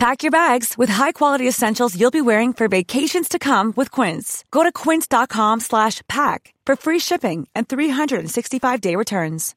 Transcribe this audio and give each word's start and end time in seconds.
Pack 0.00 0.22
your 0.22 0.30
bags 0.30 0.78
with 0.78 0.88
high-quality 0.88 1.46
essentials 1.46 1.94
you'll 1.94 2.10
be 2.10 2.22
wearing 2.22 2.54
for 2.54 2.68
vacations 2.68 3.28
to 3.28 3.38
come 3.38 3.74
with 3.76 3.90
Quince. 3.90 4.44
Go 4.50 4.62
to 4.62 4.72
quince.com 4.72 5.60
slash 5.60 6.00
pack 6.08 6.54
for 6.64 6.74
free 6.74 6.98
shipping 6.98 7.46
and 7.54 7.68
365-day 7.68 8.96
returns. 8.96 9.54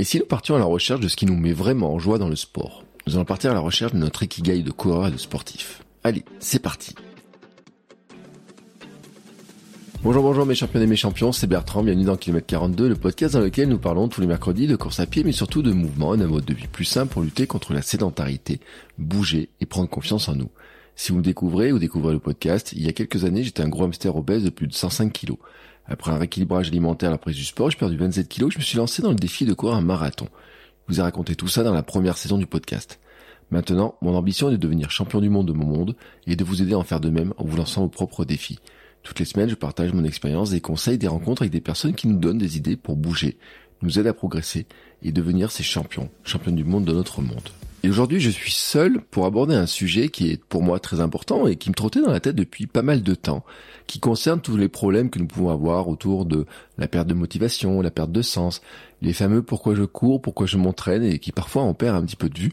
Et 0.00 0.04
si 0.04 0.18
nous 0.18 0.26
partions 0.26 0.56
à 0.56 0.58
la 0.58 0.64
recherche 0.64 0.98
de 0.98 1.06
ce 1.06 1.14
qui 1.14 1.26
nous 1.26 1.36
met 1.36 1.52
vraiment 1.52 1.94
en 1.94 2.00
joie 2.00 2.18
dans 2.18 2.28
le 2.28 2.34
sport? 2.34 2.82
Nous 3.06 3.14
allons 3.14 3.24
partir 3.24 3.52
à 3.52 3.54
la 3.54 3.60
recherche 3.60 3.92
de 3.92 3.98
notre 3.98 4.24
ikigai 4.24 4.64
de 4.64 4.72
coureur 4.72 5.06
et 5.06 5.10
de 5.12 5.16
sportif. 5.16 5.84
Allez, 6.02 6.24
c'est 6.40 6.58
parti 6.58 6.96
Bonjour, 10.02 10.22
bonjour 10.22 10.46
mes 10.46 10.54
champions 10.54 10.80
et 10.80 10.86
mes 10.86 10.94
champions, 10.94 11.32
c'est 11.32 11.46
Bertrand, 11.46 11.82
bienvenue 11.82 12.04
dans 12.04 12.16
Kilomètre 12.16 12.46
42, 12.46 12.88
le 12.88 12.94
podcast 12.94 13.34
dans 13.34 13.40
lequel 13.40 13.68
nous 13.68 13.78
parlons 13.78 14.08
tous 14.08 14.20
les 14.20 14.26
mercredis 14.26 14.66
de 14.66 14.76
course 14.76 15.00
à 15.00 15.06
pied, 15.06 15.24
mais 15.24 15.32
surtout 15.32 15.62
de 15.62 15.72
mouvement 15.72 16.14
et 16.14 16.18
d'un 16.18 16.28
mode 16.28 16.44
de 16.44 16.54
vie 16.54 16.68
plus 16.68 16.84
simple 16.84 17.12
pour 17.12 17.22
lutter 17.22 17.46
contre 17.46 17.72
la 17.72 17.82
sédentarité, 17.82 18.60
bouger 18.98 19.48
et 19.60 19.66
prendre 19.66 19.88
confiance 19.88 20.28
en 20.28 20.36
nous. 20.36 20.50
Si 20.94 21.10
vous 21.10 21.18
me 21.18 21.22
découvrez 21.22 21.72
ou 21.72 21.78
découvrez 21.78 22.12
le 22.12 22.20
podcast, 22.20 22.72
il 22.76 22.82
y 22.82 22.88
a 22.88 22.92
quelques 22.92 23.24
années, 23.24 23.42
j'étais 23.42 23.62
un 23.62 23.68
gros 23.68 23.84
hamster 23.84 24.14
obèse 24.14 24.44
de 24.44 24.50
plus 24.50 24.68
de 24.68 24.74
105 24.74 25.12
kilos. 25.12 25.38
Après 25.86 26.12
un 26.12 26.18
rééquilibrage 26.18 26.68
alimentaire 26.68 27.08
à 27.08 27.12
la 27.12 27.18
prise 27.18 27.36
du 27.36 27.44
sport, 27.44 27.70
j'ai 27.70 27.78
perdu 27.78 27.96
27 27.96 28.28
kilos, 28.28 28.52
je 28.52 28.58
me 28.58 28.62
suis 28.62 28.78
lancé 28.78 29.02
dans 29.02 29.10
le 29.10 29.16
défi 29.16 29.44
de 29.44 29.54
courir 29.54 29.76
un 29.76 29.80
marathon. 29.80 30.28
Je 30.86 30.94
vous 30.94 31.00
ai 31.00 31.02
raconté 31.02 31.34
tout 31.34 31.48
ça 31.48 31.64
dans 31.64 31.74
la 31.74 31.82
première 31.82 32.16
saison 32.16 32.38
du 32.38 32.46
podcast. 32.46 33.00
Maintenant, 33.50 33.96
mon 34.02 34.14
ambition 34.14 34.48
est 34.48 34.52
de 34.52 34.56
devenir 34.56 34.90
champion 34.90 35.20
du 35.20 35.28
monde 35.28 35.48
de 35.48 35.52
mon 35.52 35.66
monde 35.66 35.96
et 36.26 36.36
de 36.36 36.44
vous 36.44 36.62
aider 36.62 36.74
à 36.74 36.78
en 36.78 36.84
faire 36.84 37.00
de 37.00 37.10
même 37.10 37.32
en 37.38 37.44
vous 37.44 37.56
lançant 37.56 37.82
vos 37.82 37.88
propres 37.88 38.24
défis. 38.24 38.58
Toutes 39.06 39.20
les 39.20 39.24
semaines, 39.24 39.48
je 39.48 39.54
partage 39.54 39.92
mon 39.92 40.02
expérience, 40.02 40.50
des 40.50 40.60
conseils, 40.60 40.98
des 40.98 41.06
rencontres 41.06 41.42
avec 41.42 41.52
des 41.52 41.60
personnes 41.60 41.94
qui 41.94 42.08
nous 42.08 42.18
donnent 42.18 42.38
des 42.38 42.56
idées 42.56 42.74
pour 42.74 42.96
bouger, 42.96 43.38
nous 43.80 44.00
aident 44.00 44.08
à 44.08 44.12
progresser 44.12 44.66
et 45.04 45.12
devenir 45.12 45.52
ces 45.52 45.62
champions, 45.62 46.10
champions 46.24 46.50
du 46.50 46.64
monde 46.64 46.84
de 46.84 46.92
notre 46.92 47.22
monde. 47.22 47.48
Et 47.84 47.88
aujourd'hui, 47.88 48.18
je 48.18 48.30
suis 48.30 48.50
seul 48.50 49.00
pour 49.00 49.24
aborder 49.24 49.54
un 49.54 49.66
sujet 49.66 50.08
qui 50.08 50.32
est 50.32 50.42
pour 50.42 50.60
moi 50.64 50.80
très 50.80 50.98
important 50.98 51.46
et 51.46 51.54
qui 51.54 51.70
me 51.70 51.74
trottait 51.76 52.00
dans 52.00 52.10
la 52.10 52.18
tête 52.18 52.34
depuis 52.34 52.66
pas 52.66 52.82
mal 52.82 53.04
de 53.04 53.14
temps, 53.14 53.44
qui 53.86 54.00
concerne 54.00 54.40
tous 54.40 54.56
les 54.56 54.68
problèmes 54.68 55.08
que 55.08 55.20
nous 55.20 55.28
pouvons 55.28 55.50
avoir 55.50 55.88
autour 55.88 56.26
de 56.26 56.44
la 56.76 56.88
perte 56.88 57.06
de 57.06 57.14
motivation, 57.14 57.82
la 57.82 57.92
perte 57.92 58.10
de 58.10 58.22
sens, 58.22 58.60
les 59.02 59.12
fameux 59.12 59.42
pourquoi 59.42 59.76
je 59.76 59.84
cours, 59.84 60.20
pourquoi 60.20 60.48
je 60.48 60.56
m'entraîne 60.56 61.04
et 61.04 61.20
qui 61.20 61.30
parfois 61.30 61.62
en 61.62 61.74
perd 61.74 61.94
un 61.94 62.04
petit 62.04 62.16
peu 62.16 62.28
de 62.28 62.40
vue 62.40 62.52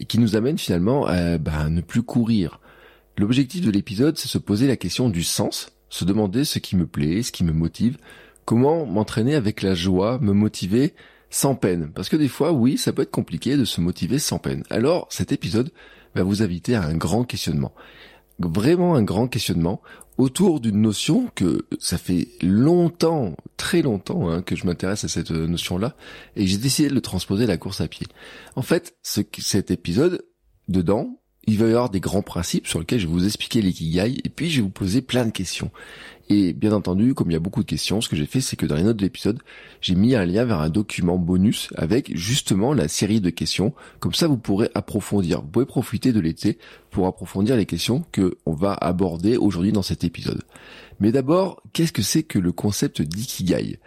et 0.00 0.04
qui 0.04 0.18
nous 0.18 0.36
amènent 0.36 0.58
finalement 0.58 1.06
à 1.06 1.38
ben, 1.38 1.70
ne 1.70 1.80
plus 1.80 2.02
courir. 2.02 2.60
L'objectif 3.16 3.62
de 3.62 3.70
l'épisode, 3.70 4.18
c'est 4.18 4.28
se 4.28 4.38
poser 4.38 4.66
la 4.66 4.76
question 4.76 5.08
du 5.08 5.22
sens, 5.22 5.73
se 5.94 6.04
demander 6.04 6.44
ce 6.44 6.58
qui 6.58 6.74
me 6.74 6.88
plaît, 6.88 7.22
ce 7.22 7.30
qui 7.30 7.44
me 7.44 7.52
motive, 7.52 7.98
comment 8.44 8.84
m'entraîner 8.84 9.36
avec 9.36 9.62
la 9.62 9.76
joie, 9.76 10.18
me 10.18 10.32
motiver 10.32 10.92
sans 11.30 11.54
peine? 11.54 11.92
Parce 11.94 12.08
que 12.08 12.16
des 12.16 12.26
fois, 12.26 12.50
oui, 12.50 12.78
ça 12.78 12.92
peut 12.92 13.02
être 13.02 13.12
compliqué 13.12 13.56
de 13.56 13.64
se 13.64 13.80
motiver 13.80 14.18
sans 14.18 14.40
peine. 14.40 14.64
Alors, 14.70 15.06
cet 15.10 15.30
épisode 15.30 15.70
va 16.16 16.24
vous 16.24 16.42
inviter 16.42 16.74
à 16.74 16.82
un 16.82 16.96
grand 16.96 17.22
questionnement. 17.22 17.72
Vraiment 18.40 18.96
un 18.96 19.04
grand 19.04 19.28
questionnement 19.28 19.82
autour 20.18 20.58
d'une 20.58 20.80
notion 20.80 21.30
que 21.36 21.64
ça 21.78 21.96
fait 21.96 22.26
longtemps, 22.42 23.36
très 23.56 23.80
longtemps, 23.80 24.28
hein, 24.28 24.42
que 24.42 24.56
je 24.56 24.66
m'intéresse 24.66 25.04
à 25.04 25.08
cette 25.08 25.30
notion-là, 25.30 25.94
et 26.34 26.48
j'ai 26.48 26.58
décidé 26.58 26.88
de 26.88 26.94
le 26.94 27.02
transposer 27.02 27.44
à 27.44 27.48
la 27.48 27.56
course 27.56 27.80
à 27.80 27.86
pied. 27.86 28.08
En 28.56 28.62
fait, 28.62 28.96
ce, 29.04 29.20
cet 29.38 29.70
épisode, 29.70 30.24
dedans, 30.66 31.20
il 31.46 31.58
va 31.58 31.66
y 31.66 31.70
avoir 31.70 31.90
des 31.90 32.00
grands 32.00 32.22
principes 32.22 32.66
sur 32.66 32.78
lesquels 32.78 32.98
je 32.98 33.06
vais 33.06 33.12
vous 33.12 33.26
expliquer 33.26 33.60
l'ikigai 33.60 34.20
et 34.24 34.28
puis 34.28 34.50
je 34.50 34.56
vais 34.56 34.62
vous 34.62 34.70
poser 34.70 35.02
plein 35.02 35.24
de 35.24 35.30
questions. 35.30 35.70
Et 36.30 36.54
bien 36.54 36.72
entendu, 36.72 37.12
comme 37.12 37.30
il 37.30 37.34
y 37.34 37.36
a 37.36 37.40
beaucoup 37.40 37.62
de 37.62 37.68
questions, 37.68 38.00
ce 38.00 38.08
que 38.08 38.16
j'ai 38.16 38.24
fait, 38.24 38.40
c'est 38.40 38.56
que 38.56 38.64
dans 38.64 38.76
les 38.76 38.82
notes 38.82 38.96
de 38.96 39.02
l'épisode, 39.02 39.40
j'ai 39.82 39.94
mis 39.94 40.14
un 40.14 40.24
lien 40.24 40.44
vers 40.44 40.60
un 40.60 40.70
document 40.70 41.18
bonus 41.18 41.68
avec 41.76 42.16
justement 42.16 42.72
la 42.72 42.88
série 42.88 43.20
de 43.20 43.28
questions. 43.28 43.74
Comme 44.00 44.14
ça, 44.14 44.26
vous 44.26 44.38
pourrez 44.38 44.70
approfondir. 44.74 45.42
Vous 45.42 45.48
pouvez 45.48 45.66
profiter 45.66 46.12
de 46.12 46.20
l'été 46.20 46.58
pour 46.90 47.06
approfondir 47.06 47.56
les 47.56 47.66
questions 47.66 48.04
que 48.10 48.38
on 48.46 48.54
va 48.54 48.72
aborder 48.72 49.36
aujourd'hui 49.36 49.72
dans 49.72 49.82
cet 49.82 50.02
épisode. 50.02 50.42
Mais 50.98 51.12
d'abord, 51.12 51.62
qu'est-ce 51.74 51.92
que 51.92 52.02
c'est 52.02 52.22
que 52.22 52.38
le 52.38 52.52
concept 52.52 53.02
d'ikigai? 53.02 53.78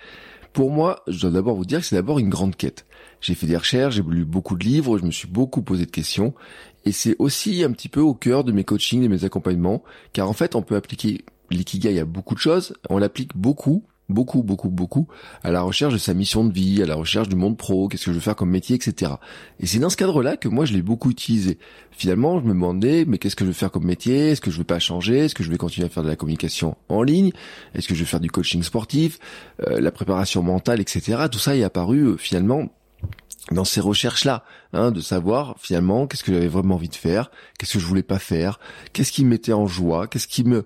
Pour 0.54 0.72
moi, 0.72 1.04
je 1.08 1.22
dois 1.22 1.32
d'abord 1.32 1.56
vous 1.56 1.66
dire 1.66 1.80
que 1.80 1.86
c'est 1.86 1.96
d'abord 1.96 2.20
une 2.20 2.30
grande 2.30 2.56
quête. 2.56 2.86
J'ai 3.22 3.36
fait 3.36 3.48
des 3.48 3.58
recherches, 3.58 3.96
j'ai 3.96 4.04
lu 4.04 4.26
beaucoup 4.26 4.56
de 4.56 4.64
livres, 4.64 4.98
je 4.98 5.06
me 5.06 5.12
suis 5.12 5.28
beaucoup 5.28 5.62
posé 5.62 5.86
de 5.86 5.92
questions, 5.92 6.34
et 6.88 6.94
c'est 6.94 7.18
aussi 7.20 7.66
un 7.66 7.72
petit 7.74 7.90
peu 7.90 8.00
au 8.00 8.14
cœur 8.14 8.46
de 8.46 8.54
mes 8.54 8.64
coachings, 8.64 9.04
de 9.04 9.10
mes 9.10 9.26
accompagnements, 9.26 9.84
car 10.14 10.30
en 10.30 10.34
fait, 10.34 10.56
on 10.56 10.62
peut 10.62 10.78
appliquer 10.78 11.26
l'ikigai 11.52 12.00
à 12.00 12.06
beaucoup 12.06 12.34
de 12.34 12.40
choses, 12.40 12.76
on 12.90 12.98
l'applique 12.98 13.36
beaucoup, 13.36 13.84
beaucoup, 14.08 14.42
beaucoup, 14.42 14.70
beaucoup 14.70 15.10
à 15.44 15.52
la 15.52 15.62
recherche 15.64 15.92
de 15.92 15.98
sa 15.98 16.14
mission 16.14 16.46
de 16.46 16.54
vie, 16.54 16.82
à 16.82 16.86
la 16.86 16.96
recherche 16.96 17.28
du 17.28 17.36
monde 17.36 17.58
pro, 17.58 17.90
qu'est-ce 17.90 18.06
que 18.06 18.12
je 18.12 18.16
veux 18.16 18.22
faire 18.22 18.38
comme 18.38 18.52
métier, 18.52 18.78
etc. 18.78 19.12
Et 19.60 19.66
c'est 19.66 19.80
dans 19.80 19.90
ce 19.90 19.98
cadre-là 19.98 20.38
que 20.38 20.48
moi 20.48 20.64
je 20.64 20.72
l'ai 20.72 20.82
beaucoup 20.82 21.12
utilisé. 21.12 21.58
Finalement, 21.92 22.40
je 22.40 22.46
me 22.46 22.54
demandais, 22.54 23.04
mais 23.06 23.18
qu'est-ce 23.18 23.36
que 23.36 23.44
je 23.44 23.50
veux 23.50 23.54
faire 23.54 23.70
comme 23.72 23.84
métier? 23.84 24.30
Est-ce 24.32 24.40
que 24.40 24.50
je 24.50 24.58
veux 24.58 24.64
pas 24.64 24.80
changer? 24.80 25.26
Est-ce 25.26 25.36
que 25.36 25.44
je 25.44 25.52
vais 25.52 25.58
continuer 25.58 25.88
à 25.88 25.90
faire 25.90 26.04
de 26.04 26.08
la 26.08 26.16
communication 26.16 26.78
en 26.88 27.04
ligne? 27.04 27.32
Est-ce 27.76 27.90
que 27.90 27.96
je 27.96 28.00
vais 28.00 28.10
faire 28.10 28.22
du 28.22 28.32
coaching 28.32 28.64
sportif 28.64 29.20
euh, 29.68 29.82
La 29.82 29.92
préparation 29.92 30.42
mentale, 30.42 30.80
etc. 30.80 31.26
Tout 31.30 31.40
ça 31.40 31.58
est 31.58 31.64
apparu 31.64 32.04
euh, 32.04 32.16
finalement 32.18 32.70
dans 33.52 33.66
ces 33.66 33.80
recherches-là, 33.80 34.44
hein, 34.74 34.92
de 34.92 35.02
savoir 35.02 35.56
finalement 35.60 36.08
qu'est-ce 36.08 36.24
que 36.24 36.34
j'avais 36.34 36.48
vraiment 36.48 36.76
envie 36.76 36.90
de 36.90 36.96
faire, 36.96 37.32
qu'est-ce 37.58 37.74
que 37.74 37.80
je 37.80 37.86
voulais 37.86 38.04
pas 38.04 38.20
faire, 38.20 38.60
qu'est-ce 38.94 39.12
qui 39.12 39.24
me 39.24 39.30
mettait 39.30 39.54
en 39.54 39.68
joie, 39.68 40.08
qu'est-ce 40.08 40.28
qui 40.28 40.44
me 40.44 40.66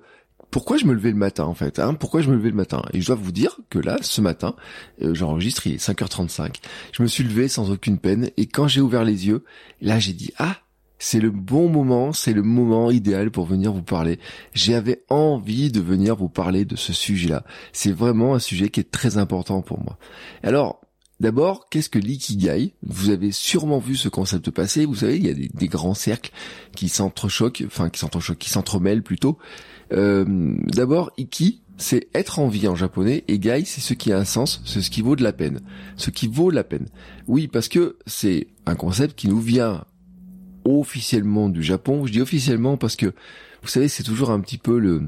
pourquoi 0.49 0.75
je 0.75 0.85
me 0.85 0.93
levais 0.93 1.11
le 1.11 1.15
matin 1.15 1.45
en 1.45 1.53
fait 1.53 1.79
hein 1.79 1.93
Pourquoi 1.93 2.21
je 2.21 2.29
me 2.29 2.35
levais 2.35 2.49
le 2.49 2.55
matin 2.55 2.81
Et 2.91 2.99
je 2.99 3.07
dois 3.07 3.15
vous 3.15 3.31
dire 3.31 3.57
que 3.69 3.79
là, 3.79 3.97
ce 4.01 4.19
matin, 4.19 4.53
euh, 5.01 5.13
j'enregistre, 5.13 5.65
il 5.65 5.75
est 5.75 5.77
5h35, 5.77 6.55
je 6.91 7.01
me 7.01 7.07
suis 7.07 7.23
levé 7.23 7.47
sans 7.47 7.71
aucune 7.71 7.97
peine 7.97 8.29
et 8.35 8.47
quand 8.47 8.67
j'ai 8.67 8.81
ouvert 8.81 9.05
les 9.05 9.27
yeux, 9.27 9.45
là 9.79 9.97
j'ai 9.97 10.11
dit 10.11 10.33
ah 10.37 10.57
c'est 10.99 11.19
le 11.19 11.31
bon 11.31 11.67
moment, 11.67 12.13
c'est 12.13 12.33
le 12.33 12.43
moment 12.43 12.91
idéal 12.91 13.31
pour 13.31 13.45
venir 13.45 13.73
vous 13.73 13.81
parler. 13.81 14.19
J'avais 14.53 15.03
envie 15.09 15.71
de 15.71 15.81
venir 15.81 16.15
vous 16.15 16.29
parler 16.29 16.63
de 16.63 16.75
ce 16.75 16.93
sujet-là. 16.93 17.43
C'est 17.73 17.91
vraiment 17.91 18.35
un 18.35 18.39
sujet 18.39 18.69
qui 18.69 18.81
est 18.81 18.91
très 18.91 19.17
important 19.17 19.63
pour 19.63 19.79
moi. 19.83 19.97
Alors, 20.43 20.80
D'abord, 21.21 21.69
qu'est-ce 21.69 21.89
que 21.91 21.99
l'ikigai? 21.99 22.73
Vous 22.81 23.11
avez 23.11 23.31
sûrement 23.31 23.77
vu 23.77 23.95
ce 23.95 24.09
concept 24.09 24.49
passer. 24.49 24.87
Vous 24.87 24.95
savez, 24.95 25.17
il 25.17 25.27
y 25.27 25.29
a 25.29 25.35
des, 25.35 25.67
grands 25.67 25.93
cercles 25.93 26.31
qui 26.75 26.89
s'entrechoquent, 26.89 27.63
enfin 27.67 27.91
qui 27.91 27.99
s'entrechoquent, 27.99 28.39
qui 28.39 28.49
s'entremêlent 28.49 29.03
plutôt. 29.03 29.37
Euh, 29.93 30.25
d'abord, 30.73 31.11
iki, 31.19 31.61
c'est 31.77 32.07
être 32.15 32.39
en 32.39 32.47
vie 32.47 32.67
en 32.67 32.75
japonais, 32.75 33.23
et 33.27 33.37
gai, 33.37 33.65
c'est 33.65 33.81
ce 33.81 33.93
qui 33.93 34.11
a 34.11 34.17
un 34.17 34.25
sens, 34.25 34.63
c'est 34.65 34.81
ce 34.81 34.89
qui 34.89 35.03
vaut 35.03 35.15
de 35.15 35.21
la 35.21 35.31
peine. 35.31 35.61
Ce 35.95 36.09
qui 36.09 36.25
vaut 36.25 36.49
la 36.49 36.63
peine. 36.63 36.87
Oui, 37.27 37.47
parce 37.47 37.67
que 37.67 37.99
c'est 38.07 38.47
un 38.65 38.73
concept 38.73 39.15
qui 39.15 39.27
nous 39.27 39.41
vient 39.41 39.85
officiellement 40.65 41.49
du 41.49 41.61
Japon. 41.61 42.03
Je 42.07 42.13
dis 42.13 42.21
officiellement 42.21 42.77
parce 42.77 42.95
que, 42.95 43.13
vous 43.61 43.67
savez, 43.67 43.89
c'est 43.89 44.01
toujours 44.01 44.31
un 44.31 44.39
petit 44.39 44.57
peu 44.57 44.79
le 44.79 45.03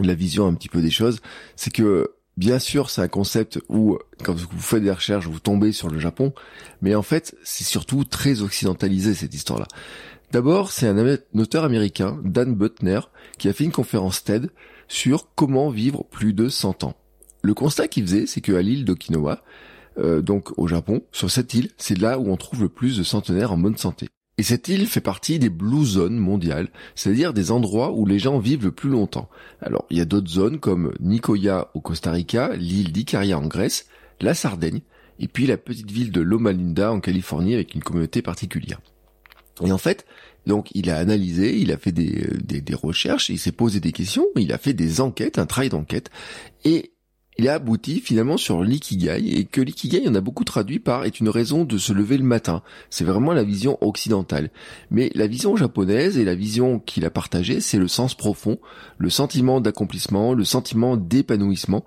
la 0.00 0.14
vision 0.14 0.46
un 0.46 0.52
petit 0.52 0.68
peu 0.68 0.82
des 0.82 0.90
choses, 0.90 1.20
c'est 1.56 1.72
que 1.72 2.10
Bien 2.36 2.58
sûr, 2.58 2.90
c'est 2.90 3.00
un 3.00 3.08
concept 3.08 3.60
où, 3.68 3.96
quand 4.24 4.34
vous 4.34 4.58
faites 4.58 4.82
des 4.82 4.90
recherches, 4.90 5.26
vous 5.26 5.38
tombez 5.38 5.70
sur 5.70 5.88
le 5.88 6.00
Japon, 6.00 6.32
mais 6.82 6.96
en 6.96 7.02
fait, 7.02 7.36
c'est 7.44 7.64
surtout 7.64 8.04
très 8.04 8.42
occidentalisé 8.42 9.14
cette 9.14 9.34
histoire-là. 9.34 9.68
D'abord, 10.32 10.72
c'est 10.72 10.88
un 10.88 11.18
auteur 11.38 11.62
américain, 11.62 12.18
Dan 12.24 12.54
Butner, 12.54 13.00
qui 13.38 13.48
a 13.48 13.52
fait 13.52 13.62
une 13.62 13.72
conférence 13.72 14.24
TED 14.24 14.50
sur 14.88 15.28
comment 15.36 15.70
vivre 15.70 16.04
plus 16.10 16.32
de 16.32 16.48
100 16.48 16.82
ans. 16.82 16.96
Le 17.42 17.54
constat 17.54 17.86
qu'il 17.86 18.04
faisait, 18.04 18.26
c'est 18.26 18.40
qu'à 18.40 18.62
l'île 18.62 18.84
d'Okinawa, 18.84 19.44
euh, 19.98 20.20
donc 20.20 20.58
au 20.58 20.66
Japon, 20.66 21.02
sur 21.12 21.30
cette 21.30 21.54
île, 21.54 21.70
c'est 21.76 21.96
là 21.96 22.18
où 22.18 22.32
on 22.32 22.36
trouve 22.36 22.62
le 22.62 22.68
plus 22.68 22.98
de 22.98 23.04
centenaires 23.04 23.52
en 23.52 23.58
bonne 23.58 23.76
santé. 23.76 24.08
Et 24.36 24.42
cette 24.42 24.68
île 24.68 24.88
fait 24.88 25.00
partie 25.00 25.38
des 25.38 25.48
blue 25.48 25.84
zones 25.84 26.18
mondiales, 26.18 26.68
c'est-à-dire 26.96 27.32
des 27.32 27.52
endroits 27.52 27.92
où 27.92 28.04
les 28.04 28.18
gens 28.18 28.38
vivent 28.38 28.64
le 28.64 28.72
plus 28.72 28.90
longtemps. 28.90 29.28
Alors, 29.60 29.86
il 29.90 29.98
y 29.98 30.00
a 30.00 30.04
d'autres 30.04 30.30
zones 30.30 30.58
comme 30.58 30.92
Nicoya 30.98 31.70
au 31.74 31.80
Costa 31.80 32.10
Rica, 32.10 32.56
l'île 32.56 32.90
d'Icaria 32.90 33.38
en 33.38 33.46
Grèce, 33.46 33.86
la 34.20 34.34
Sardaigne, 34.34 34.80
et 35.20 35.28
puis 35.28 35.46
la 35.46 35.56
petite 35.56 35.90
ville 35.90 36.10
de 36.10 36.20
Loma 36.20 36.52
Linda 36.52 36.92
en 36.92 36.98
Californie 36.98 37.54
avec 37.54 37.74
une 37.74 37.82
communauté 37.82 38.22
particulière. 38.22 38.80
Et 39.64 39.70
en 39.70 39.78
fait, 39.78 40.04
donc 40.46 40.70
il 40.74 40.90
a 40.90 40.96
analysé, 40.96 41.56
il 41.56 41.70
a 41.70 41.76
fait 41.76 41.92
des, 41.92 42.26
des, 42.42 42.60
des 42.60 42.74
recherches, 42.74 43.28
il 43.28 43.38
s'est 43.38 43.52
posé 43.52 43.78
des 43.78 43.92
questions, 43.92 44.26
il 44.36 44.52
a 44.52 44.58
fait 44.58 44.74
des 44.74 45.00
enquêtes, 45.00 45.38
un 45.38 45.46
travail 45.46 45.68
d'enquête, 45.68 46.10
et 46.64 46.93
il 47.36 47.48
a 47.48 47.54
abouti 47.54 48.00
finalement 48.00 48.36
sur 48.36 48.62
l'ikigai 48.62 49.38
et 49.38 49.44
que 49.44 49.60
l'ikigai 49.60 50.04
on 50.06 50.14
a 50.14 50.20
beaucoup 50.20 50.44
traduit 50.44 50.78
par 50.78 51.04
est 51.04 51.18
une 51.18 51.28
raison 51.28 51.64
de 51.64 51.78
se 51.78 51.92
lever 51.92 52.16
le 52.16 52.24
matin. 52.24 52.62
C'est 52.90 53.04
vraiment 53.04 53.32
la 53.32 53.42
vision 53.42 53.76
occidentale. 53.80 54.50
Mais 54.90 55.10
la 55.14 55.26
vision 55.26 55.56
japonaise 55.56 56.16
et 56.16 56.24
la 56.24 56.36
vision 56.36 56.78
qu'il 56.78 57.04
a 57.04 57.10
partagée, 57.10 57.60
c'est 57.60 57.78
le 57.78 57.88
sens 57.88 58.14
profond, 58.14 58.58
le 58.98 59.10
sentiment 59.10 59.60
d'accomplissement, 59.60 60.32
le 60.32 60.44
sentiment 60.44 60.96
d'épanouissement. 60.96 61.84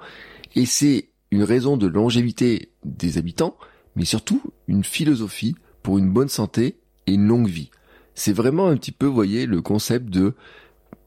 Et 0.55 0.65
c'est 0.65 1.09
une 1.31 1.43
raison 1.43 1.77
de 1.77 1.87
longévité 1.87 2.71
des 2.83 3.17
habitants, 3.17 3.55
mais 3.95 4.05
surtout 4.05 4.41
une 4.67 4.83
philosophie 4.83 5.55
pour 5.81 5.97
une 5.97 6.11
bonne 6.11 6.29
santé 6.29 6.77
et 7.05 7.13
une 7.13 7.27
longue 7.27 7.47
vie. 7.47 7.69
C'est 8.15 8.33
vraiment 8.33 8.67
un 8.67 8.75
petit 8.75 8.91
peu, 8.91 9.05
vous 9.05 9.13
voyez, 9.13 9.45
le 9.45 9.61
concept 9.61 10.09
de 10.09 10.33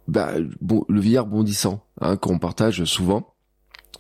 bah, 0.09 0.35
le 0.39 1.01
vieillard 1.01 1.27
bondissant 1.27 1.85
hein, 2.01 2.17
qu'on 2.17 2.39
partage 2.39 2.85
souvent 2.85 3.30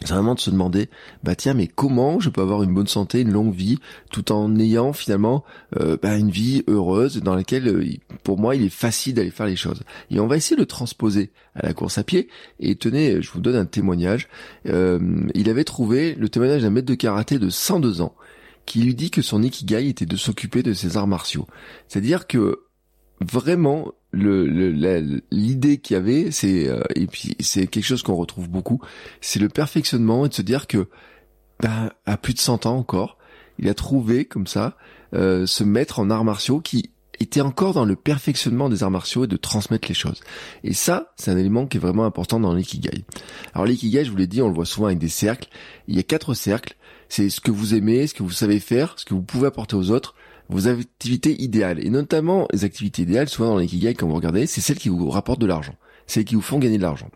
c'est 0.03 0.15
vraiment 0.15 0.35
de 0.35 0.41
se 0.41 0.51
demander, 0.51 0.89
bah 1.23 1.35
tiens, 1.35 1.53
mais 1.53 1.67
comment 1.67 2.21
je 2.21 2.31
peux 2.31 2.41
avoir 2.41 2.63
une 2.63 2.73
bonne 2.73 2.87
santé, 2.87 3.21
une 3.21 3.33
longue 3.33 3.55
vie, 3.55 3.79
tout 4.11 4.33
en 4.33 4.59
ayant 4.59 4.93
finalement 4.95 5.45
euh, 5.79 5.99
bah, 6.01 6.17
une 6.17 6.31
vie 6.31 6.65
heureuse 6.69 7.19
dans 7.23 7.35
laquelle, 7.35 7.69
euh, 7.69 7.85
pour 8.25 8.39
moi, 8.39 8.57
il 8.57 8.63
est 8.63 8.71
facile 8.71 9.15
d'aller 9.15 9.31
faire 9.31 9.47
les 9.47 9.57
choses. 9.57 9.83
Et 10.11 10.19
on 10.19 10.27
va 10.27 10.37
essayer 10.37 10.57
de 10.57 10.63
le 10.63 10.67
transposer 10.67 11.33
à 11.55 11.67
la 11.67 11.75
course 11.75 11.99
à 11.99 12.05
pied. 12.05 12.29
Et 12.61 12.77
tenez, 12.77 13.21
je 13.21 13.31
vous 13.31 13.41
donne 13.41 13.57
un 13.57 13.67
témoignage. 13.67 14.29
Euh, 14.67 14.99
il 15.35 15.51
avait 15.51 15.65
trouvé 15.65 16.15
le 16.15 16.31
témoignage 16.31 16.63
d'un 16.63 16.71
maître 16.71 16.89
de 16.89 16.95
karaté 16.95 17.39
de 17.39 17.51
102 17.51 18.01
ans 18.01 18.15
qui 18.67 18.83
lui 18.83 18.95
dit 18.95 19.11
que 19.11 19.21
son 19.21 19.43
ikigai 19.43 19.89
était 19.89 20.07
de 20.07 20.17
s'occuper 20.17 20.63
de 20.63 20.73
ses 20.75 20.97
arts 20.97 21.09
martiaux. 21.09 21.47
C'est-à-dire 21.89 22.27
que 22.27 22.61
vraiment 23.21 23.93
le 24.13 25.23
l'idée 25.31 25.79
qu'il 25.79 25.95
y 25.95 25.97
avait, 25.97 26.31
c'est 26.31 26.69
euh, 26.69 26.81
et 26.95 27.07
puis 27.07 27.37
c'est 27.41 27.67
quelque 27.67 27.85
chose 27.85 28.03
qu'on 28.03 28.17
retrouve 28.17 28.49
beaucoup, 28.49 28.81
c'est 29.21 29.39
le 29.39 29.49
perfectionnement 29.49 30.27
et 30.27 30.29
de 30.29 30.35
se 30.35 30.43
dire 30.43 30.67
que 30.67 30.89
ben, 31.61 31.91
à 32.07 32.17
plus 32.17 32.35
de 32.35 32.39
100 32.39 32.67
ans 32.67 32.77
encore, 32.77 33.19
il 33.59 33.69
a 33.69 33.75
trouvé 33.75 34.25
comme 34.25 34.47
ça 34.47 34.77
euh, 35.15 35.47
se 35.47 35.63
mettre 35.65 36.01
en 36.01 36.11
arts 36.11 36.25
martiaux 36.25 36.61
qui 36.61 36.91
était 37.21 37.43
encore 37.43 37.75
dans 37.75 37.85
le 37.85 37.97
perfectionnement 37.97 38.71
des 38.71 38.83
arts 38.83 38.91
martiaux 38.91 39.25
et 39.25 39.27
de 39.29 39.37
transmettre 39.37 39.87
les 39.89 39.95
choses. 39.95 40.21
Et 40.65 40.73
ça, 40.73 41.13
c'est 41.17 41.31
un 41.31 41.37
élément 41.37 41.67
qui 41.67 41.77
est 41.77 41.81
vraiment 41.81 42.07
important 42.07 42.41
dans 42.41 42.55
l'ikigai. 42.55 43.05
Alors 43.53 43.67
l'ikigai, 43.67 44.07
je 44.07 44.11
vous 44.11 44.17
l'ai 44.17 44.27
dit, 44.27 44.41
on 44.41 44.49
le 44.49 44.55
voit 44.55 44.65
souvent 44.65 44.87
avec 44.87 44.99
des 44.99 45.09
cercles. 45.09 45.49
Il 45.87 45.95
y 45.95 45.99
a 45.99 46.03
quatre 46.03 46.33
cercles. 46.33 46.77
C'est 47.11 47.29
ce 47.29 47.41
que 47.41 47.51
vous 47.51 47.75
aimez, 47.75 48.07
ce 48.07 48.15
que 48.15 48.23
vous 48.23 48.31
savez 48.31 48.59
faire, 48.59 48.95
ce 48.97 49.05
que 49.05 49.13
vous 49.13 49.23
pouvez 49.23 49.49
apporter 49.49 49.77
aux 49.77 49.91
autres, 49.91 50.15
vos 50.51 50.69
activités 50.69 51.41
idéales. 51.41 51.85
Et 51.85 51.91
notamment, 51.91 52.49
les 52.53 52.65
activités 52.65 53.03
idéales, 53.03 53.29
souvent 53.29 53.51
dans 53.51 53.59
l'ikigai, 53.59 53.95
quand 53.95 54.09
vous 54.09 54.15
regardez, 54.15 54.47
c'est 54.47 54.61
celles 54.61 54.79
qui 54.79 54.89
vous 54.89 55.09
rapportent 55.09 55.41
de 55.41 55.47
l'argent. 55.47 55.77
Celles 56.07 56.25
qui 56.25 56.35
vous 56.35 56.41
font 56.41 56.59
gagner 56.59 56.77
de 56.77 56.83
l'argent. 56.83 57.09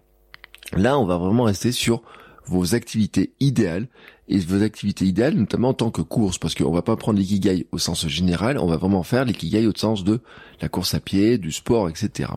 Là, 0.73 0.99
on 0.99 1.05
va 1.05 1.19
vraiment 1.19 1.45
rester 1.45 1.73
sur 1.73 2.03
vos 2.47 2.75
activités 2.75 3.33
idéales 3.41 3.89
et 4.29 4.39
vos 4.39 4.63
activités 4.63 5.05
idéales, 5.05 5.35
notamment 5.35 5.71
en 5.71 5.75
tant 5.75 5.91
que 5.91 6.03
course, 6.03 6.39
parce 6.39 6.55
qu'on 6.55 6.71
va 6.71 6.83
pas 6.83 6.97
prendre 6.97 7.19
l'ikigai 7.19 7.67
au 7.73 7.79
sens 7.79 8.07
général, 8.07 8.59
on 8.59 8.67
va 8.67 8.77
vraiment 8.77 9.03
faire 9.03 9.25
l'ikigai 9.25 9.67
au 9.67 9.73
sens 9.75 10.05
de 10.05 10.21
la 10.61 10.69
course 10.69 10.95
à 10.95 11.01
pied, 11.01 11.37
du 11.37 11.53
sport, 11.53 11.89
etc. 11.89 12.31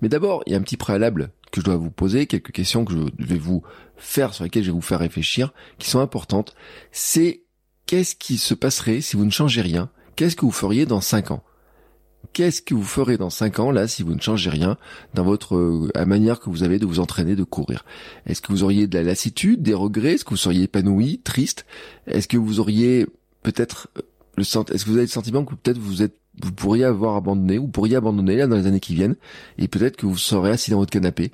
Mais 0.00 0.08
d'abord, 0.08 0.42
il 0.46 0.52
y 0.52 0.54
a 0.54 0.58
un 0.58 0.62
petit 0.62 0.76
préalable 0.76 1.30
que 1.52 1.60
je 1.60 1.64
dois 1.64 1.76
vous 1.76 1.90
poser, 1.90 2.26
quelques 2.26 2.52
questions 2.52 2.84
que 2.84 2.94
je 2.94 3.24
vais 3.24 3.38
vous 3.38 3.62
faire, 3.96 4.34
sur 4.34 4.44
lesquelles 4.44 4.64
je 4.64 4.70
vais 4.70 4.74
vous 4.74 4.80
faire 4.80 4.98
réfléchir, 4.98 5.52
qui 5.78 5.90
sont 5.90 6.00
importantes. 6.00 6.54
C'est 6.90 7.42
qu'est-ce 7.86 8.16
qui 8.16 8.38
se 8.38 8.54
passerait 8.54 9.00
si 9.00 9.16
vous 9.16 9.24
ne 9.24 9.30
changez 9.30 9.60
rien 9.60 9.90
Qu'est-ce 10.18 10.34
que 10.34 10.44
vous 10.44 10.50
feriez 10.50 10.84
dans 10.84 11.00
5 11.00 11.30
ans? 11.30 11.44
Qu'est-ce 12.32 12.60
que 12.60 12.74
vous 12.74 12.82
ferez 12.82 13.16
dans 13.16 13.30
5 13.30 13.60
ans 13.60 13.70
là 13.70 13.86
si 13.86 14.02
vous 14.02 14.16
ne 14.16 14.20
changez 14.20 14.50
rien 14.50 14.76
dans 15.14 15.22
votre 15.22 15.54
euh, 15.54 15.88
la 15.94 16.06
manière 16.06 16.40
que 16.40 16.50
vous 16.50 16.64
avez 16.64 16.80
de 16.80 16.86
vous 16.86 16.98
entraîner, 16.98 17.36
de 17.36 17.44
courir? 17.44 17.84
Est-ce 18.26 18.42
que 18.42 18.48
vous 18.48 18.64
auriez 18.64 18.88
de 18.88 18.98
la 18.98 19.04
lassitude, 19.04 19.62
des 19.62 19.74
regrets? 19.74 20.14
Est-ce 20.14 20.24
que 20.24 20.30
vous 20.30 20.36
seriez 20.36 20.64
épanoui, 20.64 21.20
triste? 21.22 21.66
Est-ce 22.08 22.26
que 22.26 22.36
vous 22.36 22.58
auriez 22.58 23.06
peut-être 23.44 23.90
euh, 23.96 24.02
le 24.36 24.42
est-ce 24.42 24.84
que 24.84 24.90
vous 24.90 24.96
avez 24.96 25.06
le 25.06 25.06
sentiment 25.06 25.44
que 25.44 25.54
peut-être 25.54 25.78
vous 25.78 26.02
êtes 26.02 26.16
vous 26.42 26.50
pourriez 26.50 26.82
avoir 26.82 27.14
abandonné 27.14 27.58
ou 27.60 27.68
pourriez 27.68 27.94
abandonner 27.94 28.38
là 28.38 28.48
dans 28.48 28.56
les 28.56 28.66
années 28.66 28.80
qui 28.80 28.96
viennent 28.96 29.14
et 29.56 29.68
peut-être 29.68 29.96
que 29.96 30.06
vous 30.06 30.18
serez 30.18 30.50
assis 30.50 30.72
dans 30.72 30.78
votre 30.78 30.90
canapé? 30.90 31.30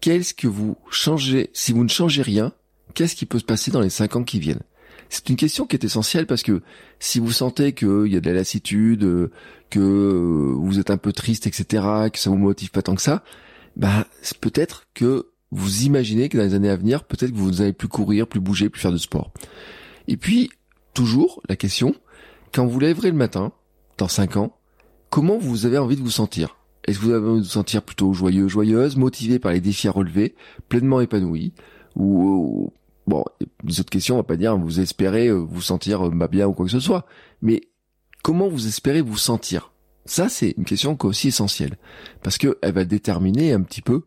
Qu'est-ce 0.00 0.34
que 0.34 0.48
vous 0.48 0.76
changez? 0.90 1.50
Si 1.52 1.72
vous 1.72 1.84
ne 1.84 1.88
changez 1.88 2.22
rien 2.22 2.52
Qu'est-ce 2.94 3.14
qui 3.14 3.26
peut 3.26 3.38
se 3.38 3.44
passer 3.44 3.70
dans 3.70 3.80
les 3.80 3.90
5 3.90 4.16
ans 4.16 4.24
qui 4.24 4.40
viennent? 4.40 4.62
C'est 5.08 5.28
une 5.28 5.36
question 5.36 5.66
qui 5.66 5.76
est 5.76 5.84
essentielle 5.84 6.26
parce 6.26 6.42
que 6.42 6.62
si 6.98 7.18
vous 7.18 7.32
sentez 7.32 7.72
qu'il 7.72 8.06
y 8.06 8.16
a 8.16 8.20
de 8.20 8.28
la 8.28 8.34
lassitude, 8.34 9.04
euh, 9.04 9.30
que 9.70 9.80
euh, 9.80 10.54
vous 10.56 10.78
êtes 10.78 10.90
un 10.90 10.96
peu 10.96 11.12
triste, 11.12 11.46
etc., 11.46 11.84
que 12.12 12.18
ça 12.18 12.30
vous 12.30 12.36
motive 12.36 12.70
pas 12.70 12.82
tant 12.82 12.94
que 12.94 13.02
ça, 13.02 13.22
bah 13.76 14.06
peut-être 14.40 14.86
que 14.94 15.28
vous 15.50 15.84
imaginez 15.84 16.28
que 16.28 16.36
dans 16.36 16.44
les 16.44 16.54
années 16.54 16.68
à 16.68 16.76
venir, 16.76 17.04
peut-être 17.04 17.30
que 17.30 17.36
vous 17.36 17.52
n'allez 17.52 17.72
plus 17.72 17.88
courir, 17.88 18.26
plus 18.26 18.40
bouger, 18.40 18.68
plus 18.68 18.80
faire 18.80 18.92
de 18.92 18.98
sport. 18.98 19.32
Et 20.08 20.16
puis, 20.16 20.50
toujours 20.94 21.40
la 21.48 21.56
question, 21.56 21.94
quand 22.52 22.66
vous 22.66 22.80
lèverez 22.80 23.10
le 23.10 23.16
matin, 23.16 23.52
dans 23.96 24.08
5 24.08 24.36
ans, 24.36 24.56
comment 25.10 25.38
vous 25.38 25.64
avez 25.64 25.78
envie 25.78 25.96
de 25.96 26.02
vous 26.02 26.10
sentir? 26.10 26.56
Est-ce 26.84 26.98
que 26.98 27.04
vous 27.04 27.12
avez 27.12 27.26
envie 27.26 27.40
de 27.40 27.44
vous 27.44 27.50
sentir 27.50 27.82
plutôt 27.82 28.12
joyeux, 28.12 28.48
joyeuse, 28.48 28.96
motivé 28.96 29.38
par 29.38 29.52
les 29.52 29.60
défis 29.60 29.88
à 29.88 29.90
relever, 29.90 30.34
pleinement 30.68 31.00
épanoui 31.00 31.52
ou 31.96 32.72
Bon, 33.08 33.24
les 33.64 33.80
autres 33.80 33.88
questions, 33.88 34.16
on 34.16 34.18
va 34.18 34.24
pas 34.24 34.36
dire 34.36 34.54
vous 34.58 34.80
espérez 34.80 35.28
euh, 35.28 35.36
vous 35.36 35.62
sentir 35.62 36.06
euh, 36.06 36.28
bien 36.28 36.46
ou 36.46 36.52
quoi 36.52 36.66
que 36.66 36.70
ce 36.70 36.78
soit, 36.78 37.06
mais 37.40 37.62
comment 38.22 38.48
vous 38.48 38.66
espérez 38.66 39.00
vous 39.00 39.16
sentir? 39.16 39.72
Ça, 40.04 40.28
c'est 40.28 40.54
une 40.58 40.66
question 40.66 40.94
aussi 41.02 41.28
essentielle. 41.28 41.78
Parce 42.22 42.36
que 42.36 42.58
elle 42.60 42.74
va 42.74 42.84
déterminer 42.84 43.54
un 43.54 43.62
petit 43.62 43.80
peu 43.80 44.02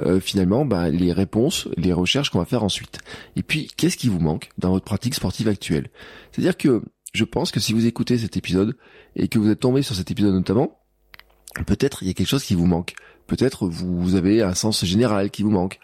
euh, 0.00 0.20
finalement 0.20 0.64
bah, 0.64 0.88
les 0.88 1.12
réponses, 1.12 1.68
les 1.76 1.92
recherches 1.92 2.30
qu'on 2.30 2.38
va 2.38 2.46
faire 2.46 2.64
ensuite. 2.64 2.98
Et 3.36 3.42
puis, 3.42 3.68
qu'est-ce 3.76 3.98
qui 3.98 4.08
vous 4.08 4.20
manque 4.20 4.48
dans 4.56 4.70
votre 4.70 4.86
pratique 4.86 5.14
sportive 5.14 5.48
actuelle? 5.48 5.90
C'est-à-dire 6.32 6.56
que 6.56 6.82
je 7.12 7.24
pense 7.24 7.50
que 7.50 7.60
si 7.60 7.74
vous 7.74 7.84
écoutez 7.84 8.16
cet 8.16 8.38
épisode 8.38 8.74
et 9.16 9.28
que 9.28 9.38
vous 9.38 9.50
êtes 9.50 9.60
tombé 9.60 9.82
sur 9.82 9.94
cet 9.94 10.10
épisode 10.10 10.32
notamment, 10.32 10.78
peut-être 11.64 12.02
il 12.02 12.08
y 12.08 12.10
a 12.10 12.14
quelque 12.14 12.28
chose 12.28 12.44
qui 12.44 12.54
vous 12.54 12.66
manque. 12.66 12.94
Peut-être 13.26 13.66
vous 13.68 14.14
avez 14.14 14.42
un 14.42 14.54
sens 14.54 14.84
général 14.84 15.30
qui 15.30 15.42
vous 15.42 15.50
manque. 15.50 15.78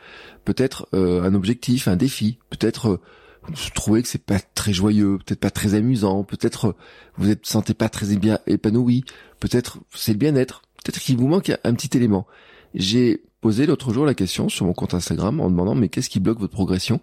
Peut-être 0.45 0.89
euh, 0.95 1.23
un 1.23 1.35
objectif, 1.35 1.89
un 1.89 1.97
défi. 1.97 2.39
Peut-être 2.51 2.89
euh, 2.89 3.01
vous 3.45 3.71
trouvez 3.75 4.03
que 4.03 4.09
c'est 4.09 4.25
pas 4.25 4.39
très 4.39 4.73
joyeux, 4.73 5.19
peut-être 5.19 5.41
pas 5.41 5.51
très 5.51 5.75
amusant. 5.75 6.23
Peut-être 6.23 6.69
euh, 6.69 6.77
vous 7.17 7.31
êtes 7.31 7.47
sentez 7.47 7.75
pas 7.75 7.89
très 7.89 8.15
bien 8.17 8.39
épanoui. 8.47 9.05
Peut-être 9.41 9.79
c'est 9.93 10.13
le 10.13 10.19
bien-être. 10.19 10.63
Peut-être 10.85 11.01
qu'il 11.01 11.17
vous 11.17 11.29
manque 11.29 11.53
un 11.65 11.75
petit 11.75 11.97
élément. 11.97 12.27
J'ai 12.75 13.23
posé 13.41 13.67
l'autre 13.67 13.93
jour 13.93 14.07
la 14.07 14.15
question 14.15 14.49
sur 14.49 14.67
mon 14.67 14.73
compte 14.73 14.95
Instagram 14.95 15.41
en 15.41 15.51
demandant 15.51 15.75
mais 15.75 15.89
qu'est-ce 15.89 16.09
qui 16.09 16.21
bloque 16.21 16.39
votre 16.39 16.53
progression? 16.53 17.01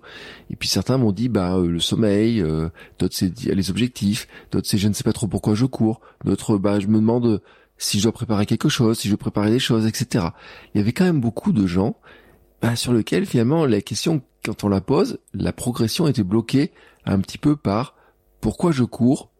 Et 0.49 0.55
puis 0.55 0.69
certains 0.69 0.97
m'ont 0.97 1.11
dit 1.11 1.27
bah 1.27 1.57
le 1.61 1.79
sommeil, 1.81 2.41
d'autres 2.97 3.15
c'est 3.15 3.37
les 3.45 3.69
objectifs, 3.69 4.27
d'autres 4.51 4.67
c'est 4.67 4.77
je 4.77 4.87
ne 4.87 4.93
sais 4.93 5.03
pas 5.03 5.11
trop 5.11 5.27
pourquoi 5.27 5.53
je 5.53 5.65
cours, 5.65 5.99
d'autres 6.23 6.57
bah 6.57 6.79
je 6.79 6.87
me 6.87 6.95
demande 6.95 7.41
si 7.79 7.97
je 7.97 8.03
dois 8.03 8.11
préparer 8.11 8.45
quelque 8.45 8.69
chose, 8.69 8.99
si 8.99 9.07
je 9.07 9.15
préparer 9.15 9.49
des 9.49 9.59
choses, 9.59 9.87
etc. 9.87 10.27
Il 10.73 10.77
y 10.77 10.81
avait 10.81 10.91
quand 10.91 11.05
même 11.05 11.21
beaucoup 11.21 11.51
de 11.51 11.65
gens 11.65 11.95
bah, 12.61 12.75
sur 12.75 12.93
lesquels 12.93 13.25
finalement 13.25 13.65
la 13.65 13.81
question, 13.81 14.21
quand 14.45 14.63
on 14.63 14.69
la 14.69 14.81
pose, 14.81 15.17
la 15.33 15.53
progression 15.53 16.07
était 16.07 16.23
bloquée 16.23 16.71
un 17.05 17.19
petit 17.19 17.37
peu 17.37 17.55
par 17.55 17.95
pourquoi 18.41 18.71
je 18.71 18.83
cours, 18.83 19.31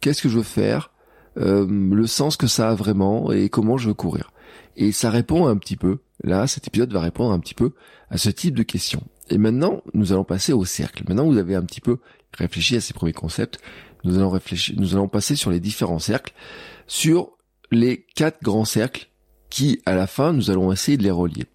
qu'est-ce 0.00 0.22
que 0.22 0.28
je 0.28 0.36
veux 0.36 0.44
faire, 0.44 0.92
euh, 1.38 1.66
le 1.68 2.06
sens 2.06 2.36
que 2.36 2.46
ça 2.46 2.70
a 2.70 2.74
vraiment 2.74 3.32
et 3.32 3.48
comment 3.48 3.78
je 3.78 3.88
veux 3.88 3.94
courir. 3.94 4.30
Et 4.76 4.92
ça 4.92 5.10
répond 5.10 5.46
un 5.46 5.56
petit 5.56 5.76
peu, 5.76 5.98
là 6.22 6.46
cet 6.46 6.68
épisode 6.68 6.92
va 6.92 7.00
répondre 7.00 7.32
un 7.32 7.40
petit 7.40 7.54
peu 7.54 7.72
à 8.10 8.18
ce 8.18 8.28
type 8.28 8.54
de 8.54 8.62
questions. 8.62 9.02
Et 9.30 9.38
maintenant, 9.38 9.82
nous 9.94 10.12
allons 10.12 10.24
passer 10.24 10.52
au 10.52 10.64
cercle. 10.64 11.02
Maintenant, 11.08 11.26
vous 11.26 11.38
avez 11.38 11.56
un 11.56 11.62
petit 11.62 11.80
peu 11.80 11.98
réfléchi 12.32 12.76
à 12.76 12.80
ces 12.80 12.94
premiers 12.94 13.12
concepts. 13.12 13.58
Nous 14.04 14.18
allons 14.18 14.30
réfléchir, 14.30 14.76
nous 14.78 14.94
allons 14.94 15.08
passer 15.08 15.34
sur 15.34 15.50
les 15.50 15.58
différents 15.58 15.98
cercles, 15.98 16.32
sur 16.86 17.35
les 17.70 18.06
quatre 18.14 18.42
grands 18.42 18.64
cercles 18.64 19.08
qui, 19.50 19.80
à 19.86 19.94
la 19.94 20.06
fin, 20.06 20.32
nous 20.32 20.50
allons 20.50 20.72
essayer 20.72 20.96
de 20.96 21.02
les 21.02 21.10
relier. 21.10 21.46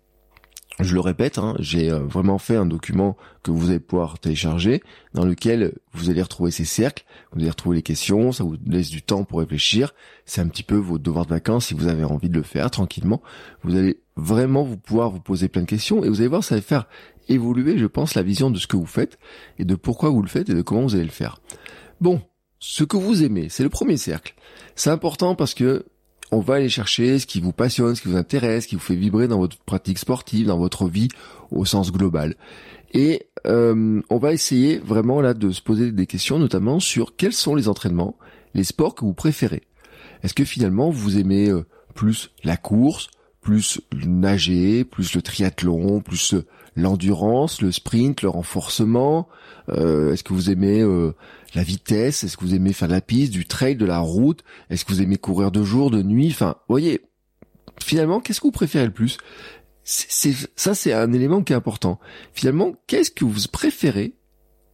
Je 0.79 0.95
le 0.95 1.01
répète, 1.01 1.37
hein, 1.37 1.55
j'ai 1.59 1.91
euh, 1.91 1.99
vraiment 1.99 2.39
fait 2.39 2.55
un 2.55 2.65
document 2.65 3.15
que 3.43 3.51
vous 3.51 3.69
allez 3.69 3.79
pouvoir 3.79 4.17
télécharger, 4.17 4.81
dans 5.13 5.25
lequel 5.25 5.73
vous 5.93 6.09
allez 6.09 6.21
retrouver 6.21 6.49
ces 6.49 6.65
cercles, 6.65 7.03
vous 7.31 7.41
allez 7.41 7.49
retrouver 7.49 7.75
les 7.77 7.81
questions, 7.83 8.31
ça 8.31 8.43
vous 8.43 8.55
laisse 8.65 8.89
du 8.89 9.03
temps 9.03 9.23
pour 9.23 9.39
réfléchir. 9.39 9.93
C'est 10.25 10.41
un 10.41 10.47
petit 10.47 10.63
peu 10.63 10.77
votre 10.77 11.03
devoir 11.03 11.25
de 11.25 11.31
vacances 11.31 11.67
si 11.67 11.73
vous 11.75 11.87
avez 11.87 12.03
envie 12.03 12.29
de 12.29 12.37
le 12.37 12.43
faire 12.43 12.71
tranquillement. 12.71 13.21
Vous 13.63 13.75
allez 13.75 13.99
vraiment 14.15 14.63
vous 14.63 14.77
pouvoir 14.77 15.11
vous 15.11 15.19
poser 15.19 15.49
plein 15.49 15.61
de 15.61 15.67
questions 15.67 16.03
et 16.03 16.09
vous 16.09 16.21
allez 16.21 16.29
voir, 16.29 16.43
ça 16.43 16.55
va 16.55 16.61
faire 16.61 16.87
évoluer, 17.29 17.77
je 17.77 17.85
pense, 17.85 18.15
la 18.15 18.23
vision 18.23 18.49
de 18.49 18.57
ce 18.57 18.67
que 18.67 18.77
vous 18.77 18.85
faites 18.85 19.19
et 19.59 19.65
de 19.65 19.75
pourquoi 19.75 20.09
vous 20.09 20.21
le 20.21 20.29
faites 20.29 20.49
et 20.49 20.55
de 20.55 20.61
comment 20.61 20.81
vous 20.81 20.95
allez 20.95 21.03
le 21.03 21.09
faire. 21.09 21.41
Bon, 21.99 22.21
ce 22.59 22.83
que 22.83 22.97
vous 22.97 23.23
aimez, 23.23 23.49
c'est 23.49 23.63
le 23.63 23.69
premier 23.69 23.97
cercle. 23.97 24.33
C'est 24.75 24.89
important 24.89 25.35
parce 25.35 25.53
que 25.53 25.85
on 26.31 26.39
va 26.39 26.55
aller 26.55 26.69
chercher 26.69 27.19
ce 27.19 27.25
qui 27.25 27.41
vous 27.41 27.51
passionne, 27.51 27.95
ce 27.95 28.01
qui 28.01 28.07
vous 28.07 28.17
intéresse, 28.17 28.63
ce 28.63 28.69
qui 28.69 28.75
vous 28.75 28.81
fait 28.81 28.95
vibrer 28.95 29.27
dans 29.27 29.39
votre 29.39 29.57
pratique 29.57 29.99
sportive, 29.99 30.47
dans 30.47 30.57
votre 30.57 30.87
vie 30.87 31.09
au 31.51 31.65
sens 31.65 31.91
global. 31.91 32.35
Et 32.93 33.27
euh, 33.45 34.01
on 34.09 34.17
va 34.17 34.33
essayer 34.33 34.77
vraiment 34.79 35.21
là 35.21 35.33
de 35.33 35.51
se 35.51 35.61
poser 35.61 35.91
des 35.91 36.07
questions, 36.07 36.39
notamment 36.39 36.79
sur 36.79 37.15
quels 37.15 37.33
sont 37.33 37.55
les 37.55 37.67
entraînements, 37.67 38.15
les 38.53 38.63
sports 38.63 38.95
que 38.95 39.05
vous 39.05 39.13
préférez. 39.13 39.63
Est-ce 40.23 40.33
que 40.33 40.45
finalement 40.45 40.89
vous 40.89 41.17
aimez 41.17 41.49
euh, 41.49 41.65
plus 41.95 42.31
la 42.43 42.57
course, 42.57 43.09
plus 43.41 43.81
nager, 43.93 44.83
plus 44.83 45.15
le 45.15 45.21
triathlon, 45.21 46.01
plus 46.01 46.35
l'endurance, 46.75 47.61
le 47.61 47.71
sprint, 47.71 48.21
le 48.21 48.29
renforcement? 48.29 49.27
Euh, 49.69 50.13
Est-ce 50.13 50.23
que 50.23 50.33
vous 50.33 50.49
aimez 50.49 50.81
euh, 50.81 51.13
la 51.53 51.63
vitesse 51.63 52.23
Est-ce 52.23 52.37
que 52.37 52.45
vous 52.45 52.55
aimez 52.55 52.73
faire 52.73 52.87
de 52.87 52.93
la 52.93 53.01
piste, 53.01 53.31
du 53.31 53.45
trail, 53.45 53.75
de 53.75 53.85
la 53.85 53.99
route 53.99 54.43
Est-ce 54.69 54.85
que 54.85 54.93
vous 54.93 55.01
aimez 55.01 55.17
courir 55.17 55.51
de 55.51 55.63
jour, 55.63 55.91
de 55.91 56.01
nuit 56.01 56.29
Enfin, 56.31 56.55
voyez, 56.67 57.01
finalement, 57.81 58.19
qu'est-ce 58.19 58.39
que 58.39 58.47
vous 58.47 58.51
préférez 58.51 58.85
le 58.85 58.93
plus? 58.93 59.17
C'est, 59.83 60.33
Ça, 60.55 60.75
c'est 60.75 60.93
un 60.93 61.11
élément 61.11 61.43
qui 61.43 61.53
est 61.53 61.55
important. 61.55 61.99
Finalement, 62.33 62.75
qu'est-ce 62.87 63.11
que 63.11 63.25
vous 63.25 63.47
préférez? 63.51 64.13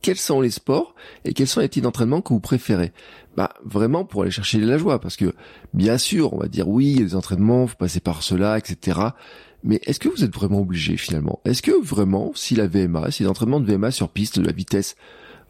Quels 0.02 0.18
sont 0.18 0.42
les 0.42 0.52
sports 0.52 0.94
et 1.26 1.34
quels 1.34 1.48
sont 1.48 1.60
les 1.60 1.70
types 1.70 1.84
d'entraînement 1.84 2.22
que 2.22 2.32
vous 2.32 2.40
préférez? 2.40 2.94
Bah 3.36 3.54
vraiment 3.66 4.06
pour 4.06 4.22
aller 4.22 4.32
chercher 4.32 4.60
de 4.60 4.68
la 4.68 4.78
joie, 4.78 5.00
parce 5.00 5.16
que 5.16 5.34
bien 5.74 5.98
sûr, 5.98 6.34
on 6.34 6.38
va 6.38 6.48
dire 6.48 6.68
oui, 6.68 6.92
il 6.92 7.00
y 7.00 7.02
a 7.02 7.06
des 7.06 7.16
entraînements, 7.16 7.66
faut 7.66 7.78
passer 7.78 8.00
par 8.00 8.22
cela, 8.22 8.60
etc. 8.60 9.00
Mais 9.64 9.80
est-ce 9.86 10.00
que 10.00 10.08
vous 10.08 10.24
êtes 10.24 10.34
vraiment 10.34 10.62
obligé 10.62 10.98
finalement? 10.98 11.40
Est-ce 11.46 11.64
que 11.64 11.72
vraiment, 11.84 12.32
si 12.36 12.56
la 12.56 12.68
VMA, 12.68 13.10
si 13.10 13.24
l'entraînement 13.24 13.60
de 13.60 13.72
VMA 13.72 13.90
sur 13.90 14.10
piste, 14.10 14.40
de 14.40 14.46
la 14.46 14.54
vitesse, 14.54 14.96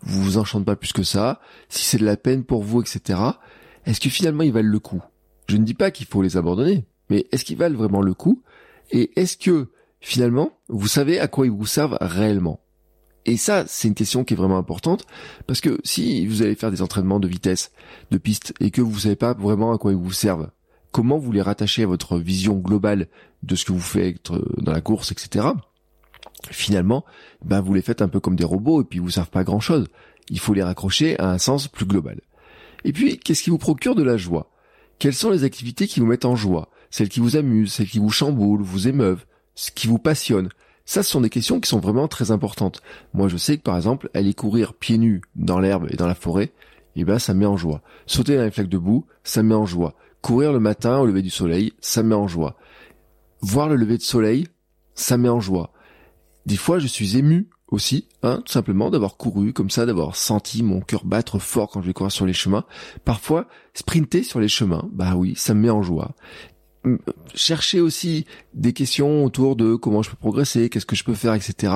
vous 0.01 0.23
vous 0.23 0.37
enchante 0.37 0.65
pas 0.65 0.75
plus 0.75 0.93
que 0.93 1.03
ça, 1.03 1.39
si 1.69 1.83
c'est 1.83 1.97
de 1.97 2.05
la 2.05 2.17
peine 2.17 2.43
pour 2.43 2.63
vous, 2.63 2.81
etc. 2.81 3.19
Est-ce 3.85 3.99
que 3.99 4.09
finalement 4.09 4.43
ils 4.43 4.53
valent 4.53 4.69
le 4.69 4.79
coup? 4.79 5.01
Je 5.47 5.57
ne 5.57 5.63
dis 5.63 5.73
pas 5.73 5.91
qu'il 5.91 6.07
faut 6.07 6.21
les 6.21 6.37
abandonner, 6.37 6.85
mais 7.09 7.25
est-ce 7.31 7.45
qu'ils 7.45 7.57
valent 7.57 7.77
vraiment 7.77 8.01
le 8.01 8.13
coup? 8.13 8.43
Et 8.91 9.11
est-ce 9.19 9.37
que 9.37 9.71
finalement 9.99 10.51
vous 10.69 10.87
savez 10.87 11.19
à 11.19 11.27
quoi 11.27 11.45
ils 11.45 11.51
vous 11.51 11.65
servent 11.65 11.97
réellement? 12.01 12.59
Et 13.25 13.35
ça, 13.35 13.65
c'est 13.67 13.89
une 13.89 13.93
question 13.93 14.23
qui 14.23 14.33
est 14.33 14.37
vraiment 14.37 14.57
importante 14.57 15.05
parce 15.47 15.59
que 15.59 15.79
si 15.83 16.25
vous 16.25 16.41
allez 16.43 16.55
faire 16.55 16.71
des 16.71 16.81
entraînements 16.81 17.19
de 17.19 17.27
vitesse, 17.27 17.71
de 18.09 18.17
piste, 18.17 18.53
et 18.61 18.71
que 18.71 18.81
vous 18.81 18.99
savez 18.99 19.17
pas 19.17 19.33
vraiment 19.33 19.73
à 19.73 19.77
quoi 19.77 19.91
ils 19.91 19.97
vous 19.97 20.13
servent, 20.13 20.49
comment 20.91 21.17
vous 21.17 21.33
les 21.33 21.41
rattachez 21.41 21.83
à 21.83 21.87
votre 21.87 22.17
vision 22.17 22.55
globale 22.55 23.07
de 23.43 23.55
ce 23.55 23.65
que 23.65 23.73
vous 23.73 23.79
faites 23.81 24.31
euh, 24.31 24.41
dans 24.57 24.71
la 24.71 24.79
course, 24.81 25.11
etc. 25.11 25.47
Finalement, 26.49 27.03
ben 27.43 27.61
vous 27.61 27.73
les 27.73 27.81
faites 27.81 28.01
un 28.01 28.07
peu 28.07 28.19
comme 28.19 28.35
des 28.35 28.43
robots 28.43 28.81
et 28.81 28.85
puis 28.85 28.99
vous 28.99 29.09
servent 29.09 29.29
pas 29.29 29.43
grand 29.43 29.59
chose. 29.59 29.87
Il 30.29 30.39
faut 30.39 30.53
les 30.53 30.63
raccrocher 30.63 31.19
à 31.19 31.29
un 31.29 31.37
sens 31.37 31.67
plus 31.67 31.85
global. 31.85 32.21
Et 32.83 32.93
puis, 32.93 33.17
qu'est-ce 33.17 33.43
qui 33.43 33.49
vous 33.49 33.57
procure 33.57 33.95
de 33.95 34.03
la 34.03 34.17
joie? 34.17 34.49
Quelles 34.99 35.13
sont 35.13 35.29
les 35.29 35.43
activités 35.43 35.87
qui 35.87 35.99
vous 35.99 36.05
mettent 36.05 36.25
en 36.25 36.35
joie? 36.35 36.69
Celles 36.89 37.09
qui 37.09 37.19
vous 37.19 37.35
amusent, 37.35 37.73
celles 37.73 37.87
qui 37.89 37.99
vous 37.99 38.09
chamboulent, 38.09 38.61
vous 38.61 38.87
émeuvent, 38.87 39.25
ce 39.55 39.71
qui 39.71 39.87
vous 39.87 39.99
passionne? 39.99 40.49
Ça, 40.85 41.03
ce 41.03 41.11
sont 41.11 41.21
des 41.21 41.29
questions 41.29 41.59
qui 41.59 41.69
sont 41.69 41.79
vraiment 41.79 42.07
très 42.07 42.31
importantes. 42.31 42.81
Moi, 43.13 43.27
je 43.27 43.35
sais 43.35 43.57
que 43.57 43.63
par 43.63 43.75
exemple, 43.75 44.09
aller 44.13 44.33
courir 44.33 44.73
pieds 44.73 44.97
nus 44.97 45.21
dans 45.35 45.59
l'herbe 45.59 45.87
et 45.89 45.97
dans 45.97 46.07
la 46.07 46.15
forêt, 46.15 46.53
eh 46.95 47.03
ben, 47.03 47.19
ça 47.19 47.33
me 47.33 47.41
met 47.41 47.45
en 47.45 47.57
joie. 47.57 47.81
Sauter 48.05 48.37
dans 48.37 48.43
les 48.43 48.51
flaques 48.51 48.69
de 48.69 48.77
boue, 48.77 49.05
ça 49.23 49.43
me 49.43 49.49
met 49.49 49.55
en 49.55 49.65
joie. 49.65 49.95
Courir 50.21 50.53
le 50.53 50.59
matin 50.59 50.97
au 50.97 51.05
lever 51.05 51.21
du 51.21 51.29
soleil, 51.29 51.73
ça 51.79 52.03
me 52.03 52.09
met 52.09 52.15
en 52.15 52.27
joie. 52.27 52.55
Voir 53.41 53.69
le 53.69 53.75
lever 53.75 53.97
de 53.97 54.01
soleil, 54.01 54.47
ça 54.95 55.17
me 55.17 55.23
met 55.23 55.29
en 55.29 55.39
joie. 55.39 55.71
Des 56.47 56.55
fois, 56.55 56.79
je 56.79 56.87
suis 56.87 57.17
ému 57.17 57.49
aussi, 57.67 58.07
hein, 58.23 58.41
tout 58.45 58.53
simplement 58.53 58.89
d'avoir 58.89 59.17
couru 59.17 59.51
comme 59.51 59.69
ça, 59.69 59.85
d'avoir 59.85 60.15
senti 60.15 60.63
mon 60.63 60.79
cœur 60.79 61.03
battre 61.03 61.39
fort 61.39 61.69
quand 61.69 61.81
je 61.81 61.87
vais 61.87 61.93
courir 61.93 62.11
sur 62.11 62.25
les 62.25 62.31
chemins. 62.31 62.63
Parfois, 63.03 63.49
sprinter 63.73 64.23
sur 64.23 64.39
les 64.39 64.47
chemins, 64.47 64.89
bah 64.93 65.15
oui, 65.15 65.33
ça 65.35 65.53
me 65.53 65.61
met 65.61 65.69
en 65.69 65.83
joie 65.83 66.15
chercher 67.35 67.81
aussi 67.81 68.25
des 68.53 68.71
questions 68.71 69.25
autour 69.25 69.57
de 69.57 69.75
comment 69.75 70.01
je 70.03 70.09
peux 70.09 70.15
progresser, 70.15 70.69
qu'est-ce 70.69 70.85
que 70.85 70.95
je 70.95 71.03
peux 71.03 71.15
faire, 71.15 71.33
etc. 71.33 71.73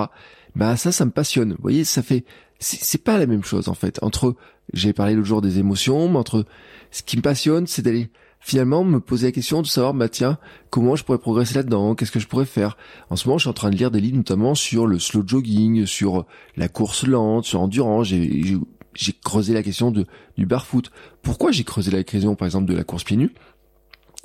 Bah 0.55 0.77
ça, 0.77 0.93
ça 0.93 1.03
me 1.03 1.11
passionne. 1.11 1.51
Vous 1.51 1.61
voyez, 1.61 1.83
ça 1.83 2.01
fait, 2.01 2.23
c'est 2.59 3.03
pas 3.03 3.17
la 3.17 3.25
même 3.25 3.43
chose 3.43 3.67
en 3.67 3.73
fait. 3.73 3.99
Entre, 4.01 4.35
j'ai 4.71 4.93
parlé 4.93 5.15
l'autre 5.15 5.27
jour 5.27 5.41
des 5.41 5.59
émotions, 5.59 6.07
mais 6.07 6.17
entre 6.17 6.45
ce 6.91 7.03
qui 7.03 7.17
me 7.17 7.21
passionne, 7.21 7.67
c'est 7.67 7.81
d'aller 7.81 8.09
finalement 8.41 8.83
me 8.83 9.00
poser 9.00 9.27
la 9.27 9.31
question 9.31 9.62
de 9.62 9.67
savoir, 9.67 9.93
bah 9.93 10.10
tiens, 10.10 10.38
comment 10.71 10.95
je 10.95 11.03
pourrais 11.03 11.19
progresser 11.19 11.55
là-dedans, 11.55 11.95
qu'est-ce 11.95 12.12
que 12.12 12.19
je 12.19 12.27
pourrais 12.27 12.45
faire. 12.45 12.75
En 13.10 13.15
ce 13.15 13.27
moment, 13.27 13.38
je 13.38 13.43
suis 13.43 13.50
en 13.50 13.53
train 13.53 13.69
de 13.69 13.75
lire 13.75 13.91
des 13.91 14.01
livres 14.01 14.17
notamment 14.17 14.55
sur 14.55 14.88
le 14.88 15.00
slow 15.00 15.24
jogging, 15.25 15.86
sur 15.86 16.25
la 16.57 16.67
course 16.67 17.05
lente, 17.05 17.45
sur 17.45 17.62
endurance. 17.62 18.07
J'ai 18.07 19.13
creusé 19.24 19.53
la 19.53 19.63
question 19.63 19.91
de, 19.91 20.05
du 20.38 20.45
barefoot. 20.48 20.91
Pourquoi 21.21 21.51
j'ai 21.51 21.63
creusé 21.63 21.91
la 21.91 22.03
question, 22.03 22.36
par 22.36 22.48
exemple, 22.48 22.65
de 22.65 22.75
la 22.75 22.83
course 22.83 23.03
pieds 23.03 23.15
nus? 23.15 23.31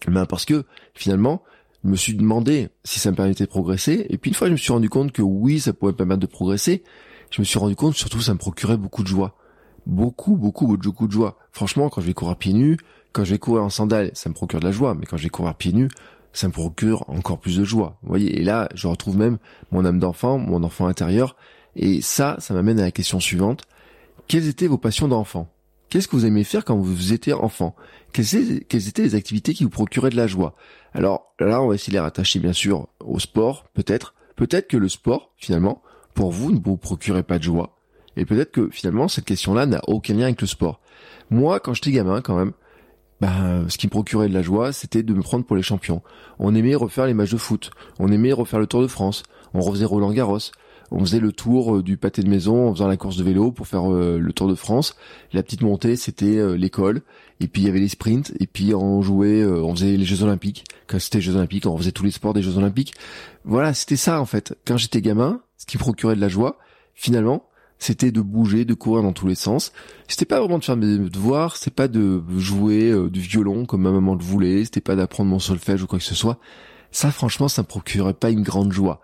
Ben 0.08 0.26
parce 0.26 0.44
que 0.44 0.64
finalement, 0.94 1.42
je 1.85 1.90
me 1.90 1.96
suis 1.96 2.14
demandé 2.14 2.68
si 2.85 2.99
ça 2.99 3.11
me 3.11 3.16
permettait 3.16 3.44
de 3.44 3.50
progresser. 3.50 4.06
Et 4.08 4.18
puis 4.18 4.30
une 4.30 4.35
fois, 4.35 4.49
je 4.49 4.52
me 4.52 4.56
suis 4.56 4.73
rendu 4.73 4.88
compte 4.88 5.12
que 5.12 5.23
oui, 5.23 5.61
ça 5.61 5.73
pouvait 5.73 5.92
me 5.92 5.96
permettre 5.96 6.20
de 6.20 6.26
progresser. 6.26 6.82
Je 7.30 7.40
me 7.40 7.44
suis 7.44 7.58
rendu 7.58 7.76
compte 7.76 7.94
surtout 7.94 8.20
ça 8.20 8.32
me 8.32 8.38
procurait 8.38 8.76
beaucoup 8.76 9.02
de 9.02 9.08
joie. 9.08 9.37
Beaucoup, 9.86 10.36
beaucoup, 10.36 10.66
beaucoup 10.66 11.06
de 11.06 11.12
joie. 11.12 11.38
Franchement, 11.52 11.88
quand 11.88 12.00
je 12.00 12.06
vais 12.06 12.14
courir 12.14 12.36
pieds 12.36 12.52
nus, 12.52 12.76
quand 13.12 13.24
je 13.24 13.30
vais 13.30 13.38
courir 13.38 13.62
en 13.62 13.70
sandales, 13.70 14.10
ça 14.14 14.28
me 14.28 14.34
procure 14.34 14.60
de 14.60 14.64
la 14.64 14.72
joie. 14.72 14.94
Mais 14.94 15.06
quand 15.06 15.16
je 15.16 15.22
vais 15.22 15.28
courir 15.28 15.54
pieds 15.54 15.72
nus, 15.72 15.88
ça 16.32 16.48
me 16.48 16.52
procure 16.52 17.08
encore 17.08 17.38
plus 17.38 17.56
de 17.56 17.64
joie. 17.64 17.96
Vous 18.02 18.08
voyez, 18.08 18.38
et 18.40 18.44
là, 18.44 18.68
je 18.74 18.88
retrouve 18.88 19.16
même 19.16 19.38
mon 19.70 19.84
âme 19.84 19.98
d'enfant, 19.98 20.38
mon 20.38 20.64
enfant 20.64 20.86
intérieur. 20.86 21.36
Et 21.76 22.00
ça, 22.02 22.36
ça 22.40 22.52
m'amène 22.52 22.80
à 22.80 22.82
la 22.82 22.90
question 22.90 23.20
suivante. 23.20 23.62
Quelles 24.28 24.48
étaient 24.48 24.66
vos 24.66 24.78
passions 24.78 25.08
d'enfant? 25.08 25.48
Qu'est-ce 25.88 26.08
que 26.08 26.16
vous 26.16 26.26
aimez 26.26 26.42
faire 26.42 26.64
quand 26.64 26.76
vous 26.76 27.12
étiez 27.12 27.32
enfant? 27.32 27.76
Quelles, 28.12 28.34
étaient 28.88 29.02
les 29.02 29.14
activités 29.14 29.54
qui 29.54 29.64
vous 29.64 29.70
procuraient 29.70 30.10
de 30.10 30.16
la 30.16 30.26
joie? 30.26 30.56
Alors 30.94 31.32
là, 31.38 31.62
on 31.62 31.68
va 31.68 31.74
essayer 31.74 31.92
de 31.92 31.96
les 31.96 32.00
rattacher 32.00 32.40
bien 32.40 32.52
sûr 32.52 32.88
au 33.00 33.18
sport, 33.18 33.66
peut-être. 33.72 34.14
Peut-être 34.34 34.68
que 34.68 34.76
le 34.76 34.88
sport, 34.88 35.32
finalement, 35.36 35.82
pour 36.14 36.32
vous, 36.32 36.50
ne 36.50 36.58
vous 36.58 36.76
procurait 36.76 37.22
pas 37.22 37.38
de 37.38 37.44
joie. 37.44 37.75
Et 38.16 38.25
peut-être 38.25 38.52
que 38.52 38.68
finalement, 38.70 39.08
cette 39.08 39.25
question-là 39.25 39.66
n'a 39.66 39.80
aucun 39.88 40.14
lien 40.14 40.25
avec 40.25 40.40
le 40.40 40.46
sport. 40.46 40.80
Moi, 41.30 41.61
quand 41.61 41.75
j'étais 41.75 41.92
gamin, 41.92 42.20
quand 42.20 42.37
même, 42.37 42.52
ben, 43.20 43.66
ce 43.68 43.78
qui 43.78 43.87
me 43.87 43.90
procurait 43.90 44.28
de 44.28 44.35
la 44.35 44.42
joie, 44.42 44.73
c'était 44.73 45.02
de 45.02 45.14
me 45.14 45.23
prendre 45.23 45.44
pour 45.44 45.56
les 45.56 45.62
champions. 45.62 46.02
On 46.38 46.54
aimait 46.54 46.75
refaire 46.75 47.06
les 47.06 47.14
matchs 47.14 47.32
de 47.32 47.37
foot. 47.37 47.70
On 47.99 48.08
aimait 48.08 48.32
refaire 48.32 48.61
le 48.61 48.66
Tour 48.66 48.82
de 48.82 48.87
France. 48.87 49.23
On 49.54 49.61
refaisait 49.61 49.85
Roland 49.85 50.12
Garros 50.12 50.50
on 50.90 51.00
faisait 51.00 51.20
le 51.20 51.32
tour 51.32 51.76
euh, 51.76 51.82
du 51.82 51.96
pâté 51.96 52.23
de 52.23 52.28
maison 52.28 52.68
en 52.68 52.75
faisant 52.75 52.88
la 52.88 52.96
course 52.96 53.16
de 53.16 53.25
vélo 53.25 53.50
pour 53.50 53.66
faire 53.66 53.92
euh, 53.92 54.18
le 54.18 54.32
Tour 54.32 54.49
de 54.49 54.54
France. 54.54 54.96
La 55.32 55.42
petite 55.42 55.62
montée, 55.62 55.96
c'était 55.96 56.38
euh, 56.38 56.56
l'école. 56.56 57.02
Et 57.40 57.49
puis 57.49 57.62
il 57.62 57.66
y 57.66 57.68
avait 57.68 57.80
les 57.80 57.88
sprints. 57.88 58.32
Et 58.40 58.46
puis 58.46 58.75
on 58.75 59.02
jouait, 59.02 59.44
on 59.44 59.75
faisait 59.75 59.96
les 59.96 60.04
Jeux 60.04 60.23
Olympiques. 60.23 60.64
Quand 60.87 60.99
c'était 60.99 61.18
les 61.18 61.23
Jeux 61.23 61.37
Olympiques, 61.37 61.66
on 61.66 61.76
faisait 61.76 61.92
tous 61.92 62.04
les 62.04 62.11
sports 62.11 62.32
des 62.32 62.42
Jeux 62.42 62.56
Olympiques. 62.56 62.94
Voilà, 63.44 63.75
c'était 63.75 63.96
ça 63.96 64.20
en 64.20 64.25
fait. 64.25 64.56
Quand 64.66 64.76
j'étais 64.76 65.02
gamin, 65.02 65.40
ce 65.58 65.66
qui 65.66 65.76
procurait 65.76 66.16
de 66.16 66.20
la 66.20 66.28
joie, 66.28 66.58
finalement, 66.94 67.44
c'était 67.78 68.11
de 68.11 68.21
bouger, 68.21 68.64
de 68.64 68.75
courir 68.75 69.02
dans 69.02 69.12
tous 69.12 69.26
les 69.26 69.35
sens. 69.35 69.73
C'était 70.09 70.25
pas 70.25 70.40
vraiment 70.40 70.59
de 70.59 70.64
faire 70.64 70.76
mes 70.76 70.99
devoirs, 70.99 71.56
c'était 71.56 71.71
pas 71.71 71.88
de 71.88 72.23
jouer 72.38 72.95
du 73.11 73.21
violon 73.21 73.66
comme 73.66 73.83
ma 73.83 73.90
maman 73.90 74.14
le 74.14 74.23
voulait, 74.23 74.64
c'était 74.64 74.80
pas 74.80 74.97
d'apprendre 74.97 75.30
mon 75.30 75.38
solfège 75.38 75.83
ou 75.83 75.87
quoi 75.87 75.99
que 75.99 76.04
ce 76.04 76.14
soit. 76.14 76.38
Ça, 76.90 77.11
franchement, 77.11 77.49
ça 77.49 77.62
me 77.62 77.66
procurait 77.66 78.14
pas 78.14 78.30
une 78.30 78.42
grande 78.42 78.73
joie. 78.73 79.00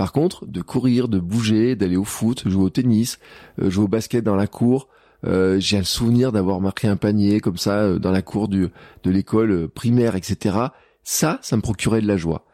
Par 0.00 0.12
contre, 0.12 0.46
de 0.46 0.62
courir, 0.62 1.08
de 1.08 1.18
bouger, 1.18 1.76
d'aller 1.76 1.98
au 1.98 2.04
foot, 2.04 2.48
jouer 2.48 2.64
au 2.64 2.70
tennis, 2.70 3.18
euh, 3.60 3.68
jouer 3.68 3.84
au 3.84 3.88
basket 3.88 4.24
dans 4.24 4.34
la 4.34 4.46
cour, 4.46 4.88
euh, 5.26 5.60
j'ai 5.60 5.76
le 5.76 5.84
souvenir 5.84 6.32
d'avoir 6.32 6.62
marqué 6.62 6.88
un 6.88 6.96
panier 6.96 7.40
comme 7.40 7.58
ça 7.58 7.80
euh, 7.80 7.98
dans 7.98 8.10
la 8.10 8.22
cour 8.22 8.48
du, 8.48 8.68
de 9.04 9.10
l'école 9.10 9.68
primaire, 9.68 10.16
etc. 10.16 10.56
Ça, 11.04 11.38
ça 11.42 11.54
me 11.56 11.60
procurait 11.60 12.00
de 12.00 12.06
la 12.06 12.16
joie. 12.16 12.46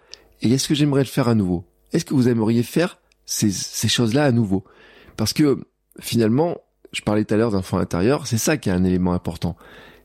Et 0.43 0.51
est-ce 0.51 0.67
que 0.67 0.75
j'aimerais 0.75 1.03
le 1.03 1.07
faire 1.07 1.29
à 1.29 1.37
nouveau? 1.37 1.65
Est-ce 1.93 2.05
que 2.05 2.15
vous 2.15 2.29
aimeriez 2.29 2.65
faire 2.65 2.99
ces, 3.27 3.53
ces 3.53 3.87
choses-là 3.87 4.25
à 4.25 4.33
nouveau? 4.33 4.65
Parce 5.17 5.33
que 5.33 5.59
finalement, 6.01 6.59
je 6.93 7.03
parlais 7.03 7.25
tout 7.25 7.35
à 7.35 7.37
l'heure 7.37 7.51
d'enfant 7.51 7.79
intérieur, 7.79 8.27
c'est 8.27 8.39
ça 8.39 8.57
qui 8.57 8.69
est 8.69 8.73
un 8.73 8.85
élément 8.85 9.13
important. 9.13 9.57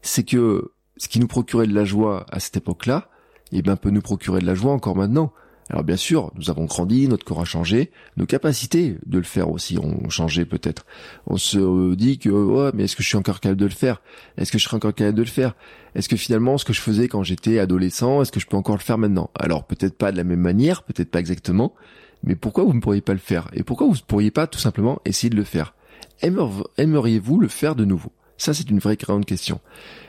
C'est 0.02 0.24
que 0.24 0.72
ce 0.98 1.08
qui 1.08 1.20
nous 1.20 1.28
procurait 1.28 1.68
de 1.68 1.74
la 1.74 1.86
joie 1.86 2.26
à 2.32 2.40
cette 2.40 2.58
époque-là, 2.58 3.10
eh 3.52 3.62
ben 3.62 3.76
peut 3.76 3.90
nous 3.90 4.02
procurer 4.02 4.40
de 4.40 4.46
la 4.46 4.56
joie 4.56 4.72
encore 4.72 4.96
maintenant. 4.96 5.34
Alors 5.70 5.84
bien 5.84 5.96
sûr, 5.96 6.32
nous 6.36 6.50
avons 6.50 6.66
grandi, 6.66 7.08
notre 7.08 7.24
corps 7.24 7.42
a 7.42 7.46
changé, 7.46 7.92
nos 8.18 8.26
capacités 8.26 8.98
de 9.06 9.18
le 9.18 9.24
faire 9.24 9.50
aussi 9.50 9.78
ont 9.78 10.10
changé 10.10 10.44
peut-être. 10.44 10.86
On 11.28 11.38
se 11.38 11.96
dit 11.96 12.20
que 12.20 12.30
oh, 12.30 12.72
mais 12.74 12.84
est-ce 12.84 12.96
que 12.96 13.04
je 13.04 13.08
suis 13.08 13.18
encore 13.18 13.40
capable 13.40 13.60
de 13.60 13.66
le 13.66 13.72
faire? 13.72 14.02
Est-ce 14.38 14.52
que 14.52 14.58
je 14.58 14.66
serai 14.66 14.76
encore 14.76 14.94
capable 14.94 15.18
de 15.18 15.24
le 15.24 15.30
faire? 15.30 15.56
Est-ce 15.96 16.10
que 16.10 16.18
finalement 16.18 16.58
ce 16.58 16.66
que 16.66 16.74
je 16.74 16.82
faisais 16.82 17.08
quand 17.08 17.24
j'étais 17.24 17.58
adolescent, 17.58 18.22
est-ce 18.22 18.34
que 18.34 18.42
je 18.42 18.48
peux 18.48 18.58
encore 18.58 18.76
le 18.76 18.82
faire 18.82 18.98
maintenant? 18.98 19.30
Alors 19.34 19.66
peut-être 19.66 19.98
pas 19.98 20.12
de 20.12 20.18
la 20.18 20.26
même 20.26 20.42
manière, 20.42 20.84
peut-être 20.84 21.10
pas 21.10 21.20
exactement, 21.20 21.74
mais 22.24 22.36
pourquoi 22.36 22.64
vous 22.64 22.74
ne 22.74 22.80
pourriez 22.80 23.02
pas 23.02 23.14
le 23.14 23.20
faire? 23.20 23.50
Et 23.54 23.64
pourquoi 23.64 23.88
vous 23.88 23.94
ne 23.94 24.00
pourriez 24.00 24.32
pas 24.32 24.48
tout 24.48 24.60
simplement 24.60 25.02
essayer 25.06 25.30
de 25.30 25.36
le 25.36 25.44
faire? 25.44 25.74
Aimeriez-vous 26.22 27.40
le 27.40 27.48
faire 27.48 27.76
de 27.76 27.86
nouveau? 27.86 28.12
Ça 28.38 28.54
c'est 28.54 28.70
une 28.70 28.80
vraie 28.80 28.96
grande 28.96 29.26
question. 29.26 29.60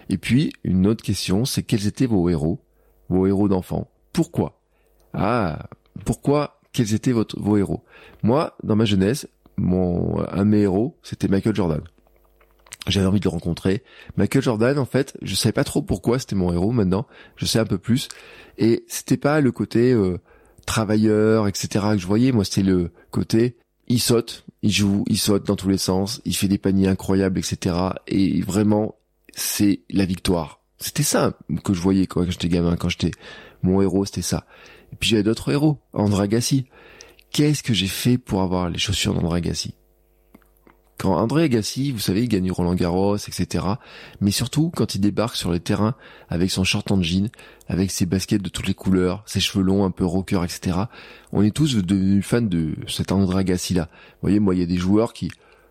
Et 0.09 0.19
puis 0.19 0.53
une 0.65 0.87
autre 0.87 1.03
question, 1.03 1.45
c'est 1.45 1.63
quels 1.63 1.87
étaient 1.87 2.07
vos 2.07 2.29
héros, 2.29 2.61
vos 3.09 3.27
héros 3.27 3.49
d'enfant 3.49 3.91
Pourquoi? 4.13 4.61
Ah, 5.15 5.69
pourquoi 6.05 6.61
Quels 6.73 6.95
étaient 6.95 7.13
votre, 7.13 7.39
vos 7.41 7.57
héros? 7.57 7.85
Moi, 8.23 8.57
dans 8.63 8.77
ma 8.77 8.85
jeunesse, 8.85 9.29
un 9.59 10.45
de 10.45 10.45
mes 10.45 10.61
héros, 10.61 10.99
c'était 11.03 11.29
Michael 11.29 11.55
Jordan. 11.55 11.83
J'avais 12.89 13.07
envie 13.07 13.21
de 13.21 13.25
le 13.25 13.31
rencontrer. 13.31 13.85
Michael 14.17 14.43
Jordan, 14.43 14.79
en 14.79 14.85
fait, 14.85 15.17
je 15.23 15.35
savais 15.37 15.53
pas 15.53 15.65
trop 15.65 15.83
pourquoi 15.83 16.19
c'était 16.19 16.35
mon 16.35 16.53
héros. 16.53 16.73
Maintenant, 16.73 17.07
je 17.37 17.47
sais 17.47 17.61
un 17.61 17.65
peu 17.65 17.79
plus. 17.79 18.09
Et 18.59 18.85
c'était 18.89 19.17
pas 19.17 19.41
le 19.41 19.53
côté 19.53 19.93
euh, 19.93 20.19
travailleur, 20.67 21.49
etc. 21.49 21.85
que 21.93 21.99
je 21.99 22.07
voyais. 22.07 22.33
Moi, 22.33 22.45
c'était 22.45 22.63
le 22.63 22.91
côté 23.11 23.57
il 23.89 24.01
saute, 24.01 24.45
il 24.63 24.71
joue, 24.71 25.05
il 25.09 25.19
saute 25.19 25.47
dans 25.47 25.57
tous 25.57 25.69
les 25.69 25.79
sens, 25.79 26.23
il 26.25 26.37
fait 26.37 26.49
des 26.49 26.59
paniers 26.59 26.89
incroyables, 26.89 27.39
etc. 27.39 27.77
Et 28.07 28.41
vraiment, 28.43 28.97
c'est 29.35 29.81
la 29.91 30.05
victoire. 30.05 30.61
C'était 30.79 31.03
ça 31.03 31.37
que 31.63 31.75
je 31.75 31.81
voyais 31.81 32.07
quand 32.07 32.29
j'étais 32.29 32.49
gamin, 32.49 32.77
quand 32.77 32.89
j'étais 32.89 33.11
mon 33.63 33.83
héros, 33.83 34.05
c'était 34.05 34.23
ça. 34.23 34.47
Et 34.93 34.97
puis 34.97 35.11
j'avais 35.11 35.23
d'autres 35.23 35.53
héros, 35.53 35.79
André 35.93 36.25
Agassi. 36.25 36.67
Qu'est-ce 37.33 37.63
que 37.63 37.75
j'ai 37.75 37.87
fait 37.87 38.19
pour 38.19 38.43
avoir 38.43 38.69
les 38.69 38.79
chaussures 38.79 39.15
d'André 39.15 39.39
Agassi 39.39 39.75
quand 40.99 41.17
André 41.17 41.45
Agassi, 41.45 41.91
vous 41.91 41.99
savez, 41.99 42.23
il 42.23 42.29
gagne 42.29 42.51
Roland 42.53 42.75
Garros, 42.75 43.17
etc. 43.17 43.65
Mais 44.21 44.31
surtout 44.31 44.71
quand 44.75 44.95
il 44.95 45.01
débarque 45.01 45.37
sur 45.37 45.51
le 45.51 45.59
terrain 45.59 45.95
avec 46.29 46.51
son 46.51 46.65
short 46.65 46.91
en 46.93 47.03
jean, 47.03 47.29
avec 47.69 47.91
ses 47.91 48.07
baskets 48.07 48.43
de 48.43 48.49
toutes 48.49 48.69
les 48.69 48.75
couleurs, 48.75 49.23
ses 49.27 49.41
cheveux 49.41 49.65
longs 49.65 49.85
un 49.85 49.91
peu 49.91 50.05
rocker, 50.05 50.45
etc. 50.45 50.79
On 51.33 51.43
est 51.43 51.51
tous 51.51 51.77
devenus 51.77 52.25
fans 52.25 52.43
de 52.43 52.75
cet 52.87 53.11
André 53.11 53.41
Agassi-là. 53.41 53.89
Vous 53.91 54.29
voyez, 54.29 54.39
moi, 54.39 54.55
il 54.55 54.61
y 54.61 54.63
a 54.63 54.67
des 54.67 54.77
joueurs 54.77 55.13
qui, 55.13 55.31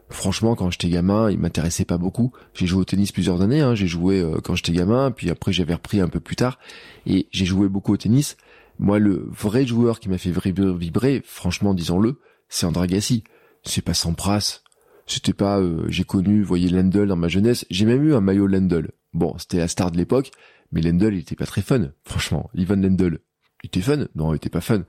franchement, 0.10 0.56
quand 0.56 0.70
j'étais 0.72 0.90
gamin, 0.90 1.32
ils 1.32 1.40
m'intéressaient 1.40 1.86
pas 1.86 1.98
beaucoup. 1.98 2.34
J'ai 2.54 2.68
joué 2.68 2.82
au 2.82 2.86
tennis 2.86 3.12
plusieurs 3.12 3.42
années. 3.42 3.62
Hein. 3.62 3.76
J'ai 3.76 3.88
joué 3.88 4.20
euh, 4.20 4.40
quand 4.44 4.56
j'étais 4.56 4.74
gamin, 4.74 5.12
puis 5.12 5.30
après 5.30 5.54
j'avais 5.54 5.74
repris 5.76 6.02
un 6.02 6.10
peu 6.10 6.20
plus 6.20 6.36
tard, 6.36 6.60
et 7.06 7.28
j'ai 7.32 7.46
joué 7.46 7.70
beaucoup 7.70 7.94
au 7.94 7.98
tennis. 7.98 8.38
Moi, 8.80 9.00
le 9.00 9.28
vrai 9.30 9.66
joueur 9.66 10.00
qui 10.00 10.10
m'a 10.10 10.18
fait 10.18 10.32
vibrer, 10.32 11.22
franchement, 11.24 11.74
disons-le, 11.74 12.20
c'est 12.50 12.66
André 12.66 12.86
Agassi. 12.86 13.24
C'est 13.64 13.84
pas 13.84 13.94
Sampras, 13.94 14.64
c'était 15.08 15.34
pas, 15.34 15.60
euh, 15.60 15.86
j'ai 15.88 16.04
connu, 16.04 16.42
vous 16.42 16.48
voyez 16.48 16.70
Lendl 16.70 17.08
dans 17.08 17.16
ma 17.16 17.28
jeunesse. 17.28 17.66
J'ai 17.70 17.86
même 17.86 18.04
eu 18.04 18.14
un 18.14 18.22
maillot 18.22 18.48
Lendl. 18.48 18.92
Bon, 19.14 19.36
c'était 19.38 19.58
la 19.58 19.68
star 19.68 19.92
de 19.92 19.98
l'époque, 19.98 20.32
mais 20.72 20.82
Lendl, 20.82 21.14
il 21.14 21.20
était 21.20 21.36
pas 21.36 21.46
très 21.46 21.62
fun. 21.62 21.92
Franchement, 22.06 22.50
Ivan 22.54 22.78
Lendl, 22.78 23.20
il 23.64 23.68
était 23.68 23.82
fun 23.82 24.08
Non, 24.16 24.34
il 24.34 24.38
était 24.38 24.50
pas 24.50 24.62
fun. 24.62 24.84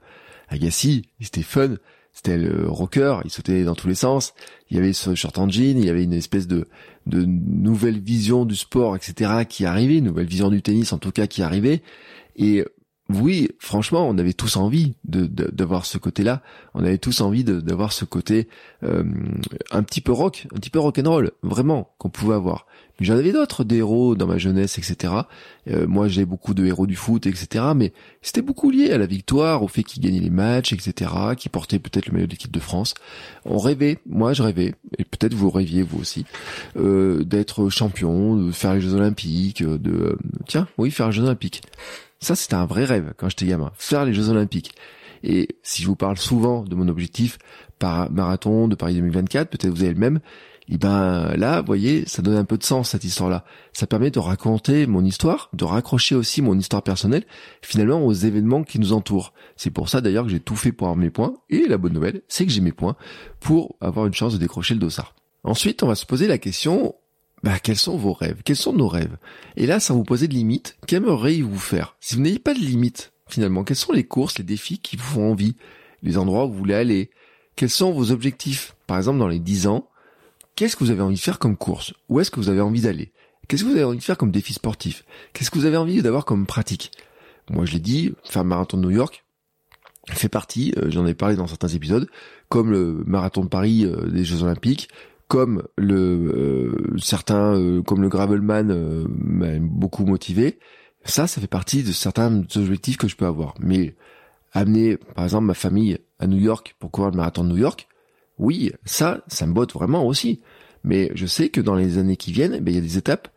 Agassi, 0.49 1.09
il 1.21 1.27
était 1.27 1.43
fun. 1.43 1.77
C'était 2.13 2.37
le 2.37 2.69
rocker, 2.69 3.21
il 3.25 3.31
sautait 3.31 3.65
dans 3.65 3.75
tous 3.75 3.89
les 3.89 3.95
sens. 3.95 4.35
Il 4.71 4.77
y 4.77 4.81
avait 4.81 4.93
ce 4.93 5.15
short 5.15 5.39
en 5.39 5.49
jean, 5.49 5.79
il 5.79 5.87
y 5.87 5.89
avait 5.89 6.05
une 6.05 6.13
espèce 6.13 6.47
de, 6.47 6.69
de 7.07 7.25
nouvelle 7.25 8.01
vision 8.01 8.45
du 8.45 8.55
sport, 8.55 8.95
etc. 8.97 9.47
qui 9.49 9.65
arrivait, 9.65 9.97
une 9.97 10.05
nouvelle 10.05 10.27
vision 10.27 10.51
du 10.51 10.61
tennis 10.61 10.93
en 10.93 10.99
tout 10.99 11.11
cas 11.11 11.27
qui 11.27 11.43
arrivait. 11.43 11.83
Et 12.37 12.65
oui, 13.15 13.49
franchement, 13.59 14.09
on 14.09 14.19
avait 14.19 14.33
tous 14.33 14.57
envie 14.57 14.95
de 15.05 15.27
d'avoir 15.27 15.87
ce 15.87 15.99
côté-là. 15.99 16.43
On 16.75 16.85
avait 16.85 16.99
tous 16.99 17.21
envie 17.21 17.45
d'avoir 17.45 17.93
ce 17.93 18.05
côté 18.05 18.49
euh, 18.83 19.05
un 19.71 19.83
petit 19.83 20.01
peu 20.01 20.13
rock, 20.13 20.47
un 20.55 20.59
petit 20.59 20.71
peu 20.71 20.79
rock 20.79 20.99
and 20.99 21.09
roll, 21.09 21.31
vraiment 21.43 21.93
qu'on 21.99 22.11
pouvait 22.11 22.35
avoir. 22.35 22.67
Mais 23.01 23.07
j'en 23.07 23.17
avais 23.17 23.33
d'autres, 23.33 23.65
des 23.65 23.77
héros 23.77 24.15
dans 24.15 24.27
ma 24.27 24.39
jeunesse, 24.39 24.79
etc. 24.79 25.15
Euh, 25.69 25.87
moi, 25.87 26.09
j'ai 26.09 26.25
beaucoup 26.25 26.55
de 26.55 26.65
héros 26.65 26.87
du 26.87 26.97
foot, 26.97 27.27
etc. 27.27 27.65
Mais 27.75 27.93
c'était 28.21 28.43
beaucoup 28.43 28.71
lié 28.71 28.91
à 28.91 28.99
la 28.99 29.07
victoire, 29.07 29.63
au 29.63 29.69
fait 29.69 29.83
qu'ils 29.83 30.03
gagnaient 30.03 30.21
les 30.21 30.31
matchs, 30.31 30.73
etc. 30.73 31.11
Qui 31.37 31.49
portaient 31.49 31.79
peut-être 31.79 32.07
le 32.07 32.13
maillot 32.13 32.27
de 32.27 32.33
l'équipe 32.33 32.53
de 32.53 32.61
France. 32.61 32.95
On 33.45 33.59
rêvait, 33.59 33.99
moi 34.07 34.33
je 34.33 34.43
rêvais, 34.43 34.75
et 34.99 35.05
peut-être 35.05 35.35
vous 35.35 35.51
rêviez 35.51 35.83
vous 35.83 36.01
aussi, 36.01 36.25
euh, 36.77 37.25
d'être 37.25 37.69
champion, 37.71 38.37
de 38.37 38.53
faire 38.53 38.75
les 38.75 38.81
Jeux 38.81 38.95
Olympiques, 38.95 39.63
de 39.63 40.17
tiens, 40.47 40.69
oui, 40.79 40.91
faire 40.91 41.07
les 41.07 41.13
Jeux 41.13 41.25
Olympiques. 41.25 41.63
Ça, 42.23 42.37
c'était 42.37 42.55
un 42.55 42.67
vrai 42.67 42.85
rêve 42.85 43.15
quand 43.17 43.29
j'étais 43.29 43.47
gamin, 43.47 43.73
faire 43.75 44.05
les 44.05 44.15
Jeux 44.15 44.29
Olympiques. 44.29 44.77
Et 45.25 45.49
si 45.65 45.83
je 45.83 45.89
vous 45.89 45.97
parle 45.97 46.17
souvent 46.17 46.63
de 46.63 46.75
mon 46.77 46.87
objectif 46.87 47.37
par 47.81 48.13
marathon 48.13 48.69
de 48.69 48.77
Paris 48.77 48.95
2024, 48.95 49.51
peut-être 49.51 49.75
vous 49.75 49.83
avez 49.83 49.93
le 49.93 49.99
même, 49.99 50.21
et 50.69 50.79
ben 50.79 51.35
là, 51.37 51.61
vous 51.61 51.67
voyez, 51.67 52.07
ça 52.07 52.23
donne 52.23 52.37
un 52.37 52.45
peu 52.45 52.57
de 52.57 52.63
sens 52.63 52.91
cette 52.91 53.03
histoire-là. 53.03 53.45
Ça 53.73 53.89
permet 53.89 54.13
de 54.13 54.21
raconter 54.21 54.87
mon 54.87 55.05
histoire, 55.05 55.51
de 55.53 55.65
raccrocher 55.65 56.15
aussi 56.15 56.43
mon 56.43 56.57
histoire 56.57 56.83
personnelle 56.83 57.25
finalement 57.61 58.07
aux 58.07 58.13
événements 58.13 58.63
qui 58.63 58.79
nous 58.79 58.93
entourent. 58.93 59.33
C'est 59.57 59.71
pour 59.71 59.89
ça 59.89 60.01
d'ailleurs 60.01 60.25
que 60.25 60.31
j'ai 60.31 60.39
tout 60.39 60.55
fait 60.55 60.71
pour 60.71 60.87
avoir 60.87 60.97
mes 60.97 61.11
points. 61.11 61.35
Et 61.51 61.67
la 61.67 61.77
bonne 61.77 61.93
nouvelle, 61.93 62.23
c'est 62.29 62.47
que 62.47 62.53
j'ai 62.53 62.61
mes 62.61 62.73
points 62.73 62.95
pour 63.41 63.77
avoir 63.81 64.07
une 64.07 64.15
chance 64.15 64.33
de 64.33 64.39
décrocher 64.39 64.75
le 64.75 64.81
dossard. 64.81 65.17
Ensuite, 65.43 65.83
on 65.83 65.89
va 65.89 65.97
se 65.97 66.07
poser 66.07 66.29
la 66.29 66.39
question, 66.39 66.95
bah, 67.43 67.59
quels 67.59 67.77
sont 67.77 67.97
vos 67.97 68.13
rêves? 68.13 68.43
Quels 68.45 68.57
sont 68.57 68.73
nos 68.73 68.89
rêves? 68.89 69.17
Et 69.57 69.67
là, 69.67 69.81
sans 69.81 69.97
vous 69.97 70.05
poser 70.05 70.29
de 70.29 70.35
limites, 70.35 70.77
qu'aimeriez-vous 70.87 71.59
faire? 71.59 71.97
Si 72.01 72.15
vous 72.15 72.23
n'avez 72.23 72.39
pas 72.39 72.55
de 72.55 72.61
limites, 72.61 73.13
finalement, 73.29 73.65
quelles 73.65 73.77
sont 73.77 73.93
les 73.93 74.05
courses, 74.05 74.39
les 74.39 74.45
défis 74.45 74.79
qui 74.79 74.97
vous 74.97 75.03
font 75.03 75.33
envie? 75.33 75.57
Les 76.03 76.19
endroits 76.19 76.47
où 76.47 76.53
vous 76.53 76.59
voulez 76.59 76.75
aller? 76.75 77.11
Quels 77.57 77.71
sont 77.71 77.93
vos 77.93 78.13
objectifs? 78.13 78.77
Par 78.87 78.97
exemple, 78.97 79.19
dans 79.19 79.29
les 79.29 79.39
10 79.39 79.67
ans, 79.67 79.89
qu'est-ce 80.55 80.77
que 80.77 80.85
vous 80.85 80.91
avez 80.91 81.03
envie 81.03 81.17
de 81.17 81.21
faire 81.21 81.39
comme 81.39 81.57
course? 81.57 81.95
Où 82.09 82.21
est-ce 82.21 82.31
que 82.31 82.41
vous 82.41 82.49
avez 82.49 82.61
envie 82.61 82.83
d'aller? 82.83 83.13
Qu'est-ce 83.49 83.65
que 83.65 83.69
vous 83.69 83.75
avez 83.75 83.85
envie 83.85 83.99
de 83.99 84.05
faire 84.05 84.19
comme 84.19 84.31
défi 84.31 84.53
sportif? 84.53 85.05
Qu'est-ce 85.33 85.51
que 85.51 85.59
vous 85.59 85.67
avez 85.67 85.77
envie 85.77 86.01
d'avoir 86.01 86.25
comme 86.25 86.47
pratique? 86.47 86.93
Moi, 87.51 87.65
je 87.67 87.73
l'ai 87.73 87.81
dit, 87.81 88.13
faire 88.25 88.45
le 88.45 88.49
marathon 88.49 88.77
de 88.77 88.83
New 88.83 88.91
York 88.91 89.25
fait 90.11 90.29
partie, 90.29 90.75
euh, 90.79 90.91
j'en 90.91 91.07
ai 91.07 91.15
parlé 91.15 91.37
dans 91.37 91.47
certains 91.47 91.69
épisodes, 91.69 92.09
comme 92.49 92.71
le 92.71 93.03
marathon 93.07 93.43
de 93.45 93.49
Paris 93.49 93.85
euh, 93.85 94.09
des 94.09 94.25
Jeux 94.25 94.43
Olympiques, 94.43 94.89
comme 95.33 95.63
le 95.79 95.97
euh, 95.97 96.99
certains 96.99 97.55
euh, 97.55 97.81
comme 97.81 98.03
le 98.03 98.11
gravelman 98.11 98.71
euh, 98.71 99.07
m'a 99.09 99.59
beaucoup 99.61 100.05
motivé 100.05 100.59
ça 101.05 101.27
ça 101.27 101.41
fait 101.41 101.47
partie 101.47 101.83
de 101.83 101.91
certains 101.91 102.43
objectifs 102.57 102.99
que 102.99 103.09
je 103.09 103.17
peux 103.17 103.25
avoir 103.25 103.55
mais 103.59 103.97
amener 104.53 104.99
par 104.99 105.25
exemple 105.25 105.47
ma 105.47 105.55
famille 105.55 105.97
à 106.19 106.27
New 106.27 106.37
York 106.37 106.77
pour 106.79 106.91
courir 106.91 107.13
le 107.13 107.17
marathon 107.17 107.45
de 107.45 107.49
New 107.49 107.57
York 107.57 107.89
oui 108.37 108.73
ça 108.85 109.25
ça 109.27 109.47
me 109.47 109.55
botte 109.55 109.73
vraiment 109.73 110.07
aussi 110.07 110.43
mais 110.85 111.11
je 111.15 111.25
sais 111.25 111.49
que 111.49 111.63
dans 111.63 111.77
les 111.77 111.97
années 111.97 112.19
qui 112.19 112.31
viennent 112.31 112.57
eh 112.57 112.61
ben, 112.61 112.71
il 112.71 112.75
y 112.75 112.79
a 112.79 112.83
des 112.83 112.99
étapes 112.99 113.29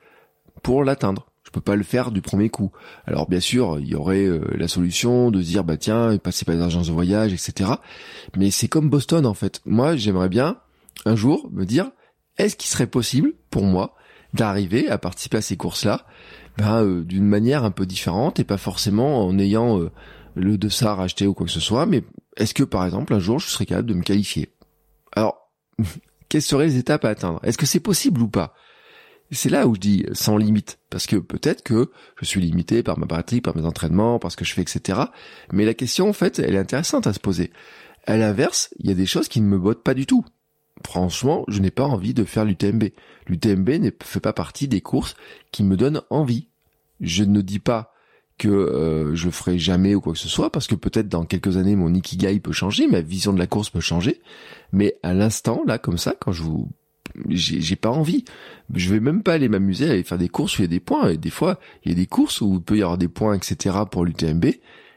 pour 0.63 0.83
l'atteindre 0.83 1.27
je 1.45 1.51
peux 1.51 1.61
pas 1.61 1.77
le 1.77 1.83
faire 1.83 2.11
du 2.11 2.21
premier 2.21 2.49
coup. 2.49 2.71
Alors 3.05 3.29
bien 3.29 3.39
sûr, 3.39 3.77
il 3.79 3.87
y 3.87 3.95
aurait 3.95 4.27
la 4.57 4.67
solution 4.67 5.29
de 5.29 5.41
dire 5.41 5.63
bah 5.63 5.77
tiens, 5.77 6.17
passer 6.17 6.43
par 6.43 6.55
des 6.55 6.61
agences 6.61 6.87
de 6.87 6.91
voyage, 6.91 7.31
etc. 7.33 7.69
Mais 8.35 8.49
c'est 8.49 8.67
comme 8.67 8.89
Boston 8.89 9.27
en 9.27 9.35
fait. 9.35 9.61
Moi, 9.63 9.95
j'aimerais 9.95 10.27
bien 10.27 10.57
un 11.03 11.15
jour 11.15 11.49
me 11.51 11.65
dire 11.65 11.91
est-ce 12.37 12.55
qu'il 12.55 12.69
serait 12.69 12.87
possible 12.87 13.33
pour 13.49 13.63
moi 13.63 13.95
d'arriver 14.33 14.89
à 14.89 14.97
participer 14.97 15.37
à 15.37 15.41
ces 15.41 15.57
courses-là? 15.57 16.05
Ben, 16.57 16.83
euh, 16.83 17.03
d'une 17.03 17.25
manière 17.25 17.63
un 17.63 17.71
peu 17.71 17.85
différente 17.85 18.39
et 18.39 18.43
pas 18.43 18.57
forcément 18.57 19.25
en 19.25 19.37
ayant 19.39 19.79
euh, 19.79 19.91
le 20.35 20.57
dossard 20.57 21.01
acheté 21.01 21.27
ou 21.27 21.33
quoi 21.33 21.45
que 21.45 21.51
ce 21.51 21.59
soit, 21.59 21.85
mais 21.85 22.03
est-ce 22.37 22.53
que 22.53 22.63
par 22.63 22.85
exemple 22.85 23.13
un 23.13 23.19
jour 23.19 23.39
je 23.39 23.47
serais 23.47 23.65
capable 23.65 23.89
de 23.89 23.93
me 23.93 24.03
qualifier? 24.03 24.53
Alors, 25.13 25.51
quelles 26.29 26.41
seraient 26.41 26.67
les 26.67 26.77
étapes 26.77 27.05
à 27.05 27.09
atteindre? 27.09 27.39
Est-ce 27.43 27.57
que 27.57 27.65
c'est 27.65 27.79
possible 27.79 28.21
ou 28.21 28.27
pas? 28.27 28.53
C'est 29.31 29.49
là 29.49 29.67
où 29.67 29.75
je 29.75 29.79
dis 29.79 30.05
sans 30.13 30.37
limite, 30.37 30.79
parce 30.89 31.07
que 31.07 31.15
peut-être 31.15 31.63
que 31.63 31.91
je 32.21 32.25
suis 32.25 32.41
limité 32.41 32.83
par 32.83 32.99
ma 32.99 33.07
pratique, 33.07 33.43
par 33.43 33.57
mes 33.57 33.65
entraînements, 33.65 34.19
par 34.19 34.31
ce 34.31 34.37
que 34.37 34.45
je 34.45 34.53
fais, 34.53 34.61
etc. 34.61 34.99
Mais 35.51 35.65
la 35.65 35.73
question, 35.73 36.07
en 36.07 36.13
fait, 36.13 36.37
elle 36.37 36.53
est 36.53 36.59
intéressante 36.59 37.07
à 37.07 37.13
se 37.13 37.19
poser. 37.19 37.51
À 38.05 38.17
l'inverse, 38.17 38.69
il 38.79 38.87
y 38.87 38.91
a 38.91 38.93
des 38.93 39.07
choses 39.07 39.27
qui 39.27 39.41
ne 39.41 39.47
me 39.47 39.57
bottent 39.57 39.83
pas 39.83 39.95
du 39.95 40.05
tout 40.05 40.23
franchement, 40.85 41.43
je 41.47 41.59
n'ai 41.59 41.71
pas 41.71 41.83
envie 41.83 42.13
de 42.13 42.23
faire 42.23 42.45
l'UTMB. 42.45 42.85
L'UTMB 43.27 43.69
ne 43.69 43.89
fait 44.03 44.19
pas 44.19 44.33
partie 44.33 44.67
des 44.67 44.81
courses 44.81 45.15
qui 45.51 45.63
me 45.63 45.75
donnent 45.75 46.01
envie. 46.09 46.47
Je 47.01 47.23
ne 47.23 47.41
dis 47.41 47.59
pas 47.59 47.91
que 48.37 48.47
euh, 48.47 49.15
je 49.15 49.29
ferai 49.29 49.57
jamais 49.57 49.95
ou 49.95 50.01
quoi 50.01 50.13
que 50.13 50.19
ce 50.19 50.27
soit, 50.27 50.51
parce 50.51 50.67
que 50.67 50.75
peut-être 50.75 51.07
dans 51.07 51.25
quelques 51.25 51.57
années 51.57 51.75
mon 51.75 51.93
ikigai 51.93 52.39
peut 52.39 52.51
changer, 52.51 52.87
ma 52.87 53.01
vision 53.01 53.33
de 53.33 53.39
la 53.39 53.47
course 53.47 53.69
peut 53.69 53.79
changer, 53.79 54.21
mais 54.73 54.95
à 55.03 55.13
l'instant, 55.13 55.63
là, 55.65 55.77
comme 55.77 55.97
ça, 55.97 56.15
quand 56.19 56.31
je 56.31 56.43
vous... 56.43 56.69
J'ai 57.29 57.77
pas 57.77 57.91
envie. 57.91 58.25
Je 58.73 58.93
vais 58.93 58.99
même 58.99 59.23
pas 59.23 59.33
aller 59.33 59.47
m'amuser 59.47 59.87
à 59.87 59.91
aller 59.91 60.03
faire 60.03 60.17
des 60.17 60.27
courses 60.27 60.57
où 60.57 60.63
il 60.63 60.65
y 60.65 60.67
a 60.67 60.69
des 60.69 60.81
points. 60.81 61.11
Et 61.11 61.17
des 61.17 61.29
fois, 61.29 61.59
il 61.83 61.91
y 61.91 61.91
a 61.93 61.95
des 61.95 62.07
courses 62.07 62.41
où 62.41 62.55
il 62.55 62.61
peut 62.61 62.77
y 62.77 62.81
avoir 62.81 62.97
des 62.97 63.07
points, 63.07 63.35
etc. 63.35 63.77
pour 63.89 64.03
l'UTMB. 64.03 64.47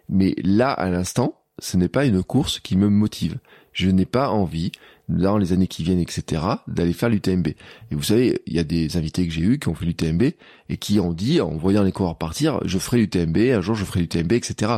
Mais 0.08 0.34
là, 0.42 0.72
à 0.72 0.90
l'instant, 0.90 1.38
ce 1.60 1.76
n'est 1.76 1.88
pas 1.88 2.06
une 2.06 2.24
course 2.24 2.58
qui 2.58 2.76
me 2.76 2.88
motive. 2.88 3.38
Je 3.72 3.90
n'ai 3.90 4.06
pas 4.06 4.30
envie 4.30 4.72
dans 5.08 5.38
les 5.38 5.52
années 5.52 5.66
qui 5.66 5.82
viennent, 5.82 6.00
etc., 6.00 6.42
d'aller 6.66 6.92
faire 6.92 7.08
l'UTMB. 7.08 7.48
Et 7.48 7.94
vous 7.94 8.02
savez, 8.02 8.42
il 8.46 8.54
y 8.54 8.58
a 8.58 8.64
des 8.64 8.96
invités 8.96 9.26
que 9.26 9.32
j'ai 9.32 9.42
eus 9.42 9.58
qui 9.58 9.68
ont 9.68 9.74
fait 9.74 9.86
l'UTMB 9.86 10.22
et 10.68 10.76
qui 10.76 11.00
ont 11.00 11.12
dit, 11.12 11.40
en 11.40 11.56
voyant 11.56 11.82
les 11.82 11.92
coureurs 11.92 12.18
partir, 12.18 12.60
je 12.64 12.78
ferai 12.78 12.98
l'UTMB, 12.98 13.36
un 13.36 13.60
jour 13.60 13.74
je 13.74 13.84
ferai 13.84 14.00
l'UTMB, 14.00 14.32
etc. 14.32 14.72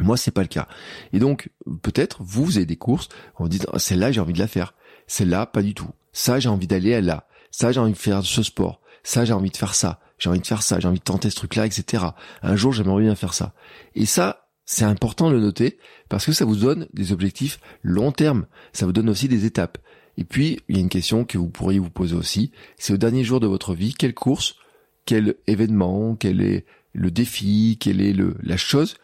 Moi, 0.00 0.16
c'est 0.16 0.30
pas 0.30 0.42
le 0.42 0.48
cas. 0.48 0.66
Et 1.12 1.18
donc, 1.18 1.50
peut-être, 1.82 2.18
vous, 2.20 2.44
vous 2.44 2.56
avez 2.56 2.66
des 2.66 2.76
courses, 2.76 3.08
on 3.38 3.46
dit, 3.46 3.60
oh, 3.72 3.78
celle-là, 3.78 4.12
j'ai 4.12 4.20
envie 4.20 4.32
de 4.32 4.38
la 4.38 4.48
faire. 4.48 4.74
Celle-là, 5.06 5.46
pas 5.46 5.62
du 5.62 5.74
tout. 5.74 5.90
Ça, 6.12 6.40
j'ai 6.40 6.48
envie 6.48 6.66
d'aller 6.66 6.94
à 6.94 7.00
là. 7.00 7.26
Ça, 7.50 7.70
j'ai 7.70 7.80
envie 7.80 7.92
de 7.92 7.98
faire 7.98 8.24
ce 8.24 8.42
sport. 8.42 8.80
Ça, 9.02 9.24
j'ai 9.24 9.32
envie 9.32 9.50
de 9.50 9.56
faire 9.56 9.74
ça. 9.74 10.00
J'ai 10.18 10.30
envie 10.30 10.40
de 10.40 10.46
faire 10.46 10.62
ça. 10.62 10.80
J'ai 10.80 10.88
envie 10.88 10.98
de 10.98 11.04
tenter 11.04 11.30
ce 11.30 11.36
truc-là, 11.36 11.66
etc. 11.66 12.04
Un 12.42 12.56
jour, 12.56 12.72
j'aimerais 12.72 13.02
bien 13.02 13.14
faire 13.14 13.34
ça. 13.34 13.52
Et 13.94 14.06
ça, 14.06 14.43
c'est 14.66 14.84
important 14.84 15.28
de 15.28 15.34
le 15.34 15.40
noter 15.40 15.78
parce 16.08 16.26
que 16.26 16.32
ça 16.32 16.44
vous 16.44 16.56
donne 16.56 16.88
des 16.92 17.12
objectifs 17.12 17.60
long 17.82 18.12
terme. 18.12 18.46
Ça 18.72 18.86
vous 18.86 18.92
donne 18.92 19.08
aussi 19.08 19.28
des 19.28 19.44
étapes. 19.44 19.78
Et 20.16 20.24
puis, 20.24 20.60
il 20.68 20.76
y 20.76 20.78
a 20.78 20.82
une 20.82 20.88
question 20.88 21.24
que 21.24 21.38
vous 21.38 21.48
pourriez 21.48 21.78
vous 21.78 21.90
poser 21.90 22.14
aussi. 22.14 22.52
C'est 22.78 22.92
au 22.92 22.96
dernier 22.96 23.24
jour 23.24 23.40
de 23.40 23.46
votre 23.46 23.74
vie, 23.74 23.94
quelle 23.94 24.14
course, 24.14 24.56
quel 25.06 25.34
événement, 25.46 26.14
quel 26.14 26.40
est 26.40 26.64
le 26.92 27.10
défi, 27.10 27.76
quelle 27.80 28.00
est 28.00 28.12
le, 28.12 28.36
la 28.42 28.56
chose 28.56 28.96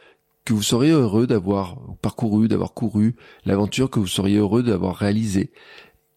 que 0.44 0.54
vous 0.54 0.62
seriez 0.62 0.92
heureux 0.92 1.26
d'avoir 1.26 1.78
parcouru, 2.00 2.48
d'avoir 2.48 2.72
couru, 2.72 3.16
l'aventure 3.44 3.90
que 3.90 3.98
vous 3.98 4.06
seriez 4.06 4.38
heureux 4.38 4.62
d'avoir 4.62 4.96
réalisée. 4.96 5.52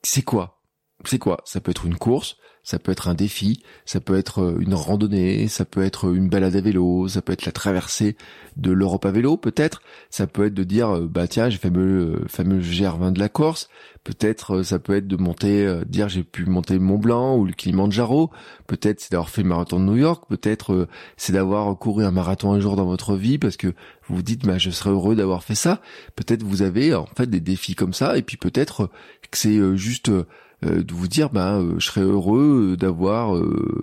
C'est 0.03 0.21
quoi? 0.21 0.61
c'est 1.05 1.19
quoi? 1.19 1.41
Ça 1.45 1.59
peut 1.59 1.71
être 1.71 1.85
une 1.85 1.97
course, 1.97 2.37
ça 2.63 2.79
peut 2.79 2.91
être 2.91 3.07
un 3.07 3.13
défi, 3.13 3.61
ça 3.85 3.99
peut 3.99 4.17
être 4.17 4.41
euh, 4.41 4.59
une 4.59 4.73
randonnée, 4.73 5.47
ça 5.47 5.65
peut 5.65 5.83
être 5.83 6.13
une 6.13 6.29
balade 6.29 6.55
à 6.55 6.61
vélo, 6.61 7.07
ça 7.07 7.21
peut 7.21 7.33
être 7.33 7.45
la 7.45 7.51
traversée 7.51 8.15
de 8.55 8.71
l'Europe 8.71 9.05
à 9.05 9.11
vélo 9.11 9.37
peut-être, 9.37 9.81
ça 10.09 10.27
peut 10.27 10.45
être 10.45 10.53
de 10.53 10.63
dire 10.63 10.95
euh, 10.95 11.07
bah 11.07 11.27
tiens 11.27 11.49
j'ai 11.49 11.57
fait 11.57 11.69
le 11.69 12.23
fameux 12.27 12.61
GR20 12.61 13.13
de 13.13 13.19
la 13.19 13.29
Corse, 13.29 13.69
peut-être 14.03 14.57
euh, 14.57 14.63
ça 14.63 14.79
peut 14.79 14.95
être 14.95 15.07
de 15.07 15.17
monter 15.17 15.81
dire 15.85 16.07
j'ai 16.09 16.23
pu 16.23 16.45
monter 16.45 16.79
Mont 16.79 16.97
Blanc 16.97 17.37
ou 17.37 17.45
le 17.45 17.53
Kilimanjaro, 17.53 18.31
peut-être 18.67 19.01
c'est 19.01 19.11
d'avoir 19.11 19.29
fait 19.29 19.43
le 19.43 19.49
marathon 19.49 19.79
de 19.79 19.85
New 19.85 19.97
York, 19.97 20.23
peut-être 20.29 20.87
c'est 21.17 21.33
d'avoir 21.33 21.77
couru 21.77 22.05
un 22.05 22.11
marathon 22.11 22.53
un 22.53 22.59
jour 22.59 22.75
dans 22.75 22.85
votre 22.85 23.15
vie 23.15 23.37
parce 23.37 23.57
que 23.57 23.67
vous 24.07 24.15
vous 24.15 24.21
dites 24.21 24.45
bah 24.45 24.57
je 24.57 24.69
serais 24.69 24.89
heureux 24.89 25.15
d'avoir 25.15 25.43
fait 25.43 25.55
ça, 25.55 25.81
peut-être 26.15 26.43
vous 26.43 26.61
avez 26.61 26.93
en 26.93 27.05
fait 27.17 27.29
des 27.29 27.39
défis 27.39 27.75
comme 27.75 27.93
ça. 27.93 28.17
Et 28.17 28.21
puis 28.21 28.37
peut-être 28.37 28.89
que 29.31 29.37
c'est 29.37 29.77
juste 29.77 30.09
euh, 30.09 30.25
de 30.63 30.93
vous 30.93 31.07
dire 31.07 31.29
bah 31.29 31.61
je 31.77 31.85
serais 31.85 32.01
heureux 32.01 32.77
d'avoir 32.79 33.35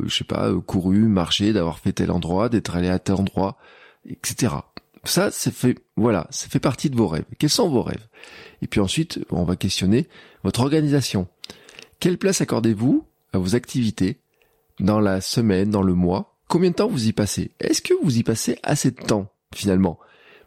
je 0.05 0.15
sais 0.15 0.25
pas 0.25 0.53
couru 0.67 1.01
marché 1.09 1.53
d'avoir 1.53 1.79
fait 1.79 1.93
tel 1.93 2.11
endroit 2.11 2.49
d'être 2.49 2.77
allé 2.77 2.89
à 2.89 2.99
tel 2.99 3.17
endroit 3.17 3.57
etc 4.09 4.49
ça 5.05 5.31
c'est 5.31 5.53
fait 5.53 5.79
voilà 5.97 6.27
ça 6.31 6.49
fait 6.49 6.61
partie 6.61 6.91
de 6.91 6.97
vos 6.97 7.09
rêves. 7.09 7.25
Quels 7.39 7.51
sont 7.51 7.69
vos 7.69 7.83
rêves? 7.83 8.07
Et 8.63 8.67
puis 8.67 8.81
ensuite 8.81 9.21
on 9.31 9.45
va 9.45 9.57
questionner 9.57 10.09
votre 10.45 10.61
organisation. 10.61 11.29
Quelle 12.01 12.19
place 12.19 12.41
accordez-vous 12.41 13.05
à 13.33 13.39
vos 13.39 13.55
activités 13.55 14.21
dans 14.79 15.01
la 15.01 15.21
semaine 15.21 15.71
dans 15.71 15.83
le 15.83 15.95
mois? 15.95 16.37
Combien 16.49 16.71
de 16.71 16.75
temps 16.75 16.89
vous 16.89 17.07
y 17.07 17.13
passez? 17.13 17.53
Est-ce 17.61 17.83
que 17.83 17.95
vous 18.03 18.19
y 18.19 18.23
passez 18.23 18.59
assez 18.63 18.91
de 18.91 19.01
temps 19.01 19.31
finalement? 19.55 19.99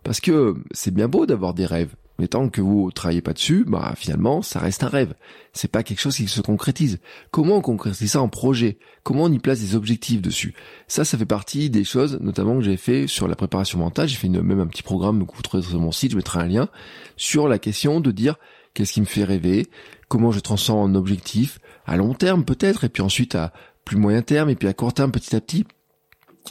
Parce 0.04 0.20
que 0.20 0.56
c'est 0.72 0.94
bien 0.94 1.08
beau 1.08 1.26
d'avoir 1.26 1.54
des 1.54 1.66
rêves 1.66 1.96
mais 2.20 2.28
tant 2.28 2.50
que 2.50 2.62
vous 2.62 2.92
travaillez 2.92 3.22
pas 3.22 3.34
dessus, 3.34 3.66
bah 3.68 3.94
finalement, 3.98 4.42
ça 4.42 4.60
reste 4.60 4.84
un 4.84 4.88
rêve. 4.88 5.14
C'est 5.52 5.72
pas 5.72 5.84
quelque 5.84 6.00
chose 6.00 6.16
qui 6.16 6.28
se 6.28 6.42
concrétise. 6.42 7.00
Comment 7.32 7.58
on 7.58 7.62
concrétise 7.62 8.12
ça 8.12 8.22
en 8.22 8.30
projet? 8.30 8.78
Comment 9.04 9.24
on 9.24 9.32
y 9.32 9.40
place 9.40 9.60
des 9.60 9.76
objectifs 9.76 10.22
dessus? 10.22 10.54
Ça, 10.88 11.06
ça 11.06 11.18
fait 11.18 11.26
partie 11.26 11.70
des 11.70 11.84
choses, 11.84 12.20
notamment 12.22 12.58
que 12.58 12.64
j'ai 12.64 12.78
fait 12.78 13.08
sur 13.08 13.28
la 13.28 13.36
préparation 13.36 13.80
mentale. 13.80 14.08
J'ai 14.08 14.18
fait 14.18 14.30
même 14.30 14.60
un 14.60 14.68
petit 14.68 14.84
programme 14.84 15.26
que 15.26 15.36
vous 15.36 15.42
trouverez 15.42 15.68
sur 15.68 15.80
mon 15.80 15.92
site. 15.92 16.12
Je 16.12 16.18
mettrai 16.18 16.40
un 16.40 16.48
lien 16.48 16.70
sur 17.18 17.48
la 17.48 17.60
question 17.60 18.00
de 18.00 18.12
dire 18.12 18.36
qu'est-ce 18.74 18.94
qui 18.94 19.02
me 19.02 19.06
fait 19.06 19.24
rêver, 19.24 19.68
comment 20.08 20.32
je 20.32 20.40
transforme 20.40 20.92
en 20.92 20.96
objectif 20.96 21.60
à 21.86 21.98
long 21.98 22.14
terme 22.14 22.46
peut-être, 22.46 22.84
et 22.84 22.90
puis 22.90 23.04
ensuite 23.04 23.36
à 23.36 23.54
plus 23.86 23.98
moyen 23.98 24.22
terme, 24.22 24.50
et 24.50 24.56
puis 24.56 24.68
à 24.68 24.74
court 24.74 24.94
terme 24.94 25.12
petit 25.12 25.36
à 25.36 25.42
petit 25.42 25.66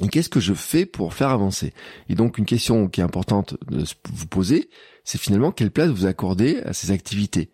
et 0.01 0.09
qu'est-ce 0.09 0.29
que 0.29 0.41
je 0.41 0.55
fais 0.55 0.87
pour 0.87 1.13
faire 1.13 1.29
avancer? 1.29 1.75
Et 2.09 2.15
donc 2.15 2.39
une 2.39 2.47
question 2.47 2.89
qui 2.89 3.01
est 3.01 3.05
importante 3.05 3.57
de 3.71 3.85
vous 4.13 4.27
poser, 4.27 4.71
c'est 5.05 5.21
finalement 5.21 5.53
quelle 5.53 5.71
place 5.71 5.91
vous 5.91 6.07
accordez 6.07 6.61
à 6.61 6.73
ces 6.73 6.91
activités. 6.91 7.51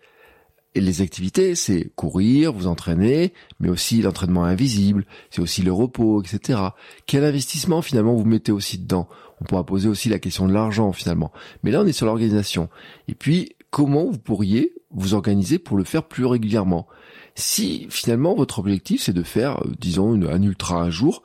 Et 0.74 0.80
les 0.80 1.00
activités, 1.00 1.54
c'est 1.54 1.90
courir, 1.96 2.52
vous 2.52 2.66
entraîner, 2.66 3.32
mais 3.58 3.68
aussi 3.68 4.02
l'entraînement 4.02 4.44
invisible, 4.44 5.06
c'est 5.30 5.40
aussi 5.40 5.62
le 5.62 5.72
repos, 5.72 6.22
etc. 6.22 6.60
Quel 7.06 7.24
investissement 7.24 7.82
finalement 7.82 8.14
vous 8.14 8.24
mettez 8.24 8.52
aussi 8.52 8.78
dedans? 8.78 9.08
On 9.40 9.44
pourra 9.44 9.64
poser 9.64 9.88
aussi 9.88 10.08
la 10.08 10.18
question 10.18 10.46
de 10.46 10.52
l'argent 10.52 10.92
finalement. 10.92 11.32
Mais 11.62 11.70
là, 11.70 11.80
on 11.82 11.86
est 11.86 11.92
sur 11.92 12.06
l'organisation. 12.06 12.68
Et 13.08 13.14
puis, 13.14 13.56
comment 13.70 14.04
vous 14.04 14.18
pourriez 14.18 14.74
vous 14.90 15.14
organiser 15.14 15.58
pour 15.58 15.76
le 15.76 15.84
faire 15.84 16.06
plus 16.06 16.26
régulièrement? 16.26 16.86
Si 17.34 17.86
finalement 17.88 18.34
votre 18.34 18.58
objectif 18.58 19.02
c'est 19.02 19.12
de 19.12 19.22
faire, 19.22 19.64
euh, 19.64 19.72
disons, 19.78 20.12
un 20.12 20.42
ultra 20.42 20.82
un 20.82 20.90
jour, 20.90 21.22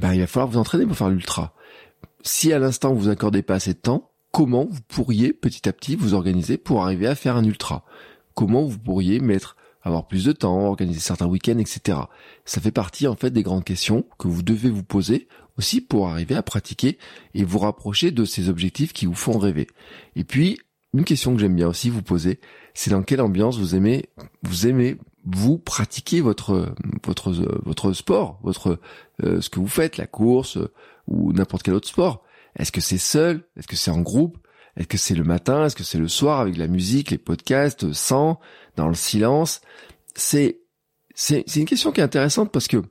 ben, 0.00 0.14
il 0.14 0.20
va 0.20 0.26
falloir 0.26 0.50
vous 0.50 0.58
entraîner 0.58 0.86
pour 0.86 0.96
faire 0.96 1.10
l'ultra. 1.10 1.54
Si 2.22 2.52
à 2.52 2.58
l'instant 2.58 2.92
vous 2.92 3.08
accordez 3.08 3.42
pas 3.42 3.54
assez 3.54 3.74
de 3.74 3.78
temps, 3.78 4.09
comment 4.32 4.66
vous 4.70 4.80
pourriez 4.88 5.32
petit 5.32 5.68
à 5.68 5.72
petit 5.72 5.96
vous 5.96 6.14
organiser 6.14 6.56
pour 6.56 6.82
arriver 6.82 7.06
à 7.06 7.14
faire 7.14 7.36
un 7.36 7.44
ultra? 7.44 7.84
Comment 8.34 8.64
vous 8.64 8.78
pourriez 8.78 9.20
mettre 9.20 9.56
avoir 9.82 10.06
plus 10.06 10.24
de 10.24 10.32
temps, 10.32 10.66
organiser 10.66 11.00
certains 11.00 11.26
week-ends, 11.26 11.58
etc. 11.58 11.98
Ça 12.44 12.60
fait 12.60 12.70
partie 12.70 13.06
en 13.06 13.16
fait 13.16 13.30
des 13.30 13.42
grandes 13.42 13.64
questions 13.64 14.04
que 14.18 14.28
vous 14.28 14.42
devez 14.42 14.70
vous 14.70 14.82
poser 14.82 15.28
aussi 15.56 15.80
pour 15.80 16.08
arriver 16.08 16.34
à 16.34 16.42
pratiquer 16.42 16.98
et 17.34 17.44
vous 17.44 17.58
rapprocher 17.58 18.10
de 18.10 18.24
ces 18.24 18.48
objectifs 18.48 18.92
qui 18.92 19.06
vous 19.06 19.14
font 19.14 19.38
rêver. 19.38 19.66
Et 20.16 20.24
puis 20.24 20.58
une 20.92 21.04
question 21.04 21.34
que 21.34 21.40
j'aime 21.40 21.54
bien 21.54 21.68
aussi 21.68 21.88
vous 21.88 22.02
poser, 22.02 22.40
c'est 22.74 22.90
dans 22.90 23.02
quelle 23.02 23.20
ambiance 23.20 23.58
vous 23.58 23.74
aimez 23.74 24.06
vous 24.42 24.66
aimez 24.66 24.96
vous 25.24 25.58
pratiquez 25.58 26.20
votre 26.20 26.74
votre 27.04 27.30
votre 27.64 27.92
sport, 27.92 28.38
votre 28.42 28.80
euh, 29.22 29.40
ce 29.40 29.50
que 29.50 29.60
vous 29.60 29.68
faites, 29.68 29.96
la 29.96 30.06
course 30.06 30.56
euh, 30.56 30.72
ou 31.06 31.32
n'importe 31.32 31.62
quel 31.62 31.74
autre 31.74 31.88
sport? 31.88 32.22
Est-ce 32.56 32.72
que 32.72 32.80
c'est 32.80 32.98
seul? 32.98 33.44
Est-ce 33.56 33.66
que 33.66 33.76
c'est 33.76 33.90
en 33.90 34.00
groupe? 34.00 34.38
Est-ce 34.76 34.86
que 34.86 34.98
c'est 34.98 35.14
le 35.14 35.24
matin? 35.24 35.66
Est-ce 35.66 35.76
que 35.76 35.84
c'est 35.84 35.98
le 35.98 36.08
soir 36.08 36.40
avec 36.40 36.56
la 36.56 36.68
musique, 36.68 37.10
les 37.10 37.18
podcasts, 37.18 37.92
sans, 37.92 38.40
dans 38.76 38.88
le 38.88 38.94
silence? 38.94 39.60
C'est 40.14 40.60
c'est 41.14 41.44
c'est 41.46 41.60
une 41.60 41.66
question 41.66 41.92
qui 41.92 42.00
est 42.00 42.04
intéressante 42.04 42.52
parce 42.52 42.68
que 42.68 42.82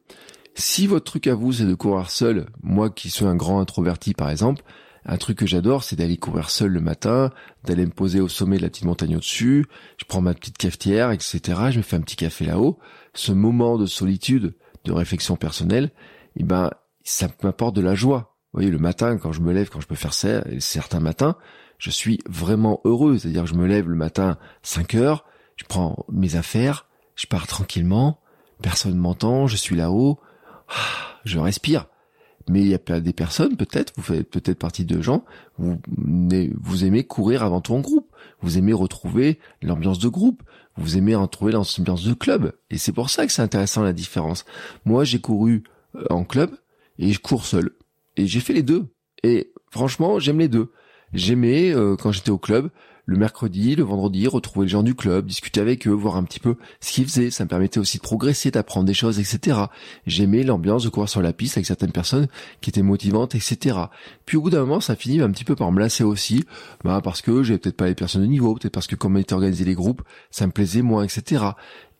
si 0.56 0.88
votre 0.88 1.06
truc 1.06 1.28
à 1.28 1.36
vous 1.36 1.54
c'est 1.54 1.66
de 1.66 1.74
courir 1.74 2.10
seul, 2.10 2.48
moi 2.62 2.90
qui 2.90 3.10
suis 3.10 3.26
un 3.26 3.36
grand 3.36 3.60
introverti 3.60 4.14
par 4.14 4.30
exemple, 4.30 4.64
un 5.06 5.18
truc 5.18 5.38
que 5.40 5.48
j'adore, 5.48 5.84
c'est 5.84 5.96
d'aller 5.96 6.18
courir 6.18 6.50
seul 6.50 6.72
le 6.72 6.82
matin, 6.82 7.32
d'aller 7.64 7.86
me 7.86 7.92
poser 7.92 8.20
au 8.20 8.28
sommet 8.28 8.58
de 8.58 8.62
la 8.62 8.70
petite 8.70 8.86
montagne 8.86 9.16
au-dessus, 9.16 9.66
je 9.98 10.06
prends 10.06 10.22
ma 10.22 10.34
petite 10.34 10.58
cafetière, 10.58 11.12
etc. 11.12 11.40
Je 11.72 11.78
me 11.78 11.82
fais 11.84 11.96
un 11.96 12.02
petit 12.02 12.16
café 12.16 12.46
là-haut. 12.46 12.80
Ce 13.14 13.32
moment 13.32 13.78
de 13.78 13.86
solitude, 13.86 14.56
de 14.84 14.92
réflexion 14.92 15.36
personnelle, 15.36 15.92
eh 16.36 16.44
ben, 16.44 16.70
ça 17.04 17.28
m'apporte 17.44 17.76
de 17.76 17.82
la 17.82 17.96
joie. 17.96 18.29
Vous 18.52 18.60
voyez, 18.60 18.72
le 18.72 18.80
matin, 18.80 19.18
quand 19.18 19.32
je 19.32 19.42
me 19.42 19.54
lève, 19.54 19.70
quand 19.70 19.80
je 19.80 19.88
peux 19.88 19.96
faire 19.96 20.14
ça, 20.14 20.44
certains 20.60 21.00
matins, 21.00 21.36
je 21.78 21.92
suis 21.92 22.20
vraiment 22.28 22.82
heureux. 22.84 23.18
C'est-à-dire 23.18 23.44
que 23.44 23.50
je 23.50 23.54
me 23.56 23.68
lève 23.68 23.88
le 23.88 23.96
matin 23.96 24.38
5 24.64 24.96
heures, 24.96 25.26
je 25.56 25.66
prends 25.66 26.06
mes 26.12 26.36
affaires, 26.36 26.88
je 27.16 27.28
pars 27.28 27.48
tranquillement, 27.48 28.20
personne 28.62 28.98
m'entend, 28.98 29.48
je 29.48 29.56
suis 29.56 29.76
là-haut, 29.76 30.20
ah, 30.68 31.20
je 31.26 31.38
respire. 31.38 31.88
Mais 32.48 32.62
il 32.62 32.68
y 32.68 32.74
a 32.74 33.00
des 33.00 33.14
personnes, 33.14 33.56
peut-être, 33.58 33.94
vous 33.96 34.02
faites 34.02 34.28
peut-être 34.28 34.58
partie 34.58 34.84
de 34.84 35.02
gens, 35.02 35.24
vous, 35.60 35.80
vous 36.60 36.86
aimez 36.86 37.04
courir 37.04 37.44
avant 37.44 37.62
tout 37.62 37.76
en 37.76 37.80
groupe, 37.80 38.10
vous 38.42 38.58
aimez 38.58 38.74
retrouver 38.74 39.38
l'ambiance 39.62 40.00
de 40.00 40.08
groupe, 40.08 40.42
vous 40.76 40.98
aimez 40.98 41.14
retrouver 41.14 41.52
l'ambiance 41.52 42.04
de 42.04 42.14
club, 42.14 42.54
et 42.72 42.80
c'est 42.80 42.92
pour 42.92 43.12
ça 43.12 43.28
que 43.28 43.32
c'est 43.32 43.44
intéressant 43.44 43.84
la 43.84 43.94
différence. 43.94 44.46
Moi, 44.84 45.04
j'ai 45.04 45.22
couru 45.22 45.64
euh, 45.96 46.06
en 46.10 46.24
club 46.24 46.50
et 46.98 47.14
je 47.14 47.20
cours 47.20 47.46
seul, 47.46 47.72
j'ai 48.28 48.40
fait 48.40 48.54
les 48.54 48.64
deux, 48.64 48.88
et 49.24 49.52
franchement, 49.72 50.20
j'aime 50.20 50.40
les 50.40 50.48
deux. 50.48 50.72
J'aimais 51.14 51.74
euh, 51.74 51.96
quand 51.96 52.12
j'étais 52.12 52.30
au 52.30 52.38
club 52.38 52.70
le 53.10 53.18
mercredi, 53.18 53.76
le 53.76 53.84
vendredi, 53.84 54.28
retrouver 54.28 54.68
les 54.68 54.72
gens 54.72 54.84
du 54.84 54.94
club, 54.94 55.26
discuter 55.26 55.60
avec 55.60 55.88
eux, 55.88 55.92
voir 55.92 56.16
un 56.16 56.24
petit 56.24 56.40
peu 56.40 56.58
ce 56.80 56.92
qu'ils 56.92 57.06
faisaient. 57.06 57.32
Ça 57.32 57.44
me 57.44 57.50
permettait 57.50 57.80
aussi 57.80 57.98
de 57.98 58.04
progresser, 58.04 58.52
d'apprendre 58.52 58.86
des 58.86 58.94
choses, 58.94 59.20
etc. 59.20 59.62
J'aimais 60.06 60.44
l'ambiance 60.44 60.84
de 60.84 60.90
courir 60.90 61.10
sur 61.10 61.24
la 61.24 61.34
piste 61.34 61.58
avec 61.58 61.66
certaines 61.66 61.92
personnes 61.92 62.28
qui 62.62 62.70
étaient 62.70 62.84
motivantes, 62.84 63.34
etc. 63.34 63.78
Puis 64.28 64.38
au 64.38 64.42
bout 64.42 64.52
d'un 64.52 64.60
moment, 64.60 64.80
ça 64.80 64.96
finit 64.96 65.22
un 65.22 65.32
petit 65.32 65.44
peu 65.44 65.56
par 65.56 65.72
me 65.72 65.80
lasser 65.80 66.04
aussi, 66.04 66.44
bah 66.84 67.02
parce 67.04 67.24
que 67.24 67.42
j'avais 67.42 67.58
peut-être 67.58 67.78
pas 67.78 67.88
les 67.88 67.96
personnes 67.96 68.22
de 68.22 68.28
niveau, 68.28 68.54
peut-être 68.54 68.74
parce 68.74 68.86
que 68.86 68.96
comme 68.96 69.18
étaient 69.18 69.34
organisés 69.34 69.66
les 69.66 69.74
groupes, 69.74 70.04
ça 70.30 70.46
me 70.46 70.52
plaisait 70.52 70.84
moins, 70.84 71.04
etc. 71.04 71.44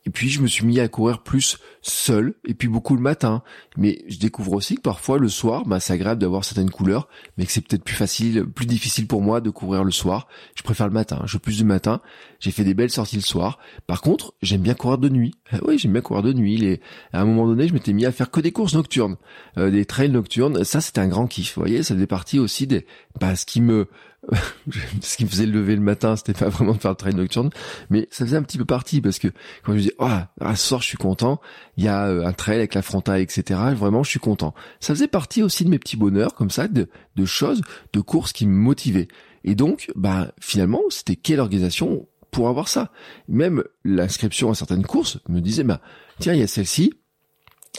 Et 0.06 0.10
puis 0.10 0.30
je 0.30 0.40
me 0.40 0.46
suis 0.46 0.64
mis 0.64 0.80
à 0.80 0.88
courir 0.88 1.22
plus 1.22 1.58
seul, 1.82 2.34
et 2.46 2.54
puis 2.54 2.68
beaucoup 2.68 2.96
le 2.96 3.02
matin. 3.02 3.42
Mais 3.76 4.02
je 4.08 4.18
découvre 4.18 4.52
aussi 4.52 4.76
que 4.76 4.80
parfois 4.80 5.18
le 5.18 5.28
soir, 5.28 5.64
bah, 5.66 5.80
c'est 5.80 5.92
agréable 5.92 6.20
d'avoir 6.20 6.44
certaines 6.44 6.70
couleurs, 6.70 7.08
mais 7.36 7.46
que 7.46 7.52
c'est 7.52 7.60
peut-être 7.60 7.84
plus 7.84 7.94
facile, 7.94 8.44
plus 8.46 8.66
difficile 8.66 9.06
pour 9.06 9.22
moi 9.22 9.40
de 9.40 9.50
courir 9.50 9.84
le 9.84 9.90
soir. 9.90 10.26
Je 10.54 10.62
préfère 10.62 10.86
le 10.86 10.92
matin. 10.92 11.22
Je 11.26 11.34
veux 11.34 11.38
plus 11.38 11.58
du 11.58 11.64
matin. 11.64 12.00
J'ai 12.38 12.50
fait 12.50 12.64
des 12.64 12.74
belles 12.74 12.90
sorties 12.90 13.16
le 13.16 13.22
soir. 13.22 13.58
Par 13.86 14.00
contre, 14.00 14.34
j'aime 14.42 14.62
bien 14.62 14.74
courir 14.74 14.98
de 14.98 15.08
nuit. 15.08 15.34
Oui, 15.66 15.78
j'aime 15.78 15.92
bien 15.92 16.00
courir 16.00 16.22
de 16.22 16.32
nuit. 16.32 16.64
Et 16.64 16.80
à 17.12 17.20
un 17.20 17.24
moment 17.24 17.46
donné, 17.46 17.68
je 17.68 17.74
m'étais 17.74 17.92
mis 17.92 18.06
à 18.06 18.12
faire 18.12 18.30
que 18.30 18.40
des 18.40 18.52
courses 18.52 18.74
nocturnes, 18.74 19.16
euh, 19.58 19.70
des 19.70 19.84
trails 19.84 20.10
nocturnes. 20.10 20.64
Ça, 20.64 20.80
c'était 20.80 21.00
un 21.00 21.08
grand 21.08 21.26
kiff. 21.26 21.54
Vous 21.54 21.62
voyez, 21.62 21.82
ça 21.82 21.94
faisait 21.94 22.06
partie 22.06 22.38
aussi 22.38 22.66
des, 22.66 22.86
bah, 23.20 23.36
ce 23.36 23.44
qui 23.44 23.60
me 23.60 23.88
ce 25.00 25.16
qui 25.16 25.24
me 25.24 25.28
faisait 25.28 25.46
lever 25.46 25.74
le 25.74 25.82
matin, 25.82 26.16
c'était 26.16 26.32
pas 26.32 26.48
vraiment 26.48 26.72
de 26.72 26.78
faire 26.78 26.92
le 26.92 26.96
trail 26.96 27.14
nocturne, 27.14 27.50
mais 27.88 28.08
ça 28.10 28.24
faisais 28.24 28.36
un 28.36 28.42
petit 28.42 28.58
peu 28.58 28.64
partie 28.64 29.00
parce 29.00 29.18
que 29.18 29.28
quand 29.28 29.72
je 29.72 29.72
me 29.72 29.78
disais, 29.78 29.94
ah, 29.98 30.28
oh, 30.40 30.54
ce 30.54 30.68
soir 30.68 30.82
je 30.82 30.86
suis 30.86 30.98
content, 30.98 31.40
il 31.76 31.84
y 31.84 31.88
a 31.88 32.06
euh, 32.06 32.26
un 32.26 32.32
trail 32.32 32.56
avec 32.56 32.74
la 32.74 32.82
frontaille, 32.82 33.22
etc. 33.22 33.58
Vraiment, 33.74 34.02
je 34.02 34.10
suis 34.10 34.20
content. 34.20 34.54
Ça 34.80 34.94
faisait 34.94 35.08
partie 35.08 35.42
aussi 35.42 35.64
de 35.64 35.70
mes 35.70 35.78
petits 35.78 35.96
bonheurs, 35.96 36.34
comme 36.34 36.50
ça, 36.50 36.68
de, 36.68 36.88
de 37.16 37.24
choses, 37.24 37.62
de 37.92 38.00
courses 38.00 38.32
qui 38.32 38.46
me 38.46 38.54
motivaient. 38.54 39.08
Et 39.44 39.54
donc, 39.54 39.90
bah, 39.96 40.32
finalement, 40.40 40.80
c'était 40.90 41.16
quelle 41.16 41.40
organisation 41.40 42.06
pour 42.30 42.48
avoir 42.48 42.68
ça? 42.68 42.92
Même 43.28 43.64
l'inscription 43.84 44.50
à 44.50 44.54
certaines 44.54 44.84
courses 44.84 45.18
me 45.28 45.40
disait, 45.40 45.64
bah, 45.64 45.80
tiens, 46.18 46.34
il 46.34 46.40
y 46.40 46.42
a 46.42 46.46
celle-ci, 46.46 46.92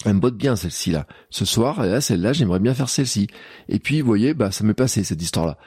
elle 0.05 0.15
me 0.15 0.19
botte 0.19 0.37
bien 0.37 0.55
celle-ci 0.55 0.91
là. 0.91 1.05
Ce 1.29 1.45
soir, 1.45 1.85
là, 1.85 2.01
celle-là, 2.01 2.33
j'aimerais 2.33 2.59
bien 2.59 2.73
faire 2.73 2.89
celle-ci. 2.89 3.27
Et 3.69 3.77
puis, 3.77 4.01
vous 4.01 4.07
voyez, 4.07 4.33
bah, 4.33 4.51
ça 4.51 4.63
m'est 4.63 4.73
passé 4.73 5.03
cette 5.03 5.21
histoire-là. 5.21 5.57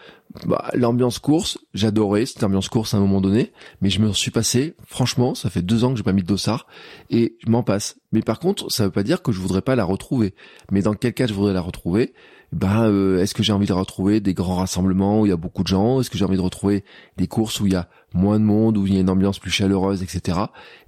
Bah, 0.47 0.71
l'ambiance 0.75 1.19
course, 1.21 1.59
j'adorais 1.75 2.27
cette 2.27 2.43
ambiance 2.43 2.69
course 2.69 2.95
à 2.95 2.97
un 2.97 3.01
moment 3.01 3.21
donné, 3.21 3.53
mais 3.81 3.91
je 3.91 4.01
me 4.01 4.13
suis 4.13 4.33
passé, 4.33 4.75
franchement, 4.87 5.35
ça 5.35 5.51
fait 5.51 5.63
deux 5.63 5.85
ans 5.85 5.91
que 5.91 5.97
j'ai 5.97 6.03
pas 6.03 6.13
mis 6.13 6.23
de 6.23 6.27
dossard, 6.27 6.67
et 7.11 7.37
je 7.45 7.51
m'en 7.51 7.63
passe. 7.63 7.97
Mais 8.11 8.23
par 8.23 8.41
contre, 8.41 8.73
ça 8.73 8.85
veut 8.85 8.91
pas 8.91 9.05
dire 9.05 9.23
que 9.23 9.31
je 9.31 9.39
voudrais 9.39 9.63
pas 9.63 9.77
la 9.77 9.85
retrouver. 9.85 10.35
Mais 10.73 10.83
dans 10.83 10.95
quel 10.95 11.15
cas 11.15 11.27
je 11.27 11.35
voudrais 11.35 11.53
la 11.53 11.61
retrouver? 11.61 12.15
Ben, 12.55 12.85
euh, 12.85 13.21
est-ce 13.21 13.35
que 13.35 13.43
j'ai 13.43 13.53
envie 13.53 13.67
de 13.67 13.73
retrouver 13.73 14.21
des 14.21 14.33
grands 14.33 14.55
rassemblements 14.55 15.21
où 15.21 15.27
il 15.27 15.31
y 15.31 15.33
a 15.33 15.37
beaucoup 15.37 15.65
de 15.65 15.69
gens? 15.69 16.01
Est-ce 16.01 16.09
que 16.09 16.17
j'ai 16.17 16.25
envie 16.25 16.37
de 16.37 16.43
retrouver 16.43 16.85
des 17.17 17.27
courses 17.27 17.59
où 17.59 17.67
il 17.67 17.73
y 17.73 17.77
a 17.77 17.89
moins 18.13 18.39
de 18.39 18.45
monde, 18.45 18.79
où 18.79 18.87
il 18.87 18.95
y 18.95 18.97
a 18.97 19.01
une 19.01 19.11
ambiance 19.11 19.41
plus 19.41 19.51
chaleureuse, 19.51 20.05
etc. 20.05 20.39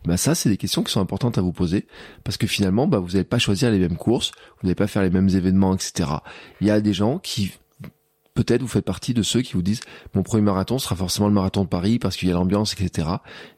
Ben 0.05 0.16
ça, 0.16 0.37
c'est 0.37 0.48
des 0.48 0.59
questions 0.59 0.85
qui 0.85 0.92
sont 0.92 1.00
importantes 1.00 1.38
à 1.38 1.40
vous 1.40 1.52
poser 1.52 1.88
parce 2.22 2.37
que 2.37 2.46
finalement, 2.46 2.87
ben, 2.87 3.00
vous 3.00 3.09
n'allez 3.09 3.24
pas 3.24 3.40
choisir 3.40 3.72
les 3.72 3.81
mêmes 3.81 3.96
courses, 3.96 4.31
vous 4.61 4.68
n'allez 4.68 4.76
pas 4.76 4.87
faire 4.87 5.02
les 5.02 5.11
mêmes 5.11 5.29
événements, 5.29 5.74
etc. 5.74 6.09
Il 6.61 6.68
y 6.68 6.70
a 6.70 6.81
des 6.81 6.92
gens 6.92 7.18
qui 7.18 7.52
peut-être 8.35 8.62
vous 8.62 8.68
faites 8.68 8.85
partie 8.85 9.12
de 9.12 9.22
ceux 9.22 9.42
qui 9.42 9.55
vous 9.55 9.62
disent 9.62 9.81
mon 10.14 10.22
premier 10.22 10.44
marathon 10.44 10.79
sera 10.79 10.94
forcément 10.94 11.26
le 11.26 11.35
marathon 11.35 11.64
de 11.64 11.68
Paris 11.68 11.98
parce 11.98 12.16
qu'il 12.16 12.29
y 12.29 12.31
a 12.31 12.35
l'ambiance, 12.35 12.74
etc. 12.74 13.09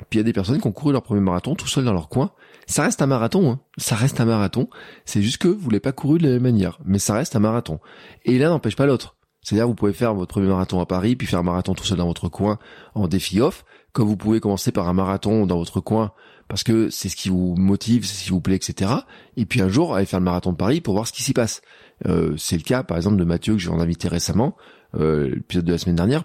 puis 0.09 0.17
il 0.17 0.17
y 0.17 0.21
a 0.21 0.25
des 0.25 0.33
personnes 0.33 0.63
qui 0.63 0.67
ont 0.67 0.73
couru 0.73 0.93
leur 0.93 1.03
premier 1.03 1.21
marathon 1.21 1.55
tout 1.55 1.69
seul 1.69 1.85
dans 1.85 1.93
leur 1.93 2.09
coin. 2.09 2.31
Ça 2.69 2.83
reste 2.85 3.01
un 3.03 3.07
marathon, 3.07 3.51
hein. 3.51 3.61
ça 3.79 3.97
reste 3.97 4.21
un 4.21 4.27
marathon. 4.27 4.69
C'est 5.07 5.23
juste 5.23 5.39
que 5.39 5.49
vous 5.49 5.71
l'avez 5.71 5.81
pas 5.81 5.93
couru 5.93 6.19
de 6.19 6.25
la 6.25 6.35
même 6.35 6.43
manière, 6.43 6.79
mais 6.85 6.99
ça 6.99 7.15
reste 7.15 7.35
un 7.35 7.41
marathon. 7.41 7.81
Et 8.25 8.39
l'un 8.39 8.51
n'empêche 8.51 8.77
pas 8.77 8.87
l'autre. 8.87 9.17
C'est-à-dire 9.43 9.67
vous 9.67 9.75
pouvez 9.75 9.95
faire 9.95 10.15
votre 10.15 10.35
premier 10.35 10.49
marathon 10.49 10.79
à 10.79 10.87
Paris, 10.87 11.17
puis 11.17 11.27
faire 11.27 11.39
un 11.39 11.45
marathon 11.45 11.73
tout 11.75 11.85
seul 11.85 11.97
dans 11.97 12.07
votre 12.07 12.29
coin 12.29 12.59
en 12.95 13.09
défi 13.09 13.41
off, 13.41 13.65
comme 13.93 14.07
vous 14.07 14.19
pouvez 14.19 14.39
commencer 14.39 14.71
par 14.71 14.89
un 14.89 14.93
marathon 14.93 15.47
dans 15.47 15.57
votre 15.57 15.81
coin 15.81 16.13
parce 16.49 16.63
que 16.63 16.91
c'est 16.91 17.09
ce 17.09 17.17
qui 17.17 17.29
vous 17.29 17.55
motive, 17.57 18.05
c'est 18.05 18.17
ce 18.17 18.25
qui 18.25 18.31
vous 18.31 18.41
plaît, 18.41 18.57
etc. 18.57 18.91
Et 19.37 19.47
puis 19.47 19.61
un 19.61 19.69
jour 19.69 19.95
aller 19.95 20.07
faire 20.07 20.19
le 20.19 20.25
marathon 20.25 20.53
de 20.53 20.57
Paris 20.57 20.81
pour 20.81 20.95
voir 20.95 21.07
ce 21.07 21.13
qui 21.13 21.23
s'y 21.23 21.35
passe. 21.35 21.61
Euh, 22.07 22.35
c'est 22.37 22.57
le 22.57 22.63
cas, 22.63 22.83
par 22.83 22.97
exemple, 22.97 23.17
de 23.17 23.25
Mathieu 23.25 23.55
que 23.55 23.59
j'ai 23.59 23.71
invité 23.71 24.09
récemment, 24.09 24.57
euh, 24.95 25.29
l'épisode 25.29 25.65
de 25.65 25.73
la 25.73 25.79
semaine 25.79 25.97
dernière. 25.97 26.25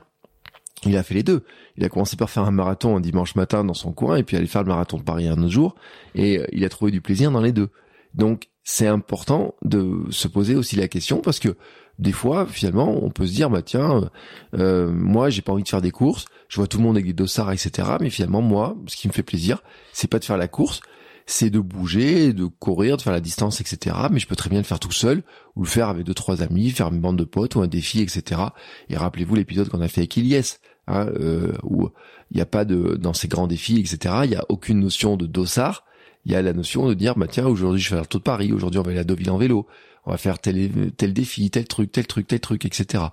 Il 0.85 0.97
a 0.97 1.03
fait 1.03 1.13
les 1.13 1.23
deux. 1.23 1.43
Il 1.77 1.83
a 1.83 1.89
commencé 1.89 2.15
par 2.15 2.29
faire 2.29 2.43
un 2.43 2.51
marathon 2.51 2.97
un 2.97 3.01
dimanche 3.01 3.35
matin 3.35 3.63
dans 3.63 3.73
son 3.73 3.91
coin 3.91 4.17
et 4.17 4.23
puis 4.23 4.37
aller 4.37 4.47
faire 4.47 4.63
le 4.63 4.69
marathon 4.69 4.97
de 4.97 5.03
Paris 5.03 5.27
un 5.27 5.37
autre 5.39 5.49
jour. 5.49 5.75
Et 6.15 6.39
euh, 6.39 6.45
il 6.51 6.63
a 6.65 6.69
trouvé 6.69 6.91
du 6.91 7.01
plaisir 7.01 7.31
dans 7.31 7.41
les 7.41 7.51
deux. 7.51 7.69
Donc 8.13 8.49
c'est 8.63 8.87
important 8.87 9.55
de 9.63 10.03
se 10.09 10.27
poser 10.27 10.55
aussi 10.55 10.75
la 10.75 10.87
question 10.87 11.19
parce 11.19 11.39
que 11.39 11.55
des 11.99 12.11
fois, 12.11 12.47
finalement, 12.47 13.03
on 13.03 13.11
peut 13.11 13.27
se 13.27 13.33
dire, 13.33 13.49
bah 13.49 13.61
tiens, 13.61 14.09
euh, 14.55 14.91
moi, 14.91 15.29
j'ai 15.29 15.41
pas 15.41 15.51
envie 15.53 15.63
de 15.63 15.69
faire 15.69 15.81
des 15.81 15.91
courses. 15.91 16.25
Je 16.47 16.57
vois 16.57 16.67
tout 16.67 16.77
le 16.77 16.83
monde 16.83 16.95
avec 16.95 17.05
des 17.05 17.13
dossards, 17.13 17.51
etc. 17.51 17.97
Mais 18.01 18.09
finalement, 18.09 18.41
moi, 18.41 18.75
ce 18.87 18.95
qui 18.95 19.07
me 19.07 19.13
fait 19.13 19.23
plaisir, 19.23 19.61
c'est 19.91 20.09
pas 20.09 20.19
de 20.19 20.25
faire 20.25 20.37
la 20.37 20.47
course, 20.47 20.81
c'est 21.25 21.49
de 21.49 21.59
bouger, 21.59 22.33
de 22.33 22.45
courir, 22.45 22.97
de 22.97 23.01
faire 23.01 23.13
la 23.13 23.19
distance, 23.19 23.61
etc. 23.61 23.95
Mais 24.11 24.19
je 24.19 24.27
peux 24.27 24.35
très 24.35 24.49
bien 24.49 24.59
le 24.59 24.65
faire 24.65 24.79
tout 24.79 24.91
seul, 24.91 25.23
ou 25.55 25.63
le 25.63 25.69
faire 25.69 25.87
avec 25.89 26.03
deux 26.03 26.13
trois 26.13 26.41
amis, 26.41 26.71
faire 26.71 26.87
une 26.87 26.99
bande 26.99 27.17
de 27.17 27.23
potes 27.23 27.55
ou 27.55 27.61
un 27.61 27.67
défi, 27.67 28.01
etc. 28.01 28.41
Et 28.89 28.97
rappelez-vous 28.97 29.35
l'épisode 29.35 29.69
qu'on 29.69 29.81
a 29.81 29.87
fait 29.87 30.01
avec 30.01 30.17
Ilyes, 30.17 30.57
hein, 30.87 31.07
euh, 31.19 31.53
où 31.63 31.89
il 32.31 32.37
n'y 32.37 32.41
a 32.41 32.45
pas 32.45 32.65
de 32.65 32.95
dans 32.95 33.13
ces 33.13 33.27
grands 33.27 33.47
défis, 33.47 33.79
etc. 33.79 34.15
Il 34.23 34.29
n'y 34.31 34.35
a 34.35 34.45
aucune 34.49 34.79
notion 34.79 35.17
de 35.17 35.25
dossard. 35.25 35.85
Il 36.25 36.31
y 36.31 36.35
a 36.35 36.41
la 36.41 36.53
notion 36.53 36.87
de 36.87 36.93
dire 36.93 37.15
bah 37.15 37.27
tiens 37.29 37.47
aujourd'hui 37.47 37.81
je 37.81 37.89
vais 37.89 37.95
faire 37.95 38.03
le 38.03 38.07
tour 38.07 38.21
de 38.21 38.23
Paris, 38.23 38.53
aujourd'hui 38.53 38.79
on 38.79 38.83
va 38.83 38.91
aller 38.91 38.99
à 38.99 39.03
Deauville 39.03 39.29
en 39.29 39.37
vélo, 39.37 39.67
on 40.05 40.11
va 40.11 40.17
faire 40.17 40.39
tel 40.39 40.91
tel 40.95 41.13
défi, 41.13 41.49
tel 41.51 41.65
truc, 41.65 41.91
tel 41.91 42.07
truc, 42.07 42.27
tel 42.27 42.39
truc, 42.39 42.65
etc. 42.65 43.03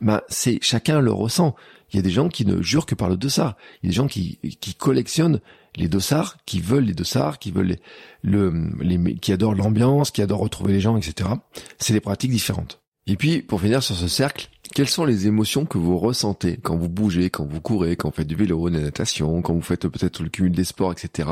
Bah 0.00 0.24
c'est 0.28 0.58
chacun 0.62 1.00
le 1.00 1.12
ressent. 1.12 1.54
Il 1.92 1.96
y 1.96 1.98
a 1.98 2.02
des 2.02 2.10
gens 2.10 2.28
qui 2.28 2.46
ne 2.46 2.62
jurent 2.62 2.86
que 2.86 2.94
par 2.94 3.08
le 3.08 3.16
dossard. 3.16 3.56
Il 3.82 3.86
y 3.86 3.88
a 3.88 3.90
des 3.90 3.96
gens 3.96 4.08
qui 4.08 4.38
qui 4.60 4.74
collectionnent 4.74 5.40
les 5.76 5.88
dossards, 5.88 6.36
qui 6.46 6.60
veulent 6.60 6.84
les 6.84 6.94
dossards, 6.94 7.38
qui 7.38 7.50
veulent 7.50 7.66
les, 7.66 7.80
le, 8.22 8.70
les, 8.80 9.16
qui 9.16 9.32
adorent 9.32 9.54
l'ambiance, 9.54 10.10
qui 10.10 10.22
adorent 10.22 10.40
retrouver 10.40 10.72
les 10.72 10.80
gens, 10.80 10.96
etc. 10.96 11.30
C'est 11.78 11.92
des 11.92 12.00
pratiques 12.00 12.30
différentes. 12.30 12.80
Et 13.06 13.16
puis, 13.16 13.42
pour 13.42 13.60
finir 13.60 13.82
sur 13.82 13.94
ce 13.94 14.08
cercle, 14.08 14.48
quelles 14.74 14.88
sont 14.88 15.04
les 15.04 15.26
émotions 15.26 15.66
que 15.66 15.78
vous 15.78 15.98
ressentez 15.98 16.56
quand 16.56 16.76
vous 16.76 16.88
bougez, 16.88 17.30
quand 17.30 17.44
vous 17.44 17.60
courez, 17.60 17.96
quand 17.96 18.08
vous 18.08 18.14
faites 18.14 18.26
du 18.26 18.34
vélo, 18.34 18.70
de 18.70 18.76
la 18.76 18.82
natation, 18.82 19.42
quand 19.42 19.54
vous 19.54 19.60
faites 19.60 19.86
peut-être 19.88 20.22
le 20.22 20.30
cumul 20.30 20.52
des 20.52 20.64
sports, 20.64 20.92
etc. 20.92 21.28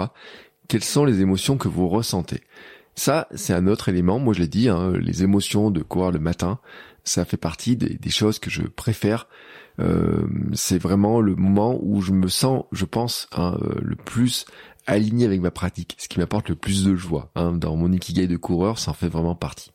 Quelles 0.69 0.85
sont 0.85 1.05
les 1.05 1.21
émotions 1.21 1.57
que 1.57 1.69
vous 1.69 1.89
ressentez? 1.89 2.43
Ça, 2.95 3.27
c'est 3.35 3.55
un 3.55 3.67
autre 3.67 3.89
élément. 3.89 4.19
Moi, 4.19 4.35
je 4.35 4.41
l'ai 4.41 4.49
dit, 4.49 4.69
hein, 4.69 4.93
les 5.01 5.23
émotions 5.23 5.71
de 5.71 5.83
courir 5.83 6.11
le 6.11 6.19
matin, 6.19 6.59
ça 7.05 7.25
fait 7.25 7.39
partie 7.39 7.77
des, 7.77 8.11
choses 8.11 8.39
que 8.39 8.51
je 8.51 8.63
préfère 8.63 9.27
euh, 9.81 10.27
c'est 10.53 10.79
vraiment 10.79 11.23
le 11.23 11.35
moment 11.35 11.79
où 11.83 12.03
je 12.03 12.13
me 12.13 12.29
sens, 12.29 12.65
je 12.73 12.85
pense, 12.85 13.29
hein, 13.33 13.57
euh, 13.63 13.75
le 13.81 13.97
plus 13.97 14.45
aligné 14.87 15.25
avec 15.25 15.41
ma 15.41 15.51
pratique, 15.51 15.97
ce 15.99 16.09
qui 16.09 16.19
m'apporte 16.19 16.51
le 16.51 16.57
plus 16.57 16.85
de 16.85 16.95
joie. 16.95 17.31
Hein, 17.35 17.53
dans 17.53 17.77
mon 17.77 17.91
ikigai 17.91 18.27
de 18.27 18.37
coureur, 18.37 18.79
ça 18.79 18.91
en 18.91 18.95
fait 18.95 19.09
vraiment 19.09 19.35
partie. 19.35 19.73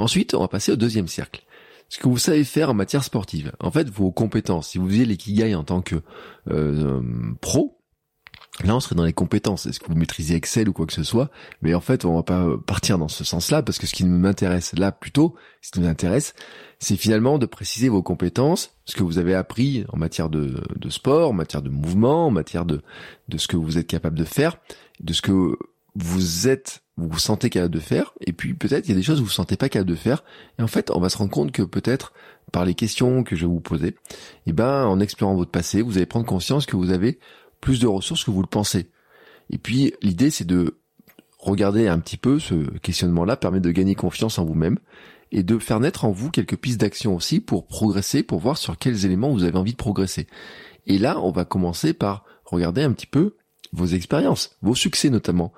Ensuite, 0.00 0.34
on 0.34 0.40
va 0.40 0.48
passer 0.48 0.72
au 0.72 0.76
deuxième 0.76 1.08
cercle. 1.08 1.42
Ce 1.88 1.98
que 1.98 2.08
vous 2.08 2.18
savez 2.18 2.44
faire 2.44 2.70
en 2.70 2.74
matière 2.74 3.04
sportive. 3.04 3.52
En 3.60 3.70
fait, 3.70 3.88
vos 3.90 4.12
compétences. 4.12 4.68
Si 4.68 4.78
vous 4.78 4.88
faisiez 4.88 5.04
l'ikigai 5.04 5.54
en 5.54 5.64
tant 5.64 5.82
que 5.82 5.96
euh, 6.50 7.02
pro, 7.40 7.80
Là, 8.64 8.76
on 8.76 8.80
serait 8.80 8.94
dans 8.94 9.04
les 9.04 9.12
compétences. 9.12 9.66
Est-ce 9.66 9.80
que 9.80 9.86
vous 9.86 9.94
maîtrisez 9.94 10.34
Excel 10.34 10.68
ou 10.68 10.72
quoi 10.72 10.84
que 10.84 10.92
ce 10.92 11.02
soit? 11.02 11.30
Mais 11.62 11.72
en 11.72 11.80
fait, 11.80 12.04
on 12.04 12.16
va 12.16 12.22
pas 12.22 12.46
partir 12.66 12.98
dans 12.98 13.08
ce 13.08 13.24
sens-là 13.24 13.62
parce 13.62 13.78
que 13.78 13.86
ce 13.86 13.94
qui 13.94 14.04
m'intéresse 14.04 14.74
là 14.76 14.92
plutôt, 14.92 15.34
ce 15.62 15.70
qui 15.70 15.80
nous 15.80 15.88
intéresse, 15.88 16.34
c'est 16.78 16.96
finalement 16.96 17.38
de 17.38 17.46
préciser 17.46 17.88
vos 17.88 18.02
compétences, 18.02 18.76
ce 18.84 18.96
que 18.96 19.02
vous 19.02 19.18
avez 19.18 19.34
appris 19.34 19.84
en 19.88 19.96
matière 19.96 20.28
de, 20.28 20.62
sport, 20.90 21.30
en 21.30 21.32
matière 21.32 21.62
de 21.62 21.70
mouvement, 21.70 22.26
en 22.26 22.30
matière 22.30 22.66
de, 22.66 22.82
de 23.28 23.38
ce 23.38 23.48
que 23.48 23.56
vous 23.56 23.78
êtes 23.78 23.86
capable 23.86 24.18
de 24.18 24.24
faire, 24.24 24.58
de 25.00 25.12
ce 25.12 25.22
que 25.22 25.56
vous 25.94 26.48
êtes, 26.48 26.82
vous 27.00 27.08
vous 27.08 27.18
sentez 27.18 27.50
capable 27.50 27.74
de 27.74 27.80
faire, 27.80 28.14
et 28.20 28.32
puis 28.32 28.54
peut-être 28.54 28.86
il 28.86 28.90
y 28.90 28.92
a 28.92 28.96
des 28.96 29.02
choses 29.02 29.16
que 29.16 29.20
vous 29.20 29.26
vous 29.26 29.32
sentez 29.32 29.56
pas 29.56 29.68
capable 29.68 29.90
de 29.90 29.96
faire, 29.96 30.24
et 30.58 30.62
en 30.62 30.66
fait, 30.66 30.90
on 30.90 31.00
va 31.00 31.08
se 31.08 31.18
rendre 31.18 31.30
compte 31.30 31.52
que 31.52 31.62
peut-être 31.62 32.12
par 32.52 32.64
les 32.64 32.74
questions 32.74 33.22
que 33.22 33.36
je 33.36 33.42
vais 33.42 33.52
vous 33.52 33.60
poser, 33.60 33.88
et 33.88 33.94
eh 34.46 34.52
ben, 34.52 34.84
en 34.86 35.00
explorant 35.00 35.34
votre 35.34 35.50
passé, 35.50 35.82
vous 35.82 35.96
allez 35.96 36.06
prendre 36.06 36.26
conscience 36.26 36.66
que 36.66 36.76
vous 36.76 36.90
avez 36.90 37.18
plus 37.60 37.80
de 37.80 37.86
ressources 37.86 38.24
que 38.24 38.30
vous 38.30 38.42
le 38.42 38.48
pensez. 38.48 38.90
Et 39.50 39.58
puis 39.58 39.92
l'idée 40.02 40.30
c'est 40.30 40.46
de 40.46 40.78
regarder 41.38 41.88
un 41.88 41.98
petit 41.98 42.16
peu 42.16 42.38
ce 42.38 42.54
questionnement-là 42.78 43.36
permet 43.36 43.60
de 43.60 43.70
gagner 43.70 43.94
confiance 43.94 44.38
en 44.38 44.44
vous-même 44.44 44.78
et 45.32 45.42
de 45.42 45.58
faire 45.58 45.80
naître 45.80 46.04
en 46.04 46.10
vous 46.10 46.30
quelques 46.30 46.56
pistes 46.56 46.80
d'action 46.80 47.14
aussi 47.14 47.40
pour 47.40 47.66
progresser, 47.66 48.22
pour 48.22 48.40
voir 48.40 48.58
sur 48.58 48.76
quels 48.76 49.04
éléments 49.06 49.32
vous 49.32 49.44
avez 49.44 49.58
envie 49.58 49.72
de 49.72 49.76
progresser. 49.76 50.26
Et 50.86 50.98
là, 50.98 51.20
on 51.20 51.30
va 51.30 51.44
commencer 51.44 51.92
par 51.92 52.24
regarder 52.44 52.82
un 52.82 52.92
petit 52.92 53.06
peu 53.06 53.36
vos 53.72 53.86
expériences, 53.86 54.56
vos 54.62 54.74
succès 54.74 55.10
notamment. 55.10 55.52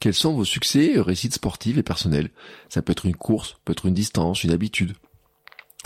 Quels 0.00 0.14
sont 0.14 0.34
vos 0.34 0.44
succès, 0.44 0.94
réussites 0.96 1.34
sportives 1.34 1.78
et 1.78 1.82
personnelles? 1.82 2.30
Ça 2.68 2.82
peut 2.82 2.92
être 2.92 3.06
une 3.06 3.16
course, 3.16 3.56
peut 3.64 3.72
être 3.72 3.86
une 3.86 3.94
distance, 3.94 4.44
une 4.44 4.52
habitude. 4.52 4.94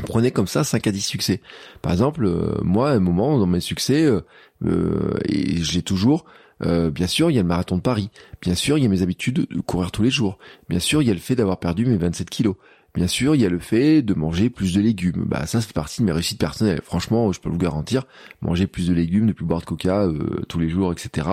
Prenez 0.07 0.31
comme 0.31 0.47
ça 0.47 0.65
5 0.65 0.87
à 0.87 0.93
10 0.93 1.01
succès. 1.01 1.41
Par 1.83 1.93
exemple, 1.93 2.25
euh, 2.25 2.59
moi, 2.63 2.91
à 2.91 2.95
un 2.95 3.01
moment, 3.01 3.39
dans 3.39 3.47
mes 3.47 3.61
succès, 3.61 4.05
euh, 4.05 4.21
euh, 4.65 5.19
et 5.25 5.63
j'ai 5.63 5.83
toujours, 5.83 6.25
bien 6.63 7.07
sûr, 7.07 7.31
il 7.31 7.35
y 7.35 7.39
a 7.39 7.43
le 7.43 7.49
marathon 7.49 7.77
de 7.77 7.83
Paris. 7.83 8.11
Bien 8.43 8.55
sûr, 8.55 8.77
il 8.77 8.83
y 8.83 8.87
a 8.87 8.91
mes 8.91 9.03
habitudes 9.03 9.47
de 9.49 9.61
courir 9.61 9.91
tous 9.91 10.03
les 10.03 10.11
jours. 10.11 10.39
Bien 10.69 10.79
sûr, 10.79 11.01
il 11.03 11.09
y 11.09 11.11
a 11.11 11.15
le 11.15 11.21
fait 11.21 11.35
d'avoir 11.35 11.59
perdu 11.59 11.87
mes 11.87 11.97
27 11.97 12.29
kilos. 12.29 12.57
Bien 12.93 13.07
sûr, 13.07 13.37
il 13.37 13.41
y 13.41 13.47
a 13.47 13.49
le 13.49 13.61
fait 13.61 14.03
de 14.03 14.15
manger 14.15 14.51
plus 14.51 14.75
de 14.75 14.81
légumes. 14.81 15.25
Bah 15.25 15.47
ça, 15.47 15.61
ça 15.61 15.67
fait 15.67 15.73
partie 15.73 16.01
de 16.01 16.07
mes 16.07 16.13
réussites 16.13 16.41
personnelles. 16.41 16.81
Franchement, 16.83 17.31
je 17.31 17.41
peux 17.41 17.49
vous 17.49 17.59
garantir. 17.59 18.05
Manger 18.41 18.67
plus 18.67 18.89
de 18.89 18.95
légumes, 18.95 19.27
ne 19.27 19.33
plus 19.33 19.45
boire 19.45 19.61
de 19.61 19.65
coca 19.65 20.03
euh, 20.07 20.43
tous 20.49 20.59
les 20.59 20.69
jours, 20.69 20.91
etc. 20.91 21.29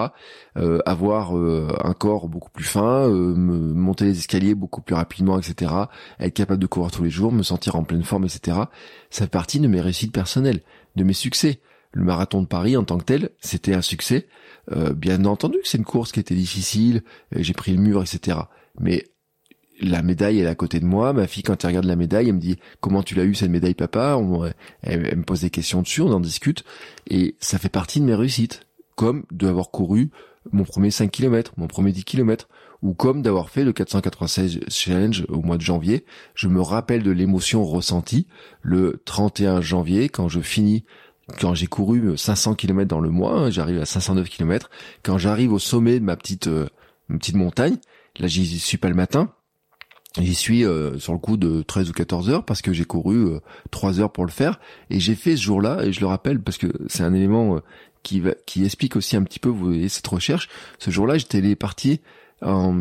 Euh, 0.57 0.79
avoir 0.85 1.35
euh, 1.35 1.75
un 1.83 1.93
corps 1.93 2.27
beaucoup 2.27 2.51
plus 2.51 2.63
fin, 2.63 3.07
monter 3.09 4.05
les 4.05 4.19
escaliers 4.19 4.53
beaucoup 4.53 4.81
plus 4.81 4.93
rapidement, 4.93 5.39
etc. 5.39 5.71
Être 6.19 6.33
capable 6.35 6.61
de 6.61 6.67
courir 6.67 6.91
tous 6.91 7.03
les 7.03 7.09
jours, 7.09 7.31
me 7.31 7.43
sentir 7.43 7.75
en 7.75 7.83
pleine 7.83 8.03
forme, 8.03 8.25
etc. 8.25 8.57
Ça 9.09 9.25
fait 9.25 9.31
partie 9.31 9.59
de 9.59 9.67
mes 9.67 9.81
réussites 9.81 10.11
personnelles, 10.11 10.61
de 10.95 11.03
mes 11.03 11.13
succès. 11.13 11.59
Le 11.91 12.03
marathon 12.03 12.43
de 12.43 12.47
Paris 12.47 12.77
en 12.77 12.83
tant 12.83 12.99
que 12.99 13.05
tel, 13.05 13.31
c'était 13.39 13.73
un 13.73 13.81
succès. 13.81 14.27
bien 14.95 15.25
entendu 15.25 15.57
que 15.63 15.67
c'est 15.67 15.79
une 15.79 15.85
course 15.85 16.11
qui 16.11 16.19
était 16.19 16.35
difficile, 16.35 17.01
j'ai 17.31 17.53
pris 17.53 17.71
le 17.71 17.81
mur, 17.81 18.03
etc. 18.03 18.37
Mais 18.79 19.05
la 19.79 20.01
médaille 20.01 20.39
est 20.39 20.45
à 20.47 20.55
côté 20.55 20.79
de 20.79 20.85
moi. 20.85 21.13
Ma 21.13 21.27
fille, 21.27 21.43
quand 21.43 21.63
elle 21.63 21.69
regarde 21.69 21.85
la 21.85 21.95
médaille, 21.95 22.29
elle 22.29 22.35
me 22.35 22.39
dit 22.39 22.57
comment 22.79 23.03
tu 23.03 23.15
l'as 23.15 23.25
eu 23.25 23.35
cette 23.35 23.49
médaille, 23.49 23.73
papa? 23.73 24.19
elle, 24.81 25.17
me 25.17 25.23
pose 25.23 25.41
des 25.41 25.49
questions 25.49 25.81
dessus, 25.81 26.01
on 26.01 26.11
en 26.11 26.19
discute, 26.19 26.63
et 27.09 27.35
ça 27.39 27.57
fait 27.57 27.69
partie 27.69 27.99
de 27.99 28.05
mes 28.05 28.15
réussites, 28.15 28.67
comme 28.95 29.23
d'avoir 29.31 29.71
couru 29.71 30.09
mon 30.51 30.63
premier 30.63 30.91
5 30.91 31.11
km, 31.11 31.53
mon 31.57 31.67
premier 31.67 31.91
10 31.91 32.05
km, 32.05 32.47
ou 32.81 32.93
comme 32.93 33.21
d'avoir 33.21 33.49
fait 33.49 33.63
le 33.63 33.73
496 33.73 34.61
challenge 34.69 35.25
au 35.29 35.41
mois 35.41 35.57
de 35.57 35.61
janvier. 35.61 36.05
Je 36.35 36.47
me 36.47 36.61
rappelle 36.61 37.03
de 37.03 37.11
l'émotion 37.11 37.65
ressentie 37.65 38.27
le 38.61 39.01
31 39.05 39.61
janvier 39.61 40.09
quand 40.09 40.29
je 40.29 40.39
finis 40.39 40.85
quand 41.39 41.53
j'ai 41.53 41.67
couru 41.67 42.17
500 42.17 42.55
km 42.55 42.87
dans 42.87 43.01
le 43.01 43.09
mois, 43.09 43.33
hein, 43.33 43.49
j'arrive 43.49 43.81
à 43.81 43.85
509 43.85 44.29
km, 44.29 44.69
quand 45.03 45.17
j'arrive 45.17 45.51
au 45.51 45.59
sommet 45.59 45.99
de 45.99 46.05
ma 46.05 46.15
petite 46.15 46.47
euh, 46.47 46.67
ma 47.09 47.17
petite 47.17 47.35
montagne, 47.35 47.75
là 48.17 48.27
j'y 48.27 48.59
suis 48.59 48.77
pas 48.77 48.87
le 48.87 48.95
matin, 48.95 49.33
J'y 50.19 50.35
suis 50.35 50.65
euh, 50.65 50.97
sur 50.97 51.13
le 51.13 51.19
coup 51.19 51.37
de 51.37 51.61
13 51.61 51.89
ou 51.89 51.93
14 51.93 52.29
heures 52.29 52.43
parce 52.43 52.61
que 52.61 52.73
j'ai 52.73 52.85
couru 52.85 53.27
euh, 53.27 53.39
3 53.71 53.99
heures 53.99 54.11
pour 54.11 54.25
le 54.25 54.31
faire 54.31 54.59
et 54.89 54.99
j'ai 54.99 55.15
fait 55.15 55.35
ce 55.35 55.43
jour-là 55.43 55.83
et 55.83 55.93
je 55.93 55.99
le 55.99 56.07
rappelle 56.07 56.39
parce 56.39 56.57
que 56.57 56.67
c'est 56.87 57.03
un 57.03 57.13
élément 57.13 57.55
euh, 57.55 57.59
qui 58.03 58.19
va, 58.19 58.31
qui 58.45 58.65
explique 58.65 58.95
aussi 58.95 59.15
un 59.15 59.23
petit 59.23 59.39
peu 59.39 59.49
vous 59.49 59.65
voyez 59.65 59.89
cette 59.89 60.07
recherche. 60.07 60.49
Ce 60.79 60.91
jour-là, 60.91 61.17
j'étais 61.17 61.55
parti 61.55 62.01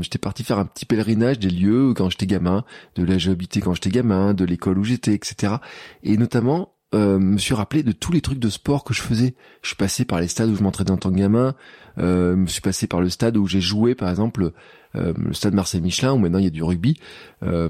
j'étais 0.02 0.18
parti 0.18 0.44
faire 0.44 0.58
un 0.58 0.66
petit 0.66 0.84
pèlerinage 0.84 1.38
des 1.38 1.48
lieux 1.48 1.94
quand 1.94 2.10
j'étais 2.10 2.26
gamin, 2.26 2.62
de 2.94 3.04
là 3.04 3.16
j'ai 3.16 3.30
habité 3.30 3.62
quand 3.62 3.72
j'étais 3.72 3.88
gamin, 3.88 4.34
de 4.34 4.44
l'école 4.44 4.78
où 4.78 4.84
j'étais, 4.84 5.14
etc. 5.14 5.54
Et 6.02 6.18
notamment 6.18 6.75
euh, 6.96 7.18
me 7.18 7.38
suis 7.38 7.54
rappelé 7.54 7.82
de 7.82 7.92
tous 7.92 8.12
les 8.12 8.20
trucs 8.20 8.38
de 8.38 8.48
sport 8.48 8.84
que 8.84 8.94
je 8.94 9.02
faisais. 9.02 9.34
Je 9.62 9.68
suis 9.68 9.76
passé 9.76 10.04
par 10.04 10.20
les 10.20 10.28
stades 10.28 10.50
où 10.50 10.56
je 10.56 10.62
m'entraînais 10.62 10.90
en 10.90 10.96
tant 10.96 11.10
que 11.10 11.16
gamin, 11.16 11.54
euh, 11.98 12.32
je 12.32 12.36
me 12.36 12.46
suis 12.46 12.60
passé 12.60 12.86
par 12.86 13.00
le 13.00 13.08
stade 13.08 13.36
où 13.36 13.46
j'ai 13.46 13.60
joué, 13.60 13.94
par 13.94 14.10
exemple, 14.10 14.52
euh, 14.96 15.12
le 15.16 15.34
stade 15.34 15.54
Marseille 15.54 15.80
Michelin 15.80 16.12
où 16.12 16.18
maintenant 16.18 16.38
il 16.38 16.44
y 16.44 16.48
a 16.48 16.50
du 16.50 16.62
rugby. 16.62 16.98
Euh, 17.42 17.68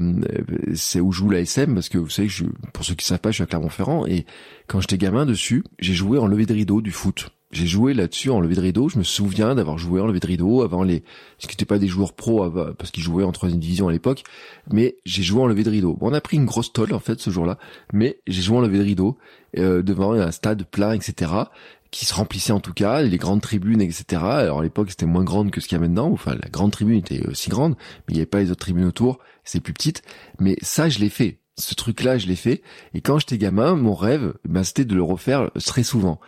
c'est 0.75 1.01
où 1.01 1.12
joue 1.12 1.31
la 1.31 1.41
SM 1.41 1.75
parce 1.75 1.89
que 1.89 1.99
vous 1.99 2.11
savez, 2.11 2.29
je, 2.29 2.45
pour 2.73 2.85
ceux 2.85 2.95
qui 2.95 3.05
savent 3.05 3.21
pas, 3.21 3.31
je 3.31 3.37
suis 3.37 3.43
à 3.43 3.47
Clermont-Ferrand 3.47 4.07
et 4.07 4.27
quand 4.67 4.81
j'étais 4.81 4.99
gamin 4.99 5.27
dessus, 5.27 5.65
j'ai 5.79 5.95
joué 5.95 6.19
en 6.19 6.27
levée 6.27 6.47
de 6.47 6.55
rideau 6.55 6.81
du 6.81 6.91
foot. 6.91 7.31
J'ai 7.57 7.66
joué 7.66 7.95
là-dessus 7.95 8.29
en 8.29 8.38
levée 8.38 8.55
de 8.55 8.61
rideau. 8.61 8.90
Je 8.90 8.99
me 8.99 9.03
souviens 9.03 9.55
d'avoir 9.55 9.79
joué 9.79 9.99
en 10.03 10.07
levée 10.07 10.21
de 10.21 10.27
rideau 10.27 10.61
avant 10.61 10.83
les, 10.83 11.03
ce 11.38 11.47
qui 11.47 11.55
n'était 11.55 11.64
pas 11.64 11.79
des 11.79 11.88
joueurs 11.88 12.12
pros 12.12 12.51
parce 12.77 12.90
qu'ils 12.90 13.03
jouaient 13.03 13.25
en 13.25 13.33
troisième 13.33 13.61
division 13.61 13.88
à 13.88 13.92
l'époque, 13.92 14.25
mais 14.71 14.97
j'ai 15.07 15.23
joué 15.23 15.40
en 15.40 15.47
levée 15.47 15.64
de 15.64 15.71
rideau. 15.71 15.95
Bon, 15.95 16.11
on 16.11 16.12
a 16.12 16.21
pris 16.21 16.37
une 16.37 16.45
grosse 16.45 16.71
tolle 16.75 16.92
en 16.92 16.99
fait 16.99 17.19
ce 17.19 17.31
jour-là, 17.31 17.57
mais 17.95 18.19
j'ai 18.27 18.42
joué 18.42 18.59
en 18.59 18.61
levée 18.61 18.77
de 18.77 18.83
rideau 18.83 19.16
euh, 19.57 19.83
devant 19.83 20.12
un 20.12 20.33
stade 20.33 20.64
plein, 20.64 20.92
etc 20.92 21.45
qui 21.90 22.05
se 22.05 22.12
remplissait 22.12 22.53
en 22.53 22.61
tout 22.61 22.75
cas, 22.75 23.01
les 23.01 23.16
grandes 23.16 23.40
tribunes, 23.40 23.81
etc. 23.81 24.21
Alors 24.23 24.61
à 24.61 24.62
l'époque 24.62 24.90
c'était 24.90 25.07
moins 25.07 25.25
grande 25.25 25.51
que 25.51 25.62
ce 25.62 25.69
qu'il 25.69 25.77
y 25.77 25.79
a 25.79 25.81
maintenant, 25.81 26.11
enfin 26.12 26.35
la 26.35 26.51
grande 26.51 26.73
tribune 26.73 26.99
était 26.99 27.27
aussi 27.27 27.49
grande, 27.49 27.75
mais 27.75 28.12
il 28.12 28.14
n'y 28.14 28.21
avait 28.21 28.27
pas 28.27 28.40
les 28.40 28.51
autres 28.51 28.61
tribunes 28.61 28.85
autour, 28.85 29.19
c'est 29.45 29.61
plus 29.61 29.73
petite. 29.73 30.03
Mais 30.38 30.57
ça 30.61 30.90
je 30.90 30.99
l'ai 30.99 31.09
fait, 31.09 31.38
ce 31.59 31.75
truc-là 31.75 32.19
je 32.19 32.27
l'ai 32.27 32.37
fait. 32.37 32.62
Et 32.95 33.01
quand 33.01 33.19
j'étais 33.19 33.38
gamin, 33.38 33.77
mon 33.77 33.95
rêve, 33.95 34.35
ben, 34.45 34.64
c'était 34.64 34.85
de 34.85 34.95
le 34.95 35.03
refaire 35.03 35.51
très 35.64 35.83
souvent. 35.83 36.21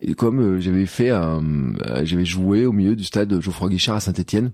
Et 0.00 0.14
comme 0.14 0.40
euh, 0.40 0.60
j'avais 0.60 0.86
fait, 0.86 1.10
euh, 1.10 1.40
j'avais 2.04 2.24
joué 2.24 2.66
au 2.66 2.72
milieu 2.72 2.96
du 2.96 3.04
stade 3.04 3.40
Geoffroy 3.40 3.68
Guichard 3.68 3.96
à 3.96 4.00
Saint-Étienne, 4.00 4.52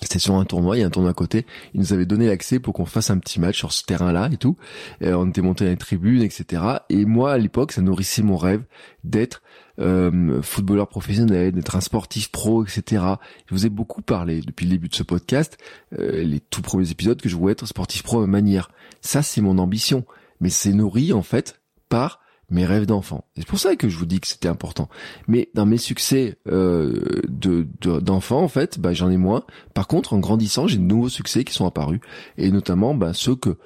c'était 0.00 0.18
sur 0.18 0.36
un 0.36 0.44
tournoi, 0.44 0.76
il 0.76 0.80
y 0.80 0.82
a 0.82 0.86
un 0.86 0.90
tournoi 0.90 1.10
à 1.10 1.14
côté. 1.14 1.44
Ils 1.74 1.80
nous 1.80 1.92
avaient 1.92 2.06
donné 2.06 2.26
l'accès 2.26 2.58
pour 2.58 2.72
qu'on 2.72 2.86
fasse 2.86 3.10
un 3.10 3.18
petit 3.18 3.38
match 3.38 3.58
sur 3.58 3.72
ce 3.72 3.84
terrain-là 3.84 4.30
et 4.32 4.38
tout. 4.38 4.56
on 5.02 5.28
était 5.28 5.42
monté 5.42 5.64
dans 5.64 5.70
les 5.70 5.76
tribunes, 5.76 6.22
etc. 6.22 6.62
Et 6.88 7.04
moi, 7.04 7.32
à 7.32 7.38
l'époque, 7.38 7.72
ça 7.72 7.82
nourrissait 7.82 8.22
mon 8.22 8.38
rêve 8.38 8.64
d'être 9.04 9.42
euh, 9.78 10.42
footballeur 10.42 10.88
professionnel, 10.88 11.52
d'être 11.52 11.76
un 11.76 11.80
sportif 11.80 12.30
pro, 12.30 12.64
etc. 12.64 13.04
Je 13.46 13.54
vous 13.54 13.66
ai 13.66 13.70
beaucoup 13.70 14.02
parlé 14.02 14.40
depuis 14.40 14.66
le 14.66 14.72
début 14.72 14.88
de 14.88 14.94
ce 14.94 15.02
podcast, 15.02 15.58
euh, 15.98 16.22
les 16.22 16.40
tout 16.40 16.62
premiers 16.62 16.90
épisodes, 16.90 17.20
que 17.20 17.28
je 17.28 17.36
voulais 17.36 17.52
être 17.52 17.66
sportif 17.66 18.02
pro 18.02 18.18
à 18.18 18.20
ma 18.22 18.26
manière. 18.26 18.70
Ça, 19.00 19.22
c'est 19.22 19.40
mon 19.40 19.58
ambition. 19.58 20.04
Mais 20.40 20.50
c'est 20.50 20.72
nourri, 20.72 21.12
en 21.12 21.22
fait, 21.22 21.60
par 21.88 22.20
mes 22.52 22.66
rêves 22.66 22.86
d'enfant. 22.86 23.24
C'est 23.36 23.46
pour 23.46 23.58
ça 23.58 23.76
que 23.76 23.88
je 23.88 23.96
vous 23.96 24.06
dis 24.06 24.20
que 24.20 24.26
c'était 24.26 24.48
important. 24.48 24.88
Mais 25.26 25.48
dans 25.54 25.66
mes 25.66 25.78
succès 25.78 26.36
euh, 26.46 27.22
de 27.28 27.66
d'enfant, 28.00 28.42
en 28.42 28.48
fait, 28.48 28.78
bah, 28.78 28.92
j'en 28.92 29.10
ai 29.10 29.16
moins. 29.16 29.44
Par 29.74 29.88
contre, 29.88 30.12
en 30.12 30.18
grandissant, 30.18 30.66
j'ai 30.66 30.76
de 30.76 30.82
nouveaux 30.82 31.08
succès 31.08 31.44
qui 31.44 31.54
sont 31.54 31.66
apparus, 31.66 32.00
et 32.36 32.50
notamment 32.50 32.94
bah, 32.94 33.14
ceux 33.14 33.34
que 33.34 33.56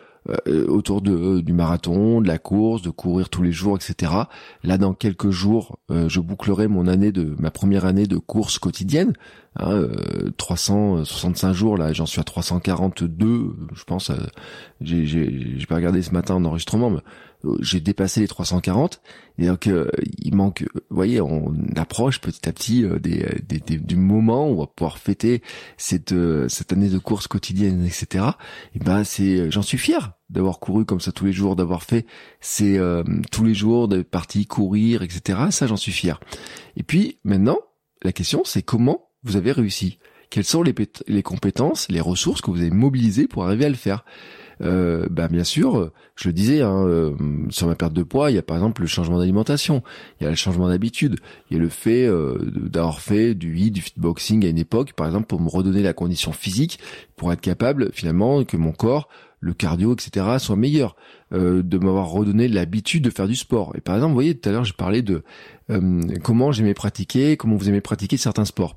autour 0.69 1.03
de 1.03 1.13
euh, 1.13 1.43
du 1.43 1.53
marathon, 1.53 2.21
de 2.21 2.29
la 2.29 2.39
course, 2.39 2.83
de 2.83 2.91
courir 2.91 3.29
tous 3.29 3.43
les 3.43 3.53
jours, 3.53 3.77
etc. 3.77 4.13
Là, 4.63 4.79
dans 4.79 4.95
quelques 4.95 5.31
jours, 5.31 5.79
euh, 5.91 6.09
je 6.09 6.21
bouclerai 6.21 6.69
mon 6.69 6.87
année 6.87 7.13
de 7.13 7.35
ma 7.39 7.51
première 7.51 7.85
année 7.85 8.07
de 8.07 8.17
course 8.17 8.59
quotidienne. 8.59 9.13
Hein, 9.59 9.89
365 10.37 11.53
jours, 11.55 11.79
là, 11.79 11.93
j'en 11.95 12.05
suis 12.05 12.21
à 12.21 12.25
342, 12.25 13.57
je 13.75 13.85
pense. 13.85 14.13
j'ai 14.83 15.67
pas 15.67 15.77
regardé 15.77 16.03
ce 16.03 16.11
matin 16.11 16.35
en 16.35 16.45
enregistrement, 16.45 16.91
mais 16.91 17.01
j'ai 17.61 17.81
dépassé 17.81 18.21
les 18.21 18.29
340 18.29 19.01
et 19.39 19.47
donc 19.47 19.67
euh, 19.67 19.91
il 20.19 20.35
manque 20.35 20.65
vous 20.75 20.97
voyez 20.97 21.21
on 21.21 21.55
approche 21.77 22.21
petit 22.21 22.49
à 22.49 22.53
petit 22.53 22.85
euh, 22.85 22.99
des, 22.99 23.27
des, 23.47 23.79
du 23.79 23.97
moment 23.97 24.49
où 24.49 24.55
on 24.55 24.61
va 24.61 24.67
pouvoir 24.67 24.99
fêter 24.99 25.43
cette 25.77 26.13
euh, 26.13 26.49
cette 26.49 26.73
année 26.73 26.89
de 26.89 26.99
course 26.99 27.27
quotidienne 27.27 27.85
etc 27.85 28.25
et 28.75 28.79
ben 28.79 29.05
c'est 29.05 29.51
j'en 29.51 29.63
suis 29.63 29.79
fier 29.79 30.13
d'avoir 30.31 30.59
couru 30.59 30.85
comme 30.85 31.01
ça 31.01 31.13
tous 31.13 31.27
les 31.27 31.33
jours 31.33 31.57
d'avoir 31.57 31.83
fait 31.83 32.07
c'est 32.41 32.79
tous 33.31 33.45
les 33.45 33.55
jours 33.55 33.89
de 33.89 34.03
parties 34.03 34.47
courir 34.47 35.03
etc 35.03 35.39
ça 35.51 35.67
j'en 35.67 35.77
suis 35.77 35.93
fier. 35.93 36.21
Et 36.77 36.83
puis 36.83 37.19
maintenant 37.25 37.59
la 38.03 38.13
question 38.13 38.43
c'est 38.45 38.63
comment 38.63 39.11
vous 39.23 39.37
avez 39.37 39.53
réussi? 39.53 39.99
Quelles 40.31 40.45
sont 40.45 40.63
les, 40.63 40.75
les 41.07 41.23
compétences 41.23 41.89
les 41.89 42.01
ressources 42.01 42.41
que 42.41 42.51
vous 42.51 42.61
avez 42.61 42.71
mobilisées 42.71 43.29
pour 43.29 43.45
arriver 43.45 43.67
à 43.67 43.69
le 43.69 43.77
faire? 43.77 44.05
Euh, 44.63 45.07
bah 45.11 45.29
bien 45.29 45.45
sûr, 45.45 45.93
je 46.17 46.29
le 46.29 46.33
disais, 46.33 46.63
hein, 46.63 46.87
euh, 46.87 47.15
sur 47.51 47.67
ma 47.67 47.75
perte 47.75 47.93
de 47.93 48.03
poids, 48.03 48.31
il 48.31 48.35
y 48.35 48.39
a 48.39 48.43
par 48.43 48.57
exemple 48.57 48.81
le 48.81 48.87
changement 48.87 49.19
d'alimentation, 49.19 49.83
il 50.19 50.25
y 50.25 50.27
a 50.27 50.31
le 50.31 50.37
changement 50.37 50.69
d'habitude, 50.69 51.17
il 51.51 51.57
y 51.57 51.61
a 51.61 51.63
le 51.63 51.69
fait 51.69 52.07
euh, 52.07 52.39
d'avoir 52.55 53.01
fait 53.01 53.35
du 53.35 53.57
hit, 53.57 53.75
du 53.75 53.83
fitboxing 53.83 54.45
à 54.47 54.49
une 54.49 54.59
époque, 54.59 54.95
par 54.95 55.07
exemple, 55.07 55.27
pour 55.27 55.41
me 55.41 55.49
redonner 55.49 55.83
la 55.83 55.93
condition 55.93 56.33
physique, 56.33 56.79
pour 57.17 57.33
être 57.33 57.43
capable 57.43 57.93
finalement 57.93 58.45
que 58.45 58.57
mon 58.57 58.73
corps, 58.73 59.09
le 59.41 59.53
cardio, 59.53 59.93
etc., 59.93 60.39
soit 60.39 60.57
meilleur, 60.57 60.97
euh, 61.33 61.63
de 61.63 61.77
m'avoir 61.77 62.09
redonné 62.09 62.49
l'habitude 62.49 63.05
de 63.05 63.11
faire 63.11 63.29
du 63.29 63.37
sport. 63.37 63.75
Et 63.77 63.83
par 63.83 63.95
exemple, 63.95 64.13
vous 64.13 64.17
voyez, 64.17 64.39
tout 64.39 64.49
à 64.49 64.53
l'heure, 64.53 64.65
je 64.65 64.73
parlais 64.73 65.03
de 65.03 65.23
comment 66.23 66.53
j'aimais 66.53 66.75
pratiquer, 66.75 67.37
comment 67.37 67.57
vous 67.57 67.69
aimez 67.69 67.81
pratiquer 67.81 68.17
certains 68.17 68.45
sports. 68.45 68.77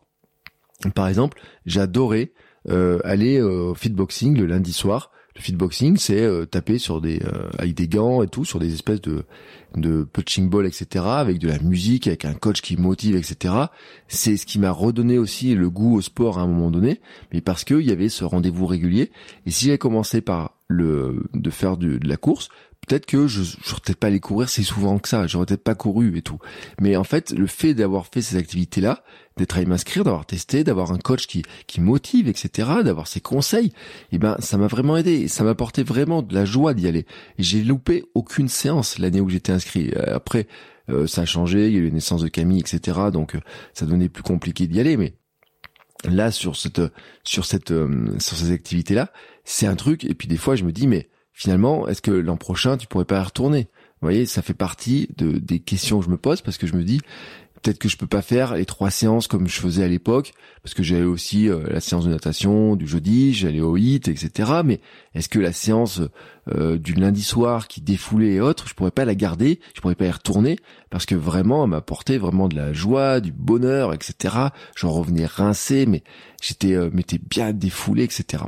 Par 0.95 1.07
exemple, 1.07 1.39
j'adorais 1.65 2.33
aller 2.67 3.39
au 3.41 3.75
fitboxing 3.75 4.37
le 4.37 4.47
lundi 4.47 4.73
soir 4.73 5.11
le 5.39 5.43
fitboxing, 5.43 5.95
c'est 5.95 6.21
euh, 6.21 6.45
taper 6.45 6.78
sur 6.78 6.99
des 6.99 7.21
euh, 7.23 7.49
avec 7.58 7.73
des 7.73 7.88
gants 7.88 8.21
et 8.21 8.28
tout, 8.28 8.43
sur 8.43 8.60
des 8.60 8.73
espèces 8.73 9.02
de 9.02 9.23
de 9.75 10.04
punching 10.04 10.49
ball, 10.49 10.65
etc. 10.65 11.06
Avec 11.08 11.39
de 11.39 11.47
la 11.47 11.60
musique, 11.60 12.08
avec 12.08 12.25
un 12.25 12.34
coach 12.34 12.62
qui 12.62 12.75
motive, 12.75 13.15
etc. 13.15 13.54
C'est 14.10 14.36
ce 14.36 14.45
qui 14.45 14.60
m'a 14.60 14.71
redonné 14.71 15.17
aussi 15.17 15.56
le 15.56 15.69
goût 15.69 15.95
au 15.95 16.02
sport 16.02 16.39
à 16.39 16.41
un 16.41 16.47
moment 16.47 16.71
donné, 16.71 16.99
mais 17.32 17.39
parce 17.39 17.63
qu'il 17.63 17.82
y 17.82 17.91
avait 17.91 18.10
ce 18.10 18.25
rendez-vous 18.25 18.65
régulier. 18.65 19.12
Et 19.45 19.52
si 19.52 19.65
j'avais 19.65 19.78
commencé 19.78 20.19
par 20.19 20.58
le 20.67 21.23
de 21.34 21.49
faire 21.49 21.78
de 21.78 21.99
la 22.04 22.17
course, 22.17 22.49
peut-être 22.89 23.06
que 23.06 23.28
je 23.28 23.43
j'aurais 23.43 23.82
peut-être 23.86 23.99
pas 23.99 24.08
allé 24.08 24.19
courir 24.19 24.49
si 24.49 24.63
souvent 24.63 24.97
que 24.97 25.08
ça, 25.08 25.28
j'aurais 25.28 25.45
peut-être 25.45 25.63
pas 25.63 25.75
couru 25.75 26.17
et 26.17 26.21
tout. 26.21 26.39
Mais 26.82 26.95
en 26.95 27.04
fait, 27.04 27.32
le 27.32 27.45
fait 27.45 27.73
d'avoir 27.73 28.08
fait 28.08 28.21
ces 28.21 28.36
activités-là, 28.36 29.04
d'être 29.38 29.58
allé 29.58 29.67
m'inscrire, 29.67 30.04
d'avoir 30.04 30.25
testé, 30.25 30.63
d'avoir 30.63 30.91
un 30.91 30.97
coach 30.97 31.28
qui 31.28 31.43
qui 31.67 31.82
motive, 31.82 32.28
etc., 32.28 32.69
d'avoir 32.84 33.08
ses 33.08 33.21
conseils, 33.21 33.71
eh 34.12 34.17
ben 34.17 34.36
ça 34.39 34.58
m'a 34.58 34.67
vraiment 34.67 34.97
aidé, 34.97 35.28
ça 35.28 35.43
m'a 35.43 35.52
apporté 35.52 35.84
vraiment 35.84 36.21
de 36.23 36.34
la 36.34 36.45
joie 36.45 36.73
d'y 36.73 36.88
aller. 36.88 37.06
J'ai 37.38 37.63
loupé 37.63 38.04
aucune 38.15 38.49
séance 38.49 38.97
l'année 38.97 39.21
où 39.21 39.30
j'étais 39.30 39.52
inscrit. 39.52 39.91
Euh, 39.95 40.15
après, 40.15 40.47
euh, 40.89 41.06
ça 41.06 41.21
a 41.21 41.25
changé, 41.25 41.67
il 41.67 41.73
y 41.73 41.78
a 41.78 41.80
eu 41.80 41.86
les 41.86 41.91
naissances 41.91 42.23
de 42.23 42.28
Camille, 42.28 42.60
etc. 42.60 42.97
Donc 43.13 43.36
euh, 43.36 43.39
ça 43.73 43.86
devenait 43.86 44.10
plus 44.10 44.23
compliqué 44.23 44.67
d'y 44.67 44.80
aller, 44.80 44.97
mais 44.97 45.13
là 46.06 46.32
sur 46.32 46.56
cette 46.56 46.82
sur 47.23 47.45
cette 47.45 47.73
sur 48.19 48.38
ces 48.38 48.52
activités 48.52 48.95
là, 48.95 49.12
c'est 49.43 49.67
un 49.67 49.75
truc. 49.75 50.06
Et 50.06 50.15
puis 50.15 50.28
des 50.28 50.38
fois, 50.38 50.56
je 50.56 50.63
me 50.63 50.71
dis 50.71 50.88
mais 50.88 51.08
finalement, 51.39 51.88
est-ce 51.88 52.02
que 52.02 52.12
l'an 52.12 52.36
prochain, 52.36 52.75
tu 52.75 52.86
pourrais 52.86 53.06
pas 53.06 53.21
y 53.21 53.23
retourner? 53.23 53.69
Vous 54.02 54.06
voyez, 54.06 54.25
ça 54.25 54.41
fait 54.41 54.54
partie 54.54 55.08
de, 55.15 55.32
des 55.38 55.60
questions 55.60 55.99
que 55.99 56.06
je 56.06 56.10
me 56.10 56.17
pose 56.17 56.41
parce 56.41 56.58
que 56.58 56.67
je 56.67 56.75
me 56.75 56.84
dis, 56.84 56.99
peut-être 57.62 57.80
que 57.80 57.88
je 57.88 57.95
peux 57.95 58.08
pas 58.08 58.21
faire 58.21 58.56
les 58.56 58.65
trois 58.65 58.89
séances 58.91 59.28
comme 59.28 59.47
je 59.47 59.58
faisais 59.58 59.86
à 59.86 59.88
l'époque 59.88 60.34
parce 60.63 60.73
que 60.73 60.84
j'avais 60.84 61.06
aussi 61.06 61.47
euh, 61.47 61.63
la 61.69 61.80
séance 61.80 62.04
de 62.04 62.10
natation 62.10 62.75
du 62.75 62.88
jeudi, 62.88 63.34
j'allais 63.34 63.62
au 63.62 63.78
HIT, 63.78 64.10
etc. 64.10 64.52
Mais 64.65 64.82
est-ce 65.15 65.30
que 65.30 65.39
la 65.39 65.54
séance 65.54 66.02
euh, 66.49 66.78
du 66.78 66.93
lundi 66.93 67.23
soir 67.23 67.69
qui 67.69 67.80
défoulait 67.80 68.34
et 68.34 68.41
autres, 68.41 68.67
je 68.67 68.73
pourrais 68.73 68.91
pas 68.91 69.06
la 69.06 69.15
garder, 69.15 69.62
je 69.73 69.80
pourrais 69.80 69.95
pas 69.95 70.08
y 70.08 70.12
retourner 70.12 70.58
parce 70.89 71.06
que 71.06 71.15
vraiment, 71.15 71.63
elle 71.63 71.69
m'apportait 71.69 72.17
vraiment 72.17 72.49
de 72.49 72.58
la 72.58 72.73
joie, 72.73 73.21
du 73.21 73.32
bonheur, 73.32 73.93
etc. 73.93 74.36
J'en 74.75 74.91
revenais 74.91 75.25
rincé, 75.25 75.86
mais 75.86 76.04
j'étais, 76.41 76.73
euh, 76.73 76.89
m'étais 76.91 77.17
bien 77.17 77.54
défoulé, 77.54 78.04
etc. 78.04 78.43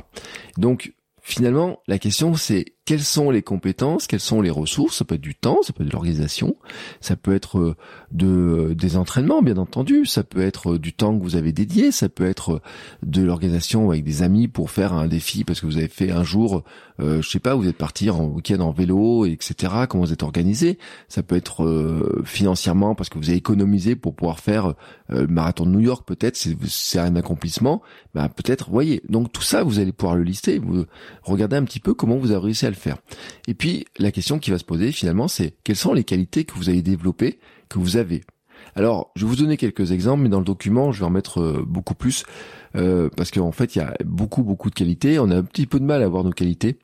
Donc 0.58 0.92
finalement, 1.22 1.78
la 1.86 1.98
question 1.98 2.34
c'est 2.34 2.66
quelles 2.84 3.02
sont 3.02 3.30
les 3.30 3.42
compétences, 3.42 4.06
quelles 4.06 4.20
sont 4.20 4.40
les 4.40 4.50
ressources, 4.50 4.96
ça 4.98 5.04
peut 5.04 5.14
être 5.14 5.20
du 5.20 5.36
temps, 5.36 5.58
ça 5.62 5.72
peut 5.72 5.84
être 5.84 5.88
de 5.88 5.92
l'organisation, 5.92 6.56
ça 7.00 7.14
peut 7.14 7.34
être 7.34 7.58
euh, 7.58 7.76
de 8.10 8.26
euh, 8.26 8.74
des 8.74 8.96
entraînements 8.96 9.40
bien 9.40 9.56
entendu, 9.56 10.04
ça 10.04 10.24
peut 10.24 10.42
être 10.42 10.72
euh, 10.72 10.78
du 10.80 10.92
temps 10.92 11.16
que 11.16 11.22
vous 11.22 11.36
avez 11.36 11.52
dédié, 11.52 11.92
ça 11.92 12.08
peut 12.08 12.26
être 12.26 12.60
de 13.04 13.22
l'organisation 13.22 13.90
avec 13.90 14.02
des 14.02 14.22
amis 14.22 14.48
pour 14.48 14.70
faire 14.70 14.94
un 14.94 15.06
défi 15.06 15.44
parce 15.44 15.60
que 15.60 15.66
vous 15.66 15.76
avez 15.76 15.86
fait 15.86 16.10
un 16.10 16.24
jour, 16.24 16.64
euh, 16.98 17.22
je 17.22 17.28
sais 17.28 17.38
pas, 17.38 17.54
vous 17.54 17.68
êtes 17.68 17.78
parti 17.78 18.10
en 18.10 18.24
week-end 18.24 18.60
en 18.60 18.72
vélo, 18.72 19.26
etc. 19.26 19.72
Comment 19.88 20.04
vous 20.04 20.12
êtes 20.12 20.24
organisé, 20.24 20.78
ça 21.08 21.22
peut 21.22 21.36
être 21.36 22.22
financièrement 22.24 22.94
parce 22.94 23.08
que 23.08 23.18
vous 23.18 23.28
avez 23.28 23.38
économisé 23.38 23.94
pour 23.96 24.14
pouvoir 24.14 24.40
faire 24.40 24.74
le 25.08 25.26
marathon 25.26 25.64
de 25.66 25.70
New 25.70 25.80
York 25.80 26.06
peut-être, 26.06 26.36
c'est 26.36 26.98
un 26.98 27.16
accomplissement, 27.16 27.82
bah 28.14 28.28
peut-être, 28.28 28.70
voyez, 28.70 29.02
donc 29.08 29.32
tout 29.32 29.42
ça 29.42 29.62
vous 29.62 29.78
allez 29.78 29.92
pouvoir 29.92 30.16
le 30.16 30.22
lister, 30.22 30.58
vous 30.58 30.84
regardez 31.22 31.56
un 31.56 31.64
petit 31.64 31.80
peu 31.80 31.94
comment 31.94 32.16
vous 32.16 32.30
avez 32.30 32.44
réussi 32.44 32.66
à 32.66 32.71
faire. 32.74 32.98
Et 33.48 33.54
puis 33.54 33.86
la 33.98 34.10
question 34.10 34.38
qui 34.38 34.50
va 34.50 34.58
se 34.58 34.64
poser 34.64 34.92
finalement, 34.92 35.28
c'est 35.28 35.54
quelles 35.64 35.76
sont 35.76 35.92
les 35.92 36.04
qualités 36.04 36.44
que 36.44 36.54
vous 36.54 36.68
avez 36.68 36.82
développées, 36.82 37.38
que 37.68 37.78
vous 37.78 37.96
avez? 37.96 38.22
Alors, 38.74 39.10
je 39.16 39.24
vais 39.24 39.30
vous 39.30 39.36
donner 39.36 39.56
quelques 39.56 39.92
exemples, 39.92 40.22
mais 40.22 40.28
dans 40.28 40.38
le 40.38 40.44
document, 40.44 40.92
je 40.92 41.00
vais 41.00 41.06
en 41.06 41.10
mettre 41.10 41.40
euh, 41.40 41.64
beaucoup 41.66 41.94
plus, 41.94 42.24
euh, 42.76 43.10
parce 43.16 43.30
qu'en 43.30 43.52
fait, 43.52 43.76
il 43.76 43.80
y 43.80 43.82
a 43.82 43.94
beaucoup, 44.04 44.42
beaucoup 44.42 44.70
de 44.70 44.74
qualités. 44.74 45.18
On 45.18 45.30
a 45.30 45.36
un 45.36 45.42
petit 45.42 45.66
peu 45.66 45.78
de 45.78 45.84
mal 45.84 46.02
à 46.02 46.08
voir 46.08 46.24
nos 46.24 46.30
qualités. 46.30 46.78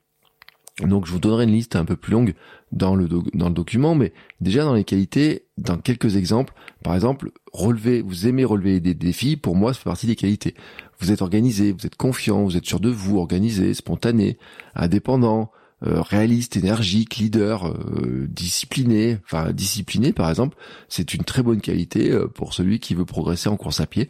Donc, 0.83 1.07
je 1.07 1.13
vous 1.13 1.19
donnerai 1.19 1.45
une 1.45 1.53
liste 1.53 1.75
un 1.75 1.85
peu 1.85 1.97
plus 1.97 2.13
longue 2.13 2.35
dans 2.71 2.95
le, 2.95 3.09
dans 3.09 3.49
le 3.49 3.55
document, 3.55 3.95
mais 3.97 4.13
déjà 4.41 4.63
dans 4.63 4.75
les 4.75 4.85
qualités, 4.85 5.47
dans 5.57 5.77
quelques 5.77 6.17
exemples, 6.17 6.53
par 6.85 6.95
exemple, 6.95 7.33
relever, 7.53 8.03
vous 8.03 8.29
aimez 8.29 8.45
relever 8.45 8.79
des 8.79 8.95
défis, 8.95 9.37
pour 9.37 9.57
moi, 9.57 9.73
ça 9.73 9.81
fait 9.81 9.85
partie 9.91 10.07
des 10.07 10.15
qualités. 10.15 10.55
Vous 11.01 11.11
êtes 11.11 11.23
organisé, 11.23 11.73
vous 11.73 11.87
êtes 11.87 11.97
confiant, 11.97 12.45
vous 12.45 12.57
êtes 12.57 12.67
sûr 12.67 12.79
de 12.79 12.91
vous, 12.91 13.19
organisé, 13.19 13.75
spontané, 13.75 14.39
indépendant, 14.77 15.51
euh, 15.87 16.03
réaliste, 16.03 16.57
énergique, 16.57 17.19
leader, 17.19 17.69
euh, 17.69 18.27
discipliné. 18.29 19.19
Enfin, 19.25 19.53
discipliné, 19.53 20.13
par 20.13 20.29
exemple, 20.29 20.57
c'est 20.89 21.15
une 21.15 21.23
très 21.23 21.41
bonne 21.41 21.61
qualité 21.61 22.11
euh, 22.11 22.27
pour 22.27 22.53
celui 22.53 22.81
qui 22.81 22.95
veut 22.95 23.05
progresser 23.05 23.49
en 23.49 23.57
course 23.57 23.81
à 23.81 23.87
pied, 23.87 24.09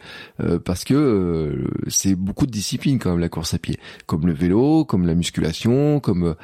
parce 0.64 0.84
que 0.84 1.66
c'est 1.88 2.14
beaucoup 2.14 2.46
de 2.46 2.50
discipline 2.50 2.98
quand 2.98 3.10
même 3.10 3.18
la 3.18 3.28
course 3.28 3.52
à 3.54 3.58
pied, 3.58 3.78
comme 4.06 4.26
le 4.26 4.32
vélo, 4.32 4.84
comme 4.84 5.06
la 5.06 5.14
musculation, 5.14 6.00
comme 6.00 6.36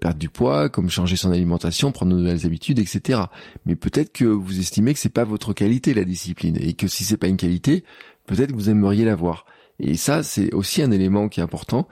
perdre 0.00 0.18
du 0.18 0.28
poids, 0.28 0.68
comme 0.68 0.90
changer 0.90 1.16
son 1.16 1.30
alimentation, 1.30 1.92
prendre 1.92 2.12
de 2.12 2.18
nouvelles 2.18 2.44
habitudes, 2.44 2.78
etc. 2.78 3.20
Mais 3.64 3.76
peut-être 3.76 4.12
que 4.12 4.24
vous 4.24 4.58
estimez 4.58 4.92
que 4.92 5.00
c'est 5.00 5.08
pas 5.08 5.24
votre 5.24 5.52
qualité 5.52 5.94
la 5.94 6.04
discipline, 6.04 6.56
et 6.60 6.74
que 6.74 6.88
si 6.88 7.04
c'est 7.04 7.16
pas 7.16 7.28
une 7.28 7.36
qualité, 7.36 7.84
peut-être 8.26 8.50
que 8.50 8.56
vous 8.56 8.70
aimeriez 8.70 9.04
l'avoir. 9.04 9.46
Et 9.78 9.96
ça, 9.96 10.22
c'est 10.22 10.54
aussi 10.54 10.82
un 10.82 10.90
élément 10.90 11.28
qui 11.28 11.40
est 11.40 11.42
important. 11.42 11.86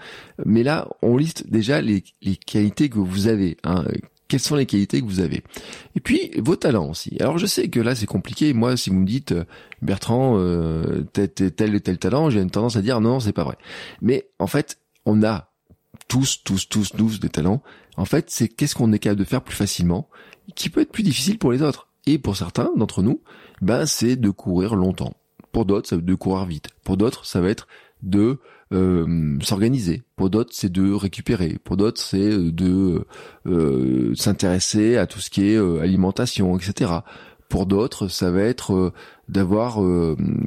Mais 0.45 0.63
là, 0.63 0.89
on 1.03 1.17
liste 1.17 1.51
déjà 1.51 1.81
les, 1.81 2.03
qualités 2.47 2.89
que 2.89 2.99
vous 2.99 3.27
avez. 3.29 3.57
Hein. 3.65 3.85
Quelles 4.27 4.41
sont 4.41 4.57
les 4.57 4.67
qualités 4.67 5.01
que 5.01 5.07
vous 5.07 5.21
avez? 5.21 5.43
Et 5.95 6.01
puis, 6.01 6.31
vos 6.39 6.57
talents 6.57 6.89
aussi. 6.89 7.17
Alors, 7.21 7.39
je 7.39 7.47
sais 7.47 7.69
que 7.69 7.81
là, 7.81 7.95
c'est 7.95 8.07
compliqué. 8.07 8.55
Moi, 8.55 8.77
si 8.77 8.89
vous 8.91 8.97
me 8.97 9.07
dites, 9.07 9.33
euh, 9.33 9.45
Bertrand, 9.83 10.37
euh, 10.39 11.03
tel, 11.13 11.75
et 11.75 11.81
tel 11.81 11.99
talent, 11.99 12.31
j'ai 12.31 12.41
une 12.41 12.51
tendance 12.51 12.77
à 12.77 12.83
dire, 12.83 13.01
non, 13.01 13.21
c'est 13.21 13.33
pas 13.33 13.45
vrai. 13.45 13.59
Mais 14.01 14.29
en 14.39 14.47
fait, 14.47 14.79
on 15.05 15.23
a 15.23 15.51
tous, 16.09 16.43
tous, 16.43 16.69
tous, 16.69 16.93
tous 16.93 17.21
des 17.21 17.29
talents. 17.29 17.63
En 17.97 18.07
fait, 18.07 18.31
c'est 18.31 18.49
qu'est-ce 18.49 18.75
qu'on 18.75 18.93
est 18.93 18.99
capable 18.99 19.21
de 19.21 19.25
faire 19.25 19.43
plus 19.43 19.55
facilement, 19.55 20.09
qui 20.55 20.71
peut 20.71 20.81
être 20.81 20.93
plus 20.93 21.03
difficile 21.03 21.39
pour 21.39 21.53
les 21.53 21.63
autres. 21.63 21.89
Et 22.07 22.19
pour 22.19 22.37
certains 22.37 22.71
d'entre 22.77 23.03
nous, 23.03 23.21
ben, 23.61 23.87
c'est 23.87 24.17
de 24.17 24.31
courir 24.31 24.75
longtemps. 24.75 25.15
Pour 25.55 25.67
d'autres, 25.67 25.89
ça 25.89 25.95
va 25.95 26.01
être 26.01 26.07
de 26.07 26.15
courir 26.17 26.47
vite. 26.47 26.71
Pour 26.83 26.97
d'autres, 26.97 27.25
ça 27.25 27.41
va 27.41 27.49
être 27.49 27.69
de 28.03 28.39
euh, 28.73 29.39
s'organiser. 29.41 30.03
Pour 30.17 30.29
d'autres, 30.29 30.51
c'est 30.53 30.71
de 30.71 30.93
récupérer. 30.93 31.59
Pour 31.63 31.77
d'autres, 31.77 32.01
c'est 32.01 32.29
de 32.29 33.07
euh, 33.47 34.13
s'intéresser 34.17 34.97
à 34.97 35.07
tout 35.07 35.21
ce 35.21 35.31
qui 35.31 35.47
est 35.47 35.57
euh, 35.57 35.81
alimentation, 35.81 36.59
etc. 36.59 36.91
Pour 37.49 37.67
d'autres, 37.67 38.09
ça 38.09 38.33
va 38.33 38.41
être 38.41 38.93
d'avoir 39.29 39.81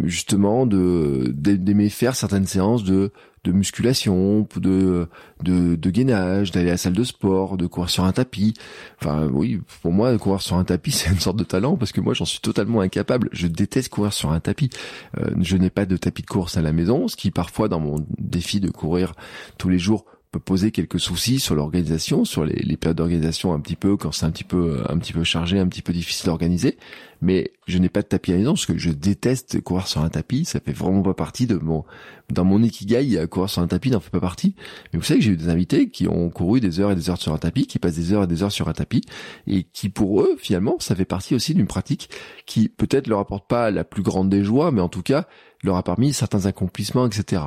justement 0.03 0.65
de 0.65 1.31
d'aimer 1.33 1.89
faire 1.89 2.15
certaines 2.15 2.47
séances 2.47 2.83
de 2.83 3.11
de 3.47 3.53
musculation, 3.53 4.47
de, 4.57 5.07
de, 5.41 5.75
de 5.75 5.89
gainage, 5.89 6.51
d'aller 6.51 6.69
à 6.69 6.73
la 6.73 6.77
salle 6.77 6.93
de 6.93 7.03
sport, 7.03 7.55
de 7.55 7.65
courir 7.65 7.89
sur 7.89 8.03
un 8.03 8.11
tapis. 8.11 8.53
Enfin, 9.01 9.27
oui, 9.31 9.61
pour 9.81 9.91
moi, 9.93 10.17
courir 10.17 10.41
sur 10.41 10.57
un 10.57 10.65
tapis, 10.65 10.91
c'est 10.93 11.09
une 11.09 11.19
sorte 11.19 11.37
de 11.37 11.43
talent 11.43 11.77
parce 11.77 11.91
que 11.91 12.01
moi, 12.01 12.13
j'en 12.13 12.25
suis 12.25 12.39
totalement 12.39 12.81
incapable. 12.81 13.29
Je 13.31 13.47
déteste 13.47 13.89
courir 13.89 14.11
sur 14.13 14.31
un 14.31 14.39
tapis. 14.39 14.69
Euh, 15.17 15.31
je 15.39 15.55
n'ai 15.55 15.69
pas 15.69 15.85
de 15.85 15.95
tapis 15.95 16.23
de 16.23 16.27
course 16.27 16.57
à 16.57 16.61
la 16.61 16.73
maison, 16.73 17.07
ce 17.07 17.15
qui 17.15 17.31
parfois, 17.31 17.69
dans 17.69 17.79
mon 17.79 18.05
défi 18.17 18.59
de 18.59 18.69
courir 18.69 19.13
tous 19.57 19.69
les 19.69 19.79
jours, 19.79 20.05
peut 20.31 20.39
poser 20.39 20.71
quelques 20.71 20.99
soucis 20.99 21.39
sur 21.39 21.55
l'organisation, 21.55 22.25
sur 22.25 22.43
les, 22.43 22.55
les 22.55 22.77
périodes 22.77 22.97
d'organisation 22.97 23.53
un 23.53 23.59
petit 23.59 23.75
peu 23.75 23.97
quand 23.97 24.11
c'est 24.11 24.25
un 24.25 24.31
petit 24.31 24.43
peu 24.43 24.83
un 24.89 24.97
petit 24.97 25.13
peu 25.13 25.23
chargé, 25.23 25.59
un 25.59 25.67
petit 25.67 25.81
peu 25.81 25.93
difficile 25.93 26.27
d'organiser. 26.27 26.77
Mais 27.21 27.51
je 27.65 27.77
n'ai 27.79 27.89
pas 27.89 28.01
de 28.01 28.07
tapis 28.07 28.31
à 28.31 28.35
la 28.35 28.39
maison 28.39 28.53
parce 28.53 28.65
que 28.67 28.77
je 28.77 28.91
déteste 28.91 29.61
courir 29.61 29.87
sur 29.87 30.01
un 30.01 30.09
tapis. 30.09 30.45
Ça 30.45 30.59
fait 30.59 30.73
vraiment 30.73 31.01
pas 31.01 31.13
partie 31.13 31.47
de 31.47 31.55
mon 31.55 31.83
dans 32.29 32.45
mon 32.45 32.61
ikigai. 32.61 33.25
Courir 33.27 33.49
sur 33.49 33.61
un 33.61 33.67
tapis 33.67 33.89
n'en 33.89 33.99
fait 33.99 34.11
pas 34.11 34.19
partie. 34.19 34.55
Mais 34.91 34.99
vous 34.99 35.05
savez 35.05 35.19
que 35.19 35.25
j'ai 35.25 35.31
eu 35.31 35.37
des 35.37 35.49
invités 35.49 35.89
qui 35.89 36.07
ont 36.07 36.29
couru 36.29 36.59
des 36.59 36.79
heures 36.79 36.91
et 36.91 36.95
des 36.95 37.09
heures 37.09 37.17
sur 37.17 37.33
un 37.33 37.37
tapis, 37.37 37.65
qui 37.65 37.79
passent 37.79 37.95
des 37.95 38.13
heures 38.13 38.23
et 38.23 38.27
des 38.27 38.43
heures 38.43 38.51
sur 38.51 38.67
un 38.69 38.73
tapis, 38.73 39.01
et 39.47 39.63
qui 39.63 39.89
pour 39.89 40.21
eux 40.21 40.35
finalement 40.37 40.77
ça 40.79 40.95
fait 40.95 41.05
partie 41.05 41.33
aussi 41.33 41.53
d'une 41.55 41.67
pratique 41.67 42.09
qui 42.45 42.69
peut-être 42.69 43.07
leur 43.07 43.19
apporte 43.19 43.47
pas 43.47 43.71
la 43.71 43.83
plus 43.83 44.03
grande 44.03 44.29
des 44.29 44.43
joies, 44.43 44.71
mais 44.71 44.81
en 44.81 44.89
tout 44.89 45.03
cas 45.03 45.27
leur 45.63 45.75
a 45.75 45.83
permis 45.83 46.13
certains 46.13 46.45
accomplissements, 46.45 47.07
etc. 47.07 47.41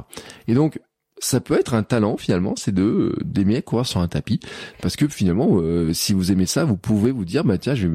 Et 0.49 0.55
donc 0.55 0.81
ça 1.21 1.41
peut 1.41 1.59
être 1.59 1.75
un 1.75 1.83
talent 1.83 2.17
finalement, 2.17 2.55
c'est 2.57 2.75
de 2.75 3.15
d'aimer 3.23 3.63
courir 3.63 3.87
sur 3.87 4.01
un 4.01 4.09
tapis, 4.09 4.41
parce 4.83 4.97
que 4.97 5.07
finalement, 5.07 5.49
euh, 5.61 5.93
si 5.93 6.13
vous 6.13 6.33
aimez 6.33 6.47
ça, 6.47 6.65
vous 6.65 6.77
pouvez 6.77 7.13
vous 7.13 7.25
dire, 7.25 7.45
bah 7.45 7.59
tiens, 7.59 7.75
je 7.75 7.89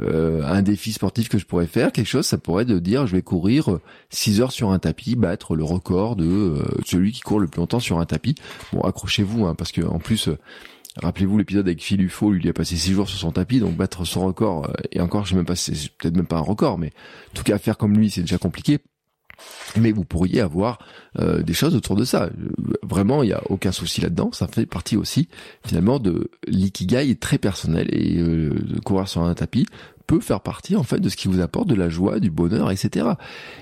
euh, 0.00 0.42
un 0.44 0.62
défi 0.62 0.92
sportif 0.92 1.28
que 1.28 1.38
je 1.38 1.46
pourrais 1.46 1.68
faire, 1.68 1.92
quelque 1.92 2.08
chose, 2.08 2.26
ça 2.26 2.36
pourrait 2.36 2.64
de 2.64 2.78
dire, 2.80 3.06
je 3.06 3.14
vais 3.14 3.22
courir 3.22 3.78
6 4.10 4.40
heures 4.40 4.52
sur 4.52 4.72
un 4.72 4.78
tapis, 4.80 5.14
battre 5.14 5.54
le 5.54 5.62
record 5.64 6.16
de 6.16 6.26
euh, 6.26 6.62
celui 6.84 7.12
qui 7.12 7.20
court 7.20 7.38
le 7.38 7.46
plus 7.46 7.60
longtemps 7.60 7.80
sur 7.80 8.00
un 8.00 8.06
tapis. 8.06 8.34
Bon, 8.72 8.80
accrochez-vous, 8.80 9.46
hein, 9.46 9.54
parce 9.54 9.72
que 9.72 9.82
en 9.82 9.98
plus. 9.98 10.28
Rappelez-vous 11.02 11.38
l'épisode 11.38 11.66
avec 11.66 11.82
Phil 11.82 12.00
Ufo, 12.00 12.30
lui 12.30 12.40
il 12.40 12.48
a 12.48 12.52
passé 12.52 12.76
six 12.76 12.92
jours 12.92 13.08
sur 13.08 13.18
son 13.18 13.32
tapis, 13.32 13.58
donc 13.58 13.74
battre 13.74 14.04
son 14.04 14.24
record, 14.24 14.70
et 14.92 15.00
encore 15.00 15.24
je 15.24 15.30
sais 15.30 15.34
même 15.34 15.44
pas, 15.44 15.56
c'est 15.56 15.72
peut-être 15.98 16.14
même 16.14 16.28
pas 16.28 16.36
un 16.36 16.40
record, 16.40 16.78
mais 16.78 16.92
en 17.32 17.34
tout 17.34 17.42
cas 17.42 17.58
faire 17.58 17.76
comme 17.76 17.98
lui 17.98 18.10
c'est 18.10 18.20
déjà 18.20 18.38
compliqué. 18.38 18.78
Mais 19.80 19.92
vous 19.92 20.04
pourriez 20.04 20.40
avoir 20.40 20.78
euh, 21.18 21.42
des 21.42 21.52
choses 21.52 21.74
autour 21.74 21.96
de 21.96 22.04
ça. 22.04 22.30
Vraiment, 22.82 23.22
il 23.22 23.26
n'y 23.26 23.32
a 23.32 23.42
aucun 23.50 23.72
souci 23.72 24.00
là-dedans. 24.00 24.30
Ça 24.32 24.46
fait 24.46 24.66
partie 24.66 24.96
aussi, 24.96 25.28
finalement, 25.66 25.98
de 25.98 26.30
l'ikigai 26.46 27.14
très 27.16 27.38
personnel 27.38 27.88
et 27.90 28.18
euh, 28.18 28.50
courir 28.84 29.08
sur 29.08 29.22
un 29.22 29.34
tapis 29.34 29.66
peut 30.06 30.20
faire 30.20 30.40
partie 30.40 30.76
en 30.76 30.82
fait 30.82 30.98
de 30.98 31.08
ce 31.08 31.16
qui 31.16 31.28
vous 31.28 31.40
apporte 31.40 31.66
de 31.66 31.74
la 31.74 31.88
joie, 31.88 32.20
du 32.20 32.30
bonheur, 32.30 32.70
etc. 32.70 33.06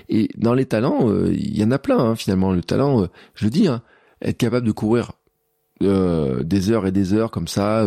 Et 0.09 0.29
dans 0.37 0.53
les 0.53 0.65
talents, 0.65 1.09
euh, 1.09 1.31
il 1.33 1.57
y 1.57 1.63
en 1.63 1.71
a 1.71 1.79
plein 1.79 1.99
hein, 1.99 2.15
finalement. 2.15 2.51
Le 2.51 2.61
talent, 2.61 3.07
je 3.33 3.45
le 3.45 3.51
dis, 3.51 3.67
hein, 3.67 3.81
être 4.21 4.37
capable 4.37 4.67
de 4.67 4.71
courir 4.71 5.13
des 5.81 6.71
heures 6.71 6.87
et 6.87 6.93
des 6.93 7.13
heures 7.13 7.29
comme 7.29 7.49
ça, 7.49 7.85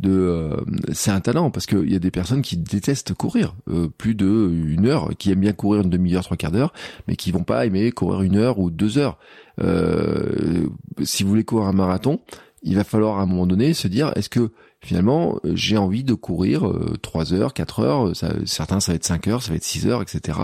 de 0.00 0.10
euh, 0.10 0.56
c'est 0.92 1.10
un 1.10 1.20
talent 1.20 1.50
parce 1.50 1.66
qu'il 1.66 1.90
y 1.90 1.96
a 1.96 1.98
des 1.98 2.10
personnes 2.10 2.42
qui 2.42 2.56
détestent 2.56 3.14
courir 3.14 3.54
euh, 3.68 3.88
plus 3.88 4.14
de 4.14 4.50
une 4.66 4.86
heure, 4.86 5.10
qui 5.18 5.30
aiment 5.30 5.40
bien 5.40 5.52
courir 5.52 5.82
une 5.82 5.90
demi-heure, 5.90 6.24
trois 6.24 6.36
quarts 6.36 6.52
d'heure, 6.52 6.72
mais 7.06 7.16
qui 7.16 7.32
vont 7.32 7.44
pas 7.44 7.66
aimer 7.66 7.90
courir 7.90 8.22
une 8.22 8.36
heure 8.36 8.58
ou 8.58 8.70
deux 8.70 8.98
heures. 8.98 9.18
Euh, 9.60 10.68
si 11.02 11.22
vous 11.22 11.28
voulez 11.30 11.44
courir 11.44 11.66
un 11.66 11.72
marathon, 11.72 12.20
il 12.62 12.76
va 12.76 12.84
falloir 12.84 13.18
à 13.18 13.22
un 13.22 13.26
moment 13.26 13.46
donné 13.46 13.74
se 13.74 13.88
dire 13.88 14.12
est-ce 14.14 14.28
que 14.28 14.52
finalement 14.80 15.40
j'ai 15.44 15.76
envie 15.76 16.04
de 16.04 16.14
courir 16.14 16.72
trois 17.02 17.32
heures, 17.32 17.52
quatre 17.52 17.80
heures, 17.80 18.14
ça, 18.14 18.34
certains 18.46 18.78
ça 18.78 18.92
va 18.92 18.96
être 18.96 19.04
cinq 19.04 19.26
heures, 19.26 19.42
ça 19.42 19.50
va 19.50 19.56
être 19.56 19.64
six 19.64 19.86
heures, 19.86 20.02
etc. 20.02 20.38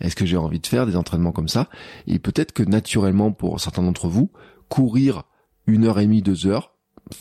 Est-ce 0.00 0.16
que 0.16 0.26
j'ai 0.26 0.36
envie 0.36 0.58
de 0.60 0.66
faire 0.66 0.86
des 0.86 0.96
entraînements 0.96 1.32
comme 1.32 1.48
ça? 1.48 1.68
Et 2.08 2.18
peut-être 2.18 2.52
que 2.52 2.64
naturellement 2.64 3.30
pour 3.30 3.60
certains 3.60 3.82
d'entre 3.82 4.08
vous, 4.08 4.30
courir 4.68 5.24
une 5.68 5.84
heure 5.84 6.00
et 6.00 6.06
demie, 6.06 6.22
deux 6.22 6.46
heures, 6.46 6.72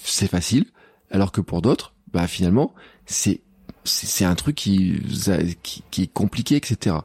c'est 0.03 0.27
facile 0.27 0.65
alors 1.11 1.31
que 1.31 1.41
pour 1.41 1.61
d'autres, 1.61 1.93
bah 2.13 2.27
finalement, 2.27 2.73
c'est 3.05 3.41
c'est 3.83 4.25
un 4.25 4.35
truc 4.35 4.55
qui, 4.55 4.99
qui, 5.91 6.01
est 6.01 6.11
compliqué, 6.11 6.55
etc. 6.55 6.95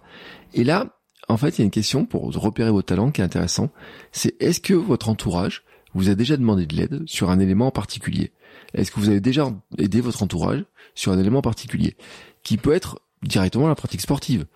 Et 0.54 0.64
là, 0.64 0.98
en 1.28 1.36
fait, 1.36 1.50
il 1.50 1.58
y 1.58 1.62
a 1.62 1.64
une 1.64 1.70
question 1.70 2.06
pour 2.06 2.34
repérer 2.34 2.70
vos 2.70 2.80
talents 2.80 3.10
qui 3.10 3.20
est 3.20 3.24
intéressant. 3.24 3.70
C'est 4.12 4.34
est-ce 4.42 4.60
que 4.60 4.72
votre 4.72 5.10
entourage 5.10 5.62
vous 5.94 6.08
a 6.08 6.14
déjà 6.14 6.38
demandé 6.38 6.66
de 6.66 6.74
l'aide 6.74 7.02
sur 7.06 7.30
un 7.30 7.38
élément 7.38 7.66
en 7.66 7.70
particulier? 7.70 8.32
Est-ce 8.72 8.90
que 8.90 9.00
vous 9.00 9.10
avez 9.10 9.20
déjà 9.20 9.52
aidé 9.78 10.00
votre 10.00 10.22
entourage 10.22 10.64
sur 10.94 11.12
un 11.12 11.18
élément 11.18 11.42
particulier? 11.42 11.96
Qui 12.42 12.56
peut 12.56 12.72
être 12.72 13.00
directement 13.22 13.68
la 13.68 13.74
pratique 13.74 14.00
sportive 14.00 14.46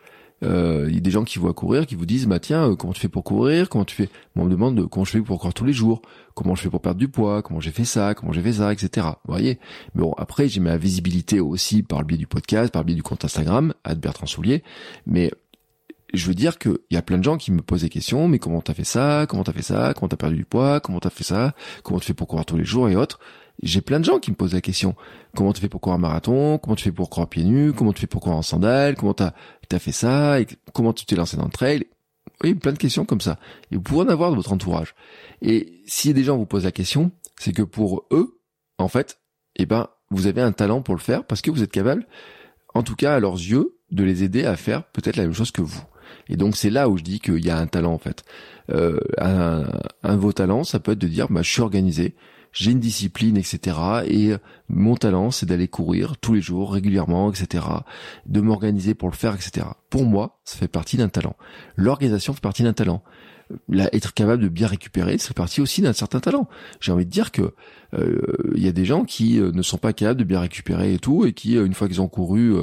euh, 0.43 0.87
il 0.89 0.95
y 0.95 0.99
a 0.99 1.01
des 1.01 1.11
gens 1.11 1.24
qui 1.24 1.39
voient 1.39 1.55
courir, 1.55 1.87
qui 1.87 1.95
vous 1.95 2.07
disent, 2.07 2.26
bah 2.26 2.39
tiens, 2.39 2.70
euh, 2.70 2.76
comment 2.76 2.93
tu 2.93 3.01
fais 3.01 3.09
pour 3.09 3.24
courir? 3.24 3.68
Comment 3.68 3.85
tu 3.85 3.95
fais? 3.95 4.09
On 4.37 4.45
me 4.45 4.51
demande 4.51 4.89
comment 4.89 5.05
je 5.05 5.12
fais 5.12 5.20
pour 5.20 5.39
courir 5.39 5.55
tous 5.55 5.64
les 5.64 5.72
jours, 5.72 6.03
comment 6.35 6.55
je 6.55 6.62
fais 6.62 6.70
pour 6.70 6.80
perdre 6.80 6.99
du 6.99 7.09
poids, 7.09 7.43
comment 7.43 7.61
j'ai 7.61 7.70
fait 7.70 7.85
ça, 7.85 8.14
comment 8.14 8.32
j'ai 8.32 8.43
fait 8.43 8.55
ça, 8.55 8.72
etc. 8.72 9.07
Vous 9.24 9.32
voyez? 9.32 9.59
Bon, 9.95 10.12
après, 10.18 10.49
j'ai 10.49 10.61
ma 10.61 10.76
visibilité 10.76 11.41
aussi 11.41 11.82
par 11.82 12.01
le 12.01 12.07
biais 12.07 12.18
du 12.18 12.26
podcast, 12.26 12.72
par 12.72 12.82
le 12.82 12.87
biais 12.87 12.97
du 12.97 13.03
compte 13.03 13.24
Instagram, 13.24 13.74
Bertrand 13.97 14.26
Soulier. 14.26 14.62
Mais 15.07 15.30
je 16.12 16.26
veux 16.26 16.35
dire 16.35 16.59
qu'il 16.59 16.78
y 16.91 16.97
a 16.97 17.03
plein 17.03 17.18
de 17.18 17.24
gens 17.24 17.37
qui 17.37 17.51
me 17.51 17.62
posent 17.62 17.82
des 17.82 17.89
questions, 17.89 18.28
mais 18.28 18.39
comment 18.39 18.61
t'as 18.61 18.74
fait 18.74 18.85
ça? 18.85 19.26
Comment 19.28 19.45
t'as 19.45 19.53
fait 19.53 19.62
ça? 19.62 19.95
Comment 19.95 20.09
t'as 20.09 20.16
perdu 20.16 20.37
du 20.37 20.45
poids? 20.45 20.80
Comment 20.80 21.01
t'as 21.01 21.11
fait 21.11 21.24
ça? 21.24 21.55
Comment 21.82 22.01
tu 22.01 22.07
fais 22.07 22.14
pour 22.14 22.28
courir 22.28 22.45
tous 22.45 22.57
les 22.57 22.64
jours? 22.64 22.89
Et 22.89 22.97
autres 22.97 23.18
j'ai 23.63 23.81
plein 23.81 24.01
de 24.01 24.05
gens 24.05 24.19
qui 24.19 24.31
me 24.31 24.37
posent 24.37 24.55
la 24.55 24.61
question. 24.61 24.95
Comment 25.37 25.53
tu 25.53 25.61
fais 25.61 25.69
pour 25.69 25.81
courir 25.81 25.97
un 25.97 26.01
marathon? 26.01 26.59
Comment 26.59 26.77
tu 26.77 26.85
fais 26.85 26.93
pour 26.93 27.11
courir 27.11 27.29
pieds 27.29 27.45
nus? 27.45 27.73
Comment 27.73 27.93
tu 27.93 28.01
fais 28.01 28.07
pour 28.07 28.21
courir 28.21 28.37
en 28.37 28.43
sandales? 28.43 28.97
Comment 28.97 29.15
t'as 29.15 29.33
as 29.73 29.79
fait 29.79 29.93
ça? 29.93 30.37
Comment 30.73 30.93
tu 30.93 31.07
t'es 31.07 31.17
lancé 31.17 31.37
dans 31.37 31.45
le 31.45 31.51
trail? 31.51 31.85
Oui, 32.43 32.55
plein 32.55 32.73
de 32.73 32.79
questions 32.79 33.05
comme 33.05 33.21
ça. 33.21 33.39
Et 33.71 33.77
vous 33.77 33.83
pouvez 33.83 34.03
en 34.03 34.09
avoir 34.09 34.31
de 34.31 34.37
votre 34.37 34.53
entourage. 34.53 34.95
Et 35.41 35.83
si 35.87 36.13
des 36.13 36.25
gens 36.25 36.37
vous 36.37 36.47
posent 36.47 36.65
la 36.65 36.73
question, 36.73 37.13
c'est 37.39 37.53
que 37.53 37.63
pour 37.63 38.07
eux, 38.11 38.41
en 38.79 38.89
fait, 38.89 39.19
eh 39.57 39.67
ben, 39.67 39.89
vous 40.11 40.27
avez 40.27 40.43
un 40.43 40.53
talent 40.53 40.83
pour 40.83 40.95
le 40.95 41.01
faire 41.01 41.25
parce 41.25 41.41
que 41.41 41.51
vous 41.51 41.63
êtes 41.63 41.71
capable, 41.71 42.07
en 42.75 42.83
tout 42.83 42.97
cas 42.97 43.15
à 43.15 43.21
leurs 43.21 43.37
yeux, 43.37 43.79
de 43.91 44.03
les 44.03 44.25
aider 44.25 44.45
à 44.45 44.57
faire 44.57 44.85
peut-être 44.85 45.17
la 45.17 45.25
même 45.25 45.33
chose 45.33 45.53
que 45.53 45.63
vous. 45.63 45.83
Et 46.29 46.37
donc 46.37 46.57
c'est 46.57 46.71
là 46.71 46.89
où 46.89 46.97
je 46.97 47.05
dis 47.05 47.21
qu'il 47.21 47.45
y 47.45 47.51
a 47.51 47.59
un 47.59 47.67
talent 47.67 47.93
en 47.93 47.99
fait. 47.99 48.25
Euh, 48.71 48.99
un, 49.19 49.67
un 50.03 50.15
de 50.17 50.21
vos 50.21 50.33
talents, 50.33 50.65
ça 50.65 50.81
peut 50.81 50.93
être 50.93 50.99
de 50.99 51.09
dire, 51.09 51.29
bah, 51.31 51.43
je 51.43 51.51
suis 51.51 51.63
organisé, 51.63 52.17
j'ai 52.55 52.71
une 52.71 52.81
discipline, 52.81 53.37
etc. 53.37 53.77
Et 54.07 54.33
mon 54.69 54.95
talent, 54.95 55.31
c'est 55.31 55.45
d'aller 55.45 55.69
courir 55.69 56.17
tous 56.17 56.33
les 56.35 56.41
jours, 56.41 56.73
régulièrement, 56.73 57.31
etc. 57.31 57.65
De 58.27 58.41
m'organiser 58.41 58.95
pour 58.95 59.11
le 59.11 59.15
faire, 59.15 59.35
etc. 59.35 59.67
Pour 59.91 60.05
moi, 60.05 60.39
ça 60.45 60.57
fait 60.57 60.69
partie 60.69 60.97
d'un 60.97 61.09
talent. 61.09 61.37
L'organisation 61.77 62.33
fait 62.33 62.41
partie 62.41 62.63
d'un 62.63 62.73
talent. 62.73 63.03
Là, 63.69 63.91
être 63.93 64.15
capable 64.15 64.43
de 64.43 64.49
bien 64.49 64.67
récupérer, 64.67 65.19
fait 65.19 65.35
partie 65.35 65.61
aussi 65.61 65.83
d'un 65.83 65.93
certain 65.93 66.21
talent. 66.21 66.49
J'ai 66.81 66.93
envie 66.93 67.05
de 67.05 67.11
dire 67.11 67.31
que 67.31 67.55
il 67.93 68.01
euh, 68.01 68.53
y 68.57 68.69
a 68.69 68.73
des 68.73 68.85
gens 68.85 69.05
qui 69.05 69.39
euh, 69.39 69.53
ne 69.53 69.63
sont 69.63 69.77
pas 69.77 69.93
capables 69.93 70.19
de 70.19 70.25
bien 70.25 70.41
récupérer 70.41 70.95
et 70.95 70.99
tout, 70.99 71.27
et 71.27 71.33
qui 71.33 71.57
euh, 71.57 71.67
une 71.67 71.75
fois 71.75 71.87
qu'ils 71.87 72.01
ont 72.01 72.09
couru 72.09 72.55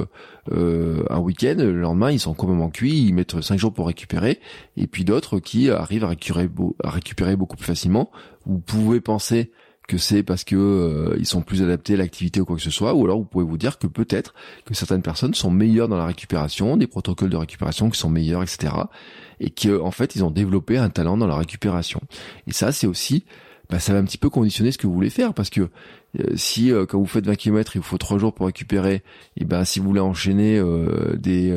un 0.50 1.18
week-end, 1.18 1.54
le 1.58 1.80
lendemain 1.80 2.10
ils 2.10 2.18
sont 2.18 2.34
complètement 2.34 2.68
cuits, 2.68 3.06
ils 3.06 3.14
mettent 3.14 3.40
cinq 3.42 3.58
jours 3.58 3.72
pour 3.72 3.86
récupérer, 3.86 4.40
et 4.76 4.88
puis 4.88 5.04
d'autres 5.04 5.38
qui 5.38 5.70
arrivent 5.70 6.04
à 6.04 6.90
récupérer 6.90 7.36
beaucoup 7.36 7.56
plus 7.56 7.66
facilement. 7.66 8.10
Vous 8.44 8.58
pouvez 8.58 9.00
penser 9.00 9.52
que 9.92 9.98
c'est 9.98 10.22
parce 10.22 10.42
que 10.42 10.56
euh, 10.56 11.16
ils 11.18 11.26
sont 11.26 11.42
plus 11.42 11.60
adaptés 11.60 11.92
à 11.92 11.96
l'activité 11.98 12.40
ou 12.40 12.46
quoi 12.46 12.56
que 12.56 12.62
ce 12.62 12.70
soit, 12.70 12.94
ou 12.94 13.04
alors 13.04 13.18
vous 13.18 13.26
pouvez 13.26 13.44
vous 13.44 13.58
dire 13.58 13.78
que 13.78 13.86
peut-être 13.86 14.32
que 14.64 14.72
certaines 14.72 15.02
personnes 15.02 15.34
sont 15.34 15.50
meilleures 15.50 15.86
dans 15.86 15.98
la 15.98 16.06
récupération, 16.06 16.78
des 16.78 16.86
protocoles 16.86 17.28
de 17.28 17.36
récupération 17.36 17.90
qui 17.90 17.98
sont 17.98 18.08
meilleurs, 18.08 18.42
etc. 18.42 18.72
Et 19.38 19.50
que 19.50 19.78
en 19.78 19.90
fait 19.90 20.16
ils 20.16 20.24
ont 20.24 20.30
développé 20.30 20.78
un 20.78 20.88
talent 20.88 21.18
dans 21.18 21.26
la 21.26 21.36
récupération. 21.36 22.00
Et 22.46 22.52
ça 22.54 22.72
c'est 22.72 22.86
aussi, 22.86 23.26
bah, 23.68 23.80
ça 23.80 23.92
va 23.92 23.98
un 23.98 24.04
petit 24.04 24.16
peu 24.16 24.30
conditionner 24.30 24.72
ce 24.72 24.78
que 24.78 24.86
vous 24.86 24.94
voulez 24.94 25.10
faire 25.10 25.34
parce 25.34 25.50
que 25.50 25.68
euh, 26.18 26.36
si 26.36 26.72
euh, 26.72 26.86
quand 26.86 26.98
vous 26.98 27.04
faites 27.04 27.26
20 27.26 27.34
km 27.34 27.76
il 27.76 27.80
vous 27.80 27.84
faut 27.84 27.98
3 27.98 28.16
jours 28.16 28.32
pour 28.32 28.46
récupérer, 28.46 29.02
et 29.36 29.44
ben 29.44 29.66
si 29.66 29.78
vous 29.78 29.88
voulez 29.88 30.00
enchaîner 30.00 30.58
des, 31.18 31.54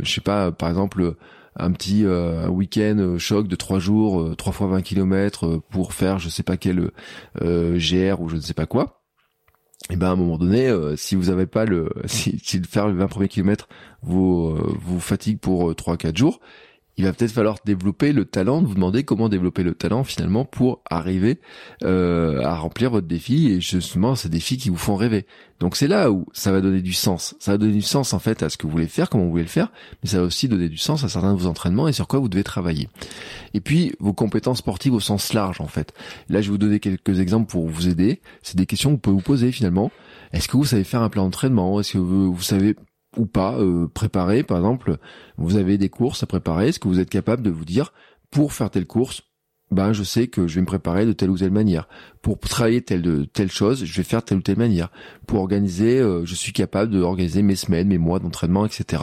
je 0.00 0.10
sais 0.10 0.22
pas, 0.22 0.52
par 0.52 0.70
exemple 0.70 1.16
un 1.56 1.72
petit 1.72 2.04
euh, 2.04 2.48
week-end 2.48 2.96
euh, 2.98 3.18
choc 3.18 3.48
de 3.48 3.56
trois 3.56 3.78
jours, 3.78 4.20
euh, 4.20 4.34
trois 4.34 4.52
fois 4.52 4.66
20 4.68 4.82
km 4.82 5.60
pour 5.70 5.92
faire 5.92 6.18
je 6.18 6.28
sais 6.28 6.42
pas 6.42 6.56
quel 6.56 6.90
GR 7.40 8.20
ou 8.20 8.28
je 8.28 8.36
ne 8.36 8.40
sais 8.40 8.54
pas 8.54 8.66
quoi. 8.66 9.00
Et 9.90 9.96
ben 9.96 10.08
à 10.08 10.10
un 10.10 10.16
moment 10.16 10.38
donné, 10.38 10.72
si 10.96 11.14
vous 11.14 11.28
avez 11.28 11.46
pas 11.46 11.66
le, 11.66 11.90
si, 12.06 12.40
si 12.42 12.62
faire 12.62 12.88
les 12.88 12.94
20 12.94 13.06
premiers 13.08 13.28
kilomètres 13.28 13.68
vous 14.02 14.54
vous 14.54 15.00
fatigue 15.00 15.38
pour 15.38 15.72
3-4 15.72 16.16
jours, 16.16 16.40
il 16.96 17.04
va 17.04 17.12
peut-être 17.12 17.32
falloir 17.32 17.58
développer 17.64 18.12
le 18.12 18.24
talent, 18.24 18.62
de 18.62 18.66
vous 18.66 18.74
demander 18.74 19.02
comment 19.02 19.28
développer 19.28 19.62
le 19.62 19.74
talent 19.74 20.04
finalement 20.04 20.44
pour 20.44 20.82
arriver 20.88 21.40
euh, 21.82 22.42
à 22.42 22.56
remplir 22.56 22.90
votre 22.90 23.06
défi 23.06 23.50
et 23.50 23.60
justement 23.60 24.14
ces 24.14 24.28
défis 24.28 24.58
qui 24.58 24.70
vous 24.70 24.76
font 24.76 24.94
rêver. 24.94 25.26
Donc 25.60 25.76
c'est 25.76 25.88
là 25.88 26.10
où 26.10 26.26
ça 26.32 26.52
va 26.52 26.60
donner 26.60 26.82
du 26.82 26.92
sens. 26.92 27.34
Ça 27.40 27.52
va 27.52 27.58
donner 27.58 27.72
du 27.72 27.82
sens 27.82 28.12
en 28.12 28.18
fait 28.18 28.42
à 28.42 28.48
ce 28.48 28.56
que 28.56 28.66
vous 28.66 28.72
voulez 28.72 28.86
faire, 28.86 29.10
comment 29.10 29.24
vous 29.24 29.30
voulez 29.30 29.42
le 29.42 29.48
faire, 29.48 29.72
mais 30.02 30.10
ça 30.10 30.18
va 30.18 30.24
aussi 30.24 30.48
donner 30.48 30.68
du 30.68 30.76
sens 30.76 31.04
à 31.04 31.08
certains 31.08 31.34
de 31.34 31.38
vos 31.38 31.48
entraînements 31.48 31.88
et 31.88 31.92
sur 31.92 32.06
quoi 32.06 32.20
vous 32.20 32.28
devez 32.28 32.44
travailler. 32.44 32.88
Et 33.54 33.60
puis 33.60 33.94
vos 33.98 34.12
compétences 34.12 34.58
sportives 34.58 34.94
au 34.94 35.00
sens 35.00 35.32
large 35.32 35.60
en 35.60 35.68
fait. 35.68 35.92
Là 36.28 36.40
je 36.42 36.46
vais 36.46 36.52
vous 36.52 36.58
donner 36.58 36.80
quelques 36.80 37.18
exemples 37.18 37.50
pour 37.50 37.66
vous 37.66 37.88
aider. 37.88 38.20
C'est 38.42 38.56
des 38.56 38.66
questions 38.66 38.90
que 38.90 38.94
vous 38.94 39.00
pouvez 39.00 39.16
vous 39.16 39.22
poser 39.22 39.52
finalement. 39.52 39.90
Est-ce 40.32 40.48
que 40.48 40.56
vous 40.56 40.64
savez 40.64 40.84
faire 40.84 41.02
un 41.02 41.08
plan 41.08 41.24
d'entraînement? 41.24 41.80
Est-ce 41.80 41.94
que 41.94 41.98
vous 41.98 42.40
savez 42.40 42.76
ou 43.16 43.26
pas 43.26 43.58
euh, 43.58 43.86
préparer. 43.86 44.42
Par 44.42 44.58
exemple, 44.58 44.98
vous 45.36 45.56
avez 45.56 45.78
des 45.78 45.88
courses 45.88 46.22
à 46.22 46.26
préparer. 46.26 46.68
Est-ce 46.68 46.78
que 46.78 46.88
vous 46.88 47.00
êtes 47.00 47.10
capable 47.10 47.42
de 47.42 47.50
vous 47.50 47.64
dire, 47.64 47.92
pour 48.30 48.52
faire 48.52 48.70
telle 48.70 48.86
course, 48.86 49.22
ben 49.70 49.92
je 49.92 50.02
sais 50.02 50.28
que 50.28 50.46
je 50.46 50.56
vais 50.56 50.60
me 50.60 50.66
préparer 50.66 51.06
de 51.06 51.12
telle 51.12 51.30
ou 51.30 51.38
telle 51.38 51.50
manière. 51.50 51.88
Pour 52.22 52.38
travailler 52.38 52.82
telle 52.82 53.26
telle 53.32 53.50
chose, 53.50 53.84
je 53.84 53.96
vais 53.96 54.04
faire 54.04 54.22
telle 54.22 54.38
ou 54.38 54.42
telle 54.42 54.58
manière. 54.58 54.90
Pour 55.26 55.40
organiser, 55.40 55.98
euh, 55.98 56.24
je 56.24 56.34
suis 56.34 56.52
capable 56.52 56.92
d'organiser 56.92 57.42
mes 57.42 57.56
semaines, 57.56 57.88
mes 57.88 57.98
mois 57.98 58.18
d'entraînement, 58.18 58.66
etc. 58.66 59.02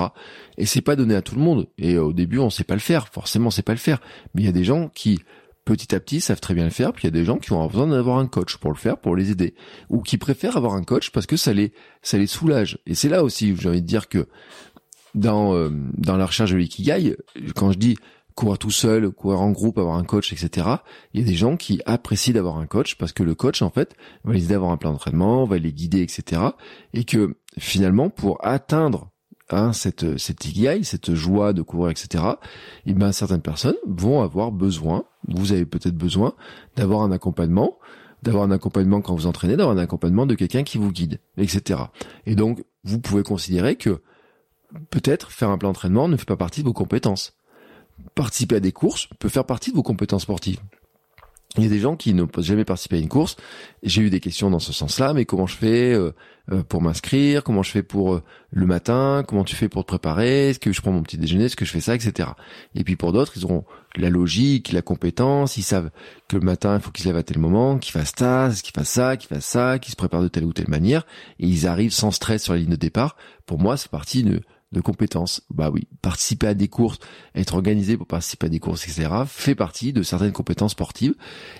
Et 0.58 0.66
c'est 0.66 0.82
pas 0.82 0.96
donné 0.96 1.16
à 1.16 1.22
tout 1.22 1.36
le 1.36 1.42
monde. 1.42 1.68
Et 1.78 1.98
au 1.98 2.14
début, 2.14 2.40
on 2.40 2.50
sait 2.50 2.64
pas 2.64 2.76
le 2.76 2.80
faire. 2.80 3.08
Forcément, 3.10 3.48
on 3.48 3.52
sait 3.52 3.64
pas 3.64 3.74
le 3.74 3.80
faire. 3.80 4.00
Mais 4.34 4.44
il 4.44 4.46
y 4.46 4.50
a 4.50 4.54
des 4.54 4.64
gens 4.64 4.90
qui 4.90 5.20
petit 5.66 5.94
à 5.94 6.00
petit 6.00 6.22
savent 6.22 6.40
très 6.40 6.54
bien 6.54 6.64
le 6.64 6.70
faire, 6.72 6.94
puis 6.94 7.04
il 7.04 7.08
y 7.08 7.14
a 7.16 7.20
des 7.20 7.26
gens 7.26 7.38
qui 7.38 7.52
ont 7.54 7.66
besoin 7.68 7.88
d'avoir 7.88 8.18
un 8.18 8.28
coach 8.28 8.58
pour 8.58 8.72
le 8.72 8.78
faire, 8.78 8.98
pour 8.98 9.16
les 9.16 9.32
aider, 9.32 9.54
ou 9.90 10.02
qui 10.02 10.18
préfèrent 10.18 10.58
avoir 10.58 10.74
un 10.74 10.84
coach 10.84 11.12
parce 11.12 11.26
que 11.26 11.38
ça 11.38 11.54
les 11.54 11.74
ça 12.02 12.18
les 12.18 12.28
soulage. 12.28 12.80
Et 12.86 12.96
c'est 12.96 13.10
là 13.10 13.24
aussi 13.24 13.52
où 13.52 13.58
j'ai 13.58 13.70
envie 13.70 13.82
de 13.82 13.88
dire 13.88 14.10
que 14.10 14.28
dans 15.16 15.54
euh, 15.54 15.70
dans 15.98 16.18
la 16.18 16.26
recherche 16.26 16.52
de 16.52 16.58
l'ikigai, 16.58 17.16
quand 17.56 17.72
je 17.72 17.78
dis 17.78 17.98
courir 18.36 18.58
tout 18.58 18.72
seul, 18.72 19.12
courir 19.12 19.42
en 19.42 19.52
groupe, 19.52 19.78
avoir 19.78 19.98
un 19.98 20.04
coach, 20.04 20.34
etc. 20.34 20.68
Il 21.14 21.22
y 21.22 21.24
a 21.24 21.28
des 21.28 21.36
gens 21.36 21.58
qui 21.58 21.82
apprécient 21.86 22.34
d'avoir 22.34 22.58
un 22.58 22.66
coach 22.66 22.96
parce 22.96 23.12
que 23.14 23.24
le 23.24 23.36
coach, 23.36 23.62
en 23.62 23.70
fait, 23.70 23.96
va 24.24 24.34
les 24.34 24.46
aider 24.46 24.54
à 24.54 24.58
avoir 24.58 24.72
un 24.72 24.78
plan 24.78 24.92
d'entraînement, 24.92 25.46
va 25.46 25.58
les 25.58 25.74
guider, 25.74 26.02
etc. 26.02 26.42
Et 26.94 27.04
que 27.04 27.36
finalement, 27.60 28.10
pour 28.10 28.44
atteindre 28.46 29.12
hein, 29.54 29.74
cette 29.74 30.18
cette 30.18 30.44
cette 30.84 31.14
joie 31.14 31.54
de 31.54 31.62
courir, 31.62 31.90
etc. 31.90 32.24
Et 32.86 32.94
ben 32.94 33.12
certaines 33.12 33.42
personnes 33.42 33.76
vont 33.86 34.22
avoir 34.22 34.52
besoin, 34.52 35.06
vous 35.28 35.52
avez 35.52 35.66
peut-être 35.66 35.96
besoin 35.96 36.34
d'avoir 36.76 37.02
un 37.02 37.12
accompagnement, 37.12 37.78
d'avoir 38.24 38.44
un 38.44 38.52
accompagnement 38.52 39.02
quand 39.02 39.16
vous 39.16 39.28
entraînez, 39.28 39.58
d'avoir 39.58 39.76
un 39.76 39.80
accompagnement 39.80 40.26
de 40.26 40.36
quelqu'un 40.36 40.64
qui 40.64 40.78
vous 40.78 40.92
guide, 40.92 41.20
etc. 41.38 41.80
Et 42.26 42.36
donc 42.36 42.64
vous 42.84 43.00
pouvez 43.00 43.24
considérer 43.24 43.76
que 43.76 44.02
peut-être 44.90 45.32
faire 45.32 45.50
un 45.50 45.58
plan 45.58 45.70
d'entraînement 45.70 46.08
ne 46.08 46.18
fait 46.18 46.26
pas 46.26 46.38
partie 46.38 46.62
de 46.62 46.68
vos 46.68 46.74
compétences. 46.74 47.34
Participer 48.16 48.56
à 48.56 48.60
des 48.60 48.72
courses 48.72 49.08
peut 49.20 49.30
faire 49.30 49.46
partie 49.46 49.72
de 49.72 49.76
vos 49.76 49.84
compétences 49.84 50.24
sportives. 50.24 50.60
Il 51.58 51.64
y 51.64 51.66
a 51.66 51.70
des 51.70 51.80
gens 51.80 51.98
qui 51.98 52.14
n'ont 52.14 52.30
jamais 52.38 52.64
participé 52.64 52.96
à 52.96 53.00
une 53.00 53.10
course. 53.10 53.36
J'ai 53.84 54.04
eu 54.04 54.10
des 54.10 54.22
questions 54.22 54.50
dans 54.50 54.60
ce 54.60 54.72
sens-là, 54.72 55.14
mais 55.14 55.26
comment 55.26 55.48
je 55.48 55.58
fais 55.58 55.94
euh, 55.94 56.14
euh, 56.50 56.64
pour 56.64 56.82
m'inscrire? 56.82 57.44
Comment 57.44 57.62
je 57.62 57.72
fais 57.72 57.84
pour 57.84 58.14
euh, 58.14 58.24
le 58.52 58.66
matin? 58.66 59.26
Comment 59.28 59.44
tu 59.44 59.58
fais 59.58 59.68
pour 59.68 59.84
te 59.84 59.90
préparer? 59.90 60.52
Est-ce 60.52 60.60
que 60.60 60.72
je 60.72 60.82
prends 60.82 60.94
mon 60.94 61.04
petit 61.04 61.18
déjeuner? 61.18 61.46
Est-ce 61.46 61.58
que 61.58 61.66
je 61.66 61.72
fais 61.72 61.82
ça, 61.82 61.94
etc. 61.94 62.30
Et 62.74 62.86
puis 62.86 62.96
pour 62.96 63.12
d'autres, 63.12 63.34
ils 63.36 63.44
auront 63.44 63.66
la 63.98 64.10
logique, 64.10 64.72
la 64.72 64.82
compétence. 64.82 65.58
Ils 65.58 65.64
savent 65.64 65.92
que 66.30 66.38
le 66.38 66.46
matin, 66.46 66.76
il 66.76 66.82
faut 66.82 66.92
qu'ils 66.92 67.04
se 67.04 67.10
lèvent 67.10 67.18
à 67.18 67.24
tel 67.24 67.38
moment, 67.38 67.78
qu'ils 67.80 67.92
fassent 67.92 68.14
ça, 68.18 68.50
qu'ils 68.64 68.74
fassent 68.74 68.90
ça, 68.90 69.18
qu'ils 69.18 69.28
fassent 69.28 69.46
ça, 69.46 69.78
qu'ils 69.78 69.92
se 69.92 69.98
préparent 69.98 70.24
de 70.24 70.30
telle 70.30 70.46
ou 70.46 70.54
telle 70.54 70.70
manière. 70.70 71.06
Et 71.40 71.48
ils 71.48 71.68
arrivent 71.68 71.92
sans 71.92 72.12
stress 72.12 72.44
sur 72.44 72.54
la 72.54 72.60
ligne 72.60 72.70
de 72.70 72.76
départ. 72.78 73.18
Pour 73.46 73.60
moi, 73.60 73.76
c'est 73.76 73.92
partie 73.92 74.24
de 74.24 74.42
de 74.72 74.82
compétences. 74.82 75.42
Bah 75.50 75.70
oui, 75.72 75.88
participer 76.02 76.48
à 76.48 76.54
des 76.54 76.68
courses, 76.68 77.00
être 77.36 77.56
organisé 77.56 77.98
pour 77.98 78.08
participer 78.08 78.48
à 78.48 78.50
des 78.50 78.60
courses, 78.60 78.88
etc., 78.88 79.10
fait 79.26 79.56
partie 79.56 79.94
de 79.94 80.04
certaines 80.04 80.32
compétences 80.32 80.72
sportives 80.72 81.16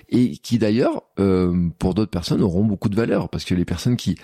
et 0.08 0.36
qui 0.38 0.58
d'ailleurs, 0.58 1.02
euh, 1.18 1.68
pour 1.78 1.94
d'autres 1.94 2.10
personnes, 2.10 2.42
auront 2.42 2.64
beaucoup 2.64 2.88
de 2.88 2.96
valeur 2.96 3.28
parce 3.28 3.44
que 3.44 3.54
les 3.54 3.64
personnes 3.64 3.96
qui, 3.96 4.16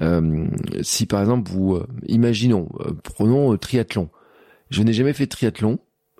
euh, 0.00 0.46
si 0.82 1.06
par 1.06 1.20
exemple 1.20 1.50
vous, 1.50 1.74
euh, 1.74 1.86
imaginons, 2.06 2.68
prenons 3.02 3.56
triathlon, 3.56 4.10
je 4.70 4.82
n'ai 4.82 4.92
jamais 4.92 5.12
fait 5.12 5.26
triathlon 5.26 5.78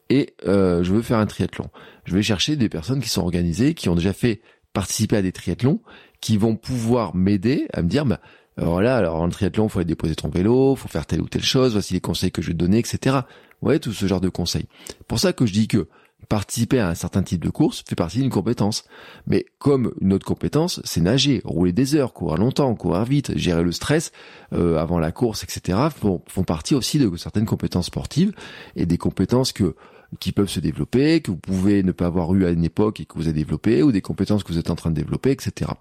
et 0.08 0.34
je 0.44 0.92
veux 0.92 1.02
faire 1.02 1.18
un 1.18 1.26
triathlon. 1.26 1.68
Je 2.04 2.14
vais 2.14 2.22
chercher 2.22 2.56
des 2.56 2.68
personnes 2.68 3.00
qui 3.00 3.08
sont 3.08 3.22
organisées, 3.22 3.74
qui 3.74 3.88
ont 3.88 3.96
déjà 3.96 4.12
fait 4.12 4.40
participer 4.72 5.16
à 5.16 5.22
des 5.22 5.32
triathlons, 5.32 5.80
qui 6.20 6.36
vont 6.36 6.54
pouvoir 6.54 7.14
m'aider 7.14 7.66
à 7.72 7.82
me 7.82 7.88
dire, 7.88 8.04
bah, 8.04 8.20
alors 8.56 8.80
là, 8.80 8.96
alors 8.96 9.16
en 9.16 9.28
triathlon, 9.28 9.68
faut 9.68 9.80
aller 9.80 9.86
déposer 9.86 10.14
ton 10.14 10.28
vélo, 10.28 10.76
faut 10.76 10.88
faire 10.88 11.06
telle 11.06 11.20
ou 11.20 11.28
telle 11.28 11.44
chose, 11.44 11.72
voici 11.72 11.94
les 11.94 12.00
conseils 12.00 12.32
que 12.32 12.40
je 12.40 12.48
vais 12.48 12.54
te 12.54 12.58
donner, 12.58 12.78
etc. 12.78 13.18
Ouais, 13.62 13.78
tout 13.78 13.92
ce 13.92 14.06
genre 14.06 14.20
de 14.20 14.28
conseils. 14.28 14.66
Pour 15.08 15.18
ça 15.18 15.32
que 15.32 15.46
je 15.46 15.52
dis 15.52 15.68
que 15.68 15.88
participer 16.28 16.80
à 16.80 16.88
un 16.88 16.94
certain 16.94 17.22
type 17.22 17.44
de 17.44 17.50
course 17.50 17.84
fait 17.86 17.94
partie 17.94 18.18
d'une 18.18 18.30
compétence. 18.30 18.84
Mais 19.26 19.46
comme 19.58 19.92
une 20.00 20.12
autre 20.12 20.26
compétence, 20.26 20.80
c'est 20.84 21.00
nager, 21.00 21.40
rouler 21.44 21.72
des 21.72 21.94
heures, 21.94 22.12
courir 22.12 22.38
longtemps, 22.38 22.74
courir 22.74 23.04
vite, 23.04 23.36
gérer 23.36 23.62
le 23.62 23.72
stress 23.72 24.12
euh, 24.52 24.78
avant 24.78 24.98
la 24.98 25.12
course, 25.12 25.44
etc. 25.44 25.78
Font, 25.94 26.22
font 26.28 26.44
partie 26.44 26.74
aussi 26.74 26.98
de 26.98 27.14
certaines 27.16 27.46
compétences 27.46 27.86
sportives 27.86 28.32
et 28.74 28.86
des 28.86 28.98
compétences 28.98 29.52
que 29.52 29.74
qui 30.20 30.30
peuvent 30.30 30.48
se 30.48 30.60
développer, 30.60 31.20
que 31.20 31.32
vous 31.32 31.36
pouvez 31.36 31.82
ne 31.82 31.90
pas 31.90 32.06
avoir 32.06 32.32
eu 32.32 32.46
à 32.46 32.50
une 32.50 32.64
époque 32.64 33.00
et 33.00 33.06
que 33.06 33.14
vous 33.14 33.24
avez 33.24 33.32
développé, 33.32 33.82
ou 33.82 33.90
des 33.90 34.00
compétences 34.00 34.44
que 34.44 34.52
vous 34.52 34.58
êtes 34.58 34.70
en 34.70 34.76
train 34.76 34.90
de 34.90 34.94
développer, 34.94 35.32
etc. 35.32 35.72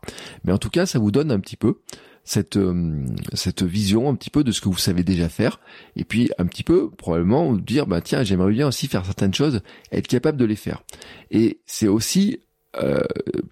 Mais 0.44 0.52
en 0.52 0.58
tout 0.58 0.72
cas, 0.72 0.88
ça 0.88 0.98
vous 0.98 1.12
donne 1.12 1.32
un 1.32 1.40
petit 1.40 1.58
peu 1.58 1.78
cette 2.26 2.58
euh, 2.58 3.06
cette 3.34 3.64
vision 3.64 4.10
un 4.10 4.16
petit 4.16 4.32
peu 4.32 4.44
de 4.44 4.52
ce 4.52 4.60
que 4.60 4.68
vous 4.68 4.78
savez 4.78 5.04
déjà 5.04 5.30
faire. 5.30 5.60
Et 5.96 6.04
puis 6.04 6.32
un 6.38 6.46
petit 6.46 6.64
peu 6.64 6.90
probablement 6.90 7.54
dire 7.54 7.86
bah 7.86 8.02
tiens 8.02 8.24
j'aimerais 8.24 8.52
bien 8.52 8.68
aussi 8.68 8.88
faire 8.88 9.06
certaines 9.06 9.34
choses 9.34 9.62
être 9.92 10.08
capable 10.08 10.38
de 10.38 10.46
les 10.46 10.56
faire. 10.56 10.84
Et 11.32 11.62
c'est 11.66 11.88
aussi 11.88 12.40
euh, 12.82 13.00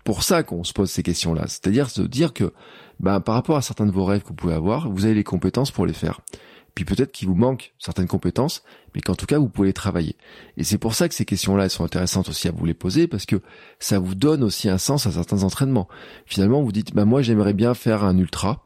pour 0.03 0.23
ça 0.23 0.43
qu'on 0.43 0.65
se 0.65 0.73
pose 0.73 0.91
ces 0.91 1.03
questions 1.03 1.33
là 1.33 1.43
c'est-à-dire 1.47 1.89
se 1.89 2.01
dire 2.01 2.33
que 2.33 2.51
bah, 2.99 3.21
par 3.21 3.35
rapport 3.35 3.55
à 3.55 3.61
certains 3.61 3.85
de 3.85 3.91
vos 3.91 4.03
rêves 4.03 4.23
que 4.23 4.27
vous 4.29 4.33
pouvez 4.33 4.53
avoir 4.53 4.89
vous 4.89 5.05
avez 5.05 5.13
les 5.13 5.23
compétences 5.23 5.71
pour 5.71 5.85
les 5.85 5.93
faire. 5.93 6.19
Puis 6.75 6.85
peut-être 6.85 7.11
qu'il 7.11 7.27
vous 7.27 7.35
manque 7.35 7.73
certaines 7.77 8.07
compétences, 8.07 8.63
mais 8.95 9.01
qu'en 9.01 9.13
tout 9.13 9.27
cas 9.27 9.37
vous 9.37 9.49
pouvez 9.49 9.67
les 9.67 9.73
travailler. 9.73 10.15
Et 10.57 10.63
c'est 10.63 10.79
pour 10.79 10.95
ça 10.95 11.07
que 11.07 11.13
ces 11.13 11.25
questions-là 11.25 11.65
elles 11.65 11.69
sont 11.69 11.83
intéressantes 11.83 12.29
aussi 12.29 12.47
à 12.47 12.51
vous 12.51 12.65
les 12.65 12.73
poser 12.73 13.07
parce 13.07 13.25
que 13.25 13.41
ça 13.79 13.99
vous 13.99 14.15
donne 14.15 14.43
aussi 14.43 14.69
un 14.69 14.79
sens 14.79 15.05
à 15.05 15.11
certains 15.11 15.43
entraînements. 15.43 15.87
Finalement, 16.25 16.63
vous 16.63 16.71
dites 16.71 16.95
bah 16.95 17.05
moi 17.05 17.21
j'aimerais 17.21 17.53
bien 17.53 17.75
faire 17.75 18.03
un 18.03 18.17
ultra, 18.17 18.62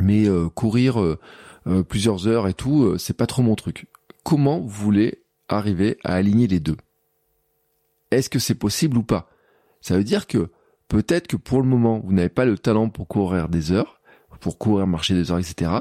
mais 0.00 0.28
euh, 0.28 0.48
courir 0.48 1.00
euh, 1.00 1.18
euh, 1.66 1.82
plusieurs 1.82 2.28
heures 2.28 2.48
et 2.48 2.54
tout, 2.54 2.96
c'est 2.98 3.16
pas 3.16 3.26
trop 3.26 3.42
mon 3.42 3.54
truc. 3.54 3.86
Comment 4.24 4.60
vous 4.60 4.68
voulez 4.68 5.22
arriver 5.48 5.98
à 6.04 6.14
aligner 6.14 6.46
les 6.46 6.60
deux? 6.60 6.76
Est-ce 8.10 8.30
que 8.30 8.38
c'est 8.38 8.54
possible 8.54 8.98
ou 8.98 9.02
pas? 9.02 9.30
Ça 9.80 9.96
veut 9.96 10.04
dire 10.04 10.26
que 10.26 10.50
peut-être 10.88 11.26
que 11.26 11.36
pour 11.36 11.60
le 11.60 11.68
moment 11.68 12.00
vous 12.04 12.12
n'avez 12.12 12.28
pas 12.28 12.44
le 12.44 12.58
talent 12.58 12.88
pour 12.88 13.08
courir 13.08 13.48
des 13.48 13.72
heures, 13.72 14.00
pour 14.40 14.58
courir 14.58 14.86
marcher 14.86 15.14
des 15.14 15.30
heures, 15.30 15.38
etc 15.38 15.80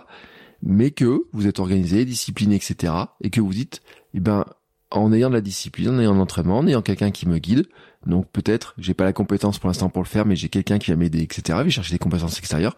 mais 0.66 0.92
que 0.92 1.26
vous 1.32 1.48
êtes 1.48 1.60
organisé, 1.60 2.04
discipliné, 2.06 2.56
etc. 2.56 2.94
Et 3.22 3.30
que 3.30 3.40
vous 3.40 3.54
dites, 3.54 3.82
eh 4.14 4.20
ben, 4.20 4.46
en 4.92 5.14
ayant 5.14 5.30
de 5.30 5.36
la 5.36 5.42
discipline, 5.42 5.90
en 5.90 6.00
ayant 6.00 6.14
de 6.14 6.18
l'entraînement, 6.18 6.58
en 6.58 6.68
ayant 6.68 6.82
quelqu'un 6.82 7.12
qui 7.12 7.28
me 7.28 7.38
guide, 7.38 7.68
donc 8.06 8.28
peut-être, 8.32 8.76
j'ai 8.78 8.94
pas 8.94 9.04
la 9.04 9.14
compétence 9.14 9.58
pour 9.58 9.68
l'instant 9.68 9.90
pour 9.90 10.04
le 10.04 10.08
faire, 10.08 10.26
mais 10.26 10.36
j'ai 10.36 10.50
quelqu'un 10.50 10.78
qui 10.78 10.92
va 10.92 10.98
m'aider, 10.98 11.22
etc. 11.22 11.58
Je 11.60 11.64
vais 11.64 11.70
chercher 11.70 11.94
des 11.94 12.00
compétences 12.00 12.38
extérieures. 12.38 12.76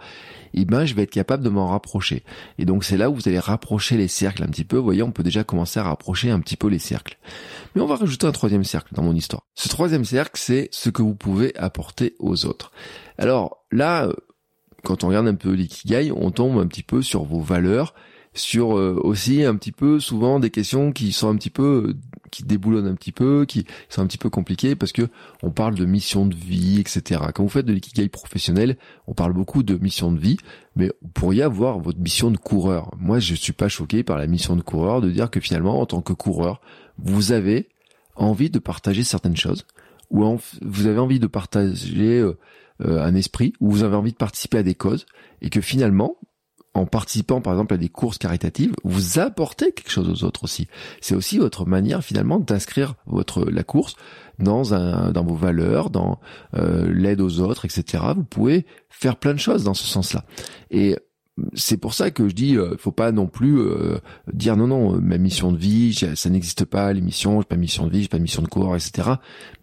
Et 0.54 0.62
eh 0.62 0.66
ben, 0.66 0.86
je 0.86 0.94
vais 0.94 1.04
être 1.04 1.12
capable 1.12 1.44
de 1.44 1.50
m'en 1.50 1.68
rapprocher. 1.68 2.24
Et 2.58 2.66
donc 2.66 2.86
c'est 2.86 2.96
là 2.96 3.10
où 3.10 3.16
vous 3.16 3.28
allez 3.28 3.40
rapprocher 3.40 3.98
les 3.98 4.08
cercles 4.08 4.44
un 4.44 4.48
petit 4.48 4.64
peu. 4.64 4.78
Vous 4.78 4.84
voyez, 4.84 5.04
on 5.04 5.12
peut 5.12 5.24
déjà 5.24 5.44
commencer 5.44 5.80
à 5.80 5.84
rapprocher 5.84 6.32
un 6.32 6.40
petit 6.40 6.56
peu 6.56 6.68
les 6.68 6.80
cercles. 6.80 7.18
Mais 7.76 7.82
on 7.82 7.88
va 7.88 7.98
rajouter 7.98 8.26
un 8.26 8.32
troisième 8.32 8.64
cercle 8.64 8.94
dans 8.94 9.04
mon 9.04 9.14
histoire. 9.14 9.44
Ce 9.56 9.68
troisième 9.68 10.06
cercle, 10.06 10.40
c'est 10.40 10.70
ce 10.72 10.90
que 10.90 11.02
vous 11.02 11.16
pouvez 11.16 11.56
apporter 11.58 12.16
aux 12.20 12.46
autres. 12.46 12.72
Alors 13.18 13.66
là, 13.72 14.10
quand 14.84 15.04
on 15.04 15.10
regarde 15.10 15.28
un 15.28 15.36
peu 15.36 15.52
l'ikigai, 15.52 16.12
on 16.16 16.32
tombe 16.32 16.58
un 16.60 16.68
petit 16.68 16.84
peu 16.84 17.02
sur 17.02 17.26
vos 17.26 17.42
valeurs, 17.42 17.94
sur 18.34 18.78
euh, 18.78 19.00
aussi 19.04 19.44
un 19.44 19.56
petit 19.56 19.72
peu 19.74 20.00
souvent 20.00 20.40
des 20.40 20.50
questions 20.50 20.94
qui 20.94 21.12
sont 21.12 21.30
un 21.30 21.36
petit 21.36 21.50
peu 21.50 21.96
qui 22.32 22.44
déboulonnent 22.44 22.88
un 22.88 22.96
petit 22.96 23.12
peu, 23.12 23.46
qui 23.48 23.66
sont 23.90 24.02
un 24.02 24.08
petit 24.08 24.18
peu 24.18 24.30
compliqués 24.30 24.76
parce 24.76 24.92
que 24.92 25.08
on 25.44 25.52
parle 25.52 25.76
de 25.76 25.86
mission 25.86 26.26
de 26.26 26.36
vie, 26.36 26.80
etc. 26.80 27.22
Quand 27.34 27.44
vous 27.44 27.50
faites 27.50 27.66
de 27.66 27.74
l'ikigai 27.74 28.10
professionnel, 28.10 28.78
on 29.08 29.14
parle 29.14 29.34
beaucoup 29.34 29.64
de 29.64 29.78
mission 29.78 30.12
de 30.12 30.20
vie, 30.20 30.38
mais 30.76 30.92
vous 31.02 31.10
pourriez 31.10 31.44
avoir 31.44 31.80
votre 31.80 32.00
mission 32.00 32.32
de 32.32 32.38
coureur. 32.38 32.92
Moi, 33.00 33.20
je 33.20 33.36
suis 33.36 33.54
pas 33.54 33.68
choqué 33.68 34.04
par 34.04 34.18
la 34.18 34.28
mission 34.28 34.56
de 34.56 34.62
coureur 34.62 35.02
de 35.02 35.10
dire 35.10 35.30
que 35.30 35.40
finalement, 35.40 35.80
en 35.80 35.86
tant 35.86 36.02
que 36.02 36.14
coureur, 36.14 36.62
vous 36.98 37.32
avez 37.32 37.70
envie 38.16 38.50
de 38.50 38.60
partager 38.60 39.04
certaines 39.04 39.38
choses, 39.38 39.66
ou 40.10 40.24
vous 40.62 40.88
avez 40.88 41.00
envie 41.00 41.20
de 41.20 41.28
partager 41.28 42.20
euh, 42.20 42.38
euh, 42.82 43.04
un 43.04 43.16
esprit, 43.16 43.54
ou 43.60 43.72
vous 43.72 43.84
avez 43.84 43.96
envie 43.96 44.12
de 44.12 44.18
participer 44.18 44.58
à 44.60 44.64
des 44.64 44.76
causes, 44.76 45.06
et 45.42 45.50
que 45.50 45.62
finalement, 45.62 46.18
en 46.78 46.86
participant 46.86 47.42
par 47.42 47.54
exemple 47.54 47.74
à 47.74 47.78
des 47.78 47.90
courses 47.90 48.18
caritatives, 48.18 48.74
vous 48.84 49.20
apportez 49.20 49.72
quelque 49.72 49.92
chose 49.92 50.10
aux 50.10 50.26
autres 50.26 50.44
aussi. 50.44 50.68
C'est 51.02 51.16
aussi 51.16 51.38
votre 51.38 51.66
manière 51.66 52.04
finalement 52.04 52.40
d'inscrire 52.40 52.96
votre 53.06 53.46
la 53.46 53.64
course 53.64 53.96
dans 54.40 54.74
un 54.74 55.12
dans 55.12 55.24
vos 55.24 55.36
valeurs, 55.36 55.90
dans 55.90 56.20
euh, 56.56 56.92
l'aide 56.94 57.22
aux 57.22 57.40
autres, 57.40 57.66
etc. 57.66 58.04
Vous 58.16 58.24
pouvez 58.24 58.66
faire 58.90 59.16
plein 59.18 59.34
de 59.34 59.40
choses 59.40 59.64
dans 59.64 59.74
ce 59.74 59.86
sens-là. 59.86 60.24
Et 60.70 60.96
c'est 61.54 61.78
pour 61.78 61.94
ça 61.94 62.10
que 62.10 62.28
je 62.28 62.34
dis, 62.34 62.58
euh, 62.58 62.76
faut 62.78 62.92
pas 62.92 63.12
non 63.12 63.28
plus 63.28 63.60
euh, 63.60 63.98
dire 64.32 64.58
non 64.58 64.68
non, 64.68 65.00
ma 65.00 65.18
mission 65.18 65.52
de 65.52 65.58
vie, 65.58 65.94
ça 66.16 66.30
n'existe 66.30 66.66
pas, 66.66 66.94
les 66.94 67.02
missions, 67.02 67.42
j'ai 67.42 67.48
pas 67.48 67.58
mission 67.58 67.88
de 67.88 67.92
vie, 67.92 68.04
j'ai 68.04 68.08
pas 68.08 68.20
mission 68.20 68.42
de 68.42 68.48
cours, 68.48 68.76
etc. 68.76 69.10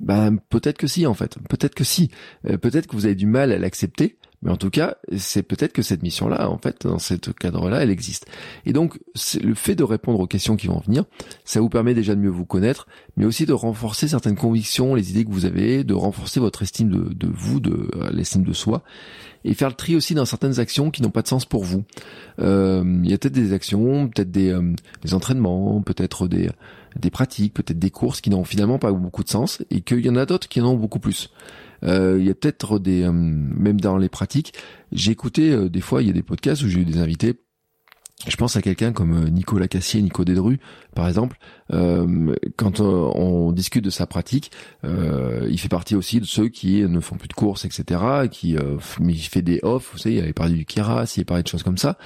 Ben 0.01 0.39
peut-être 0.49 0.79
que 0.79 0.87
si 0.87 1.07
en 1.07 1.15
fait, 1.15 1.37
peut-être 1.49 1.75
que 1.75 1.85
si, 1.85 2.11
peut-être 2.43 2.87
que 2.87 2.97
vous 2.97 3.07
avez 3.07 3.17
du 3.17 3.27
mal 3.27 3.53
à 3.53 3.59
l'accepter 3.59 4.19
mais 4.45 4.51
en 4.51 4.57
tout 4.57 4.69
cas, 4.69 4.97
c'est 5.17 5.43
peut-être 5.43 5.73
que 5.73 5.81
cette 5.81 6.03
mission-là, 6.03 6.51
en 6.51 6.59
fait, 6.59 6.87
dans 6.87 6.99
ce 6.99 7.15
cadre-là, 7.15 7.83
elle 7.83 7.91
existe. 7.91 8.27
Et 8.67 8.75
donc, 8.75 8.99
le 9.43 9.55
fait 9.55 9.75
de 9.75 9.83
répondre 9.83 10.21
aux 10.21 10.27
questions 10.27 10.57
qui 10.57 10.67
vont 10.67 10.81
venir, 10.81 11.05
ça 11.47 11.61
vous 11.61 11.71
permet 11.71 11.95
déjà 11.95 12.15
de 12.15 12.21
mieux 12.21 12.29
vous 12.29 12.45
connaître, 12.45 12.87
mais 13.17 13.25
aussi 13.25 13.47
de 13.47 13.55
renforcer 13.55 14.07
certaines 14.07 14.37
convictions, 14.37 14.95
les 14.95 15.11
idées 15.11 15.25
que 15.25 15.31
vous 15.31 15.47
avez, 15.47 15.83
de 15.83 15.95
renforcer 15.95 16.41
votre 16.41 16.63
estime 16.63 16.91
de, 16.91 17.29
vous, 17.33 17.59
de 17.59 17.89
euh, 17.97 18.11
l'estime 18.13 18.45
de 18.45 18.53
soi, 18.53 18.83
et 19.47 19.55
faire 19.55 19.69
le 19.69 19.75
tri 19.75 19.97
aussi 19.97 20.15
dans 20.15 20.27
certaines 20.27 20.61
actions 20.61 20.91
qui 20.91 21.01
n'ont 21.01 21.11
pas 21.11 21.23
de 21.23 21.29
sens 21.29 21.47
pour 21.47 21.65
vous. 21.65 21.85
Euh, 22.39 22.85
il 23.03 23.11
y 23.11 23.15
a 23.15 23.19
peut-être 23.19 23.33
des 23.33 23.55
actions, 23.55 24.09
peut-être 24.09 24.31
des, 24.31 24.51
euh, 24.51 24.75
des 25.03 25.15
entraînements, 25.15 25.81
peut-être 25.81 26.29
des, 26.29 26.51
des 27.01 27.11
pratiques, 27.11 27.55
peut-être 27.55 27.79
des 27.79 27.91
courses 27.91 28.21
qui 28.21 28.29
n'ont 28.29 28.45
finalement 28.45 28.79
pas 28.79 28.93
beaucoup 28.93 29.25
de 29.25 29.29
sens, 29.31 29.63
et 29.71 29.81
qu'il 29.81 30.05
y 30.05 30.11
en 30.11 30.17
a 30.17 30.27
d'autres 30.27 30.49
qui 30.49 30.61
en 30.61 30.67
ont 30.67 30.77
beaucoup 30.77 31.01
plus. 31.01 31.31
Euh, 31.85 32.17
il 32.19 32.27
y 32.27 32.31
a 32.31 32.35
peut-être 32.35 32.79
des, 32.79 33.03
euh, 33.03 33.13
même 33.13 33.81
dans 33.81 33.97
les 33.97 34.09
pratiques, 34.09 34.55
j'ai 34.93 35.13
écouté 35.13 35.51
euh, 35.51 35.69
des 35.69 35.81
fois, 35.81 36.03
il 36.03 36.07
y 36.07 36.11
a 36.11 36.15
des 36.15 36.23
podcasts 36.23 36.63
où 36.63 36.69
j'ai 36.69 36.81
eu 36.81 36.85
des 36.85 36.99
invités. 36.99 37.35
Je 38.27 38.37
pense 38.37 38.57
à 38.57 38.63
quelqu'un 38.63 38.93
comme 38.93 39.29
Nicolas 39.29 39.69
Cassier, 39.69 40.01
Nico 40.01 40.25
Dédru, 40.25 40.59
par 40.95 41.09
exemple. 41.09 41.37
quand 41.69 42.81
on 42.81 43.53
discute 43.53 43.85
de 43.85 43.91
sa 43.91 44.07
pratique, 44.07 44.51
il 44.85 45.59
fait 45.59 45.69
partie 45.69 45.95
aussi 45.95 46.21
de 46.21 46.25
ceux 46.25 46.49
qui 46.49 46.81
ne 46.83 47.01
font 47.01 47.17
plus 47.17 47.29
de 47.29 47.35
courses, 47.35 47.67
etc. 47.67 48.01
Qui, 48.31 48.57
mais 49.01 49.13
il 49.13 49.19
fait 49.19 49.43
des 49.43 49.59
off. 49.63 49.91
Vous 49.93 49.99
savez, 49.99 50.15
il 50.15 50.23
avait 50.23 50.33
parlé 50.33 50.55
du 50.55 50.65
Kira, 50.65 51.05
il 51.05 51.19
avait 51.19 51.25
parlé 51.25 51.43
de 51.43 51.49
choses 51.49 51.65
comme 51.65 51.77
ça. 51.77 51.99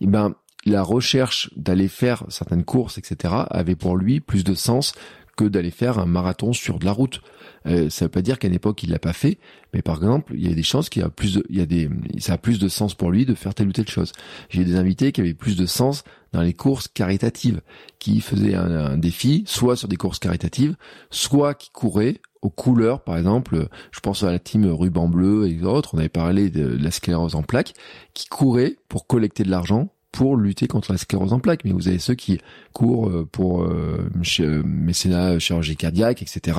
Et 0.00 0.06
ben, 0.06 0.34
la 0.64 0.82
recherche 0.82 1.50
d'aller 1.56 1.88
faire 1.88 2.24
certaines 2.28 2.64
courses, 2.64 2.96
etc. 2.96 3.34
avait 3.50 3.76
pour 3.76 3.96
lui 3.96 4.20
plus 4.20 4.44
de 4.44 4.54
sens 4.54 4.94
que 5.36 5.44
d'aller 5.44 5.70
faire 5.70 5.98
un 5.98 6.06
marathon 6.06 6.52
sur 6.52 6.78
de 6.78 6.84
la 6.84 6.92
route. 6.92 7.20
Euh, 7.66 7.90
ça 7.90 8.06
veut 8.06 8.10
pas 8.10 8.22
dire 8.22 8.38
qu'à 8.38 8.48
l'époque 8.48 8.82
il 8.82 8.90
l'a 8.90 8.98
pas 8.98 9.12
fait, 9.12 9.38
mais 9.74 9.82
par 9.82 9.96
exemple, 9.96 10.32
il 10.34 10.48
y 10.48 10.50
a 10.50 10.54
des 10.54 10.62
chances 10.62 10.88
qu'il 10.88 11.02
y 11.02 11.04
a 11.04 11.10
plus 11.10 11.34
de, 11.34 11.44
il 11.50 11.58
y 11.58 11.60
a 11.60 11.66
des, 11.66 11.90
ça 12.18 12.34
a 12.34 12.38
plus 12.38 12.58
de 12.58 12.68
sens 12.68 12.94
pour 12.94 13.10
lui 13.10 13.26
de 13.26 13.34
faire 13.34 13.54
telle 13.54 13.68
ou 13.68 13.72
telle 13.72 13.88
chose. 13.88 14.12
J'ai 14.48 14.64
des 14.64 14.76
invités 14.76 15.12
qui 15.12 15.20
avaient 15.20 15.34
plus 15.34 15.56
de 15.56 15.66
sens 15.66 16.04
dans 16.32 16.42
les 16.42 16.54
courses 16.54 16.88
caritatives, 16.88 17.60
qui 17.98 18.20
faisaient 18.20 18.54
un, 18.54 18.96
défi, 18.96 19.44
soit 19.46 19.76
sur 19.76 19.88
des 19.88 19.96
courses 19.96 20.18
caritatives, 20.18 20.76
soit 21.10 21.54
qui 21.54 21.70
couraient 21.70 22.20
aux 22.42 22.50
couleurs, 22.50 23.02
par 23.02 23.16
exemple, 23.16 23.68
je 23.90 24.00
pense 24.00 24.22
à 24.22 24.30
la 24.30 24.38
team 24.38 24.66
ruban 24.66 25.08
bleu 25.08 25.48
et 25.48 25.64
autres, 25.64 25.94
on 25.94 25.98
avait 25.98 26.08
parlé 26.08 26.50
de 26.50 26.66
la 26.66 26.90
sclérose 26.90 27.34
en 27.34 27.42
plaques, 27.42 27.72
qui 28.14 28.28
couraient 28.28 28.76
pour 28.88 29.06
collecter 29.06 29.42
de 29.42 29.50
l'argent 29.50 29.88
pour 30.16 30.38
lutter 30.38 30.66
contre 30.66 30.92
la 30.92 30.98
sclérose 30.98 31.34
en 31.34 31.40
plaques. 31.40 31.62
Mais 31.66 31.72
vous 31.72 31.88
avez 31.88 31.98
ceux 31.98 32.14
qui 32.14 32.40
courent 32.72 33.10
euh, 33.10 33.28
pour 33.30 33.64
euh, 33.64 34.08
euh, 34.40 34.62
mécénat, 34.64 35.38
chirurgie 35.38 35.76
cardiaque, 35.76 36.22
etc. 36.22 36.58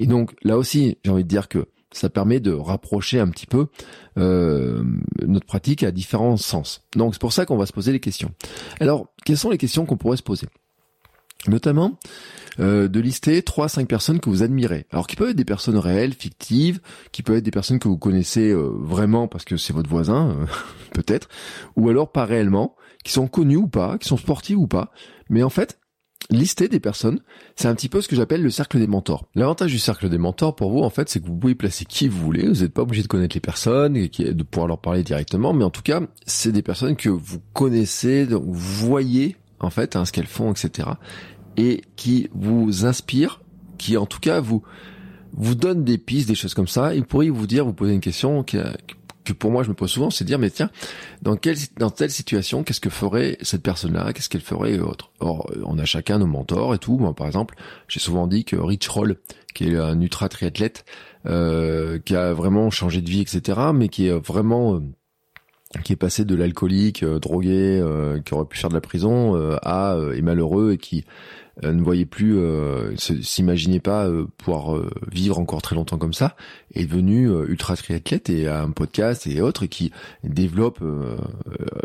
Et 0.00 0.06
donc 0.08 0.34
là 0.42 0.58
aussi, 0.58 0.98
j'ai 1.04 1.10
envie 1.12 1.22
de 1.22 1.28
dire 1.28 1.46
que 1.46 1.66
ça 1.92 2.10
permet 2.10 2.40
de 2.40 2.52
rapprocher 2.52 3.20
un 3.20 3.28
petit 3.28 3.46
peu 3.46 3.68
euh, 4.18 4.82
notre 5.24 5.46
pratique 5.46 5.84
à 5.84 5.92
différents 5.92 6.36
sens. 6.36 6.82
Donc 6.96 7.14
c'est 7.14 7.20
pour 7.20 7.32
ça 7.32 7.46
qu'on 7.46 7.56
va 7.56 7.66
se 7.66 7.72
poser 7.72 7.92
les 7.92 8.00
questions. 8.00 8.32
Alors, 8.80 9.06
quelles 9.24 9.38
sont 9.38 9.50
les 9.50 9.58
questions 9.58 9.86
qu'on 9.86 9.96
pourrait 9.96 10.16
se 10.16 10.24
poser? 10.24 10.48
Notamment, 11.46 11.96
euh, 12.58 12.88
de 12.88 12.98
lister 12.98 13.42
trois 13.42 13.66
à 13.66 13.68
cinq 13.68 13.86
personnes 13.86 14.18
que 14.18 14.28
vous 14.28 14.42
admirez. 14.42 14.86
Alors 14.90 15.06
qui 15.06 15.14
peuvent 15.14 15.30
être 15.30 15.36
des 15.36 15.44
personnes 15.44 15.78
réelles, 15.78 16.14
fictives, 16.14 16.80
qui 17.12 17.22
peuvent 17.22 17.36
être 17.36 17.44
des 17.44 17.52
personnes 17.52 17.78
que 17.78 17.86
vous 17.86 17.96
connaissez 17.96 18.52
vraiment 18.52 19.28
parce 19.28 19.44
que 19.44 19.56
c'est 19.56 19.72
votre 19.72 19.88
voisin, 19.88 20.36
peut-être, 20.92 21.28
ou 21.76 21.88
alors 21.88 22.10
pas 22.10 22.24
réellement, 22.24 22.74
qui 23.08 23.14
sont 23.14 23.26
connus 23.26 23.56
ou 23.56 23.68
pas, 23.68 23.96
qui 23.96 24.06
sont 24.06 24.18
sportifs 24.18 24.58
ou 24.58 24.66
pas. 24.66 24.92
Mais 25.30 25.42
en 25.42 25.48
fait, 25.48 25.80
lister 26.28 26.68
des 26.68 26.78
personnes, 26.78 27.20
c'est 27.56 27.66
un 27.66 27.74
petit 27.74 27.88
peu 27.88 28.02
ce 28.02 28.08
que 28.08 28.14
j'appelle 28.14 28.42
le 28.42 28.50
cercle 28.50 28.78
des 28.78 28.86
mentors. 28.86 29.24
L'avantage 29.34 29.72
du 29.72 29.78
cercle 29.78 30.10
des 30.10 30.18
mentors 30.18 30.54
pour 30.54 30.70
vous, 30.70 30.80
en 30.80 30.90
fait, 30.90 31.08
c'est 31.08 31.18
que 31.18 31.26
vous 31.26 31.34
pouvez 31.34 31.54
placer 31.54 31.86
qui 31.86 32.06
vous 32.06 32.22
voulez. 32.22 32.46
Vous 32.46 32.60
n'êtes 32.60 32.74
pas 32.74 32.82
obligé 32.82 33.02
de 33.02 33.08
connaître 33.08 33.34
les 33.34 33.40
personnes 33.40 33.94
de 33.94 34.42
pouvoir 34.42 34.68
leur 34.68 34.78
parler 34.78 35.02
directement, 35.02 35.54
mais 35.54 35.64
en 35.64 35.70
tout 35.70 35.80
cas, 35.80 36.02
c'est 36.26 36.52
des 36.52 36.60
personnes 36.60 36.96
que 36.96 37.08
vous 37.08 37.40
connaissez, 37.54 38.26
vous 38.26 38.52
voyez 38.52 39.36
en 39.58 39.70
fait 39.70 39.96
hein, 39.96 40.04
ce 40.04 40.12
qu'elles 40.12 40.26
font, 40.26 40.52
etc. 40.52 40.90
Et 41.56 41.80
qui 41.96 42.28
vous 42.34 42.84
inspirent, 42.84 43.40
qui 43.78 43.96
en 43.96 44.04
tout 44.04 44.20
cas 44.20 44.40
vous 44.40 44.62
vous 45.32 45.54
donnent 45.54 45.82
des 45.82 45.96
pistes, 45.96 46.28
des 46.28 46.34
choses 46.34 46.52
comme 46.52 46.68
ça. 46.68 46.94
Ils 46.94 47.04
pourraient 47.04 47.30
vous 47.30 47.46
dire, 47.46 47.64
vous 47.64 47.72
poser 47.72 47.94
une 47.94 48.00
question 48.00 48.42
qui, 48.42 48.58
que 49.28 49.32
pour 49.32 49.50
moi 49.50 49.62
je 49.62 49.68
me 49.68 49.74
pose 49.74 49.90
souvent, 49.90 50.10
c'est 50.10 50.24
dire 50.24 50.38
mais 50.38 50.50
tiens, 50.50 50.70
dans 51.22 51.36
quelle 51.36 51.56
dans 51.78 51.90
telle 51.90 52.10
situation, 52.10 52.62
qu'est-ce 52.62 52.80
que 52.80 52.90
ferait 52.90 53.38
cette 53.42 53.62
personne-là, 53.62 54.12
qu'est-ce 54.12 54.28
qu'elle 54.28 54.40
ferait 54.40 54.74
et 54.74 54.80
autres. 54.80 55.10
Or, 55.20 55.50
on 55.64 55.78
a 55.78 55.84
chacun 55.84 56.18
nos 56.18 56.26
mentors 56.26 56.74
et 56.74 56.78
tout. 56.78 56.98
Moi, 56.98 57.14
par 57.14 57.26
exemple, 57.26 57.56
j'ai 57.88 58.00
souvent 58.00 58.26
dit 58.26 58.44
que 58.44 58.56
Rich 58.56 58.88
Roll, 58.88 59.16
qui 59.54 59.68
est 59.68 59.76
un 59.76 60.00
ultra 60.00 60.28
triathlète, 60.28 60.84
euh, 61.26 61.98
qui 61.98 62.14
a 62.16 62.32
vraiment 62.32 62.70
changé 62.70 63.00
de 63.00 63.10
vie, 63.10 63.20
etc., 63.20 63.58
mais 63.74 63.88
qui 63.88 64.08
est 64.08 64.12
vraiment 64.12 64.76
euh, 64.76 64.80
qui 65.84 65.92
est 65.92 65.96
passé 65.96 66.24
de 66.24 66.34
l'alcoolique, 66.34 67.02
euh, 67.02 67.18
drogué, 67.18 67.78
euh, 67.80 68.20
qui 68.20 68.34
aurait 68.34 68.46
pu 68.46 68.58
faire 68.58 68.70
de 68.70 68.74
la 68.74 68.80
prison, 68.80 69.34
à 69.62 69.96
est 70.14 70.22
malheureux 70.22 70.72
et 70.72 70.78
qui 70.78 71.04
euh, 71.04 71.47
ne 71.62 71.82
voyait 71.82 72.06
plus, 72.06 72.38
euh, 72.38 72.94
s'imaginait 72.96 73.80
pas 73.80 74.06
euh, 74.06 74.26
pouvoir 74.38 74.80
vivre 75.10 75.38
encore 75.38 75.62
très 75.62 75.74
longtemps 75.74 75.98
comme 75.98 76.12
ça, 76.12 76.36
est 76.74 76.84
devenu 76.84 77.28
ultra 77.48 77.76
triathlète 77.76 78.30
et 78.30 78.46
a 78.46 78.62
un 78.62 78.70
podcast 78.70 79.26
et 79.26 79.40
autres 79.40 79.66
qui 79.66 79.92
développe, 80.24 80.82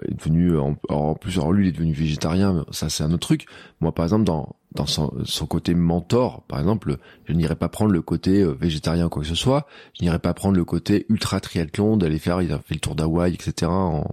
est 0.07 0.13
devenu 0.13 0.57
en, 0.57 1.15
plus 1.15 1.37
alors 1.37 1.53
lui 1.53 1.65
il 1.65 1.69
est 1.69 1.73
devenu 1.73 1.93
végétarien, 1.93 2.65
ça 2.71 2.89
c'est 2.89 3.03
un 3.03 3.11
autre 3.11 3.27
truc. 3.27 3.45
Moi 3.79 3.93
par 3.93 4.05
exemple 4.05 4.25
dans 4.25 4.55
dans 4.73 4.87
son, 4.87 5.13
son 5.23 5.45
côté 5.45 5.75
mentor, 5.75 6.41
par 6.47 6.57
exemple, 6.57 6.97
je 7.25 7.33
n'irai 7.33 7.55
pas 7.55 7.69
prendre 7.69 7.91
le 7.91 8.01
côté 8.01 8.43
végétarien 8.43 9.07
quoi 9.07 9.21
que 9.21 9.27
ce 9.27 9.35
soit, 9.35 9.67
je 9.93 10.03
n'irai 10.03 10.17
pas 10.17 10.33
prendre 10.33 10.55
le 10.55 10.65
côté 10.65 11.05
ultra 11.09 11.39
triathlon, 11.39 11.95
d'aller 11.95 12.17
faire, 12.17 12.41
il 12.41 12.51
a 12.51 12.57
fait 12.57 12.73
le 12.73 12.79
tour 12.79 12.95
d'Hawaï, 12.95 13.35
etc., 13.35 13.71
en, 13.71 14.03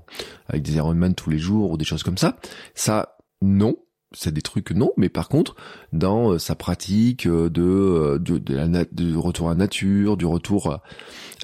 avec 0.48 0.62
des 0.62 0.74
Ironman 0.74 1.14
tous 1.14 1.30
les 1.30 1.38
jours 1.38 1.70
ou 1.70 1.76
des 1.78 1.86
choses 1.86 2.02
comme 2.02 2.18
ça. 2.18 2.36
Ça, 2.74 3.16
non, 3.40 3.76
c'est 4.12 4.34
des 4.34 4.42
trucs 4.42 4.72
non, 4.72 4.92
mais 4.96 5.08
par 5.08 5.28
contre, 5.28 5.54
dans 5.92 6.32
euh, 6.32 6.38
sa 6.38 6.54
pratique 6.56 7.26
euh, 7.26 7.48
de, 7.48 7.62
euh, 7.62 8.18
de, 8.18 8.38
de 8.38 8.54
la 8.56 8.84
du 8.84 9.16
retour 9.16 9.50
à 9.50 9.54
nature, 9.54 10.16
du 10.16 10.26
retour 10.26 10.80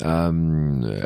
à, 0.03 0.31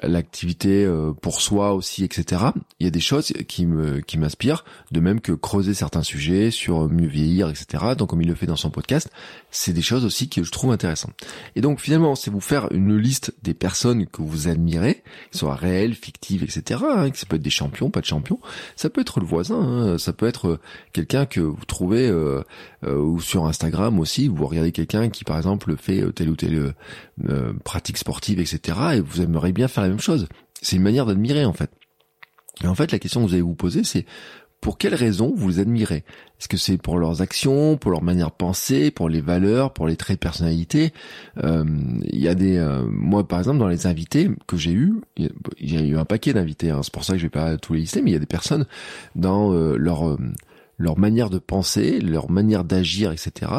l'activité 0.02 0.84
pour 1.22 1.40
soi 1.40 1.74
aussi, 1.74 2.02
etc. 2.02 2.46
Il 2.80 2.84
y 2.84 2.88
a 2.88 2.90
des 2.90 2.98
choses 2.98 3.32
qui 3.46 3.64
me 3.64 4.00
qui 4.00 4.18
m'inspirent, 4.18 4.64
de 4.90 4.98
même 4.98 5.20
que 5.20 5.30
creuser 5.30 5.74
certains 5.74 6.02
sujets 6.02 6.50
sur 6.50 6.88
mieux 6.88 7.06
vieillir, 7.06 7.48
etc. 7.48 7.94
Donc 7.96 8.10
comme 8.10 8.20
il 8.20 8.26
le 8.26 8.34
fait 8.34 8.46
dans 8.46 8.56
son 8.56 8.70
podcast, 8.70 9.08
c'est 9.52 9.72
des 9.72 9.82
choses 9.82 10.04
aussi 10.04 10.28
que 10.28 10.42
je 10.42 10.50
trouve 10.50 10.72
intéressantes. 10.72 11.14
Et 11.54 11.60
donc 11.60 11.78
finalement, 11.78 12.16
c'est 12.16 12.32
vous 12.32 12.40
faire 12.40 12.66
une 12.72 12.96
liste 12.96 13.32
des 13.44 13.54
personnes 13.54 14.06
que 14.06 14.22
vous 14.22 14.48
admirez, 14.48 15.04
qui 15.30 15.38
soient 15.38 15.54
réelles, 15.54 15.94
fictives, 15.94 16.42
etc. 16.42 16.80
Hein, 16.84 17.10
ça 17.14 17.26
peut 17.26 17.36
être 17.36 17.42
des 17.42 17.50
champions, 17.50 17.90
pas 17.90 18.00
de 18.00 18.06
champions. 18.06 18.40
Ça 18.74 18.90
peut 18.90 19.02
être 19.02 19.20
le 19.20 19.26
voisin, 19.26 19.60
hein, 19.60 19.98
ça 19.98 20.12
peut 20.12 20.26
être 20.26 20.58
quelqu'un 20.92 21.26
que 21.26 21.49
vous 21.50 21.64
trouvez 21.64 22.08
euh, 22.08 22.42
euh, 22.84 22.96
ou 22.96 23.20
sur 23.20 23.46
Instagram 23.46 23.98
aussi, 23.98 24.28
vous 24.28 24.46
regardez 24.46 24.72
quelqu'un 24.72 25.08
qui 25.10 25.24
par 25.24 25.36
exemple 25.36 25.76
fait 25.76 26.02
euh, 26.02 26.12
telle 26.12 26.30
ou 26.30 26.36
telle 26.36 26.74
pratique 27.64 27.98
sportive, 27.98 28.40
etc. 28.40 28.78
et 28.94 29.00
vous 29.00 29.20
aimeriez 29.20 29.52
bien 29.52 29.68
faire 29.68 29.82
la 29.82 29.90
même 29.90 30.00
chose. 30.00 30.28
C'est 30.62 30.76
une 30.76 30.82
manière 30.82 31.06
d'admirer 31.06 31.44
en 31.44 31.52
fait. 31.52 31.70
Et 32.62 32.66
en 32.66 32.74
fait, 32.74 32.92
la 32.92 32.98
question 32.98 33.22
que 33.22 33.28
vous 33.28 33.34
allez 33.34 33.42
vous 33.42 33.54
poser, 33.54 33.84
c'est 33.84 34.04
pour 34.60 34.76
quelles 34.76 34.94
raisons 34.94 35.32
vous 35.34 35.48
les 35.48 35.58
admirez? 35.58 36.04
Est-ce 36.38 36.48
que 36.48 36.58
c'est 36.58 36.76
pour 36.76 36.98
leurs 36.98 37.22
actions, 37.22 37.78
pour 37.78 37.90
leur 37.90 38.02
manière 38.02 38.28
de 38.28 38.34
penser, 38.36 38.90
pour 38.90 39.08
les 39.08 39.22
valeurs, 39.22 39.72
pour 39.72 39.86
les 39.86 39.96
traits 39.96 40.16
de 40.16 40.20
personnalité? 40.20 40.92
Il 41.42 42.20
y 42.20 42.28
a 42.28 42.34
des, 42.34 42.62
moi 42.90 43.26
par 43.26 43.38
exemple 43.38 43.58
dans 43.58 43.68
les 43.68 43.86
invités 43.86 44.30
que 44.46 44.58
j'ai 44.58 44.72
eu, 44.72 45.00
il 45.16 45.30
y 45.60 45.78
a 45.78 45.80
eu 45.80 45.96
un 45.96 46.04
paquet 46.04 46.34
d'invités. 46.34 46.70
Hein, 46.70 46.80
c'est 46.82 46.92
pour 46.92 47.04
ça 47.04 47.14
que 47.14 47.18
je 47.18 47.24
vais 47.24 47.30
pas 47.30 47.56
tous 47.56 47.72
les 47.72 47.80
lister, 47.80 48.02
mais 48.02 48.10
il 48.10 48.12
y 48.12 48.16
a 48.16 48.20
des 48.20 48.26
personnes 48.26 48.66
dans 49.14 49.50
leur 49.54 50.18
leur 50.80 50.98
manière 50.98 51.30
de 51.30 51.38
penser, 51.38 52.00
leur 52.00 52.30
manière 52.30 52.64
d'agir, 52.64 53.12
etc., 53.12 53.52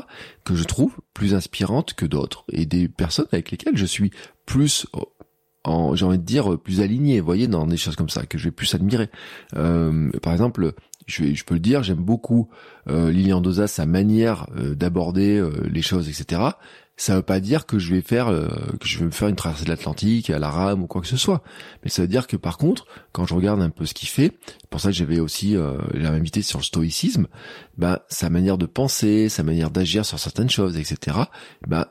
que 0.43 0.55
je 0.55 0.63
trouve 0.63 0.97
plus 1.13 1.33
inspirante 1.35 1.93
que 1.93 2.05
d'autres, 2.05 2.43
et 2.51 2.65
des 2.65 2.87
personnes 2.87 3.27
avec 3.31 3.51
lesquelles 3.51 3.77
je 3.77 3.85
suis 3.85 4.11
plus 4.45 4.87
en, 5.63 5.95
j'ai 5.95 6.05
envie 6.05 6.17
de 6.17 6.23
dire, 6.23 6.57
plus 6.57 6.81
aligné, 6.81 7.19
vous 7.19 7.25
voyez, 7.25 7.47
dans 7.47 7.67
des 7.67 7.77
choses 7.77 7.95
comme 7.95 8.09
ça, 8.09 8.25
que 8.25 8.39
je 8.39 8.45
vais 8.45 8.51
plus 8.51 8.73
admirer. 8.73 9.09
Euh, 9.55 10.09
par 10.21 10.33
exemple, 10.33 10.73
je, 11.07 11.43
peux 11.43 11.55
le 11.55 11.59
dire, 11.59 11.83
j'aime 11.83 11.97
beaucoup 11.97 12.49
euh, 12.89 13.11
Lilian 13.11 13.41
Dosa, 13.41 13.67
sa 13.67 13.85
manière 13.85 14.47
euh, 14.57 14.75
d'aborder 14.75 15.37
euh, 15.37 15.51
les 15.69 15.81
choses, 15.81 16.09
etc. 16.09 16.41
Ça 17.01 17.15
veut 17.15 17.23
pas 17.23 17.39
dire 17.39 17.65
que 17.65 17.79
je 17.79 17.95
vais 17.95 18.01
faire 18.01 18.27
euh, 18.27 18.47
que 18.79 18.87
je 18.87 18.99
vais 18.99 19.05
me 19.05 19.09
faire 19.09 19.27
une 19.27 19.35
traversée 19.35 19.65
de 19.65 19.71
l'Atlantique 19.71 20.29
à 20.29 20.37
la 20.37 20.51
rame 20.51 20.83
ou 20.83 20.85
quoi 20.85 21.01
que 21.01 21.07
ce 21.07 21.17
soit. 21.17 21.41
Mais 21.83 21.89
ça 21.89 22.03
veut 22.03 22.07
dire 22.07 22.27
que 22.27 22.37
par 22.37 22.59
contre, 22.59 22.85
quand 23.11 23.25
je 23.25 23.33
regarde 23.33 23.59
un 23.59 23.71
peu 23.71 23.87
ce 23.87 23.95
qu'il 23.95 24.07
fait, 24.07 24.37
pour 24.69 24.79
ça 24.79 24.89
que 24.89 24.95
j'avais 24.95 25.19
aussi 25.19 25.57
euh, 25.57 25.79
invité 25.95 26.43
sur 26.43 26.59
le 26.59 26.63
stoïcisme, 26.63 27.25
ben 27.75 27.97
sa 28.07 28.29
manière 28.29 28.59
de 28.59 28.67
penser, 28.67 29.29
sa 29.29 29.41
manière 29.41 29.71
d'agir 29.71 30.05
sur 30.05 30.19
certaines 30.19 30.51
choses, 30.51 30.77
etc. 30.77 31.17
Ben 31.67 31.87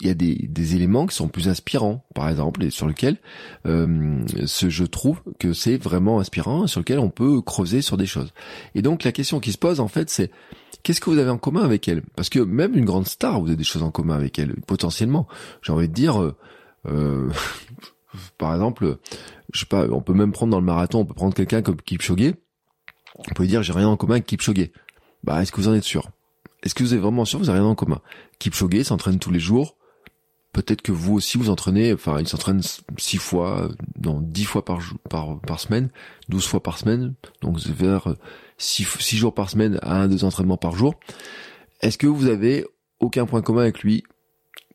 il 0.00 0.06
y 0.06 0.10
a 0.10 0.14
des, 0.14 0.46
des, 0.48 0.74
éléments 0.74 1.04
qui 1.04 1.14
sont 1.14 1.28
plus 1.28 1.48
inspirants, 1.48 2.06
par 2.14 2.30
exemple, 2.30 2.64
et 2.64 2.70
sur 2.70 2.88
lesquels 2.88 3.18
euh, 3.66 4.24
ce, 4.46 4.70
je 4.70 4.84
trouve 4.84 5.20
que 5.38 5.52
c'est 5.52 5.76
vraiment 5.76 6.20
inspirant, 6.20 6.66
sur 6.66 6.80
lequel 6.80 7.00
on 7.00 7.10
peut 7.10 7.42
creuser 7.42 7.82
sur 7.82 7.98
des 7.98 8.06
choses. 8.06 8.32
Et 8.74 8.80
donc 8.80 9.04
la 9.04 9.12
question 9.12 9.40
qui 9.40 9.52
se 9.52 9.58
pose, 9.58 9.78
en 9.78 9.88
fait, 9.88 10.08
c'est 10.08 10.30
qu'est-ce 10.84 11.00
que 11.00 11.10
vous 11.10 11.18
avez 11.18 11.30
en 11.30 11.38
commun 11.38 11.62
avec 11.62 11.88
elle? 11.88 12.02
Parce 12.14 12.28
que 12.28 12.38
même 12.38 12.76
une 12.76 12.84
grande 12.84 13.08
star, 13.08 13.40
vous 13.40 13.48
avez 13.48 13.56
des 13.56 13.64
choses 13.64 13.82
en 13.82 13.90
commun 13.90 14.14
avec 14.14 14.38
elle, 14.38 14.54
potentiellement. 14.66 15.26
J'ai 15.62 15.72
envie 15.72 15.88
de 15.88 15.94
dire, 15.94 16.22
euh, 16.22 16.36
euh 16.86 17.30
par 18.38 18.52
exemple, 18.52 18.98
je 19.52 19.60
sais 19.60 19.66
pas, 19.66 19.88
on 19.90 20.00
peut 20.00 20.14
même 20.14 20.30
prendre 20.30 20.52
dans 20.52 20.60
le 20.60 20.66
marathon, 20.66 21.00
on 21.00 21.04
peut 21.04 21.14
prendre 21.14 21.34
quelqu'un 21.34 21.62
comme 21.62 21.80
Kipchoge, 21.82 22.34
on 23.16 23.34
peut 23.34 23.46
dire 23.46 23.64
j'ai 23.64 23.72
rien 23.72 23.88
en 23.88 23.96
commun 23.96 24.14
avec 24.14 24.26
Kipchoge. 24.26 24.70
Bah, 25.24 25.42
est-ce 25.42 25.50
que 25.50 25.56
vous 25.56 25.68
en 25.68 25.74
êtes 25.74 25.84
sûr? 25.84 26.10
Est-ce 26.62 26.74
que 26.74 26.84
vous 26.84 26.94
êtes 26.94 27.00
vraiment 27.00 27.24
sûr 27.24 27.40
que 27.40 27.44
vous 27.44 27.50
avez 27.50 27.58
rien 27.58 27.68
en 27.68 27.74
commun? 27.74 28.00
Kipchoge 28.38 28.82
s'entraîne 28.82 29.18
tous 29.18 29.32
les 29.32 29.40
jours, 29.40 29.76
peut-être 30.52 30.82
que 30.82 30.92
vous 30.92 31.14
aussi 31.14 31.38
vous 31.38 31.50
entraînez, 31.50 31.92
enfin 31.92 32.20
il 32.20 32.28
s'entraîne 32.28 32.60
six 32.98 33.18
fois, 33.18 33.68
non 34.00 34.20
dix 34.20 34.44
fois 34.44 34.64
par 34.64 34.80
par 35.10 35.40
par 35.40 35.60
semaine, 35.60 35.90
douze 36.28 36.46
fois 36.46 36.62
par 36.62 36.78
semaine, 36.78 37.14
donc 37.40 37.58
vers 37.58 38.14
six, 38.58 39.16
jours 39.16 39.34
par 39.34 39.50
semaine 39.50 39.78
à 39.82 40.02
un 40.02 40.08
deux 40.08 40.24
entraînements 40.24 40.56
par 40.56 40.76
jour. 40.76 40.94
Est-ce 41.80 41.98
que 41.98 42.06
vous 42.06 42.26
avez 42.26 42.64
aucun 43.00 43.26
point 43.26 43.42
commun 43.42 43.62
avec 43.62 43.82
lui? 43.82 44.04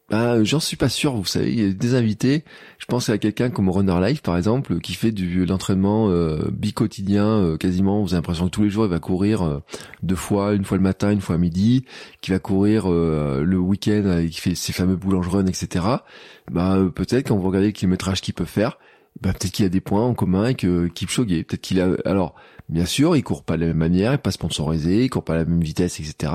Bah, 0.09 0.43
j'en 0.43 0.59
suis 0.59 0.75
pas 0.75 0.89
sûr, 0.89 1.13
vous 1.13 1.25
savez, 1.25 1.51
il 1.51 1.59
y 1.59 1.69
a 1.69 1.71
des 1.71 1.93
invités. 1.93 2.43
Je 2.79 2.85
pense 2.87 3.09
à 3.09 3.19
quelqu'un 3.19 3.51
comme 3.51 3.69
Runner 3.69 3.95
Life, 4.01 4.23
par 4.23 4.37
exemple, 4.37 4.79
qui 4.79 4.95
fait 4.95 5.11
du 5.11 5.45
l'entraînement 5.45 6.09
euh, 6.09 6.49
bi-quotidien, 6.51 7.27
euh, 7.27 7.57
quasiment. 7.57 8.01
Vous 8.01 8.13
avez 8.13 8.17
l'impression 8.17 8.45
que 8.45 8.49
tous 8.49 8.63
les 8.63 8.71
jours, 8.71 8.85
il 8.85 8.89
va 8.89 8.97
courir 8.97 9.43
euh, 9.43 9.59
deux 10.01 10.15
fois, 10.15 10.53
une 10.53 10.65
fois 10.65 10.77
le 10.77 10.83
matin, 10.83 11.11
une 11.11 11.21
fois 11.21 11.35
à 11.35 11.37
midi, 11.37 11.85
qui 12.21 12.31
va 12.31 12.39
courir 12.39 12.91
euh, 12.91 13.43
le 13.43 13.57
week-end, 13.59 14.25
qui 14.29 14.41
fait 14.41 14.55
ses 14.55 14.73
fameux 14.73 14.95
boulanges 14.95 15.27
run, 15.27 15.45
etc. 15.45 15.85
Bah, 16.51 16.79
peut-être 16.95 17.27
quand 17.27 17.37
vous 17.37 17.47
regardez 17.47 17.67
le 17.67 17.73
kilométrage 17.73 18.21
qu'il 18.21 18.33
peut 18.33 18.45
faire, 18.45 18.79
bah, 19.21 19.33
peut-être 19.33 19.51
qu'il 19.51 19.65
a 19.65 19.69
des 19.69 19.81
points 19.81 20.05
en 20.05 20.15
commun 20.15 20.45
avec 20.45 20.65
Kipchoge. 20.95 21.27
Peut-être 21.27 21.61
qu'il 21.61 21.79
a, 21.81 21.89
alors, 22.05 22.33
bien 22.69 22.85
sûr, 22.85 23.15
il 23.15 23.23
court 23.23 23.43
pas 23.43 23.55
de 23.55 23.61
la 23.61 23.67
même 23.67 23.77
manière, 23.77 24.13
il 24.13 24.19
pas 24.19 24.31
sponsorisé, 24.31 25.05
il 25.05 25.09
court 25.09 25.23
pas 25.23 25.33
à 25.33 25.37
la 25.37 25.45
même 25.45 25.61
vitesse, 25.61 25.99
etc. 25.99 26.33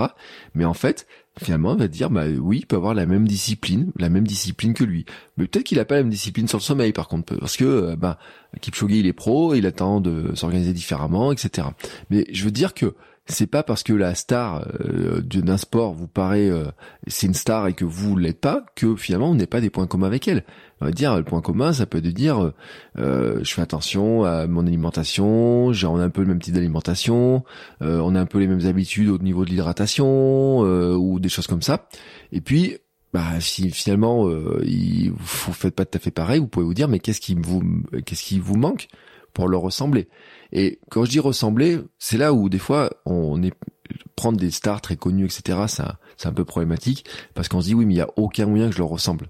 Mais 0.54 0.64
en 0.64 0.74
fait, 0.74 1.06
finalement, 1.38 1.72
on 1.72 1.76
va 1.76 1.88
dire, 1.88 2.10
bah 2.10 2.24
oui, 2.40 2.58
il 2.60 2.66
peut 2.66 2.76
avoir 2.76 2.94
la 2.94 3.06
même 3.06 3.26
discipline, 3.26 3.92
la 3.98 4.08
même 4.08 4.26
discipline 4.26 4.74
que 4.74 4.84
lui. 4.84 5.04
Mais 5.36 5.46
peut-être 5.46 5.64
qu'il 5.64 5.78
a 5.78 5.84
pas 5.84 5.96
la 5.96 6.02
même 6.02 6.10
discipline 6.10 6.48
sur 6.48 6.58
le 6.58 6.62
sommeil, 6.62 6.92
par 6.92 7.08
contre, 7.08 7.36
parce 7.36 7.56
que, 7.56 7.64
euh, 7.64 7.96
bah, 7.96 8.18
Kipchoge, 8.60 8.92
il 8.92 9.06
est 9.06 9.12
pro, 9.12 9.54
il 9.54 9.66
attend 9.66 10.00
de 10.00 10.34
s'organiser 10.34 10.72
différemment, 10.72 11.32
etc. 11.32 11.68
Mais 12.10 12.26
je 12.32 12.44
veux 12.44 12.50
dire 12.50 12.74
que 12.74 12.94
c'est 13.26 13.46
pas 13.46 13.62
parce 13.62 13.82
que 13.82 13.92
la 13.92 14.14
star 14.14 14.66
euh, 14.80 15.20
d'un 15.22 15.56
sport 15.56 15.94
vous 15.94 16.06
paraît 16.06 16.50
euh, 16.50 16.66
c'est 17.06 17.26
une 17.26 17.34
star 17.34 17.66
et 17.68 17.72
que 17.72 17.86
vous 17.86 18.16
l'êtes 18.16 18.40
pas 18.40 18.66
que 18.74 18.96
finalement 18.96 19.30
on 19.30 19.34
n'est 19.34 19.46
pas 19.46 19.62
des 19.62 19.70
points 19.70 19.86
communs 19.86 20.06
avec 20.06 20.28
elle. 20.28 20.44
On 20.84 20.88
va 20.88 20.92
dire 20.92 21.16
le 21.16 21.24
point 21.24 21.40
commun 21.40 21.72
ça 21.72 21.86
peut 21.86 21.96
être 21.96 22.04
de 22.04 22.10
dire 22.10 22.52
euh, 22.98 23.40
je 23.42 23.54
fais 23.54 23.62
attention 23.62 24.24
à 24.24 24.46
mon 24.46 24.66
alimentation, 24.66 25.68
on 25.68 25.98
a 25.98 26.04
un 26.04 26.10
peu 26.10 26.20
le 26.20 26.26
même 26.26 26.40
type 26.40 26.52
d'alimentation, 26.52 27.42
euh, 27.80 28.00
on 28.00 28.14
a 28.14 28.20
un 28.20 28.26
peu 28.26 28.38
les 28.38 28.46
mêmes 28.46 28.66
habitudes 28.66 29.08
au 29.08 29.16
niveau 29.16 29.46
de 29.46 29.50
l'hydratation 29.50 30.58
ou 30.58 31.20
des 31.20 31.30
choses 31.30 31.46
comme 31.46 31.62
ça. 31.62 31.88
Et 32.32 32.42
puis 32.42 32.76
bah 33.14 33.40
si 33.40 33.70
finalement 33.70 34.28
il, 34.62 35.10
vous 35.12 35.52
faites 35.54 35.74
pas 35.74 35.86
tout 35.86 35.96
à 35.96 36.00
fait 36.00 36.10
pareil, 36.10 36.38
vous 36.38 36.48
pouvez 36.48 36.66
vous 36.66 36.74
dire 36.74 36.88
mais 36.88 36.98
qu'est-ce 36.98 37.22
qui 37.22 37.34
vous 37.34 37.62
qu'est-ce 38.04 38.22
qui 38.22 38.38
vous 38.38 38.56
manque 38.56 38.88
pour 39.32 39.48
leur 39.48 39.62
ressembler? 39.62 40.08
Et 40.52 40.80
quand 40.90 41.06
je 41.06 41.10
dis 41.12 41.18
ressembler, 41.18 41.78
c'est 41.98 42.18
là 42.18 42.34
où 42.34 42.50
des 42.50 42.58
fois 42.58 42.90
on 43.06 43.42
est 43.42 43.54
prendre 44.16 44.38
des 44.38 44.50
stars 44.50 44.82
très 44.82 44.96
connues, 44.96 45.24
etc. 45.24 45.58
C'est 46.18 46.28
un 46.28 46.32
peu 46.32 46.44
problématique 46.44 47.06
parce 47.32 47.48
qu'on 47.48 47.62
se 47.62 47.68
dit 47.68 47.74
oui, 47.74 47.86
mais 47.86 47.94
il 47.94 47.96
y 47.96 48.02
a 48.02 48.10
aucun 48.16 48.44
moyen 48.44 48.68
que 48.68 48.74
je 48.74 48.78
leur 48.78 48.88
ressemble. 48.88 49.28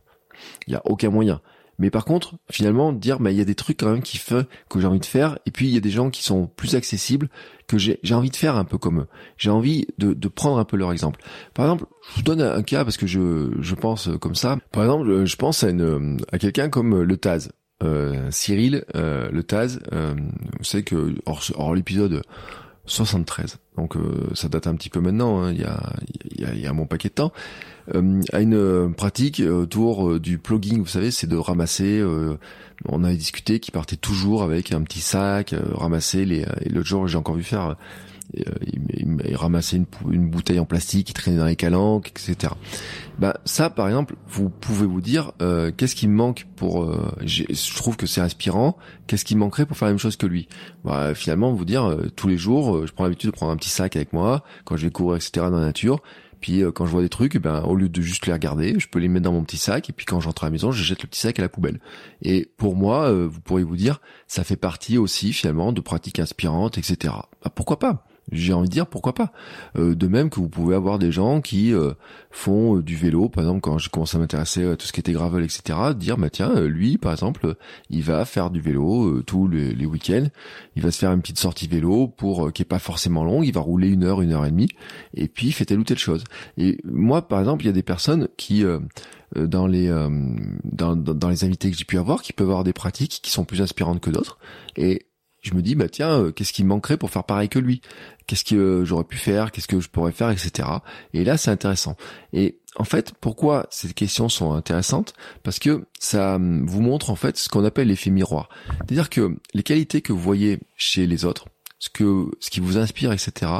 Il 0.67 0.73
y 0.73 0.77
a 0.77 0.83
aucun 0.85 1.11
moyen. 1.11 1.41
Mais 1.79 1.91
par 1.91 2.05
contre, 2.05 2.35
finalement, 2.51 2.93
dire, 2.93 3.19
bah, 3.19 3.33
il 3.33 3.37
y 3.37 3.41
a 3.41 3.45
des 3.45 3.55
trucs 3.55 3.81
quand 3.81 3.91
même 3.91 4.03
qui 4.03 4.19
fait 4.19 4.47
que 4.69 4.81
j'ai 4.81 4.87
envie 4.87 5.01
de 5.01 5.07
faire, 5.07 5.39
et 5.45 5.51
puis 5.51 5.67
il 5.67 5.75
y 5.75 5.77
a 5.77 5.81
des 5.81 5.91
gens 5.91 6.11
qui 6.11 6.23
sont 6.23 6.47
plus 6.47 6.77
accessibles, 6.77 7.29
que 7.67 7.79
j'ai, 7.79 7.99
envie 8.13 8.31
de 8.31 8.37
faire 8.37 8.57
un 8.57 8.65
peu 8.65 8.79
comme 8.79 9.01
eux. 9.01 9.07
J'ai 9.39 9.51
envie 9.51 9.87
de, 9.99 10.13
de 10.13 10.29
prendre 10.29 10.59
un 10.59 10.65
peu 10.65 10.77
leur 10.77 10.93
exemple. 10.93 11.21
Par 11.55 11.67
exemple, 11.67 11.87
je 12.11 12.17
vous 12.17 12.23
donne 12.23 12.43
un 12.43 12.63
cas 12.63 12.85
parce 12.85 12.97
que 12.97 13.07
je, 13.07 13.51
je 13.59 13.75
pense 13.75 14.09
comme 14.21 14.35
ça. 14.35 14.59
Par 14.71 14.85
exemple, 14.85 15.25
je 15.25 15.37
pense 15.37 15.65
à 15.65 15.71
une, 15.71 16.19
à 16.31 16.39
quelqu'un 16.39 16.69
comme 16.69 17.03
le 17.03 17.17
Taz. 17.17 17.51
Euh, 17.83 18.31
Cyril 18.31 18.85
euh, 18.95 19.29
Le 19.31 19.43
Taz, 19.43 19.81
euh, 19.93 20.15
vous 20.59 20.65
savez 20.65 20.85
que 20.85 21.15
hors, 21.27 21.75
l'épisode 21.75 22.23
73, 22.87 23.59
donc 23.77 23.95
ça 24.35 24.49
date 24.49 24.67
un 24.67 24.77
petit 24.77 24.91
peu 24.91 25.01
maintenant, 25.01 25.43
hein, 25.43 25.53
il 25.53 25.61
y, 25.61 25.65
a, 25.65 25.93
y, 26.37 26.45
a, 26.45 26.55
y 26.55 26.67
a 26.67 26.73
bon 26.73 26.87
paquet 26.87 27.09
de 27.09 27.15
temps, 27.15 27.33
a 27.93 28.41
une 28.41 28.95
pratique 28.95 29.41
autour 29.41 30.19
du 30.19 30.39
plugging, 30.39 30.81
vous 30.81 30.87
savez, 30.87 31.11
c'est 31.11 31.27
de 31.27 31.37
ramasser, 31.37 32.03
on 32.87 33.05
avait 33.05 33.17
discuté 33.17 33.61
qu'il 33.61 33.73
partait 33.73 33.97
toujours 33.97 34.43
avec 34.43 34.73
un 34.73 34.83
petit 34.83 35.01
sac, 35.01 35.55
ramasser 35.73 36.25
les, 36.25 36.47
et 36.63 36.69
l'autre 36.71 36.89
jour 36.89 37.07
j'ai 37.09 37.19
encore 37.19 37.37
vu 37.37 37.43
faire 37.43 37.77
euh, 38.39 38.43
il, 38.97 39.37
ramassait 39.37 39.77
une, 39.77 39.87
une, 40.11 40.29
bouteille 40.29 40.59
en 40.59 40.65
plastique, 40.65 41.11
il 41.11 41.13
traînait 41.13 41.37
dans 41.37 41.45
les 41.45 41.57
calanques, 41.57 42.09
etc. 42.11 42.53
Bah 43.19 43.39
ça, 43.45 43.71
par 43.71 43.87
exemple, 43.87 44.17
vous 44.29 44.49
pouvez 44.49 44.87
vous 44.87 45.01
dire 45.01 45.33
euh, 45.41 45.71
qu'est-ce 45.77 45.95
qui 45.95 46.09
me 46.09 46.15
manque 46.15 46.47
pour. 46.57 46.83
Euh, 46.83 47.13
je 47.25 47.77
trouve 47.77 47.97
que 47.97 48.07
c'est 48.07 48.21
inspirant. 48.21 48.77
Qu'est-ce 49.07 49.25
qui 49.25 49.37
manquerait 49.37 49.67
pour 49.67 49.77
faire 49.77 49.87
la 49.87 49.93
même 49.93 49.99
chose 49.99 50.17
que 50.17 50.27
lui? 50.27 50.49
Bah, 50.85 51.15
Finalement, 51.15 51.53
vous 51.53 51.65
dire 51.65 51.97
tous 52.17 52.27
les 52.27 52.39
jours, 52.39 52.87
je 52.87 52.93
prends 52.93 53.05
l'habitude 53.05 53.31
de 53.31 53.37
prendre 53.37 53.53
un 53.53 53.57
petit 53.57 53.71
sac 53.71 53.95
avec 53.97 54.13
moi 54.13 54.43
quand 54.65 54.77
je 54.77 54.87
vais 54.87 54.91
courir, 54.91 55.17
etc. 55.17 55.47
dans 55.51 55.59
la 55.59 55.67
nature. 55.67 56.03
Puis 56.45 56.63
quand 56.75 56.85
je 56.85 56.91
vois 56.91 57.01
des 57.01 57.09
trucs, 57.09 57.39
ben 57.39 57.63
au 57.63 57.75
lieu 57.75 57.89
de 57.89 58.03
juste 58.03 58.27
les 58.27 58.33
regarder, 58.35 58.79
je 58.79 58.87
peux 58.87 58.99
les 58.99 59.09
mettre 59.09 59.25
dans 59.25 59.33
mon 59.33 59.45
petit 59.45 59.57
sac. 59.57 59.89
Et 59.89 59.95
puis 59.95 60.05
quand 60.05 60.21
j'entre 60.21 60.45
à 60.45 60.49
la 60.49 60.51
maison, 60.51 60.73
je 60.73 60.85
jette 60.85 61.03
le 61.03 61.09
petit 61.09 61.21
sac 61.21 61.39
à 61.39 61.43
la 61.43 61.49
poubelle. 61.49 61.81
Et 62.21 62.51
pour 62.59 62.77
moi, 62.77 63.11
vous 63.11 63.41
pourriez 63.41 63.65
vous 63.65 63.79
dire, 63.79 64.03
ça 64.27 64.45
fait 64.45 64.57
partie 64.57 64.99
aussi 64.99 65.33
finalement 65.33 65.73
de 65.73 65.81
pratiques 65.81 66.19
inspirantes, 66.19 66.77
etc. 66.77 67.15
Bah, 67.43 67.51
pourquoi 67.55 67.79
pas? 67.79 68.07
J'ai 68.33 68.53
envie 68.53 68.69
de 68.69 68.73
dire 68.73 68.87
pourquoi 68.87 69.15
pas. 69.15 69.33
Euh, 69.77 69.95
de 69.95 70.07
même 70.07 70.31
que 70.31 70.41
vous 70.41 70.49
pouvez 70.49 70.75
avoir 70.75 70.99
des 70.99 71.13
gens 71.13 71.41
qui 71.41 71.73
euh, 71.73 71.93
font 72.31 72.79
euh, 72.79 72.83
du 72.83 72.97
vélo, 72.97 73.29
par 73.29 73.45
exemple 73.45 73.61
quand 73.61 73.79
j'ai 73.79 73.91
commencé 73.91 74.17
à 74.17 74.21
m'intéresser 74.21 74.65
à 74.65 74.77
tout 74.77 74.87
ce 74.87 74.93
qui 74.93 75.01
était 75.01 75.13
gravel, 75.13 75.45
etc. 75.45 75.79
Dire 75.97 76.17
bah 76.17 76.31
tiens 76.31 76.61
lui 76.63 76.99
par 76.99 77.13
exemple 77.13 77.55
il 77.91 78.03
va 78.03 78.25
faire 78.25 78.51
du 78.51 78.61
vélo 78.61 79.23
tous 79.23 79.49
les, 79.49 79.87
week-ends, 79.87 80.27
il 80.77 80.83
va 80.83 80.91
se 80.91 80.99
faire 80.99 81.13
une 81.13 81.21
petite 81.21 81.39
sortie 81.39 81.69
vélo 81.69 82.09
pour 82.09 82.53
qui 82.53 82.63
est 82.63 82.67
pas 82.67 82.79
forcément 82.79 83.25
longue, 83.25 83.47
il 83.47 83.53
va 83.53 83.61
rouler 83.61 83.89
une 83.89 84.05
heure, 84.05 84.23
une 84.23 84.33
heure 84.33 84.47
et 84.47 84.51
demie, 84.51 84.69
et 85.15 85.29
puis 85.29 85.49
il 85.49 85.53
fait 85.53 85.65
telle 85.65 85.79
ou 85.79 85.85
telle 85.85 85.99
chose. 85.99 86.25
Et 86.57 86.79
moi 86.85 87.29
par 87.29 87.41
exemple 87.41 87.65
il 87.65 87.67
y 87.67 87.71
a 87.71 87.73
des 87.73 87.83
personnes 87.83 88.29
qui 88.37 88.65
dans 89.37 89.67
les 89.67 89.89
dans, 90.65 90.97
dans 90.97 91.29
les 91.29 91.45
invités 91.45 91.71
que 91.71 91.77
j'ai 91.77 91.85
pu 91.85 91.99
avoir 91.99 92.23
qui 92.23 92.33
peuvent 92.33 92.49
avoir 92.49 92.65
des 92.65 92.73
pratiques 92.73 93.21
qui 93.23 93.31
sont 93.31 93.45
plus 93.45 93.61
inspirantes 93.61 94.01
que 94.01 94.11
d'autres 94.11 94.39
et 94.77 95.07
je 95.45 95.55
me 95.55 95.63
dis 95.63 95.75
bah 95.75 95.89
tiens 95.89 96.21
euh, 96.21 96.33
qu'est-ce 96.33 96.53
qui 96.53 96.65
me 96.65 96.69
manquerait 96.69 96.97
pour 96.97 97.11
faire 97.11 97.25
pareil 97.25 97.49
que 97.49 97.59
lui? 97.59 97.81
Qu'est-ce 98.27 98.45
que 98.45 98.55
euh, 98.55 98.85
j'aurais 98.85 99.05
pu 99.05 99.17
faire? 99.17 99.53
Qu'est-ce 99.53 99.69
que 99.69 99.81
je 99.81 99.89
pourrais 99.89 100.13
faire? 100.13 100.31
Etc 100.31 100.69
et 101.13 101.25
là 101.25 101.37
c'est 101.37 101.51
intéressant. 101.51 101.97
Et 102.33 102.59
en 102.77 102.85
fait 102.85 103.13
pourquoi 103.21 103.67
ces 103.71 103.93
questions 103.93 104.29
sont 104.29 104.53
intéressantes? 104.53 105.15
Parce 105.43 105.59
que 105.59 105.85
ça 105.99 106.37
hum, 106.37 106.67
vous 106.67 106.81
montre 106.81 107.11
en 107.11 107.17
fait 107.17 107.37
ce 107.37 107.49
qu'on 107.49 107.65
appelle 107.65 107.89
l'effet 107.89 108.11
miroir. 108.11 108.49
C'est-à-dire 108.79 109.11
que 109.11 109.37
les 109.53 109.63
qualités 109.63 110.01
que 110.01 110.13
vous 110.13 110.21
voyez 110.21 110.59
chez 110.77 111.07
les 111.07 111.25
autres 111.25 111.47
ce 111.79 111.91
que 111.91 112.31
ce 112.41 112.51
qui 112.51 112.61
vous 112.61 112.79
inspire 112.79 113.13
etc 113.13 113.53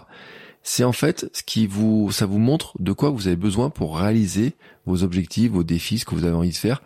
c'est 0.65 0.83
en 0.83 0.93
fait 0.93 1.31
ce 1.33 1.43
qui 1.43 1.67
vous 1.67 2.11
ça 2.11 2.27
vous 2.27 2.39
montre 2.39 2.73
de 2.81 2.93
quoi 2.93 3.11
vous 3.11 3.27
avez 3.27 3.37
besoin 3.37 3.69
pour 3.71 3.99
réaliser 3.99 4.55
vos 4.87 5.03
objectifs 5.03 5.53
vos 5.53 5.63
défis 5.63 5.99
ce 5.99 6.05
que 6.07 6.15
vous 6.15 6.25
avez 6.25 6.35
envie 6.35 6.51
de 6.51 6.57
faire. 6.57 6.83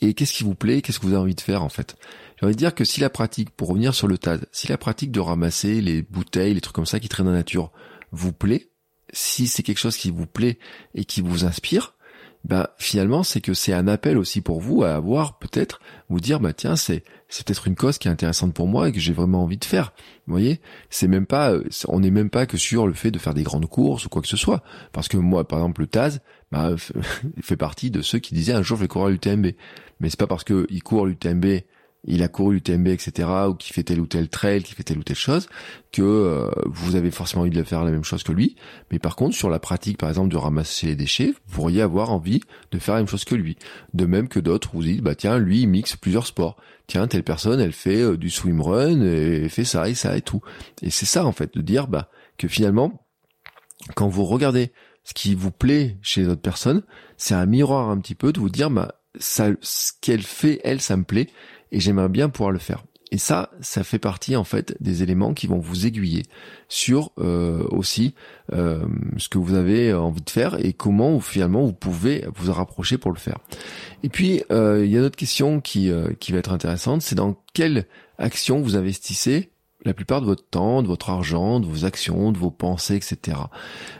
Et 0.00 0.14
qu'est-ce 0.14 0.32
qui 0.32 0.44
vous 0.44 0.54
plaît? 0.54 0.82
Qu'est-ce 0.82 1.00
que 1.00 1.06
vous 1.06 1.12
avez 1.12 1.22
envie 1.22 1.34
de 1.34 1.40
faire 1.40 1.62
en 1.62 1.68
fait? 1.68 1.96
J'ai 2.36 2.46
envie 2.46 2.54
de 2.54 2.58
dire 2.58 2.74
que 2.74 2.84
si 2.84 3.00
la 3.00 3.10
pratique, 3.10 3.50
pour 3.50 3.68
revenir 3.68 3.94
sur 3.94 4.08
le 4.08 4.18
TAD, 4.18 4.46
si 4.52 4.68
la 4.68 4.76
pratique 4.76 5.10
de 5.10 5.20
ramasser 5.20 5.80
les 5.80 6.02
bouteilles, 6.02 6.54
les 6.54 6.60
trucs 6.60 6.74
comme 6.74 6.86
ça 6.86 7.00
qui 7.00 7.08
traînent 7.08 7.26
dans 7.26 7.32
la 7.32 7.38
nature 7.38 7.72
vous 8.12 8.32
plaît, 8.32 8.70
si 9.12 9.46
c'est 9.46 9.62
quelque 9.62 9.78
chose 9.78 9.96
qui 9.96 10.10
vous 10.10 10.26
plaît 10.26 10.58
et 10.94 11.04
qui 11.04 11.22
vous 11.22 11.44
inspire, 11.44 11.94
ben 12.44 12.68
finalement 12.78 13.24
c'est 13.24 13.40
que 13.40 13.54
c'est 13.54 13.72
un 13.72 13.88
appel 13.88 14.16
aussi 14.16 14.40
pour 14.40 14.60
vous 14.60 14.84
à 14.84 14.94
avoir 14.94 15.38
peut-être 15.38 15.80
vous 16.08 16.20
dire 16.20 16.38
bah 16.38 16.52
tiens 16.52 16.76
c'est 16.76 17.02
c'est 17.28 17.44
peut-être 17.44 17.66
une 17.66 17.74
cause 17.74 17.98
qui 17.98 18.06
est 18.06 18.10
intéressante 18.10 18.54
pour 18.54 18.68
moi 18.68 18.88
et 18.88 18.92
que 18.92 19.00
j'ai 19.00 19.12
vraiment 19.12 19.42
envie 19.42 19.56
de 19.56 19.64
faire. 19.64 19.92
Vous 20.28 20.32
voyez, 20.34 20.60
c'est 20.88 21.08
même 21.08 21.26
pas 21.26 21.50
euh, 21.50 21.64
on 21.88 21.98
n'est 21.98 22.12
même 22.12 22.30
pas 22.30 22.46
que 22.46 22.56
sur 22.56 22.86
le 22.86 22.92
fait 22.92 23.10
de 23.10 23.18
faire 23.18 23.34
des 23.34 23.42
grandes 23.42 23.66
courses 23.66 24.06
ou 24.06 24.08
quoi 24.08 24.22
que 24.22 24.28
ce 24.28 24.36
soit 24.36 24.62
parce 24.92 25.08
que 25.08 25.16
moi 25.16 25.48
par 25.48 25.58
exemple 25.58 25.80
le 25.80 25.86
Taz 25.88 26.20
bah, 26.52 26.76
fait 27.42 27.56
partie 27.56 27.90
de 27.90 28.00
ceux 28.00 28.20
qui 28.20 28.32
disaient 28.32 28.52
un 28.52 28.62
jour 28.62 28.76
je 28.76 28.82
vais 28.82 28.88
courir 28.88 29.08
l'UTMB. 29.08 29.46
Mais 29.98 30.10
c'est 30.10 30.18
pas 30.18 30.28
parce 30.28 30.44
que 30.44 30.66
il 30.70 30.82
court 30.84 31.06
l'UTMB 31.06 31.46
il 32.06 32.22
a 32.22 32.28
couru 32.28 32.54
l'UTMB, 32.54 32.88
etc., 32.88 33.28
ou 33.48 33.54
qui 33.54 33.72
fait 33.72 33.82
tel 33.82 34.00
ou 34.00 34.06
tel 34.06 34.28
trail, 34.28 34.62
qui 34.62 34.74
fait 34.74 34.82
telle 34.82 34.98
ou 34.98 35.02
telle 35.02 35.16
chose, 35.16 35.48
que 35.92 36.02
euh, 36.02 36.50
vous 36.66 36.94
avez 36.96 37.10
forcément 37.10 37.42
envie 37.42 37.50
de 37.50 37.62
faire 37.62 37.84
la 37.84 37.90
même 37.90 38.04
chose 38.04 38.22
que 38.22 38.32
lui. 38.32 38.56
Mais 38.90 38.98
par 38.98 39.16
contre, 39.16 39.34
sur 39.34 39.50
la 39.50 39.58
pratique, 39.58 39.98
par 39.98 40.08
exemple, 40.08 40.28
de 40.28 40.36
ramasser 40.36 40.86
les 40.86 40.96
déchets, 40.96 41.34
vous 41.46 41.54
pourriez 41.54 41.82
avoir 41.82 42.12
envie 42.12 42.40
de 42.70 42.78
faire 42.78 42.94
la 42.94 43.00
même 43.00 43.08
chose 43.08 43.24
que 43.24 43.34
lui. 43.34 43.56
De 43.94 44.06
même 44.06 44.28
que 44.28 44.40
d'autres, 44.40 44.70
vous 44.72 44.82
dites, 44.82 45.02
bah 45.02 45.14
tiens, 45.14 45.38
lui, 45.38 45.62
il 45.62 45.68
mixe 45.68 45.96
plusieurs 45.96 46.26
sports. 46.26 46.56
Tiens, 46.86 47.08
telle 47.08 47.24
personne, 47.24 47.60
elle 47.60 47.72
fait 47.72 48.02
euh, 48.02 48.16
du 48.16 48.30
swimrun 48.30 49.02
et 49.02 49.48
fait 49.48 49.64
ça 49.64 49.88
et 49.88 49.94
ça 49.94 50.16
et 50.16 50.22
tout. 50.22 50.40
Et 50.82 50.90
c'est 50.90 51.06
ça, 51.06 51.24
en 51.24 51.32
fait, 51.32 51.54
de 51.54 51.60
dire 51.60 51.88
bah 51.88 52.08
que 52.38 52.48
finalement, 52.48 53.06
quand 53.94 54.08
vous 54.08 54.24
regardez 54.24 54.72
ce 55.04 55.14
qui 55.14 55.34
vous 55.34 55.50
plaît 55.50 55.98
chez 56.02 56.22
les 56.22 56.28
autres 56.28 56.42
personnes, 56.42 56.82
c'est 57.16 57.34
un 57.34 57.46
miroir 57.46 57.90
un 57.90 57.98
petit 57.98 58.14
peu 58.14 58.32
de 58.32 58.40
vous 58.40 58.50
dire, 58.50 58.70
bah 58.70 59.00
ça, 59.18 59.48
ce 59.60 59.92
qu'elle 60.00 60.22
fait, 60.22 60.60
elle, 60.64 60.80
ça 60.80 60.96
me 60.96 61.04
plaît 61.04 61.28
et 61.72 61.80
j'aimerais 61.80 62.08
bien 62.08 62.28
pouvoir 62.28 62.50
le 62.50 62.58
faire. 62.58 62.84
Et 63.12 63.18
ça, 63.18 63.50
ça 63.60 63.84
fait 63.84 64.00
partie 64.00 64.34
en 64.34 64.42
fait 64.42 64.76
des 64.80 65.02
éléments 65.02 65.32
qui 65.32 65.46
vont 65.46 65.58
vous 65.58 65.86
aiguiller 65.86 66.24
sur 66.68 67.12
euh, 67.18 67.64
aussi 67.70 68.14
euh, 68.52 68.84
ce 69.16 69.28
que 69.28 69.38
vous 69.38 69.54
avez 69.54 69.94
envie 69.94 70.22
de 70.22 70.30
faire 70.30 70.56
et 70.64 70.72
comment 70.72 71.20
finalement 71.20 71.64
vous 71.64 71.72
pouvez 71.72 72.24
vous 72.34 72.52
rapprocher 72.52 72.98
pour 72.98 73.12
le 73.12 73.18
faire. 73.18 73.38
Et 74.02 74.08
puis 74.08 74.42
euh, 74.50 74.84
il 74.84 74.90
y 74.90 74.96
a 74.96 74.98
une 74.98 75.04
autre 75.04 75.16
question 75.16 75.60
qui 75.60 75.90
qui 76.18 76.32
va 76.32 76.38
être 76.38 76.52
intéressante, 76.52 77.02
c'est 77.02 77.14
dans 77.14 77.36
quelle 77.52 77.86
action 78.18 78.60
vous 78.60 78.76
investissez 78.76 79.50
la 79.86 79.94
plupart 79.94 80.20
de 80.20 80.26
votre 80.26 80.46
temps, 80.48 80.82
de 80.82 80.88
votre 80.88 81.10
argent, 81.10 81.60
de 81.60 81.66
vos 81.66 81.84
actions, 81.84 82.32
de 82.32 82.38
vos 82.38 82.50
pensées, 82.50 82.96
etc. 82.96 83.38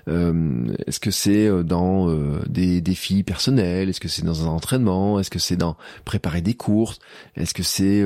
Euh, 0.09 0.75
est-ce 0.87 1.01
que 1.01 1.11
c'est 1.11 1.47
euh, 1.47 1.63
dans 1.63 2.11
euh, 2.11 2.43
des 2.49 2.81
défis 2.81 3.23
personnels? 3.23 3.89
Est-ce 3.89 4.01
que 4.01 4.09
c'est 4.09 4.25
dans 4.25 4.45
un 4.45 4.49
entraînement? 4.49 5.21
Est-ce 5.21 5.31
que 5.31 5.39
c'est 5.39 5.57
dans 5.57 5.77
préparer 6.05 6.43
des 6.43 6.55
courses? 6.55 6.99
Est-ce 7.37 7.55
que 7.55 7.63
c'est 7.63 8.05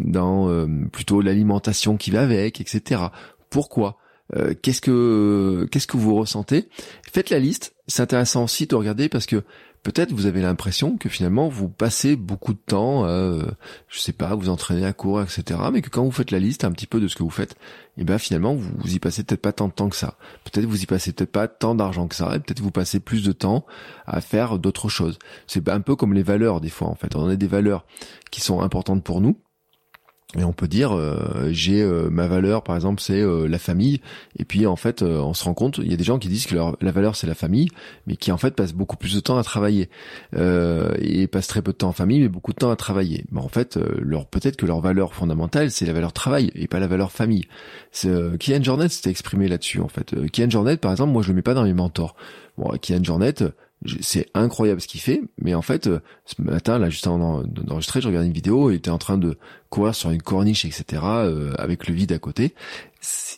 dans 0.00 0.66
plutôt 0.90 1.20
l'alimentation 1.20 1.96
qui 1.96 2.10
va 2.10 2.22
avec, 2.22 2.60
etc. 2.60 3.02
Pourquoi? 3.50 3.98
Qu'est-ce 4.62 4.80
que 4.80 5.68
qu'est-ce 5.70 5.86
que 5.86 5.96
vous 5.96 6.16
ressentez? 6.16 6.68
Faites 7.12 7.30
la 7.30 7.38
liste. 7.38 7.74
C'est 7.86 8.02
intéressant 8.02 8.44
aussi 8.44 8.66
de 8.66 8.74
regarder 8.74 9.08
parce 9.08 9.26
que 9.26 9.44
peut-être 9.84 10.12
vous 10.12 10.26
avez 10.26 10.40
l'impression 10.40 10.96
que 10.96 11.08
finalement 11.08 11.48
vous 11.48 11.68
passez 11.68 12.16
beaucoup 12.16 12.54
de 12.54 12.58
temps, 12.58 13.04
euh, 13.04 13.44
je 13.88 14.00
sais 14.00 14.12
pas, 14.12 14.34
vous 14.34 14.48
entraîner 14.48 14.84
à 14.84 14.92
courir, 14.92 15.24
etc. 15.24 15.60
Mais 15.72 15.82
que 15.82 15.90
quand 15.90 16.02
vous 16.02 16.10
faites 16.10 16.32
la 16.32 16.40
liste 16.40 16.64
un 16.64 16.72
petit 16.72 16.88
peu 16.88 17.00
de 17.00 17.06
ce 17.06 17.14
que 17.14 17.22
vous 17.22 17.30
faites, 17.30 17.52
et 17.52 18.00
eh 18.00 18.04
ben 18.04 18.18
finalement 18.18 18.54
vous, 18.54 18.70
vous 18.76 18.94
y 18.94 18.98
passez 18.98 19.22
peut-être 19.22 19.42
pas 19.42 19.52
tant 19.52 19.68
de 19.68 19.72
temps 19.72 19.88
que 19.88 19.96
ça. 19.96 20.16
Peut-être 20.42 20.64
vous 20.64 20.82
y 20.82 20.86
passez 20.86 21.12
peut-être 21.12 21.30
pas 21.30 21.46
tant 21.46 21.76
d'argent 21.76 22.08
que 22.08 22.16
ça, 22.16 22.34
et 22.34 22.40
peut-être 22.40 22.60
vous 22.60 22.72
passez 22.72 22.98
plus 22.98 23.22
de 23.22 23.32
temps 23.32 23.64
à 24.06 24.20
faire 24.20 24.58
d'autres 24.58 24.88
choses. 24.88 25.18
C'est 25.46 25.68
un 25.68 25.80
peu 25.80 25.94
comme 25.94 26.14
les 26.14 26.24
valeurs 26.24 26.60
des 26.60 26.70
fois 26.70 26.88
en 26.88 26.96
fait. 26.96 27.14
On 27.14 27.28
a 27.28 27.36
des 27.36 27.46
valeurs 27.46 27.84
qui 28.32 28.40
sont 28.40 28.62
importantes 28.62 29.04
pour 29.04 29.20
nous 29.20 29.36
et 30.38 30.44
on 30.44 30.52
peut 30.52 30.68
dire, 30.68 30.92
euh, 30.92 31.48
j'ai 31.50 31.80
euh, 31.82 32.08
ma 32.10 32.26
valeur, 32.26 32.62
par 32.62 32.74
exemple, 32.74 33.00
c'est 33.00 33.20
euh, 33.20 33.46
la 33.46 33.58
famille. 33.58 34.00
Et 34.38 34.44
puis 34.44 34.66
en 34.66 34.76
fait, 34.76 35.02
on 35.02 35.34
se 35.34 35.44
rend 35.44 35.54
compte, 35.54 35.78
il 35.78 35.90
y 35.90 35.94
a 35.94 35.96
des 35.96 36.04
gens 36.04 36.18
qui 36.18 36.28
disent 36.28 36.46
que 36.46 36.54
la 36.54 36.92
valeur 36.92 37.16
c'est 37.16 37.26
la 37.26 37.34
famille, 37.34 37.68
mais 38.06 38.16
qui 38.16 38.32
en 38.32 38.38
fait 38.38 38.54
passent 38.54 38.72
beaucoup 38.72 38.96
plus 38.96 39.14
de 39.14 39.20
temps 39.20 39.38
à 39.38 39.44
travailler 39.44 39.88
et 40.36 41.26
passent 41.26 41.46
très 41.46 41.62
peu 41.62 41.72
de 41.72 41.76
temps 41.76 41.88
en 41.88 41.92
famille, 41.92 42.20
mais 42.20 42.28
beaucoup 42.28 42.52
de 42.52 42.56
temps 42.56 42.70
à 42.70 42.76
travailler. 42.76 43.24
Mais 43.30 43.40
en 43.40 43.48
fait, 43.48 43.78
leur 44.00 44.26
peut-être 44.26 44.56
que 44.56 44.66
leur 44.66 44.80
valeur 44.80 45.14
fondamentale 45.14 45.70
c'est 45.70 45.86
la 45.86 45.92
valeur 45.92 46.12
travail 46.12 46.50
et 46.54 46.66
pas 46.66 46.80
la 46.80 46.86
valeur 46.86 47.12
famille. 47.12 47.46
Kian 47.92 48.62
Jornet 48.62 48.88
s'était 48.88 49.10
exprimé 49.10 49.48
là-dessus 49.48 49.80
en 49.80 49.88
fait. 49.88 50.14
Kian 50.30 50.50
Jornet, 50.50 50.76
par 50.76 50.90
exemple, 50.90 51.12
moi 51.12 51.22
je 51.22 51.28
le 51.28 51.34
mets 51.34 51.42
pas 51.42 51.54
dans 51.54 51.64
mes 51.64 51.74
mentors. 51.74 52.16
Bon, 52.58 52.70
Kian 52.80 53.02
Jornet, 53.02 53.34
c'est 54.00 54.28
incroyable 54.34 54.80
ce 54.80 54.86
qu'il 54.86 55.00
fait, 55.00 55.22
mais 55.40 55.54
en 55.54 55.62
fait, 55.62 55.86
euh, 55.86 56.00
ce 56.24 56.40
matin, 56.40 56.78
là, 56.78 56.88
juste 56.90 57.06
avant 57.06 57.42
d'enregistrer, 57.42 58.00
je 58.00 58.08
regardais 58.08 58.26
une 58.26 58.32
vidéo, 58.32 58.70
il 58.70 58.76
était 58.76 58.90
en 58.90 58.98
train 58.98 59.18
de 59.18 59.36
courir 59.68 59.94
sur 59.94 60.10
une 60.10 60.22
corniche, 60.22 60.64
etc., 60.64 61.02
euh, 61.04 61.52
avec 61.58 61.86
le 61.86 61.94
vide 61.94 62.12
à 62.12 62.18
côté. 62.18 62.54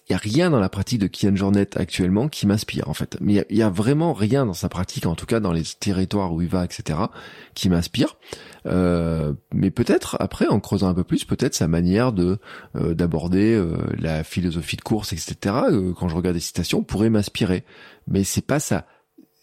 Il 0.09 0.13
y 0.13 0.15
a 0.15 0.19
rien 0.19 0.51
dans 0.51 0.61
la 0.61 0.69
pratique 0.69 1.01
de 1.01 1.09
Kian 1.09 1.35
Jornet 1.35 1.77
actuellement 1.77 2.29
qui 2.29 2.47
m'inspire, 2.47 2.89
en 2.89 2.95
fait. 2.95 3.17
Mais 3.21 3.45
il 3.51 3.57
y, 3.57 3.63
a, 3.63 3.71
vraiment 3.71 4.13
rien 4.13 4.47
dans 4.47 4.53
sa 4.53 4.69
pratique, 4.69 5.07
en 5.07 5.17
tout 5.17 5.27
cas 5.27 5.41
dans 5.41 5.51
les 5.51 5.65
territoires 5.81 6.33
où 6.33 6.41
il 6.41 6.49
va, 6.49 6.65
etc., 6.65 7.01
qui 7.55 7.69
m'inspire. 7.69 8.17
Euh, 8.67 9.33
mais 9.53 9.73
peut-être, 9.73 10.17
après, 10.21 10.47
en 10.47 10.61
creusant 10.61 10.89
un 10.89 10.95
peu 10.95 11.03
plus, 11.03 11.25
peut-être 11.25 11.55
sa 11.55 11.67
manière 11.67 12.13
de 12.13 12.39
d'aborder 12.75 13.61
la 13.99 14.23
philosophie 14.23 14.77
de 14.77 14.83
course, 14.83 15.13
etc., 15.13 15.55
quand 15.99 16.09
je 16.09 16.15
regarde 16.15 16.37
des 16.37 16.41
citations, 16.41 16.85
pourrait 16.85 17.11
m'inspirer. 17.11 17.65
Mais 18.07 18.23
c'est 18.23 18.47
pas 18.47 18.61
ça 18.61 18.87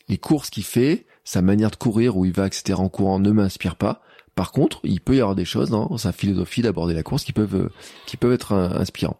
les 0.09 0.17
courses 0.17 0.49
qu'il 0.49 0.63
fait, 0.63 1.05
sa 1.23 1.41
manière 1.41 1.71
de 1.71 1.75
courir, 1.75 2.17
où 2.17 2.25
il 2.25 2.33
va, 2.33 2.47
etc. 2.47 2.73
en 2.79 2.89
courant 2.89 3.19
ne 3.19 3.31
m'inspire 3.31 3.75
pas. 3.75 4.01
Par 4.35 4.51
contre, 4.51 4.79
il 4.83 4.99
peut 4.99 5.15
y 5.15 5.21
avoir 5.21 5.35
des 5.35 5.45
choses 5.45 5.69
dans 5.69 5.95
sa 5.97 6.11
philosophie 6.11 6.63
d'aborder 6.63 6.95
la 6.95 7.03
course 7.03 7.23
qui 7.23 7.33
peuvent 7.33 7.55
euh, 7.55 7.69
qui 8.07 8.17
peuvent 8.17 8.33
être 8.33 8.53
euh, 8.53 8.69
inspirants. 8.79 9.17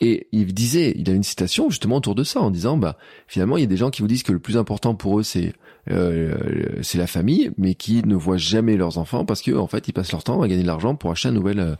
Et 0.00 0.28
il 0.30 0.54
disait, 0.54 0.94
il 0.96 1.10
a 1.10 1.12
une 1.12 1.24
citation 1.24 1.68
justement 1.68 1.96
autour 1.96 2.14
de 2.14 2.22
ça 2.22 2.40
en 2.40 2.50
disant 2.50 2.76
bah 2.76 2.96
finalement 3.26 3.56
il 3.56 3.62
y 3.62 3.64
a 3.64 3.68
des 3.68 3.76
gens 3.76 3.90
qui 3.90 4.02
vous 4.02 4.08
disent 4.08 4.22
que 4.22 4.30
le 4.30 4.38
plus 4.38 4.56
important 4.56 4.94
pour 4.94 5.18
eux 5.18 5.24
c'est 5.24 5.52
c'est 5.86 6.98
la 6.98 7.06
famille, 7.06 7.50
mais 7.58 7.74
qui 7.74 8.06
ne 8.06 8.14
voient 8.14 8.36
jamais 8.36 8.76
leurs 8.76 8.98
enfants 8.98 9.24
parce 9.24 9.42
que 9.42 9.52
en 9.52 9.66
fait 9.66 9.88
ils 9.88 9.92
passent 9.92 10.12
leur 10.12 10.22
temps 10.22 10.40
à 10.40 10.48
gagner 10.48 10.62
de 10.62 10.66
l'argent 10.66 10.94
pour 10.94 11.10
acheter 11.10 11.28
un 11.28 11.32
nouvel 11.32 11.76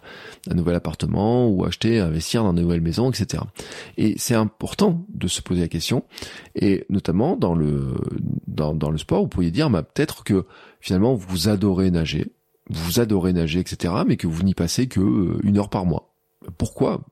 un 0.50 0.55
nouvel 0.55 0.74
appartement 0.74 1.48
ou 1.48 1.64
acheter 1.64 2.00
investir 2.00 2.42
dans 2.42 2.53
de 2.53 2.61
nouvelles 2.61 2.80
maisons, 2.80 3.11
etc. 3.11 3.44
Et 3.96 4.14
c'est 4.18 4.34
important 4.34 5.07
de 5.09 5.28
se 5.28 5.40
poser 5.40 5.61
la 5.61 5.68
question 5.68 6.05
et 6.57 6.84
notamment 6.90 7.36
dans 7.36 7.55
le 7.55 7.94
dans, 8.46 8.74
dans 8.74 8.90
le 8.90 8.98
sport 8.98 9.22
vous 9.22 9.28
pourriez 9.28 9.50
dire 9.53 9.70
bah 9.70 9.82
peut-être 9.82 10.24
que 10.24 10.46
finalement 10.80 11.14
vous 11.14 11.48
adorez 11.48 11.90
nager 11.90 12.32
vous 12.70 13.00
adorez 13.00 13.32
nager, 13.32 13.61
etc., 13.61 13.94
mais 14.07 14.16
que 14.16 14.26
vous 14.26 14.42
n'y 14.42 14.55
passez 14.55 14.86
que 14.86 15.00
euh, 15.00 15.38
une 15.42 15.59
heure 15.59 15.70
par 15.70 15.84
mois. 15.84 16.14
Pourquoi? 16.59 17.03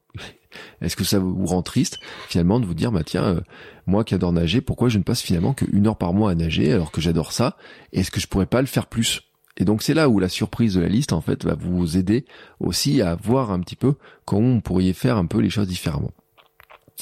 Est-ce 0.81 0.97
que 0.97 1.05
ça 1.05 1.19
vous 1.19 1.47
rend 1.47 1.63
triste 1.63 1.99
finalement 2.29 2.61
de 2.61 2.67
vous 2.67 2.75
dire 2.75 2.93
bah 2.93 3.05
tiens 3.05 3.25
euh, 3.25 3.41
moi 3.87 4.05
qui 4.05 4.15
adore 4.15 4.33
nager 4.33 4.61
pourquoi 4.61 4.89
je 4.89 4.99
ne 4.99 5.03
passe 5.03 5.21
finalement 5.21 5.55
qu'une 5.55 5.87
heure 5.87 5.97
par 5.97 6.13
mois 6.13 6.31
à 6.31 6.35
nager 6.35 6.73
alors 6.73 6.91
que 6.91 7.01
j'adore 7.01 7.33
ça? 7.33 7.57
Est-ce 7.93 8.11
que 8.11 8.21
je 8.21 8.27
pourrais 8.27 8.47
pas 8.47 8.61
le 8.61 8.67
faire 8.67 8.87
plus? 8.87 9.23
Et 9.57 9.65
donc 9.65 9.83
c'est 9.83 9.95
là 9.95 10.09
où 10.09 10.19
la 10.19 10.29
surprise 10.29 10.75
de 10.75 10.81
la 10.81 10.89
liste 10.89 11.13
en 11.13 11.21
fait 11.21 11.45
va 11.45 11.55
vous 11.55 11.97
aider 11.97 12.25
aussi 12.61 13.03
à 13.03 13.15
voir 13.15 13.51
un 13.51 13.61
petit 13.61 13.77
peu 13.77 13.95
comment 14.25 14.55
vous 14.55 14.61
pourriez 14.61 14.93
faire 14.93 15.17
un 15.17 15.27
peu 15.27 15.39
les 15.41 15.51
choses 15.51 15.69
différemment. 15.69 16.13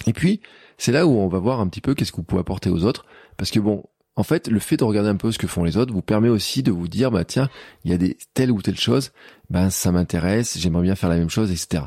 Et 0.06 0.12
puis 0.12 0.40
c'est 0.76 0.92
là 0.92 1.06
où 1.06 1.10
on 1.10 1.28
va 1.28 1.38
voir 1.38 1.60
un 1.60 1.68
petit 1.68 1.80
peu 1.80 1.94
qu'est-ce 1.94 2.12
que 2.12 2.16
vous 2.16 2.24
pouvez 2.24 2.40
apporter 2.40 2.70
aux 2.70 2.84
autres 2.84 3.04
parce 3.36 3.50
que 3.50 3.60
bon 3.60 3.84
en 4.18 4.24
fait, 4.24 4.48
le 4.48 4.58
fait 4.58 4.76
de 4.76 4.82
regarder 4.82 5.10
un 5.10 5.14
peu 5.14 5.30
ce 5.30 5.38
que 5.38 5.46
font 5.46 5.62
les 5.62 5.76
autres 5.76 5.94
vous 5.94 6.02
permet 6.02 6.28
aussi 6.28 6.64
de 6.64 6.72
vous 6.72 6.88
dire, 6.88 7.12
bah 7.12 7.24
tiens, 7.24 7.48
il 7.84 7.92
y 7.92 7.94
a 7.94 7.98
des 7.98 8.18
telle 8.34 8.50
ou 8.50 8.60
telle 8.60 8.76
chose, 8.76 9.12
ben 9.48 9.70
ça 9.70 9.92
m'intéresse, 9.92 10.58
j'aimerais 10.58 10.82
bien 10.82 10.96
faire 10.96 11.08
la 11.08 11.18
même 11.18 11.30
chose, 11.30 11.52
etc. 11.52 11.84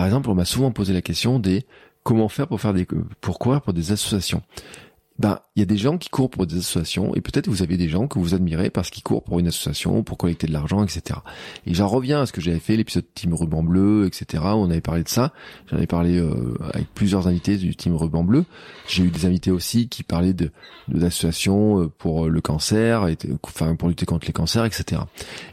Par 0.00 0.06
exemple, 0.06 0.30
on 0.30 0.34
m'a 0.34 0.46
souvent 0.46 0.70
posé 0.70 0.94
la 0.94 1.02
question 1.02 1.38
des 1.38 1.66
comment 2.04 2.30
faire 2.30 2.48
pour 2.48 2.58
faire 2.58 2.72
des 2.72 2.86
pourquoi 3.20 3.60
pour 3.60 3.74
des 3.74 3.92
associations 3.92 4.40
ben 5.18 5.40
il 5.54 5.60
y 5.60 5.62
a 5.62 5.66
des 5.66 5.76
gens 5.76 5.98
qui 5.98 6.08
courent 6.08 6.30
pour 6.30 6.46
des 6.46 6.56
associations 6.56 7.14
et 7.14 7.20
peut-être 7.20 7.48
vous 7.48 7.62
avez 7.62 7.76
des 7.76 7.90
gens 7.90 8.08
que 8.08 8.18
vous 8.18 8.32
admirez 8.32 8.70
parce 8.70 8.88
qu'ils 8.88 9.02
courent 9.02 9.22
pour 9.22 9.40
une 9.40 9.46
association, 9.46 10.02
pour 10.02 10.16
collecter 10.16 10.46
de 10.46 10.54
l'argent, 10.54 10.82
etc. 10.82 11.20
Et 11.66 11.74
j'en 11.74 11.86
reviens 11.86 12.22
à 12.22 12.24
ce 12.26 12.32
que 12.32 12.40
j'avais 12.40 12.60
fait 12.60 12.78
l'épisode 12.78 13.04
Team 13.14 13.34
Ruban 13.34 13.62
Bleu, 13.62 14.06
etc. 14.06 14.42
On 14.46 14.70
avait 14.70 14.80
parlé 14.80 15.02
de 15.02 15.10
ça. 15.10 15.34
J'en 15.66 15.76
avais 15.76 15.86
parlé 15.86 16.16
euh, 16.16 16.56
avec 16.72 16.86
plusieurs 16.94 17.28
invités 17.28 17.58
du 17.58 17.76
Team 17.76 17.94
Ruban 17.94 18.24
Bleu. 18.24 18.46
J'ai 18.88 19.02
eu 19.02 19.10
des 19.10 19.26
invités 19.26 19.50
aussi 19.50 19.90
qui 19.90 20.02
parlaient 20.02 20.32
de 20.32 20.50
d'associations 20.88 21.82
euh, 21.82 21.88
pour 21.88 22.26
le 22.26 22.40
cancer, 22.40 23.06
enfin 23.42 23.74
pour 23.74 23.90
lutter 23.90 24.06
contre 24.06 24.26
les 24.26 24.32
cancers, 24.32 24.64
etc. 24.64 25.02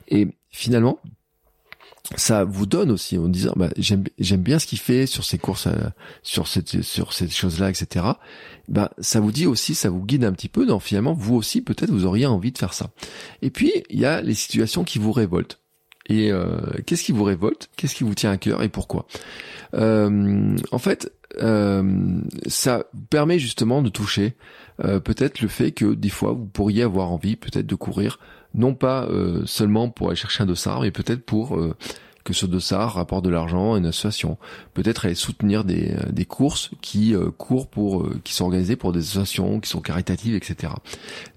Et 0.08 0.30
finalement, 0.50 1.00
ça 2.16 2.46
vous 2.46 2.66
donne 2.66 2.92
aussi 2.92 3.18
en 3.18 3.28
disant 3.28 3.54
bah, 3.56 3.70
j'aime 3.78 4.06
j'aime 4.18 4.42
bien 4.42 4.60
ce 4.60 4.66
qu'il 4.66 4.80
fait 4.80 5.06
sur 5.08 5.26
ses 5.26 5.38
courses 5.38 5.68
euh, 5.68 5.90
sur 6.24 6.48
cette 6.48 6.82
sur 6.82 7.12
ces 7.12 7.28
choses 7.28 7.60
là 7.60 7.70
etc 7.70 8.06
bah 8.68 8.92
ça 9.00 9.20
vous 9.20 9.32
dit 9.32 9.46
aussi 9.46 9.76
ça 9.76 9.90
vous 9.90 10.04
guide 10.06 10.24
un 10.24 10.34
petit 10.34 10.50
peu 10.50 10.66
dans 10.66 10.80
finalement 10.80 11.14
vous 11.14 11.36
aussi 11.36 11.62
peut-être 11.62 11.90
vous 11.90 12.06
auriez 12.06 12.26
envie 12.26 12.52
de 12.52 12.58
faire 12.58 12.74
ça. 12.74 12.90
Et 13.42 13.50
puis 13.50 13.72
il 13.90 14.00
y 14.00 14.06
a 14.06 14.22
les 14.22 14.34
situations 14.34 14.84
qui 14.84 15.00
vous 15.00 15.12
révoltent. 15.12 15.60
Et 16.10 16.32
euh, 16.32 16.58
qu'est-ce 16.86 17.04
qui 17.04 17.12
vous 17.12 17.26
révolte? 17.26 17.70
Qu'est-ce 17.76 17.96
qui 17.96 18.06
vous 18.06 18.16
tient 18.16 18.32
à 18.32 18.38
cœur 18.38 18.64
et 18.64 18.70
pourquoi? 18.70 19.08
Euh, 19.74 20.56
en 20.72 20.78
fait 20.78 21.12
euh, 21.42 22.22
ça 22.48 22.86
permet 23.10 23.38
justement 23.38 23.82
de 23.82 23.90
toucher 23.90 24.36
euh, 24.84 25.00
peut-être 25.00 25.42
le 25.42 25.50
fait 25.50 25.72
que 25.72 25.94
des 25.94 26.10
fois 26.10 26.32
vous 26.32 26.46
pourriez 26.46 26.84
avoir 26.84 27.12
envie 27.12 27.36
peut-être 27.36 27.68
de 27.68 27.76
courir 27.76 28.20
non 28.58 28.74
pas 28.74 29.06
euh, 29.06 29.46
seulement 29.46 29.90
pour 29.90 30.08
aller 30.08 30.16
chercher 30.16 30.44
un 30.44 30.48
dossard 30.48 30.82
mais 30.82 30.92
peut-être 30.92 31.24
pour 31.24 31.58
que 32.24 32.34
ce 32.34 32.60
ça 32.60 32.88
rapporte 32.88 33.24
de 33.24 33.30
l'argent 33.30 33.76
à 33.76 33.78
une 33.78 33.86
association. 33.86 34.38
Peut-être 34.74 35.06
aller 35.06 35.16
soutenir 35.16 35.64
des, 35.64 35.96
des 36.12 36.26
courses 36.26 36.72
qui 36.82 37.16
courent 37.38 37.70
pour, 37.70 38.06
qui 38.26 38.34
sont 38.34 38.44
organisées 38.44 38.76
pour 38.76 38.92
des 38.92 39.00
associations, 39.00 39.62
qui 39.62 39.70
sont 39.70 39.80
caritatives, 39.80 40.36
etc. 40.36 40.74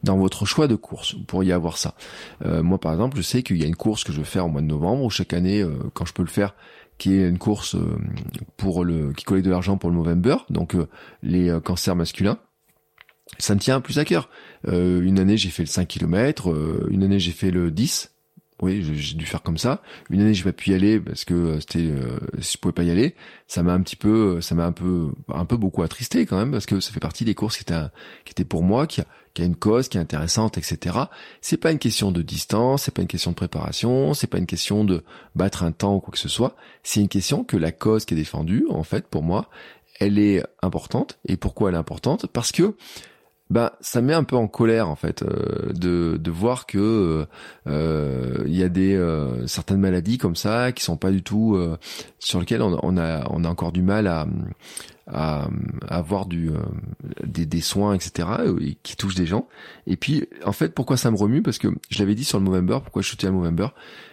Dans 0.02 0.16
votre 0.16 0.46
choix 0.46 0.66
de 0.66 0.74
course, 0.74 1.14
vous 1.14 1.22
pourriez 1.22 1.52
avoir 1.52 1.78
ça. 1.78 1.94
moi, 2.44 2.78
par 2.78 2.92
exemple, 2.92 3.16
je 3.16 3.22
sais 3.22 3.44
qu'il 3.44 3.58
y 3.58 3.62
a 3.62 3.66
une 3.66 3.76
course 3.76 4.02
que 4.02 4.12
je 4.12 4.18
veux 4.18 4.24
faire 4.24 4.46
au 4.46 4.48
mois 4.48 4.62
de 4.62 4.66
novembre, 4.66 5.04
où 5.04 5.10
chaque 5.10 5.32
année, 5.32 5.64
quand 5.94 6.06
je 6.06 6.12
peux 6.12 6.24
le 6.24 6.28
faire, 6.28 6.54
qui 6.98 7.14
est 7.14 7.28
une 7.28 7.38
course 7.38 7.76
pour 8.56 8.84
le 8.84 9.12
qui 9.12 9.24
collecte 9.24 9.46
de 9.46 9.52
l'argent 9.52 9.76
pour 9.76 9.90
le 9.90 9.96
Movember, 9.96 10.38
donc 10.50 10.76
les 11.22 11.56
cancers 11.62 11.94
masculins 11.94 12.38
ça 13.38 13.54
me 13.54 13.60
tient 13.60 13.80
plus 13.80 13.98
à 13.98 14.04
cœur. 14.04 14.28
Euh, 14.68 15.00
une 15.02 15.18
année 15.18 15.36
j'ai 15.36 15.50
fait 15.50 15.62
le 15.62 15.68
5 15.68 15.88
km, 15.88 16.50
euh, 16.50 16.86
une 16.90 17.02
année 17.02 17.18
j'ai 17.18 17.32
fait 17.32 17.50
le 17.50 17.70
10. 17.70 18.12
Oui, 18.62 18.82
j'ai 18.94 19.14
dû 19.16 19.24
faire 19.24 19.42
comme 19.42 19.56
ça. 19.56 19.80
Une 20.10 20.20
année 20.20 20.34
j'ai 20.34 20.44
pas 20.44 20.52
pu 20.52 20.70
y 20.70 20.74
aller 20.74 21.00
parce 21.00 21.24
que 21.24 21.32
euh, 21.32 21.60
c'était 21.60 21.78
euh, 21.78 22.18
je 22.38 22.58
pouvais 22.58 22.72
pas 22.74 22.82
y 22.82 22.90
aller. 22.90 23.14
Ça 23.46 23.62
m'a 23.62 23.72
un 23.72 23.80
petit 23.80 23.96
peu 23.96 24.40
ça 24.42 24.54
m'a 24.54 24.66
un 24.66 24.72
peu 24.72 25.08
un 25.32 25.46
peu 25.46 25.56
beaucoup 25.56 25.82
attristé 25.82 26.26
quand 26.26 26.36
même 26.36 26.50
parce 26.50 26.66
que 26.66 26.78
ça 26.78 26.92
fait 26.92 27.00
partie 27.00 27.24
des 27.24 27.34
courses 27.34 27.56
qui 27.56 27.62
étaient 27.62 27.80
qui 28.26 28.32
étaient 28.32 28.44
pour 28.44 28.62
moi 28.62 28.86
qui 28.86 29.00
a, 29.00 29.06
qui 29.32 29.40
a 29.40 29.46
une 29.46 29.56
cause 29.56 29.88
qui 29.88 29.96
est 29.96 30.00
intéressante 30.00 30.58
etc. 30.58 30.96
C'est 31.40 31.56
pas 31.56 31.72
une 31.72 31.78
question 31.78 32.12
de 32.12 32.20
distance, 32.20 32.82
c'est 32.82 32.94
pas 32.94 33.00
une 33.00 33.08
question 33.08 33.30
de 33.30 33.36
préparation, 33.36 34.12
c'est 34.12 34.26
pas 34.26 34.38
une 34.38 34.46
question 34.46 34.84
de 34.84 35.04
battre 35.34 35.62
un 35.62 35.72
temps 35.72 35.94
ou 35.94 36.00
quoi 36.00 36.12
que 36.12 36.18
ce 36.18 36.28
soit. 36.28 36.54
C'est 36.82 37.00
une 37.00 37.08
question 37.08 37.44
que 37.44 37.56
la 37.56 37.72
cause 37.72 38.04
qui 38.04 38.12
est 38.12 38.18
défendue 38.18 38.66
en 38.68 38.82
fait 38.82 39.06
pour 39.06 39.22
moi 39.22 39.48
elle 40.00 40.18
est 40.18 40.42
importante. 40.62 41.18
Et 41.26 41.36
pourquoi 41.36 41.68
elle 41.68 41.76
est 41.76 41.78
importante? 41.78 42.26
Parce 42.26 42.50
que 42.52 42.74
bah 43.50 43.76
ça 43.80 44.00
met 44.00 44.14
un 44.14 44.22
peu 44.22 44.36
en 44.36 44.46
colère 44.46 44.88
en 44.88 44.94
fait 44.94 45.22
euh, 45.22 45.72
de, 45.72 46.16
de 46.16 46.30
voir 46.30 46.66
que 46.66 47.26
euh, 47.66 48.44
il 48.46 48.56
y 48.56 48.62
a 48.62 48.68
des 48.68 48.94
euh, 48.94 49.44
certaines 49.48 49.80
maladies 49.80 50.18
comme 50.18 50.36
ça 50.36 50.70
qui 50.70 50.84
sont 50.84 50.96
pas 50.96 51.10
du 51.10 51.24
tout 51.24 51.58
sur 52.20 52.38
lesquelles 52.38 52.62
on, 52.62 52.78
on, 52.82 52.96
a 52.96 53.26
on 53.28 53.44
a 53.44 53.48
encore 53.48 53.72
du 53.72 53.82
mal 53.82 54.06
à 54.06 54.26
à, 55.12 55.48
avoir 55.88 56.26
du 56.26 56.50
des, 57.24 57.44
des, 57.44 57.60
soins 57.60 57.94
etc 57.94 58.28
et 58.60 58.76
qui 58.84 58.96
touchent 58.96 59.16
des 59.16 59.26
gens. 59.26 59.48
Et 59.88 59.96
puis 59.96 60.28
en 60.44 60.52
fait 60.52 60.72
pourquoi 60.72 60.96
ça 60.96 61.10
me 61.10 61.16
remue? 61.16 61.42
Parce 61.42 61.58
que 61.58 61.66
je 61.90 61.98
l'avais 61.98 62.14
dit 62.14 62.22
sur 62.24 62.38
le 62.38 62.44
Movember 62.44 62.78
pourquoi 62.84 63.02
je 63.02 63.12
à 63.12 63.26
le 63.26 63.32
Movember? 63.32 63.68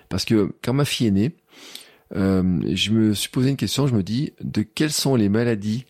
Parce 0.09 0.25
que 0.25 0.51
quand 0.63 0.73
ma 0.73 0.85
fille 0.85 1.07
est 1.07 1.11
née 1.11 1.35
je 2.11 2.91
me 2.91 3.13
suis 3.13 3.29
posé 3.29 3.51
une 3.51 3.57
question 3.57 3.85
je 3.85 3.93
me 3.93 4.01
dis 4.01 4.33
de 4.41 4.63
quelles 4.63 4.91
sont 4.91 5.15
les 5.15 5.29
maladies 5.29 5.85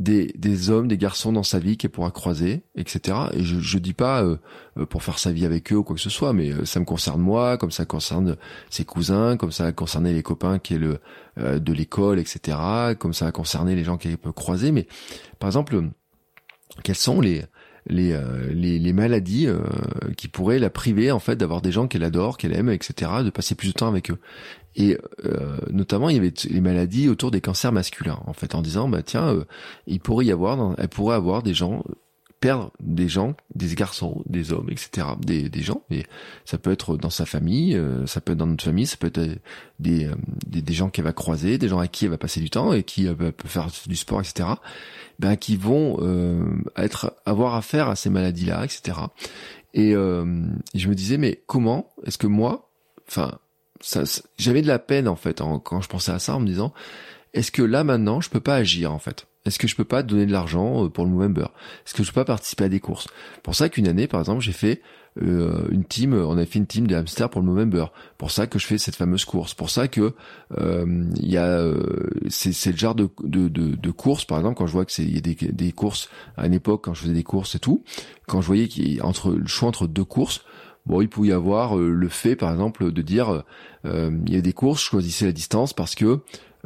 des, 0.00 0.32
des 0.36 0.70
hommes, 0.70 0.88
des 0.88 0.98
garçons 0.98 1.32
dans 1.32 1.44
sa 1.44 1.60
vie 1.60 1.76
qu'elle 1.76 1.90
pourra 1.90 2.10
croiser, 2.10 2.64
etc. 2.74 3.16
Et 3.32 3.44
je, 3.44 3.60
je 3.60 3.78
dis 3.78 3.92
pas 3.92 4.22
euh, 4.24 4.38
euh, 4.76 4.86
pour 4.86 5.04
faire 5.04 5.18
sa 5.18 5.30
vie 5.30 5.44
avec 5.44 5.72
eux 5.72 5.76
ou 5.76 5.84
quoi 5.84 5.94
que 5.94 6.02
ce 6.02 6.10
soit, 6.10 6.32
mais 6.32 6.50
euh, 6.50 6.64
ça 6.64 6.80
me 6.80 6.84
concerne 6.84 7.20
moi, 7.20 7.56
comme 7.58 7.70
ça 7.70 7.84
concerne 7.84 8.36
ses 8.70 8.84
cousins, 8.84 9.36
comme 9.36 9.52
ça 9.52 9.66
a 9.66 9.72
concerné 9.72 10.12
les 10.12 10.22
copains 10.22 10.58
qui 10.58 10.74
est 10.74 10.78
le 10.78 10.98
de 11.36 11.72
l'école, 11.72 12.20
etc. 12.20 12.56
Comme 12.96 13.12
ça 13.12 13.26
a 13.26 13.32
concerné 13.32 13.74
les 13.74 13.82
gens 13.82 13.96
qu'elle 13.96 14.16
peut 14.16 14.30
croiser. 14.30 14.70
Mais 14.70 14.86
par 15.40 15.48
exemple, 15.48 15.90
quels 16.84 16.94
sont 16.94 17.20
les 17.20 17.42
les, 17.86 18.18
les, 18.50 18.78
les, 18.78 18.92
maladies 18.92 19.48
qui 20.16 20.28
pourraient 20.28 20.58
la 20.58 20.70
priver 20.70 21.10
en 21.10 21.18
fait 21.18 21.36
d'avoir 21.36 21.60
des 21.60 21.72
gens 21.72 21.86
qu'elle 21.86 22.04
adore, 22.04 22.38
qu'elle 22.38 22.54
aime, 22.54 22.70
etc., 22.70 23.10
de 23.24 23.30
passer 23.30 23.54
plus 23.54 23.68
de 23.68 23.72
temps 23.74 23.88
avec 23.88 24.10
eux. 24.10 24.18
Et 24.76 24.98
euh, 25.24 25.58
notamment, 25.70 26.08
il 26.08 26.16
y 26.16 26.18
avait 26.18 26.32
les 26.48 26.60
maladies 26.60 27.08
autour 27.08 27.30
des 27.30 27.40
cancers 27.40 27.72
masculins, 27.72 28.20
en 28.26 28.32
fait, 28.32 28.54
en 28.54 28.62
disant, 28.62 28.88
bah 28.88 29.02
tiens, 29.02 29.28
euh, 29.28 29.44
il 29.86 30.00
pourrait 30.00 30.26
y 30.26 30.32
avoir, 30.32 30.74
elle 30.78 30.88
pourrait 30.88 31.14
avoir 31.14 31.42
des 31.42 31.54
gens 31.54 31.84
perdre 32.44 32.72
des 32.78 33.08
gens, 33.08 33.34
des 33.54 33.74
garçons, 33.74 34.22
des 34.26 34.52
hommes, 34.52 34.68
etc., 34.68 35.06
des, 35.18 35.48
des 35.48 35.62
gens. 35.62 35.80
Et 35.90 36.04
ça 36.44 36.58
peut 36.58 36.72
être 36.72 36.98
dans 36.98 37.08
sa 37.08 37.24
famille, 37.24 37.74
euh, 37.74 38.04
ça 38.04 38.20
peut 38.20 38.32
être 38.32 38.38
dans 38.38 38.46
notre 38.46 38.64
famille, 38.64 38.86
ça 38.86 38.98
peut 38.98 39.06
être 39.06 39.18
des, 39.78 40.10
des, 40.46 40.60
des, 40.60 40.74
gens 40.74 40.90
qu'elle 40.90 41.06
va 41.06 41.14
croiser, 41.14 41.56
des 41.56 41.68
gens 41.68 41.78
à 41.78 41.88
qui 41.88 42.04
elle 42.04 42.10
va 42.10 42.18
passer 42.18 42.40
du 42.40 42.50
temps 42.50 42.74
et 42.74 42.82
qui 42.82 43.06
peut 43.06 43.32
faire 43.46 43.68
du 43.86 43.96
sport, 43.96 44.20
etc. 44.20 44.46
Ben 45.18 45.36
qui 45.36 45.56
vont 45.56 45.98
être 46.76 47.14
avoir 47.24 47.54
affaire 47.54 47.88
à 47.88 47.96
ces 47.96 48.10
maladies-là, 48.10 48.62
etc. 48.66 48.98
Et 49.72 49.92
je 49.92 50.88
me 50.88 50.94
disais 50.94 51.16
mais 51.16 51.42
comment 51.46 51.88
est-ce 52.04 52.18
que 52.18 52.26
moi, 52.26 52.70
enfin 53.08 53.38
j'avais 54.36 54.60
de 54.60 54.66
la 54.66 54.78
peine 54.78 55.08
en 55.08 55.16
fait 55.16 55.40
quand 55.64 55.80
je 55.80 55.88
pensais 55.88 56.12
à 56.12 56.18
ça 56.18 56.36
en 56.36 56.40
me 56.40 56.46
disant 56.46 56.74
est-ce 57.32 57.50
que 57.50 57.62
là 57.62 57.84
maintenant 57.84 58.20
je 58.20 58.28
peux 58.28 58.40
pas 58.40 58.56
agir 58.56 58.92
en 58.92 58.98
fait? 58.98 59.26
Est-ce 59.44 59.58
que 59.58 59.68
je 59.68 59.76
peux 59.76 59.84
pas 59.84 60.02
donner 60.02 60.26
de 60.26 60.32
l'argent 60.32 60.84
euh, 60.84 60.88
pour 60.88 61.04
le 61.04 61.10
Movember? 61.10 61.46
Est-ce 61.86 61.94
que 61.94 62.02
je 62.02 62.10
peux 62.10 62.20
pas 62.20 62.24
participer 62.24 62.64
à 62.64 62.68
des 62.68 62.80
courses? 62.80 63.06
Pour 63.42 63.54
ça 63.54 63.68
qu'une 63.68 63.88
année, 63.88 64.06
par 64.06 64.20
exemple, 64.20 64.40
j'ai 64.40 64.52
fait 64.52 64.82
euh, 65.22 65.68
une 65.70 65.84
team, 65.84 66.14
on 66.14 66.36
a 66.38 66.46
fait 66.46 66.58
une 66.58 66.66
team 66.66 66.86
de 66.86 66.94
hamsters 66.94 67.30
pour 67.30 67.40
le 67.40 67.46
Movember. 67.46 67.86
Pour 68.18 68.30
ça 68.30 68.46
que 68.46 68.58
je 68.58 68.66
fais 68.66 68.78
cette 68.78 68.96
fameuse 68.96 69.24
course. 69.24 69.54
Pour 69.54 69.70
ça 69.70 69.88
que 69.88 70.14
euh, 70.58 71.04
il 71.16 71.30
y 71.30 71.36
a, 71.36 71.62
c'est 72.28 72.70
le 72.70 72.76
genre 72.76 72.94
de, 72.94 73.08
de, 73.22 73.48
de, 73.48 73.76
de 73.76 73.90
course, 73.90 74.24
par 74.24 74.38
exemple, 74.38 74.56
quand 74.56 74.66
je 74.66 74.72
vois 74.72 74.84
que 74.84 74.92
c'est 74.92 75.04
y 75.04 75.18
a 75.18 75.20
des, 75.20 75.34
des 75.34 75.72
courses 75.72 76.08
à 76.36 76.46
une 76.46 76.54
époque 76.54 76.84
quand 76.84 76.94
je 76.94 77.02
faisais 77.02 77.12
des 77.12 77.22
courses 77.22 77.54
et 77.54 77.60
tout, 77.60 77.84
quand 78.26 78.40
je 78.40 78.46
voyais 78.46 78.68
qu'il 78.68 79.02
entre 79.02 79.32
le 79.32 79.46
choix 79.46 79.68
entre 79.68 79.86
deux 79.86 80.04
courses, 80.04 80.44
Bon, 80.86 81.00
il 81.00 81.08
pouvait 81.08 81.28
y 81.28 81.32
avoir 81.32 81.78
euh, 81.78 81.90
le 81.90 82.08
fait, 82.08 82.36
par 82.36 82.52
exemple, 82.52 82.92
de 82.92 83.02
dire 83.02 83.42
euh, 83.86 84.10
il 84.26 84.34
y 84.34 84.36
a 84.36 84.40
des 84.40 84.52
courses, 84.52 84.82
je 84.82 84.86
choisissais 84.90 85.24
la 85.24 85.32
distance 85.32 85.72
parce 85.72 85.94
que 85.94 86.20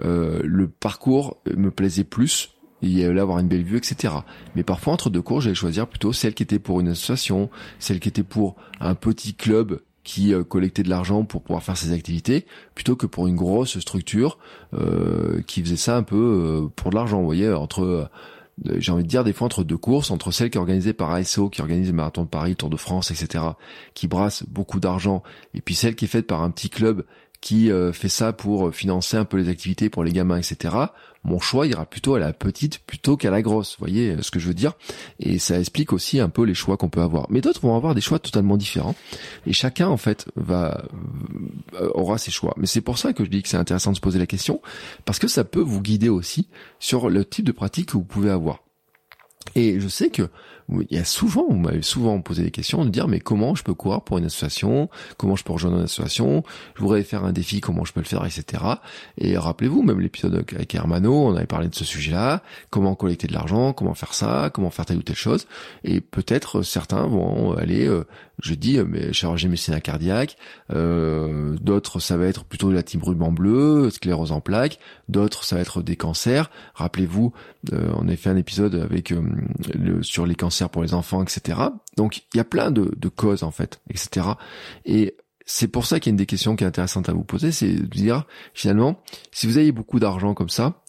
euh, 0.05 0.41
le 0.45 0.69
parcours 0.69 1.41
me 1.57 1.71
plaisait 1.71 2.05
plus, 2.05 2.55
il 2.83 2.97
y 2.97 3.05
avait 3.05 3.15
là 3.15 3.23
avoir 3.23 3.39
une 3.39 3.49
belle 3.49 3.65
vue, 3.65 3.77
etc. 3.77 4.15
Mais 4.55 4.63
parfois 4.63 4.93
entre 4.93 5.11
deux 5.11 5.23
courses, 5.23 5.45
j'allais 5.45 5.55
choisir 5.55 5.87
plutôt 5.87 6.13
celle 6.13 6.35
qui 6.35 6.43
était 6.43 6.59
pour 6.59 6.81
une 6.81 6.89
association, 6.89 7.51
celle 7.79 8.01
qui 8.01 8.09
était 8.09 8.23
pour 8.23 8.57
un 8.81 8.95
petit 8.95 9.35
club 9.35 9.81
qui 10.05 10.33
collectait 10.49 10.83
de 10.83 10.89
l'argent 10.89 11.25
pour 11.25 11.43
pouvoir 11.43 11.63
faire 11.63 11.77
ses 11.77 11.93
activités, 11.93 12.47
plutôt 12.75 12.97
que 12.97 13.05
pour 13.05 13.27
une 13.27 13.37
grosse 13.37 13.79
structure 13.79 14.39
qui 15.47 15.63
faisait 15.63 15.77
ça 15.77 15.99
un 15.99 16.03
peu 16.03 16.71
pour 16.77 16.91
de 16.91 16.95
l'argent. 16.95 17.19
Vous 17.19 17.27
voyez, 17.27 17.53
entre 17.53 18.09
j'ai 18.65 18.93
envie 18.93 19.05
de 19.05 19.09
dire 19.09 19.25
des 19.25 19.33
fois 19.33 19.47
entre 19.47 19.65
deux 19.65 19.77
courses, 19.77 20.11
entre 20.11 20.31
celle 20.31 20.51
qui 20.51 20.59
est 20.59 20.61
organisée 20.61 20.93
par 20.93 21.11
ASO, 21.11 21.49
qui 21.49 21.61
organise 21.61 21.89
le 21.89 21.93
marathon 21.93 22.23
de 22.23 22.29
Paris, 22.29 22.57
Tour 22.57 22.71
de 22.71 22.77
France, 22.77 23.11
etc., 23.11 23.45
qui 23.95 24.09
brasse 24.09 24.45
beaucoup 24.49 24.81
d'argent, 24.81 25.23
et 25.55 25.61
puis 25.61 25.75
celle 25.75 25.95
qui 25.95 26.07
est 26.07 26.09
faite 26.09 26.27
par 26.27 26.43
un 26.43 26.51
petit 26.51 26.71
club 26.71 27.05
qui 27.41 27.71
euh, 27.71 27.93
fait 27.93 28.09
ça 28.09 28.33
pour 28.33 28.75
financer 28.75 29.17
un 29.17 29.25
peu 29.25 29.37
les 29.37 29.49
activités 29.49 29.91
pour 29.91 30.03
les 30.03 30.13
gamins, 30.13 30.39
etc. 30.39 30.75
Mon 31.25 31.41
choix 31.41 31.67
ira 31.67 31.85
plutôt 31.85 32.15
à 32.15 32.19
la 32.19 32.33
petite 32.33 32.79
plutôt 32.79 33.17
qu'à 33.17 33.31
la 33.31 33.43
grosse. 33.43 33.77
Vous 33.79 33.85
voyez 33.85 34.11
euh, 34.11 34.23
ce 34.23 34.31
que 34.31 34.39
je 34.39 34.49
veux 34.49 34.55
dire 34.55 34.73
Et 35.21 35.39
ça 35.39 35.59
explique 35.59 35.93
aussi 35.93 36.21
un 36.21 36.29
peu 36.29 36.45
les 36.45 36.55
choix 36.55 36.77
qu'on 36.77 36.89
peut 36.89 37.01
avoir. 37.01 37.27
Mais 37.31 37.41
d'autres 37.41 37.61
vont 37.61 37.77
avoir 37.77 37.95
des 37.95 38.01
choix 38.01 38.19
totalement 38.19 38.57
différents. 38.57 38.95
Et 39.47 39.53
chacun, 39.53 39.89
en 39.89 39.97
fait, 39.97 40.27
va 40.37 40.85
euh, 41.75 41.91
aura 41.95 42.19
ses 42.19 42.31
choix. 42.31 42.55
Mais 42.57 42.67
c'est 42.67 42.81
pour 42.81 42.99
ça 42.99 43.13
que 43.13 43.25
je 43.25 43.31
dis 43.31 43.43
que 43.43 43.49
c'est 43.49 43.57
intéressant 43.57 43.91
de 43.91 43.97
se 43.97 44.01
poser 44.01 44.19
la 44.19 44.27
question, 44.27 44.61
parce 45.05 45.19
que 45.19 45.29
ça 45.29 45.45
peut 45.45 45.61
vous 45.61 45.83
guider 45.83 46.09
aussi 46.09 46.49
sur 46.79 47.11
le 47.11 47.25
type 47.25 47.45
de 47.45 47.53
pratique 47.53 47.87
que 47.87 47.93
vous 47.93 48.05
pouvez 48.05 48.31
avoir. 48.31 48.63
Et 49.55 49.81
je 49.81 49.89
sais 49.89 50.11
que 50.11 50.29
il 50.69 50.97
y 50.97 51.01
a 51.01 51.05
souvent, 51.05 51.47
vous 51.49 51.57
m'avez 51.57 51.83
souvent 51.83 52.21
posé 52.21 52.43
des 52.43 52.51
questions 52.51 52.85
de 52.85 52.91
dire 52.91 53.09
mais 53.09 53.21
comment 53.21 53.55
je 53.55 53.63
peux 53.63 53.75
courir 53.75 54.03
pour 54.03 54.19
une 54.19 54.27
association, 54.27 54.89
comment 55.17 55.37
je 55.37 55.45
peux 55.45 55.53
rejoindre 55.53 55.79
une 55.79 55.85
association, 55.85 56.43
je 56.75 56.83
voudrais 56.83 57.03
faire 57.03 57.25
un 57.25 57.33
défi, 57.33 57.61
comment 57.61 57.85
je 57.85 57.93
peux 57.93 58.01
le 58.01 58.07
faire, 58.07 58.25
etc. 58.25 58.63
Et 59.17 59.39
rappelez-vous, 59.39 59.83
même 59.83 60.01
l'épisode 60.01 60.35
avec 60.35 60.75
Hermano, 60.75 61.29
on 61.29 61.37
avait 61.37 61.47
parlé 61.47 61.69
de 61.69 61.75
ce 61.75 61.85
sujet-là, 61.85 62.43
comment 62.71 62.95
collecter 62.95 63.27
de 63.27 63.33
l'argent, 63.33 63.73
comment 63.73 63.95
faire 63.95 64.15
ça, 64.15 64.51
comment 64.53 64.71
faire 64.71 64.87
telle 64.87 64.99
ou 64.99 65.03
telle 65.03 65.17
chose? 65.17 65.47
Et 65.85 66.01
peut-être 66.01 66.63
certains 66.63 67.07
vont 67.07 67.57
aller, 67.57 67.89
euh, 68.39 68.43
je 68.43 68.55
dis, 68.55 68.79
euh, 68.79 68.85
mais 68.87 69.13
chirurgie 69.13 69.49
mécénat 69.49 69.81
cardiaque, 69.81 70.37
euh, 70.73 71.57
d'autres 71.61 72.01
ça 72.01 72.17
va 72.17 72.27
être 72.27 72.45
plutôt 72.45 72.71
de 72.71 72.75
la 72.75 72.83
ruban 73.03 73.33
bleu, 73.33 73.91
sclérose 73.91 74.33
en 74.33 74.41
plaques, 74.41 74.79
d'autres 75.09 75.45
ça 75.45 75.57
va 75.57 75.63
être 75.63 75.83
des 75.83 75.97
cancers. 75.97 76.51
Rappelez-vous, 76.75 77.33
on 77.73 78.07
avait 78.07 78.17
fait 78.17 78.31
un 78.31 78.37
épisode 78.37 78.75
avec 78.75 79.11
le, 79.11 80.03
sur 80.03 80.27
les 80.27 80.35
cancers 80.35 80.71
pour 80.71 80.83
les 80.83 80.95
enfants, 80.95 81.23
etc. 81.23 81.61
Donc 81.97 82.23
il 82.33 82.37
y 82.37 82.41
a 82.41 82.45
plein 82.45 82.71
de, 82.71 83.09
causes 83.09 83.43
en 83.43 83.51
fait, 83.51 83.81
etc. 83.91 84.27
Et 84.85 85.17
c'est 85.47 85.69
pour 85.69 85.87
ça 85.87 85.99
qu'il 85.99 86.11
y 86.11 86.13
a 86.13 86.13
une 86.13 86.19
des 86.19 86.27
questions 86.27 86.57
qui 86.57 86.65
est 86.65 86.67
intéressante 86.67 87.09
à 87.09 87.13
vous 87.13 87.25
poser, 87.25 87.53
c'est 87.53 87.73
de 87.73 87.87
dire 87.87 88.27
finalement, 88.55 89.03
si 89.33 89.47
vous 89.47 89.57
avez 89.57 89.73
beaucoup 89.73 89.99
d'argent 89.99 90.35
comme 90.35 90.51
ça, 90.51 90.83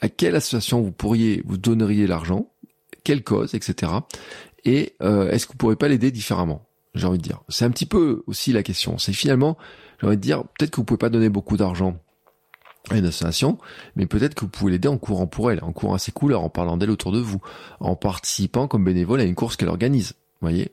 à 0.00 0.08
quelle 0.08 0.34
association 0.34 0.80
vous 0.82 0.90
pourriez, 0.90 1.42
vous 1.46 1.56
donneriez 1.56 2.08
l'argent, 2.08 2.48
quelle 3.04 3.22
cause, 3.22 3.54
etc. 3.54 3.92
Et 4.64 4.94
euh, 5.02 5.30
est-ce 5.30 5.46
que 5.46 5.52
vous 5.52 5.58
pourriez 5.58 5.76
pas 5.76 5.88
l'aider 5.88 6.10
différemment? 6.10 6.66
J'ai 6.94 7.06
envie 7.06 7.18
de 7.18 7.22
dire. 7.22 7.40
C'est 7.48 7.64
un 7.64 7.70
petit 7.70 7.86
peu 7.86 8.22
aussi 8.26 8.52
la 8.52 8.62
question. 8.62 8.98
C'est 8.98 9.12
finalement, 9.12 9.56
j'ai 10.00 10.06
envie 10.06 10.16
de 10.16 10.22
dire, 10.22 10.44
peut-être 10.58 10.70
que 10.70 10.76
vous 10.76 10.84
pouvez 10.84 10.98
pas 10.98 11.08
donner 11.08 11.28
beaucoup 11.28 11.56
d'argent 11.56 11.96
à 12.90 12.98
une 12.98 13.06
association, 13.06 13.58
mais 13.96 14.06
peut-être 14.06 14.34
que 14.34 14.40
vous 14.40 14.50
pouvez 14.50 14.72
l'aider 14.72 14.88
en 14.88 14.98
courant 14.98 15.26
pour 15.26 15.50
elle, 15.50 15.62
en 15.62 15.72
courant 15.72 15.94
à 15.94 15.98
ses 15.98 16.12
couleurs, 16.12 16.42
en 16.42 16.50
parlant 16.50 16.76
d'elle 16.76 16.90
autour 16.90 17.12
de 17.12 17.20
vous, 17.20 17.40
en 17.80 17.94
participant 17.94 18.68
comme 18.68 18.84
bénévole 18.84 19.20
à 19.20 19.24
une 19.24 19.34
course 19.34 19.56
qu'elle 19.56 19.68
organise. 19.68 20.14
Vous 20.40 20.48
voyez, 20.48 20.72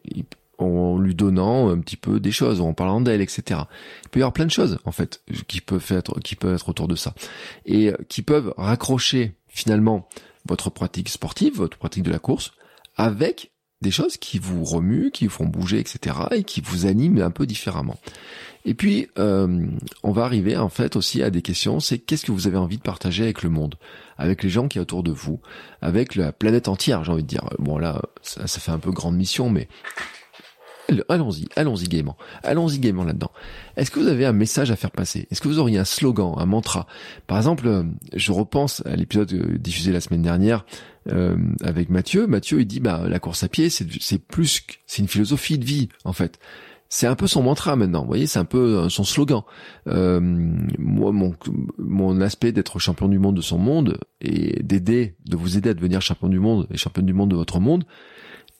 en 0.58 0.98
lui 0.98 1.16
donnant 1.16 1.70
un 1.70 1.80
petit 1.80 1.96
peu 1.96 2.20
des 2.20 2.32
choses, 2.32 2.62
en 2.62 2.74
parlant 2.74 3.02
d'elle, 3.02 3.22
etc. 3.22 3.62
Il 4.04 4.10
peut 4.10 4.20
y 4.20 4.24
avoir 4.24 4.34
plein 4.34 4.46
de 4.46 4.52
choses 4.52 4.80
en 4.86 4.92
fait 4.92 5.22
qui 5.48 5.62
peuvent 5.62 5.92
être 5.92 6.20
qui 6.20 6.36
peuvent 6.36 6.56
être 6.56 6.70
autour 6.70 6.88
de 6.88 6.96
ça 6.96 7.14
et 7.66 7.94
qui 8.10 8.22
peuvent 8.22 8.54
raccrocher 8.58 9.36
finalement 9.48 10.10
votre 10.46 10.70
pratique 10.70 11.10
sportive, 11.10 11.56
votre 11.56 11.78
pratique 11.78 12.04
de 12.04 12.12
la 12.12 12.20
course, 12.20 12.52
avec 12.98 13.52
des 13.82 13.92
choses 13.92 14.18
qui 14.18 14.40
vous 14.40 14.64
remuent, 14.64 15.12
qui 15.12 15.26
vous 15.26 15.32
font 15.32 15.46
bouger, 15.46 15.80
etc., 15.80 16.18
et 16.32 16.44
qui 16.44 16.62
vous 16.62 16.86
animent 16.86 17.22
un 17.22 17.32
peu 17.32 17.46
différemment. 17.46 17.98
Et 18.66 18.74
puis, 18.74 19.08
euh, 19.18 19.66
on 20.04 20.12
va 20.12 20.26
arriver 20.26 20.58
en 20.58 20.68
fait 20.68 20.98
aussi 20.98 21.24
à 21.24 21.30
des 21.30 21.42
questions, 21.42 21.80
c'est 21.80 21.98
qu'est-ce 21.98 22.26
que 22.26 22.34
vous 22.34 22.46
avez 22.46 22.58
envie 22.58 22.78
de 22.78 22.84
partager 22.84 23.24
avec 23.24 23.42
le 23.42 23.50
monde, 23.50 23.76
avec 24.18 24.44
les 24.44 24.50
gens 24.50 24.68
qui 24.68 24.78
sont 24.78 24.82
autour 24.82 25.04
de 25.04 25.12
vous, 25.12 25.40
avec 25.82 26.16
la 26.16 26.34
planète 26.34 26.68
entière, 26.68 27.06
j'ai 27.06 27.12
envie 27.12 27.24
de 27.24 27.28
dire. 27.28 27.50
Bon 27.58 27.78
là, 27.78 28.02
ça, 28.22 28.48
ça 28.48 28.60
fait 28.60 28.72
un 28.72 28.80
peu 28.80 28.92
grande 28.92 29.16
mission, 29.16 29.50
mais 29.50 29.70
allons-y, 31.10 31.48
allons-y 31.56 31.88
gaiement, 31.88 32.18
allons-y 32.44 32.80
gaiement 32.80 33.04
là-dedans. 33.04 33.32
Est-ce 33.78 33.92
que 33.92 34.00
vous 34.00 34.08
avez 34.08 34.26
un 34.26 34.34
message 34.34 34.72
à 34.72 34.76
faire 34.76 34.92
passer? 34.92 35.28
Est-ce 35.32 35.42
que 35.42 35.48
vous 35.48 35.60
auriez 35.60 35.78
un 35.78 35.86
slogan, 35.86 36.34
un 36.38 36.46
mantra? 36.46 36.88
Par 37.28 37.38
exemple, 37.38 37.68
euh, 37.68 37.84
je 38.14 38.32
repense 38.32 38.84
à 38.86 38.96
l'épisode 38.96 39.32
euh, 39.34 39.58
diffusé 39.58 39.92
la 39.92 40.02
semaine 40.02 40.22
dernière 40.22 40.66
euh, 41.12 41.38
avec 41.64 41.90
Mathieu. 41.90 42.28
Mathieu, 42.28 42.62
il 42.62 42.68
dit, 42.68 42.80
bah 42.80 43.04
la 43.08 43.20
course 43.20 43.44
à 43.44 43.48
pied, 43.48 43.70
c'est 43.70 44.20
plus, 44.20 44.62
c'est 44.86 45.02
une 45.02 45.08
philosophie 45.08 45.58
de 45.58 45.66
vie 45.66 45.90
en 46.04 46.14
fait 46.14 46.40
c'est 46.90 47.06
un 47.06 47.16
peu 47.16 47.28
son 47.28 47.44
mantra 47.44 47.76
maintenant. 47.76 48.02
Vous 48.02 48.08
voyez, 48.08 48.28
c'est 48.28 48.40
un 48.40 48.46
peu 48.46 48.78
euh, 48.78 48.90
son 48.90 49.04
slogan. 49.04 49.44
Euh, 49.88 50.20
moi, 50.20 51.12
mon, 51.12 51.36
mon 51.78 52.20
aspect 52.20 52.52
d'être 52.52 52.80
champion 52.80 53.08
du 53.08 53.20
monde 53.20 53.36
de 53.36 53.42
son 53.42 53.60
monde 53.60 54.00
et 54.22 54.62
d'aider, 54.64 55.16
de 55.26 55.38
vous 55.38 55.56
aider 55.56 55.70
à 55.70 55.74
devenir 55.76 56.02
champion 56.02 56.28
du 56.28 56.40
monde 56.40 56.68
et 56.72 56.78
champion 56.78 57.04
du 57.04 57.14
monde 57.14 57.30
de 57.30 57.36
votre 57.36 57.60
monde, 57.60 57.86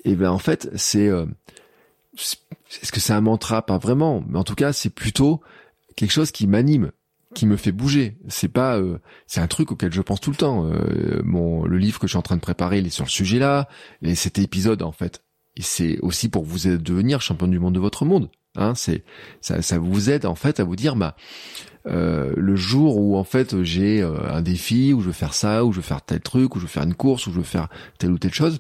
et 0.06 0.12
eh 0.12 0.16
ben 0.16 0.32
en 0.32 0.38
fait, 0.38 0.70
c'est 0.76 1.10
euh, 1.10 1.26
est-ce 2.20 2.92
que 2.92 3.00
c'est 3.00 3.14
un 3.14 3.22
mantra? 3.22 3.66
Pas 3.66 3.78
vraiment, 3.78 4.24
mais 4.28 4.38
en 4.38 4.44
tout 4.44 4.56
cas, 4.56 4.74
c'est 4.74 4.90
plutôt 4.90 5.42
quelque 5.96 6.12
chose 6.12 6.32
qui 6.32 6.48
m'anime, 6.48 6.92
qui 7.36 7.46
me 7.46 7.58
fait 7.58 7.72
bouger. 7.72 8.18
C'est 8.28 8.48
pas, 8.48 8.78
euh, 8.78 9.00
c'est 9.28 9.42
un 9.42 9.48
truc 9.48 9.72
auquel 9.72 9.92
je 9.92 10.02
pense 10.02 10.22
tout 10.22 10.32
le 10.32 10.36
temps. 10.36 10.66
Euh, 10.66 11.22
mon 11.24 11.66
le 11.66 11.78
livre 11.78 12.00
que 12.00 12.08
je 12.08 12.12
suis 12.12 12.18
en 12.18 12.24
train 12.24 12.36
de 12.36 12.42
préparer, 12.42 12.80
il 12.80 12.88
est 12.88 12.92
sur 12.92 13.06
le 13.06 13.10
sujet-là. 13.10 13.68
Et 14.02 14.16
cet 14.16 14.40
épisode, 14.40 14.82
en 14.82 14.92
fait, 14.92 15.24
c'est 15.60 16.00
aussi 16.00 16.30
pour 16.30 16.44
vous 16.44 16.68
devenir 16.78 17.22
champion 17.22 17.48
du 17.48 17.60
monde 17.60 17.76
de 17.76 17.80
votre 17.80 18.06
monde. 18.06 18.30
Hein, 18.56 18.74
c'est 18.76 19.04
ça, 19.42 19.62
ça 19.62 19.78
vous 19.78 20.10
aide 20.10 20.26
en 20.26 20.34
fait 20.34 20.60
à 20.60 20.64
vous 20.64 20.76
dire 20.76 20.96
bah 20.96 21.16
euh, 21.86 22.34
le 22.36 22.56
jour 22.56 22.98
où 22.98 23.16
en 23.16 23.24
fait 23.24 23.64
j'ai 23.64 24.02
euh, 24.02 24.18
un 24.30 24.42
défi, 24.42 24.92
où 24.92 25.02
je 25.02 25.08
veux 25.08 25.14
faire 25.14 25.34
ça, 25.34 25.66
où 25.66 25.72
je 25.72 25.78
veux 25.78 25.84
faire 25.84 26.02
tel 26.02 26.20
truc, 26.20 26.56
où 26.56 26.60
je 26.60 26.64
veux 26.64 26.70
faire 26.70 26.84
une 26.84 26.96
course, 26.96 27.28
où 27.28 27.32
je 27.32 27.38
veux 27.38 27.44
faire 27.44 27.70
telle 28.00 28.12
ou 28.12 28.18
telle 28.18 28.34
chose, 28.34 28.60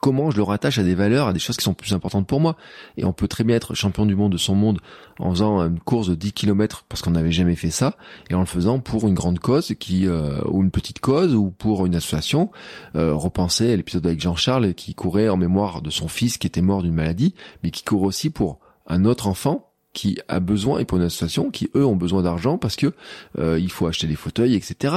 comment 0.00 0.32
je 0.32 0.36
le 0.36 0.42
rattache 0.42 0.78
à 0.78 0.82
des 0.82 0.96
valeurs, 0.96 1.28
à 1.28 1.32
des 1.32 1.38
choses 1.38 1.56
qui 1.56 1.62
sont 1.62 1.74
plus 1.74 1.92
importantes 1.92 2.26
pour 2.26 2.40
moi. 2.40 2.56
Et 2.96 3.04
on 3.04 3.12
peut 3.12 3.28
très 3.28 3.44
bien 3.44 3.54
être 3.54 3.74
champion 3.74 4.04
du 4.04 4.16
monde 4.16 4.32
de 4.32 4.36
son 4.36 4.56
monde 4.56 4.80
en 5.20 5.30
faisant 5.30 5.60
une 5.60 5.78
course 5.78 6.08
de 6.08 6.16
10 6.16 6.32
km 6.32 6.84
parce 6.88 7.02
qu'on 7.02 7.12
n'avait 7.12 7.30
jamais 7.30 7.54
fait 7.54 7.70
ça, 7.70 7.96
et 8.28 8.34
en 8.34 8.40
le 8.40 8.46
faisant 8.46 8.80
pour 8.80 9.06
une 9.06 9.14
grande 9.14 9.38
cause 9.38 9.74
qui 9.78 10.08
euh, 10.08 10.40
ou 10.48 10.62
une 10.62 10.72
petite 10.72 10.98
cause 10.98 11.34
ou 11.34 11.50
pour 11.50 11.86
une 11.86 11.94
association. 11.94 12.50
Euh, 12.96 13.14
repenser 13.14 13.72
à 13.72 13.76
l'épisode 13.76 14.06
avec 14.06 14.20
Jean-Charles 14.20 14.74
qui 14.74 14.94
courait 14.94 15.28
en 15.28 15.36
mémoire 15.36 15.82
de 15.82 15.90
son 15.90 16.08
fils 16.08 16.36
qui 16.36 16.48
était 16.48 16.62
mort 16.62 16.82
d'une 16.82 16.94
maladie, 16.94 17.34
mais 17.62 17.70
qui 17.70 17.84
court 17.84 18.02
aussi 18.02 18.30
pour 18.30 18.58
un 18.88 19.04
autre 19.04 19.28
enfant 19.28 19.68
qui 19.92 20.18
a 20.26 20.40
besoin 20.40 20.80
et 20.80 20.84
pour 20.84 20.98
une 20.98 21.04
association 21.04 21.50
qui 21.50 21.70
eux 21.76 21.84
ont 21.84 21.96
besoin 21.96 22.22
d'argent 22.22 22.58
parce 22.58 22.76
que 22.76 22.92
euh, 23.38 23.58
il 23.60 23.70
faut 23.70 23.86
acheter 23.86 24.08
des 24.08 24.16
fauteuils, 24.16 24.54
etc. 24.54 24.96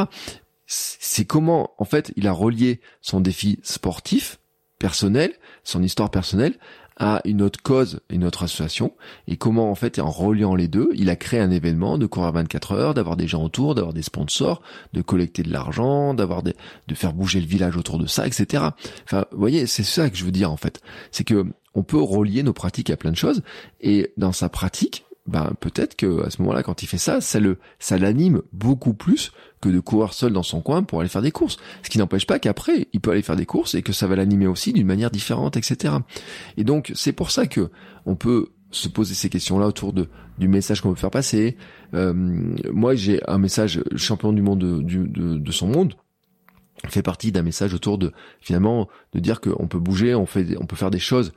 C'est 0.66 1.26
comment 1.26 1.72
en 1.78 1.86
fait 1.86 2.12
il 2.16 2.28
a 2.28 2.32
relié 2.32 2.80
son 3.02 3.22
défi 3.22 3.60
sportif 3.62 4.40
personnel, 4.80 5.34
son 5.64 5.84
histoire 5.84 6.10
personnelle, 6.10 6.56
à 6.98 7.22
une 7.26 7.42
autre 7.42 7.62
cause, 7.62 8.00
une 8.10 8.24
autre 8.24 8.44
association, 8.44 8.94
et 9.28 9.36
comment 9.36 9.70
en 9.70 9.76
fait, 9.76 10.00
en 10.00 10.10
reliant 10.10 10.56
les 10.56 10.68
deux, 10.68 10.90
il 10.94 11.10
a 11.10 11.16
créé 11.16 11.40
un 11.42 11.52
événement 11.52 11.98
de 11.98 12.06
courir 12.06 12.32
24 12.32 12.72
heures, 12.72 12.94
d'avoir 12.94 13.18
des 13.18 13.28
gens 13.28 13.44
autour, 13.44 13.76
d'avoir 13.76 13.94
des 13.94 14.02
sponsors, 14.02 14.62
de 14.94 15.02
collecter 15.02 15.44
de 15.44 15.52
l'argent, 15.52 16.14
d'avoir 16.14 16.42
des, 16.42 16.56
de 16.88 16.96
faire 16.96 17.14
bouger 17.14 17.42
le 17.42 17.48
village 17.48 17.76
autour 17.76 18.00
de 18.00 18.06
ça, 18.06 18.26
etc. 18.26 18.64
Enfin, 19.04 19.26
vous 19.32 19.40
voyez, 19.40 19.68
c'est 19.68 19.84
ça 19.84 20.10
que 20.10 20.16
je 20.16 20.24
veux 20.24 20.32
dire 20.32 20.52
en 20.52 20.58
fait, 20.58 20.82
c'est 21.12 21.26
que 21.26 21.46
on 21.74 21.84
peut 21.84 22.02
relier 22.02 22.42
nos 22.42 22.54
pratiques 22.54 22.90
à 22.90 22.96
plein 22.96 23.12
de 23.12 23.18
choses, 23.18 23.42
et 23.82 24.14
dans 24.16 24.32
sa 24.32 24.48
pratique, 24.48 25.06
ben 25.28 25.54
peut-être 25.60 25.96
que 25.96 26.24
à 26.24 26.30
ce 26.30 26.42
moment-là, 26.42 26.62
quand 26.62 26.84
il 26.84 26.88
fait 26.88 26.98
ça, 26.98 27.20
ça 27.20 27.40
le, 27.40 27.58
ça 27.80 27.98
l'anime 27.98 28.42
beaucoup 28.54 28.94
plus 28.94 29.32
que 29.62 29.70
de 29.70 29.80
courir 29.80 30.14
seul 30.14 30.34
dans 30.34 30.44
son 30.44 30.62
coin 30.62 30.84
pour 30.84 31.00
aller 31.00 31.10
faire 31.10 31.22
des 31.22 31.32
courses. 31.32 31.58
Ce 31.82 31.90
qui 31.90 31.98
n'empêche 31.98 32.28
pas 32.28 32.38
qu'après, 32.38 32.88
il 32.94 33.02
peut 33.02 33.12
aller 33.12 33.24
faire 33.24 33.36
des 33.36 33.46
courses 33.46 33.74
et 33.74 33.82
que 33.82 33.94
ça 33.94 34.06
va 34.08 34.16
l'animer 34.16 34.48
aussi 34.48 34.72
d'une 34.74 34.86
manière 34.86 35.10
différente, 35.10 35.58
etc. 35.58 35.96
Et 36.58 36.64
donc, 36.64 36.92
c'est 36.94 37.14
pour 37.14 37.32
ça 37.32 37.48
que 37.48 37.72
on 38.06 38.16
peut 38.16 38.50
se 38.72 38.88
poser 38.88 39.16
ces 39.16 39.30
questions-là 39.30 39.68
autour 39.68 39.94
de 39.94 40.08
du 40.38 40.48
message 40.48 40.82
qu'on 40.82 40.90
veut 40.90 40.96
faire 40.96 41.12
passer. 41.12 41.56
Euh, 41.94 42.14
moi, 42.14 42.94
j'ai 42.94 43.22
un 43.28 43.38
message 43.38 43.82
champion 43.96 44.34
du 44.34 44.42
monde 44.42 44.60
de, 44.60 44.82
de, 44.82 45.38
de 45.38 45.52
son 45.52 45.68
monde 45.68 45.96
fait 46.90 47.02
partie 47.02 47.32
d'un 47.32 47.42
message 47.42 47.74
autour 47.74 47.98
de 47.98 48.12
finalement 48.42 48.88
de 49.14 49.20
dire 49.20 49.42
qu'on 49.42 49.68
peut 49.68 49.80
bouger, 49.80 50.16
on 50.16 50.26
fait, 50.26 50.58
on 50.60 50.66
peut 50.66 50.76
faire 50.76 50.92
des 50.92 51.00
choses 51.00 51.34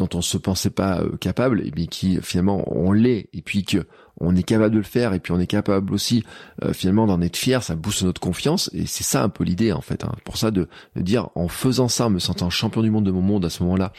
dont 0.00 0.08
on 0.14 0.22
se 0.22 0.38
pensait 0.38 0.70
pas 0.70 1.00
euh, 1.00 1.16
capable, 1.18 1.62
et 1.62 1.86
qui 1.86 2.18
finalement 2.22 2.64
on 2.74 2.92
l'est, 2.92 3.28
et 3.32 3.42
puis 3.42 3.64
que 3.64 3.86
on 4.18 4.34
est 4.34 4.42
capable 4.42 4.74
de 4.74 4.78
le 4.78 4.84
faire, 4.84 5.14
et 5.14 5.20
puis 5.20 5.32
on 5.32 5.40
est 5.40 5.46
capable 5.46 5.94
aussi 5.94 6.24
euh, 6.64 6.72
finalement 6.72 7.06
d'en 7.06 7.20
être 7.20 7.36
fier, 7.36 7.62
ça 7.62 7.74
booste 7.76 8.02
notre 8.02 8.20
confiance, 8.20 8.70
et 8.72 8.86
c'est 8.86 9.04
ça 9.04 9.22
un 9.22 9.28
peu 9.28 9.44
l'idée 9.44 9.72
en 9.72 9.80
fait. 9.82 10.04
Hein. 10.04 10.12
Pour 10.24 10.36
ça 10.36 10.50
de, 10.50 10.68
de, 10.96 11.02
dire 11.02 11.28
en 11.34 11.48
faisant 11.48 11.88
ça, 11.88 12.06
en 12.06 12.10
me 12.10 12.18
sentant 12.18 12.50
champion 12.50 12.82
du 12.82 12.90
monde 12.90 13.04
de 13.04 13.10
mon 13.10 13.20
monde 13.20 13.44
à 13.44 13.50
ce 13.50 13.62
moment-là, 13.62 13.92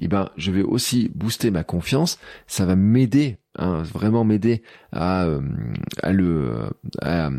eh 0.00 0.08
ben 0.08 0.30
je 0.36 0.50
vais 0.50 0.62
aussi 0.62 1.10
booster 1.14 1.50
ma 1.50 1.64
confiance, 1.64 2.18
ça 2.46 2.66
va 2.66 2.76
m'aider, 2.76 3.38
hein, 3.56 3.82
vraiment 3.82 4.24
m'aider 4.24 4.62
à, 4.92 5.24
euh, 5.24 5.40
à 6.02 6.12
le 6.12 6.70
à, 7.02 7.30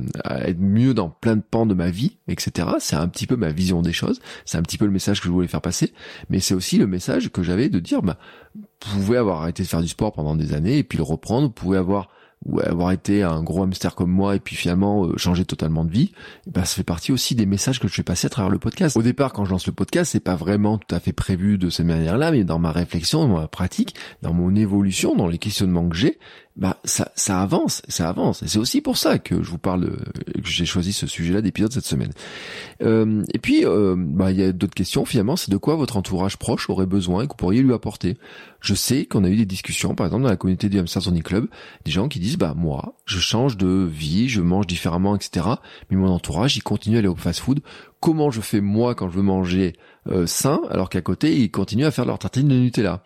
être 0.41 0.59
mieux 0.59 0.93
dans 0.93 1.09
plein 1.09 1.35
de 1.35 1.41
pans 1.41 1.65
de 1.65 1.73
ma 1.73 1.89
vie, 1.89 2.17
etc. 2.27 2.67
C'est 2.79 2.95
un 2.95 3.07
petit 3.07 3.27
peu 3.27 3.35
ma 3.35 3.51
vision 3.51 3.81
des 3.81 3.93
choses, 3.93 4.19
c'est 4.45 4.57
un 4.57 4.61
petit 4.61 4.77
peu 4.77 4.85
le 4.85 4.91
message 4.91 5.21
que 5.21 5.27
je 5.27 5.31
voulais 5.31 5.47
faire 5.47 5.61
passer, 5.61 5.93
mais 6.29 6.39
c'est 6.39 6.53
aussi 6.53 6.77
le 6.77 6.87
message 6.87 7.31
que 7.31 7.43
j'avais 7.43 7.69
de 7.69 7.79
dire, 7.79 8.01
bah, 8.01 8.17
vous 8.55 8.99
pouvez 8.99 9.17
avoir 9.17 9.41
arrêté 9.41 9.63
de 9.63 9.67
faire 9.67 9.81
du 9.81 9.87
sport 9.87 10.13
pendant 10.13 10.35
des 10.35 10.53
années 10.53 10.77
et 10.77 10.83
puis 10.83 10.97
le 10.97 11.03
reprendre, 11.03 11.47
vous 11.47 11.53
pouvez 11.53 11.77
avoir 11.77 12.09
ou 12.45 12.59
avoir 12.61 12.91
été 12.91 13.21
un 13.23 13.43
gros 13.43 13.63
hamster 13.63 13.95
comme 13.95 14.11
moi 14.11 14.35
et 14.35 14.39
puis 14.39 14.55
finalement 14.55 15.05
euh, 15.05 15.17
changer 15.17 15.43
totalement 15.43 15.83
de 15.83 15.91
vie, 15.91 16.13
bah, 16.47 16.63
ça 16.63 16.75
fait 16.75 16.83
partie 16.83 17.11
aussi 17.11 17.35
des 17.35 17.45
messages 17.45 17.79
que 17.79 17.87
je 17.87 17.93
fais 17.93 18.03
passer 18.03 18.27
à 18.27 18.29
travers 18.29 18.49
le 18.49 18.59
podcast. 18.59 18.95
Au 18.95 19.01
départ, 19.01 19.33
quand 19.33 19.45
je 19.45 19.51
lance 19.51 19.67
le 19.67 19.73
podcast, 19.73 20.11
c'est 20.11 20.19
pas 20.19 20.35
vraiment 20.35 20.77
tout 20.77 20.95
à 20.95 20.99
fait 20.99 21.11
prévu 21.11 21.57
de 21.57 21.69
cette 21.69 21.85
manière-là, 21.85 22.31
mais 22.31 22.43
dans 22.43 22.59
ma 22.59 22.71
réflexion, 22.71 23.27
dans 23.27 23.39
ma 23.39 23.47
pratique, 23.47 23.95
dans 24.21 24.33
mon 24.33 24.55
évolution, 24.55 25.15
dans 25.15 25.27
les 25.27 25.37
questionnements 25.37 25.87
que 25.89 25.97
j'ai, 25.97 26.17
bah 26.55 26.77
ça, 26.83 27.11
ça 27.15 27.41
avance, 27.41 27.81
ça 27.87 28.09
avance. 28.09 28.43
C'est 28.45 28.59
aussi 28.59 28.81
pour 28.81 28.97
ça 28.97 29.17
que 29.17 29.41
je 29.41 29.49
vous 29.49 29.57
parle, 29.57 29.97
que 30.43 30.49
j'ai 30.49 30.65
choisi 30.65 30.91
ce 30.91 31.07
sujet-là 31.07 31.41
d'épisode 31.41 31.71
cette 31.71 31.85
semaine. 31.85 32.11
Euh, 32.81 33.23
et 33.33 33.39
puis, 33.39 33.65
euh, 33.65 33.95
bah, 33.97 34.31
il 34.31 34.39
y 34.39 34.43
a 34.43 34.51
d'autres 34.51 34.73
questions 34.73 35.05
finalement. 35.05 35.37
C'est 35.37 35.51
de 35.51 35.57
quoi 35.57 35.75
votre 35.75 35.95
entourage 35.95 36.37
proche 36.37 36.69
aurait 36.69 36.85
besoin 36.85 37.23
et 37.23 37.27
que 37.27 37.31
vous 37.31 37.37
pourriez 37.37 37.61
lui 37.61 37.73
apporter? 37.73 38.17
Je 38.59 38.73
sais 38.73 39.05
qu'on 39.05 39.23
a 39.23 39.29
eu 39.29 39.37
des 39.37 39.45
discussions, 39.45 39.95
par 39.95 40.07
exemple 40.07 40.23
dans 40.23 40.29
la 40.29 40.35
communauté 40.35 40.67
du 40.67 40.79
Hamster 40.79 41.01
Sonic 41.01 41.23
Club, 41.23 41.47
des 41.85 41.91
gens 41.91 42.09
qui 42.09 42.19
disent 42.19 42.37
bah 42.37 42.53
moi, 42.57 42.95
je 43.05 43.19
change 43.19 43.55
de 43.55 43.87
vie, 43.89 44.27
je 44.27 44.41
mange 44.41 44.67
différemment, 44.67 45.15
etc. 45.15 45.45
Mais 45.89 45.95
mon 45.95 46.09
entourage, 46.09 46.57
il 46.57 46.63
continue 46.63 46.97
à 46.97 46.99
aller 46.99 47.07
au 47.07 47.15
fast-food. 47.15 47.61
Comment 47.99 48.31
je 48.31 48.39
fais 48.39 48.61
moi 48.61 48.95
quand 48.95 49.09
je 49.09 49.17
veux 49.17 49.23
manger 49.23 49.73
euh, 50.07 50.25
sain, 50.25 50.61
alors 50.69 50.89
qu'à 50.89 51.01
côté 51.01 51.35
ils 51.35 51.51
continuent 51.51 51.85
à 51.85 51.91
faire 51.91 52.05
leur 52.05 52.17
tartine 52.19 52.47
de 52.47 52.55
Nutella. 52.55 53.03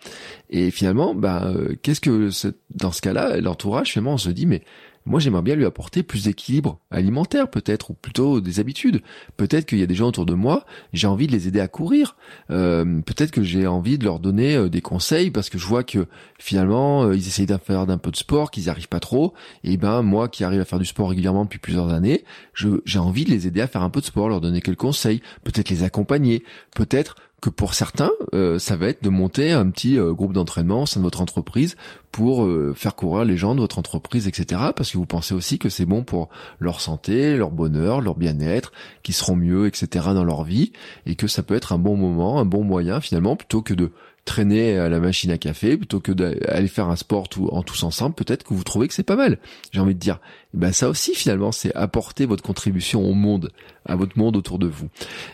Et 0.49 0.69
finalement, 0.69 1.15
bah, 1.15 1.43
euh, 1.45 1.75
qu'est-ce 1.81 2.01
que 2.01 2.29
dans 2.75 2.91
ce 2.91 3.01
cas-là, 3.01 3.37
l'entourage 3.37 3.91
finalement 3.91 4.13
on 4.13 4.17
se 4.17 4.29
dit 4.29 4.45
mais 4.45 4.63
moi, 5.05 5.19
j'aimerais 5.19 5.41
bien 5.41 5.55
lui 5.55 5.65
apporter 5.65 6.01
plus 6.01 6.25
d'équilibre 6.25 6.79
alimentaire, 6.89 7.49
peut-être, 7.49 7.91
ou 7.91 7.93
plutôt 7.93 8.39
des 8.39 8.59
habitudes. 8.59 9.01
Peut-être 9.35 9.65
qu'il 9.65 9.79
y 9.79 9.83
a 9.83 9.85
des 9.85 9.95
gens 9.95 10.07
autour 10.07 10.25
de 10.25 10.33
moi, 10.33 10.65
j'ai 10.93 11.07
envie 11.07 11.27
de 11.27 11.33
les 11.33 11.47
aider 11.47 11.59
à 11.59 11.67
courir. 11.67 12.15
Euh, 12.51 13.01
peut-être 13.01 13.31
que 13.31 13.43
j'ai 13.43 13.67
envie 13.67 13.97
de 13.97 14.05
leur 14.05 14.19
donner 14.19 14.55
euh, 14.55 14.69
des 14.69 14.81
conseils 14.81 15.29
parce 15.29 15.49
que 15.49 15.57
je 15.57 15.67
vois 15.67 15.83
que 15.83 16.07
finalement, 16.39 17.03
euh, 17.03 17.15
ils 17.15 17.27
essayent 17.27 17.45
de 17.45 17.57
faire 17.57 17.85
d'un 17.85 17.97
peu 17.97 18.11
de 18.11 18.15
sport, 18.15 18.49
qu'ils 18.49 18.63
n'y 18.63 18.69
arrivent 18.69 18.87
pas 18.87 19.01
trop. 19.01 19.33
Et 19.63 19.75
ben, 19.77 20.01
moi, 20.01 20.29
qui 20.29 20.43
arrive 20.43 20.61
à 20.61 20.65
faire 20.65 20.79
du 20.79 20.85
sport 20.85 21.09
régulièrement 21.09 21.43
depuis 21.43 21.59
plusieurs 21.59 21.89
années, 21.89 22.23
j'ai 22.53 22.99
envie 22.99 23.25
de 23.25 23.31
les 23.31 23.47
aider 23.47 23.61
à 23.61 23.67
faire 23.67 23.83
un 23.83 23.89
peu 23.89 23.99
de 23.99 24.05
sport, 24.05 24.29
leur 24.29 24.41
donner 24.41 24.61
quelques 24.61 24.79
conseils, 24.79 25.21
peut-être 25.43 25.69
les 25.69 25.83
accompagner, 25.83 26.43
peut-être 26.75 27.15
que 27.43 27.49
pour 27.49 27.73
certains, 27.73 28.11
euh, 28.33 28.57
ça 28.57 28.77
va 28.77 28.87
être 28.87 29.03
de 29.03 29.09
monter 29.09 29.51
un 29.51 29.69
petit 29.69 29.99
euh, 29.99 30.13
groupe 30.13 30.31
d'entraînement 30.31 30.83
au 30.83 30.85
sein 30.85 31.01
de 31.01 31.03
votre 31.03 31.19
entreprise 31.19 31.75
pour 32.09 32.45
euh, 32.45 32.73
faire 32.73 32.95
courir 32.95 33.25
les 33.25 33.35
gens 33.35 33.53
de 33.53 33.59
votre 33.59 33.79
entreprise, 33.79 34.29
etc. 34.29 34.61
Parce 34.73 34.91
que 34.91 34.97
vous 34.97 35.05
pensez 35.05 35.33
aussi 35.33 35.59
que 35.59 35.67
c'est 35.67 35.85
bon 35.85 36.05
pour 36.05 36.29
leur 36.61 36.79
santé, 36.79 37.35
leur 37.35 37.51
bonheur, 37.51 37.99
leur 37.99 38.15
bien-être, 38.15 38.71
qu'ils 39.03 39.13
seront 39.13 39.35
mieux, 39.35 39.67
etc. 39.67 40.05
dans 40.13 40.23
leur 40.23 40.45
vie, 40.45 40.71
et 41.05 41.15
que 41.15 41.27
ça 41.27 41.43
peut 41.43 41.53
être 41.53 41.73
un 41.73 41.79
bon 41.79 41.97
moment, 41.97 42.39
un 42.39 42.45
bon 42.45 42.63
moyen 42.63 43.01
finalement, 43.01 43.35
plutôt 43.35 43.61
que 43.61 43.73
de 43.73 43.91
traîner 44.25 44.77
à 44.77 44.87
la 44.87 44.99
machine 44.99 45.31
à 45.31 45.37
café 45.37 45.75
plutôt 45.75 45.99
que 45.99 46.11
d'aller 46.11 46.67
faire 46.67 46.87
un 46.87 46.95
sport 46.95 47.27
en 47.51 47.61
tous 47.61 47.83
ensemble, 47.83 48.15
peut-être 48.15 48.43
que 48.43 48.53
vous 48.53 48.63
trouvez 48.63 48.87
que 48.87 48.93
c'est 48.93 49.03
pas 49.03 49.15
mal. 49.15 49.37
J'ai 49.71 49.81
envie 49.81 49.95
de 49.95 49.99
dire, 49.99 50.19
eh 50.53 50.57
ben 50.57 50.71
ça 50.71 50.89
aussi 50.89 51.13
finalement, 51.13 51.51
c'est 51.51 51.73
apporter 51.75 52.25
votre 52.25 52.43
contribution 52.43 53.05
au 53.05 53.13
monde, 53.13 53.51
à 53.85 53.95
votre 53.95 54.17
monde 54.17 54.37
autour 54.37 54.59
de 54.59 54.67
vous. 54.67 54.87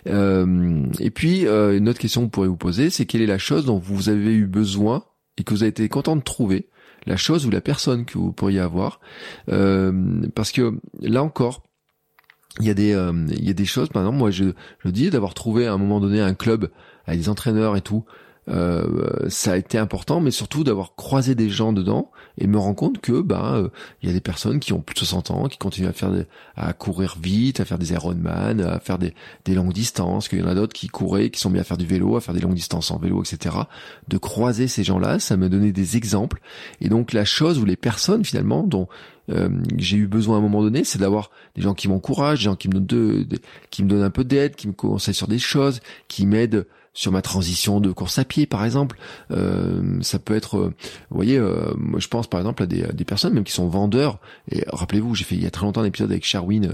Euh, 0.07 0.85
et 0.99 1.11
puis 1.11 1.45
euh, 1.45 1.77
une 1.77 1.87
autre 1.87 1.99
question 1.99 2.21
que 2.21 2.25
vous 2.25 2.31
pourrez 2.31 2.47
vous 2.47 2.57
poser, 2.57 2.89
c'est 2.89 3.05
quelle 3.05 3.21
est 3.21 3.27
la 3.27 3.37
chose 3.37 3.65
dont 3.65 3.77
vous 3.77 4.09
avez 4.09 4.33
eu 4.33 4.47
besoin 4.47 5.03
et 5.37 5.43
que 5.43 5.53
vous 5.53 5.61
avez 5.61 5.69
été 5.69 5.87
content 5.87 6.15
de 6.15 6.21
trouver, 6.21 6.67
la 7.05 7.15
chose 7.15 7.45
ou 7.45 7.51
la 7.51 7.61
personne 7.61 8.05
que 8.05 8.17
vous 8.17 8.31
pourriez 8.31 8.59
avoir, 8.59 8.99
euh, 9.49 10.27
parce 10.33 10.51
que 10.51 10.79
là 11.01 11.23
encore, 11.23 11.63
il 12.59 12.65
y 12.65 12.71
a 12.71 12.73
des 12.73 12.89
il 12.89 13.45
y 13.45 13.51
a 13.51 13.53
des 13.53 13.65
choses 13.65 13.89
par 13.89 14.01
exemple 14.01 14.17
moi 14.17 14.31
je 14.31 14.45
je 14.83 14.89
dis 14.89 15.11
d'avoir 15.11 15.35
trouvé 15.35 15.67
à 15.67 15.73
un 15.73 15.77
moment 15.77 15.99
donné 15.99 16.19
un 16.19 16.33
club 16.33 16.71
avec 17.05 17.19
des 17.19 17.29
entraîneurs 17.29 17.77
et 17.77 17.81
tout, 17.81 18.05
euh, 18.49 19.29
ça 19.29 19.53
a 19.53 19.57
été 19.57 19.77
important, 19.77 20.21
mais 20.21 20.31
surtout 20.31 20.63
d'avoir 20.63 20.95
croisé 20.95 21.35
des 21.35 21.49
gens 21.49 21.73
dedans 21.73 22.11
et 22.37 22.47
me 22.47 22.57
rendre 22.57 22.75
compte 22.75 22.99
que 22.99 23.21
bah 23.21 23.53
euh, 23.55 23.69
il 24.01 24.07
y 24.07 24.11
a 24.11 24.13
des 24.13 24.21
personnes 24.21 24.59
qui 24.59 24.73
ont 24.73 24.81
plus 24.81 24.93
de 24.93 24.99
60 24.99 25.31
ans, 25.31 25.47
qui 25.47 25.57
continuent 25.57 25.87
à 25.87 25.93
faire 25.93 26.11
à 26.55 26.73
courir 26.73 27.17
vite, 27.21 27.59
à 27.59 27.65
faire 27.65 27.77
des 27.77 27.93
Ironman, 27.93 28.61
à 28.61 28.79
faire 28.79 28.97
des, 28.97 29.13
des 29.45 29.53
longues 29.53 29.73
distances, 29.73 30.27
qu'il 30.27 30.39
y 30.39 30.43
en 30.43 30.47
a 30.47 30.55
d'autres 30.55 30.73
qui 30.73 30.87
couraient, 30.87 31.29
qui 31.29 31.39
sont 31.39 31.49
mis 31.49 31.59
à 31.59 31.63
faire 31.63 31.77
du 31.77 31.85
vélo, 31.85 32.15
à 32.15 32.21
faire 32.21 32.33
des 32.33 32.41
longues 32.41 32.55
distances 32.55 32.91
en 32.91 32.97
vélo, 32.97 33.23
etc. 33.23 33.55
De 34.07 34.17
croiser 34.17 34.67
ces 34.67 34.83
gens-là, 34.83 35.19
ça 35.19 35.37
me 35.37 35.49
donnait 35.49 35.71
des 35.71 35.97
exemples. 35.97 36.41
Et 36.81 36.89
donc 36.89 37.13
la 37.13 37.25
chose 37.25 37.59
ou 37.59 37.65
les 37.65 37.75
personnes 37.77 38.25
finalement 38.25 38.63
dont 38.63 38.87
euh, 39.29 39.49
j'ai 39.77 39.97
eu 39.97 40.07
besoin 40.07 40.37
à 40.37 40.39
un 40.39 40.41
moment 40.41 40.61
donné, 40.61 40.83
c'est 40.83 40.99
d'avoir 40.99 41.29
des 41.55 41.61
gens 41.61 41.73
qui 41.73 41.87
m'encouragent, 41.87 42.39
des 42.39 42.45
gens 42.45 42.55
qui 42.55 42.67
me 42.67 42.73
donnent 42.79 42.85
de, 42.85 43.27
qui 43.69 43.83
me 43.83 43.89
donnent 43.89 44.03
un 44.03 44.09
peu 44.09 44.23
d'aide, 44.23 44.55
qui 44.55 44.67
me 44.67 44.73
conseillent 44.73 45.13
sur 45.13 45.27
des 45.27 45.39
choses, 45.39 45.81
qui 46.07 46.25
m'aident 46.25 46.65
sur 46.93 47.11
ma 47.11 47.21
transition 47.21 47.79
de 47.79 47.91
course 47.91 48.19
à 48.19 48.25
pied 48.25 48.45
par 48.45 48.65
exemple 48.65 48.97
euh, 49.31 49.99
ça 50.01 50.19
peut 50.19 50.35
être 50.35 50.57
euh, 50.57 50.73
vous 51.09 51.15
voyez 51.15 51.37
euh, 51.37 51.73
moi 51.77 51.99
je 51.99 52.07
pense 52.07 52.27
par 52.27 52.39
exemple 52.39 52.63
à 52.63 52.65
des, 52.65 52.83
des, 52.93 53.05
personnes 53.05 53.33
même 53.33 53.43
qui 53.43 53.53
sont 53.53 53.67
vendeurs. 53.67 54.19
Et 54.51 54.63
rappelez-vous 54.67 55.15
j'ai 55.15 55.23
fait 55.23 55.35
il 55.35 55.43
y 55.43 55.47
a 55.47 55.51
très 55.51 55.65
longtemps 55.65 55.81
un 55.81 55.85
épisode 55.85 56.11
avec 56.11 56.25
Sherwin 56.25 56.71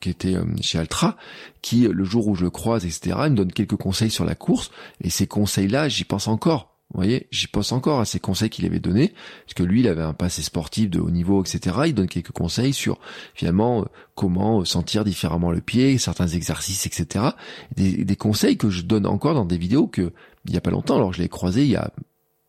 qui 0.00 0.10
était 0.10 0.36
chez 0.60 0.78
Altra 0.78 1.16
qui 1.62 1.88
le 1.88 2.04
jour 2.04 2.28
où 2.28 2.34
je 2.34 2.44
le 2.44 2.50
croise 2.50 2.84
etc 2.84 3.16
me 3.24 3.36
donne 3.36 3.52
quelques 3.52 3.76
conseils 3.76 4.10
sur 4.10 4.24
la 4.24 4.34
course. 4.34 4.70
Et 5.00 5.10
ces 5.10 5.26
conseils 5.26 5.68
là 5.68 5.88
j'y 5.88 6.04
pense 6.04 6.28
encore 6.28 6.73
vous 6.94 7.00
voyez, 7.00 7.26
j'y 7.32 7.48
pense 7.48 7.72
encore 7.72 7.98
à 7.98 8.04
ces 8.04 8.20
conseils 8.20 8.50
qu'il 8.50 8.64
avait 8.66 8.78
donnés, 8.78 9.12
parce 9.44 9.54
que 9.54 9.64
lui, 9.64 9.80
il 9.80 9.88
avait 9.88 10.02
un 10.02 10.14
passé 10.14 10.42
sportif 10.42 10.88
de 10.88 11.00
haut 11.00 11.10
niveau, 11.10 11.42
etc. 11.42 11.76
Il 11.86 11.94
donne 11.94 12.06
quelques 12.06 12.30
conseils 12.30 12.72
sur 12.72 13.00
finalement 13.34 13.80
euh, 13.80 13.84
comment 14.14 14.60
euh, 14.60 14.64
sentir 14.64 15.04
différemment 15.04 15.50
le 15.50 15.60
pied, 15.60 15.98
certains 15.98 16.28
exercices, 16.28 16.86
etc. 16.86 17.30
Des, 17.76 18.16
conseils 18.16 18.56
que 18.56 18.70
je 18.70 18.82
donne 18.82 19.06
encore 19.06 19.34
dans 19.34 19.44
des 19.44 19.58
vidéos 19.58 19.88
que 19.88 20.12
il 20.46 20.54
y 20.54 20.56
a 20.56 20.60
pas 20.60 20.70
longtemps. 20.70 20.94
Alors 20.94 21.12
je 21.12 21.20
l'ai 21.20 21.28
croisé 21.28 21.62
il 21.64 21.70
y 21.70 21.76
a 21.76 21.90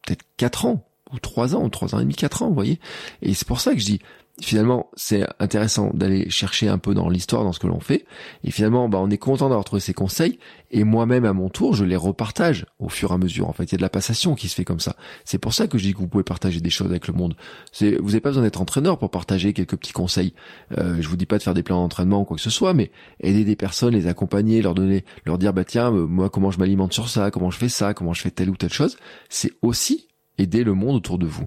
peut-être 0.06 0.24
quatre 0.38 0.66
ans 0.66 0.88
ou 1.12 1.20
trois 1.20 1.56
ans, 1.56 1.64
ou 1.64 1.70
trois 1.70 1.96
ans 1.96 2.00
et 2.00 2.04
demi, 2.04 2.14
quatre 2.14 2.44
ans, 2.44 2.50
vous 2.50 2.54
voyez. 2.54 2.80
Et 3.24 3.34
c'est 3.34 3.48
pour 3.48 3.60
ça 3.60 3.74
que 3.74 3.80
je 3.80 3.86
dis, 3.86 4.00
finalement, 4.41 4.90
c'est 4.95 5.26
intéressant 5.40 5.91
d'aller 5.94 6.30
chercher 6.30 6.68
un 6.68 6.78
peu 6.78 6.94
dans 6.94 7.10
l'histoire, 7.10 7.44
dans 7.44 7.53
ce 7.53 7.60
que 7.60 7.68
l'on 7.68 7.80
fait. 7.80 8.06
Et 8.44 8.52
finalement, 8.52 8.90
bah, 8.90 8.99
on 9.02 9.10
est 9.10 9.18
content 9.18 9.48
d'avoir 9.48 9.64
trouvé 9.64 9.80
ces 9.80 9.94
conseils. 9.94 10.40
Et 10.72 10.84
moi-même, 10.84 11.24
à 11.24 11.32
mon 11.32 11.49
tour, 11.49 11.74
je 11.74 11.86
les 11.86 11.95
repartage 11.95 12.66
au 12.80 12.90
fur 12.90 13.12
et 13.12 13.14
à 13.14 13.18
mesure. 13.18 13.48
En 13.48 13.53
fait, 13.53 13.64
il 13.64 13.72
y 13.72 13.76
a 13.76 13.78
de 13.78 13.82
la 13.82 13.90
passation 13.90 14.36
qui 14.36 14.49
se 14.49 14.56
fait 14.56 14.66
comme 14.66 14.82
ça. 14.82 14.98
C'est 15.24 15.38
pour 15.38 15.53
ça 15.53 15.68
que 15.68 15.78
je 15.78 15.84
dis 15.84 15.94
que 15.94 15.99
vous 15.99 16.07
pouvez 16.07 16.24
partager 16.24 16.60
des 16.60 16.70
choses 16.70 16.90
avec 16.90 17.07
le 17.07 17.14
monde. 17.14 17.36
C'est, 17.72 17.95
vous 17.95 18.07
n'avez 18.07 18.20
pas 18.20 18.30
besoin 18.30 18.44
d'être 18.44 18.62
entraîneur 18.62 18.98
pour 18.98 19.10
partager 19.10 19.53
quelques 19.53 19.78
petits 19.78 19.94
conseils. 19.94 20.34
Euh, 20.78 20.98
je 20.99 21.07
vous 21.07 21.16
dis 21.16 21.26
pas 21.26 21.38
de 21.38 21.44
faire 21.44 21.53
des 21.53 21.64
plans 21.64 21.82
d'entraînement 21.82 22.22
ou 22.22 22.26
quoi 22.26 22.36
que 22.36 22.44
ce 22.44 22.49
soit, 22.49 22.74
mais 22.74 22.91
aider 23.22 23.45
des 23.45 23.56
personnes, 23.56 23.94
les 23.94 24.07
accompagner, 24.07 24.62
leur 24.62 24.76
donner, 24.76 25.06
leur 25.26 25.38
dire, 25.38 25.53
bah 25.53 25.64
tiens, 25.64 25.94
euh, 25.94 26.06
moi, 26.06 26.30
comment 26.30 26.52
je 26.52 26.60
m'alimente 26.60 26.91
sur 26.91 27.07
ça, 27.07 27.32
comment 27.32 27.52
je 27.52 27.57
fais 27.57 27.70
ça, 27.70 27.94
comment 27.94 28.14
je 28.14 28.22
fais 28.22 28.32
telle 28.32 28.49
ou 28.49 28.57
telle 28.57 28.74
chose. 28.74 28.98
C'est 29.30 29.53
aussi 29.62 30.07
aider 30.38 30.64
le 30.64 30.74
monde 30.74 30.95
autour 30.95 31.18
de 31.18 31.26
vous. 31.26 31.45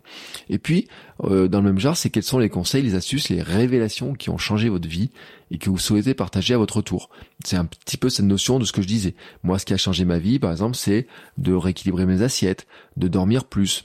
Et 0.48 0.58
puis, 0.58 0.88
euh, 1.24 1.48
dans 1.48 1.60
le 1.60 1.64
même 1.64 1.78
genre, 1.78 1.96
c'est 1.96 2.10
quels 2.10 2.22
sont 2.22 2.38
les 2.38 2.48
conseils, 2.48 2.82
les 2.82 2.94
astuces, 2.94 3.28
les 3.28 3.42
révélations 3.42 4.14
qui 4.14 4.30
ont 4.30 4.38
changé 4.38 4.68
votre 4.68 4.88
vie 4.88 5.10
et 5.50 5.58
que 5.58 5.70
vous 5.70 5.78
souhaitez 5.78 6.14
partager 6.14 6.54
à 6.54 6.58
votre 6.58 6.82
tour. 6.82 7.10
C'est 7.44 7.56
un 7.56 7.64
petit 7.64 7.96
peu 7.96 8.08
cette 8.08 8.26
notion 8.26 8.58
de 8.58 8.64
ce 8.64 8.72
que 8.72 8.82
je 8.82 8.86
disais. 8.86 9.14
Moi, 9.42 9.58
ce 9.58 9.66
qui 9.66 9.74
a 9.74 9.76
changé 9.76 10.04
ma 10.04 10.18
vie, 10.18 10.38
par 10.38 10.50
exemple, 10.50 10.76
c'est 10.76 11.06
de 11.36 11.52
rééquilibrer 11.52 12.06
mes 12.06 12.22
assiettes, 12.22 12.66
de 12.96 13.08
dormir 13.08 13.44
plus, 13.44 13.84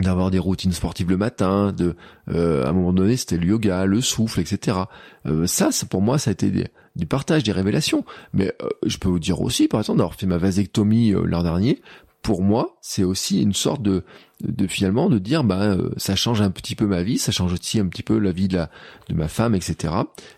d'avoir 0.00 0.30
des 0.30 0.40
routines 0.40 0.72
sportives 0.72 1.08
le 1.08 1.16
matin, 1.16 1.72
de 1.72 1.94
euh, 2.28 2.64
à 2.64 2.70
un 2.70 2.72
moment 2.72 2.92
donné 2.92 3.16
c'était 3.16 3.36
le 3.36 3.46
yoga, 3.46 3.84
le 3.86 4.00
souffle, 4.00 4.40
etc. 4.40 4.78
Euh, 5.26 5.46
ça, 5.46 5.70
pour 5.88 6.02
moi, 6.02 6.18
ça 6.18 6.30
a 6.30 6.32
été 6.32 6.50
du 6.96 7.06
partage, 7.06 7.44
des 7.44 7.52
révélations. 7.52 8.04
Mais 8.32 8.52
je 8.84 8.98
peux 8.98 9.08
vous 9.08 9.20
dire 9.20 9.40
aussi, 9.40 9.68
par 9.68 9.80
exemple, 9.80 9.98
d'avoir 9.98 10.16
fait 10.16 10.26
ma 10.26 10.38
vasectomie 10.38 11.12
l'an 11.12 11.44
dernier, 11.44 11.80
pour 12.24 12.42
moi, 12.42 12.78
c'est 12.80 13.04
aussi 13.04 13.42
une 13.42 13.52
sorte 13.52 13.82
de, 13.82 14.02
de 14.40 14.66
finalement 14.66 15.10
de 15.10 15.18
dire 15.18 15.44
bah 15.44 15.60
euh, 15.60 15.90
ça 15.98 16.16
change 16.16 16.40
un 16.40 16.50
petit 16.50 16.74
peu 16.74 16.86
ma 16.86 17.02
vie, 17.02 17.18
ça 17.18 17.32
change 17.32 17.52
aussi 17.52 17.78
un 17.78 17.86
petit 17.86 18.02
peu 18.02 18.18
la 18.18 18.32
vie 18.32 18.48
de 18.48 18.56
la 18.56 18.70
de 19.10 19.14
ma 19.14 19.28
femme, 19.28 19.54
etc. 19.54 19.92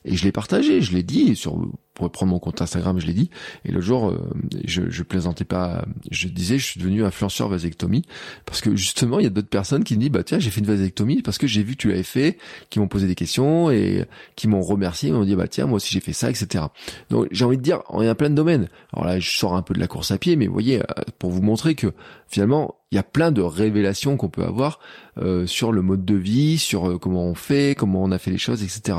Et 0.04 0.16
je 0.16 0.24
l'ai 0.24 0.32
partagé, 0.32 0.80
je 0.80 0.92
l'ai 0.92 1.04
dit 1.04 1.36
sur 1.36 1.56
pour 1.96 2.10
prendre 2.12 2.30
mon 2.30 2.38
compte 2.38 2.60
Instagram, 2.60 3.00
je 3.00 3.06
l'ai 3.06 3.14
dit. 3.14 3.30
Et 3.64 3.72
le 3.72 3.80
jour, 3.80 4.10
euh, 4.10 4.18
je, 4.64 4.82
je 4.90 5.02
plaisantais 5.02 5.46
pas, 5.46 5.84
je 6.10 6.28
disais, 6.28 6.58
je 6.58 6.64
suis 6.64 6.78
devenu 6.78 7.04
influenceur 7.04 7.48
vasectomie 7.48 8.04
parce 8.44 8.60
que 8.60 8.76
justement, 8.76 9.18
il 9.18 9.24
y 9.24 9.26
a 9.26 9.30
d'autres 9.30 9.48
personnes 9.48 9.82
qui 9.82 9.94
me 9.94 10.00
disent, 10.00 10.10
bah 10.10 10.22
tiens, 10.22 10.38
j'ai 10.38 10.50
fait 10.50 10.60
une 10.60 10.66
vasectomie 10.66 11.22
parce 11.22 11.38
que 11.38 11.46
j'ai 11.46 11.62
vu 11.62 11.72
que 11.72 11.78
tu 11.78 11.88
l'avais 11.88 12.02
fait, 12.02 12.36
qui 12.68 12.78
m'ont 12.78 12.86
posé 12.86 13.06
des 13.06 13.14
questions 13.14 13.70
et 13.70 14.04
qui 14.36 14.46
m'ont 14.46 14.60
remercié, 14.60 15.10
m'ont 15.10 15.24
dit, 15.24 15.34
bah 15.34 15.48
tiens, 15.48 15.66
moi 15.66 15.76
aussi 15.76 15.92
j'ai 15.92 16.00
fait 16.00 16.12
ça, 16.12 16.28
etc. 16.28 16.64
Donc 17.08 17.28
j'ai 17.30 17.46
envie 17.46 17.56
de 17.56 17.62
dire, 17.62 17.80
il 17.98 18.04
y 18.04 18.08
a 18.08 18.14
plein 18.14 18.30
de 18.30 18.34
domaines. 18.34 18.68
Alors 18.92 19.06
là, 19.06 19.18
je 19.18 19.30
sors 19.30 19.56
un 19.56 19.62
peu 19.62 19.72
de 19.72 19.80
la 19.80 19.86
course 19.86 20.10
à 20.10 20.18
pied, 20.18 20.36
mais 20.36 20.46
vous 20.46 20.52
voyez, 20.52 20.80
euh, 20.80 21.02
pour 21.18 21.30
vous 21.30 21.42
montrer 21.42 21.74
que 21.74 21.94
finalement, 22.28 22.75
il 22.92 22.94
y 22.94 22.98
a 22.98 23.02
plein 23.02 23.32
de 23.32 23.42
révélations 23.42 24.16
qu'on 24.16 24.28
peut 24.28 24.44
avoir 24.44 24.78
euh, 25.18 25.46
sur 25.46 25.72
le 25.72 25.82
mode 25.82 26.04
de 26.04 26.14
vie, 26.14 26.56
sur 26.58 26.88
euh, 26.88 26.98
comment 26.98 27.24
on 27.24 27.34
fait, 27.34 27.74
comment 27.76 28.02
on 28.02 28.12
a 28.12 28.18
fait 28.18 28.30
les 28.30 28.38
choses, 28.38 28.62
etc. 28.62 28.98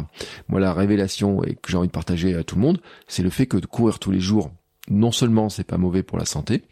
Moi, 0.49 0.59
la 0.59 0.73
révélation 0.73 1.41
que 1.61 1.71
j'ai 1.71 1.77
envie 1.77 1.87
de 1.87 1.93
partager 1.93 2.35
à 2.35 2.43
tout 2.43 2.55
le 2.55 2.61
monde, 2.61 2.81
c'est 3.07 3.23
le 3.23 3.29
fait 3.29 3.45
que 3.45 3.57
de 3.57 3.65
courir 3.65 3.99
tous 3.99 4.11
les 4.11 4.19
jours, 4.19 4.51
non 4.89 5.11
seulement 5.11 5.49
c'est 5.49 5.63
pas 5.63 5.77
mauvais 5.77 6.03
pour 6.03 6.17
la 6.17 6.25
santé, 6.25 6.63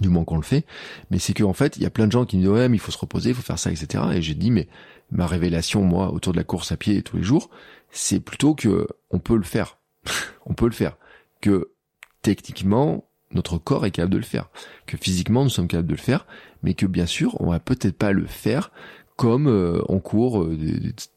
du 0.00 0.08
moins 0.08 0.24
qu'on 0.24 0.36
le 0.36 0.42
fait, 0.42 0.64
mais 1.10 1.18
c'est 1.18 1.34
qu'en 1.34 1.52
fait, 1.52 1.76
il 1.76 1.82
y 1.82 1.86
a 1.86 1.90
plein 1.90 2.06
de 2.06 2.12
gens 2.12 2.24
qui 2.24 2.36
me 2.36 2.42
disent 2.42 2.50
ouais, 2.50 2.68
mais 2.68 2.76
il 2.76 2.80
faut 2.80 2.92
se 2.92 2.98
reposer, 2.98 3.30
il 3.30 3.34
faut 3.34 3.42
faire 3.42 3.58
ça, 3.58 3.72
etc. 3.72 4.04
Et 4.14 4.22
j'ai 4.22 4.34
dit 4.34 4.52
mais 4.52 4.68
ma 5.10 5.26
révélation, 5.26 5.82
moi, 5.82 6.12
autour 6.12 6.32
de 6.32 6.38
la 6.38 6.44
course 6.44 6.70
à 6.70 6.76
pied 6.76 7.02
tous 7.02 7.16
les 7.16 7.22
jours, 7.24 7.50
c'est 7.90 8.20
plutôt 8.20 8.54
que 8.54 8.86
on 9.10 9.18
peut 9.18 9.36
le 9.36 9.42
faire, 9.42 9.78
on 10.46 10.54
peut 10.54 10.66
le 10.66 10.72
faire, 10.72 10.96
que 11.40 11.72
techniquement 12.22 13.09
notre 13.32 13.58
corps 13.58 13.86
est 13.86 13.90
capable 13.90 14.12
de 14.12 14.18
le 14.18 14.24
faire, 14.24 14.48
que 14.86 14.96
physiquement 14.96 15.44
nous 15.44 15.50
sommes 15.50 15.68
capables 15.68 15.88
de 15.88 15.94
le 15.94 15.98
faire, 15.98 16.26
mais 16.62 16.74
que 16.74 16.86
bien 16.86 17.06
sûr 17.06 17.40
on 17.40 17.50
va 17.50 17.60
peut-être 17.60 17.96
pas 17.96 18.12
le 18.12 18.26
faire 18.26 18.70
comme 19.20 19.48
euh, 19.48 19.82
on 19.90 19.98
court 19.98 20.42
euh, 20.42 20.56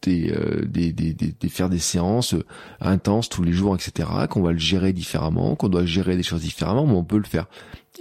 euh, 0.09 0.65
des, 0.65 0.91
des, 0.91 1.49
faire 1.49 1.69
des 1.69 1.79
séances 1.79 2.35
intenses 2.81 3.29
tous 3.29 3.43
les 3.43 3.53
jours, 3.53 3.75
etc., 3.75 4.09
qu'on 4.29 4.41
va 4.41 4.51
le 4.51 4.57
gérer 4.57 4.91
différemment, 4.91 5.55
qu'on 5.55 5.69
doit 5.69 5.85
gérer 5.85 6.17
des 6.17 6.23
choses 6.23 6.41
différemment, 6.41 6.85
mais 6.85 6.95
on 6.95 7.05
peut 7.05 7.17
le 7.17 7.23
faire. 7.23 7.45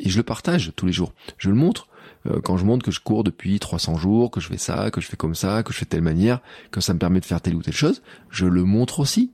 Et 0.01 0.09
je 0.09 0.17
le 0.17 0.25
partage 0.25 0.73
tous 0.75 0.87
les 0.87 0.93
jours. 0.93 1.13
Je 1.39 1.51
le 1.51 1.55
montre. 1.55 1.87
Euh, 2.27 2.41
quand 2.41 2.57
je 2.57 2.65
montre 2.65 2.85
que 2.85 2.91
je 2.91 3.01
cours 3.01 3.25
depuis 3.25 3.59
300 3.59 3.97
jours, 3.97 4.31
que 4.31 4.41
je 4.41 4.49
fais 4.49 4.59
ça, 4.59 4.91
que 4.91 5.01
je 5.01 5.07
fais 5.07 5.17
comme 5.17 5.35
ça, 5.35 5.63
que 5.63 5.73
je 5.73 5.79
fais 5.79 5.85
telle 5.85 6.03
manière, 6.03 6.41
que 6.71 6.81
ça 6.81 6.95
me 6.95 6.99
permet 6.99 7.21
de 7.21 7.25
faire 7.25 7.41
telle 7.41 7.55
ou 7.55 7.63
telle 7.63 7.75
chose, 7.75 8.03
je 8.31 8.47
le 8.47 8.65
montre 8.65 9.01
aussi. 9.01 9.33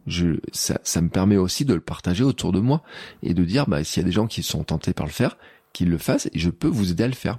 Ça 0.53 1.01
me 1.01 1.09
permet 1.09 1.37
aussi 1.37 1.65
de 1.65 1.75
le 1.75 1.81
partager 1.81 2.25
autour 2.25 2.53
de 2.53 2.61
moi 2.61 2.83
et 3.23 3.35
de 3.35 3.45
dire, 3.45 3.67
bah, 3.69 3.85
s'il 3.85 4.03
y 4.03 4.05
a 4.05 4.07
des 4.07 4.13
gens 4.13 4.27
qui 4.27 4.43
sont 4.43 4.65
tentés 4.65 4.93
par 4.93 5.07
le 5.07 5.13
faire, 5.13 5.37
qu'ils 5.75 5.91
le 5.91 5.99
fassent 5.99 6.29
et 6.33 6.39
je 6.39 6.51
peux 6.51 6.67
vous 6.67 6.91
aider 6.91 7.05
à 7.05 7.09
le 7.09 7.15
faire. 7.15 7.39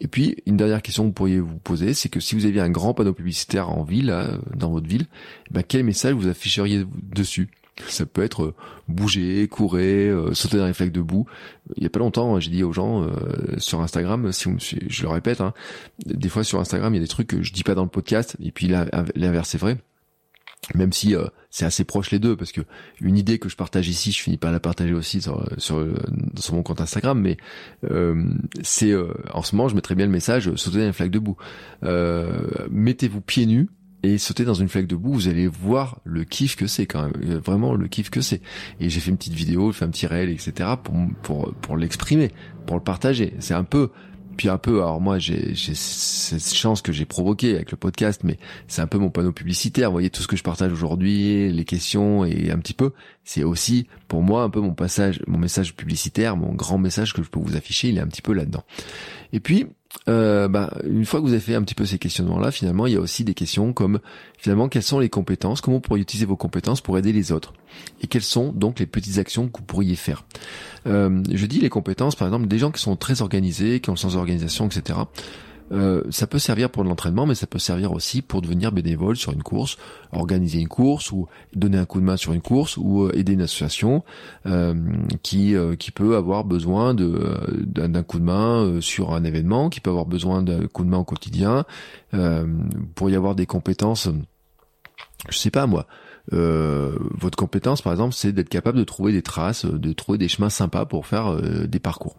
Et 0.00 0.06
puis, 0.06 0.36
une 0.46 0.56
dernière 0.56 0.80
question 0.80 1.02
que 1.02 1.08
vous 1.08 1.12
pourriez 1.12 1.40
vous 1.40 1.58
poser, 1.58 1.92
c'est 1.92 2.08
que 2.08 2.20
si 2.20 2.34
vous 2.34 2.46
aviez 2.46 2.60
un 2.60 2.70
grand 2.70 2.94
panneau 2.94 3.12
publicitaire 3.12 3.70
en 3.70 3.82
ville, 3.82 4.14
dans 4.54 4.70
votre 4.70 4.88
ville, 4.88 5.06
bah, 5.50 5.62
quel 5.62 5.84
message 5.84 6.14
vous 6.14 6.28
afficheriez 6.28 6.86
dessus? 7.14 7.50
Ça 7.86 8.06
peut 8.06 8.22
être 8.22 8.44
euh, 8.44 8.54
bouger, 8.88 9.46
courir, 9.48 10.16
euh, 10.16 10.34
sauter 10.34 10.58
dans 10.58 10.66
les 10.66 10.72
flaques 10.72 10.92
de 10.92 11.00
boue. 11.00 11.26
Il 11.76 11.82
y 11.82 11.86
a 11.86 11.90
pas 11.90 11.98
longtemps, 11.98 12.38
j'ai 12.40 12.50
dit 12.50 12.62
aux 12.62 12.72
gens 12.72 13.02
euh, 13.02 13.08
sur 13.58 13.80
Instagram, 13.80 14.32
si 14.32 14.48
je 14.88 15.02
le 15.02 15.08
répète, 15.08 15.40
hein, 15.40 15.54
des 16.06 16.28
fois 16.28 16.44
sur 16.44 16.60
Instagram, 16.60 16.94
il 16.94 16.98
y 16.98 17.00
a 17.00 17.02
des 17.02 17.08
trucs 17.08 17.28
que 17.28 17.42
je 17.42 17.52
dis 17.52 17.62
pas 17.62 17.74
dans 17.74 17.84
le 17.84 17.88
podcast, 17.88 18.36
et 18.42 18.52
puis 18.52 18.68
l'inverse 18.68 19.54
est 19.54 19.58
vrai. 19.58 19.78
Même 20.74 20.92
si 20.92 21.14
c'est 21.50 21.64
assez 21.64 21.84
proche 21.84 22.10
les 22.10 22.18
deux, 22.18 22.36
parce 22.36 22.50
que 22.50 22.62
une 23.00 23.16
idée 23.16 23.38
que 23.38 23.48
je 23.48 23.56
partage 23.56 23.88
ici, 23.88 24.10
je 24.10 24.20
finis 24.20 24.38
pas 24.38 24.48
à 24.48 24.52
la 24.52 24.58
partager 24.60 24.92
aussi 24.92 25.22
sur, 25.22 25.48
sur, 25.56 25.86
sur 26.36 26.54
mon 26.54 26.62
compte 26.62 26.80
Instagram, 26.80 27.18
mais 27.18 27.36
c'est 28.62 28.92
en 29.32 29.42
ce 29.42 29.54
moment, 29.54 29.68
je 29.68 29.76
mettrais 29.76 29.94
bien 29.94 30.06
le 30.06 30.12
message 30.12 30.52
sauter 30.56 30.78
dans 30.78 30.86
les 30.86 30.92
flaques 30.92 31.12
de 31.12 31.20
boue. 31.20 31.36
Mettez-vous 32.70 33.20
pieds 33.20 33.46
nus 33.46 33.68
et 34.02 34.18
sauter 34.18 34.44
dans 34.44 34.54
une 34.54 34.68
flaque 34.68 34.86
de 34.86 34.96
boue, 34.96 35.12
vous 35.12 35.28
allez 35.28 35.46
voir 35.46 35.98
le 36.04 36.24
kiff 36.24 36.56
que 36.56 36.66
c'est 36.66 36.86
quand 36.86 37.02
même, 37.04 37.12
euh, 37.24 37.40
vraiment 37.40 37.74
le 37.74 37.88
kiff 37.88 38.10
que 38.10 38.20
c'est. 38.20 38.40
Et 38.80 38.88
j'ai 38.90 39.00
fait 39.00 39.10
une 39.10 39.16
petite 39.16 39.34
vidéo, 39.34 39.72
fait 39.72 39.84
un 39.84 39.90
petit 39.90 40.06
réel, 40.06 40.30
etc. 40.30 40.70
pour 40.82 40.94
pour 41.22 41.54
pour 41.54 41.76
l'exprimer, 41.76 42.30
pour 42.66 42.76
le 42.76 42.82
partager. 42.82 43.34
C'est 43.40 43.54
un 43.54 43.64
peu 43.64 43.90
puis 44.38 44.48
un 44.48 44.56
peu, 44.56 44.76
alors 44.76 45.00
moi 45.00 45.18
j'ai 45.18 45.54
cette 45.54 46.54
chance 46.54 46.80
que 46.80 46.92
j'ai 46.92 47.04
provoqué 47.04 47.56
avec 47.56 47.72
le 47.72 47.76
podcast, 47.76 48.22
mais 48.22 48.38
c'est 48.68 48.80
un 48.80 48.86
peu 48.86 48.96
mon 48.96 49.10
panneau 49.10 49.32
publicitaire. 49.32 49.88
Vous 49.88 49.94
voyez 49.94 50.10
tout 50.10 50.22
ce 50.22 50.28
que 50.28 50.36
je 50.36 50.44
partage 50.44 50.72
aujourd'hui, 50.72 51.52
les 51.52 51.64
questions 51.64 52.24
et 52.24 52.52
un 52.52 52.58
petit 52.58 52.72
peu, 52.72 52.92
c'est 53.24 53.42
aussi 53.42 53.88
pour 54.06 54.22
moi 54.22 54.44
un 54.44 54.48
peu 54.50 54.60
mon 54.60 54.74
passage, 54.74 55.20
mon 55.26 55.38
message 55.38 55.74
publicitaire, 55.74 56.36
mon 56.36 56.54
grand 56.54 56.78
message 56.78 57.12
que 57.12 57.22
je 57.22 57.28
peux 57.28 57.40
vous 57.40 57.56
afficher, 57.56 57.88
il 57.88 57.98
est 57.98 58.00
un 58.00 58.06
petit 58.06 58.22
peu 58.22 58.32
là-dedans. 58.32 58.62
Et 59.32 59.40
puis 59.40 59.66
euh, 60.08 60.48
bah, 60.48 60.70
une 60.84 61.04
fois 61.04 61.20
que 61.20 61.24
vous 61.24 61.32
avez 61.32 61.40
fait 61.40 61.54
un 61.54 61.62
petit 61.62 61.74
peu 61.74 61.86
ces 61.86 61.98
questionnements-là, 61.98 62.50
finalement, 62.50 62.86
il 62.86 62.92
y 62.92 62.96
a 62.96 63.00
aussi 63.00 63.24
des 63.24 63.34
questions 63.34 63.72
comme 63.72 64.00
finalement 64.36 64.68
quelles 64.68 64.82
sont 64.82 64.98
les 64.98 65.08
compétences, 65.08 65.60
comment 65.60 65.78
vous 65.78 65.82
pourriez 65.82 66.02
utiliser 66.02 66.26
vos 66.26 66.36
compétences 66.36 66.80
pour 66.80 66.98
aider 66.98 67.12
les 67.12 67.32
autres, 67.32 67.54
et 68.02 68.06
quelles 68.06 68.22
sont 68.22 68.52
donc 68.52 68.80
les 68.80 68.86
petites 68.86 69.18
actions 69.18 69.48
que 69.48 69.58
vous 69.58 69.64
pourriez 69.64 69.96
faire. 69.96 70.24
Euh, 70.86 71.22
je 71.32 71.46
dis 71.46 71.60
les 71.60 71.70
compétences, 71.70 72.16
par 72.16 72.28
exemple, 72.28 72.46
des 72.46 72.58
gens 72.58 72.70
qui 72.70 72.82
sont 72.82 72.96
très 72.96 73.22
organisés, 73.22 73.80
qui 73.80 73.90
ont 73.90 73.94
le 73.94 73.98
sens 73.98 74.14
d'organisation, 74.14 74.66
etc. 74.66 74.98
euh, 75.72 76.02
ça 76.10 76.26
peut 76.26 76.38
servir 76.38 76.70
pour 76.70 76.84
l'entraînement, 76.84 77.26
mais 77.26 77.34
ça 77.34 77.46
peut 77.46 77.58
servir 77.58 77.92
aussi 77.92 78.22
pour 78.22 78.42
devenir 78.42 78.72
bénévole 78.72 79.16
sur 79.16 79.32
une 79.32 79.42
course, 79.42 79.76
organiser 80.12 80.60
une 80.60 80.68
course 80.68 81.12
ou 81.12 81.26
donner 81.54 81.78
un 81.78 81.84
coup 81.84 82.00
de 82.00 82.04
main 82.04 82.16
sur 82.16 82.32
une 82.32 82.40
course 82.40 82.76
ou 82.76 83.04
euh, 83.04 83.12
aider 83.14 83.32
une 83.34 83.42
association 83.42 84.04
euh, 84.46 84.74
qui 85.22 85.54
qui 85.78 85.90
peut 85.90 86.16
avoir 86.16 86.44
besoin 86.44 86.94
de 86.94 87.36
d'un 87.64 88.02
coup 88.02 88.18
de 88.18 88.24
main 88.24 88.80
sur 88.80 89.12
un 89.12 89.24
événement, 89.24 89.68
qui 89.68 89.80
peut 89.80 89.90
avoir 89.90 90.06
besoin 90.06 90.42
d'un 90.42 90.66
coup 90.66 90.84
de 90.84 90.88
main 90.88 90.98
au 90.98 91.04
quotidien, 91.04 91.64
pour 92.94 93.10
y 93.10 93.16
avoir 93.16 93.34
des 93.34 93.46
compétences. 93.46 94.08
Je 95.28 95.36
sais 95.36 95.50
pas 95.50 95.66
moi. 95.66 95.86
votre 96.30 97.36
compétence, 97.36 97.82
par 97.82 97.92
exemple, 97.92 98.14
c'est 98.14 98.32
d'être 98.32 98.48
capable 98.48 98.78
de 98.78 98.84
trouver 98.84 99.12
des 99.12 99.22
traces, 99.22 99.64
de 99.64 99.92
trouver 99.92 100.18
des 100.18 100.28
chemins 100.28 100.50
sympas 100.50 100.84
pour 100.84 101.06
faire 101.06 101.40
des 101.66 101.80
parcours 101.80 102.16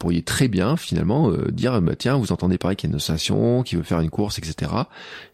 pourriez 0.00 0.22
très 0.22 0.48
bien 0.48 0.76
finalement 0.76 1.30
euh, 1.30 1.52
dire 1.52 1.80
bah 1.80 1.94
tiens 1.94 2.16
vous 2.16 2.32
entendez 2.32 2.58
parler 2.58 2.74
qu'il 2.74 2.88
y 2.88 2.90
a 2.90 2.92
une 2.92 2.96
association 2.96 3.62
qui 3.62 3.76
veut 3.76 3.82
faire 3.82 4.00
une 4.00 4.10
course 4.10 4.38
etc 4.38 4.72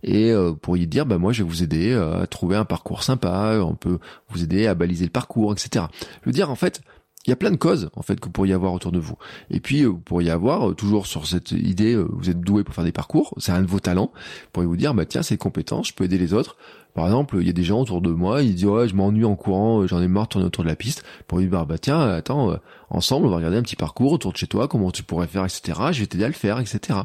et 0.02 0.32
euh, 0.32 0.52
pourriez 0.52 0.86
dire 0.86 1.06
bah 1.06 1.18
moi 1.18 1.32
je 1.32 1.43
vais 1.43 1.48
vous 1.48 1.62
aider 1.62 1.93
euh, 1.93 2.22
à 2.22 2.26
trouver 2.26 2.56
un 2.56 2.64
parcours 2.64 3.02
sympa 3.02 3.59
on 3.62 3.76
peut 3.76 3.98
vous 4.28 4.43
aider 4.43 4.66
à 4.66 4.74
baliser 4.74 5.05
le 5.05 5.10
parcours 5.10 5.52
etc 5.52 5.86
je 6.22 6.26
veux 6.26 6.32
dire 6.32 6.51
en 6.51 6.56
fait 6.56 6.82
il 7.26 7.30
y 7.30 7.32
a 7.32 7.36
plein 7.36 7.51
de 7.51 7.56
causes 7.56 7.90
en 7.94 8.02
fait 8.02 8.20
que 8.20 8.26
vous 8.26 8.30
pourriez 8.30 8.55
avoir 8.55 8.72
autour 8.72 8.93
de 8.93 9.01
vous. 9.01 9.16
Et 9.51 9.59
puis 9.59 9.82
vous 9.82 9.98
pourriez 9.98 10.30
avoir 10.30 10.76
toujours 10.76 11.09
sur 11.09 11.26
cette 11.26 11.51
idée, 11.51 11.97
vous 11.97 12.30
êtes 12.30 12.40
doué 12.40 12.62
pour 12.62 12.72
faire 12.72 12.84
des 12.84 12.93
parcours, 12.93 13.34
c'est 13.38 13.51
un 13.51 13.62
de 13.62 13.66
vos 13.66 13.80
talents. 13.80 14.12
Vous 14.14 14.51
pourriez 14.52 14.68
vous 14.68 14.76
dire 14.76 14.94
bah 14.94 15.06
tiens 15.06 15.24
c'est 15.24 15.36
compétence, 15.36 15.88
je 15.88 15.94
peux 15.94 16.05
aider 16.05 16.18
les 16.18 16.34
autres. 16.34 16.56
Par 16.97 17.05
exemple, 17.05 17.36
il 17.39 17.47
y 17.47 17.51
a 17.51 17.52
des 17.52 17.62
gens 17.62 17.82
autour 17.82 18.01
de 18.01 18.09
moi, 18.09 18.40
ils 18.40 18.55
disent 18.55 18.64
ouais, 18.64 18.89
je 18.89 18.94
m'ennuie 18.94 19.27
en 19.27 19.36
courant, 19.36 19.86
j'en 19.86 20.01
ai 20.01 20.09
marre 20.09 20.24
de 20.24 20.28
tourner 20.31 20.47
autour 20.47 20.64
de 20.64 20.70
la 20.70 20.77
piste. 20.77 21.05
Pour 21.28 21.40
dire 21.40 21.51
bah, 21.51 21.66
bah 21.68 21.77
tiens, 21.77 22.01
attends, 22.01 22.52
euh, 22.52 22.56
ensemble, 22.89 23.27
on 23.27 23.28
va 23.28 23.36
regarder 23.36 23.59
un 23.59 23.62
petit 23.62 23.77
parcours 23.77 24.12
autour 24.12 24.32
de 24.32 24.39
chez 24.39 24.47
toi, 24.47 24.66
comment 24.66 24.90
tu 24.90 25.02
pourrais 25.02 25.27
faire, 25.27 25.44
etc. 25.44 25.78
Je 25.93 26.01
vais 26.01 26.06
t'aider 26.06 26.24
à 26.24 26.28
le 26.28 26.32
faire, 26.32 26.59
etc. 26.59 27.01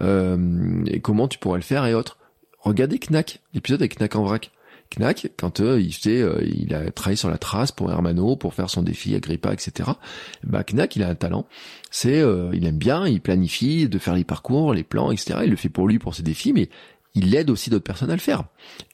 Euh, 0.00 0.82
et 0.86 1.00
comment 1.00 1.28
tu 1.28 1.36
pourrais 1.38 1.58
le 1.58 1.64
faire 1.64 1.84
et 1.84 1.92
autres. 1.92 2.16
Regardez 2.60 2.98
Knack, 2.98 3.40
l'épisode 3.52 3.82
avec 3.82 4.00
Knack 4.00 4.16
en 4.16 4.24
vrac. 4.24 4.52
Knack, 4.96 5.30
quand 5.36 5.60
euh, 5.60 5.82
il 5.82 5.92
fait, 5.92 6.24
il 6.42 6.72
a 6.74 6.90
travaillé 6.90 7.16
sur 7.16 7.28
la 7.28 7.36
trace 7.36 7.72
pour 7.72 7.90
Hermano, 7.90 8.36
pour 8.36 8.54
faire 8.54 8.70
son 8.70 8.82
défi 8.82 9.14
Agrippa, 9.14 9.52
etc. 9.52 9.90
Bah 10.44 10.64
Knack, 10.64 10.96
il 10.96 11.02
a 11.02 11.10
un 11.10 11.14
talent. 11.14 11.44
C'est, 11.90 12.24
il 12.54 12.66
aime 12.66 12.78
bien, 12.78 13.06
il 13.06 13.20
planifie 13.20 13.86
de 13.86 13.98
faire 13.98 14.14
les 14.14 14.24
parcours, 14.24 14.72
les 14.72 14.82
plans, 14.82 15.10
etc. 15.10 15.40
Il 15.44 15.50
le 15.50 15.56
fait 15.56 15.68
pour 15.68 15.88
lui, 15.88 15.98
pour 15.98 16.14
ses 16.14 16.22
défis, 16.22 16.54
mais 16.54 16.70
il 17.16 17.34
aide 17.34 17.50
aussi 17.50 17.70
d'autres 17.70 17.84
personnes 17.84 18.10
à 18.10 18.14
le 18.14 18.20
faire. 18.20 18.44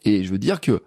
Et 0.05 0.25
je 0.25 0.31
veux 0.31 0.39
dire 0.39 0.61
que 0.61 0.83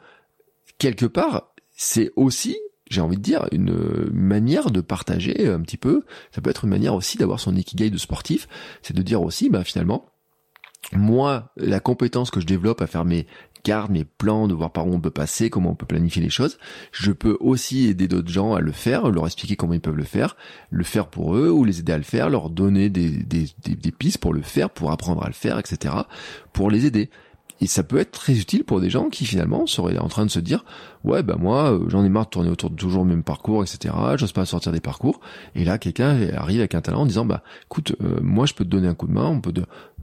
quelque 0.80 1.06
part, 1.06 1.54
c'est 1.76 2.12
aussi, 2.16 2.58
j'ai 2.90 3.02
envie 3.02 3.18
de 3.18 3.22
dire, 3.22 3.48
une 3.52 4.10
manière 4.12 4.72
de 4.72 4.82
partager 4.82 5.48
un 5.48 5.62
petit 5.62 5.78
peu. 5.78 6.04
Ça 6.34 6.42
peut 6.42 6.50
être 6.50 6.64
une 6.64 6.72
manière 6.72 6.96
aussi 6.96 7.18
d'avoir 7.18 7.40
son 7.40 7.56
ikigai 7.56 7.90
de 7.90 7.98
sportif. 7.98 8.48
C'est 8.82 8.96
de 8.96 9.02
dire 9.02 9.22
aussi, 9.22 9.50
bah 9.50 9.64
finalement, 9.64 10.10
moi, 10.94 11.52
la 11.58 11.80
compétence 11.80 12.32
que 12.32 12.40
je 12.40 12.46
développe 12.46 12.82
à 12.82 12.88
faire 12.88 13.06
mes 13.06 13.28
gardes, 13.66 13.92
mes 13.92 14.06
plans, 14.06 14.48
de 14.48 14.54
voir 14.54 14.72
par 14.72 14.88
où 14.88 14.94
on 14.94 15.02
peut 15.02 15.10
passer, 15.10 15.50
comment 15.50 15.72
on 15.72 15.76
peut 15.76 15.88
planifier 15.88 16.22
les 16.22 16.30
choses, 16.30 16.60
je 16.92 17.12
peux 17.12 17.36
aussi 17.40 17.88
aider 17.88 18.08
d'autres 18.08 18.30
gens 18.30 18.54
à 18.54 18.62
le 18.62 18.72
faire, 18.72 19.10
leur 19.10 19.26
expliquer 19.26 19.56
comment 19.56 19.74
ils 19.74 19.82
peuvent 19.82 19.98
le 19.98 20.04
faire, 20.04 20.38
le 20.70 20.84
faire 20.84 21.08
pour 21.08 21.36
eux, 21.36 21.50
ou 21.50 21.66
les 21.66 21.80
aider 21.80 21.92
à 21.92 21.98
le 21.98 22.04
faire, 22.04 22.30
leur 22.30 22.52
donner 22.52 22.90
des, 22.90 23.10
des, 23.10 23.48
des 23.64 23.92
pistes 23.92 24.20
pour 24.20 24.34
le 24.34 24.44
faire, 24.44 24.70
pour 24.70 24.92
apprendre 24.92 25.24
à 25.24 25.28
le 25.28 25.34
faire, 25.34 25.58
etc., 25.58 25.96
pour 26.54 26.70
les 26.70 26.86
aider. 26.86 27.10
Et 27.62 27.68
ça 27.68 27.84
peut 27.84 27.98
être 27.98 28.12
très 28.12 28.34
utile 28.34 28.66
pour 28.66 28.82
des 28.82 28.90
gens 28.90 29.10
qui 29.10 29.26
finalement 29.26 29.66
seraient 29.66 29.98
en 29.98 30.10
train 30.10 30.26
de 30.26 30.32
se 30.32 30.40
dire 30.40 30.66
ouais 31.06 31.24
bah 31.24 31.38
moi 31.40 31.72
euh, 31.72 31.86
j'en 31.88 32.04
ai 32.04 32.10
marre 32.10 32.26
de 32.26 32.30
tourner 32.30 32.50
autour 32.50 32.70
de 32.70 32.76
toujours 32.76 33.04
le 33.04 33.10
même 33.10 33.24
parcours 33.24 33.64
etc 33.64 33.94
j'ose 34.18 34.34
pas 34.34 34.46
sortir 34.46 34.72
des 34.72 34.82
parcours. 34.82 35.22
Et 35.56 35.64
là 35.64 35.78
quelqu'un 35.78 36.18
arrive 36.36 36.60
avec 36.60 36.76
un 36.76 36.82
talent 36.82 37.02
en 37.02 37.06
disant 37.06 37.26
bah 37.26 37.44
écoute 37.66 37.96
euh, 38.02 38.20
moi 38.22 38.46
je 38.46 38.54
peux 38.54 38.66
te 38.66 38.70
donner 38.70 38.88
un 38.88 38.94
coup 38.94 39.08
de 39.08 39.14
main 39.14 39.28
on 39.28 39.40
peut 39.40 39.54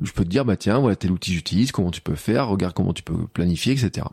je 0.01 0.13
peux 0.13 0.25
te 0.25 0.31
dire 0.31 0.45
bah 0.47 0.57
tiens 0.57 0.79
voilà 0.79 0.97
tel 0.97 1.13
outil 1.13 1.35
j'utilise 1.35 1.73
comment 1.73 1.91
tu 1.91 2.01
peux 2.01 2.15
faire 2.15 2.49
regarde 2.49 2.73
comment 2.73 2.95
tu 2.95 3.03
peux 3.03 3.27
planifier 3.35 3.73
etc 3.75 4.07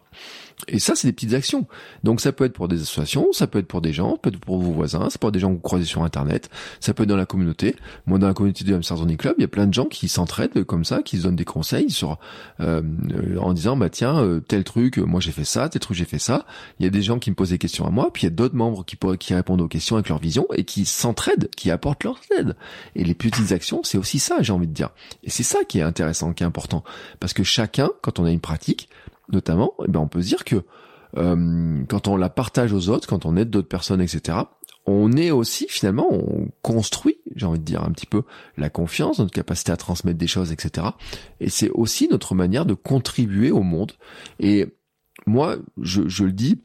et 0.68 0.80
ça 0.80 0.96
c'est 0.96 1.08
des 1.08 1.14
petites 1.14 1.34
actions 1.34 1.68
donc 2.04 2.22
ça 2.22 2.32
peut 2.32 2.46
être 2.46 2.54
pour 2.54 2.68
des 2.68 2.82
associations 2.82 3.32
ça 3.32 3.48
peut 3.48 3.60
être 3.60 3.68
pour 3.68 3.82
des 3.82 3.94
gens 3.94 4.12
ça 4.12 4.18
peut 4.18 4.30
être 4.30 4.40
pour 4.40 4.60
vos 4.60 4.72
voisins 4.72 5.10
ça 5.10 5.18
peut 5.18 5.28
être 5.28 5.34
des 5.34 5.40
gens 5.40 5.50
que 5.50 5.56
vous 5.56 5.62
croisez 5.62 5.86
sur 5.86 6.04
internet 6.04 6.50
ça 6.80 6.94
peut 6.94 7.04
être 7.04 7.10
dans 7.10 7.16
la 7.16 7.26
communauté 7.26 7.76
moi 8.06 8.20
dans 8.20 8.28
la 8.28 8.34
communauté 8.34 8.64
du 8.64 8.74
Hamster 8.74 8.98
Club 9.18 9.36
il 9.38 9.42
y 9.42 9.46
a 9.46 9.50
plein 9.50 9.68
de 9.68 9.74
gens 9.74 9.86
qui 9.86 10.08
s'entraident 10.08 10.64
comme 10.66 10.86
ça 10.86 11.02
qui 11.02 11.18
se 11.18 11.24
donnent 11.24 11.36
des 11.36 11.46
conseils 11.46 11.90
sur 11.90 12.18
euh, 12.60 12.82
en 13.40 13.54
disant 13.54 13.78
bah 13.78 13.90
tiens 13.90 14.42
tel 14.48 14.64
truc 14.64 14.98
moi 14.98 15.20
j'ai 15.22 15.32
fait 15.32 15.46
ça 15.46 15.70
tel 15.70 15.80
truc 15.80 15.98
j'ai 15.98 16.06
fait 16.06 16.20
ça 16.20 16.46
il 16.80 16.84
y 16.84 16.88
a 16.88 16.90
des 16.90 17.02
gens 17.02 17.20
qui 17.20 17.30
me 17.30 17.36
posent 17.36 17.50
des 17.50 17.58
questions 17.58 17.86
à 17.86 17.90
moi, 17.90 18.12
puis 18.12 18.24
il 18.24 18.26
y 18.26 18.28
a 18.28 18.36
d'autres 18.36 18.56
membres 18.56 18.84
qui, 18.86 18.98
qui 19.20 19.34
répondent 19.34 19.62
aux 19.62 19.68
questions 19.68 19.96
avec 19.96 20.10
leur 20.10 20.20
vision 20.20 20.48
et 20.54 20.64
qui 20.64 20.86
s'entraident, 20.86 21.50
qui 21.56 21.72
apportent 21.72 22.04
leur 22.04 22.20
aide. 22.38 22.56
Et 22.96 23.04
les 23.04 23.14
petites 23.14 23.52
actions, 23.52 23.82
c'est 23.84 23.98
aussi 23.98 24.20
ça, 24.20 24.42
j'ai 24.42 24.54
envie 24.54 24.68
de 24.68 24.74
dire. 24.74 24.90
Et 25.24 25.30
c'est 25.30 25.44
ça 25.44 25.60
qui 25.68 25.80
est 25.80 25.84
intéressant, 25.84 26.34
qui 26.34 26.44
est 26.44 26.48
important. 26.48 26.84
Parce 27.20 27.34
que 27.34 27.44
chacun, 27.44 27.90
quand 28.02 28.20
on 28.20 28.26
a 28.26 28.32
une 28.32 28.40
pratique, 28.40 28.90
notamment, 29.32 29.74
eh 29.86 29.90
ben 29.90 30.00
on 30.00 30.08
peut 30.08 30.22
se 30.22 30.28
dire 30.28 30.44
que 30.44 30.64
euh, 31.18 31.84
quand 31.88 32.08
on 32.08 32.18
la 32.18 32.30
partage 32.30 32.74
aux 32.74 32.90
autres, 32.90 33.08
quand 33.08 33.26
on 33.26 33.36
aide 33.36 33.50
d'autres 33.50 33.68
personnes, 33.68 34.02
etc., 34.02 34.40
on 34.86 35.12
est 35.14 35.32
aussi 35.32 35.68
finalement, 35.68 36.08
on 36.12 36.50
construit, 36.62 37.18
j'ai 37.36 37.46
envie 37.46 37.60
de 37.60 37.64
dire 37.64 37.84
un 37.84 37.92
petit 37.92 38.06
peu, 38.06 38.24
la 38.58 38.70
confiance, 38.70 39.20
notre 39.20 39.34
capacité 39.34 39.72
à 39.72 39.78
transmettre 39.78 40.18
des 40.18 40.28
choses, 40.28 40.52
etc. 40.52 40.88
Et 41.40 41.50
c'est 41.50 41.70
aussi 41.70 42.08
notre 42.10 42.34
manière 42.34 42.66
de 42.66 42.74
contribuer 42.74 43.52
au 43.52 43.62
monde. 43.62 43.94
Et 44.40 44.68
moi, 45.28 45.58
je, 45.80 46.08
je 46.08 46.24
le 46.24 46.32
dis, 46.32 46.60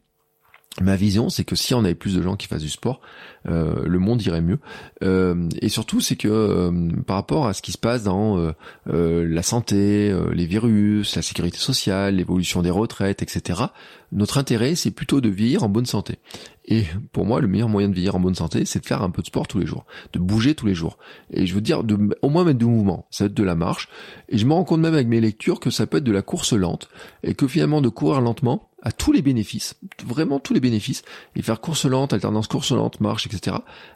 Ma 0.81 0.97
vision, 0.97 1.29
c'est 1.29 1.45
que 1.45 1.55
si 1.55 1.73
on 1.73 1.85
avait 1.85 1.95
plus 1.95 2.17
de 2.17 2.23
gens 2.23 2.35
qui 2.35 2.49
fassent 2.49 2.63
du 2.63 2.69
sport, 2.69 3.01
le 3.45 3.99
monde 3.99 4.23
irait 4.23 4.41
mieux. 4.41 4.59
Euh, 5.03 5.49
et 5.61 5.69
surtout, 5.69 6.01
c'est 6.01 6.17
que 6.17 6.29
euh, 6.29 6.91
par 7.07 7.17
rapport 7.17 7.47
à 7.47 7.53
ce 7.53 7.63
qui 7.63 7.73
se 7.73 7.79
passe 7.79 8.03
dans 8.05 8.53
la 8.87 9.43
santé, 9.43 10.15
les 10.33 10.47
virus, 10.47 11.17
la 11.17 11.23
sécurité 11.23 11.59
sociale, 11.59 12.17
l'évolution 12.17 12.63
des 12.63 12.71
retraites, 12.71 13.23
etc., 13.23 13.65
notre 14.13 14.39
intérêt, 14.39 14.77
c'est 14.77 14.93
plutôt 14.93 15.21
de 15.21 15.29
vieillir 15.29 15.65
en 15.65 15.69
bonne 15.69 15.87
santé. 15.87 16.19
Et 16.67 16.85
pour 17.13 17.27
moi, 17.27 17.41
le 17.41 17.49
meilleur 17.49 17.69
moyen 17.69 17.89
de 17.89 17.95
vieillir 17.95 18.15
en 18.15 18.21
bonne 18.21 18.35
santé, 18.35 18.65
c'est 18.65 18.81
de 18.81 18.87
faire 18.87 19.03
un 19.03 19.11
peu 19.11 19.21
de 19.21 19.27
sport 19.27 19.47
tous 19.47 19.59
les 19.59 19.67
jours, 19.67 19.85
de 20.13 20.19
bouger 20.19 20.55
tous 20.55 20.67
les 20.67 20.75
jours. 20.75 20.99
Et 21.31 21.47
je 21.47 21.55
veux 21.55 21.61
dire, 21.61 21.85
de, 21.85 22.17
au 22.23 22.29
moins 22.29 22.45
mettre 22.45 22.59
du 22.59 22.65
mouvement. 22.65 23.07
Ça 23.11 23.25
va 23.25 23.27
être 23.27 23.35
de 23.35 23.43
la 23.43 23.57
marche. 23.57 23.89
Et 24.29 24.39
je 24.39 24.47
me 24.47 24.53
rends 24.53 24.65
compte 24.65 24.81
même 24.81 24.95
avec 24.95 25.09
mes 25.09 25.21
lectures 25.21 25.61
que 25.61 25.71
ça 25.71 25.87
peut 25.87 25.99
être 25.99 26.05
de 26.05 26.13
la 26.13 26.23
course 26.23 26.53
lente. 26.53 26.89
Et 27.23 27.35
que 27.35 27.47
finalement, 27.49 27.83
de 27.83 27.89
courir 27.89 28.21
lentement, 28.21 28.71
a 28.83 28.93
tous 28.93 29.13
les 29.13 29.23
bénéfices, 29.23 29.77
vraiment 30.07 30.39
tous 30.39 30.55
les 30.55 30.61
bénéfices, 30.61 31.03
et 31.35 31.43
faire 31.43 31.61
course 31.61 31.87
lente, 31.87 32.13
alternance 32.13 32.47
course 32.47 32.71
lente, 32.71 33.01
marche, 33.01 33.27
etc., 33.27 33.34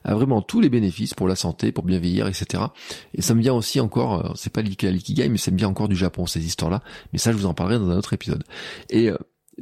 a 0.05 0.15
vraiment 0.15 0.43
tous 0.43 0.60
les 0.60 0.69
bénéfices 0.69 1.15
pour 1.15 1.28
la 1.28 1.36
santé, 1.36 1.73
pour 1.73 1.85
bien 1.85 1.98
vieillir, 1.98 2.27
etc. 2.27 2.65
Et 3.15 3.23
ça 3.23 3.35
me 3.35 3.40
vient 3.40 3.55
aussi 3.55 3.81
encore, 3.81 4.27
euh, 4.27 4.32
c'est 4.35 4.52
pas 4.52 4.62
l'ikigai, 4.62 5.28
mais 5.28 5.39
ça 5.39 5.51
me 5.51 5.56
vient 5.56 5.69
encore 5.69 5.89
du 5.89 5.97
Japon, 5.97 6.27
ces 6.27 6.44
histoires-là, 6.44 6.82
mais 7.12 7.19
ça 7.19 7.32
je 7.32 7.36
vous 7.36 7.47
en 7.47 7.55
parlerai 7.55 7.78
dans 7.78 7.90
un 7.90 7.97
autre 7.97 8.12
épisode. 8.12 8.44
Et 8.90 9.10
euh, 9.10 9.16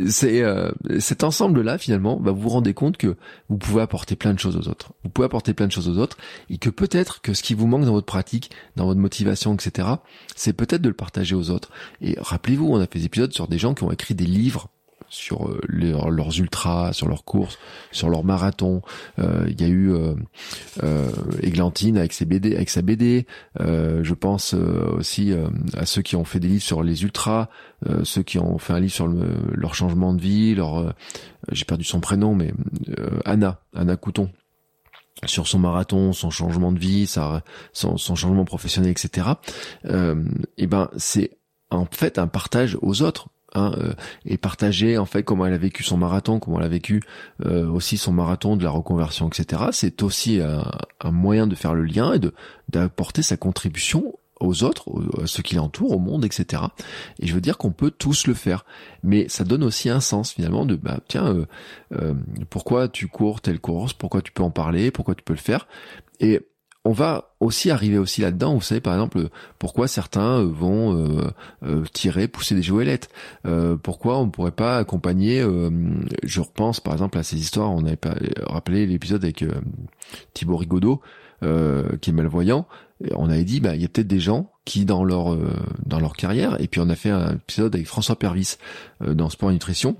c'est 0.08 0.42
euh, 0.42 0.70
cet 0.98 1.24
ensemble-là 1.24 1.78
finalement, 1.78 2.18
bah, 2.20 2.30
vous 2.30 2.40
vous 2.40 2.48
rendez 2.50 2.74
compte 2.74 2.96
que 2.96 3.16
vous 3.48 3.56
pouvez 3.56 3.82
apporter 3.82 4.14
plein 4.14 4.34
de 4.34 4.38
choses 4.38 4.56
aux 4.56 4.68
autres. 4.68 4.92
Vous 5.04 5.10
pouvez 5.10 5.26
apporter 5.26 5.54
plein 5.54 5.66
de 5.66 5.72
choses 5.72 5.88
aux 5.88 5.98
autres 5.98 6.18
et 6.50 6.58
que 6.58 6.68
peut-être 6.68 7.22
que 7.22 7.32
ce 7.34 7.42
qui 7.42 7.54
vous 7.54 7.66
manque 7.66 7.84
dans 7.84 7.92
votre 7.92 8.06
pratique, 8.06 8.50
dans 8.76 8.86
votre 8.86 9.00
motivation, 9.00 9.54
etc., 9.54 9.88
c'est 10.34 10.52
peut-être 10.52 10.82
de 10.82 10.88
le 10.88 10.94
partager 10.94 11.34
aux 11.34 11.50
autres. 11.50 11.70
Et 12.02 12.16
rappelez-vous, 12.18 12.68
on 12.68 12.78
a 12.78 12.86
fait 12.86 12.98
des 12.98 13.06
épisodes 13.06 13.32
sur 13.32 13.48
des 13.48 13.58
gens 13.58 13.74
qui 13.74 13.84
ont 13.84 13.92
écrit 13.92 14.14
des 14.14 14.26
livres 14.26 14.68
sur 15.08 15.48
euh, 15.48 15.60
leurs 15.68 16.38
ultras, 16.38 16.92
sur 16.92 17.08
leurs 17.08 17.24
courses, 17.24 17.58
sur 17.92 18.08
leurs 18.08 18.24
marathons. 18.24 18.82
Euh, 19.18 19.46
il 19.48 19.60
y 19.60 19.64
a 19.64 19.68
eu 19.68 19.92
euh, 19.92 20.14
euh, 20.82 21.10
Églantine 21.42 21.96
avec 21.96 22.12
ses 22.12 22.24
BD, 22.24 22.54
avec 22.54 22.70
sa 22.70 22.82
BD. 22.82 23.26
je 23.58 24.14
pense 24.14 24.54
aussi 24.54 25.32
à 25.76 25.86
ceux 25.86 26.02
qui 26.02 26.16
ont 26.16 26.24
fait 26.24 26.40
des 26.40 26.48
livres 26.48 26.62
sur 26.62 26.82
les 26.82 27.02
ultras, 27.02 27.48
ceux 28.04 28.22
qui 28.22 28.38
ont 28.38 28.58
fait 28.58 28.72
un 28.72 28.80
livre 28.80 28.92
sur 28.92 29.06
le, 29.06 29.28
leur 29.52 29.74
changement 29.74 30.14
de 30.14 30.20
vie, 30.20 30.54
leur 30.54 30.94
j'ai 31.52 31.64
perdu 31.64 31.84
son 31.84 32.00
prénom, 32.00 32.34
mais 32.34 32.52
Anna, 33.24 33.60
Anna 33.74 33.96
Couton 33.96 34.30
sur 35.24 35.46
son 35.46 35.58
marathon, 35.58 36.12
son 36.12 36.30
changement 36.30 36.72
de 36.72 36.78
vie, 36.78 37.06
sa, 37.06 37.42
son, 37.72 37.96
son 37.96 38.14
changement 38.14 38.44
professionnel, 38.44 38.90
etc. 38.90 39.28
et 40.56 40.66
ben 40.66 40.90
c'est 40.96 41.38
en 41.70 41.86
fait 41.86 42.18
un 42.18 42.26
partage 42.26 42.76
aux 42.80 43.02
autres 43.02 43.28
Hein, 43.56 43.72
euh, 43.78 43.94
et 44.26 44.36
partager 44.36 44.98
en 44.98 45.06
fait 45.06 45.22
comment 45.22 45.46
elle 45.46 45.54
a 45.54 45.58
vécu 45.58 45.82
son 45.82 45.96
marathon, 45.96 46.40
comment 46.40 46.58
elle 46.58 46.66
a 46.66 46.68
vécu 46.68 47.02
euh, 47.46 47.66
aussi 47.66 47.96
son 47.96 48.12
marathon 48.12 48.56
de 48.56 48.62
la 48.62 48.68
reconversion, 48.68 49.28
etc. 49.28 49.62
C'est 49.72 50.02
aussi 50.02 50.40
un, 50.40 51.10
moyen 51.10 51.46
de 51.46 51.54
faire 51.54 51.72
le 51.72 51.84
lien 51.84 52.12
et 52.12 52.18
de 52.18 52.34
d'apporter 52.68 53.22
sa 53.22 53.38
contribution 53.38 54.18
aux 54.40 54.62
autres, 54.62 54.90
à 55.22 55.26
ceux 55.26 55.42
qui 55.42 55.54
l'entourent, 55.54 55.92
au 55.92 55.98
monde, 55.98 56.26
etc. 56.26 56.64
Et 57.18 57.26
je 57.26 57.34
veux 57.34 57.40
dire 57.40 57.56
qu'on 57.56 57.70
peut 57.70 57.90
tous 57.90 58.26
le 58.26 58.34
faire, 58.34 58.66
mais 59.02 59.26
ça 59.30 59.44
donne 59.44 59.64
aussi 59.64 59.88
un 59.88 60.00
sens 60.00 60.32
finalement 60.32 60.66
de 60.66 60.76
bah 60.76 61.00
tiens 61.08 61.46
euh, 61.92 62.14
pourquoi 62.50 62.88
tu 62.88 63.08
cours 63.08 63.40
telle 63.40 63.58
course, 63.58 63.94
pourquoi 63.94 64.20
tu 64.20 64.32
peux 64.32 64.42
en 64.42 64.50
parler, 64.50 64.90
pourquoi 64.90 65.14
tu 65.14 65.22
peux 65.22 65.32
le 65.32 65.38
faire. 65.38 65.66
Et 66.20 66.40
on 66.86 66.92
va 66.92 67.34
aussi 67.40 67.70
arriver 67.70 67.98
aussi 67.98 68.20
là-dedans. 68.20 68.54
Vous 68.54 68.62
savez 68.62 68.80
par 68.80 68.94
exemple 68.94 69.28
pourquoi 69.58 69.88
certains 69.88 70.40
euh, 70.40 70.46
vont 70.46 70.96
euh, 70.96 71.30
euh, 71.64 71.84
tirer, 71.92 72.28
pousser 72.28 72.54
des 72.54 72.62
jouelettes. 72.62 73.10
pourquoi 73.82 74.18
on 74.18 74.26
ne 74.26 74.30
pourrait 74.30 74.52
pas 74.52 74.78
accompagner. 74.78 75.44
je 76.22 76.40
repense 76.40 76.80
par 76.80 76.94
exemple 76.94 77.18
à 77.18 77.22
ces 77.22 77.36
histoires. 77.36 77.72
On 77.72 77.84
avait 77.84 77.98
rappelé 78.44 78.86
l'épisode 78.86 79.24
avec 79.24 79.44
Thibaut 80.34 80.56
Rigaudot 80.56 81.00
qui 81.40 82.10
est 82.10 82.12
malvoyant. 82.12 82.66
On 83.14 83.28
avait 83.28 83.44
dit 83.44 83.60
bah 83.60 83.74
il 83.74 83.82
y 83.82 83.84
a 83.84 83.88
peut-être 83.88 84.06
des 84.06 84.20
gens 84.20 84.50
qui 84.64 84.84
dans 84.84 85.04
leur 85.04 85.32
euh, 85.32 85.52
dans 85.84 86.00
leur 86.00 86.14
carrière 86.14 86.60
et 86.60 86.66
puis 86.66 86.80
on 86.80 86.88
a 86.88 86.96
fait 86.96 87.10
un 87.10 87.34
épisode 87.34 87.74
avec 87.74 87.86
François 87.86 88.16
Pervis 88.16 88.56
euh, 89.02 89.14
dans 89.14 89.30
Sport 89.30 89.52
Nutrition. 89.52 89.96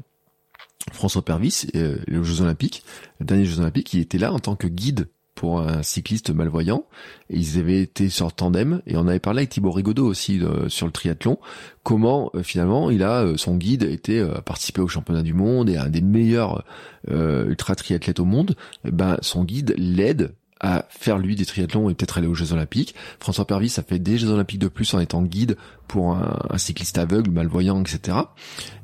François 0.93 1.25
Pervis, 1.25 1.67
euh, 1.75 1.99
les 2.07 2.23
Jeux 2.23 2.43
Olympiques, 2.43 2.85
les 3.19 3.27
derniers 3.27 3.45
Jeux 3.45 3.61
Olympiques, 3.61 3.93
il 3.95 4.01
était 4.01 4.19
là 4.19 4.33
en 4.33 4.39
tant 4.39 4.55
que 4.55 4.67
guide 4.67 5.09
pour 5.37 5.61
un 5.61 5.85
cycliste 5.85 6.31
malvoyant. 6.31 6.85
Ils 7.31 7.59
avaient 7.59 7.83
été 7.83 8.09
sur 8.09 8.33
tandem 8.33 8.83
et 8.89 8.97
on 8.97 9.07
avait 9.07 9.21
parlé 9.21 9.41
avec 9.41 9.51
Thibaut 9.51 9.71
Rigaudot 9.71 10.07
aussi 10.07 10.41
sur 10.67 10.87
le 10.87 10.93
triathlon. 10.93 11.39
Comment 11.85 12.33
finalement 12.43 12.91
il 12.91 13.05
a 13.05 13.37
son 13.37 13.57
guide 13.57 13.85
était 13.85 14.25
participé 14.45 14.81
au 14.81 14.89
championnat 14.89 15.23
du 15.23 15.35
monde 15.35 15.71
et 15.71 15.77
un 15.77 15.89
des 15.89 16.01
meilleurs 16.01 16.65
ultra 17.09 17.77
triathlètes 17.77 18.19
au 18.19 18.25
monde. 18.25 18.57
ben 18.85 19.19
son 19.21 19.45
guide 19.45 19.75
l'aide 19.79 20.33
à 20.61 20.87
faire 20.89 21.19
lui 21.19 21.37
des 21.37 21.45
triathlons 21.45 21.91
et 21.91 21.95
peut-être 21.95 22.19
aller 22.19 22.27
aux 22.27 22.35
Jeux 22.35 22.53
Olympiques. 22.53 22.95
François 23.21 23.47
Pervis 23.47 23.75
a 23.77 23.83
fait 23.83 23.99
des 23.99 24.19
Jeux 24.19 24.31
Olympiques 24.31 24.61
de 24.61 24.69
plus 24.69 24.95
en 24.95 25.01
étant 25.01 25.23
guide 25.23 25.57
pour 25.87 26.17
un, 26.17 26.59
cycliste 26.59 26.99
aveugle, 26.99 27.31
malvoyant, 27.31 27.81
etc. 27.81 28.19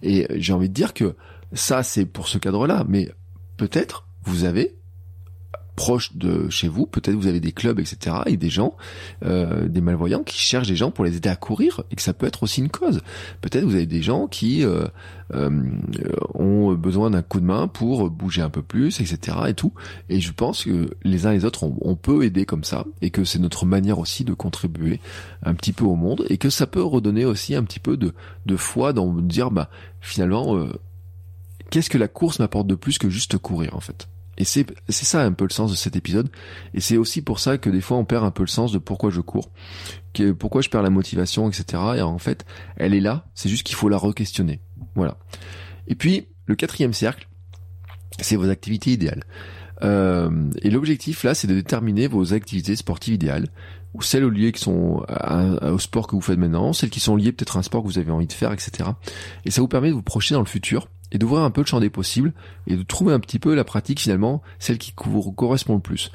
Et 0.02 0.26
j'ai 0.36 0.52
envie 0.52 0.68
de 0.68 0.74
dire 0.74 0.94
que 0.94 1.16
ça 1.52 1.82
c'est 1.82 2.04
pour 2.04 2.28
ce 2.28 2.38
cadre-là, 2.38 2.84
mais 2.88 3.10
peut-être 3.56 4.06
vous 4.24 4.44
avez 4.44 4.76
proche 5.76 6.14
de 6.14 6.48
chez 6.50 6.68
vous, 6.68 6.86
peut-être 6.86 7.14
vous 7.14 7.26
avez 7.26 7.40
des 7.40 7.52
clubs, 7.52 7.80
etc., 7.80 8.16
et 8.26 8.36
des 8.36 8.50
gens, 8.50 8.76
euh, 9.24 9.68
des 9.68 9.80
malvoyants 9.80 10.22
qui 10.22 10.38
cherchent 10.38 10.68
des 10.68 10.76
gens 10.76 10.90
pour 10.90 11.04
les 11.04 11.16
aider 11.16 11.28
à 11.28 11.36
courir, 11.36 11.82
et 11.90 11.96
que 11.96 12.02
ça 12.02 12.12
peut 12.12 12.26
être 12.26 12.42
aussi 12.42 12.60
une 12.60 12.68
cause. 12.68 13.00
Peut-être 13.40 13.64
vous 13.64 13.74
avez 13.74 13.86
des 13.86 14.02
gens 14.02 14.26
qui 14.26 14.64
euh, 14.64 14.86
euh, 15.34 15.50
ont 16.34 16.74
besoin 16.74 17.10
d'un 17.10 17.22
coup 17.22 17.40
de 17.40 17.46
main 17.46 17.68
pour 17.68 18.10
bouger 18.10 18.42
un 18.42 18.50
peu 18.50 18.62
plus, 18.62 19.00
etc., 19.00 19.38
et 19.48 19.54
tout. 19.54 19.72
Et 20.08 20.20
je 20.20 20.32
pense 20.32 20.64
que 20.64 20.90
les 21.04 21.26
uns 21.26 21.32
et 21.32 21.36
les 21.36 21.44
autres, 21.44 21.64
on, 21.80 21.96
peut 21.96 22.24
aider 22.24 22.44
comme 22.44 22.64
ça, 22.64 22.84
et 23.00 23.10
que 23.10 23.24
c'est 23.24 23.38
notre 23.38 23.64
manière 23.64 23.98
aussi 23.98 24.24
de 24.24 24.34
contribuer 24.34 25.00
un 25.42 25.54
petit 25.54 25.72
peu 25.72 25.84
au 25.84 25.94
monde, 25.94 26.24
et 26.28 26.36
que 26.36 26.50
ça 26.50 26.66
peut 26.66 26.82
redonner 26.82 27.24
aussi 27.24 27.54
un 27.54 27.64
petit 27.64 27.80
peu 27.80 27.96
de, 27.96 28.12
de 28.46 28.56
foi 28.56 28.92
dans 28.92 29.12
dire, 29.12 29.50
bah 29.50 29.70
finalement, 30.00 30.66
qu'est-ce 31.70 31.90
que 31.90 31.98
la 31.98 32.08
course 32.08 32.40
m'apporte 32.40 32.66
de 32.66 32.74
plus 32.74 32.98
que 32.98 33.08
juste 33.08 33.38
courir 33.38 33.76
en 33.76 33.80
fait? 33.80 34.08
Et 34.38 34.44
c'est 34.44 34.66
ça 34.88 35.22
un 35.22 35.32
peu 35.32 35.44
le 35.44 35.52
sens 35.52 35.70
de 35.70 35.76
cet 35.76 35.94
épisode. 35.94 36.30
Et 36.74 36.80
c'est 36.80 36.96
aussi 36.96 37.20
pour 37.20 37.38
ça 37.38 37.58
que 37.58 37.68
des 37.68 37.80
fois 37.80 37.98
on 37.98 38.04
perd 38.04 38.24
un 38.24 38.30
peu 38.30 38.42
le 38.42 38.48
sens 38.48 38.72
de 38.72 38.78
pourquoi 38.78 39.10
je 39.10 39.20
cours, 39.20 39.50
que 40.14 40.32
pourquoi 40.32 40.62
je 40.62 40.70
perds 40.70 40.82
la 40.82 40.90
motivation, 40.90 41.48
etc. 41.48 41.82
Et 41.96 42.02
en 42.02 42.18
fait, 42.18 42.46
elle 42.76 42.94
est 42.94 43.00
là. 43.00 43.26
C'est 43.34 43.48
juste 43.48 43.64
qu'il 43.64 43.76
faut 43.76 43.88
la 43.88 43.98
re-questionner. 43.98 44.60
Voilà. 44.94 45.18
Et 45.86 45.94
puis 45.94 46.28
le 46.46 46.54
quatrième 46.54 46.94
cercle, 46.94 47.28
c'est 48.20 48.36
vos 48.36 48.48
activités 48.48 48.92
idéales. 48.92 49.24
Euh, 49.82 50.50
et 50.62 50.70
l'objectif 50.70 51.24
là, 51.24 51.34
c'est 51.34 51.46
de 51.46 51.54
déterminer 51.54 52.06
vos 52.06 52.32
activités 52.32 52.76
sportives 52.76 53.14
idéales 53.14 53.48
ou 53.94 54.02
celles 54.02 54.26
liées 54.26 54.52
qui 54.52 54.60
sont 54.60 55.04
au 55.62 55.78
sport 55.78 56.06
que 56.06 56.14
vous 56.14 56.22
faites 56.22 56.38
maintenant, 56.38 56.72
celles 56.72 56.90
qui 56.90 57.00
sont 57.00 57.16
liées 57.16 57.32
peut-être 57.32 57.56
à 57.56 57.60
un 57.60 57.62
sport 57.62 57.82
que 57.82 57.88
vous 57.88 57.98
avez 57.98 58.10
envie 58.10 58.26
de 58.26 58.32
faire, 58.32 58.52
etc. 58.52 58.90
Et 59.44 59.50
ça 59.50 59.60
vous 59.60 59.68
permet 59.68 59.88
de 59.88 59.94
vous 59.94 60.02
projeter 60.02 60.34
dans 60.34 60.40
le 60.40 60.46
futur 60.46 60.88
et 61.12 61.18
d'ouvrir 61.18 61.42
un 61.42 61.50
peu 61.50 61.60
le 61.60 61.66
champ 61.66 61.78
des 61.78 61.90
possibles 61.90 62.32
et 62.66 62.74
de 62.74 62.82
trouver 62.82 63.12
un 63.12 63.20
petit 63.20 63.38
peu 63.38 63.54
la 63.54 63.64
pratique 63.64 64.00
finalement, 64.00 64.42
celle 64.58 64.78
qui 64.78 64.94
vous 65.04 65.32
correspond 65.32 65.74
le 65.74 65.80
plus. 65.80 66.10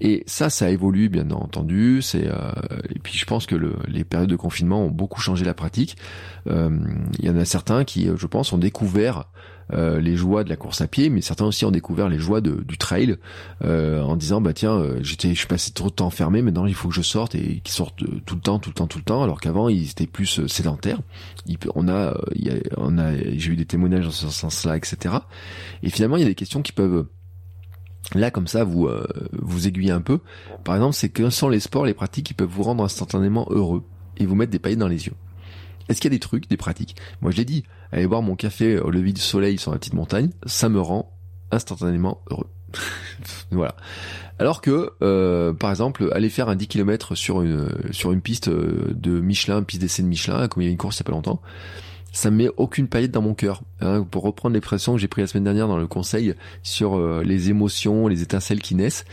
Et 0.00 0.22
ça, 0.26 0.50
ça 0.50 0.70
évolue 0.70 1.08
bien 1.08 1.30
entendu. 1.30 2.00
C'est 2.00 2.26
euh, 2.26 2.52
et 2.94 2.98
puis 2.98 3.18
je 3.18 3.24
pense 3.24 3.46
que 3.46 3.56
le, 3.56 3.76
les 3.88 4.04
périodes 4.04 4.30
de 4.30 4.36
confinement 4.36 4.84
ont 4.84 4.90
beaucoup 4.90 5.20
changé 5.20 5.44
la 5.44 5.54
pratique. 5.54 5.96
Euh, 6.46 6.70
il 7.18 7.24
y 7.24 7.30
en 7.30 7.36
a 7.36 7.44
certains 7.44 7.84
qui, 7.84 8.08
je 8.14 8.26
pense, 8.26 8.52
ont 8.52 8.58
découvert 8.58 9.24
euh, 9.72 10.00
les 10.00 10.16
joies 10.16 10.44
de 10.44 10.48
la 10.48 10.56
course 10.56 10.80
à 10.80 10.86
pied, 10.86 11.10
mais 11.10 11.20
certains 11.20 11.44
aussi 11.44 11.64
ont 11.64 11.70
découvert 11.70 12.08
les 12.08 12.18
joies 12.18 12.40
de, 12.40 12.62
du 12.62 12.78
trail 12.78 13.16
euh, 13.64 14.00
en 14.00 14.16
disant 14.16 14.40
bah 14.40 14.52
tiens 14.52 14.74
euh, 14.74 14.98
j'étais 15.02 15.34
je 15.34 15.46
passé 15.48 15.72
trop 15.72 15.88
de 15.88 15.94
temps 15.94 16.06
enfermé, 16.06 16.40
maintenant 16.40 16.66
il 16.66 16.74
faut 16.74 16.88
que 16.88 16.94
je 16.94 17.02
sorte 17.02 17.34
et 17.34 17.60
qu'ils 17.64 17.74
sortent 17.74 17.96
tout 18.24 18.34
le 18.36 18.40
temps, 18.40 18.58
tout 18.60 18.70
le 18.70 18.74
temps, 18.74 18.86
tout 18.86 18.98
le 18.98 19.04
temps, 19.04 19.22
alors 19.24 19.40
qu'avant 19.40 19.68
ils 19.68 19.90
étaient 19.90 20.06
plus 20.06 20.46
sédentaires. 20.46 21.00
on 21.74 21.88
a, 21.88 22.16
on 22.76 22.98
a 22.98 23.16
j'ai 23.16 23.52
eu 23.52 23.56
des 23.56 23.66
témoignages 23.66 24.04
dans 24.04 24.10
ce 24.12 24.28
sens-là, 24.28 24.76
etc. 24.76 25.16
Et 25.82 25.90
finalement 25.90 26.16
il 26.16 26.22
y 26.22 26.26
a 26.26 26.28
des 26.28 26.36
questions 26.36 26.62
qui 26.62 26.72
peuvent 26.72 27.06
là 28.14 28.30
comme 28.30 28.46
ça 28.46 28.62
vous 28.62 28.88
vous 29.32 29.66
aiguiller 29.66 29.90
un 29.90 30.00
peu. 30.00 30.20
Par 30.62 30.76
exemple, 30.76 30.94
c'est 30.94 31.08
que 31.08 31.28
sont 31.30 31.48
les 31.48 31.60
sports, 31.60 31.86
les 31.86 31.94
pratiques 31.94 32.26
qui 32.26 32.34
peuvent 32.34 32.48
vous 32.48 32.62
rendre 32.62 32.84
instantanément 32.84 33.46
heureux 33.50 33.82
et 34.16 34.26
vous 34.26 34.36
mettre 34.36 34.52
des 34.52 34.60
paillettes 34.60 34.78
dans 34.78 34.86
les 34.86 35.06
yeux. 35.06 35.14
Est-ce 35.88 36.00
qu'il 36.00 36.10
y 36.10 36.14
a 36.14 36.16
des 36.16 36.20
trucs, 36.20 36.48
des 36.48 36.56
pratiques? 36.56 36.96
Moi 37.20 37.30
je 37.30 37.36
l'ai 37.36 37.44
dit, 37.44 37.64
aller 37.92 38.06
boire 38.06 38.22
mon 38.22 38.36
café 38.36 38.78
au 38.78 38.90
lever 38.90 39.12
du 39.12 39.20
soleil 39.20 39.58
sur 39.58 39.72
la 39.72 39.78
petite 39.78 39.94
montagne, 39.94 40.30
ça 40.46 40.68
me 40.68 40.80
rend 40.80 41.12
instantanément 41.50 42.22
heureux. 42.30 42.48
voilà. 43.50 43.76
Alors 44.38 44.60
que, 44.60 44.92
euh, 45.02 45.52
par 45.54 45.70
exemple, 45.70 46.10
aller 46.12 46.28
faire 46.28 46.48
un 46.48 46.56
10 46.56 46.68
km 46.68 47.14
sur 47.14 47.42
une 47.42 47.68
sur 47.90 48.12
une 48.12 48.20
piste 48.20 48.48
euh, 48.48 48.92
de 48.94 49.20
Michelin, 49.20 49.62
piste 49.62 49.80
d'essai 49.80 50.02
de 50.02 50.08
Michelin, 50.08 50.48
comme 50.48 50.62
il 50.62 50.66
y 50.66 50.68
a 50.68 50.72
une 50.72 50.76
course 50.76 50.98
il 50.98 51.00
y 51.00 51.04
a 51.04 51.06
pas 51.06 51.12
longtemps, 51.12 51.40
ça 52.12 52.30
me 52.30 52.36
met 52.36 52.48
aucune 52.56 52.88
paillette 52.88 53.12
dans 53.12 53.22
mon 53.22 53.34
cœur. 53.34 53.62
Hein, 53.80 54.06
pour 54.10 54.22
reprendre 54.24 54.54
l'expression 54.54 54.94
que 54.94 54.98
j'ai 54.98 55.08
pris 55.08 55.22
la 55.22 55.26
semaine 55.26 55.44
dernière 55.44 55.68
dans 55.68 55.78
le 55.78 55.86
conseil 55.86 56.34
sur 56.62 56.98
euh, 56.98 57.22
les 57.24 57.48
émotions, 57.48 58.08
les 58.08 58.22
étincelles 58.22 58.60
qui 58.60 58.74
naissent, 58.74 59.04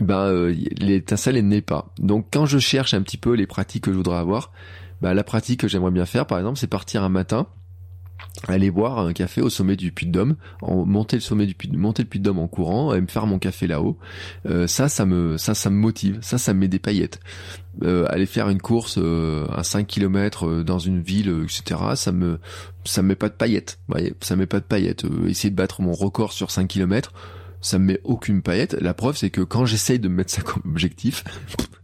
ben 0.00 0.48
l'étincelle 0.78 1.36
elle 1.36 1.48
n'est 1.48 1.60
pas. 1.60 1.92
Donc 1.98 2.28
quand 2.32 2.46
je 2.46 2.58
cherche 2.58 2.94
un 2.94 3.02
petit 3.02 3.18
peu 3.18 3.34
les 3.34 3.46
pratiques 3.46 3.84
que 3.84 3.92
je 3.92 3.96
voudrais 3.96 4.18
avoir, 4.18 4.52
bah, 5.02 5.14
la 5.14 5.24
pratique 5.24 5.60
que 5.60 5.68
j'aimerais 5.68 5.90
bien 5.90 6.06
faire, 6.06 6.26
par 6.26 6.38
exemple, 6.38 6.58
c'est 6.58 6.66
partir 6.66 7.02
un 7.02 7.08
matin, 7.08 7.46
aller 8.48 8.70
boire 8.70 8.98
un 9.00 9.12
café 9.12 9.42
au 9.42 9.50
sommet 9.50 9.76
du 9.76 9.92
Puy 9.92 10.06
de 10.06 10.12
Dôme, 10.12 10.36
monter 10.62 11.16
le 11.16 11.20
sommet 11.20 11.46
du 11.46 11.54
Puy, 11.54 11.68
de 11.68 12.18
Dôme 12.18 12.38
en 12.38 12.48
courant, 12.48 12.94
et 12.94 13.00
me 13.00 13.06
faire 13.06 13.26
mon 13.26 13.38
café 13.38 13.66
là-haut. 13.66 13.98
Euh, 14.46 14.66
ça, 14.66 14.88
ça 14.88 15.06
me, 15.06 15.36
ça, 15.36 15.54
ça 15.54 15.70
me 15.70 15.76
motive. 15.76 16.18
Ça, 16.22 16.38
ça 16.38 16.54
me 16.54 16.60
met 16.60 16.68
des 16.68 16.78
paillettes. 16.78 17.20
Euh, 17.82 18.06
aller 18.08 18.26
faire 18.26 18.48
une 18.48 18.60
course 18.60 18.98
euh, 18.98 19.46
à 19.54 19.62
5 19.62 19.86
km 19.86 20.62
dans 20.62 20.78
une 20.78 21.00
ville, 21.00 21.44
etc. 21.44 21.80
Ça 21.94 22.12
me, 22.12 22.38
ça 22.84 23.02
me 23.02 23.08
met 23.08 23.16
pas 23.16 23.28
de 23.28 23.34
paillettes. 23.34 23.78
Voyez, 23.88 24.14
ça 24.20 24.36
me 24.36 24.40
met 24.40 24.46
pas 24.46 24.60
de 24.60 24.64
paillettes. 24.64 25.04
essayer 25.26 25.50
de 25.50 25.56
battre 25.56 25.82
mon 25.82 25.92
record 25.92 26.32
sur 26.32 26.50
5 26.50 26.66
km, 26.66 27.12
ça 27.60 27.78
me 27.78 27.84
met 27.84 28.00
aucune 28.04 28.42
paillette. 28.42 28.76
La 28.80 28.94
preuve, 28.94 29.16
c'est 29.16 29.30
que 29.30 29.42
quand 29.42 29.66
j'essaye 29.66 29.98
de 29.98 30.08
me 30.08 30.16
mettre 30.16 30.32
ça 30.32 30.42
comme 30.42 30.62
objectif, 30.66 31.24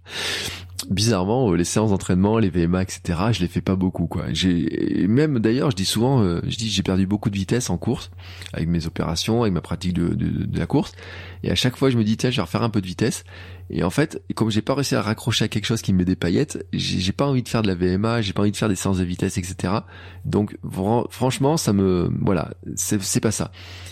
bizarrement, 0.91 1.51
euh, 1.51 1.57
les 1.57 1.65
séances 1.65 1.91
d'entraînement, 1.91 2.39
les 2.39 2.51
VMA, 2.51 2.83
etc., 2.83 3.19
je 3.33 3.41
les 3.41 3.49
fais 3.49 3.61
pas 3.61 3.77
beaucoup, 3.77 4.07
quoi. 4.07 4.27
J'ai 4.33 5.07
même 5.09 5.39
d'ailleurs, 5.39 5.71
je 5.71 5.77
dis 5.77 5.85
souvent, 5.85 6.23
euh, 6.23 6.41
je 6.47 6.57
dis 6.57 6.69
j'ai 6.69 6.83
perdu 6.83 7.07
beaucoup 7.07 7.31
de 7.31 7.37
vitesse 7.37 7.71
en 7.71 7.79
course 7.79 8.11
avec 8.53 8.69
mes 8.69 8.87
opérations, 8.87 9.43
avec 9.43 9.53
ma 9.53 9.61
pratique 9.61 9.95
de, 9.95 10.09
de, 10.09 10.59
la 10.59 10.67
course, 10.67 10.93
et 11.43 11.51
à 11.51 11.55
chaque 11.55 11.77
fois 11.77 11.91
je 11.91 11.99
me 11.99 12.05
dis 12.05 12.17
tiens, 12.17 12.31
je 12.31 12.37
vais 12.37 12.43
refaire 12.43 12.63
un 12.63 12.71
peu 12.71 12.81
de 12.81 12.87
vitesse. 12.87 13.25
Et 13.69 13.83
en 13.83 13.91
fait, 13.91 14.23
comme 14.37 14.51
j'ai 14.51 14.63
pas 14.63 14.75
réussi 14.75 14.95
à 14.95 15.03
raccrocher 15.03 15.45
à 15.45 15.49
quelque 15.49 15.65
chose 15.65 15.83
qui 15.83 15.93
me 15.93 15.99
met 15.99 16.05
des 16.05 16.15
paillettes, 16.15 16.65
j'ai 16.73 17.13
pas 17.13 17.27
envie 17.27 17.43
de 17.43 17.49
faire 17.49 17.63
de 17.63 17.67
la 17.67 17.75
VMA, 17.75 18.23
j'ai 18.23 18.33
pas 18.33 18.43
envie 18.43 18.53
de 18.53 18.57
faire 18.57 18.69
des 18.69 18.77
séances 18.77 18.99
de 18.99 19.05
vitesse, 19.05 19.39
etc. 19.39 19.73
Donc 20.25 20.57
franchement, 21.11 21.57
ça 21.57 21.73
me, 21.73 22.09
voilà, 22.21 22.53
c'est 22.77 23.21
pas 23.21 23.33
ça. 23.33 23.51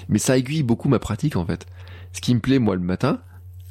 Mais 0.09 0.19
ça 0.19 0.39
aiguille 0.39 0.63
beaucoup 0.63 0.89
ma 0.89 1.01
pratique 1.01 1.37
en 1.37 1.45
fait. 1.45 1.67
Ce 2.13 2.21
qui 2.21 2.35
me 2.35 2.41
plaît 2.41 2.61
moi 2.61 2.77
le 2.77 2.83
matin, 2.83 3.21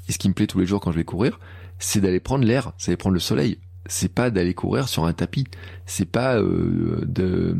et 0.10 0.12
ce 0.12 0.18
qui 0.18 0.28
me 0.28 0.34
plaît 0.34 0.48
tous 0.48 0.60
les 0.60 0.66
jours 0.66 0.82
quand 0.82 0.92
je 0.92 0.98
vais 0.98 1.06
courir, 1.06 1.40
c'est 1.84 2.00
d'aller 2.00 2.20
prendre 2.20 2.46
l'air, 2.46 2.72
c'est 2.78 2.88
d'aller 2.88 2.98
prendre 2.98 3.14
le 3.14 3.20
soleil. 3.20 3.60
C'est 3.88 4.14
pas 4.14 4.30
d'aller 4.30 4.54
courir 4.54 4.88
sur 4.88 5.04
un 5.04 5.12
tapis. 5.12 5.46
C'est 5.86 6.10
pas 6.10 6.38
euh, 6.38 7.02
de, 7.06 7.58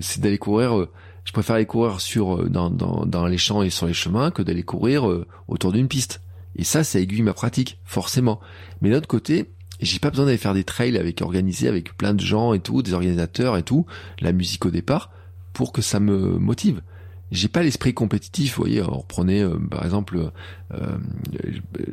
c'est 0.00 0.20
d'aller 0.20 0.38
courir. 0.38 0.76
Euh, 0.76 0.88
je 1.24 1.32
préfère 1.32 1.54
aller 1.54 1.66
courir 1.66 2.00
sur 2.00 2.36
euh, 2.36 2.48
dans, 2.48 2.70
dans, 2.70 3.06
dans 3.06 3.26
les 3.26 3.38
champs 3.38 3.62
et 3.62 3.70
sur 3.70 3.86
les 3.86 3.92
chemins 3.92 4.32
que 4.32 4.42
d'aller 4.42 4.64
courir 4.64 5.08
autour 5.46 5.72
d'une 5.72 5.86
piste. 5.86 6.20
Et 6.56 6.64
ça, 6.64 6.82
ça 6.82 6.98
aiguille 6.98 7.22
ma 7.22 7.32
pratique, 7.32 7.78
forcément. 7.84 8.40
Mais 8.82 8.90
d'un 8.90 8.96
autre 8.96 9.06
côté, 9.06 9.50
j'ai 9.80 10.00
pas 10.00 10.10
besoin 10.10 10.26
d'aller 10.26 10.36
faire 10.36 10.54
des 10.54 10.64
trails 10.64 10.98
avec 10.98 11.22
organisés 11.22 11.68
avec 11.68 11.96
plein 11.96 12.12
de 12.12 12.20
gens 12.20 12.52
et 12.52 12.60
tout, 12.60 12.82
des 12.82 12.92
organisateurs 12.92 13.56
et 13.56 13.62
tout, 13.62 13.86
la 14.20 14.32
musique 14.32 14.66
au 14.66 14.70
départ, 14.70 15.12
pour 15.52 15.72
que 15.72 15.80
ça 15.80 16.00
me 16.00 16.38
motive 16.38 16.82
j'ai 17.30 17.48
pas 17.48 17.62
l'esprit 17.62 17.94
compétitif. 17.94 18.56
Vous 18.56 18.64
voyez, 18.64 18.82
on 18.82 18.98
reprenait 18.98 19.42
euh, 19.42 19.58
par 19.58 19.84
exemple 19.84 20.18
euh, 20.18 20.30
euh 20.74 20.98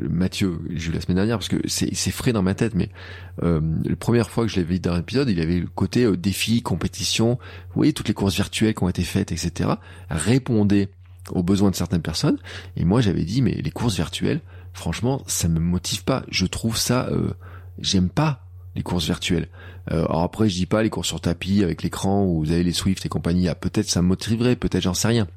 Mathieu, 0.09 0.59
j'ai 0.69 0.89
vu 0.89 0.95
la 0.95 1.01
semaine 1.01 1.18
dernière 1.18 1.38
parce 1.38 1.49
que 1.49 1.57
c'est 1.68 2.11
frais 2.11 2.34
dans 2.34 2.41
ma 2.41 2.55
tête, 2.55 2.73
mais 2.76 2.89
euh, 3.43 3.61
la 3.85 3.95
première 3.95 4.30
fois 4.30 4.45
que 4.45 4.51
je 4.51 4.57
l'avais 4.57 4.76
vu 4.76 4.80
dans 4.80 4.95
l'épisode, 4.95 5.30
il 5.30 5.39
avait 5.39 5.59
le 5.59 5.68
côté 5.68 6.03
euh, 6.03 6.18
défi, 6.18 6.61
compétition. 6.61 7.38
Vous 7.69 7.76
voyez 7.76 7.93
toutes 7.93 8.07
les 8.07 8.14
courses 8.14 8.35
virtuelles 8.35 8.73
qui 8.73 8.84
ont 8.84 8.89
été 8.89 9.03
faites, 9.03 9.31
etc. 9.31 9.72
Répondait 10.09 10.89
aux 11.31 11.43
besoins 11.43 11.72
de 11.72 11.76
certaines 11.76 12.01
personnes. 12.01 12.38
Et 12.76 12.85
moi, 12.85 13.01
j'avais 13.01 13.23
dit, 13.23 13.41
mais 13.41 13.51
les 13.51 13.72
courses 13.72 13.95
virtuelles, 13.95 14.41
franchement, 14.73 15.22
ça 15.27 15.47
me 15.47 15.59
motive 15.59 16.03
pas. 16.03 16.23
Je 16.30 16.45
trouve 16.45 16.77
ça, 16.77 17.09
j'aime 17.80 18.09
pas 18.09 18.47
les 18.78 18.84
courses 18.84 19.06
virtuelles. 19.06 19.49
Euh, 19.91 20.06
alors 20.06 20.22
après, 20.22 20.48
je 20.48 20.56
dis 20.56 20.66
pas 20.68 20.84
les 20.84 20.90
courses 20.90 21.08
sur 21.08 21.20
tapis 21.20 21.64
avec 21.64 21.82
l'écran 21.82 22.24
où 22.24 22.45
vous 22.45 22.52
avez 22.52 22.64
les 22.64 22.72
Swift 22.72 23.06
et 23.06 23.10
compagnie. 23.10 23.49
Ah, 23.49 23.56
peut-être 23.56 23.90
ça 23.90 24.02
me 24.02 24.08
motiverait, 24.08 24.56
peut-être 24.56 24.84
j'en 24.84 24.94
sais 24.94 25.10
rien. 25.10 25.28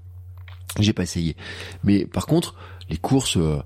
J'ai 0.79 0.93
pas 0.93 1.03
essayé. 1.03 1.37
Mais 1.83 2.05
par 2.05 2.27
contre, 2.27 2.55
les 2.91 2.99
courses, 2.99 3.39
euh, 3.39 3.61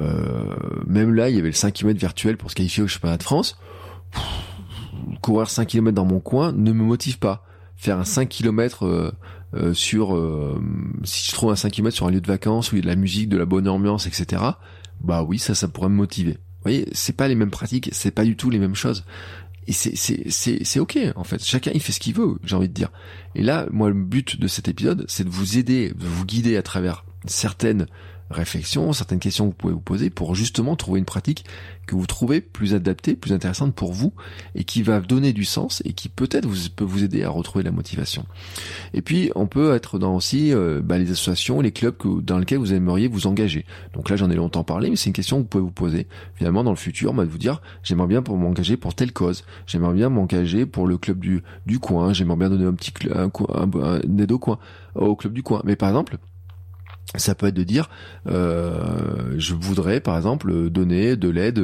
euh, 0.00 0.56
même 0.86 1.14
là, 1.14 1.30
il 1.30 1.36
y 1.36 1.38
avait 1.38 1.48
le 1.48 1.54
5 1.54 1.72
km 1.72 1.98
virtuel 1.98 2.36
pour 2.36 2.50
se 2.50 2.56
qualifier 2.56 2.82
au 2.82 2.88
championnat 2.88 3.16
de 3.16 3.22
France. 3.22 3.56
courir 5.22 5.48
5 5.48 5.66
km 5.66 5.94
dans 5.94 6.04
mon 6.04 6.20
coin 6.20 6.52
ne 6.52 6.72
me 6.72 6.82
motive 6.82 7.18
pas. 7.18 7.46
Faire 7.76 7.98
un 7.98 8.04
5 8.04 8.28
km 8.28 9.14
sur, 9.72 10.08
si 11.04 11.30
je 11.30 11.32
trouve 11.32 11.50
un 11.50 11.56
5 11.56 11.72
km 11.72 11.96
sur 11.96 12.06
un 12.06 12.10
lieu 12.10 12.20
de 12.20 12.26
vacances 12.26 12.72
où 12.72 12.76
il 12.76 12.78
y 12.78 12.82
a 12.82 12.82
de 12.82 12.88
la 12.88 12.96
musique, 12.96 13.28
de 13.30 13.38
la 13.38 13.46
bonne 13.46 13.68
ambiance, 13.68 14.06
etc. 14.06 14.42
Bah 15.00 15.22
oui, 15.22 15.38
ça, 15.38 15.54
ça 15.54 15.66
pourrait 15.66 15.88
me 15.88 15.94
motiver. 15.94 16.36
Vous 16.60 16.70
voyez, 16.70 16.86
c'est 16.92 17.16
pas 17.16 17.26
les 17.26 17.34
mêmes 17.34 17.50
pratiques, 17.50 17.88
c'est 17.92 18.10
pas 18.10 18.24
du 18.24 18.36
tout 18.36 18.50
les 18.50 18.58
mêmes 18.58 18.74
choses. 18.74 19.04
Et 19.66 19.72
c'est, 19.72 19.96
c'est, 19.96 20.30
c'est, 20.30 20.64
c'est 20.64 20.80
ok, 20.80 20.98
en 21.16 21.24
fait. 21.24 21.42
Chacun, 21.42 21.70
il 21.74 21.80
fait 21.80 21.92
ce 21.92 22.00
qu'il 22.00 22.14
veut, 22.14 22.36
j'ai 22.44 22.56
envie 22.56 22.68
de 22.68 22.74
dire. 22.74 22.90
Et 23.34 23.42
là, 23.42 23.66
moi, 23.70 23.88
le 23.88 23.94
but 23.94 24.38
de 24.38 24.46
cet 24.46 24.68
épisode, 24.68 25.04
c'est 25.08 25.24
de 25.24 25.30
vous 25.30 25.58
aider, 25.58 25.90
de 25.90 26.06
vous 26.06 26.24
guider 26.24 26.56
à 26.56 26.62
travers 26.62 27.04
certaines 27.26 27.86
réflexions, 28.30 28.92
certaines 28.92 29.18
questions 29.18 29.46
que 29.46 29.50
vous 29.50 29.56
pouvez 29.56 29.72
vous 29.74 29.80
poser 29.80 30.10
pour 30.10 30.34
justement 30.34 30.76
trouver 30.76 31.00
une 31.00 31.04
pratique 31.04 31.44
que 31.86 31.96
vous 31.96 32.06
trouvez 32.06 32.40
plus 32.40 32.74
adaptée, 32.74 33.16
plus 33.16 33.32
intéressante 33.32 33.74
pour 33.74 33.92
vous 33.92 34.12
et 34.54 34.62
qui 34.62 34.82
va 34.82 35.00
donner 35.00 35.32
du 35.32 35.44
sens 35.44 35.82
et 35.84 35.92
qui 35.92 36.08
peut-être 36.08 36.46
vous, 36.46 36.70
peut 36.70 36.84
vous 36.84 37.02
aider 37.02 37.24
à 37.24 37.30
retrouver 37.30 37.64
la 37.64 37.72
motivation. 37.72 38.26
Et 38.94 39.02
puis 39.02 39.32
on 39.34 39.48
peut 39.48 39.74
être 39.74 39.98
dans 39.98 40.14
aussi 40.14 40.52
euh, 40.52 40.80
bah, 40.82 40.98
les 40.98 41.10
associations, 41.10 41.60
les 41.60 41.72
clubs 41.72 41.96
que, 41.96 42.20
dans 42.20 42.38
lesquels 42.38 42.58
vous 42.58 42.72
aimeriez 42.72 43.08
vous 43.08 43.26
engager. 43.26 43.66
Donc 43.94 44.08
là 44.08 44.16
j'en 44.16 44.30
ai 44.30 44.36
longtemps 44.36 44.62
parlé, 44.62 44.88
mais 44.88 44.96
c'est 44.96 45.08
une 45.08 45.14
question 45.14 45.38
que 45.38 45.42
vous 45.42 45.48
pouvez 45.48 45.64
vous 45.64 45.70
poser 45.72 46.06
finalement 46.36 46.62
dans 46.62 46.70
le 46.70 46.76
futur, 46.76 47.12
bah, 47.12 47.24
de 47.24 47.30
vous 47.30 47.38
dire 47.38 47.60
j'aimerais 47.82 48.06
bien 48.06 48.20
m'engager 48.20 48.76
pour 48.76 48.94
telle 48.94 49.12
cause, 49.12 49.44
j'aimerais 49.66 49.94
bien 49.94 50.08
m'engager 50.08 50.66
pour 50.66 50.86
le 50.86 50.98
club 50.98 51.18
du, 51.18 51.42
du 51.66 51.80
coin, 51.80 52.12
j'aimerais 52.12 52.36
bien 52.36 52.50
donner 52.50 52.66
un 52.66 52.74
petit 52.74 52.92
un, 53.12 53.30
un, 53.54 53.70
un 53.82 54.18
aide 54.18 54.30
au 54.30 54.38
coin, 54.38 54.58
au 54.94 55.16
club 55.16 55.32
du 55.32 55.42
coin. 55.42 55.60
Mais 55.64 55.74
par 55.74 55.88
exemple, 55.88 56.18
ça 57.16 57.34
peut 57.34 57.46
être 57.48 57.54
de 57.54 57.64
dire, 57.64 57.90
euh, 58.28 59.34
je 59.36 59.54
voudrais 59.54 60.00
par 60.00 60.16
exemple 60.16 60.70
donner 60.70 61.16
de 61.16 61.28
l'aide 61.28 61.60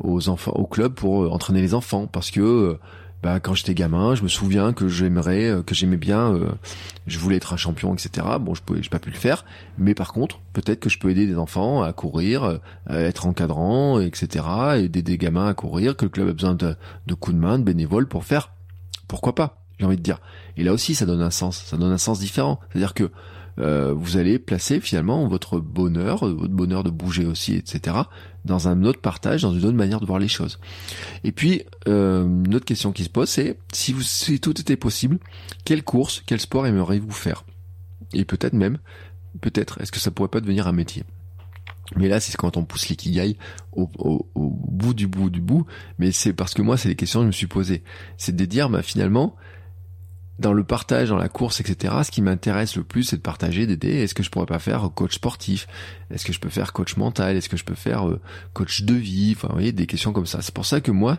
aux 0.00 0.28
enfants, 0.28 0.52
au 0.52 0.66
club 0.66 0.94
pour 0.94 1.32
entraîner 1.32 1.62
les 1.62 1.74
enfants, 1.74 2.06
parce 2.06 2.30
que 2.30 2.78
bah, 3.22 3.38
quand 3.38 3.54
j'étais 3.54 3.74
gamin, 3.74 4.16
je 4.16 4.22
me 4.24 4.28
souviens 4.28 4.72
que 4.72 4.88
j'aimerais, 4.88 5.54
que 5.64 5.74
j'aimais 5.74 5.96
bien, 5.96 6.34
euh, 6.34 6.50
je 7.06 7.18
voulais 7.20 7.36
être 7.36 7.52
un 7.52 7.56
champion, 7.56 7.94
etc. 7.94 8.26
Bon, 8.40 8.52
je 8.54 8.62
pouvais, 8.62 8.80
pas 8.80 8.98
pu 8.98 9.10
le 9.10 9.16
faire, 9.16 9.44
mais 9.78 9.94
par 9.94 10.12
contre, 10.12 10.40
peut-être 10.52 10.80
que 10.80 10.88
je 10.88 10.98
peux 10.98 11.08
aider 11.08 11.26
des 11.26 11.38
enfants 11.38 11.82
à 11.82 11.92
courir, 11.92 12.58
à 12.86 12.98
être 12.98 13.26
encadrant, 13.26 14.00
etc. 14.00 14.44
Aider 14.76 15.02
des 15.02 15.18
gamins 15.18 15.46
à 15.46 15.54
courir, 15.54 15.96
que 15.96 16.04
le 16.04 16.10
club 16.10 16.28
a 16.28 16.32
besoin 16.32 16.54
de, 16.54 16.74
de 17.06 17.14
coups 17.14 17.36
de 17.36 17.40
main, 17.40 17.58
de 17.58 17.64
bénévoles 17.64 18.08
pour 18.08 18.24
faire. 18.24 18.50
Pourquoi 19.06 19.34
pas 19.34 19.62
J'ai 19.78 19.86
envie 19.86 19.96
de 19.96 20.02
dire. 20.02 20.20
Et 20.56 20.64
là 20.64 20.72
aussi, 20.72 20.94
ça 20.96 21.06
donne 21.06 21.22
un 21.22 21.30
sens, 21.30 21.62
ça 21.64 21.76
donne 21.76 21.92
un 21.92 21.98
sens 21.98 22.18
différent. 22.18 22.58
C'est-à-dire 22.70 22.92
que 22.92 23.10
euh, 23.58 23.92
vous 23.92 24.16
allez 24.16 24.38
placer 24.38 24.80
finalement 24.80 25.26
votre 25.28 25.60
bonheur, 25.60 26.26
votre 26.26 26.52
bonheur 26.52 26.82
de 26.84 26.90
bouger 26.90 27.26
aussi, 27.26 27.54
etc., 27.54 27.96
dans 28.44 28.68
un 28.68 28.84
autre 28.84 29.00
partage, 29.00 29.42
dans 29.42 29.52
une 29.52 29.64
autre 29.64 29.76
manière 29.76 30.00
de 30.00 30.06
voir 30.06 30.18
les 30.18 30.28
choses. 30.28 30.58
Et 31.22 31.32
puis, 31.32 31.62
euh, 31.86 32.24
une 32.24 32.54
autre 32.54 32.64
question 32.64 32.92
qui 32.92 33.04
se 33.04 33.08
pose, 33.08 33.28
c'est 33.28 33.58
si, 33.72 33.92
vous, 33.92 34.02
si 34.02 34.40
tout 34.40 34.60
était 34.60 34.76
possible, 34.76 35.18
quelle 35.64 35.84
course, 35.84 36.22
quel 36.26 36.40
sport 36.40 36.66
aimeriez-vous 36.66 37.12
faire? 37.12 37.44
Et 38.14 38.24
peut-être 38.24 38.54
même, 38.54 38.78
peut-être, 39.40 39.80
est-ce 39.80 39.92
que 39.92 40.00
ça 40.00 40.10
pourrait 40.10 40.28
pas 40.28 40.40
devenir 40.40 40.66
un 40.66 40.72
métier? 40.72 41.04
Mais 41.96 42.08
là, 42.08 42.20
c'est 42.20 42.36
quand 42.36 42.56
on 42.56 42.64
pousse 42.64 42.88
l'ikigai 42.88 43.36
au, 43.72 43.88
au, 43.98 44.26
au, 44.34 44.50
bout 44.50 44.94
du 44.94 45.06
bout 45.06 45.30
du 45.30 45.40
bout. 45.40 45.66
Mais 45.98 46.10
c'est 46.10 46.32
parce 46.32 46.54
que 46.54 46.62
moi, 46.62 46.76
c'est 46.76 46.88
les 46.88 46.96
questions 46.96 47.20
que 47.20 47.24
je 47.24 47.28
me 47.28 47.32
suis 47.32 47.46
posées. 47.46 47.82
C'est 48.16 48.34
de 48.34 48.44
dire, 48.44 48.70
bah, 48.70 48.82
finalement, 48.82 49.36
dans 50.38 50.52
le 50.52 50.64
partage, 50.64 51.10
dans 51.10 51.16
la 51.16 51.28
course, 51.28 51.60
etc., 51.60 51.94
ce 52.04 52.10
qui 52.10 52.22
m'intéresse 52.22 52.76
le 52.76 52.84
plus, 52.84 53.04
c'est 53.04 53.16
de 53.16 53.22
partager, 53.22 53.66
d'aider. 53.66 54.02
Est-ce 54.02 54.14
que 54.14 54.22
je 54.22 54.30
pourrais 54.30 54.46
pas 54.46 54.58
faire 54.58 54.90
coach 54.94 55.14
sportif? 55.14 55.66
Est-ce 56.10 56.24
que 56.24 56.32
je 56.32 56.40
peux 56.40 56.48
faire 56.48 56.72
coach 56.72 56.96
mental? 56.96 57.36
Est-ce 57.36 57.48
que 57.48 57.56
je 57.56 57.64
peux 57.64 57.74
faire 57.74 58.08
euh, 58.08 58.20
coach 58.52 58.82
de 58.82 58.94
vie? 58.94 59.34
Enfin, 59.36 59.48
vous 59.48 59.54
voyez, 59.54 59.72
des 59.72 59.86
questions 59.86 60.12
comme 60.12 60.26
ça. 60.26 60.42
C'est 60.42 60.54
pour 60.54 60.66
ça 60.66 60.80
que 60.80 60.90
moi, 60.90 61.18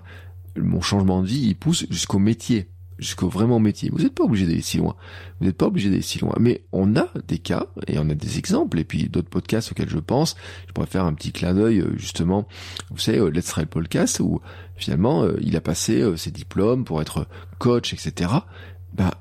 mon 0.57 0.81
changement 0.81 1.21
de 1.21 1.27
vie, 1.27 1.41
il 1.47 1.55
pousse 1.55 1.85
jusqu'au 1.89 2.19
métier, 2.19 2.69
jusqu'au 2.97 3.29
vraiment 3.29 3.59
métier. 3.59 3.89
Vous 3.91 3.99
n'êtes 3.99 4.15
pas 4.15 4.23
obligé 4.23 4.47
d'aller 4.47 4.61
si 4.61 4.77
loin. 4.77 4.95
Vous 5.39 5.45
n'êtes 5.45 5.57
pas 5.57 5.67
obligé 5.67 5.89
d'aller 5.89 6.01
si 6.01 6.19
loin. 6.19 6.33
Mais 6.39 6.63
on 6.71 6.95
a 6.95 7.07
des 7.27 7.37
cas 7.37 7.67
et 7.87 7.99
on 7.99 8.09
a 8.09 8.15
des 8.15 8.39
exemples. 8.39 8.79
Et 8.79 8.83
puis 8.83 9.09
d'autres 9.09 9.29
podcasts 9.29 9.71
auxquels 9.71 9.89
je 9.89 9.99
pense. 9.99 10.35
Je 10.67 10.73
pourrais 10.73 10.87
faire 10.87 11.05
un 11.05 11.13
petit 11.13 11.31
clin 11.31 11.53
d'œil 11.53 11.79
euh, 11.79 11.93
justement. 11.97 12.47
Vous 12.89 12.99
savez, 12.99 13.19
euh, 13.19 13.29
Let's 13.29 13.45
Try 13.45 13.67
Podcast 13.67 14.19
où 14.19 14.41
finalement 14.75 15.27
il 15.39 15.55
a 15.55 15.61
passé 15.61 16.03
ses 16.17 16.31
diplômes 16.31 16.83
pour 16.83 16.99
être 16.99 17.27
coach, 17.59 17.93
etc 17.93 18.27
bah 18.93 19.11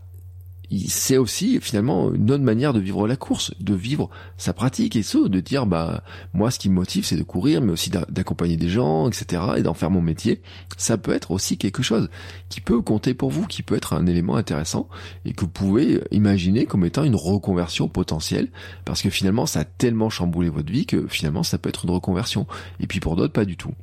c'est 0.88 1.18
aussi 1.18 1.60
finalement 1.60 2.12
une 2.14 2.30
autre 2.30 2.42
manière 2.42 2.72
de 2.72 2.80
vivre 2.80 3.06
la 3.06 3.16
course, 3.16 3.52
de 3.60 3.74
vivre 3.74 4.08
sa 4.38 4.52
pratique 4.52 4.96
et 4.96 5.02
ça, 5.02 5.18
de 5.28 5.40
dire 5.40 5.66
bah 5.66 6.02
moi 6.32 6.50
ce 6.50 6.58
qui 6.58 6.70
me 6.70 6.74
motive 6.74 7.04
c'est 7.04 7.16
de 7.16 7.22
courir, 7.22 7.60
mais 7.60 7.72
aussi 7.72 7.90
d'accompagner 7.90 8.56
des 8.56 8.68
gens, 8.68 9.08
etc. 9.08 9.42
et 9.56 9.62
d'en 9.62 9.74
faire 9.74 9.90
mon 9.90 10.00
métier. 10.00 10.40
Ça 10.78 10.96
peut 10.96 11.12
être 11.12 11.30
aussi 11.30 11.58
quelque 11.58 11.82
chose 11.82 12.08
qui 12.48 12.60
peut 12.60 12.80
compter 12.80 13.12
pour 13.14 13.30
vous, 13.30 13.46
qui 13.46 13.62
peut 13.62 13.76
être 13.76 13.92
un 13.92 14.06
élément 14.06 14.36
intéressant 14.36 14.88
et 15.24 15.34
que 15.34 15.42
vous 15.42 15.48
pouvez 15.48 16.02
imaginer 16.10 16.64
comme 16.64 16.84
étant 16.84 17.04
une 17.04 17.16
reconversion 17.16 17.88
potentielle, 17.88 18.48
parce 18.84 19.02
que 19.02 19.10
finalement 19.10 19.46
ça 19.46 19.60
a 19.60 19.64
tellement 19.64 20.10
chamboulé 20.10 20.48
votre 20.48 20.72
vie 20.72 20.86
que 20.86 21.06
finalement 21.06 21.42
ça 21.42 21.58
peut 21.58 21.68
être 21.68 21.84
une 21.84 21.90
reconversion. 21.90 22.46
Et 22.80 22.86
puis 22.86 23.00
pour 23.00 23.16
d'autres 23.16 23.32
pas 23.32 23.44
du 23.44 23.56
tout. 23.56 23.74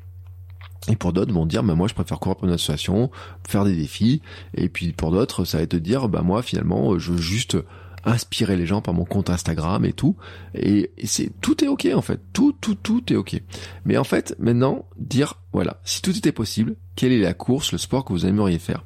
Et 0.90 0.96
pour 0.96 1.14
d'autres 1.14 1.34
vont 1.34 1.46
dire, 1.46 1.64
bah 1.64 1.76
moi 1.76 1.88
je 1.88 1.94
préfère 1.94 2.20
courir 2.20 2.38
pour 2.38 2.48
une 2.48 2.54
association, 2.54 3.12
faire 3.48 3.64
des 3.64 3.76
défis. 3.76 4.22
Et 4.56 4.70
puis 4.70 4.92
pour 4.92 5.12
d'autres, 5.12 5.46
ça 5.46 5.58
va 5.58 5.64
être 5.64 5.76
dire, 5.76 6.10
bah 6.10 6.22
moi 6.22 6.42
finalement, 6.42 6.98
je 6.98 7.12
veux 7.12 7.22
juste 7.22 7.58
inspirer 8.06 8.56
les 8.56 8.66
gens 8.66 8.82
par 8.82 8.94
mon 8.94 9.06
compte 9.06 9.30
Instagram 9.30 9.86
et 9.86 9.94
tout. 9.94 10.16
Et, 10.56 10.92
c'est 11.04 11.32
tout 11.42 11.64
est 11.64 11.68
ok 11.68 11.88
en 11.94 12.02
fait, 12.02 12.20
tout 12.34 12.56
tout 12.60 12.76
tout 12.76 13.12
est 13.12 13.16
ok. 13.16 13.42
Mais 13.86 13.98
en 13.98 14.04
fait, 14.04 14.36
maintenant 14.40 14.86
dire, 14.98 15.36
voilà, 15.54 15.80
si 15.84 16.02
tout 16.02 16.16
était 16.18 16.32
possible, 16.32 16.76
quelle 16.96 17.12
est 17.12 17.20
la 17.20 17.34
course, 17.34 17.72
le 17.72 17.78
sport 17.78 18.06
que 18.06 18.14
vous 18.14 18.26
aimeriez 18.26 18.60
faire? 18.60 18.84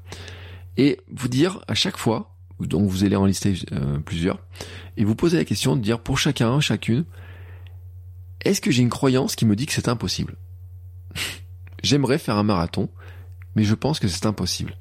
Et 0.77 0.99
vous 1.11 1.27
dire 1.27 1.59
à 1.67 1.75
chaque 1.75 1.97
fois, 1.97 2.35
donc 2.59 2.89
vous 2.89 3.03
allez 3.03 3.15
en 3.15 3.25
lister 3.25 3.55
euh, 3.71 3.99
plusieurs, 3.99 4.39
et 4.97 5.03
vous 5.03 5.15
poser 5.15 5.37
la 5.37 5.45
question 5.45 5.75
de 5.75 5.81
dire 5.81 5.99
pour 5.99 6.17
chacun, 6.17 6.59
chacune, 6.59 7.05
est-ce 8.43 8.61
que 8.61 8.71
j'ai 8.71 8.81
une 8.81 8.89
croyance 8.89 9.35
qui 9.35 9.45
me 9.45 9.55
dit 9.55 9.65
que 9.65 9.73
c'est 9.73 9.87
impossible? 9.87 10.35
J'aimerais 11.83 12.17
faire 12.17 12.37
un 12.37 12.43
marathon, 12.43 12.89
mais 13.55 13.65
je 13.65 13.75
pense 13.75 13.99
que 13.99 14.07
c'est 14.07 14.25
impossible. 14.25 14.77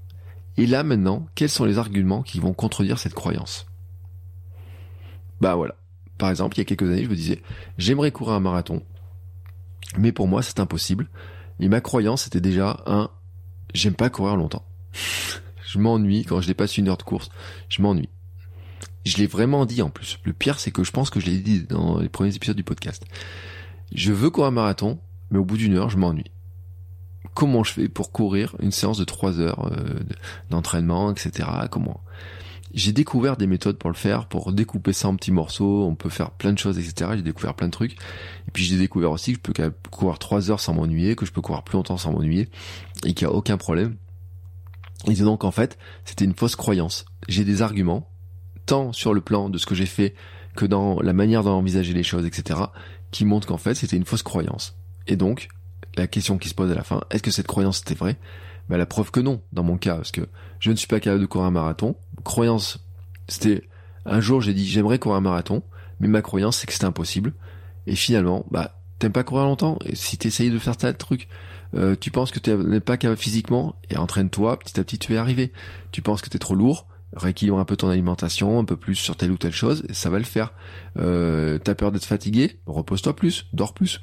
Et 0.56 0.66
là 0.66 0.84
maintenant, 0.84 1.26
quels 1.34 1.48
sont 1.48 1.64
les 1.64 1.78
arguments 1.78 2.22
qui 2.22 2.38
vont 2.38 2.54
contredire 2.54 2.98
cette 2.98 3.14
croyance? 3.14 3.66
Bah 5.40 5.56
voilà. 5.56 5.74
Par 6.18 6.30
exemple, 6.30 6.56
il 6.56 6.60
y 6.60 6.62
a 6.62 6.64
quelques 6.64 6.88
années, 6.88 7.04
je 7.04 7.10
me 7.10 7.16
disais, 7.16 7.42
j'aimerais 7.76 8.12
courir 8.12 8.34
un 8.34 8.40
marathon, 8.40 8.84
mais 9.98 10.12
pour 10.12 10.28
moi 10.28 10.42
c'est 10.42 10.60
impossible. 10.60 11.08
Et 11.58 11.68
ma 11.68 11.80
croyance 11.80 12.28
était 12.28 12.40
déjà 12.40 12.82
un, 12.86 13.10
j'aime 13.74 13.94
pas 13.94 14.08
courir 14.08 14.36
longtemps. 14.36 14.64
je 15.66 15.78
m'ennuie 15.78 16.24
quand 16.24 16.40
je 16.40 16.46
dépasse 16.46 16.78
une 16.78 16.88
heure 16.88 16.98
de 16.98 17.02
course, 17.02 17.30
je 17.68 17.82
m'ennuie. 17.82 18.10
Je 19.04 19.16
l'ai 19.16 19.26
vraiment 19.26 19.66
dit 19.66 19.82
en 19.82 19.90
plus. 19.90 20.20
Le 20.22 20.32
pire, 20.32 20.60
c'est 20.60 20.70
que 20.70 20.84
je 20.84 20.92
pense 20.92 21.10
que 21.10 21.18
je 21.18 21.26
l'ai 21.26 21.38
dit 21.38 21.64
dans 21.64 21.98
les 21.98 22.08
premiers 22.08 22.36
épisodes 22.36 22.56
du 22.56 22.62
podcast. 22.62 23.04
Je 23.92 24.12
veux 24.12 24.30
courir 24.30 24.48
un 24.48 24.52
marathon, 24.52 25.00
mais 25.32 25.38
au 25.38 25.44
bout 25.44 25.56
d'une 25.56 25.74
heure, 25.74 25.90
je 25.90 25.98
m'ennuie 25.98 26.30
comment 27.34 27.64
je 27.64 27.72
fais 27.72 27.88
pour 27.88 28.12
courir 28.12 28.56
une 28.60 28.72
séance 28.72 28.98
de 28.98 29.04
3 29.04 29.40
heures 29.40 29.70
euh, 29.72 30.00
d'entraînement, 30.50 31.10
etc. 31.10 31.48
Comment 31.70 32.00
j'ai 32.74 32.92
découvert 32.92 33.36
des 33.36 33.46
méthodes 33.46 33.76
pour 33.76 33.90
le 33.90 33.96
faire, 33.96 34.26
pour 34.26 34.52
découper 34.52 34.92
ça 34.92 35.08
en 35.08 35.16
petits 35.16 35.30
morceaux, 35.30 35.84
on 35.84 35.94
peut 35.94 36.08
faire 36.08 36.30
plein 36.30 36.52
de 36.52 36.58
choses, 36.58 36.78
etc. 36.78 37.10
J'ai 37.16 37.22
découvert 37.22 37.54
plein 37.54 37.66
de 37.66 37.72
trucs. 37.72 37.92
Et 37.92 38.50
puis 38.52 38.64
j'ai 38.64 38.78
découvert 38.78 39.10
aussi 39.10 39.32
que 39.32 39.38
je 39.38 39.52
peux 39.52 39.72
courir 39.90 40.18
3 40.18 40.50
heures 40.50 40.60
sans 40.60 40.72
m'ennuyer, 40.72 41.14
que 41.14 41.26
je 41.26 41.32
peux 41.32 41.42
courir 41.42 41.62
plus 41.62 41.76
longtemps 41.76 41.98
sans 41.98 42.12
m'ennuyer, 42.12 42.48
et 43.04 43.12
qu'il 43.12 43.26
n'y 43.26 43.32
a 43.32 43.36
aucun 43.36 43.58
problème. 43.58 43.96
Et 45.06 45.14
donc 45.14 45.44
en 45.44 45.50
fait, 45.50 45.78
c'était 46.04 46.24
une 46.24 46.34
fausse 46.34 46.56
croyance. 46.56 47.04
J'ai 47.28 47.44
des 47.44 47.60
arguments, 47.60 48.08
tant 48.66 48.92
sur 48.92 49.12
le 49.12 49.20
plan 49.20 49.50
de 49.50 49.58
ce 49.58 49.66
que 49.66 49.74
j'ai 49.74 49.86
fait, 49.86 50.14
que 50.56 50.64
dans 50.64 51.00
la 51.00 51.12
manière 51.12 51.42
d'envisager 51.42 51.92
les 51.92 52.02
choses, 52.02 52.24
etc., 52.24 52.60
qui 53.10 53.24
montrent 53.26 53.48
qu'en 53.48 53.58
fait 53.58 53.74
c'était 53.74 53.96
une 53.96 54.04
fausse 54.06 54.22
croyance. 54.22 54.76
Et 55.06 55.16
donc, 55.16 55.48
la 55.96 56.06
question 56.06 56.38
qui 56.38 56.48
se 56.48 56.54
pose 56.54 56.70
à 56.70 56.74
la 56.74 56.84
fin, 56.84 57.02
est-ce 57.10 57.22
que 57.22 57.30
cette 57.30 57.46
croyance 57.46 57.80
était 57.80 57.94
vraie? 57.94 58.16
Bah, 58.68 58.76
La 58.76 58.86
preuve 58.86 59.10
que 59.10 59.20
non, 59.20 59.42
dans 59.52 59.62
mon 59.62 59.76
cas, 59.76 59.96
parce 59.96 60.12
que 60.12 60.22
je 60.58 60.70
ne 60.70 60.76
suis 60.76 60.86
pas 60.86 61.00
capable 61.00 61.20
de 61.20 61.26
courir 61.26 61.46
un 61.46 61.50
marathon. 61.50 61.96
Croyance, 62.24 62.84
c'était 63.28 63.62
un 64.04 64.20
jour 64.20 64.40
j'ai 64.40 64.54
dit 64.54 64.66
j'aimerais 64.66 64.98
courir 64.98 65.16
un 65.16 65.20
marathon, 65.22 65.62
mais 66.00 66.08
ma 66.08 66.22
croyance 66.22 66.58
c'est 66.58 66.66
que 66.66 66.72
c'était 66.72 66.84
impossible. 66.84 67.32
Et 67.86 67.96
finalement, 67.96 68.46
bah 68.50 68.78
t'aimes 68.98 69.12
pas 69.12 69.24
courir 69.24 69.44
longtemps, 69.44 69.78
et 69.84 69.96
si 69.96 70.16
t'essayes 70.16 70.50
de 70.50 70.58
faire 70.58 70.76
tas 70.76 70.92
de 70.92 70.98
trucs, 70.98 71.28
euh, 71.74 71.96
tu 71.98 72.10
penses 72.10 72.30
que 72.30 72.38
tu 72.38 72.54
n'es 72.54 72.80
pas 72.80 72.96
capable 72.96 73.18
physiquement, 73.18 73.74
et 73.90 73.96
entraîne-toi, 73.96 74.58
petit 74.58 74.78
à 74.78 74.84
petit 74.84 74.98
tu 74.98 75.12
vas 75.12 75.16
y 75.16 75.18
arriver. 75.18 75.52
Tu 75.90 76.02
penses 76.02 76.22
que 76.22 76.28
t'es 76.28 76.38
trop 76.38 76.54
lourd, 76.54 76.86
rééquilibre 77.14 77.58
un 77.58 77.64
peu 77.64 77.76
ton 77.76 77.88
alimentation, 77.88 78.60
un 78.60 78.64
peu 78.64 78.76
plus 78.76 78.94
sur 78.94 79.16
telle 79.16 79.32
ou 79.32 79.38
telle 79.38 79.52
chose, 79.52 79.82
et 79.88 79.94
ça 79.94 80.08
va 80.08 80.18
le 80.18 80.24
faire. 80.24 80.52
Euh, 80.98 81.58
t'as 81.58 81.74
peur 81.74 81.90
d'être 81.90 82.04
fatigué, 82.04 82.60
repose-toi 82.66 83.16
plus, 83.16 83.46
dors 83.52 83.74
plus. 83.74 84.00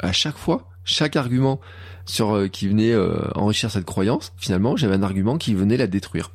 À 0.00 0.12
chaque 0.12 0.36
fois, 0.36 0.69
chaque 0.84 1.16
argument 1.16 1.60
sur 2.04 2.34
euh, 2.34 2.48
qui 2.48 2.68
venait 2.68 2.92
euh, 2.92 3.30
enrichir 3.34 3.70
cette 3.70 3.84
croyance, 3.84 4.32
finalement, 4.36 4.76
j'avais 4.76 4.94
un 4.94 5.02
argument 5.02 5.38
qui 5.38 5.54
venait 5.54 5.76
la 5.76 5.86
détruire. 5.86 6.30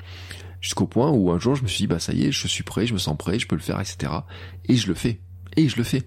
Jusqu'au 0.61 0.87
point 0.87 1.11
où 1.11 1.31
un 1.31 1.39
jour 1.39 1.55
je 1.55 1.61
me 1.61 1.67
suis 1.67 1.83
dit 1.83 1.87
bah 1.87 1.99
ça 1.99 2.13
y 2.13 2.25
est, 2.25 2.31
je 2.31 2.47
suis 2.47 2.63
prêt, 2.63 2.87
je 2.87 2.93
me 2.93 2.97
sens 2.97 3.15
prêt, 3.17 3.37
je 3.37 3.47
peux 3.47 3.55
le 3.55 3.61
faire, 3.61 3.79
etc. 3.79 4.11
Et 4.67 4.75
je 4.75 4.87
le 4.87 4.95
fais. 4.95 5.19
Et 5.57 5.69
je 5.69 5.77
le 5.77 5.83
fais. 5.83 6.03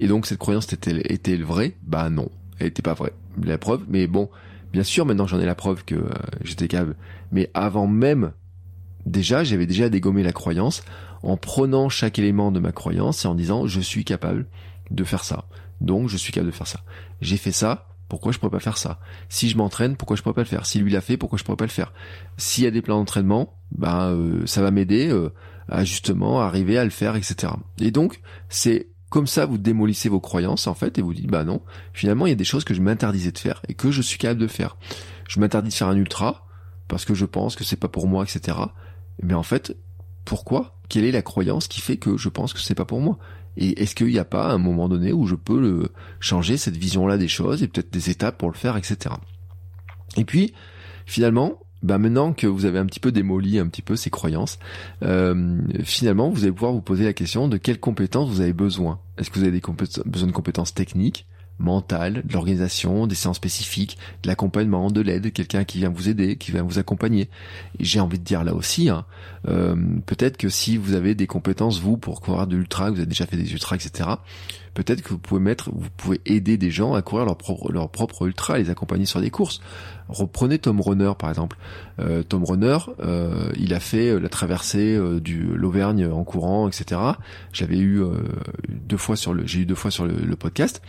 Et 0.00 0.06
donc 0.06 0.26
cette 0.26 0.38
croyance 0.38 0.70
était, 0.72 1.00
était 1.12 1.36
vraie? 1.36 1.76
Bah 1.82 2.10
non, 2.10 2.30
elle 2.58 2.66
était 2.66 2.82
pas 2.82 2.94
vraie. 2.94 3.14
La 3.42 3.56
preuve, 3.56 3.84
mais 3.88 4.06
bon, 4.06 4.28
bien 4.72 4.82
sûr 4.82 5.06
maintenant 5.06 5.26
j'en 5.26 5.40
ai 5.40 5.46
la 5.46 5.54
preuve 5.54 5.84
que 5.84 5.94
euh, 5.94 6.10
j'étais 6.42 6.68
capable. 6.68 6.96
Mais 7.30 7.50
avant 7.54 7.86
même, 7.86 8.32
déjà 9.06 9.44
j'avais 9.44 9.66
déjà 9.66 9.88
dégommé 9.88 10.22
la 10.22 10.32
croyance 10.32 10.82
en 11.22 11.36
prenant 11.36 11.88
chaque 11.88 12.18
élément 12.18 12.52
de 12.52 12.60
ma 12.60 12.72
croyance 12.72 13.24
et 13.24 13.28
en 13.28 13.34
disant 13.34 13.66
je 13.66 13.80
suis 13.80 14.04
capable 14.04 14.46
de 14.90 15.04
faire 15.04 15.24
ça. 15.24 15.46
Donc 15.82 16.08
je 16.08 16.16
suis 16.16 16.32
capable 16.32 16.50
de 16.50 16.56
faire 16.56 16.66
ça. 16.66 16.80
J'ai 17.20 17.36
fait 17.36 17.52
ça 17.52 17.88
pourquoi 18.08 18.30
je 18.30 18.38
pourrais 18.38 18.50
pas 18.50 18.60
faire 18.60 18.76
ça? 18.76 19.00
Si 19.30 19.48
je 19.48 19.56
m'entraîne, 19.56 19.96
pourquoi 19.96 20.16
je 20.16 20.22
pourrais 20.22 20.34
pas 20.34 20.42
le 20.42 20.46
faire? 20.46 20.66
Si 20.66 20.78
lui 20.78 20.92
l'a 20.92 21.00
fait, 21.00 21.16
pourquoi 21.16 21.38
je 21.38 21.44
pourrais 21.44 21.56
pas 21.56 21.64
le 21.64 21.70
faire? 21.70 21.94
S'il 22.36 22.62
y 22.62 22.66
a 22.66 22.70
des 22.70 22.82
plans 22.82 22.98
d'entraînement, 22.98 23.56
bah 23.70 24.14
ça 24.44 24.60
va 24.60 24.70
m'aider 24.70 25.08
euh, 25.08 25.32
à 25.66 25.82
justement 25.84 26.42
arriver 26.42 26.76
à 26.76 26.84
le 26.84 26.90
faire, 26.90 27.16
etc. 27.16 27.54
Et 27.80 27.90
donc 27.90 28.20
c'est 28.50 28.88
comme 29.08 29.26
ça 29.26 29.46
vous 29.46 29.56
démolissez 29.56 30.10
vos 30.10 30.20
croyances 30.20 30.66
en 30.66 30.74
fait 30.74 30.98
et 30.98 31.02
vous 31.02 31.14
dites 31.14 31.30
bah 31.30 31.44
non, 31.44 31.62
finalement 31.94 32.26
il 32.26 32.30
y 32.30 32.32
a 32.32 32.36
des 32.36 32.44
choses 32.44 32.64
que 32.64 32.74
je 32.74 32.82
m'interdisais 32.82 33.32
de 33.32 33.38
faire 33.38 33.62
et 33.66 33.72
que 33.72 33.90
je 33.90 34.02
suis 34.02 34.18
capable 34.18 34.40
de 34.40 34.46
faire. 34.46 34.76
Je 35.26 35.40
m'interdis 35.40 35.70
de 35.70 35.74
faire 35.74 35.88
un 35.88 35.96
ultra 35.96 36.46
parce 36.88 37.06
que 37.06 37.14
je 37.14 37.24
pense 37.24 37.56
que 37.56 37.64
c'est 37.64 37.76
pas 37.76 37.88
pour 37.88 38.08
moi, 38.08 38.24
etc. 38.24 38.58
Mais 39.22 39.32
en 39.32 39.42
fait, 39.42 39.74
pourquoi? 40.26 40.76
Quelle 40.90 41.06
est 41.06 41.12
la 41.12 41.22
croyance 41.22 41.66
qui 41.66 41.80
fait 41.80 41.96
que 41.96 42.18
je 42.18 42.28
pense 42.28 42.52
que 42.52 42.60
c'est 42.60 42.74
pas 42.74 42.84
pour 42.84 43.00
moi? 43.00 43.18
Et 43.56 43.82
est-ce 43.82 43.94
qu'il 43.94 44.08
n'y 44.08 44.18
a 44.18 44.24
pas 44.24 44.50
un 44.52 44.58
moment 44.58 44.88
donné 44.88 45.12
où 45.12 45.26
je 45.26 45.34
peux 45.34 45.88
changer 46.20 46.56
cette 46.56 46.76
vision-là 46.76 47.18
des 47.18 47.28
choses 47.28 47.62
et 47.62 47.68
peut-être 47.68 47.92
des 47.92 48.10
étapes 48.10 48.38
pour 48.38 48.50
le 48.50 48.56
faire, 48.56 48.76
etc. 48.76 49.14
Et 50.16 50.24
puis, 50.24 50.54
finalement, 51.06 51.58
bah 51.82 51.98
maintenant 51.98 52.32
que 52.32 52.46
vous 52.46 52.64
avez 52.64 52.78
un 52.78 52.86
petit 52.86 53.00
peu 53.00 53.10
démoli 53.10 53.58
un 53.58 53.66
petit 53.66 53.82
peu 53.82 53.96
ces 53.96 54.10
croyances, 54.10 54.58
euh, 55.02 55.60
finalement, 55.82 56.30
vous 56.30 56.44
allez 56.44 56.52
pouvoir 56.52 56.72
vous 56.72 56.80
poser 56.80 57.04
la 57.04 57.12
question 57.12 57.48
de 57.48 57.56
quelles 57.56 57.80
compétences 57.80 58.30
vous 58.30 58.40
avez 58.40 58.52
besoin. 58.52 59.00
Est-ce 59.18 59.30
que 59.30 59.38
vous 59.38 59.44
avez 59.44 59.52
des 59.52 59.62
besoin 60.06 60.28
de 60.28 60.32
compétences 60.32 60.74
techniques 60.74 61.26
mentale, 61.58 62.22
de 62.24 62.32
l'organisation, 62.32 63.06
des 63.06 63.14
séances 63.14 63.36
spécifiques, 63.36 63.98
de 64.22 64.28
l'accompagnement, 64.28 64.90
de 64.90 65.00
l'aide, 65.00 65.32
quelqu'un 65.32 65.64
qui 65.64 65.78
vient 65.78 65.90
vous 65.90 66.08
aider, 66.08 66.36
qui 66.36 66.50
vient 66.50 66.62
vous 66.62 66.78
accompagner. 66.78 67.28
J'ai 67.78 68.00
envie 68.00 68.18
de 68.18 68.24
dire 68.24 68.44
là 68.44 68.54
aussi, 68.54 68.88
hein, 68.88 69.04
euh, 69.48 69.76
peut-être 70.06 70.36
que 70.36 70.48
si 70.48 70.76
vous 70.76 70.94
avez 70.94 71.14
des 71.14 71.26
compétences, 71.26 71.80
vous, 71.80 71.96
pour 71.96 72.20
courir 72.20 72.46
de 72.46 72.56
l'ultra, 72.56 72.90
vous 72.90 72.98
avez 72.98 73.06
déjà 73.06 73.26
fait 73.26 73.36
des 73.36 73.52
ultras, 73.52 73.76
etc., 73.76 74.10
peut-être 74.74 75.02
que 75.02 75.10
vous 75.10 75.18
pouvez 75.18 75.40
mettre, 75.40 75.70
vous 75.72 75.90
pouvez 75.96 76.20
aider 76.26 76.56
des 76.56 76.70
gens 76.70 76.94
à 76.94 77.02
courir 77.02 77.26
leur 77.26 77.36
propre, 77.36 77.70
leur 77.72 77.90
propre 77.90 78.26
ultra, 78.26 78.58
les 78.58 78.70
accompagner 78.70 79.06
sur 79.06 79.20
des 79.20 79.30
courses. 79.30 79.60
Reprenez 80.08 80.58
Tom 80.58 80.80
Runner 80.80 81.12
par 81.18 81.30
exemple. 81.30 81.56
Euh, 81.98 82.22
Tom 82.22 82.44
Runner, 82.44 82.78
euh, 83.00 83.50
il 83.56 83.72
a 83.74 83.80
fait 83.80 84.18
la 84.18 84.28
traversée 84.28 84.98
du 85.20 85.42
l'Auvergne 85.42 86.06
en 86.06 86.24
courant, 86.24 86.68
etc. 86.68 87.00
J'avais 87.52 87.78
eu 87.78 88.02
deux 88.68 88.96
fois 88.96 89.16
sur 89.16 89.34
le, 89.34 89.46
j'ai 89.46 89.60
eu 89.60 89.66
deux 89.66 89.74
fois 89.74 89.90
sur 89.90 90.06
le, 90.06 90.36
podcast. 90.36 90.82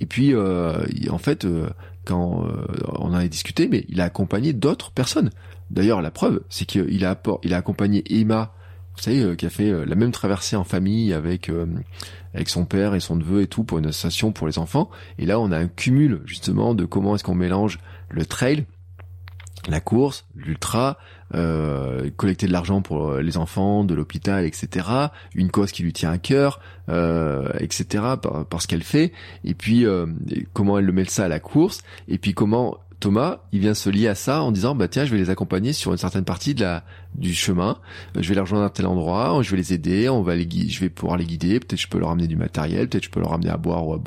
Et 0.00 0.06
puis, 0.06 0.34
euh, 0.34 0.84
en 1.10 1.18
fait, 1.18 1.44
euh, 1.44 1.68
quand 2.04 2.46
euh, 2.46 2.66
on 2.98 3.06
en 3.06 3.14
a 3.14 3.26
discuté, 3.26 3.68
mais 3.68 3.84
il 3.88 4.00
a 4.00 4.04
accompagné 4.04 4.52
d'autres 4.52 4.90
personnes. 4.90 5.30
D'ailleurs, 5.70 6.02
la 6.02 6.10
preuve, 6.10 6.42
c'est 6.48 6.66
qu'il 6.66 7.04
a, 7.04 7.22
il 7.42 7.54
a 7.54 7.56
accompagné 7.56 8.04
Emma, 8.10 8.54
vous 8.96 9.02
savez, 9.02 9.36
qui 9.36 9.46
a 9.46 9.50
fait 9.50 9.84
la 9.84 9.94
même 9.94 10.12
traversée 10.12 10.56
en 10.56 10.64
famille 10.64 11.12
avec 11.12 11.50
avec 12.34 12.48
son 12.48 12.64
père 12.64 12.94
et 12.94 13.00
son 13.00 13.16
neveu 13.16 13.42
et 13.42 13.46
tout 13.46 13.64
pour 13.64 13.78
une 13.78 13.86
association 13.86 14.32
pour 14.32 14.46
les 14.46 14.58
enfants. 14.58 14.90
Et 15.18 15.26
là, 15.26 15.38
on 15.40 15.52
a 15.52 15.58
un 15.58 15.68
cumul 15.68 16.20
justement 16.26 16.74
de 16.74 16.84
comment 16.84 17.14
est-ce 17.14 17.24
qu'on 17.24 17.34
mélange 17.34 17.78
le 18.10 18.26
trail, 18.26 18.66
la 19.68 19.80
course, 19.80 20.26
l'ultra, 20.34 20.98
euh, 21.34 22.10
collecter 22.16 22.46
de 22.46 22.52
l'argent 22.52 22.82
pour 22.82 23.08
euh, 23.08 23.22
les 23.22 23.36
enfants 23.36 23.84
de 23.84 23.94
l'hôpital, 23.94 24.44
etc. 24.44 24.88
Une 25.34 25.50
cause 25.50 25.72
qui 25.72 25.82
lui 25.82 25.92
tient 25.92 26.10
à 26.10 26.18
cœur, 26.18 26.60
euh, 26.88 27.48
etc. 27.60 28.04
Par, 28.20 28.44
par, 28.46 28.60
ce 28.60 28.66
qu'elle 28.66 28.82
fait. 28.82 29.12
Et 29.44 29.54
puis 29.54 29.86
euh, 29.86 30.06
comment 30.52 30.78
elle 30.78 30.84
le 30.84 30.92
met 30.92 31.04
ça 31.06 31.24
à 31.24 31.28
la 31.28 31.40
course. 31.40 31.82
Et 32.08 32.18
puis 32.18 32.34
comment 32.34 32.78
Thomas, 33.00 33.40
il 33.52 33.60
vient 33.60 33.74
se 33.74 33.90
lier 33.90 34.08
à 34.08 34.14
ça 34.14 34.42
en 34.42 34.52
disant 34.52 34.74
bah 34.74 34.88
tiens, 34.88 35.04
je 35.04 35.10
vais 35.10 35.18
les 35.18 35.30
accompagner 35.30 35.72
sur 35.72 35.92
une 35.92 35.98
certaine 35.98 36.24
partie 36.24 36.54
de 36.54 36.62
la 36.62 36.84
du 37.14 37.34
chemin. 37.34 37.78
Je 38.18 38.28
vais 38.28 38.34
les 38.34 38.40
rejoindre 38.40 38.64
à 38.64 38.70
tel 38.70 38.86
endroit, 38.86 39.40
je 39.42 39.50
vais 39.50 39.56
les 39.56 39.72
aider, 39.72 40.08
on 40.08 40.22
va 40.22 40.36
les 40.36 40.48
je 40.68 40.80
vais 40.80 40.88
pouvoir 40.88 41.16
les 41.16 41.24
guider. 41.24 41.60
Peut-être 41.60 41.80
je 41.80 41.88
peux 41.88 41.98
leur 41.98 42.10
amener 42.10 42.26
du 42.26 42.36
matériel, 42.36 42.88
peut-être 42.88 43.04
je 43.04 43.10
peux 43.10 43.20
leur 43.20 43.32
amener 43.32 43.50
à 43.50 43.56
boire 43.56 43.86
ou 43.86 43.94
à 43.94 44.00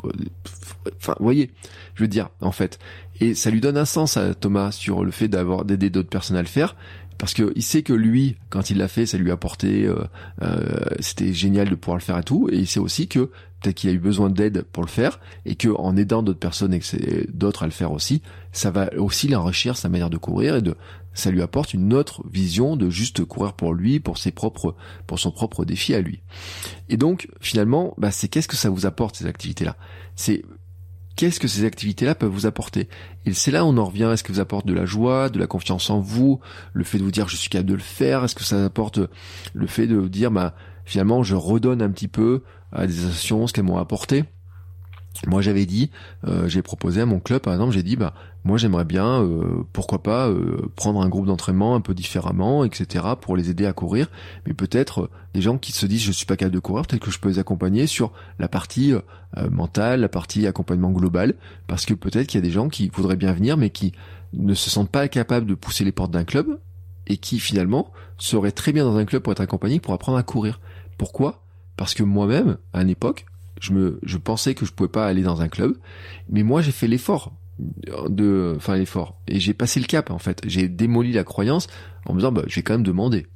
enfin, 0.96 1.14
vous 1.18 1.24
voyez, 1.24 1.50
je 1.94 2.02
veux 2.04 2.08
dire 2.08 2.30
en 2.40 2.52
fait. 2.52 2.78
Et 3.20 3.34
ça 3.34 3.50
lui 3.50 3.60
donne 3.60 3.76
un 3.76 3.84
sens 3.84 4.16
à 4.16 4.34
Thomas 4.34 4.72
sur 4.72 5.04
le 5.04 5.10
fait 5.10 5.28
d'avoir 5.28 5.64
d'aider 5.64 5.90
d'autres 5.90 6.08
personnes 6.08 6.36
à 6.36 6.42
le 6.42 6.48
faire 6.48 6.76
parce 7.18 7.34
que 7.34 7.52
il 7.56 7.62
sait 7.62 7.82
que 7.82 7.92
lui, 7.92 8.36
quand 8.48 8.70
il 8.70 8.78
l'a 8.78 8.88
fait, 8.88 9.04
ça 9.04 9.18
lui 9.18 9.30
a 9.30 9.34
apporté, 9.34 9.84
euh, 9.84 9.96
euh, 10.42 10.84
c'était 11.00 11.32
génial 11.32 11.68
de 11.68 11.74
pouvoir 11.74 11.98
le 11.98 12.02
faire 12.02 12.14
à 12.14 12.22
tout, 12.22 12.48
et 12.50 12.56
il 12.56 12.66
sait 12.66 12.80
aussi 12.80 13.08
que 13.08 13.30
peut-être 13.60 13.74
qu'il 13.74 13.90
a 13.90 13.92
eu 13.92 13.98
besoin 13.98 14.30
d'aide 14.30 14.62
pour 14.62 14.84
le 14.84 14.88
faire, 14.88 15.18
et 15.44 15.56
que 15.56 15.68
en 15.68 15.96
aidant 15.96 16.22
d'autres 16.22 16.38
personnes 16.38 16.72
et 16.72 16.80
d'autres 17.28 17.64
à 17.64 17.66
le 17.66 17.72
faire 17.72 17.90
aussi, 17.90 18.22
ça 18.58 18.72
va 18.72 18.90
aussi 18.96 19.28
l'enrichir 19.28 19.76
sa 19.76 19.88
manière 19.88 20.10
de 20.10 20.16
courir 20.16 20.56
et 20.56 20.62
de 20.62 20.76
ça 21.14 21.30
lui 21.30 21.42
apporte 21.42 21.74
une 21.74 21.94
autre 21.94 22.24
vision 22.28 22.76
de 22.76 22.90
juste 22.90 23.24
courir 23.24 23.52
pour 23.52 23.72
lui, 23.72 24.00
pour 24.00 24.18
ses 24.18 24.32
propres, 24.32 24.74
pour 25.06 25.20
son 25.20 25.30
propre 25.30 25.64
défi 25.64 25.94
à 25.94 26.00
lui. 26.00 26.22
Et 26.88 26.96
donc 26.96 27.28
finalement, 27.40 27.94
bah, 27.98 28.10
c'est 28.10 28.26
qu'est-ce 28.26 28.48
que 28.48 28.56
ça 28.56 28.68
vous 28.68 28.84
apporte 28.84 29.14
ces 29.14 29.26
activités-là? 29.26 29.76
C'est 30.16 30.42
qu'est-ce 31.14 31.38
que 31.38 31.46
ces 31.46 31.64
activités-là 31.64 32.16
peuvent 32.16 32.32
vous 32.32 32.46
apporter? 32.46 32.88
Et 33.26 33.32
c'est 33.32 33.52
là 33.52 33.64
où 33.64 33.68
on 33.68 33.76
en 33.76 33.84
revient. 33.84 34.10
Est-ce 34.12 34.24
que 34.24 34.32
vous 34.32 34.40
apporte 34.40 34.66
de 34.66 34.74
la 34.74 34.86
joie, 34.86 35.28
de 35.28 35.38
la 35.38 35.46
confiance 35.46 35.88
en 35.88 36.00
vous, 36.00 36.40
le 36.72 36.82
fait 36.82 36.98
de 36.98 37.04
vous 37.04 37.12
dire 37.12 37.28
je 37.28 37.36
suis 37.36 37.50
capable 37.50 37.70
de 37.70 37.74
le 37.74 37.80
faire? 37.80 38.24
Est-ce 38.24 38.34
que 38.34 38.44
ça 38.44 38.64
apporte 38.64 38.98
le 39.54 39.66
fait 39.68 39.86
de 39.86 39.94
vous 39.94 40.08
dire 40.08 40.32
bah 40.32 40.56
finalement 40.84 41.22
je 41.22 41.36
redonne 41.36 41.80
un 41.80 41.90
petit 41.90 42.08
peu 42.08 42.42
à 42.72 42.88
des 42.88 43.04
associations 43.04 43.46
ce 43.46 43.52
qu'elles 43.52 43.64
m'ont 43.64 43.78
apporté? 43.78 44.24
Moi 45.26 45.42
j'avais 45.42 45.66
dit, 45.66 45.90
euh, 46.26 46.48
j'ai 46.48 46.62
proposé 46.62 47.00
à 47.00 47.06
mon 47.06 47.18
club 47.18 47.42
par 47.42 47.52
exemple, 47.52 47.72
j'ai 47.72 47.82
dit 47.82 47.96
bah 47.96 48.14
moi 48.44 48.56
j'aimerais 48.56 48.84
bien, 48.84 49.22
euh, 49.22 49.64
pourquoi 49.72 50.02
pas 50.02 50.28
euh, 50.28 50.70
prendre 50.76 51.02
un 51.02 51.08
groupe 51.08 51.26
d'entraînement 51.26 51.74
un 51.74 51.80
peu 51.80 51.94
différemment, 51.94 52.64
etc. 52.64 53.04
pour 53.20 53.36
les 53.36 53.50
aider 53.50 53.66
à 53.66 53.72
courir, 53.72 54.08
mais 54.46 54.54
peut-être 54.54 55.10
des 55.34 55.40
gens 55.40 55.58
qui 55.58 55.72
se 55.72 55.86
disent 55.86 56.02
je 56.02 56.12
suis 56.12 56.26
pas 56.26 56.36
capable 56.36 56.54
de 56.54 56.60
courir, 56.60 56.86
peut-être 56.86 57.02
que 57.02 57.10
je 57.10 57.18
peux 57.18 57.28
les 57.28 57.38
accompagner 57.38 57.86
sur 57.86 58.12
la 58.38 58.48
partie 58.48 58.94
mentale, 59.50 60.00
la 60.00 60.08
partie 60.08 60.46
accompagnement 60.46 60.90
global, 60.90 61.34
parce 61.66 61.84
que 61.84 61.94
peut-être 61.94 62.28
qu'il 62.28 62.38
y 62.38 62.42
a 62.42 62.46
des 62.46 62.52
gens 62.52 62.68
qui 62.68 62.88
voudraient 62.88 63.16
bien 63.16 63.32
venir 63.32 63.56
mais 63.56 63.70
qui 63.70 63.92
ne 64.32 64.54
se 64.54 64.70
sentent 64.70 64.90
pas 64.90 65.08
capables 65.08 65.46
de 65.46 65.54
pousser 65.54 65.84
les 65.84 65.92
portes 65.92 66.10
d'un 66.10 66.24
club 66.24 66.58
et 67.08 67.16
qui 67.16 67.40
finalement 67.40 67.90
seraient 68.18 68.52
très 68.52 68.72
bien 68.72 68.84
dans 68.84 68.96
un 68.96 69.04
club 69.04 69.22
pour 69.22 69.32
être 69.32 69.40
accompagnés 69.40 69.80
pour 69.80 69.94
apprendre 69.94 70.18
à 70.18 70.22
courir. 70.22 70.60
Pourquoi? 70.96 71.42
Parce 71.76 71.94
que 71.94 72.02
moi-même, 72.02 72.58
à 72.72 72.82
une 72.82 72.90
époque, 72.90 73.26
je 73.60 73.72
me, 73.72 73.98
je 74.02 74.18
pensais 74.18 74.54
que 74.54 74.66
je 74.66 74.72
pouvais 74.72 74.88
pas 74.88 75.06
aller 75.06 75.22
dans 75.22 75.40
un 75.40 75.48
club, 75.48 75.76
mais 76.28 76.42
moi 76.42 76.62
j'ai 76.62 76.72
fait 76.72 76.86
l'effort 76.86 77.32
de, 77.58 78.54
enfin 78.56 78.76
l'effort, 78.76 79.20
et 79.26 79.40
j'ai 79.40 79.54
passé 79.54 79.80
le 79.80 79.86
cap 79.86 80.10
en 80.10 80.18
fait. 80.18 80.40
J'ai 80.46 80.68
démoli 80.68 81.12
la 81.12 81.24
croyance 81.24 81.66
en 82.06 82.14
me 82.14 82.18
disant 82.18 82.32
bah 82.32 82.42
je 82.46 82.56
vais 82.56 82.62
quand 82.62 82.74
même 82.74 82.82
demander. 82.82 83.26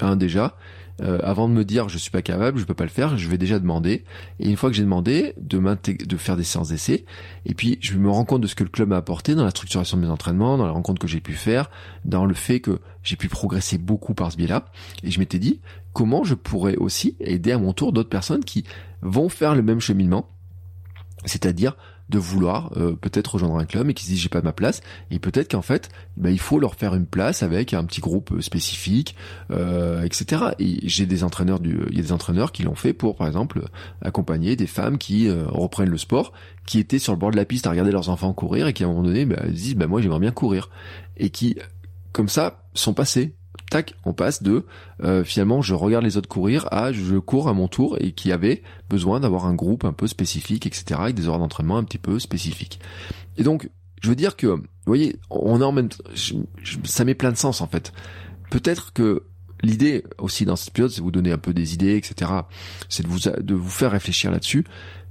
Un 0.00 0.16
déjà, 0.16 0.56
euh, 1.02 1.18
avant 1.22 1.48
de 1.48 1.54
me 1.54 1.64
dire 1.64 1.88
je 1.88 1.98
suis 1.98 2.10
pas 2.10 2.22
capable, 2.22 2.58
je 2.58 2.64
peux 2.64 2.74
pas 2.74 2.84
le 2.84 2.90
faire, 2.90 3.16
je 3.18 3.28
vais 3.28 3.38
déjà 3.38 3.58
demander. 3.58 4.04
Et 4.40 4.48
une 4.48 4.56
fois 4.56 4.70
que 4.70 4.76
j'ai 4.76 4.82
demandé, 4.82 5.34
de 5.38 5.58
de 5.58 6.16
faire 6.16 6.36
des 6.36 6.44
séances 6.44 6.68
d'essai, 6.68 7.04
et 7.46 7.54
puis 7.54 7.78
je 7.80 7.96
me 7.98 8.10
rends 8.10 8.24
compte 8.24 8.40
de 8.40 8.46
ce 8.46 8.54
que 8.54 8.64
le 8.64 8.70
club 8.70 8.88
m'a 8.88 8.96
apporté 8.96 9.34
dans 9.34 9.44
la 9.44 9.50
structuration 9.50 9.96
de 9.96 10.02
mes 10.02 10.08
entraînements, 10.08 10.56
dans 10.56 10.66
la 10.66 10.72
rencontre 10.72 11.00
que 11.00 11.08
j'ai 11.08 11.20
pu 11.20 11.32
faire, 11.32 11.70
dans 12.04 12.24
le 12.24 12.34
fait 12.34 12.60
que 12.60 12.78
j'ai 13.02 13.16
pu 13.16 13.28
progresser 13.28 13.78
beaucoup 13.78 14.14
par 14.14 14.30
ce 14.32 14.36
biais-là. 14.36 14.66
Et 15.02 15.10
je 15.10 15.18
m'étais 15.18 15.38
dit 15.38 15.60
comment 15.92 16.24
je 16.24 16.34
pourrais 16.34 16.76
aussi 16.76 17.16
aider 17.20 17.52
à 17.52 17.58
mon 17.58 17.72
tour 17.72 17.92
d'autres 17.92 18.08
personnes 18.08 18.44
qui 18.44 18.64
vont 19.02 19.28
faire 19.28 19.54
le 19.54 19.62
même 19.62 19.80
cheminement, 19.80 20.28
c'est-à-dire 21.24 21.76
de 22.08 22.18
vouloir 22.18 22.72
euh, 22.76 22.94
peut-être 22.94 23.34
rejoindre 23.34 23.56
un 23.56 23.64
club 23.64 23.88
et 23.90 23.94
qui 23.94 24.04
se 24.04 24.10
disent 24.10 24.20
j'ai 24.20 24.28
pas 24.28 24.42
ma 24.42 24.52
place. 24.52 24.80
Et 25.10 25.18
peut-être 25.18 25.50
qu'en 25.50 25.62
fait 25.62 25.88
bah, 26.16 26.30
il 26.30 26.38
faut 26.38 26.58
leur 26.58 26.74
faire 26.74 26.94
une 26.94 27.06
place 27.06 27.42
avec 27.42 27.74
un 27.74 27.84
petit 27.84 28.00
groupe 28.00 28.32
euh, 28.32 28.40
spécifique 28.40 29.16
euh, 29.50 30.02
etc 30.02 30.42
et 30.58 30.86
j'ai 30.88 31.06
des 31.06 31.24
entraîneurs 31.24 31.60
du 31.60 31.80
il 31.90 31.96
y 31.96 32.00
a 32.00 32.02
des 32.02 32.12
entraîneurs 32.12 32.52
qui 32.52 32.62
l'ont 32.62 32.74
fait 32.74 32.92
pour 32.92 33.16
par 33.16 33.26
exemple 33.26 33.62
accompagner 34.02 34.56
des 34.56 34.66
femmes 34.66 34.98
qui 34.98 35.30
reprennent 35.30 35.90
le 35.90 35.98
sport 35.98 36.32
qui 36.66 36.78
étaient 36.78 36.98
sur 36.98 37.12
le 37.12 37.18
bord 37.18 37.30
de 37.30 37.36
la 37.36 37.44
piste 37.44 37.66
à 37.66 37.70
regarder 37.70 37.92
leurs 37.92 38.08
enfants 38.08 38.32
courir 38.32 38.66
et 38.66 38.72
qui 38.72 38.84
à 38.84 38.86
un 38.86 38.90
moment 38.90 39.02
donné 39.02 39.24
bah, 39.24 39.42
disent 39.48 39.76
bah 39.76 39.86
moi 39.86 40.00
j'aimerais 40.00 40.20
bien 40.20 40.32
courir. 40.32 40.70
Et 41.16 41.30
qui 41.30 41.56
comme 42.12 42.28
ça 42.28 42.64
sont 42.74 42.94
passés 42.94 43.34
tac, 43.72 43.94
on 44.04 44.12
passe 44.12 44.42
de 44.42 44.66
euh, 45.02 45.24
finalement 45.24 45.62
je 45.62 45.74
regarde 45.74 46.04
les 46.04 46.18
autres 46.18 46.28
courir 46.28 46.68
à 46.70 46.92
je 46.92 47.16
cours 47.16 47.48
à 47.48 47.54
mon 47.54 47.68
tour 47.68 47.96
et 48.00 48.12
qui 48.12 48.30
avait 48.30 48.62
besoin 48.90 49.18
d'avoir 49.18 49.46
un 49.46 49.54
groupe 49.54 49.84
un 49.84 49.94
peu 49.94 50.06
spécifique, 50.06 50.66
etc. 50.66 51.00
avec 51.00 51.14
des 51.14 51.26
horaires 51.26 51.40
d'entraînement 51.40 51.78
un 51.78 51.84
petit 51.84 51.98
peu 51.98 52.18
spécifiques. 52.18 52.80
Et 53.38 53.42
donc 53.44 53.70
je 54.02 54.08
veux 54.08 54.16
dire 54.16 54.36
que, 54.36 54.48
vous 54.48 54.62
voyez, 54.84 55.16
on 55.30 55.60
est 55.60 55.64
en 55.64 55.72
même, 55.72 55.88
ça 56.84 57.04
met 57.04 57.14
plein 57.14 57.32
de 57.32 57.36
sens 57.36 57.60
en 57.60 57.66
fait. 57.66 57.92
Peut-être 58.50 58.92
que 58.92 59.24
l'idée 59.62 60.04
aussi 60.18 60.44
dans 60.44 60.56
cet 60.56 60.68
épisode, 60.68 60.90
c'est 60.90 61.00
vous 61.00 61.10
donner 61.10 61.32
un 61.32 61.38
peu 61.38 61.54
des 61.54 61.72
idées, 61.72 61.96
etc. 61.96 62.30
C'est 62.90 63.04
de 63.04 63.08
vous 63.08 63.20
de 63.20 63.54
vous 63.54 63.70
faire 63.70 63.92
réfléchir 63.92 64.30
là-dessus, 64.30 64.64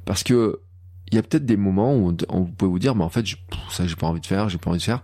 parce 0.06 0.24
que 0.24 0.60
il 1.12 1.16
y 1.16 1.18
a 1.18 1.24
peut-être 1.24 1.46
des 1.46 1.58
moments 1.58 1.96
où 1.96 2.16
on, 2.30 2.40
vous 2.42 2.52
pouvez 2.52 2.70
vous 2.70 2.80
dire, 2.80 2.96
mais 2.96 3.04
en 3.04 3.10
fait, 3.10 3.26
ça 3.72 3.88
j'ai 3.88 3.96
pas 3.96 4.08
envie 4.08 4.22
de 4.22 4.26
faire, 4.26 4.50
j'ai 4.50 4.60
pas 4.60 4.70
envie 4.70 4.80
de 4.80 4.84
faire. 4.84 5.04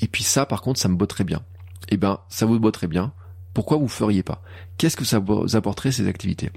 Et 0.00 0.06
puis 0.06 0.22
ça, 0.22 0.46
par 0.46 0.62
contre, 0.62 0.78
ça 0.78 0.88
me 0.88 1.06
très 1.06 1.24
bien 1.24 1.42
eh 1.88 1.96
ben, 1.96 2.20
ça 2.28 2.46
vous 2.46 2.58
très 2.70 2.86
bien. 2.86 3.12
Pourquoi 3.52 3.76
vous 3.76 3.88
feriez 3.88 4.22
pas? 4.22 4.42
Qu'est-ce 4.78 4.96
que 4.96 5.04
ça 5.04 5.18
vous 5.18 5.56
apporterait 5.56 5.92
ces 5.92 6.08
activités? 6.08 6.50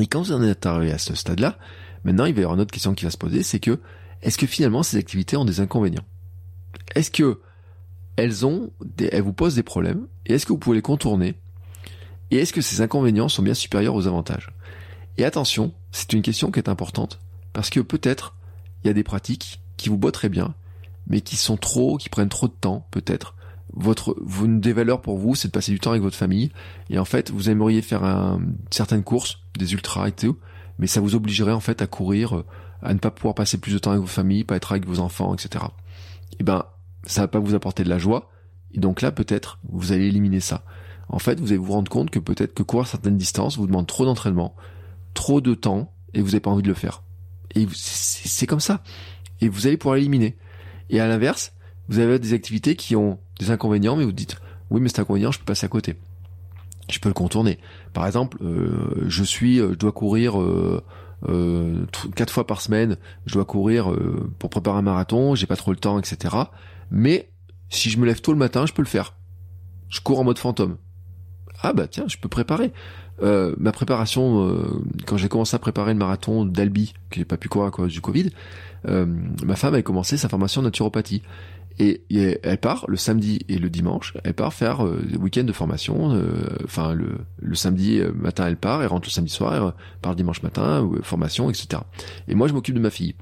Et 0.00 0.06
quand 0.06 0.22
vous 0.22 0.32
en 0.32 0.42
êtes 0.42 0.66
arrivé 0.66 0.92
à 0.92 0.98
ce 0.98 1.14
stade-là, 1.14 1.58
maintenant 2.04 2.26
il 2.26 2.34
va 2.34 2.40
y 2.40 2.44
avoir 2.44 2.54
une 2.54 2.60
autre 2.60 2.72
question 2.72 2.94
qui 2.94 3.04
va 3.04 3.10
se 3.10 3.16
poser, 3.16 3.42
c'est 3.42 3.60
que 3.60 3.80
est-ce 4.22 4.38
que 4.38 4.46
finalement 4.46 4.82
ces 4.82 4.98
activités 4.98 5.36
ont 5.36 5.44
des 5.44 5.60
inconvénients? 5.60 6.04
Est-ce 6.94 7.10
que 7.10 7.40
elles 8.16 8.46
ont, 8.46 8.70
des, 8.84 9.08
elles 9.12 9.22
vous 9.22 9.32
posent 9.32 9.54
des 9.54 9.62
problèmes? 9.62 10.06
Et 10.24 10.34
est-ce 10.34 10.46
que 10.46 10.52
vous 10.52 10.58
pouvez 10.58 10.76
les 10.76 10.82
contourner? 10.82 11.34
Et 12.30 12.36
est-ce 12.36 12.52
que 12.52 12.60
ces 12.60 12.80
inconvénients 12.80 13.28
sont 13.28 13.42
bien 13.42 13.54
supérieurs 13.54 13.94
aux 13.94 14.06
avantages? 14.06 14.50
Et 15.18 15.24
attention, 15.24 15.72
c'est 15.92 16.12
une 16.12 16.22
question 16.22 16.50
qui 16.50 16.58
est 16.58 16.68
importante 16.68 17.18
parce 17.52 17.70
que 17.70 17.80
peut-être 17.80 18.34
il 18.82 18.88
y 18.88 18.90
a 18.90 18.94
des 18.94 19.04
pratiques 19.04 19.60
qui 19.76 19.88
vous 19.88 19.98
botteraient 19.98 20.28
bien, 20.28 20.54
mais 21.06 21.20
qui 21.20 21.36
sont 21.36 21.56
trop, 21.56 21.96
qui 21.96 22.08
prennent 22.08 22.28
trop 22.28 22.48
de 22.48 22.52
temps, 22.52 22.86
peut-être. 22.90 23.34
Votre, 23.72 24.16
une 24.44 24.60
des 24.60 24.72
valeurs 24.72 25.02
pour 25.02 25.18
vous, 25.18 25.34
c'est 25.34 25.48
de 25.48 25.52
passer 25.52 25.72
du 25.72 25.80
temps 25.80 25.90
avec 25.90 26.02
votre 26.02 26.16
famille. 26.16 26.50
Et 26.88 26.98
en 26.98 27.04
fait, 27.04 27.30
vous 27.30 27.50
aimeriez 27.50 27.82
faire 27.82 28.04
un, 28.04 28.40
certaines 28.70 29.02
courses, 29.02 29.40
des 29.58 29.72
ultras 29.72 30.08
et 30.08 30.12
tout, 30.12 30.38
mais 30.78 30.86
ça 30.86 31.00
vous 31.00 31.14
obligerait 31.14 31.52
en 31.52 31.60
fait 31.60 31.82
à 31.82 31.86
courir, 31.86 32.44
à 32.82 32.94
ne 32.94 32.98
pas 32.98 33.10
pouvoir 33.10 33.34
passer 33.34 33.58
plus 33.58 33.72
de 33.72 33.78
temps 33.78 33.90
avec 33.90 34.02
vos 34.02 34.06
familles, 34.06 34.44
pas 34.44 34.56
être 34.56 34.72
avec 34.72 34.86
vos 34.86 35.00
enfants, 35.00 35.34
etc. 35.34 35.64
Et 36.32 36.36
eh 36.40 36.44
ben, 36.44 36.64
ça 37.04 37.22
va 37.22 37.28
pas 37.28 37.38
vous 37.38 37.54
apporter 37.54 37.84
de 37.84 37.88
la 37.88 37.98
joie. 37.98 38.30
Et 38.72 38.80
donc 38.80 39.02
là, 39.02 39.10
peut-être, 39.10 39.58
vous 39.68 39.92
allez 39.92 40.06
éliminer 40.06 40.40
ça. 40.40 40.64
En 41.08 41.18
fait, 41.18 41.40
vous 41.40 41.48
allez 41.48 41.58
vous 41.58 41.72
rendre 41.72 41.90
compte 41.90 42.10
que 42.10 42.18
peut-être 42.18 42.52
que 42.52 42.62
courir 42.62 42.86
certaines 42.86 43.16
distances 43.16 43.56
vous 43.56 43.66
demande 43.66 43.86
trop 43.86 44.04
d'entraînement, 44.04 44.54
trop 45.14 45.40
de 45.40 45.54
temps, 45.54 45.92
et 46.14 46.20
vous 46.20 46.28
n'avez 46.28 46.40
pas 46.40 46.50
envie 46.50 46.62
de 46.62 46.68
le 46.68 46.74
faire. 46.74 47.02
Et 47.54 47.66
c'est 47.72 48.46
comme 48.46 48.60
ça. 48.60 48.82
Et 49.40 49.48
vous 49.48 49.66
allez 49.66 49.76
pouvoir 49.76 49.96
l'éliminer. 49.96 50.36
Et 50.90 51.00
à 51.00 51.06
l'inverse, 51.06 51.52
vous 51.88 51.98
avez 52.00 52.18
des 52.18 52.32
activités 52.32 52.76
qui 52.76 52.96
ont 52.96 53.18
des 53.38 53.50
inconvénients, 53.50 53.96
mais 53.96 54.04
vous 54.04 54.12
dites, 54.12 54.36
oui, 54.70 54.80
mais 54.80 54.88
cet 54.88 55.00
inconvénient, 55.00 55.32
je 55.32 55.38
peux 55.38 55.44
passer 55.44 55.66
à 55.66 55.68
côté. 55.68 55.96
Je 56.90 56.98
peux 56.98 57.08
le 57.08 57.14
contourner. 57.14 57.58
Par 57.92 58.06
exemple, 58.06 58.38
euh, 58.42 59.04
je 59.08 59.24
suis, 59.24 59.60
euh, 59.60 59.72
je 59.72 59.78
dois 59.78 59.92
courir 59.92 60.40
euh, 60.40 60.82
euh, 61.28 61.84
quatre 62.14 62.32
fois 62.32 62.46
par 62.46 62.60
semaine, 62.60 62.96
je 63.26 63.34
dois 63.34 63.44
courir 63.44 63.92
pour 64.38 64.50
préparer 64.50 64.78
un 64.78 64.82
marathon, 64.82 65.34
j'ai 65.34 65.46
pas 65.46 65.56
trop 65.56 65.72
le 65.72 65.78
temps, 65.78 65.98
etc. 65.98 66.34
Mais 66.90 67.30
si 67.68 67.90
je 67.90 67.98
me 67.98 68.06
lève 68.06 68.20
tôt 68.20 68.32
le 68.32 68.38
matin, 68.38 68.66
je 68.66 68.72
peux 68.72 68.82
le 68.82 68.88
faire. 68.88 69.14
Je 69.88 70.00
cours 70.00 70.20
en 70.20 70.24
mode 70.24 70.38
fantôme. 70.38 70.76
Ah 71.62 71.72
bah 71.72 71.86
tiens, 71.88 72.04
je 72.06 72.18
peux 72.18 72.28
préparer. 72.28 72.72
Euh, 73.22 73.54
ma 73.58 73.72
préparation, 73.72 74.46
euh, 74.46 74.82
quand 75.06 75.16
j'ai 75.16 75.28
commencé 75.28 75.54
à 75.54 75.58
préparer 75.58 75.92
le 75.92 75.98
marathon 75.98 76.44
d'Albi, 76.44 76.92
que 77.10 77.16
j'ai 77.16 77.24
pas 77.24 77.38
pu 77.38 77.48
courir 77.48 77.68
à 77.68 77.70
cause 77.70 77.92
du 77.92 78.00
Covid, 78.00 78.30
euh, 78.88 79.06
ma 79.44 79.56
femme 79.56 79.74
avait 79.74 79.82
commencé 79.82 80.16
sa 80.16 80.28
formation 80.28 80.60
en 80.60 80.64
naturopathie. 80.64 81.22
Et, 81.78 82.02
elle 82.42 82.58
part 82.58 82.86
le 82.88 82.96
samedi 82.96 83.40
et 83.48 83.58
le 83.58 83.68
dimanche, 83.68 84.14
elle 84.24 84.34
part 84.34 84.54
faire 84.54 84.84
le 84.84 85.18
week-end 85.18 85.44
de 85.44 85.52
formation. 85.52 86.18
Enfin, 86.64 86.94
le, 86.94 87.18
le, 87.38 87.54
samedi 87.54 88.00
matin, 88.14 88.46
elle 88.46 88.56
part, 88.56 88.82
elle 88.82 88.88
rentre 88.88 89.08
le 89.08 89.12
samedi 89.12 89.32
soir, 89.32 89.52
elle 89.52 90.00
part 90.00 90.12
le 90.12 90.16
dimanche 90.16 90.42
matin, 90.42 90.88
formation, 91.02 91.50
etc. 91.50 91.82
Et 92.28 92.34
moi, 92.34 92.48
je 92.48 92.54
m'occupe 92.54 92.74
de 92.74 92.80
ma 92.80 92.90
fille. 92.90 93.14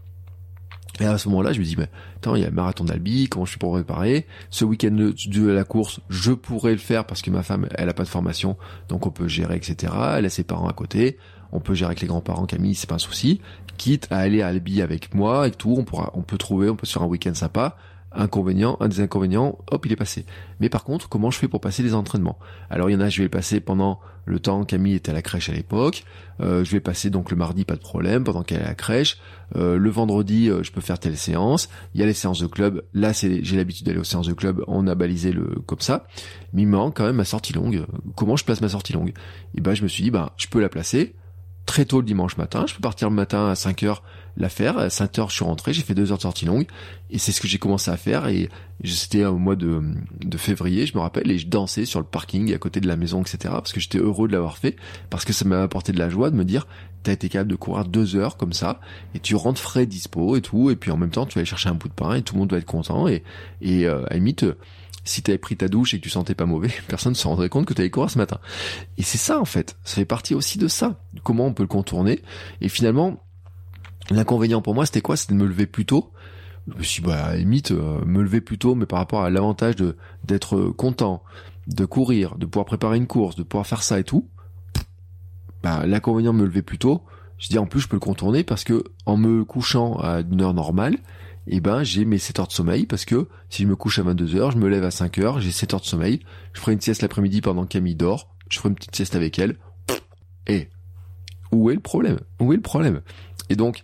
Et 1.00 1.06
à 1.06 1.18
ce 1.18 1.28
moment-là, 1.28 1.52
je 1.52 1.58
me 1.58 1.64
dis, 1.64 1.74
mais 1.76 1.88
attends, 2.16 2.36
il 2.36 2.42
y 2.42 2.44
a 2.44 2.48
le 2.48 2.54
marathon 2.54 2.84
d'Albi, 2.84 3.28
comment 3.28 3.44
je 3.44 3.52
fais 3.52 3.58
pour 3.58 3.72
préparer 3.72 4.26
Ce 4.50 4.64
week-end 4.64 4.92
de, 4.92 5.46
la 5.46 5.64
course, 5.64 6.00
je 6.08 6.32
pourrais 6.32 6.72
le 6.72 6.78
faire 6.78 7.04
parce 7.04 7.20
que 7.20 7.30
ma 7.30 7.42
femme, 7.42 7.66
elle 7.74 7.88
a 7.88 7.94
pas 7.94 8.04
de 8.04 8.08
formation, 8.08 8.56
donc 8.88 9.06
on 9.06 9.10
peut 9.10 9.26
gérer, 9.26 9.56
etc. 9.56 9.92
Elle 10.16 10.26
a 10.26 10.30
ses 10.30 10.44
parents 10.44 10.68
à 10.68 10.72
côté, 10.72 11.18
on 11.50 11.58
peut 11.58 11.74
gérer 11.74 11.88
avec 11.88 12.00
les 12.00 12.06
grands-parents, 12.06 12.46
Camille, 12.46 12.76
c'est 12.76 12.88
pas 12.88 12.96
un 12.96 12.98
souci. 12.98 13.40
Quitte 13.76 14.06
à 14.12 14.18
aller 14.18 14.40
à 14.42 14.48
Albi 14.48 14.82
avec 14.82 15.14
moi 15.14 15.48
et 15.48 15.50
tout, 15.50 15.74
on 15.76 15.82
pourra, 15.82 16.12
on 16.14 16.22
peut 16.22 16.38
trouver, 16.38 16.70
on 16.70 16.76
peut 16.76 16.86
sur 16.86 17.02
un 17.02 17.06
week-end 17.06 17.34
sympa 17.34 17.76
inconvénient, 18.14 18.76
un 18.80 18.88
des 18.88 19.00
inconvénients, 19.00 19.58
hop, 19.70 19.86
il 19.86 19.92
est 19.92 19.96
passé. 19.96 20.24
Mais 20.60 20.68
par 20.68 20.84
contre, 20.84 21.08
comment 21.08 21.30
je 21.30 21.38
fais 21.38 21.48
pour 21.48 21.60
passer 21.60 21.82
les 21.82 21.94
entraînements? 21.94 22.38
Alors 22.70 22.90
il 22.90 22.94
y 22.94 22.96
en 22.96 23.00
a, 23.00 23.08
je 23.08 23.22
vais 23.22 23.28
passer 23.28 23.60
pendant 23.60 24.00
le 24.26 24.38
temps 24.38 24.64
Camille 24.64 24.94
était 24.94 25.10
à 25.10 25.14
la 25.14 25.22
crèche 25.22 25.48
à 25.48 25.52
l'époque. 25.52 26.04
Euh, 26.40 26.64
je 26.64 26.70
vais 26.70 26.80
passer 26.80 27.10
donc 27.10 27.30
le 27.30 27.36
mardi, 27.36 27.64
pas 27.64 27.74
de 27.74 27.80
problème, 27.80 28.24
pendant 28.24 28.42
qu'elle 28.42 28.60
est 28.60 28.64
à 28.64 28.68
la 28.68 28.74
crèche. 28.74 29.18
Euh, 29.56 29.76
le 29.76 29.90
vendredi, 29.90 30.48
euh, 30.48 30.62
je 30.62 30.72
peux 30.72 30.80
faire 30.80 30.98
telle 30.98 31.16
séance. 31.16 31.68
Il 31.94 32.00
y 32.00 32.02
a 32.02 32.06
les 32.06 32.14
séances 32.14 32.40
de 32.40 32.46
club. 32.46 32.82
Là, 32.94 33.12
c'est 33.12 33.44
j'ai 33.44 33.56
l'habitude 33.56 33.86
d'aller 33.86 33.98
aux 33.98 34.04
séances 34.04 34.26
de 34.26 34.32
club. 34.32 34.64
On 34.66 34.86
a 34.86 34.94
balisé 34.94 35.32
le 35.32 35.44
comme 35.66 35.80
ça. 35.80 36.06
Mais 36.52 36.62
il 36.62 36.68
manque 36.68 36.96
quand 36.96 37.04
même 37.04 37.16
ma 37.16 37.24
sortie 37.24 37.52
longue. 37.52 37.84
Comment 38.16 38.36
je 38.36 38.44
place 38.44 38.60
ma 38.60 38.68
sortie 38.68 38.92
longue? 38.92 39.12
Et 39.54 39.60
ben, 39.60 39.74
je 39.74 39.82
me 39.82 39.88
suis 39.88 40.02
dit, 40.02 40.10
bah, 40.10 40.32
je 40.36 40.46
peux 40.48 40.60
la 40.60 40.68
placer 40.68 41.14
très 41.66 41.84
tôt 41.84 42.00
le 42.00 42.06
dimanche 42.06 42.36
matin. 42.36 42.64
Je 42.66 42.74
peux 42.74 42.80
partir 42.80 43.08
le 43.08 43.14
matin 43.14 43.48
à 43.48 43.54
5 43.54 43.82
heures 43.84 44.02
la 44.36 44.48
faire. 44.48 44.78
À 44.78 44.90
5 44.90 45.18
heures, 45.18 45.30
je 45.30 45.36
suis 45.36 45.44
rentré, 45.44 45.72
j'ai 45.72 45.82
fait 45.82 45.94
deux 45.94 46.10
heures 46.12 46.18
de 46.18 46.22
sortie 46.22 46.44
longue. 46.44 46.66
Et 47.10 47.18
c'est 47.18 47.32
ce 47.32 47.40
que 47.40 47.48
j'ai 47.48 47.58
commencé 47.58 47.90
à 47.90 47.96
faire. 47.96 48.26
Et 48.28 48.48
c'était 48.84 49.24
au 49.24 49.38
mois 49.38 49.56
de, 49.56 49.82
février, 50.36 50.86
je 50.86 50.96
me 50.96 51.00
rappelle, 51.00 51.30
et 51.30 51.38
je 51.38 51.46
dansais 51.46 51.84
sur 51.84 52.00
le 52.00 52.06
parking 52.06 52.52
à 52.54 52.58
côté 52.58 52.80
de 52.80 52.88
la 52.88 52.96
maison, 52.96 53.22
etc. 53.22 53.38
Parce 53.50 53.72
que 53.72 53.80
j'étais 53.80 53.98
heureux 53.98 54.28
de 54.28 54.32
l'avoir 54.32 54.58
fait. 54.58 54.76
Parce 55.10 55.24
que 55.24 55.32
ça 55.32 55.44
m'a 55.44 55.62
apporté 55.62 55.92
de 55.92 55.98
la 55.98 56.08
joie 56.08 56.30
de 56.30 56.36
me 56.36 56.44
dire, 56.44 56.66
t'as 57.02 57.12
été 57.12 57.28
capable 57.28 57.50
de 57.50 57.56
courir 57.56 57.84
deux 57.84 58.16
heures 58.16 58.36
comme 58.36 58.52
ça. 58.52 58.80
Et 59.14 59.20
tu 59.20 59.34
rentres 59.36 59.60
frais, 59.60 59.86
dispo 59.86 60.36
et 60.36 60.42
tout. 60.42 60.70
Et 60.70 60.76
puis 60.76 60.90
en 60.90 60.96
même 60.96 61.10
temps, 61.10 61.26
tu 61.26 61.34
vas 61.34 61.40
aller 61.40 61.46
chercher 61.46 61.68
un 61.68 61.74
bout 61.74 61.88
de 61.88 61.94
pain 61.94 62.14
et 62.14 62.22
tout 62.22 62.34
le 62.34 62.40
monde 62.40 62.50
va 62.50 62.58
être 62.58 62.64
content. 62.64 63.08
Et, 63.08 63.22
et 63.60 63.86
euh, 63.86 64.04
à 64.10 64.14
limite, 64.14 64.44
si 65.04 65.22
t'avais 65.22 65.38
pris 65.38 65.56
ta 65.56 65.68
douche 65.68 65.94
et 65.94 65.98
que 65.98 66.02
tu 66.02 66.10
sentais 66.10 66.34
pas 66.34 66.46
mauvais, 66.46 66.70
personne 66.88 67.12
ne 67.12 67.16
se 67.16 67.28
rendrait 67.28 67.48
compte 67.48 67.66
que 67.66 67.74
t'avais 67.74 67.90
couru 67.90 68.08
ce 68.08 68.18
matin. 68.18 68.38
Et 68.98 69.02
c'est 69.02 69.18
ça 69.18 69.38
en 69.38 69.44
fait, 69.44 69.76
ça 69.84 69.96
fait 69.96 70.04
partie 70.04 70.34
aussi 70.34 70.58
de 70.58 70.68
ça. 70.68 70.98
Comment 71.22 71.46
on 71.46 71.52
peut 71.52 71.62
le 71.62 71.68
contourner 71.68 72.22
Et 72.60 72.68
finalement, 72.68 73.22
l'inconvénient 74.10 74.60
pour 74.60 74.74
moi, 74.74 74.86
c'était 74.86 75.00
quoi? 75.00 75.16
C'était 75.16 75.34
de 75.34 75.38
me 75.38 75.46
lever 75.46 75.66
plus 75.66 75.86
tôt. 75.86 76.12
Je 76.68 76.78
me 76.78 76.82
suis 76.82 77.02
dit, 77.02 77.08
bah, 77.08 77.36
limite, 77.36 77.72
euh, 77.72 78.02
me 78.06 78.22
lever 78.22 78.40
plus 78.40 78.58
tôt, 78.58 78.74
mais 78.74 78.86
par 78.86 78.98
rapport 78.98 79.22
à 79.22 79.30
l'avantage 79.30 79.76
de 79.76 79.96
d'être 80.24 80.70
content, 80.70 81.22
de 81.66 81.84
courir, 81.84 82.36
de 82.36 82.46
pouvoir 82.46 82.66
préparer 82.66 82.96
une 82.96 83.06
course, 83.06 83.36
de 83.36 83.42
pouvoir 83.42 83.66
faire 83.66 83.82
ça 83.82 83.98
et 83.98 84.04
tout, 84.04 84.28
bah, 85.62 85.86
l'inconvénient 85.86 86.32
de 86.32 86.38
me 86.38 86.44
lever 86.44 86.62
plus 86.62 86.78
tôt, 86.78 87.02
je 87.38 87.48
dis 87.48 87.58
en 87.58 87.66
plus 87.66 87.80
je 87.80 87.88
peux 87.88 87.96
le 87.96 88.00
contourner 88.00 88.44
parce 88.44 88.64
que 88.64 88.84
en 89.06 89.16
me 89.16 89.44
couchant 89.44 89.96
à 89.96 90.20
une 90.20 90.40
heure 90.40 90.54
normale, 90.54 90.96
eh 91.46 91.60
ben 91.60 91.82
j'ai 91.82 92.04
mes 92.04 92.18
7 92.18 92.38
heures 92.40 92.46
de 92.46 92.52
sommeil 92.52 92.86
parce 92.86 93.04
que 93.04 93.28
si 93.50 93.64
je 93.64 93.68
me 93.68 93.76
couche 93.76 93.98
à 93.98 94.02
22 94.02 94.36
heures, 94.36 94.50
je 94.50 94.58
me 94.58 94.68
lève 94.68 94.84
à 94.84 94.90
5 94.90 95.18
heures, 95.18 95.40
j'ai 95.40 95.50
7 95.50 95.74
heures 95.74 95.80
de 95.80 95.86
sommeil, 95.86 96.20
je 96.52 96.60
ferai 96.60 96.72
une 96.72 96.80
sieste 96.80 97.02
l'après-midi 97.02 97.40
pendant 97.40 97.66
Camille 97.66 97.96
dort, 97.96 98.34
je 98.48 98.58
ferai 98.58 98.70
une 98.70 98.74
petite 98.74 98.96
sieste 98.96 99.14
avec 99.14 99.38
elle. 99.38 99.56
Et 100.46 100.68
où 101.52 101.70
est 101.70 101.74
le 101.74 101.80
problème? 101.80 102.18
Où 102.40 102.52
est 102.52 102.56
le 102.56 102.62
problème? 102.62 103.02
Et 103.48 103.56
donc 103.56 103.82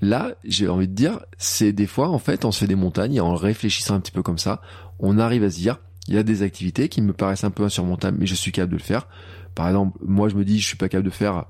là, 0.00 0.34
j'ai 0.44 0.68
envie 0.68 0.88
de 0.88 0.94
dire, 0.94 1.20
c'est 1.38 1.72
des 1.72 1.86
fois 1.86 2.08
en 2.08 2.18
fait, 2.18 2.44
on 2.44 2.52
se 2.52 2.60
fait 2.60 2.66
des 2.66 2.74
montagnes 2.74 3.14
et 3.14 3.20
en 3.20 3.34
réfléchissant 3.34 3.94
un 3.94 4.00
petit 4.00 4.12
peu 4.12 4.22
comme 4.22 4.38
ça, 4.38 4.60
on 4.98 5.18
arrive 5.18 5.44
à 5.44 5.50
se 5.50 5.56
dire, 5.56 5.78
il 6.08 6.14
y 6.14 6.18
a 6.18 6.22
des 6.22 6.42
activités 6.42 6.88
qui 6.88 7.02
me 7.02 7.12
paraissent 7.12 7.44
un 7.44 7.50
peu 7.50 7.64
insurmontables, 7.64 8.16
mais 8.18 8.26
je 8.26 8.34
suis 8.34 8.52
capable 8.52 8.72
de 8.72 8.78
le 8.78 8.82
faire. 8.82 9.08
Par 9.54 9.68
exemple, 9.68 9.98
moi 10.04 10.28
je 10.28 10.36
me 10.36 10.44
dis, 10.44 10.60
je 10.60 10.66
suis 10.66 10.76
pas 10.76 10.88
capable 10.88 11.08
de 11.08 11.14
faire 11.14 11.46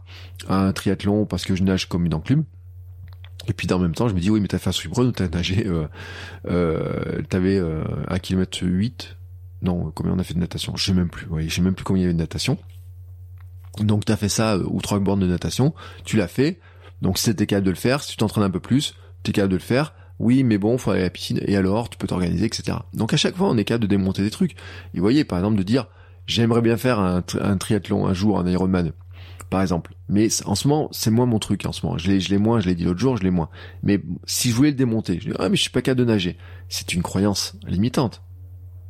un 0.48 0.72
triathlon 0.72 1.26
parce 1.26 1.44
que 1.44 1.54
je 1.54 1.62
nage 1.62 1.88
comme 1.88 2.06
une 2.06 2.14
enclume. 2.14 2.44
Et 3.46 3.52
puis 3.52 3.66
dans 3.66 3.78
le 3.78 3.82
même 3.82 3.94
temps, 3.94 4.08
je 4.08 4.14
me 4.14 4.20
dis 4.20 4.30
oui, 4.30 4.40
mais 4.40 4.48
t'as 4.48 4.58
fait 4.58 4.70
un 4.70 4.72
subrun 4.72 5.06
ou 5.06 5.12
t'as 5.12 5.28
nagé, 5.28 5.66
euh, 5.66 5.86
euh, 6.48 7.22
t'avais 7.28 7.58
euh, 7.58 7.82
1 8.08 8.18
km 8.18 8.66
8 8.66 9.16
Non, 9.62 9.90
combien 9.94 10.12
on 10.12 10.18
a 10.18 10.24
fait 10.24 10.34
de 10.34 10.38
natation? 10.38 10.76
Je 10.76 10.84
sais 10.84 10.92
même 10.92 11.08
plus. 11.08 11.26
Oui, 11.30 11.48
je 11.48 11.54
sais 11.54 11.62
même 11.62 11.74
plus 11.74 11.84
combien 11.84 12.02
il 12.02 12.04
y 12.04 12.06
avait 12.06 12.14
de 12.14 12.18
natation. 12.18 12.58
Donc 13.84 14.04
t'as 14.04 14.16
fait 14.16 14.28
ça 14.28 14.54
euh, 14.54 14.64
ou 14.66 14.80
trois 14.80 14.98
bornes 14.98 15.20
de 15.20 15.26
natation, 15.26 15.74
tu 16.04 16.16
l'as 16.16 16.28
fait. 16.28 16.60
Donc 17.02 17.18
si 17.18 17.34
t'es 17.34 17.46
capable 17.46 17.66
de 17.66 17.70
le 17.70 17.76
faire, 17.76 18.02
si 18.02 18.12
tu 18.12 18.16
t'entraînes 18.16 18.44
un 18.44 18.50
peu 18.50 18.60
plus, 18.60 18.94
t'es 19.22 19.32
capable 19.32 19.52
de 19.52 19.56
le 19.56 19.62
faire. 19.62 19.94
Oui, 20.18 20.42
mais 20.42 20.58
bon, 20.58 20.78
faut 20.78 20.90
aller 20.90 21.00
à 21.00 21.04
la 21.04 21.10
piscine. 21.10 21.40
Et 21.46 21.56
alors, 21.56 21.90
tu 21.90 21.96
peux 21.96 22.08
t'organiser, 22.08 22.46
etc. 22.46 22.78
Donc 22.92 23.14
à 23.14 23.16
chaque 23.16 23.36
fois, 23.36 23.48
on 23.48 23.56
est 23.56 23.64
capable 23.64 23.82
de 23.82 23.88
démonter 23.88 24.22
des 24.22 24.30
trucs. 24.30 24.56
Et 24.94 25.00
voyez, 25.00 25.24
par 25.24 25.38
exemple, 25.38 25.56
de 25.56 25.62
dire, 25.62 25.86
j'aimerais 26.26 26.60
bien 26.60 26.76
faire 26.76 26.98
un, 26.98 27.22
triathlon 27.22 28.06
un 28.06 28.14
jour, 28.14 28.38
un 28.38 28.46
Ironman 28.46 28.92
par 29.50 29.62
exemple. 29.62 29.94
Mais 30.08 30.28
en 30.44 30.54
ce 30.54 30.68
moment, 30.68 30.88
c'est 30.92 31.10
moins 31.10 31.26
mon 31.26 31.38
truc 31.38 31.64
en 31.66 31.72
ce 31.72 31.84
moment. 31.84 31.98
Je 31.98 32.10
l'ai 32.10 32.38
moins, 32.38 32.60
je 32.60 32.68
l'ai 32.68 32.74
dit 32.74 32.84
l'autre 32.84 33.00
jour, 33.00 33.16
je 33.16 33.22
l'ai 33.22 33.30
moins. 33.30 33.48
Mais 33.82 34.02
si 34.26 34.50
je 34.50 34.54
voulais 34.54 34.70
le 34.70 34.76
démonter, 34.76 35.18
je 35.20 35.30
dis, 35.30 35.36
ah 35.38 35.48
mais 35.48 35.56
je 35.56 35.62
suis 35.62 35.70
pas 35.70 35.82
capable 35.82 36.00
de 36.00 36.12
nager. 36.12 36.36
C'est 36.68 36.92
une 36.92 37.02
croyance 37.02 37.56
limitante. 37.66 38.22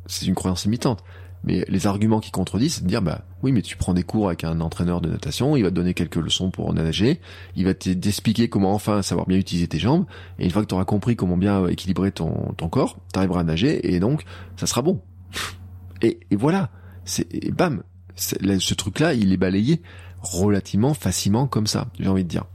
C'est 0.05 0.25
une 0.25 0.35
croyance 0.35 0.65
limitante. 0.65 1.03
Mais 1.43 1.65
les 1.69 1.87
arguments 1.87 2.19
qui 2.19 2.31
contredisent, 2.31 2.75
c'est 2.75 2.83
de 2.83 2.87
dire, 2.87 3.01
bah 3.01 3.21
oui, 3.43 3.51
mais 3.51 3.61
tu 3.61 3.77
prends 3.77 3.93
des 3.93 4.03
cours 4.03 4.27
avec 4.27 4.43
un 4.43 4.59
entraîneur 4.59 5.01
de 5.01 5.09
natation, 5.09 5.55
il 5.55 5.63
va 5.63 5.69
te 5.69 5.75
donner 5.75 5.93
quelques 5.93 6.17
leçons 6.17 6.51
pour 6.51 6.73
nager, 6.73 7.21
il 7.55 7.65
va 7.65 7.73
t'expliquer 7.73 8.49
comment 8.49 8.73
enfin 8.73 9.01
savoir 9.01 9.27
bien 9.27 9.37
utiliser 9.37 9.67
tes 9.67 9.79
jambes, 9.79 10.05
et 10.37 10.45
une 10.45 10.51
fois 10.51 10.63
que 10.63 10.67
tu 10.67 10.75
auras 10.75 10.85
compris 10.85 11.15
comment 11.15 11.37
bien 11.37 11.65
équilibrer 11.67 12.11
ton, 12.11 12.53
corps, 12.69 12.97
tu 13.13 13.19
arriveras 13.19 13.41
à 13.41 13.43
nager, 13.43 13.93
et 13.93 13.99
donc 13.99 14.23
ça 14.57 14.67
sera 14.67 14.81
bon. 14.81 15.01
et, 16.01 16.19
et 16.29 16.35
voilà, 16.35 16.69
c'est 17.05 17.33
et 17.33 17.51
bam, 17.51 17.83
ce 18.15 18.73
truc-là, 18.73 19.13
il 19.13 19.31
est 19.31 19.37
balayé 19.37 19.81
relativement 20.21 20.93
facilement 20.93 21.47
comme 21.47 21.67
ça, 21.67 21.87
j'ai 21.99 22.09
envie 22.09 22.23
de 22.23 22.29
dire. 22.29 22.45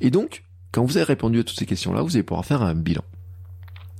Et 0.00 0.10
donc, 0.10 0.44
quand 0.72 0.84
vous 0.84 0.96
avez 0.96 1.04
répondu 1.04 1.40
à 1.40 1.44
toutes 1.44 1.58
ces 1.58 1.66
questions-là, 1.66 2.02
vous 2.02 2.16
allez 2.16 2.22
pouvoir 2.22 2.44
faire 2.44 2.62
un 2.62 2.74
bilan. 2.74 3.02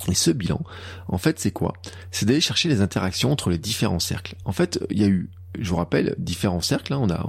Et 0.06 0.14
ce 0.14 0.30
bilan, 0.30 0.60
en 1.08 1.18
fait, 1.18 1.40
c'est 1.40 1.50
quoi? 1.50 1.72
C'est 2.10 2.26
d'aller 2.26 2.40
chercher 2.40 2.68
les 2.68 2.80
interactions 2.80 3.32
entre 3.32 3.50
les 3.50 3.58
différents 3.58 3.98
cercles. 3.98 4.36
En 4.44 4.52
fait, 4.52 4.78
il 4.90 5.00
y 5.00 5.04
a 5.04 5.08
eu, 5.08 5.28
je 5.58 5.68
vous 5.68 5.76
rappelle, 5.76 6.14
différents 6.18 6.60
cercles. 6.60 6.92
Hein. 6.92 7.00
on 7.02 7.10
a, 7.10 7.26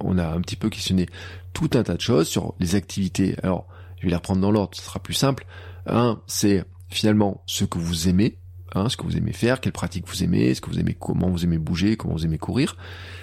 on, 0.00 0.18
a 0.18 0.26
un 0.26 0.40
petit 0.40 0.56
peu 0.56 0.70
questionné 0.70 1.06
tout 1.52 1.70
un 1.74 1.82
tas 1.82 1.94
de 1.94 2.00
choses 2.00 2.28
sur 2.28 2.54
les 2.58 2.74
activités. 2.74 3.36
Alors, 3.42 3.66
je 3.98 4.04
vais 4.04 4.10
les 4.10 4.16
reprendre 4.16 4.40
dans 4.40 4.50
l'ordre, 4.50 4.76
ce 4.76 4.82
sera 4.82 4.98
plus 4.98 5.14
simple. 5.14 5.46
Un, 5.86 6.20
c'est 6.26 6.64
finalement 6.88 7.42
ce 7.46 7.64
que 7.64 7.78
vous 7.78 8.08
aimez, 8.08 8.38
hein, 8.74 8.88
ce 8.88 8.96
que 8.96 9.04
vous 9.04 9.16
aimez 9.16 9.32
faire, 9.32 9.60
quelles 9.60 9.72
pratiques 9.72 10.08
vous 10.08 10.22
aimez, 10.22 10.54
ce 10.54 10.60
que 10.60 10.70
vous 10.70 10.78
aimez, 10.78 10.96
comment 10.98 11.28
vous 11.28 11.44
aimez 11.44 11.58
bouger, 11.58 11.96
comment 11.96 12.14
vous 12.14 12.24
aimez 12.24 12.38
courir, 12.38 12.76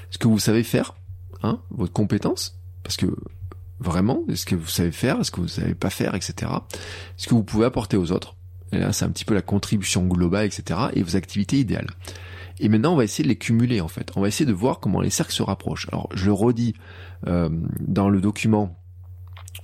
ce 0.10 0.18
que 0.18 0.28
vous 0.28 0.40
savez 0.40 0.64
faire, 0.64 0.96
hein, 1.44 1.62
votre 1.70 1.94
compétence, 1.94 2.60
parce 2.84 2.98
que 2.98 3.08
vraiment, 3.80 4.24
est-ce 4.30 4.46
que 4.46 4.56
vous 4.56 4.68
savez 4.68 4.92
faire, 4.92 5.20
est-ce 5.20 5.32
que 5.32 5.42
vous 5.42 5.48
savez 5.48 5.76
pas 5.76 5.90
faire, 5.90 6.16
etc. 6.16 6.52
Ce 7.18 7.28
que 7.28 7.34
vous 7.34 7.44
pouvez 7.44 7.66
apporter 7.66 7.98
aux 7.98 8.12
autres. 8.12 8.36
Là, 8.72 8.94
c'est 8.94 9.06
un 9.06 9.10
petit 9.10 9.26
peu 9.26 9.34
la 9.34 9.42
contribution 9.42 10.06
globale, 10.06 10.46
etc. 10.46 10.80
Et 10.94 11.04
vos 11.04 11.16
activités 11.16 11.58
idéales. 11.58 11.90
Et 12.60 12.70
maintenant, 12.70 12.94
on 12.94 12.96
va 12.96 13.04
essayer 13.04 13.24
de 13.24 13.30
les 13.30 13.38
cumuler 13.38 13.82
en 13.82 13.88
fait. 13.88 14.12
On 14.16 14.22
va 14.22 14.28
essayer 14.28 14.46
de 14.46 14.54
voir 14.54 14.80
comment 14.80 15.02
les 15.02 15.10
cercles 15.10 15.34
se 15.34 15.44
rapprochent. 15.44 15.88
Alors, 15.92 16.10
je 16.14 16.26
le 16.26 16.34
redis 16.34 16.76
euh, 17.28 17.50
dans 17.80 18.10
le 18.10 18.22
document 18.22 18.78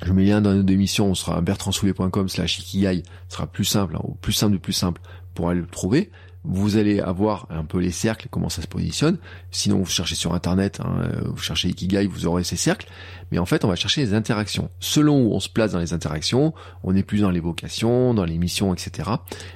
Je 0.02 0.12
mets 0.14 0.26
lien 0.26 0.42
dans 0.42 0.54
nos 0.54 0.68
émissions, 0.68 1.08
on 1.08 1.16
sera 1.16 1.42
bertrandsoulet.com 1.42 2.28
slash 2.28 2.60
ikigai, 2.60 3.04
ce 3.30 3.36
sera 3.36 3.48
plus 3.48 3.66
simple, 3.66 3.96
hein, 3.96 4.04
plus 4.22 4.34
simple 4.34 4.54
de 4.54 4.58
plus 4.58 4.74
simple 4.74 5.02
pour 5.34 5.50
aller 5.50 5.62
le 5.62 5.68
trouver. 5.68 6.12
Vous 6.49 6.78
allez 6.78 6.99
avoir 7.02 7.45
un 7.49 7.65
peu 7.65 7.80
les 7.80 7.91
cercles, 7.91 8.28
comment 8.32 8.49
ça 8.49 8.61
se 8.61 8.68
positionne. 8.68 9.18
Sinon, 9.52 9.80
vous 9.80 9.86
cherchez 9.86 10.15
sur 10.15 10.34
Internet, 10.34 10.80
hein, 10.80 11.02
euh, 11.02 11.22
vous 11.26 11.41
cherchez 11.41 11.68
Ikigai, 11.68 12.07
vous 12.07 12.26
aurez 12.26 12.44
ces 12.44 12.56
cercles. 12.56 12.88
Mais 13.32 13.38
en 13.38 13.45
fait, 13.45 13.65
on 13.65 13.68
va 13.68 13.76
chercher 13.76 14.02
les 14.02 14.14
interactions. 14.14 14.69
Selon 14.80 15.26
où 15.26 15.34
on 15.34 15.40
se 15.40 15.49
place 15.49 15.74
dans 15.74 15.80
les 15.80 15.94
interactions, 15.94 16.53
on 16.84 16.95
est 16.95 17.03
plus 17.03 17.19
dans 17.19 17.32
les 17.32 17.41
vocations, 17.41 18.14
dans 18.14 18.26
les 18.26 18.38
missions, 18.38 18.74
etc. 18.74 19.11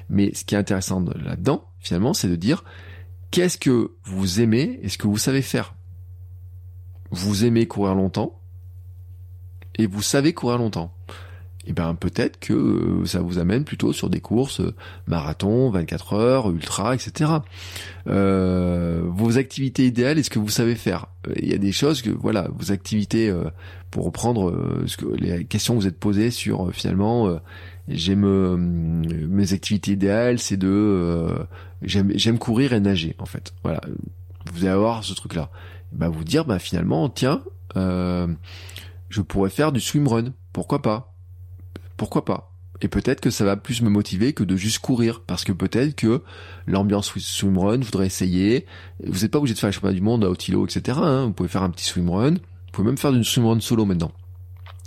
Mais 0.10 0.34
ce 0.34 0.44
qui 0.44 0.56
est 0.56 0.58
intéressant 0.58 1.04
là-dedans, 1.16 1.66
finalement, 1.80 2.14
c'est 2.14 2.28
de 2.28 2.36
dire 2.36 2.64
qu'est-ce 3.32 3.58
que 3.58 3.94
vous 4.04 4.42
aimez 4.42 4.80
et 4.84 4.90
ce 4.90 4.98
que 4.98 5.08
vous 5.08 5.18
savez 5.18 5.42
faire? 5.42 5.74
Vous 7.10 7.46
aimez 7.46 7.68
courir 7.68 7.96
longtemps, 7.96 8.42
et 9.78 9.88
vous 9.88 10.02
savez 10.02 10.34
courir 10.34 10.58
longtemps, 10.58 10.94
eh 11.68 11.74
ben 11.74 11.94
peut-être 11.94 12.40
que 12.40 12.54
euh, 12.54 13.06
ça 13.06 13.22
vous 13.22 13.38
amène 13.38 13.66
plutôt 13.66 13.94
sur 13.94 14.10
des 14.10 14.20
courses 14.20 14.62
euh, 14.62 14.74
marathon, 15.06 15.70
24 15.70 16.14
heures, 16.14 16.50
ultra, 16.50 16.96
etc. 16.96 17.32
Euh, 18.08 19.04
vos 19.06 19.38
activités 19.38 19.86
idéales, 19.86 20.18
est-ce 20.18 20.32
que 20.32 20.40
vous 20.40 20.50
savez 20.50 20.76
faire 20.76 21.08
Il 21.36 21.48
y 21.48 21.54
a 21.54 21.60
des 21.60 21.72
choses 21.72 22.02
que 22.02 22.10
voilà, 22.10 22.48
vos 22.58 22.72
activités 22.72 23.32
pour 23.92 24.06
reprendre 24.06 24.82
ce 24.88 24.98
que 24.98 25.06
les 25.06 25.46
questions 25.46 25.76
que 25.76 25.82
vous 25.82 25.88
êtes 25.88 26.00
posées 26.00 26.32
sur 26.32 26.74
finalement 26.74 27.40
j'aime 27.88 28.56
mes 29.30 29.54
activités 29.54 29.92
idéales, 29.92 30.40
c'est 30.40 30.58
de 30.58 31.28
j'aime 31.84 32.40
courir 32.40 32.74
et 32.74 32.80
nager 32.80 33.16
en 33.20 33.26
fait. 33.26 33.54
Voilà, 33.64 33.82
vous 34.52 34.64
allez 34.64 34.74
avoir 34.74 35.04
ce 35.04 35.14
truc 35.14 35.36
là. 35.36 35.52
Bah 35.92 36.10
vous 36.10 36.24
dire 36.24 36.46
bah 36.46 36.58
finalement 36.58 37.10
tiens 37.10 37.44
je 37.76 39.22
pourrais 39.22 39.52
faire 39.52 39.72
du 39.72 39.80
swimrun. 39.80 40.34
Pourquoi 40.54 40.82
pas? 40.82 41.11
Pourquoi 42.02 42.26
pas 42.26 42.52
Et 42.82 42.88
peut-être 42.88 43.22
que 43.22 43.30
ça 43.30 43.46
va 43.46 43.56
plus 43.56 43.84
me 43.84 43.90
motiver 43.92 44.34
que 44.34 44.44
de 44.44 44.56
juste 44.56 44.80
courir, 44.80 45.22
parce 45.22 45.44
que 45.44 45.52
peut-être 45.52 45.96
que 45.96 46.24
l'ambiance 46.66 47.14
swimrun, 47.16 47.78
voudrait 47.78 48.08
essayer. 48.08 48.66
Vous 49.06 49.20
n'êtes 49.20 49.30
pas 49.30 49.38
obligé 49.38 49.54
de 49.54 49.60
faire 49.60 49.68
le 49.70 49.74
championnat 49.74 49.94
du 49.94 50.02
monde 50.02 50.24
à 50.24 50.30
Otilo, 50.32 50.66
etc. 50.66 50.98
Hein. 51.00 51.26
Vous 51.28 51.34
pouvez 51.34 51.48
faire 51.48 51.62
un 51.62 51.70
petit 51.70 51.86
swimrun. 51.86 52.32
Vous 52.32 52.72
pouvez 52.72 52.88
même 52.88 52.98
faire 52.98 53.12
du 53.14 53.24
swimrun 53.24 53.60
solo 53.60 53.86
maintenant. 53.86 54.12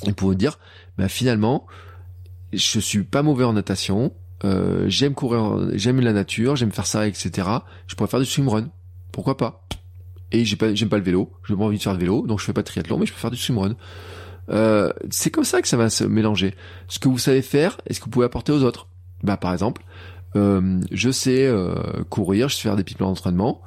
Et 0.08 0.12
pour 0.12 0.26
vous 0.26 0.34
dire, 0.34 0.58
bah 0.98 1.06
finalement, 1.06 1.68
je 2.52 2.80
suis 2.80 3.04
pas 3.04 3.22
mauvais 3.22 3.44
en 3.44 3.52
natation. 3.52 4.12
Euh, 4.42 4.86
j'aime 4.88 5.14
courir, 5.14 5.70
j'aime 5.74 6.00
la 6.00 6.12
nature, 6.12 6.56
j'aime 6.56 6.72
faire 6.72 6.88
ça, 6.88 7.06
etc. 7.06 7.48
Je 7.86 7.94
pourrais 7.94 8.10
faire 8.10 8.18
du 8.18 8.26
swimrun. 8.26 8.70
Pourquoi 9.12 9.36
pas? 9.36 9.68
Et 10.32 10.44
j'ai 10.44 10.56
pas, 10.56 10.74
j'aime 10.74 10.88
pas 10.88 10.98
le 10.98 11.04
vélo, 11.04 11.30
j'ai 11.46 11.54
pas 11.54 11.62
envie 11.62 11.78
de 11.78 11.82
faire 11.84 11.94
de 11.94 12.00
vélo, 12.00 12.26
donc 12.26 12.40
je 12.40 12.44
fais 12.44 12.52
pas 12.52 12.62
de 12.62 12.66
triathlon, 12.66 12.98
mais 12.98 13.06
je 13.06 13.12
peux 13.12 13.20
faire 13.20 13.30
du 13.30 13.36
swimrun. 13.36 13.76
Euh, 14.50 14.92
c'est 15.10 15.30
comme 15.30 15.44
ça 15.44 15.62
que 15.62 15.68
ça 15.68 15.76
va 15.76 15.90
se 15.90 16.04
mélanger. 16.04 16.54
Ce 16.88 16.98
que 16.98 17.08
vous 17.08 17.18
savez 17.18 17.42
faire 17.42 17.78
et 17.86 17.94
ce 17.94 18.00
que 18.00 18.04
vous 18.06 18.10
pouvez 18.10 18.26
apporter 18.26 18.52
aux 18.52 18.62
autres. 18.62 18.88
Bah 19.22 19.36
par 19.36 19.52
exemple, 19.52 19.82
euh, 20.36 20.80
je 20.90 21.10
sais 21.10 21.46
euh, 21.46 21.74
courir, 22.10 22.48
je 22.48 22.56
sais 22.56 22.62
faire 22.62 22.76
des 22.76 22.84
petits 22.84 22.96
d'entraînement. 22.96 23.62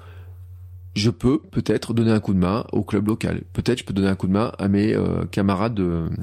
Je 0.98 1.12
peux 1.12 1.40
peut-être 1.40 1.94
donner 1.94 2.12
un 2.12 2.20
coup 2.20 2.34
de 2.34 2.40
main 2.40 2.66
au 2.72 2.84
club 2.84 3.08
local. 3.08 3.44
Peut-être 3.54 3.80
je 3.80 3.86
peux 3.86 3.94
donner 3.94 4.08
un 4.08 4.16
coup 4.16 4.28
de 4.28 4.32
main 4.32 4.52
à 4.58 4.68
mes 4.68 4.98
camarades, 5.32 5.80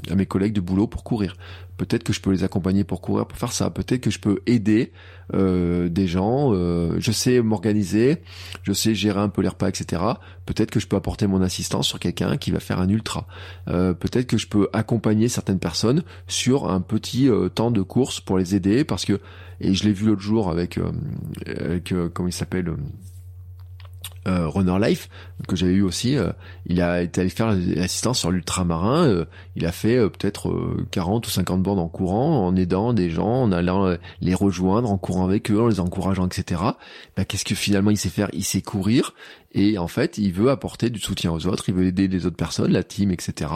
à 0.09 0.15
mes 0.15 0.25
collègues 0.25 0.53
de 0.53 0.59
boulot 0.59 0.85
pour 0.85 1.03
courir. 1.03 1.35
Peut-être 1.77 2.03
que 2.03 2.13
je 2.13 2.21
peux 2.21 2.31
les 2.31 2.43
accompagner 2.43 2.83
pour 2.83 3.01
courir, 3.01 3.25
pour 3.25 3.37
faire 3.37 3.51
ça. 3.51 3.69
Peut-être 3.69 4.01
que 4.01 4.09
je 4.09 4.19
peux 4.19 4.39
aider 4.45 4.93
euh, 5.33 5.89
des 5.89 6.07
gens. 6.07 6.51
Euh, 6.53 6.95
je 6.99 7.11
sais 7.11 7.41
m'organiser, 7.41 8.21
je 8.63 8.71
sais 8.71 8.95
gérer 8.95 9.19
un 9.19 9.27
peu 9.27 9.41
les 9.41 9.49
repas, 9.49 9.67
etc. 9.67 10.01
Peut-être 10.45 10.71
que 10.71 10.79
je 10.79 10.87
peux 10.87 10.95
apporter 10.95 11.27
mon 11.27 11.41
assistance 11.41 11.87
sur 11.87 11.99
quelqu'un 11.99 12.37
qui 12.37 12.51
va 12.51 12.59
faire 12.59 12.79
un 12.79 12.87
ultra. 12.87 13.27
Euh, 13.67 13.93
peut-être 13.93 14.27
que 14.27 14.37
je 14.37 14.47
peux 14.47 14.69
accompagner 14.71 15.27
certaines 15.27 15.59
personnes 15.59 16.03
sur 16.27 16.69
un 16.69 16.79
petit 16.79 17.29
temps 17.53 17.71
de 17.71 17.81
course 17.81 18.21
pour 18.21 18.37
les 18.37 18.55
aider 18.55 18.83
parce 18.83 19.05
que 19.05 19.19
et 19.59 19.73
je 19.73 19.85
l'ai 19.85 19.93
vu 19.93 20.07
l'autre 20.07 20.21
jour 20.21 20.49
avec 20.49 20.79
avec 21.45 21.93
comment 22.13 22.27
il 22.27 22.33
s'appelle 22.33 22.73
euh, 24.27 24.47
Runner 24.47 24.77
Life 24.79 25.09
que 25.47 25.55
j'avais 25.55 25.73
eu 25.73 25.81
aussi, 25.83 26.17
euh, 26.17 26.31
il 26.65 26.81
a 26.81 27.01
été 27.01 27.21
allé 27.21 27.29
faire 27.29 27.53
l'assistance 27.53 28.19
sur 28.19 28.31
l'ultramarin, 28.31 29.05
euh, 29.05 29.25
il 29.55 29.65
a 29.65 29.71
fait 29.71 29.97
peut-être 30.09 30.77
40 30.91 31.27
ou 31.27 31.29
50 31.29 31.61
bornes 31.61 31.79
en 31.79 31.87
courant, 31.87 32.47
en 32.47 32.55
aidant 32.55 32.93
des 32.93 33.09
gens, 33.09 33.43
en 33.43 33.51
allant 33.51 33.95
les 34.21 34.33
rejoindre, 34.33 34.91
en 34.91 34.97
courant 34.97 35.25
avec 35.25 35.51
eux, 35.51 35.61
en 35.61 35.67
les 35.67 35.79
encourageant, 35.79 36.25
etc. 36.27 36.61
Bah, 37.15 37.25
qu'est-ce 37.25 37.45
que 37.45 37.55
finalement 37.55 37.91
il 37.91 37.97
sait 37.97 38.09
faire? 38.09 38.29
Il 38.33 38.43
sait 38.43 38.61
courir, 38.61 39.13
et 39.57 39.77
en 39.77 39.87
fait, 39.87 40.17
il 40.17 40.33
veut 40.33 40.51
apporter 40.51 40.89
du 40.89 40.99
soutien 40.99 41.31
aux 41.31 41.47
autres, 41.47 41.69
il 41.69 41.75
veut 41.75 41.85
aider 41.85 42.09
les 42.09 42.25
autres 42.25 42.35
personnes, 42.35 42.73
la 42.73 42.83
team, 42.83 43.09
etc. 43.09 43.49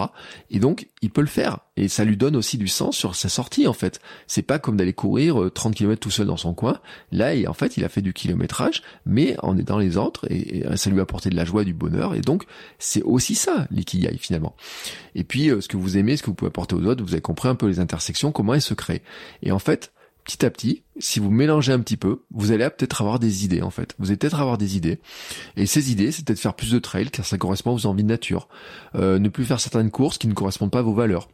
Et 0.50 0.60
donc, 0.60 0.88
il 1.02 1.10
peut 1.10 1.20
le 1.20 1.28
faire. 1.28 1.60
Et 1.76 1.90
ça 1.90 2.06
lui 2.06 2.16
donne 2.16 2.38
aussi 2.38 2.58
du 2.58 2.70
sens 2.70 2.96
sur 2.96 3.16
sa 3.16 3.28
sortie, 3.28 3.68
en 3.68 3.74
fait. 3.74 4.00
C'est 4.26 4.42
pas 4.42 4.60
comme 4.60 4.78
d'aller 4.78 4.94
courir 4.94 5.52
30 5.54 5.74
euh, 5.74 5.76
km 5.76 6.00
tout 6.00 6.10
seul 6.10 6.28
dans 6.28 6.38
son 6.38 6.54
coin. 6.54 6.80
Là, 7.12 7.34
en 7.50 7.54
fait, 7.54 7.76
il 7.76 7.84
a 7.84 7.90
fait 7.90 8.02
du 8.02 8.14
kilométrage, 8.14 8.82
mais 9.06 9.36
en 9.44 9.58
aidant 9.58 9.78
les 9.78 9.98
autres, 9.98 10.26
et, 10.32 10.64
ça 10.78 10.90
lui 10.90 11.00
a 11.00 11.04
apporté 11.04 11.30
de 11.30 11.36
la 11.36 11.44
joie, 11.44 11.66
du 11.66 11.74
bonheur. 11.74 12.16
Et 12.16 12.22
donc, 12.22 12.46
c'est 12.78 13.04
aussi 13.04 13.36
ça, 13.36 13.68
l'ikigai, 13.70 14.18
finalement. 14.18 14.56
Et 15.16 15.26
puis, 15.26 15.50
euh, 15.50 15.60
ce 15.60 15.68
que 15.68 15.76
vous 15.76 15.98
aimez, 15.98 16.16
ce 16.16 16.24
que 16.24 16.28
vous 16.28 16.34
pouvez 16.34 16.48
apporter 16.48 16.76
aux 16.76 16.86
autres, 16.86 17.04
vous 17.04 17.14
avez 17.14 17.22
compris 17.22 17.50
un 17.50 17.56
peu 17.56 17.68
les 17.68 17.82
intersections, 17.82 18.32
comment 18.32 18.54
elles 18.54 18.62
se 18.62 18.74
créent. 18.74 19.04
Et 19.44 19.52
en 19.52 19.60
fait, 19.60 19.92
petit 20.30 20.46
à 20.46 20.52
petit, 20.52 20.84
si 21.00 21.20
vous 21.20 21.32
mélangez 21.32 21.74
un 21.74 21.80
petit 21.80 21.98
peu, 21.98 22.22
vous 22.30 22.52
allez 22.52 22.70
peut-être 22.70 23.02
avoir 23.02 23.18
des 23.18 23.46
idées 23.46 23.64
en 23.64 23.72
fait. 23.72 23.96
Vous 23.98 24.10
allez 24.10 24.18
peut-être 24.18 24.40
avoir 24.40 24.60
des 24.60 24.78
idées. 24.78 25.00
Et 25.58 25.66
ces 25.66 25.92
idées, 25.92 26.12
c'est 26.12 26.24
peut-être 26.24 26.40
faire 26.40 26.54
plus 26.54 26.72
de 26.72 26.78
trail 26.78 27.10
car 27.10 27.26
ça 27.26 27.40
correspond 27.40 27.72
à 27.72 27.74
vos 27.74 27.88
envies 27.88 28.04
de 28.04 28.10
nature. 28.10 28.48
Euh, 28.94 29.18
ne 29.18 29.28
plus 29.30 29.44
faire 29.44 29.60
certaines 29.60 29.90
courses 29.90 30.20
qui 30.20 30.28
ne 30.28 30.34
correspondent 30.34 30.70
pas 30.70 30.80
à 30.80 30.84
vos 30.84 30.94
valeurs. 30.94 31.30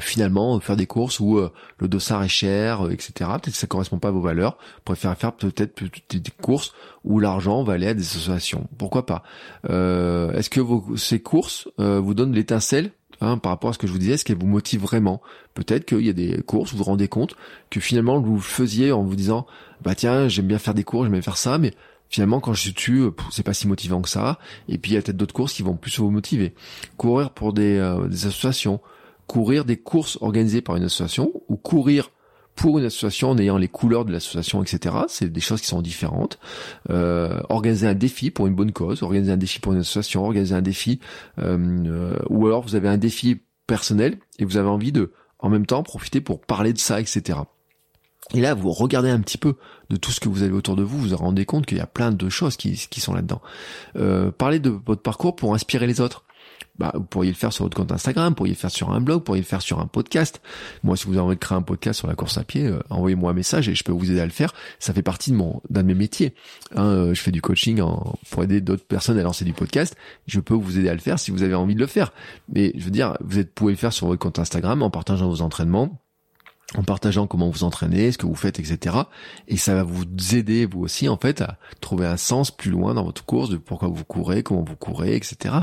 Finalement, 0.00 0.58
faire 0.58 0.76
des 0.76 0.86
courses 0.86 1.20
où 1.20 1.38
euh, 1.38 1.52
le 1.78 1.86
dossard 1.86 2.24
est 2.24 2.28
cher, 2.28 2.86
euh, 2.86 2.90
etc. 2.90 3.12
Peut-être 3.18 3.50
que 3.50 3.52
ça 3.52 3.66
correspond 3.68 3.98
pas 3.98 4.08
à 4.08 4.12
vos 4.12 4.22
valeurs. 4.22 4.56
Vous 4.76 4.82
préférez 4.84 5.14
faire 5.14 5.32
peut-être 5.32 5.84
des 6.10 6.30
courses 6.40 6.72
où 7.04 7.20
l'argent 7.20 7.62
va 7.62 7.74
aller 7.74 7.86
à 7.86 7.94
des 7.94 8.02
associations. 8.02 8.68
Pourquoi 8.78 9.06
pas? 9.06 9.22
Est-ce 9.68 10.50
que 10.50 10.60
ces 10.96 11.20
courses 11.20 11.68
vous 11.78 12.14
donnent 12.14 12.32
l'étincelle 12.32 12.90
Hein, 13.22 13.38
par 13.38 13.52
rapport 13.52 13.70
à 13.70 13.72
ce 13.72 13.78
que 13.78 13.86
je 13.86 13.92
vous 13.92 14.00
disais, 14.00 14.14
est-ce 14.14 14.24
qu'elle 14.24 14.36
vous 14.36 14.48
motive 14.48 14.80
vraiment 14.80 15.22
Peut-être 15.54 15.84
qu'il 15.84 16.04
y 16.04 16.08
a 16.08 16.12
des 16.12 16.42
courses, 16.42 16.72
vous 16.72 16.78
vous 16.78 16.84
rendez 16.84 17.06
compte 17.06 17.36
que 17.70 17.78
finalement 17.78 18.20
vous 18.20 18.34
le 18.34 18.40
faisiez 18.40 18.90
en 18.90 19.04
vous 19.04 19.14
disant, 19.14 19.46
bah 19.80 19.94
tiens, 19.94 20.26
j'aime 20.26 20.48
bien 20.48 20.58
faire 20.58 20.74
des 20.74 20.82
cours, 20.82 21.04
j'aime 21.04 21.12
bien 21.12 21.22
faire 21.22 21.36
ça, 21.36 21.56
mais 21.56 21.72
finalement 22.08 22.40
quand 22.40 22.52
je 22.52 22.62
suis 22.62 22.72
dessus, 22.72 23.04
c'est 23.30 23.44
pas 23.44 23.54
si 23.54 23.68
motivant 23.68 24.02
que 24.02 24.08
ça. 24.08 24.40
Et 24.68 24.76
puis 24.76 24.90
il 24.90 24.94
y 24.94 24.96
a 24.96 25.02
peut-être 25.02 25.16
d'autres 25.16 25.34
courses 25.34 25.52
qui 25.52 25.62
vont 25.62 25.76
plus 25.76 26.00
vous 26.00 26.10
motiver. 26.10 26.52
Courir 26.96 27.30
pour 27.30 27.52
des, 27.52 27.78
euh, 27.78 28.08
des 28.08 28.26
associations, 28.26 28.80
courir 29.28 29.64
des 29.64 29.76
courses 29.76 30.18
organisées 30.20 30.60
par 30.60 30.74
une 30.74 30.82
association, 30.82 31.30
ou 31.48 31.56
courir 31.56 32.10
pour 32.54 32.78
une 32.78 32.84
association 32.84 33.30
en 33.30 33.38
ayant 33.38 33.56
les 33.56 33.68
couleurs 33.68 34.04
de 34.04 34.12
l'association, 34.12 34.62
etc. 34.62 34.96
C'est 35.08 35.30
des 35.30 35.40
choses 35.40 35.60
qui 35.60 35.66
sont 35.66 35.82
différentes. 35.82 36.38
Euh, 36.90 37.40
organiser 37.48 37.86
un 37.86 37.94
défi 37.94 38.30
pour 38.30 38.46
une 38.46 38.54
bonne 38.54 38.72
cause, 38.72 39.02
organiser 39.02 39.32
un 39.32 39.36
défi 39.36 39.60
pour 39.60 39.72
une 39.72 39.80
association, 39.80 40.24
organiser 40.24 40.54
un 40.54 40.62
défi, 40.62 41.00
euh, 41.38 41.56
euh, 41.86 42.18
ou 42.28 42.46
alors 42.46 42.62
vous 42.62 42.74
avez 42.74 42.88
un 42.88 42.98
défi 42.98 43.40
personnel 43.66 44.18
et 44.38 44.44
vous 44.44 44.56
avez 44.56 44.68
envie 44.68 44.92
de, 44.92 45.12
en 45.38 45.48
même 45.48 45.66
temps, 45.66 45.82
profiter 45.82 46.20
pour 46.20 46.40
parler 46.40 46.72
de 46.72 46.78
ça, 46.78 47.00
etc. 47.00 47.38
Et 48.34 48.40
là, 48.40 48.54
vous 48.54 48.70
regardez 48.70 49.10
un 49.10 49.20
petit 49.20 49.38
peu 49.38 49.56
de 49.90 49.96
tout 49.96 50.10
ce 50.10 50.20
que 50.20 50.28
vous 50.28 50.42
avez 50.42 50.52
autour 50.52 50.76
de 50.76 50.82
vous, 50.82 50.98
vous 50.98 51.08
vous 51.08 51.16
rendez 51.16 51.44
compte 51.44 51.66
qu'il 51.66 51.78
y 51.78 51.82
a 51.82 51.86
plein 51.86 52.12
de 52.12 52.28
choses 52.28 52.56
qui, 52.56 52.72
qui 52.88 53.00
sont 53.00 53.14
là-dedans. 53.14 53.42
Euh, 53.96 54.30
parlez 54.30 54.58
de 54.58 54.70
votre 54.70 55.02
parcours 55.02 55.36
pour 55.36 55.54
inspirer 55.54 55.86
les 55.86 56.00
autres 56.00 56.24
bah, 56.78 56.92
vous 56.94 57.04
pourriez 57.04 57.30
le 57.30 57.36
faire 57.36 57.52
sur 57.52 57.64
votre 57.64 57.76
compte 57.76 57.92
Instagram, 57.92 58.30
vous 58.30 58.34
pourriez 58.34 58.54
le 58.54 58.58
faire 58.58 58.70
sur 58.70 58.90
un 58.90 59.00
blog, 59.00 59.18
vous 59.18 59.24
pourriez 59.24 59.42
le 59.42 59.46
faire 59.46 59.62
sur 59.62 59.78
un 59.80 59.86
podcast. 59.86 60.40
Moi, 60.82 60.96
si 60.96 61.06
vous 61.06 61.12
avez 61.12 61.20
envie 61.20 61.36
de 61.36 61.40
créer 61.40 61.56
un 61.56 61.62
podcast 61.62 61.98
sur 61.98 62.08
la 62.08 62.14
course 62.14 62.38
à 62.38 62.44
pied, 62.44 62.66
euh, 62.66 62.80
envoyez-moi 62.90 63.30
un 63.30 63.34
message 63.34 63.68
et 63.68 63.74
je 63.74 63.84
peux 63.84 63.92
vous 63.92 64.10
aider 64.10 64.20
à 64.20 64.24
le 64.24 64.30
faire. 64.30 64.54
Ça 64.78 64.92
fait 64.92 65.02
partie 65.02 65.30
de 65.30 65.36
mon 65.36 65.60
d'un 65.70 65.82
de 65.82 65.88
mes 65.88 65.94
métiers. 65.94 66.34
Hein, 66.74 66.84
euh, 66.84 67.14
je 67.14 67.20
fais 67.20 67.30
du 67.30 67.42
coaching 67.42 67.82
pour 68.30 68.42
aider 68.42 68.60
d'autres 68.60 68.86
personnes 68.86 69.18
à 69.18 69.22
lancer 69.22 69.44
du 69.44 69.52
podcast. 69.52 69.96
Je 70.26 70.40
peux 70.40 70.54
vous 70.54 70.78
aider 70.78 70.88
à 70.88 70.94
le 70.94 71.00
faire 71.00 71.18
si 71.18 71.30
vous 71.30 71.42
avez 71.42 71.54
envie 71.54 71.74
de 71.74 71.80
le 71.80 71.86
faire. 71.86 72.12
Mais 72.52 72.72
je 72.76 72.84
veux 72.84 72.90
dire, 72.90 73.16
vous 73.20 73.44
pouvez 73.54 73.72
le 73.72 73.78
faire 73.78 73.92
sur 73.92 74.06
votre 74.06 74.20
compte 74.20 74.38
Instagram 74.38 74.82
en 74.82 74.90
partageant 74.90 75.28
vos 75.28 75.42
entraînements 75.42 76.01
en 76.76 76.82
partageant 76.82 77.26
comment 77.26 77.50
vous 77.50 77.64
entraînez, 77.64 78.12
ce 78.12 78.18
que 78.18 78.26
vous 78.26 78.34
faites, 78.34 78.58
etc. 78.58 78.96
Et 79.48 79.56
ça 79.56 79.74
va 79.74 79.82
vous 79.82 80.04
aider 80.34 80.66
vous 80.66 80.80
aussi 80.80 81.08
en 81.08 81.16
fait 81.16 81.40
à 81.40 81.58
trouver 81.80 82.06
un 82.06 82.16
sens 82.16 82.50
plus 82.50 82.70
loin 82.70 82.94
dans 82.94 83.04
votre 83.04 83.24
course 83.24 83.50
de 83.50 83.56
pourquoi 83.56 83.88
vous 83.88 84.04
courez, 84.04 84.42
comment 84.42 84.62
vous 84.62 84.76
courez, 84.76 85.14
etc. 85.14 85.54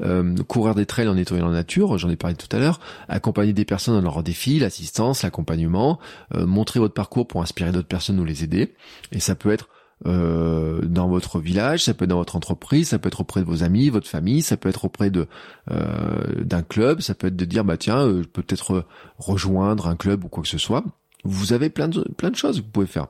Euh, 0.00 0.34
courir 0.48 0.74
des 0.74 0.86
trails 0.86 1.08
en 1.08 1.14
nettoyant 1.14 1.48
la 1.48 1.52
nature, 1.52 1.98
j'en 1.98 2.08
ai 2.08 2.16
parlé 2.16 2.36
tout 2.36 2.54
à 2.54 2.58
l'heure. 2.58 2.80
Accompagner 3.08 3.52
des 3.52 3.64
personnes 3.64 3.94
dans 3.94 4.02
leurs 4.02 4.22
défis, 4.22 4.58
l'assistance, 4.58 5.22
l'accompagnement, 5.22 5.98
euh, 6.34 6.46
montrer 6.46 6.80
votre 6.80 6.94
parcours 6.94 7.26
pour 7.26 7.42
inspirer 7.42 7.72
d'autres 7.72 7.88
personnes 7.88 8.18
ou 8.18 8.24
les 8.24 8.44
aider. 8.44 8.74
Et 9.12 9.20
ça 9.20 9.34
peut 9.34 9.52
être 9.52 9.68
euh, 10.04 10.82
dans 10.82 11.08
votre 11.08 11.40
village, 11.40 11.84
ça 11.84 11.94
peut 11.94 12.04
être 12.04 12.10
dans 12.10 12.18
votre 12.18 12.36
entreprise, 12.36 12.88
ça 12.88 12.98
peut 12.98 13.08
être 13.08 13.22
auprès 13.22 13.40
de 13.40 13.46
vos 13.46 13.62
amis, 13.62 13.88
votre 13.88 14.08
famille, 14.08 14.42
ça 14.42 14.58
peut 14.58 14.68
être 14.68 14.84
auprès 14.84 15.08
de 15.10 15.26
euh, 15.70 16.44
d'un 16.44 16.62
club, 16.62 17.00
ça 17.00 17.14
peut 17.14 17.28
être 17.28 17.36
de 17.36 17.44
dire 17.46 17.64
bah 17.64 17.78
tiens, 17.78 18.00
euh, 18.00 18.22
je 18.22 18.28
peux 18.28 18.42
peut-être 18.42 18.84
rejoindre 19.18 19.86
un 19.86 19.96
club 19.96 20.24
ou 20.24 20.28
quoi 20.28 20.42
que 20.42 20.48
ce 20.48 20.58
soit. 20.58 20.84
Vous 21.24 21.54
avez 21.54 21.70
plein 21.70 21.88
de 21.88 22.02
plein 22.16 22.30
de 22.30 22.36
choses 22.36 22.58
que 22.58 22.62
vous 22.64 22.70
pouvez 22.70 22.86
faire. 22.86 23.06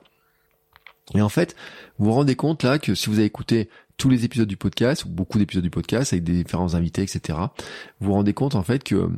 Et 1.13 1.21
en 1.21 1.29
fait, 1.29 1.55
vous 1.99 2.05
vous 2.05 2.13
rendez 2.13 2.35
compte 2.35 2.63
là 2.63 2.79
que 2.79 2.95
si 2.95 3.09
vous 3.09 3.17
avez 3.17 3.25
écouté 3.25 3.69
tous 3.97 4.09
les 4.09 4.23
épisodes 4.23 4.47
du 4.47 4.57
podcast 4.57 5.05
ou 5.05 5.09
beaucoup 5.09 5.39
d'épisodes 5.39 5.63
du 5.63 5.69
podcast 5.69 6.13
avec 6.13 6.23
des 6.23 6.33
différents 6.33 6.73
invités, 6.73 7.01
etc., 7.01 7.39
vous 7.99 8.07
vous 8.07 8.13
rendez 8.13 8.33
compte 8.33 8.55
en 8.55 8.63
fait 8.63 8.83
que 8.83 9.09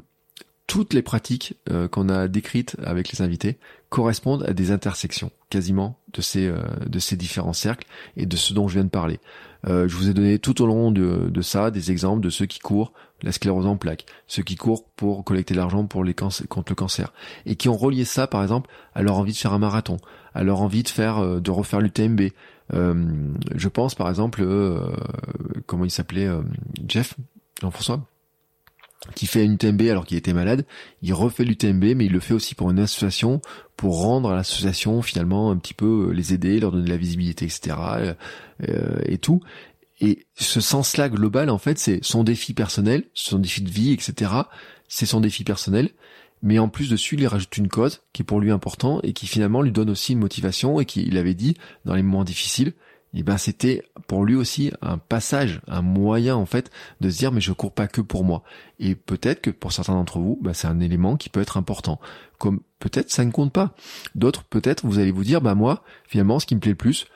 toutes 0.69 0.93
les 0.93 1.01
pratiques 1.01 1.55
euh, 1.71 1.87
qu'on 1.87 2.09
a 2.09 2.27
décrites 2.27 2.77
avec 2.85 3.11
les 3.11 3.23
invités 3.23 3.57
correspondent 3.89 4.43
à 4.47 4.53
des 4.53 4.69
intersections 4.69 5.31
quasiment 5.49 5.97
de 6.13 6.21
ces 6.21 6.45
euh, 6.45 6.61
de 6.85 6.99
ces 6.99 7.17
différents 7.17 7.53
cercles 7.53 7.87
et 8.15 8.27
de 8.27 8.37
ce 8.37 8.53
dont 8.53 8.67
je 8.67 8.75
viens 8.75 8.83
de 8.83 8.89
parler. 8.89 9.19
Euh, 9.67 9.87
je 9.87 9.95
vous 9.95 10.09
ai 10.09 10.13
donné 10.13 10.37
tout 10.37 10.61
au 10.61 10.67
long 10.67 10.91
de, 10.91 11.41
ça 11.41 11.71
des 11.71 11.89
exemples 11.89 12.21
de 12.21 12.29
ceux 12.29 12.45
qui 12.45 12.59
courent 12.59 12.93
la 13.23 13.31
sclérose 13.31 13.65
en 13.65 13.77
plaques, 13.77 14.05
ceux 14.27 14.43
qui 14.43 14.55
courent 14.55 14.85
pour 14.95 15.23
collecter 15.25 15.55
l'argent 15.55 15.87
pour 15.87 16.03
les 16.03 16.13
contre 16.13 16.71
le 16.71 16.75
cancer 16.75 17.11
et 17.47 17.55
qui 17.55 17.67
ont 17.67 17.75
relié 17.75 18.05
ça 18.05 18.27
par 18.27 18.43
exemple 18.43 18.69
à 18.93 19.01
leur 19.01 19.17
envie 19.17 19.33
de 19.33 19.37
faire 19.37 19.53
un 19.53 19.59
marathon, 19.59 19.97
à 20.35 20.43
leur 20.43 20.61
envie 20.61 20.83
de 20.83 20.89
faire 20.89 21.41
de 21.41 21.51
refaire 21.51 21.81
l'UTMB. 21.81 22.29
je 22.71 23.67
pense 23.69 23.95
par 23.95 24.07
exemple 24.07 24.47
comment 25.65 25.83
il 25.83 25.91
s'appelait 25.91 26.29
Jeff 26.87 27.15
Jean-François? 27.59 28.05
Qui 29.15 29.27
fait 29.27 29.45
une 29.45 29.53
UTMB 29.53 29.81
alors 29.83 30.05
qu'il 30.05 30.17
était 30.17 30.33
malade, 30.33 30.65
il 31.01 31.13
refait 31.13 31.45
l'UTMB, 31.45 31.95
mais 31.95 32.05
il 32.05 32.11
le 32.11 32.19
fait 32.19 32.33
aussi 32.33 32.55
pour 32.55 32.69
une 32.69 32.79
association, 32.79 33.41
pour 33.77 34.01
rendre 34.01 34.31
à 34.31 34.35
l'association 34.35 35.01
finalement 35.01 35.51
un 35.51 35.57
petit 35.57 35.73
peu 35.73 36.09
euh, 36.09 36.11
les 36.11 36.33
aider, 36.33 36.59
leur 36.59 36.71
donner 36.71 36.85
de 36.85 36.89
la 36.89 36.97
visibilité, 36.97 37.45
etc. 37.45 37.77
Euh, 37.97 38.13
euh, 38.67 38.99
et 39.05 39.17
tout. 39.17 39.41
Et 40.01 40.25
ce 40.35 40.61
sens-là 40.61 41.09
global, 41.09 41.49
en 41.49 41.57
fait, 41.57 41.77
c'est 41.77 41.99
son 42.03 42.23
défi 42.23 42.53
personnel, 42.53 43.05
son 43.13 43.39
défi 43.39 43.61
de 43.61 43.69
vie, 43.69 43.91
etc. 43.91 44.31
C'est 44.87 45.05
son 45.05 45.19
défi 45.21 45.43
personnel. 45.43 45.89
Mais 46.41 46.57
en 46.57 46.69
plus 46.69 46.89
dessus, 46.89 47.15
il 47.17 47.27
rajoute 47.27 47.57
une 47.57 47.67
cause 47.67 48.01
qui 48.13 48.21
est 48.21 48.25
pour 48.25 48.39
lui 48.39 48.51
important 48.51 49.01
et 49.03 49.11
qui 49.11 49.27
finalement 49.27 49.61
lui 49.61 49.73
donne 49.73 49.89
aussi 49.89 50.13
une 50.13 50.19
motivation 50.19 50.79
et 50.79 50.85
qui, 50.85 51.03
il 51.05 51.17
avait 51.17 51.33
dit, 51.33 51.55
dans 51.83 51.95
les 51.95 52.03
moments 52.03 52.23
difficiles, 52.23 52.73
et 53.15 53.19
eh 53.19 53.23
ben 53.23 53.37
c'était 53.37 53.83
pour 54.07 54.23
lui 54.23 54.35
aussi 54.35 54.71
un 54.83 54.99
passage, 54.99 55.61
un 55.67 55.81
moyen 55.81 56.35
en 56.35 56.45
fait 56.45 56.69
de 57.01 57.09
se 57.09 57.17
dire 57.17 57.31
mais 57.31 57.41
je 57.41 57.51
cours 57.51 57.71
pas 57.71 57.87
que 57.87 58.01
pour 58.01 58.23
moi. 58.23 58.43
Et 58.79 58.93
peut-être 58.93 59.41
que 59.41 59.49
pour 59.49 59.71
certains 59.71 59.93
d'entre 59.93 60.19
vous, 60.19 60.37
bah, 60.43 60.53
c'est 60.53 60.67
un 60.67 60.79
élément 60.79 61.17
qui 61.17 61.29
peut 61.29 61.41
être 61.41 61.57
important. 61.57 61.99
Comme 62.37 62.61
peut-être 62.77 63.09
ça 63.09 63.25
ne 63.25 63.31
compte 63.31 63.51
pas. 63.51 63.73
D'autres 64.13 64.43
peut-être 64.43 64.85
vous 64.85 64.99
allez 64.99 65.11
vous 65.11 65.23
dire 65.23 65.41
bah 65.41 65.55
moi 65.55 65.83
finalement 66.07 66.39
ce 66.39 66.45
qui 66.45 66.53
me 66.53 66.59
plaît 66.59 66.71
le 66.71 66.77
plus 66.77 67.07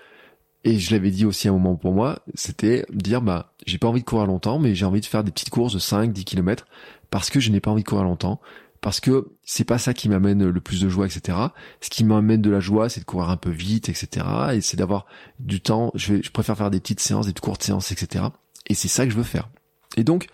et 0.63 0.79
je 0.79 0.91
l'avais 0.91 1.11
dit 1.11 1.25
aussi 1.25 1.47
à 1.47 1.51
un 1.51 1.53
moment 1.53 1.75
pour 1.75 1.93
moi, 1.93 2.19
c'était 2.33 2.87
dire 2.91 3.21
bah 3.21 3.53
j'ai 3.67 3.77
pas 3.77 3.87
envie 3.87 4.01
de 4.01 4.05
courir 4.05 4.25
longtemps 4.25 4.57
mais 4.57 4.73
j'ai 4.73 4.85
envie 4.85 5.01
de 5.01 5.05
faire 5.05 5.23
des 5.23 5.31
petites 5.31 5.51
courses 5.51 5.73
de 5.73 5.79
5 5.79 6.11
10 6.11 6.25
km 6.25 6.65
parce 7.11 7.29
que 7.29 7.39
je 7.39 7.51
n'ai 7.51 7.59
pas 7.59 7.69
envie 7.69 7.83
de 7.83 7.87
courir 7.87 8.05
longtemps 8.05 8.41
parce 8.83 8.99
que 8.99 9.29
c'est 9.45 9.63
pas 9.63 9.77
ça 9.77 9.93
qui 9.93 10.09
m'amène 10.09 10.45
le 10.45 10.59
plus 10.59 10.81
de 10.81 10.89
joie, 10.89 11.05
etc. 11.05 11.37
Ce 11.79 11.89
qui 11.89 12.03
m'amène 12.03 12.41
de 12.41 12.49
la 12.49 12.59
joie, 12.59 12.89
c'est 12.89 12.99
de 12.99 13.05
courir 13.05 13.29
un 13.29 13.37
peu 13.37 13.49
vite, 13.49 13.87
etc. 13.87 14.25
Et 14.53 14.59
c'est 14.59 14.75
d'avoir 14.75 15.05
du 15.39 15.61
temps. 15.61 15.91
Je, 15.95 16.21
je 16.21 16.29
préfère 16.31 16.57
faire 16.57 16.69
des 16.69 16.81
petites 16.81 16.99
séances, 16.99 17.25
des 17.25 17.33
courtes 17.33 17.63
séances, 17.63 17.93
etc. 17.93 18.25
Et 18.67 18.73
c'est 18.73 18.89
ça 18.89 19.05
que 19.05 19.11
je 19.11 19.15
veux 19.15 19.23
faire. 19.23 19.49
Et 19.95 20.03
donc, 20.03 20.27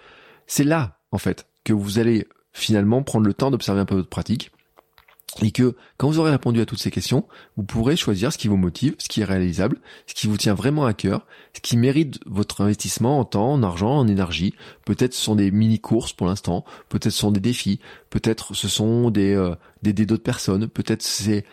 c'est 0.47 0.63
là, 0.63 0.97
en 1.11 1.19
fait, 1.19 1.45
que 1.63 1.73
vous 1.73 1.99
allez 1.99 2.27
finalement 2.51 3.03
prendre 3.03 3.27
le 3.27 3.35
temps 3.35 3.51
d'observer 3.51 3.81
un 3.81 3.85
peu 3.85 3.93
votre 3.93 4.09
pratique 4.09 4.51
et 5.41 5.51
que 5.51 5.75
quand 5.97 6.07
vous 6.07 6.19
aurez 6.19 6.31
répondu 6.31 6.59
à 6.59 6.65
toutes 6.65 6.79
ces 6.79 6.91
questions, 6.91 7.27
vous 7.55 7.63
pourrez 7.63 7.95
choisir 7.95 8.33
ce 8.33 8.37
qui 8.37 8.47
vous 8.47 8.57
motive, 8.57 8.95
ce 8.97 9.07
qui 9.07 9.21
est 9.21 9.25
réalisable, 9.25 9.79
ce 10.07 10.13
qui 10.13 10.27
vous 10.27 10.37
tient 10.37 10.53
vraiment 10.53 10.85
à 10.85 10.93
cœur, 10.93 11.25
ce 11.53 11.61
qui 11.61 11.77
mérite 11.77 12.19
votre 12.25 12.61
investissement 12.61 13.19
en 13.19 13.25
temps, 13.25 13.53
en 13.53 13.63
argent, 13.63 13.97
en 13.97 14.07
énergie. 14.07 14.53
Peut-être 14.85 15.13
ce 15.13 15.21
sont 15.21 15.35
des 15.35 15.51
mini-courses 15.51 16.13
pour 16.13 16.27
l'instant, 16.27 16.65
peut-être 16.89 17.13
ce 17.13 17.19
sont 17.19 17.31
des 17.31 17.39
défis, 17.39 17.79
peut-être 18.09 18.53
ce 18.53 18.67
sont 18.67 19.11
des 19.11 19.35
euh, 19.35 19.55
des 19.83 19.93
d'autres 19.93 20.23
personnes, 20.23 20.67
peut-être 20.67 21.03
c'est 21.03 21.45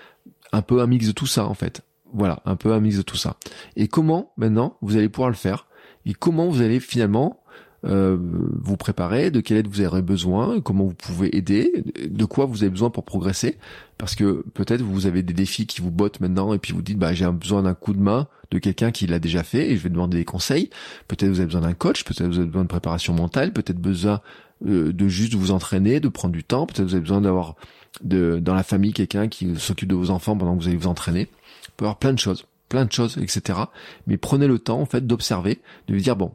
un 0.52 0.62
peu 0.62 0.80
un 0.80 0.86
mix 0.86 1.06
de 1.06 1.12
tout 1.12 1.26
ça 1.26 1.46
en 1.46 1.54
fait. 1.54 1.82
Voilà, 2.12 2.40
un 2.44 2.56
peu 2.56 2.72
un 2.72 2.80
mix 2.80 2.96
de 2.96 3.02
tout 3.02 3.16
ça. 3.16 3.36
Et 3.76 3.88
comment 3.88 4.32
maintenant 4.36 4.78
vous 4.80 4.96
allez 4.96 5.08
pouvoir 5.08 5.28
le 5.28 5.36
faire? 5.36 5.66
Et 6.06 6.14
comment 6.14 6.46
vous 6.46 6.62
allez 6.62 6.80
finalement 6.80 7.42
euh, 7.86 8.16
vous 8.18 8.76
préparer, 8.76 9.30
de 9.30 9.40
quelle 9.40 9.58
aide 9.58 9.68
vous 9.68 9.80
aurez 9.82 10.02
besoin, 10.02 10.60
comment 10.60 10.84
vous 10.84 10.94
pouvez 10.94 11.36
aider, 11.36 11.84
de 12.08 12.24
quoi 12.24 12.46
vous 12.46 12.62
avez 12.62 12.70
besoin 12.70 12.90
pour 12.90 13.04
progresser, 13.04 13.58
parce 13.98 14.14
que 14.14 14.44
peut-être 14.54 14.82
vous 14.82 15.06
avez 15.06 15.22
des 15.22 15.34
défis 15.34 15.66
qui 15.66 15.80
vous 15.80 15.90
bottent 15.90 16.20
maintenant 16.20 16.52
et 16.52 16.58
puis 16.58 16.72
vous 16.72 16.82
dites 16.82 16.98
bah 16.98 17.12
j'ai 17.12 17.30
besoin 17.30 17.62
d'un 17.62 17.74
coup 17.74 17.92
de 17.92 18.00
main 18.00 18.26
de 18.50 18.58
quelqu'un 18.58 18.90
qui 18.90 19.06
l'a 19.06 19.18
déjà 19.18 19.42
fait 19.42 19.70
et 19.70 19.76
je 19.76 19.82
vais 19.82 19.88
demander 19.88 20.18
des 20.18 20.24
conseils. 20.24 20.70
Peut-être 21.08 21.30
vous 21.30 21.38
avez 21.38 21.46
besoin 21.46 21.60
d'un 21.60 21.74
coach, 21.74 22.04
peut-être 22.04 22.26
vous 22.26 22.38
avez 22.38 22.46
besoin 22.46 22.64
de 22.64 22.68
préparation 22.68 23.14
mentale, 23.14 23.52
peut-être 23.52 23.78
besoin 23.78 24.20
euh, 24.66 24.92
de 24.92 25.08
juste 25.08 25.34
vous 25.34 25.50
entraîner, 25.50 26.00
de 26.00 26.08
prendre 26.08 26.32
du 26.32 26.44
temps, 26.44 26.66
peut-être 26.66 26.86
vous 26.86 26.94
avez 26.94 27.02
besoin 27.02 27.20
d'avoir 27.20 27.54
de, 28.02 28.40
dans 28.40 28.54
la 28.54 28.62
famille 28.62 28.92
quelqu'un 28.92 29.28
qui 29.28 29.54
s'occupe 29.56 29.88
de 29.88 29.94
vos 29.94 30.10
enfants 30.10 30.36
pendant 30.36 30.56
que 30.56 30.62
vous 30.62 30.68
allez 30.68 30.76
vous 30.76 30.88
entraîner. 30.88 31.22
Il 31.22 31.70
peut 31.76 31.84
y 31.84 31.86
avoir 31.86 31.98
plein 31.98 32.12
de 32.12 32.18
choses, 32.18 32.46
plein 32.68 32.84
de 32.84 32.92
choses, 32.92 33.16
etc. 33.18 33.60
Mais 34.06 34.16
prenez 34.16 34.46
le 34.46 34.58
temps 34.58 34.80
en 34.80 34.86
fait 34.86 35.06
d'observer, 35.06 35.60
de 35.88 35.94
vous 35.94 36.00
dire 36.00 36.16
bon 36.16 36.32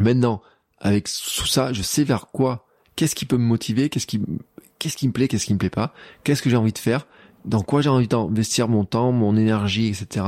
Maintenant, 0.00 0.42
avec 0.78 1.04
tout 1.04 1.46
ça, 1.46 1.72
je 1.72 1.82
sais 1.82 2.04
vers 2.04 2.28
quoi, 2.28 2.66
qu'est-ce 2.96 3.14
qui 3.14 3.24
peut 3.24 3.38
me 3.38 3.44
motiver, 3.44 3.88
qu'est-ce 3.88 4.06
qui, 4.06 4.20
qu'est-ce 4.78 4.96
qui 4.96 5.08
me 5.08 5.12
plaît, 5.12 5.28
qu'est-ce 5.28 5.46
qui 5.46 5.54
me 5.54 5.58
plaît 5.58 5.70
pas, 5.70 5.94
qu'est-ce 6.24 6.42
que 6.42 6.50
j'ai 6.50 6.56
envie 6.56 6.72
de 6.72 6.78
faire, 6.78 7.06
dans 7.44 7.62
quoi 7.62 7.80
j'ai 7.80 7.88
envie 7.88 8.08
d'investir 8.08 8.68
mon 8.68 8.84
temps, 8.84 9.12
mon 9.12 9.36
énergie, 9.36 9.88
etc. 9.88 10.26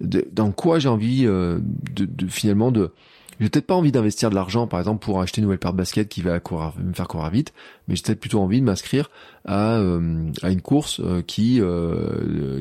dans 0.00 0.52
quoi 0.52 0.78
j'ai 0.78 0.88
envie 0.88 1.26
euh, 1.26 1.60
de, 1.94 2.26
finalement 2.28 2.72
de, 2.72 2.92
j'ai 3.38 3.48
peut-être 3.48 3.66
pas 3.66 3.74
envie 3.74 3.92
d'investir 3.92 4.28
de 4.28 4.34
l'argent, 4.34 4.66
par 4.66 4.80
exemple, 4.80 5.02
pour 5.02 5.22
acheter 5.22 5.40
une 5.40 5.44
nouvelle 5.44 5.58
paire 5.58 5.72
de 5.72 5.78
baskets 5.78 6.08
qui 6.08 6.20
va 6.20 6.40
courir, 6.40 6.74
me 6.78 6.92
faire 6.92 7.08
courir 7.08 7.30
vite, 7.30 7.54
mais 7.88 7.96
j'ai 7.96 8.02
peut-être 8.02 8.20
plutôt 8.20 8.40
envie 8.40 8.60
de 8.60 8.66
m'inscrire 8.66 9.08
à, 9.46 9.76
euh, 9.78 10.30
à 10.42 10.50
une 10.50 10.60
course 10.60 11.00
euh, 11.00 11.22
qui 11.22 11.62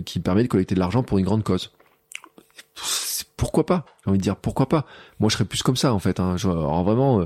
qui 0.06 0.20
permet 0.20 0.44
de 0.44 0.48
collecter 0.48 0.76
de 0.76 0.80
l'argent 0.80 1.04
pour 1.04 1.18
une 1.18 1.26
grande 1.26 1.44
cause 1.44 1.72
pourquoi 3.40 3.66
pas 3.66 3.86
J'ai 4.04 4.10
envie 4.10 4.18
de 4.18 4.24
dire 4.24 4.36
pourquoi 4.36 4.68
pas. 4.68 4.86
Moi, 5.20 5.30
je 5.30 5.36
serais 5.36 5.46
plus 5.46 5.64
comme 5.64 5.78
ça 5.78 5.94
en 5.94 6.00
fait. 6.00 6.20
Hein. 6.20 6.36
alors 6.44 6.84
vraiment, 6.84 7.22
euh, 7.22 7.26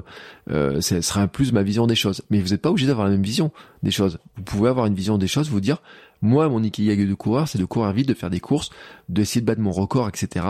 euh, 0.52 0.82
ce 0.82 1.02
serait 1.02 1.28
plus 1.28 1.52
ma 1.52 1.64
vision 1.64 1.88
des 1.88 1.96
choses. 1.96 2.22
Mais 2.30 2.40
vous 2.40 2.50
n'êtes 2.50 2.62
pas 2.62 2.70
obligé 2.70 2.86
d'avoir 2.86 3.08
la 3.08 3.12
même 3.12 3.24
vision 3.24 3.52
des 3.82 3.90
choses. 3.92 4.20
Vous 4.38 4.44
pouvez 4.44 4.70
avoir 4.70 4.86
une 4.86 4.94
vision 4.94 5.18
des 5.18 5.28
choses, 5.28 5.50
vous 5.50 5.60
dire, 5.60 5.82
moi, 6.22 6.48
mon 6.50 6.62
ikigai 6.62 6.96
de 6.96 7.14
coureur, 7.16 7.48
c'est 7.48 7.58
de 7.58 7.66
courir 7.66 7.92
vite, 7.94 8.08
de 8.08 8.14
faire 8.14 8.30
des 8.30 8.40
courses, 8.40 8.70
d'essayer 9.10 9.42
de 9.42 9.46
battre 9.46 9.62
mon 9.62 9.72
record, 9.72 10.08
etc. 10.08 10.46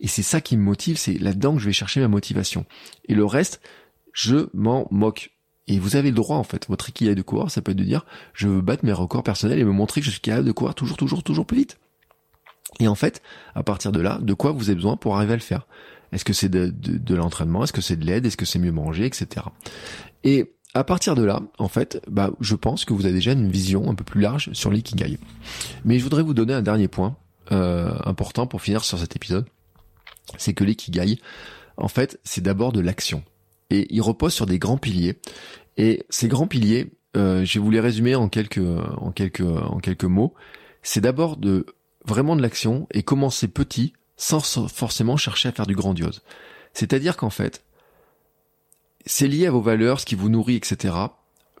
Et 0.00 0.06
c'est 0.06 0.22
ça 0.22 0.40
qui 0.40 0.56
me 0.56 0.62
motive. 0.62 0.96
C'est 0.96 1.18
là-dedans 1.18 1.54
que 1.54 1.60
je 1.60 1.66
vais 1.66 1.72
chercher 1.72 2.00
ma 2.00 2.08
motivation. 2.08 2.64
Et 3.08 3.14
le 3.14 3.24
reste, 3.24 3.60
je 4.12 4.48
m'en 4.54 4.86
moque. 4.90 5.32
Et 5.66 5.78
vous 5.80 5.96
avez 5.96 6.10
le 6.10 6.16
droit 6.16 6.36
en 6.36 6.44
fait. 6.44 6.66
Votre 6.68 6.90
ikigai 6.90 7.14
de 7.16 7.22
coureur, 7.22 7.50
ça 7.50 7.60
peut 7.60 7.72
être 7.72 7.78
de 7.78 7.84
dire, 7.84 8.06
je 8.34 8.46
veux 8.46 8.60
battre 8.60 8.84
mes 8.84 8.92
records 8.92 9.24
personnels 9.24 9.58
et 9.58 9.64
me 9.64 9.72
montrer 9.72 10.00
que 10.00 10.06
je 10.06 10.12
suis 10.12 10.20
capable 10.20 10.46
de 10.46 10.52
courir 10.52 10.74
toujours, 10.74 10.96
toujours, 10.96 11.22
toujours 11.22 11.44
plus 11.44 11.58
vite. 11.58 11.78
Et 12.80 12.88
en 12.88 12.94
fait, 12.94 13.22
à 13.54 13.62
partir 13.62 13.92
de 13.92 14.00
là, 14.00 14.18
de 14.20 14.34
quoi 14.34 14.52
vous 14.52 14.68
avez 14.68 14.76
besoin 14.76 14.96
pour 14.96 15.16
arriver 15.16 15.32
à 15.32 15.36
le 15.36 15.42
faire? 15.42 15.66
Est-ce 16.12 16.24
que 16.24 16.32
c'est 16.32 16.48
de, 16.48 16.72
de, 16.72 17.14
l'entraînement? 17.14 17.64
Est-ce 17.64 17.72
que 17.72 17.80
c'est 17.80 17.96
de 17.96 18.04
l'aide? 18.04 18.24
Est-ce 18.24 18.36
que 18.36 18.46
c'est 18.46 18.58
mieux 18.58 18.72
manger, 18.72 19.04
etc. 19.04 19.46
Et 20.24 20.54
à 20.74 20.84
partir 20.84 21.14
de 21.14 21.22
là, 21.22 21.42
en 21.58 21.68
fait, 21.68 22.00
bah, 22.08 22.30
je 22.40 22.54
pense 22.54 22.84
que 22.84 22.92
vous 22.92 23.04
avez 23.04 23.14
déjà 23.14 23.32
une 23.32 23.50
vision 23.50 23.90
un 23.90 23.94
peu 23.94 24.04
plus 24.04 24.20
large 24.20 24.50
sur 24.52 24.70
l'ikigai. 24.70 25.18
Mais 25.84 25.98
je 25.98 26.04
voudrais 26.04 26.22
vous 26.22 26.34
donner 26.34 26.54
un 26.54 26.62
dernier 26.62 26.88
point 26.88 27.16
euh, 27.52 27.92
important 28.04 28.46
pour 28.46 28.62
finir 28.62 28.84
sur 28.84 28.98
cet 28.98 29.16
épisode, 29.16 29.46
c'est 30.36 30.52
que 30.52 30.64
l'ikigai, 30.64 31.18
en 31.76 31.88
fait, 31.88 32.20
c'est 32.24 32.42
d'abord 32.42 32.72
de 32.72 32.80
l'action. 32.80 33.22
Et 33.70 33.86
il 33.94 34.00
repose 34.00 34.32
sur 34.32 34.46
des 34.46 34.58
grands 34.58 34.78
piliers. 34.78 35.18
Et 35.76 36.04
ces 36.10 36.28
grands 36.28 36.46
piliers, 36.46 36.92
euh, 37.16 37.44
je 37.44 37.58
vais 37.58 37.64
vous 37.64 37.70
les 37.70 37.80
résumer 37.80 38.14
en 38.14 38.28
quelques, 38.28 38.58
en 38.58 39.10
quelques, 39.12 39.40
en 39.40 39.78
quelques 39.78 40.04
mots. 40.04 40.34
C'est 40.82 41.00
d'abord 41.00 41.36
de 41.36 41.66
vraiment 42.08 42.36
de 42.36 42.42
l'action 42.42 42.86
et 42.92 43.02
commencer 43.02 43.48
petit 43.48 43.92
sans 44.16 44.40
forcément 44.68 45.16
chercher 45.16 45.48
à 45.48 45.52
faire 45.52 45.66
du 45.66 45.76
grandiose. 45.76 46.22
C'est-à-dire 46.72 47.16
qu'en 47.16 47.30
fait, 47.30 47.62
c'est 49.06 49.28
lié 49.28 49.46
à 49.46 49.50
vos 49.50 49.60
valeurs, 49.60 50.00
ce 50.00 50.06
qui 50.06 50.16
vous 50.16 50.28
nourrit, 50.28 50.56
etc. 50.56 50.94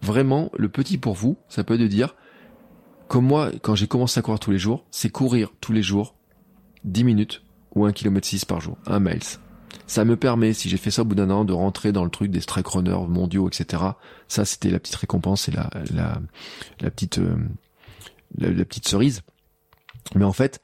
Vraiment, 0.02 0.50
le 0.56 0.68
petit 0.68 0.98
pour 0.98 1.14
vous, 1.14 1.38
ça 1.48 1.64
peut 1.64 1.74
être 1.74 1.80
de 1.80 1.86
dire, 1.86 2.16
comme 3.06 3.26
moi, 3.26 3.50
quand 3.62 3.74
j'ai 3.74 3.86
commencé 3.86 4.18
à 4.18 4.22
courir 4.22 4.40
tous 4.40 4.50
les 4.50 4.58
jours, 4.58 4.84
c'est 4.90 5.08
courir 5.08 5.52
tous 5.60 5.72
les 5.72 5.82
jours 5.82 6.14
10 6.84 7.04
minutes 7.04 7.42
ou 7.74 7.86
1 7.86 7.92
km 7.92 8.26
6 8.26 8.44
par 8.44 8.60
jour, 8.60 8.76
1 8.86 9.00
miles. 9.00 9.22
Ça 9.86 10.04
me 10.04 10.16
permet, 10.16 10.52
si 10.52 10.68
j'ai 10.68 10.76
fait 10.76 10.90
ça 10.90 11.02
au 11.02 11.04
bout 11.04 11.14
d'un 11.14 11.30
an, 11.30 11.44
de 11.44 11.52
rentrer 11.52 11.92
dans 11.92 12.04
le 12.04 12.10
truc 12.10 12.30
des 12.30 12.40
strike 12.40 12.66
runners 12.66 13.06
mondiaux, 13.08 13.48
etc. 13.48 13.82
Ça, 14.26 14.44
c'était 14.44 14.70
la 14.70 14.78
petite 14.78 14.96
récompense 14.96 15.48
et 15.48 15.52
la, 15.52 15.70
la, 15.94 16.20
la 16.80 16.90
petite, 16.90 17.18
euh, 17.18 17.36
la 18.36 18.64
petite 18.64 18.88
cerise. 18.88 19.22
Mais 20.14 20.24
en 20.24 20.32
fait, 20.32 20.60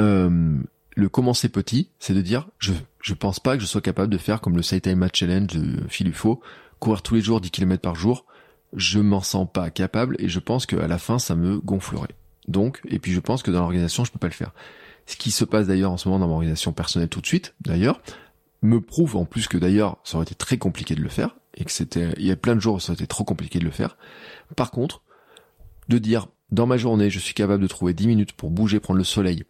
euh, 0.00 0.58
le 0.96 1.08
commencer 1.08 1.48
petit, 1.48 1.90
c'est 1.98 2.14
de 2.14 2.22
dire 2.22 2.48
je 2.58 2.72
je 3.00 3.14
pense 3.14 3.38
pas 3.38 3.56
que 3.56 3.62
je 3.62 3.66
sois 3.66 3.82
capable 3.82 4.10
de 4.10 4.18
faire 4.18 4.40
comme 4.40 4.56
le 4.56 4.62
Saitama 4.62 5.08
Challenge 5.12 5.46
de 5.46 5.82
Philufo, 5.88 6.40
courir 6.78 7.02
tous 7.02 7.14
les 7.14 7.20
jours 7.20 7.40
10 7.40 7.50
km 7.50 7.82
par 7.82 7.94
jour. 7.94 8.24
Je 8.72 8.98
m'en 8.98 9.20
sens 9.20 9.46
pas 9.52 9.70
capable 9.70 10.16
et 10.18 10.28
je 10.28 10.40
pense 10.40 10.66
qu'à 10.66 10.88
la 10.88 10.98
fin 10.98 11.18
ça 11.18 11.34
me 11.34 11.58
gonflerait. 11.60 12.14
Donc, 12.48 12.80
et 12.88 12.98
puis 12.98 13.12
je 13.12 13.20
pense 13.20 13.42
que 13.42 13.50
dans 13.50 13.60
l'organisation 13.60 14.04
je 14.04 14.12
peux 14.12 14.18
pas 14.18 14.28
le 14.28 14.32
faire. 14.32 14.52
Ce 15.06 15.16
qui 15.16 15.30
se 15.30 15.44
passe 15.44 15.66
d'ailleurs 15.66 15.92
en 15.92 15.96
ce 15.96 16.08
moment 16.08 16.18
dans 16.18 16.28
mon 16.28 16.34
organisation 16.34 16.72
personnelle 16.72 17.08
tout 17.08 17.20
de 17.20 17.26
suite, 17.26 17.54
d'ailleurs, 17.60 18.00
me 18.62 18.80
prouve 18.80 19.16
en 19.16 19.26
plus 19.26 19.48
que 19.48 19.58
d'ailleurs 19.58 19.98
ça 20.02 20.16
aurait 20.16 20.24
été 20.24 20.34
très 20.34 20.56
compliqué 20.56 20.94
de 20.94 21.02
le 21.02 21.10
faire 21.10 21.36
et 21.56 21.64
que 21.64 21.70
c'était, 21.70 22.14
il 22.16 22.26
y 22.26 22.30
a 22.30 22.36
plein 22.36 22.54
de 22.54 22.60
jours 22.60 22.76
où 22.76 22.80
ça 22.80 22.92
aurait 22.92 23.02
été 23.02 23.06
trop 23.06 23.24
compliqué 23.24 23.58
de 23.58 23.64
le 23.64 23.70
faire. 23.70 23.96
Par 24.56 24.70
contre, 24.70 25.02
de 25.88 25.98
dire 25.98 26.28
dans 26.50 26.66
ma 26.66 26.76
journée, 26.76 27.10
je 27.10 27.18
suis 27.18 27.34
capable 27.34 27.62
de 27.62 27.68
trouver 27.68 27.94
10 27.94 28.06
minutes 28.06 28.32
pour 28.32 28.50
bouger, 28.50 28.80
prendre 28.80 28.98
le 28.98 29.04
soleil, 29.04 29.44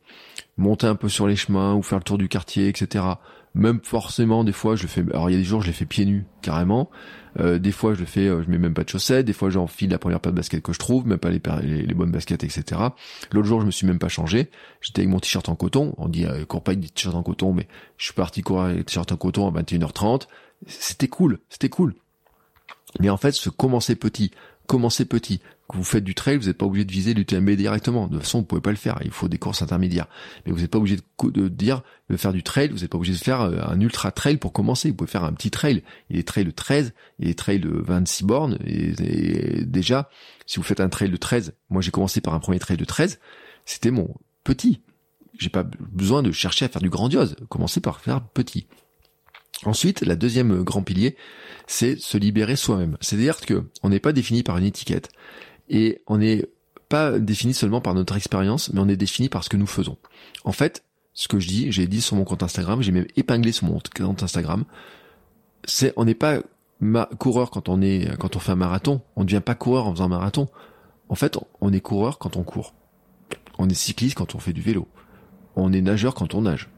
monter 0.57 0.87
un 0.87 0.95
peu 0.95 1.09
sur 1.09 1.27
les 1.27 1.37
chemins 1.37 1.75
ou 1.75 1.83
faire 1.83 1.99
le 1.99 2.05
tour 2.05 2.19
du 2.19 2.29
quartier, 2.29 2.69
etc. 2.69 3.05
Même 3.55 3.81
forcément, 3.83 4.43
des 4.43 4.53
fois, 4.53 4.75
je 4.75 4.83
le 4.83 4.89
fais. 4.89 5.05
Alors 5.13 5.31
il 5.31 5.35
y 5.35 5.37
a 5.37 5.39
des 5.39 5.45
jours, 5.45 5.61
je 5.61 5.69
les 5.69 5.73
fais 5.73 5.87
pieds 5.87 6.07
nus 6.07 6.25
carrément. 6.43 6.91
Euh, 7.39 7.59
des 7.59 7.73
fois, 7.73 7.95
je 7.95 8.01
le 8.01 8.07
fais, 8.07 8.27
euh, 8.27 8.43
je 8.43 8.51
mets 8.51 8.59
même 8.59 8.75
pas 8.75 8.85
de 8.85 8.89
chaussettes. 8.89 9.27
Des 9.27 9.33
fois, 9.33 9.51
j'enfile 9.51 9.91
la 9.91 9.99
première 9.99 10.21
paire 10.21 10.33
de 10.33 10.37
basket 10.37 10.63
que 10.63 10.73
je 10.73 10.79
trouve, 10.79 11.07
même 11.07 11.19
pas 11.19 11.31
les, 11.31 11.41
les, 11.63 11.95
bonnes 11.95 12.11
baskets, 12.11 12.45
etc. 12.45 12.81
L'autre 13.33 13.47
jour, 13.47 13.61
je 13.61 13.67
me 13.67 13.71
suis 13.71 13.87
même 13.87 13.99
pas 13.99 14.09
changé. 14.09 14.51
J'étais 14.81 15.01
avec 15.01 15.11
mon 15.11 15.21
t-shirt 15.21 15.49
en 15.49 15.57
coton. 15.57 15.95
On 15.99 16.09
dit 16.09 16.27
euh, 16.27 16.45
cours 16.45 16.63
pas 16.63 16.73
avec 16.73 16.81
des 16.81 16.89
t-shirts 16.89 17.17
en 17.17 17.23
coton, 17.23 17.53
mais 17.53 17.69
je 17.97 18.07
suis 18.07 18.15
parti 18.15 18.43
courir 18.43 18.65
avec 18.65 18.79
des 18.79 18.85
t-shirts 18.85 19.11
en 19.13 19.17
coton 19.17 19.49
à 19.49 19.63
21h30. 19.63 20.27
C'était 20.67 21.09
cool, 21.09 21.39
c'était 21.49 21.69
cool. 21.69 21.95
Mais 23.01 23.11
en 23.11 23.17
fait, 23.17 23.33
se 23.33 23.51
commencer 23.51 23.97
petit, 23.97 24.31
commencez 24.67 25.05
petit. 25.05 25.41
Quand 25.67 25.79
vous 25.79 25.85
faites 25.85 26.05
du 26.05 26.15
trail, 26.15 26.37
vous 26.37 26.47
n'êtes 26.47 26.59
pas 26.59 26.67
obligé 26.67 26.85
de 26.85 26.93
viser 26.93 27.15
l'UTMB 27.15 27.51
directement. 27.53 28.07
De 28.07 28.15
toute 28.15 28.25
façon, 28.25 28.41
vous 28.41 28.45
pouvez 28.45 28.61
pas 28.61 28.71
le 28.71 28.77
faire. 28.77 28.99
Il 29.03 29.11
faut 29.11 29.29
des 29.29 29.39
courses 29.39 29.63
intermédiaires. 29.63 30.09
Mais 30.45 30.53
vous 30.53 30.61
n'êtes 30.61 30.71
pas 30.71 30.79
obligé 30.79 30.97
de, 30.97 31.49
dire 31.49 31.83
de 32.11 32.17
faire 32.19 32.33
du 32.33 32.43
trail. 32.43 32.69
Vous 32.69 32.81
n'êtes 32.81 32.91
pas 32.91 32.99
obligé 32.99 33.15
de 33.15 33.25
faire 33.25 33.41
euh, 33.41 33.61
un 33.67 33.81
ultra 33.81 34.13
trail 34.13 34.37
pour 34.37 34.53
commencer. 34.53 34.91
Vous 34.91 34.97
pouvez 34.97 35.11
faire 35.11 35.25
un 35.25 35.33
petit 35.33 35.51
trail. 35.51 35.83
Il 36.11 36.19
est 36.19 36.29
trail 36.29 36.45
de 36.45 36.51
13, 36.51 36.93
il 37.19 37.29
est 37.29 37.39
trail 37.39 37.61
de 37.61 37.71
26 37.71 38.25
bornes. 38.25 38.59
Et, 38.67 39.65
déjà, 39.65 40.11
si 40.45 40.59
vous 40.59 40.63
faites 40.63 40.81
un 40.81 40.91
trail 40.91 41.09
de 41.09 41.17
13, 41.17 41.55
moi 41.71 41.81
j'ai 41.81 41.91
commencé 41.91 42.21
par 42.21 42.35
un 42.35 42.41
premier 42.41 42.59
trail 42.59 42.77
de 42.77 42.85
13. 42.85 43.19
C'était 43.65 43.91
mon 43.91 44.15
petit. 44.45 44.83
J'ai 45.39 45.49
pas 45.49 45.65
besoin 45.65 46.23
de 46.23 46.31
chercher 46.31 46.67
à 46.67 46.69
faire 46.69 46.83
du 46.83 46.91
grandiose. 46.91 47.37
Commencez 47.49 47.81
par 47.81 48.01
faire 48.01 48.23
petit. 48.23 48.67
Ensuite, 49.65 50.03
la 50.03 50.17
deuxième 50.17 50.63
grand 50.63 50.83
pilier, 50.83 51.17
c'est 51.67 51.99
se 51.99 52.19
libérer 52.19 52.57
soi-même. 52.57 52.97
C'est-à-dire 53.01 53.41
que 53.41 53.65
on 53.83 53.89
n'est 53.89 54.01
pas 54.01 54.13
défini 54.13 54.43
par 54.43 54.59
une 54.59 54.65
étiquette 54.65 55.11
et 55.69 56.03
on 56.07 56.19
n'est 56.19 56.47
pas 56.89 57.19
défini 57.19 57.55
seulement 57.55 57.81
par 57.81 57.95
notre 57.95 58.17
expérience, 58.17 58.73
mais 58.73 58.81
on 58.81 58.89
est 58.89 58.97
défini 58.97 59.29
par 59.29 59.45
ce 59.45 59.49
que 59.49 59.57
nous 59.57 59.67
faisons. 59.67 59.97
En 60.45 60.53
fait, 60.53 60.85
ce 61.15 61.29
que 61.29 61.39
je 61.39 61.49
dis, 61.49 61.73
j'ai 61.73 61.87
dit 61.87 62.01
sur 62.01 62.17
mon 62.17 62.25
compte 62.25 62.43
Instagram, 62.43 62.83
j'ai 62.83 62.93
même 62.93 63.07
épinglé 63.17 63.53
sur 63.53 63.67
mon 63.67 63.81
compte 63.97 64.23
Instagram, 64.23 64.65
c'est 65.65 65.93
on 65.97 66.05
n'est 66.05 66.15
pas 66.15 66.41
coureur 67.19 67.51
quand 67.51 67.69
on 67.69 67.81
est 67.81 68.17
quand 68.19 68.37
on 68.37 68.39
fait 68.39 68.53
un 68.53 68.57
marathon, 68.57 69.01
on 69.17 69.23
ne 69.23 69.27
devient 69.27 69.41
pas 69.41 69.55
coureur 69.55 69.87
en 69.87 69.93
faisant 69.93 70.05
un 70.05 70.09
marathon. 70.09 70.49
En 71.09 71.15
fait, 71.15 71.39
on 71.61 71.73
est 71.73 71.81
coureur 71.81 72.19
quand 72.19 72.37
on 72.37 72.43
court. 72.43 72.75
On 73.59 73.69
est 73.69 73.75
cycliste 73.75 74.17
quand 74.17 74.35
on 74.35 74.39
fait 74.39 74.53
du 74.53 74.61
vélo. 74.61 74.89
On 75.57 75.73
est 75.73 75.81
nageur 75.81 76.15
quand 76.15 76.35
on 76.35 76.43
nage. 76.43 76.69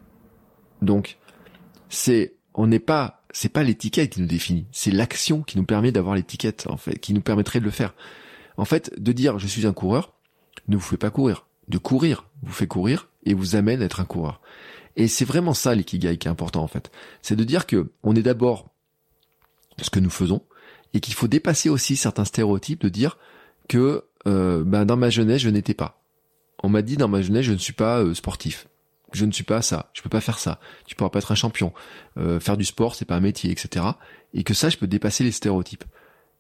Donc, 0.83 1.19
c'est 1.89 2.35
on 2.57 2.67
n'est 2.67 2.81
pas, 2.81 3.23
c'est 3.31 3.51
pas 3.51 3.63
l'étiquette 3.63 4.15
qui 4.15 4.21
nous 4.21 4.27
définit, 4.27 4.67
c'est 4.73 4.91
l'action 4.91 5.43
qui 5.43 5.59
nous 5.59 5.65
permet 5.65 5.93
d'avoir 5.93 6.15
l'étiquette, 6.17 6.67
en 6.69 6.77
fait, 6.77 6.99
qui 6.99 7.13
nous 7.15 7.21
permettrait 7.21 7.61
de 7.61 7.65
le 7.65 7.71
faire. 7.71 7.95
En 8.57 8.65
fait, 8.65 8.93
de 8.99 9.13
dire 9.13 9.39
je 9.39 9.47
suis 9.47 9.67
un 9.67 9.73
coureur 9.73 10.15
ne 10.69 10.77
vous 10.77 10.83
fait 10.83 10.97
pas 10.97 11.11
courir. 11.11 11.47
De 11.69 11.79
courir 11.79 12.27
vous 12.43 12.53
fait 12.53 12.67
courir 12.67 13.09
et 13.25 13.35
vous 13.35 13.57
amène 13.57 13.83
à 13.83 13.85
être 13.85 14.01
un 14.01 14.05
coureur. 14.05 14.41
Et 14.97 15.09
c'est 15.09 15.25
vraiment 15.25 15.53
ça 15.53 15.75
l'ikigai 15.75 16.17
qui 16.17 16.29
est 16.29 16.31
important 16.31 16.63
en 16.63 16.69
fait. 16.69 16.91
C'est 17.23 17.37
de 17.37 17.45
dire 17.45 17.67
que 17.67 17.93
on 18.03 18.17
est 18.17 18.23
d'abord 18.23 18.71
ce 19.81 19.91
que 19.91 20.01
nous 20.01 20.11
faisons 20.11 20.43
et 20.95 21.01
qu'il 21.01 21.15
faut 21.15 21.29
dépasser 21.29 21.69
aussi 21.69 21.97
certains 21.97 22.25
stéréotypes 22.25 22.83
de 22.83 22.89
dire 22.89 23.19
que 23.69 24.05
euh, 24.27 24.65
ben 24.65 24.85
dans 24.87 24.97
ma 24.97 25.11
jeunesse 25.11 25.43
je 25.43 25.51
n'étais 25.51 25.75
pas. 25.75 26.03
On 26.63 26.69
m'a 26.69 26.83
dit 26.83 26.97
dans 26.97 27.09
ma 27.09 27.21
jeunesse 27.21 27.45
je 27.45 27.53
ne 27.53 27.59
suis 27.59 27.75
pas 27.75 28.01
euh, 28.01 28.15
sportif 28.15 28.69
je 29.13 29.25
ne 29.25 29.33
suis 29.33 29.45
pas 29.45 29.63
ça, 29.63 29.91
je 29.93 30.03
peux 30.03 30.09
pas 30.09 30.21
faire 30.21 30.39
ça, 30.39 30.61
tu 30.87 30.95
pourras 30.95 31.11
pas 31.11 31.21
être 31.21 31.33
un 31.33 31.37
champion, 31.37 31.73
euh, 32.19 32.41
faire 32.41 32.57
du 32.57 32.65
sport 32.65 32.95
c'est 32.95 33.05
pas 33.05 33.17
un 33.17 33.21
métier, 33.21 33.51
etc. 33.51 33.85
Et 34.35 34.43
que 34.43 34.55
ça 34.55 34.69
je 34.69 34.77
peux 34.77 34.87
dépasser 34.87 35.25
les 35.25 35.33
stéréotypes. 35.33 35.85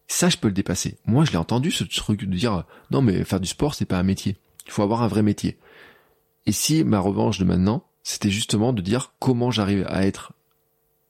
Ça 0.09 0.29
je 0.29 0.37
peux 0.37 0.49
le 0.49 0.55
dépasser. 0.55 0.99
Moi 1.07 1.25
je 1.25 1.33
l'ai 1.33 1.37
entendu 1.37 1.71
ce 1.71 1.85
truc 1.85 2.25
de 2.25 2.37
dire 2.37 2.65
non 2.91 3.03
mais 3.03 3.25
faire 3.25 3.41
du 3.41 3.49
sport 3.49 3.75
c'est 3.75 3.85
pas 3.85 3.99
un 3.99 4.03
métier, 4.03 4.37
il 4.67 4.73
faut 4.73 4.83
avoir 4.83 5.03
un 5.03 5.09
vrai 5.09 5.23
métier. 5.23 5.59
Et 6.47 6.53
si 6.53 6.85
ma 6.85 7.01
revanche 7.01 7.39
de 7.39 7.45
maintenant 7.45 7.85
c'était 8.03 8.31
justement 8.31 8.73
de 8.73 8.83
dire 8.83 9.15
comment 9.19 9.51
j'arrive 9.51 9.85
à 9.89 10.07
être 10.07 10.33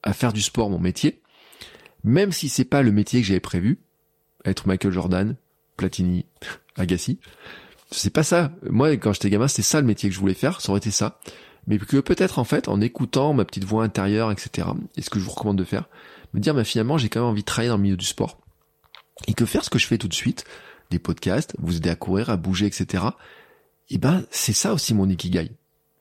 à 0.03 0.13
faire 0.13 0.33
du 0.33 0.41
sport 0.41 0.71
mon 0.71 0.79
métier, 0.79 1.21
même 2.05 2.33
si 2.33 2.49
c'est 2.49 2.65
pas 2.65 2.83
le 2.83 2.93
métier 2.93 3.21
que 3.21 3.27
j'avais 3.27 3.41
prévu, 3.41 3.81
être 4.45 4.69
Michael 4.69 4.93
Jordan, 4.93 5.37
Platini, 5.77 6.25
Agassi, 6.77 7.19
c'est 7.91 8.11
pas 8.11 8.23
ça. 8.23 8.53
Moi, 8.69 8.97
quand 8.97 9.13
j'étais 9.13 9.31
gamin, 9.31 9.49
c'était 9.49 9.63
ça 9.63 9.81
le 9.81 9.87
métier 9.87 10.09
que 10.09 10.15
je 10.15 10.21
voulais 10.21 10.35
faire, 10.35 10.61
ça 10.61 10.71
aurait 10.71 10.79
été 10.79 10.91
ça 10.91 11.21
mais 11.67 11.79
que 11.79 11.99
peut-être 11.99 12.39
en 12.39 12.45
fait 12.45 12.69
en 12.69 12.81
écoutant 12.81 13.33
ma 13.33 13.45
petite 13.45 13.65
voix 13.65 13.85
intérieure, 13.85 14.31
etc. 14.31 14.69
Et 14.97 15.03
ce 15.03 15.11
que 15.11 15.19
je 15.19 15.25
vous 15.25 15.31
recommande 15.31 15.59
de 15.59 15.65
faire, 15.65 15.89
me 16.35 16.41
dire, 16.41 16.55
mais 16.55 16.65
finalement 16.65 16.99
j'ai 16.99 17.09
quand 17.09 17.21
même 17.21 17.31
envie 17.31 17.43
de 17.43 17.47
travailler 17.47 17.71
dans 17.71 17.77
le 17.77 17.83
milieu 17.83 17.97
du 17.97 18.07
sport 18.07 18.39
et 19.27 19.35
que 19.35 19.47
faire 19.47 19.65
ce 19.65 19.71
que 19.71 19.79
je 19.79 19.87
fais 19.87 19.99
tout 19.99 20.09
de 20.09 20.15
suite, 20.15 20.45
des 20.91 20.99
podcasts, 20.99 21.55
vous 21.59 21.77
aider 21.77 21.91
à 21.91 21.97
courir, 21.97 22.31
à 22.31 22.37
bouger, 22.37 22.67
etc. 22.67 23.05
Et 23.89 23.95
eh 23.95 23.99
ben 23.99 24.25
c'est 24.31 24.53
ça 24.53 24.75
aussi 24.75 24.95
mon 24.95 25.09
ikigai. 25.09 25.53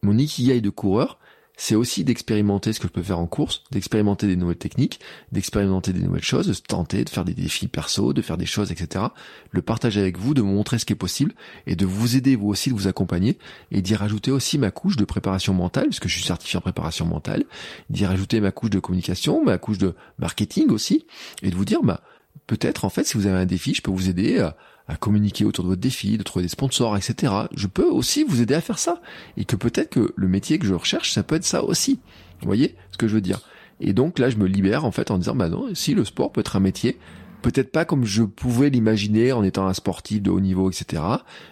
Mon 0.02 0.18
ikigai 0.18 0.62
de 0.62 0.70
coureur, 0.70 1.20
c'est 1.57 1.76
aussi 1.76 2.03
d'expérimenter 2.03 2.73
ce 2.73 2.80
que 2.80 2.88
je 2.88 2.91
peux 2.91 3.03
faire 3.03 3.19
en 3.19 3.27
course, 3.27 3.64
d'expérimenter 3.72 4.27
des 4.27 4.36
nouvelles 4.36 4.57
techniques, 4.57 4.99
d'expérimenter 5.32 5.94
des 5.94 6.02
nouvelles 6.02 6.23
choses, 6.23 6.48
de 6.48 6.53
tenter, 6.53 7.03
de 7.03 7.10
faire 7.10 7.26
des 7.26 7.34
défis 7.34 7.68
perso, 7.68 8.14
de 8.14 8.22
faire 8.22 8.38
des 8.38 8.45
choses, 8.45 8.72
etc. 8.72 9.06
Le 9.52 9.61
partager 9.61 10.02
avec 10.02 10.18
vous, 10.18 10.34
de 10.34 10.41
vous 10.41 10.48
montrer 10.48 10.80
ce 10.80 10.86
qui 10.86 10.94
est 10.94 10.98
possible 10.98 11.34
et 11.68 11.76
de 11.76 11.86
vous 11.86 12.15
aider 12.15 12.36
vous 12.36 12.48
aussi, 12.48 12.69
de 12.69 12.76
vous 12.76 12.88
accompagner 12.88 13.38
et 13.72 13.82
d'y 13.82 13.95
rajouter 13.95 14.32
aussi 14.32 14.57
ma 14.57 14.72
couche 14.72 14.98
de 14.98 15.06
préparation 15.06 15.53
mentale, 15.53 15.86
puisque 15.86 16.07
je 16.07 16.15
suis 16.15 16.26
certifié 16.26 16.57
en 16.57 16.61
préparation 16.61 17.06
mentale, 17.06 17.45
d'y 17.90 18.06
rajouter 18.06 18.40
ma 18.40 18.52
couche 18.52 18.69
de 18.69 18.80
communication, 18.80 19.44
ma 19.44 19.57
couche 19.57 19.77
de 19.77 19.95
marketing 20.19 20.69
aussi, 20.69 21.06
et 21.41 21.49
de 21.49 21.56
vous 21.56 21.65
dire, 21.65 21.82
bah, 21.84 22.02
peut-être 22.48 22.86
en 22.86 22.90
fait, 22.90 23.06
si 23.06 23.18
vous 23.18 23.27
avez 23.27 23.38
un 23.38 23.45
défi, 23.45 23.73
je 23.73 23.82
peux 23.82 23.91
vous 23.91 24.10
aider 24.10 24.40
à 24.40 24.56
à 24.88 24.95
communiquer 24.95 25.45
autour 25.45 25.64
de 25.64 25.70
votre 25.70 25.82
défi, 25.82 26.18
de 26.18 26.24
trouver 26.24 26.44
des 26.44 26.49
sponsors, 26.49 26.95
etc. 26.95 27.34
Je 27.56 27.68
peux 27.68 27.86
aussi 27.86 28.24
vous 28.24 28.41
aider 28.41 28.53
à 28.53 28.62
faire 28.62 28.78
ça. 28.78 29.02
Et 29.38 29.45
que 29.45 29.56
peut-être 29.56 29.90
que 29.90 30.14
le 30.16 30.28
métier 30.28 30.60
que 30.60 30.68
je 30.68 30.74
recherche, 30.74 31.12
ça 31.12 31.24
peut 31.24 31.36
être 31.36 31.45
ça 31.45 31.64
aussi. 31.64 31.99
Vous 32.41 32.48
voyez 32.48 32.76
ce 32.91 32.98
que 32.98 33.07
je 33.07 33.16
veux 33.16 33.22
dire? 33.22 33.41
Et 33.80 33.94
donc 33.94 34.20
là, 34.20 34.30
je 34.30 34.38
me 34.38 34.45
libère 34.45 34.86
en 34.86 34.91
fait 34.91 35.12
en 35.12 35.18
disant, 35.18 35.36
bah 35.36 35.49
non, 35.49 35.74
si 35.74 35.94
le 35.94 36.06
sport 36.06 36.32
peut 36.32 36.41
être 36.41 36.56
un 36.56 36.62
métier, 36.62 36.98
peut-être 37.41 37.72
pas 37.72 37.86
comme 37.86 38.06
je 38.06 38.24
pouvais 38.24 38.70
l'imaginer 38.70 39.32
en 39.32 39.44
étant 39.44 39.68
un 39.68 39.74
sportif 39.74 40.22
de 40.22 40.30
haut 40.30 40.40
niveau, 40.40 40.70
etc. 40.70 41.02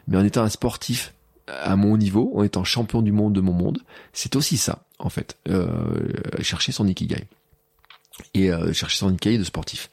Mais 0.07 0.17
en 0.17 0.23
étant 0.23 0.43
un 0.43 0.49
sportif 0.49 1.13
à 1.47 1.75
mon 1.75 1.97
niveau, 1.97 2.31
en 2.35 2.43
étant 2.43 2.63
champion 2.63 3.01
du 3.01 3.11
monde 3.11 3.33
de 3.33 3.41
mon 3.41 3.53
monde, 3.53 3.79
c'est 4.13 4.35
aussi 4.35 4.57
ça, 4.57 4.85
en 4.99 5.09
fait, 5.09 5.37
euh, 5.49 5.67
chercher 6.41 6.71
son 6.71 6.87
ikigai 6.87 7.27
et 8.33 8.51
euh, 8.51 8.71
chercher 8.73 8.97
son 8.97 9.13
ikigai 9.13 9.37
de 9.37 9.43
sportif. 9.43 9.89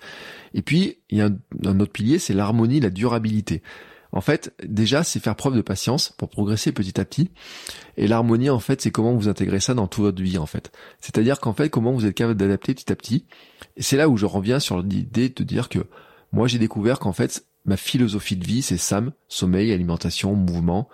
Et 0.55 0.63
puis, 0.63 0.99
il 1.11 1.19
y 1.19 1.21
a 1.21 1.31
un, 1.65 1.81
autre 1.81 1.93
pilier, 1.93 2.19
c'est 2.19 2.35
l'harmonie, 2.35 2.81
la 2.81 2.91
durabilité. 2.91 3.63
En 4.13 4.21
fait, 4.21 4.53
déjà, 4.65 5.05
c'est 5.05 5.21
faire 5.21 5.37
preuve 5.37 5.55
de 5.55 5.61
patience 5.61 6.13
pour 6.19 6.29
progresser 6.29 6.73
petit 6.73 7.01
à 7.01 7.05
petit. 7.05 7.31
Et 7.97 8.09
l'harmonie, 8.09 8.51
en 8.51 8.59
fait, 8.59 8.81
c'est 8.81 8.91
comment 8.91 9.15
vous 9.15 9.29
intégrez 9.29 9.61
ça 9.61 9.75
dans 9.75 9.87
toute 9.87 10.03
votre 10.03 10.23
vie, 10.23 10.39
en 10.39 10.47
fait. 10.47 10.73
C'est-à-dire 11.01 11.39
qu'en 11.39 11.53
fait, 11.53 11.71
comment 11.71 11.93
vous 11.93 12.07
êtes 12.07 12.15
capable 12.15 12.39
d'adapter 12.39 12.75
petit 12.75 12.91
à 12.91 12.97
petit. 12.97 13.25
Et 13.77 13.83
c'est 13.83 13.97
là 13.97 14.09
où 14.09 14.17
je 14.17 14.27
reviens 14.27 14.59
sur 14.59 14.83
l'idée 14.83 15.29
de 15.29 15.45
dire 15.45 15.69
que 15.69 15.87
moi, 16.33 16.49
j'ai 16.49 16.59
découvert 16.59 16.99
qu'en 16.99 17.13
fait, 17.13 17.45
ma 17.65 17.77
philosophie 17.77 18.37
de 18.37 18.45
vie, 18.45 18.63
c'est 18.63 18.79
SAM, 18.79 19.13
sommeil, 19.29 19.73
alimentation, 19.73 20.35
mouvement. 20.35 20.89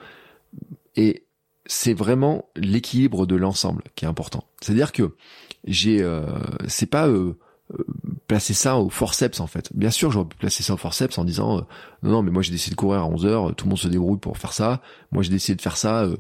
Et 0.94 1.24
c'est 1.66 1.94
vraiment 1.94 2.48
l'équilibre 2.56 3.26
de 3.26 3.36
l'ensemble 3.36 3.82
qui 3.94 4.04
est 4.04 4.08
important. 4.08 4.44
C'est-à-dire 4.60 4.92
que 4.92 5.16
j'ai, 5.64 6.02
euh, 6.02 6.26
c'est 6.68 6.86
pas 6.86 7.08
euh, 7.08 7.38
euh, 7.72 7.84
placer 8.27 8.55
ça 8.55 8.78
au 8.78 8.90
forceps 8.90 9.40
en 9.40 9.47
fait. 9.47 9.70
Bien 9.74 9.90
sûr, 9.90 10.11
j'aurais 10.11 10.28
pu 10.28 10.36
placer 10.36 10.62
ça 10.62 10.74
au 10.74 10.77
forceps 10.77 11.19
en 11.19 11.24
disant 11.24 11.59
euh, 11.59 11.61
non 12.03 12.11
non 12.11 12.23
mais 12.23 12.31
moi 12.31 12.43
j'ai 12.43 12.53
décidé 12.53 12.74
de 12.74 12.81
courir 12.81 13.01
à 13.01 13.07
11 13.07 13.27
heures, 13.27 13.55
tout 13.55 13.66
le 13.66 13.70
monde 13.70 13.78
se 13.78 13.89
débrouille 13.89 14.19
pour 14.19 14.39
faire 14.39 14.53
ça. 14.53 14.82
Moi 15.12 15.23
j'ai 15.23 15.31
décidé 15.31 15.57
de 15.57 15.62
faire 15.62 15.77
ça 15.77 16.03
euh, 16.03 16.16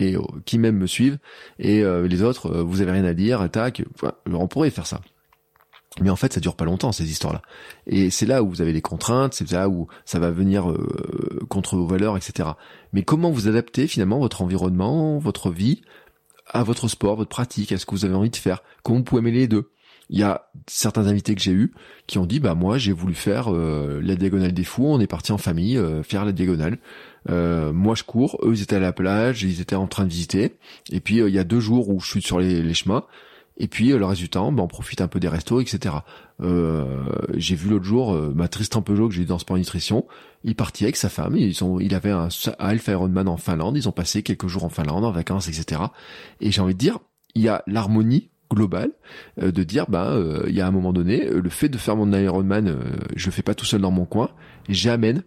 et 0.00 0.16
qui 0.44 0.58
même 0.58 0.76
me 0.76 0.86
suivent 0.86 1.18
et 1.58 1.82
les 1.82 2.22
autres 2.22 2.62
vous 2.62 2.82
avez 2.82 2.92
rien 2.92 3.04
à 3.04 3.14
dire, 3.14 3.40
attaque. 3.40 3.82
on 4.26 4.46
pourrait 4.46 4.70
faire 4.70 4.86
ça. 4.86 5.00
Mais 6.00 6.10
en 6.10 6.14
fait, 6.14 6.32
ça 6.32 6.38
dure 6.38 6.54
pas 6.54 6.64
longtemps 6.64 6.92
ces 6.92 7.10
histoires-là. 7.10 7.42
Et 7.88 8.10
c'est 8.10 8.26
là 8.26 8.44
où 8.44 8.48
vous 8.48 8.62
avez 8.62 8.72
les 8.72 8.80
contraintes, 8.80 9.34
c'est 9.34 9.50
là 9.50 9.68
où 9.68 9.88
ça 10.04 10.20
va 10.20 10.30
venir 10.30 10.72
contre 11.48 11.74
vos 11.74 11.88
valeurs, 11.88 12.16
etc. 12.16 12.50
Mais 12.92 13.02
comment 13.02 13.32
vous 13.32 13.48
adaptez 13.48 13.88
finalement 13.88 14.20
votre 14.20 14.42
environnement, 14.42 15.18
votre 15.18 15.50
vie 15.50 15.82
à 16.46 16.62
votre 16.62 16.86
sport, 16.86 17.16
votre 17.16 17.30
pratique, 17.30 17.72
à 17.72 17.78
ce 17.78 17.84
que 17.84 17.90
vous 17.90 18.04
avez 18.04 18.14
envie 18.14 18.30
de 18.30 18.36
faire? 18.36 18.62
Comment 18.84 18.98
vous 18.98 19.04
pouvez 19.04 19.22
mêler 19.22 19.40
les 19.40 19.48
deux? 19.48 19.72
Il 20.10 20.18
y 20.18 20.22
a 20.22 20.46
certains 20.66 21.06
invités 21.06 21.34
que 21.34 21.40
j'ai 21.40 21.52
eus 21.52 21.72
qui 22.06 22.18
ont 22.18 22.26
dit 22.26 22.40
bah 22.40 22.54
moi 22.54 22.78
j'ai 22.78 22.92
voulu 22.92 23.14
faire 23.14 23.52
euh, 23.52 24.00
la 24.02 24.16
diagonale 24.16 24.52
des 24.52 24.64
fous, 24.64 24.86
on 24.86 25.00
est 25.00 25.06
parti 25.06 25.32
en 25.32 25.38
famille 25.38 25.76
euh, 25.76 26.02
faire 26.02 26.24
la 26.24 26.32
diagonale. 26.32 26.78
Euh, 27.28 27.72
moi 27.72 27.94
je 27.94 28.04
cours, 28.04 28.38
eux 28.42 28.54
ils 28.54 28.62
étaient 28.62 28.76
à 28.76 28.80
la 28.80 28.92
plage, 28.92 29.42
ils 29.42 29.60
étaient 29.60 29.76
en 29.76 29.86
train 29.86 30.04
de 30.04 30.10
visiter. 30.10 30.56
Et 30.90 31.00
puis 31.00 31.18
il 31.18 31.34
y 31.34 31.38
a 31.38 31.44
deux 31.44 31.60
jours 31.60 31.90
où 31.90 32.00
je 32.00 32.08
suis 32.08 32.22
sur 32.22 32.40
les, 32.40 32.74
chemins. 32.74 33.04
Et 33.58 33.66
puis 33.66 33.88
le 33.88 34.04
reste 34.04 34.20
du 34.20 34.28
temps, 34.28 34.52
bah, 34.52 34.62
on 34.62 34.68
profite 34.68 35.00
un 35.00 35.08
peu 35.08 35.20
des 35.20 35.28
restos, 35.28 35.60
etc. 35.60 35.96
j'ai 36.40 37.54
vu 37.56 37.68
l'autre 37.68 37.84
jour 37.84 38.14
ma 38.34 38.48
Tristan 38.48 38.82
Peugeot 38.82 39.08
que 39.08 39.14
j'ai 39.14 39.22
eu 39.22 39.26
dans 39.26 39.38
Sport 39.38 39.58
Nutrition. 39.58 40.06
Il 40.44 40.54
partit 40.54 40.84
avec 40.84 40.96
sa 40.96 41.08
femme. 41.08 41.36
Ils 41.36 41.54
sont, 41.54 41.80
il 41.80 41.94
avait 41.94 42.12
un 42.12 42.28
Alpha 42.58 42.92
Ironman 42.92 43.28
en 43.28 43.36
Finlande. 43.36 43.76
Ils 43.76 43.88
ont 43.88 43.92
passé 43.92 44.22
quelques 44.22 44.46
jours 44.46 44.64
en 44.64 44.68
Finlande 44.68 45.04
en 45.04 45.10
vacances, 45.10 45.48
etc. 45.48 45.82
Et 46.40 46.52
j'ai 46.52 46.60
envie 46.60 46.74
de 46.74 46.78
dire, 46.78 47.00
il 47.34 47.42
y 47.42 47.48
a 47.48 47.64
l'harmonie 47.66 48.30
global 48.50 48.90
euh, 49.40 49.52
de 49.52 49.62
dire 49.62 49.86
bah 49.88 50.10
euh, 50.10 50.44
il 50.48 50.54
y 50.54 50.60
a 50.60 50.66
un 50.66 50.70
moment 50.70 50.92
donné 50.92 51.26
euh, 51.26 51.40
le 51.40 51.50
fait 51.50 51.68
de 51.68 51.78
faire 51.78 51.96
mon 51.96 52.12
Ironman 52.12 52.76
je 53.14 53.26
le 53.26 53.32
fais 53.32 53.42
pas 53.42 53.54
tout 53.54 53.64
seul 53.64 53.80
dans 53.80 53.90
mon 53.90 54.04
coin 54.04 54.30
j'amène. 54.68 55.22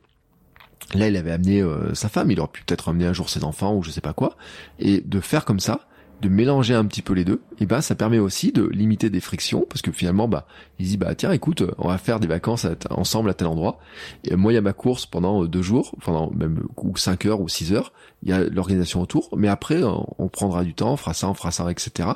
Là 0.93 1.07
il 1.07 1.15
avait 1.15 1.31
amené 1.31 1.63
sa 1.93 2.09
femme 2.09 2.31
il 2.31 2.39
aurait 2.39 2.51
pu 2.51 2.63
peut-être 2.63 2.89
amener 2.89 3.05
un 3.05 3.13
jour 3.13 3.29
ses 3.29 3.43
enfants 3.43 3.75
ou 3.75 3.83
je 3.83 3.91
sais 3.91 4.01
pas 4.01 4.13
quoi. 4.13 4.35
Et 4.79 5.01
de 5.01 5.19
faire 5.19 5.45
comme 5.45 5.59
ça 5.59 5.87
de 6.21 6.29
mélanger 6.29 6.75
un 6.75 6.85
petit 6.85 7.01
peu 7.01 7.13
les 7.13 7.25
deux, 7.25 7.41
et 7.59 7.65
ben 7.65 7.81
ça 7.81 7.95
permet 7.95 8.19
aussi 8.19 8.51
de 8.51 8.63
limiter 8.67 9.09
des 9.09 9.19
frictions 9.19 9.65
parce 9.67 9.81
que 9.81 9.91
finalement 9.91 10.27
bah 10.27 10.45
il 10.77 10.85
dit 10.85 10.97
bah 10.97 11.15
tiens 11.15 11.31
écoute 11.31 11.63
on 11.79 11.87
va 11.87 11.97
faire 11.97 12.19
des 12.19 12.27
vacances 12.27 12.67
ensemble 12.91 13.29
à 13.31 13.33
tel 13.33 13.47
endroit. 13.47 13.79
Et 14.23 14.35
moi 14.35 14.51
il 14.51 14.55
y 14.55 14.57
a 14.59 14.61
ma 14.61 14.73
course 14.73 15.07
pendant 15.07 15.45
deux 15.45 15.63
jours 15.63 15.95
pendant 16.03 16.29
même 16.31 16.63
ou 16.77 16.95
cinq 16.95 17.25
heures 17.25 17.41
ou 17.41 17.49
six 17.49 17.73
heures. 17.73 17.91
Il 18.23 18.29
y 18.29 18.33
a 18.33 18.43
l'organisation 18.43 19.01
autour. 19.01 19.29
Mais 19.35 19.47
après 19.47 19.81
on 19.83 20.27
prendra 20.27 20.63
du 20.63 20.75
temps 20.75 20.93
on 20.93 20.97
fera 20.97 21.13
ça 21.13 21.27
on 21.27 21.33
fera 21.33 21.51
ça 21.51 21.69
etc 21.71 22.09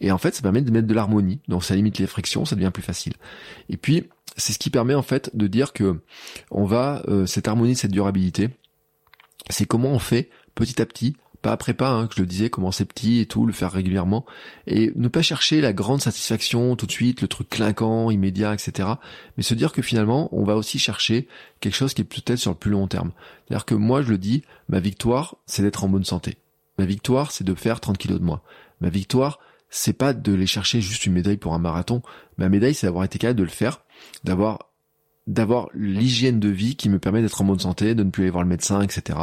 et 0.00 0.12
en 0.12 0.18
fait 0.18 0.34
ça 0.34 0.42
permet 0.42 0.62
de 0.62 0.70
mettre 0.70 0.86
de 0.86 0.94
l'harmonie 0.94 1.40
donc 1.48 1.64
ça 1.64 1.74
limite 1.74 1.98
les 1.98 2.06
frictions 2.06 2.44
ça 2.44 2.56
devient 2.56 2.70
plus 2.72 2.82
facile 2.82 3.14
et 3.68 3.76
puis 3.76 4.08
c'est 4.36 4.52
ce 4.52 4.58
qui 4.58 4.70
permet 4.70 4.94
en 4.94 5.02
fait 5.02 5.30
de 5.34 5.46
dire 5.46 5.72
que 5.72 6.00
on 6.50 6.64
va 6.64 7.02
euh, 7.08 7.26
cette 7.26 7.48
harmonie 7.48 7.76
cette 7.76 7.92
durabilité 7.92 8.50
c'est 9.48 9.66
comment 9.66 9.90
on 9.90 9.98
fait 9.98 10.30
petit 10.54 10.80
à 10.80 10.86
petit 10.86 11.16
pas 11.42 11.52
après 11.52 11.74
pas, 11.74 11.90
hein, 11.90 12.06
que 12.06 12.14
je 12.16 12.20
le 12.20 12.26
disais, 12.26 12.50
commencer 12.50 12.84
petit 12.84 13.20
et 13.20 13.26
tout, 13.26 13.46
le 13.46 13.52
faire 13.52 13.72
régulièrement, 13.72 14.26
et 14.66 14.92
ne 14.94 15.08
pas 15.08 15.22
chercher 15.22 15.60
la 15.60 15.72
grande 15.72 16.00
satisfaction 16.00 16.76
tout 16.76 16.86
de 16.86 16.92
suite, 16.92 17.22
le 17.22 17.28
truc 17.28 17.48
clinquant, 17.48 18.10
immédiat, 18.10 18.52
etc. 18.52 18.88
Mais 19.36 19.42
se 19.42 19.54
dire 19.54 19.72
que 19.72 19.82
finalement, 19.82 20.28
on 20.32 20.44
va 20.44 20.56
aussi 20.56 20.78
chercher 20.78 21.28
quelque 21.60 21.76
chose 21.76 21.94
qui 21.94 22.02
est 22.02 22.04
peut-être 22.04 22.38
sur 22.38 22.50
le 22.50 22.56
plus 22.56 22.70
long 22.70 22.86
terme. 22.88 23.12
C'est-à-dire 23.46 23.64
que 23.64 23.74
moi, 23.74 24.02
je 24.02 24.10
le 24.10 24.18
dis, 24.18 24.42
ma 24.68 24.80
victoire, 24.80 25.36
c'est 25.46 25.62
d'être 25.62 25.84
en 25.84 25.88
bonne 25.88 26.04
santé. 26.04 26.36
Ma 26.78 26.84
victoire, 26.84 27.32
c'est 27.32 27.44
de 27.44 27.54
faire 27.54 27.80
30 27.80 27.96
kilos 27.96 28.20
de 28.20 28.24
moins. 28.24 28.42
Ma 28.80 28.90
victoire, 28.90 29.38
c'est 29.70 29.92
pas 29.92 30.12
de 30.12 30.32
les 30.32 30.46
chercher 30.46 30.80
juste 30.80 31.06
une 31.06 31.12
médaille 31.12 31.36
pour 31.36 31.54
un 31.54 31.58
marathon. 31.58 32.02
Ma 32.36 32.48
médaille, 32.48 32.74
c'est 32.74 32.86
d'avoir 32.86 33.04
été 33.04 33.18
capable 33.18 33.38
de 33.38 33.44
le 33.44 33.50
faire, 33.50 33.82
d'avoir 34.24 34.70
d'avoir 35.26 35.68
l'hygiène 35.74 36.40
de 36.40 36.48
vie 36.48 36.74
qui 36.74 36.88
me 36.88 36.98
permet 36.98 37.22
d'être 37.22 37.40
en 37.40 37.44
bonne 37.44 37.58
santé, 37.58 37.94
de 37.94 38.02
ne 38.02 38.10
plus 38.10 38.24
aller 38.24 38.30
voir 38.30 38.42
le 38.42 38.48
médecin, 38.48 38.80
etc., 38.80 39.18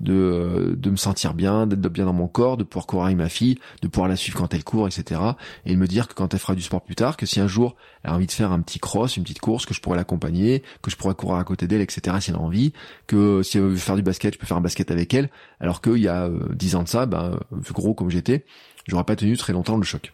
de, 0.00 0.12
euh, 0.12 0.76
de 0.76 0.90
me 0.90 0.96
sentir 0.96 1.32
bien, 1.32 1.66
d'être 1.66 1.80
bien 1.88 2.04
dans 2.04 2.12
mon 2.12 2.28
corps, 2.28 2.56
de 2.56 2.64
pouvoir 2.64 2.86
courir 2.86 3.06
avec 3.06 3.16
ma 3.16 3.28
fille, 3.28 3.56
de 3.80 3.88
pouvoir 3.88 4.08
la 4.08 4.16
suivre 4.16 4.36
quand 4.36 4.52
elle 4.52 4.64
court, 4.64 4.86
etc., 4.86 5.20
et 5.64 5.72
de 5.72 5.78
me 5.78 5.86
dire 5.86 6.06
que 6.06 6.14
quand 6.14 6.34
elle 6.34 6.40
fera 6.40 6.54
du 6.54 6.60
sport 6.60 6.82
plus 6.82 6.96
tard, 6.96 7.16
que 7.16 7.24
si 7.24 7.40
un 7.40 7.46
jour 7.46 7.76
elle 8.02 8.10
a 8.10 8.14
envie 8.14 8.26
de 8.26 8.32
faire 8.32 8.52
un 8.52 8.60
petit 8.60 8.78
cross, 8.78 9.16
une 9.16 9.22
petite 9.22 9.40
course, 9.40 9.64
que 9.64 9.72
je 9.72 9.80
pourrais 9.80 9.96
l'accompagner, 9.96 10.62
que 10.82 10.90
je 10.90 10.96
pourrais 10.96 11.14
courir 11.14 11.36
à 11.36 11.44
côté 11.44 11.66
d'elle, 11.66 11.80
etc., 11.80 12.16
si 12.20 12.30
elle 12.30 12.36
a 12.36 12.40
envie, 12.40 12.72
que 13.06 13.42
si 13.42 13.56
elle 13.56 13.64
veut 13.64 13.76
faire 13.76 13.96
du 13.96 14.02
basket, 14.02 14.34
je 14.34 14.38
peux 14.38 14.46
faire 14.46 14.58
un 14.58 14.62
basket 14.62 14.90
avec 14.90 15.14
elle, 15.14 15.30
alors 15.60 15.80
qu'il 15.80 15.98
y 15.98 16.08
a 16.08 16.26
euh, 16.26 16.40
dix 16.52 16.74
ans 16.74 16.82
de 16.82 16.88
ça, 16.88 17.06
ben, 17.06 17.38
gros 17.72 17.94
comme 17.94 18.10
j'étais, 18.10 18.44
j'aurais 18.88 19.04
pas 19.04 19.14
tenu 19.14 19.36
très 19.36 19.52
longtemps 19.52 19.76
le 19.76 19.84
choc. 19.84 20.12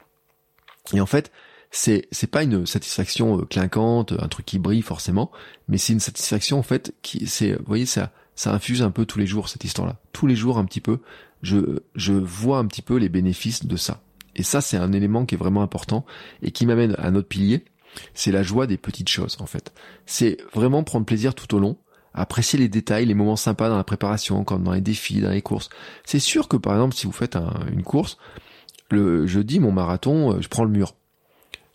Et 0.93 1.01
en 1.01 1.07
fait, 1.07 1.33
c'est 1.75 2.07
c'est 2.13 2.29
pas 2.29 2.45
une 2.45 2.67
satisfaction 2.67 3.41
euh, 3.41 3.45
clinquante, 3.45 4.13
un 4.19 4.29
truc 4.29 4.47
qui 4.47 4.59
brille 4.59 4.83
forcément, 4.83 5.31
mais 5.69 5.77
c'est 5.77 5.93
une 5.93 6.01
satisfaction 6.01 6.59
en 6.59 6.63
fait 6.63 6.95
qui 7.03 7.27
c'est 7.27 7.55
vous 7.55 7.65
voyez 7.67 7.87
ça 7.87 8.13
ça 8.37 8.53
infuse 8.53 8.83
un 8.83 8.91
peu 8.91 9.07
tous 9.07 9.19
les 9.19 9.27
jours 9.27 9.49
cette 9.49 9.65
histoire-là. 9.65 9.97
Tous 10.13 10.27
les 10.27 10.37
jours 10.37 10.59
un 10.59 10.65
petit 10.65 10.81
peu, 10.81 11.01
je 11.43 11.81
je 11.97 12.13
vois 12.13 12.59
un 12.59 12.67
petit 12.67 12.83
peu 12.83 12.97
les 12.97 13.09
bénéfices 13.09 13.67
de 13.67 13.77
ça. 13.77 14.03
Et 14.37 14.43
ça 14.43 14.61
c'est 14.61 14.77
un 14.77 14.93
élément 14.93 15.27
qui 15.27 15.35
est 15.35 15.39
vraiment 15.39 15.63
important 15.63 16.05
et 16.43 16.53
qui 16.53 16.65
m'amène 16.65 16.95
à 16.99 17.11
notre 17.11 17.29
pilier, 17.29 17.65
c'est 18.15 18.33
la 18.33 18.43
joie 18.43 18.67
des 18.67 18.77
petites 18.77 19.09
choses 19.09 19.37
en 19.41 19.47
fait. 19.47 19.73
C'est 20.07 20.37
vraiment 20.53 20.85
prendre 20.85 21.07
plaisir 21.07 21.35
tout 21.35 21.57
au 21.57 21.59
long, 21.59 21.77
apprécier 22.13 22.59
les 22.59 22.69
détails, 22.69 23.07
les 23.07 23.15
moments 23.15 23.37
sympas 23.37 23.69
dans 23.69 23.77
la 23.77 23.85
préparation, 23.85 24.45
comme 24.45 24.63
dans 24.63 24.73
les 24.73 24.81
défis, 24.81 25.21
dans 25.21 25.31
les 25.31 25.43
courses. 25.43 25.71
C'est 26.05 26.21
sûr 26.21 26.47
que 26.47 26.57
par 26.57 26.75
exemple 26.75 26.95
si 26.95 27.07
vous 27.07 27.13
faites 27.13 27.37
une 27.73 27.83
course, 27.83 28.17
le 28.95 29.27
jeudi 29.27 29.61
mon 29.61 29.73
marathon, 29.73 30.33
euh, 30.33 30.41
je 30.41 30.49
prends 30.49 30.65
le 30.65 30.71
mur 30.71 30.95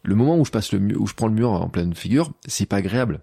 le 0.04 0.16
moment 0.16 0.38
où 0.38 0.46
je 0.46 0.52
passe 0.52 0.72
le 0.72 0.98
où 0.98 1.08
je 1.08 1.14
prends 1.14 1.28
le 1.28 1.34
mur 1.34 1.52
en 1.52 1.70
pleine 1.70 1.94
figure, 1.94 2.32
c'est 2.48 2.66
pas 2.66 2.78
agréable. 2.78 3.22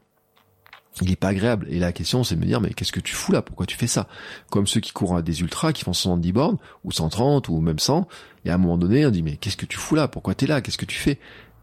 Il 1.02 1.10
est 1.10 1.16
pas 1.16 1.28
agréable. 1.28 1.66
Et 1.68 1.78
la 1.78 1.92
question, 1.92 2.24
c'est 2.24 2.36
de 2.36 2.40
me 2.40 2.46
dire, 2.46 2.60
mais 2.60 2.72
qu'est-ce 2.72 2.92
que 2.92 3.00
tu 3.00 3.14
fous 3.14 3.32
là? 3.32 3.42
Pourquoi 3.42 3.66
tu 3.66 3.76
fais 3.76 3.86
ça? 3.86 4.08
Comme 4.50 4.66
ceux 4.66 4.80
qui 4.80 4.92
courent 4.92 5.16
à 5.16 5.20
des 5.20 5.42
ultras, 5.42 5.72
qui 5.72 5.84
font 5.84 5.92
110 5.92 6.32
bornes, 6.32 6.56
ou 6.84 6.92
130, 6.92 7.50
ou 7.50 7.60
même 7.60 7.78
100. 7.78 8.08
Et 8.46 8.50
à 8.50 8.54
un 8.54 8.58
moment 8.58 8.78
donné, 8.78 9.04
on 9.04 9.10
dit, 9.10 9.22
mais 9.22 9.36
qu'est-ce 9.36 9.58
que 9.58 9.66
tu 9.66 9.76
fous 9.76 9.94
là? 9.94 10.08
Pourquoi 10.08 10.34
t'es 10.34 10.46
là? 10.46 10.62
Qu'est-ce 10.62 10.78
que 10.78 10.86
tu 10.86 10.98
fais? 10.98 11.18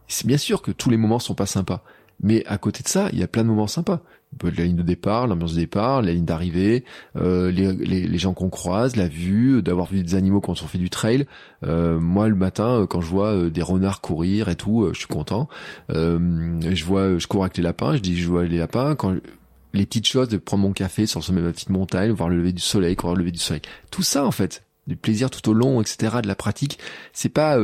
C'est 0.08 0.28
bien 0.28 0.38
sûr 0.38 0.62
que 0.62 0.70
tous 0.70 0.92
les 0.92 0.98
moments 0.98 1.18
sont 1.18 1.34
pas 1.34 1.48
sympas. 1.48 1.84
Mais 2.22 2.46
à 2.46 2.58
côté 2.58 2.84
de 2.84 2.88
ça, 2.88 3.10
il 3.12 3.20
y 3.20 3.24
a 3.24 3.28
plein 3.28 3.44
de 3.44 3.50
moments 3.50 3.68
sympas 3.68 4.02
la 4.44 4.64
ligne 4.64 4.76
de 4.76 4.84
départ, 4.84 5.28
l'ambiance 5.28 5.54
de 5.54 5.60
départ, 5.60 6.02
la 6.02 6.14
ligne 6.14 6.26
d'arrivée, 6.26 6.84
euh, 7.16 7.52
les, 7.52 8.18
gens 8.18 8.34
qu'on 8.34 8.50
croise, 8.50 8.96
la 8.96 9.08
vue, 9.08 9.62
d'avoir 9.62 9.88
vu 9.88 10.04
des 10.04 10.16
animaux 10.16 10.42
quand 10.42 10.62
on 10.64 10.68
fait 10.68 10.78
du 10.78 10.90
trail. 10.90 11.26
Euh, 11.66 12.00
moi, 12.00 12.28
le 12.28 12.36
matin, 12.36 12.82
euh, 12.82 12.88
quand 12.88 13.02
je 13.02 13.08
vois 13.08 13.50
des 13.50 13.62
renards 13.62 14.02
courir 14.02 14.50
et 14.50 14.56
tout, 14.56 14.90
je 14.94 14.98
suis 14.98 15.08
content. 15.08 15.48
je 15.90 16.86
vois, 16.86 17.18
je 17.18 17.28
cours 17.28 17.44
avec 17.44 17.58
les 17.58 17.64
lapins, 17.64 17.96
je 17.96 18.02
dis 18.02 18.20
je 18.20 18.28
vois 18.28 18.44
les 18.44 18.58
lapins. 18.58 18.96
Quand 18.96 19.16
les 19.74 19.86
petites 19.86 20.08
choses 20.08 20.30
de 20.30 20.38
prendre 20.38 20.64
mon 20.64 20.74
café 20.74 21.06
sur 21.06 21.20
le 21.20 21.24
sommet 21.24 21.42
de 21.42 21.48
ma 21.48 21.52
petite 21.52 21.70
montagne, 21.70 22.12
voir 22.12 22.30
le 22.30 22.38
lever 22.38 22.54
du 22.54 22.62
soleil, 22.62 22.96
voir 23.00 23.16
le 23.16 23.22
lever 23.22 23.32
du 23.32 23.40
soleil, 23.40 23.62
tout 23.90 24.04
ça 24.04 24.26
en 24.26 24.32
fait, 24.32 24.64
du 24.88 24.96
plaisir 24.96 25.30
tout 25.30 25.50
au 25.50 25.54
long, 25.54 25.82
etc. 25.82 26.18
De 26.22 26.28
la 26.28 26.36
pratique, 26.36 26.80
c'est 27.14 27.30
pas 27.30 27.58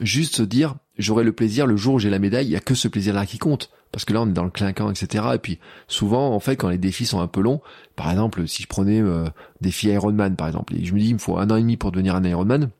juste 0.00 0.36
se 0.36 0.42
dire 0.42 0.76
j'aurai 0.98 1.24
le 1.24 1.32
plaisir 1.32 1.66
le 1.66 1.76
jour 1.76 1.94
où 1.94 1.98
j'ai 1.98 2.10
la 2.10 2.18
médaille. 2.18 2.46
Il 2.46 2.52
y 2.52 2.56
a 2.56 2.60
que 2.60 2.74
ce 2.74 2.88
plaisir-là 2.88 3.26
qui 3.26 3.38
compte 3.38 3.70
parce 3.92 4.04
que 4.04 4.12
là 4.12 4.22
on 4.22 4.28
est 4.28 4.32
dans 4.32 4.44
le 4.44 4.50
clinquant, 4.50 4.90
etc. 4.90 5.24
Et 5.34 5.38
puis 5.38 5.58
souvent 5.88 6.34
en 6.34 6.40
fait 6.40 6.56
quand 6.56 6.68
les 6.68 6.78
défis 6.78 7.06
sont 7.06 7.20
un 7.20 7.26
peu 7.26 7.40
longs, 7.40 7.60
par 7.96 8.10
exemple 8.10 8.46
si 8.46 8.62
je 8.62 8.68
prenais 8.68 9.00
euh, 9.00 9.24
défi 9.60 9.88
Ironman 9.88 10.36
par 10.36 10.46
exemple, 10.46 10.74
et 10.76 10.84
je 10.84 10.94
me 10.94 11.00
dis 11.00 11.08
il 11.08 11.14
me 11.14 11.18
faut 11.18 11.38
un 11.38 11.50
an 11.50 11.56
et 11.56 11.60
demi 11.60 11.76
pour 11.76 11.92
devenir 11.92 12.14
un 12.14 12.24
Ironman 12.24 12.70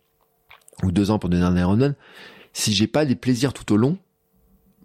ou 0.83 0.93
deux 0.93 1.11
ans 1.11 1.19
pour 1.19 1.29
devenir 1.29 1.49
un 1.49 1.57
Ironman, 1.57 1.95
si 2.53 2.73
j'ai 2.73 2.87
pas 2.87 3.05
des 3.05 3.17
plaisirs 3.17 3.53
tout 3.53 3.73
au 3.73 3.77
long, 3.77 3.99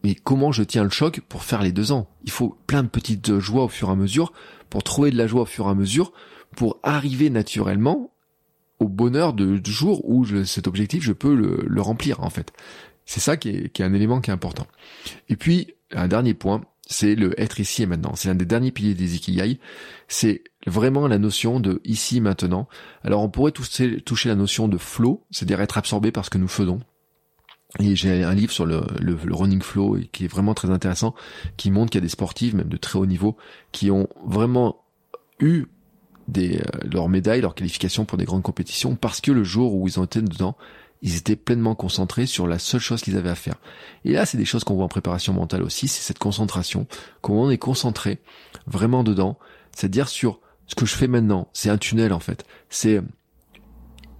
mais 0.03 0.15
comment 0.15 0.52
je 0.52 0.64
tiens 0.64 0.84
le 0.84 0.90
choc 0.90 1.22
pour 1.27 1.44
faire 1.44 1.61
les 1.61 1.72
deux 1.72 1.91
ans? 1.91 2.07
Il 2.23 2.32
faut 2.32 2.57
plein 2.68 2.84
de 2.84 2.88
petites 2.88 3.40
joies 3.40 3.64
au 3.64 3.69
fur 3.69 3.90
et 3.90 3.91
à 3.91 3.95
mesure 3.95 4.34
pour 4.69 4.84
trouver 4.84 5.11
de 5.11 5.18
la 5.18 5.27
joie 5.27 5.44
au 5.44 5.45
fur 5.45 5.68
et 5.68 5.69
à 5.69 5.76
mesure 5.76 6.11
pour 6.56 6.80
arriver 6.84 7.30
naturellement 7.30 8.11
au 8.80 8.88
bonheur 8.88 9.34
de, 9.34 9.57
du 9.57 9.72
jour 9.72 10.07
où 10.07 10.26
cet 10.45 10.68
objectif 10.68 11.03
je 11.03 11.14
peux 11.14 11.34
le, 11.34 11.81
remplir 11.81 12.22
en 12.22 12.30
fait. 12.30 12.52
C'est 13.06 13.19
ça 13.19 13.38
qui 13.38 13.49
est, 13.49 13.81
un 13.81 13.93
élément 13.93 14.22
qui 14.22 14.31
est 14.31 14.34
important. 14.34 14.68
Et 15.30 15.35
puis 15.35 15.73
un 15.91 16.07
dernier 16.07 16.34
point, 16.34 16.61
c'est 16.88 17.15
le 17.15 17.39
être 17.39 17.60
ici 17.60 17.84
et 17.84 17.85
maintenant. 17.85 18.15
C'est 18.15 18.27
l'un 18.27 18.35
des 18.35 18.45
derniers 18.45 18.72
piliers 18.72 18.93
des 18.93 19.15
Ikigai. 19.15 19.60
C'est 20.07 20.43
vraiment 20.68 21.07
la 21.07 21.18
notion 21.18 21.60
de 21.60 21.81
ici 21.84 22.22
maintenant. 22.22 22.68
Alors 23.03 23.22
on 23.22 23.30
pourrait 23.30 23.52
toucher, 23.52 24.02
toucher 24.02 24.30
la 24.30 24.35
notion 24.35 24.68
de 24.68 24.77
flow, 24.77 25.26
c'est-à-dire 25.31 25.61
être 25.61 25.77
absorbé 25.77 26.11
par 26.11 26.26
ce 26.26 26.30
que 26.30 26.38
nous 26.38 26.47
faisons. 26.47 26.80
Et 27.80 27.95
j'ai 27.95 28.23
un 28.23 28.34
livre 28.34 28.53
sur 28.53 28.65
le, 28.65 28.84
le, 29.02 29.18
running 29.34 29.61
flow 29.61 29.97
qui 30.14 30.26
est 30.26 30.27
vraiment 30.27 30.53
très 30.53 30.69
intéressant, 30.69 31.14
qui 31.57 31.72
montre 31.72 31.91
qu'il 31.91 31.99
y 31.99 32.03
a 32.03 32.06
des 32.06 32.10
sportifs, 32.10 32.53
même 32.53 32.69
de 32.69 32.77
très 32.77 32.97
haut 32.97 33.06
niveau, 33.06 33.35
qui 33.73 33.91
ont 33.91 34.07
vraiment 34.26 34.85
eu 35.39 35.65
des, 36.27 36.57
euh, 36.57 36.61
leurs 36.91 37.10
médailles, 37.10 37.41
leurs 37.41 37.56
qualifications 37.56 38.06
pour 38.06 38.18
des 38.18 38.26
grandes 38.26 38.43
compétitions, 38.43 38.95
parce 38.95 39.22
que 39.22 39.31
le 39.31 39.43
jour 39.43 39.76
où 39.76 39.88
ils 39.88 39.99
ont 39.99 40.03
été 40.03 40.22
dedans, 40.22 40.56
ils 41.02 41.18
étaient 41.18 41.35
pleinement 41.35 41.76
concentrés 41.76 42.26
sur 42.26 42.47
la 42.47 42.57
seule 42.57 42.81
chose 42.81 43.02
qu'ils 43.02 43.18
avaient 43.18 43.30
à 43.30 43.35
faire. 43.35 43.56
Et 44.06 44.14
là, 44.14 44.26
c'est 44.26 44.38
des 44.38 44.45
choses 44.45 44.64
qu'on 44.64 44.76
voit 44.76 44.85
en 44.85 44.89
préparation 44.89 45.34
mentale 45.34 45.61
aussi, 45.61 45.88
c'est 45.88 46.02
cette 46.02 46.19
concentration, 46.19 46.88
comment 47.22 47.43
on 47.43 47.49
est 47.49 47.57
concentré 47.57 48.19
vraiment 48.65 49.03
dedans, 49.03 49.38
c'est-à-dire 49.72 50.07
sur 50.07 50.39
ce 50.68 50.76
que 50.76 50.85
je 50.85 50.95
fais 50.95 51.07
maintenant, 51.07 51.47
c'est 51.53 51.69
un 51.69 51.77
tunnel 51.77 52.14
en 52.14 52.19
fait. 52.19 52.45
C'est 52.69 53.02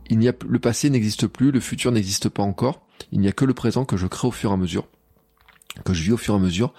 il 0.10 0.19
n'y 0.19 0.27
a 0.27 0.34
le 0.48 0.60
passé 0.60 0.90
n'existe 0.91 1.26
plus, 1.26 1.52
le 1.52 1.60
futur 1.60 1.91
n'existe 1.91 2.30
pas 2.30 2.44
encore, 2.44 2.86
il 3.11 3.19
n'y 3.19 3.27
a 3.27 3.32
que 3.32 3.45
le 3.45 3.56
présent 3.56 3.86
que 3.86 3.98
je 3.98 4.06
crée 4.06 4.27
au 4.27 4.32
fur 4.32 4.52
et 4.52 4.53
à 4.53 4.57
mesure, 4.57 4.88
que 5.84 5.94
je 5.94 6.03
vis 6.03 6.11
au 6.11 6.18
fur 6.18 6.36
et 6.36 6.38
à 6.38 6.40
mesure 6.40 6.73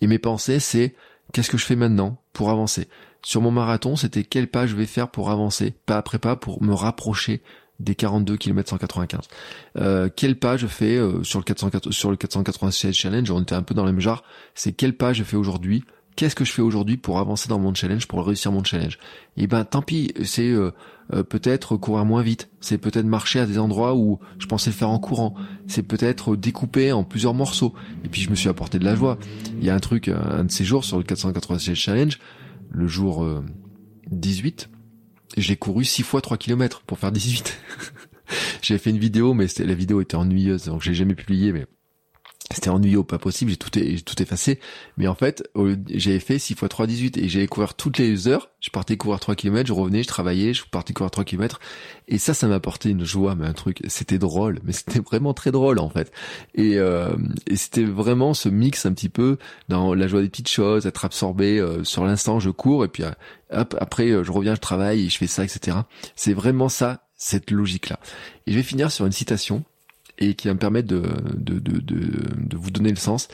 et 0.00 0.06
mes 0.06 0.18
pensées 0.18 0.58
c'est 0.58 0.94
qu'est-ce 1.32 1.50
que 1.50 1.58
je 1.58 1.64
fais 1.64 1.76
maintenant 1.76 2.20
pour 2.32 2.50
avancer? 2.50 2.88
Sur 3.24 3.40
mon 3.40 3.50
marathon, 3.50 3.96
c'était 3.96 4.24
quel 4.24 4.48
pas 4.48 4.66
je 4.66 4.76
vais 4.76 4.86
faire 4.86 5.10
pour 5.10 5.30
avancer, 5.30 5.74
pas 5.86 5.96
après 5.96 6.18
pas 6.18 6.36
pour 6.36 6.62
me 6.62 6.74
rapprocher 6.74 7.42
des 7.80 7.94
42 7.94 8.36
km 8.36 8.70
195. 8.70 9.20
Euh, 9.78 10.08
quel 10.14 10.38
pas 10.38 10.56
je 10.56 10.66
fais 10.66 10.96
euh, 10.96 11.24
sur 11.24 11.40
le 11.40 11.44
400, 11.44 11.70
sur 11.90 12.10
le 12.10 12.16
496 12.16 12.94
challenge 12.94 13.30
On 13.30 13.42
était 13.42 13.54
un 13.54 13.62
peu 13.62 13.74
dans 13.74 13.84
le 13.84 13.92
même 13.92 14.00
genre. 14.00 14.22
C'est 14.54 14.72
quel 14.72 14.96
pas 14.96 15.12
je 15.12 15.24
fais 15.24 15.36
aujourd'hui 15.36 15.84
Qu'est-ce 16.16 16.36
que 16.36 16.44
je 16.44 16.52
fais 16.52 16.62
aujourd'hui 16.62 16.96
pour 16.96 17.18
avancer 17.18 17.48
dans 17.48 17.58
mon 17.58 17.74
challenge, 17.74 18.06
pour 18.06 18.24
réussir 18.24 18.52
mon 18.52 18.62
challenge 18.62 18.98
Et 19.36 19.44
eh 19.44 19.46
ben 19.48 19.64
tant 19.64 19.82
pis, 19.82 20.12
c'est 20.24 20.48
euh, 20.48 20.70
euh, 21.12 21.24
peut-être 21.24 21.76
courir 21.76 22.04
moins 22.04 22.22
vite, 22.22 22.50
c'est 22.60 22.78
peut-être 22.78 23.06
marcher 23.06 23.40
à 23.40 23.46
des 23.46 23.58
endroits 23.58 23.96
où 23.96 24.20
je 24.38 24.46
pensais 24.46 24.70
le 24.70 24.76
faire 24.76 24.90
en 24.90 25.00
courant, 25.00 25.34
c'est 25.66 25.82
peut-être 25.82 26.36
découper 26.36 26.92
en 26.92 27.02
plusieurs 27.02 27.34
morceaux. 27.34 27.74
Et 28.04 28.08
puis 28.08 28.20
je 28.20 28.30
me 28.30 28.36
suis 28.36 28.48
apporté 28.48 28.78
de 28.78 28.84
la 28.84 28.94
joie. 28.94 29.18
Il 29.58 29.64
y 29.64 29.70
a 29.70 29.74
un 29.74 29.80
truc, 29.80 30.06
un 30.06 30.44
de 30.44 30.52
ces 30.52 30.64
jours 30.64 30.84
sur 30.84 30.98
le 30.98 31.02
496 31.02 31.74
challenge, 31.74 32.20
le 32.74 32.86
jour 32.86 33.26
18, 34.10 34.68
j'ai 35.36 35.56
couru 35.56 35.84
6 35.84 36.02
fois 36.02 36.20
3 36.20 36.36
km 36.36 36.82
pour 36.82 36.98
faire 36.98 37.12
18. 37.12 37.58
J'avais 38.62 38.78
fait 38.78 38.90
une 38.90 38.98
vidéo, 38.98 39.34
mais 39.34 39.46
la 39.58 39.74
vidéo 39.74 40.00
était 40.00 40.16
ennuyeuse, 40.16 40.66
donc 40.66 40.82
j'ai 40.82 40.94
jamais 40.94 41.14
publié, 41.14 41.52
mais 41.52 41.66
c'était 42.52 42.68
ennuyeux 42.68 43.02
pas 43.02 43.18
possible, 43.18 43.50
j'ai 43.50 43.56
tout, 43.56 43.70
tout 43.70 44.22
effacé. 44.22 44.60
Mais 44.98 45.06
en 45.06 45.14
fait, 45.14 45.48
j'avais 45.88 46.20
fait 46.20 46.38
6 46.38 46.52
x 46.52 46.64
3, 46.68 46.86
18 46.86 47.16
et 47.16 47.28
j'allais 47.28 47.46
courir 47.46 47.74
toutes 47.74 47.96
les 47.96 48.28
heures. 48.28 48.50
Je 48.60 48.68
partais 48.68 48.98
courir 48.98 49.18
3 49.18 49.34
km, 49.34 49.66
je 49.66 49.72
revenais, 49.72 50.02
je 50.02 50.08
travaillais, 50.08 50.52
je 50.52 50.64
partais 50.70 50.92
courir 50.92 51.10
3 51.10 51.24
km. 51.24 51.58
Et 52.06 52.18
ça, 52.18 52.34
ça 52.34 52.46
m'a 52.46 52.56
apporté 52.56 52.90
une 52.90 53.04
joie, 53.04 53.34
mais 53.34 53.46
un 53.46 53.54
truc, 53.54 53.80
c'était 53.88 54.18
drôle, 54.18 54.60
mais 54.64 54.72
c'était 54.72 55.00
vraiment 55.04 55.32
très 55.32 55.52
drôle 55.52 55.78
en 55.78 55.88
fait. 55.88 56.12
Et, 56.54 56.78
euh, 56.78 57.16
et 57.46 57.56
c'était 57.56 57.84
vraiment 57.84 58.34
ce 58.34 58.50
mix 58.50 58.84
un 58.84 58.92
petit 58.92 59.08
peu 59.08 59.38
dans 59.70 59.94
la 59.94 60.06
joie 60.06 60.20
des 60.20 60.28
petites 60.28 60.50
choses, 60.50 60.86
être 60.86 61.06
absorbé 61.06 61.58
euh, 61.58 61.82
sur 61.82 62.04
l'instant, 62.04 62.40
je 62.40 62.50
cours 62.50 62.84
et 62.84 62.88
puis 62.88 63.04
euh, 63.04 63.10
hop, 63.52 63.74
après 63.80 64.08
je 64.22 64.30
reviens, 64.30 64.54
je 64.54 64.60
travaille 64.60 65.06
et 65.06 65.08
je 65.08 65.16
fais 65.16 65.26
ça, 65.26 65.44
etc. 65.44 65.78
C'est 66.14 66.34
vraiment 66.34 66.68
ça 66.68 67.06
cette 67.16 67.50
logique-là. 67.50 67.98
Et 68.46 68.52
je 68.52 68.56
vais 68.56 68.62
finir 68.62 68.92
sur 68.92 69.06
une 69.06 69.12
citation 69.12 69.64
et 70.18 70.34
qui 70.34 70.48
va 70.48 70.54
me 70.54 70.58
permettre 70.58 70.88
de, 70.88 71.02
de, 71.34 71.58
de, 71.58 71.80
de, 71.80 72.56
vous 72.56 72.70
donner 72.70 72.90
le 72.90 72.96
sens. 72.96 73.28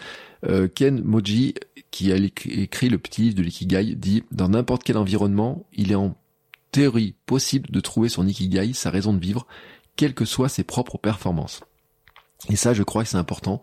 Euh, 0.48 0.68
Ken 0.68 1.02
Moji, 1.02 1.54
qui 1.90 2.12
a 2.12 2.16
écrit 2.16 2.88
le 2.88 2.98
petit 2.98 3.22
livre 3.22 3.34
de 3.34 3.42
l'ikigai, 3.42 3.94
dit 3.94 4.24
«Dans 4.30 4.48
n'importe 4.48 4.82
quel 4.84 4.96
environnement, 4.96 5.66
il 5.72 5.92
est 5.92 5.96
en 5.96 6.16
théorie 6.72 7.14
possible 7.26 7.70
de 7.70 7.80
trouver 7.80 8.08
son 8.08 8.26
ikigai, 8.26 8.72
sa 8.72 8.90
raison 8.90 9.12
de 9.12 9.20
vivre, 9.20 9.46
quelles 9.96 10.14
que 10.14 10.24
soient 10.24 10.48
ses 10.48 10.64
propres 10.64 10.98
performances.» 10.98 11.60
Et 12.48 12.56
ça, 12.56 12.72
je 12.72 12.82
crois 12.82 13.02
que 13.02 13.10
c'est 13.10 13.18
important. 13.18 13.60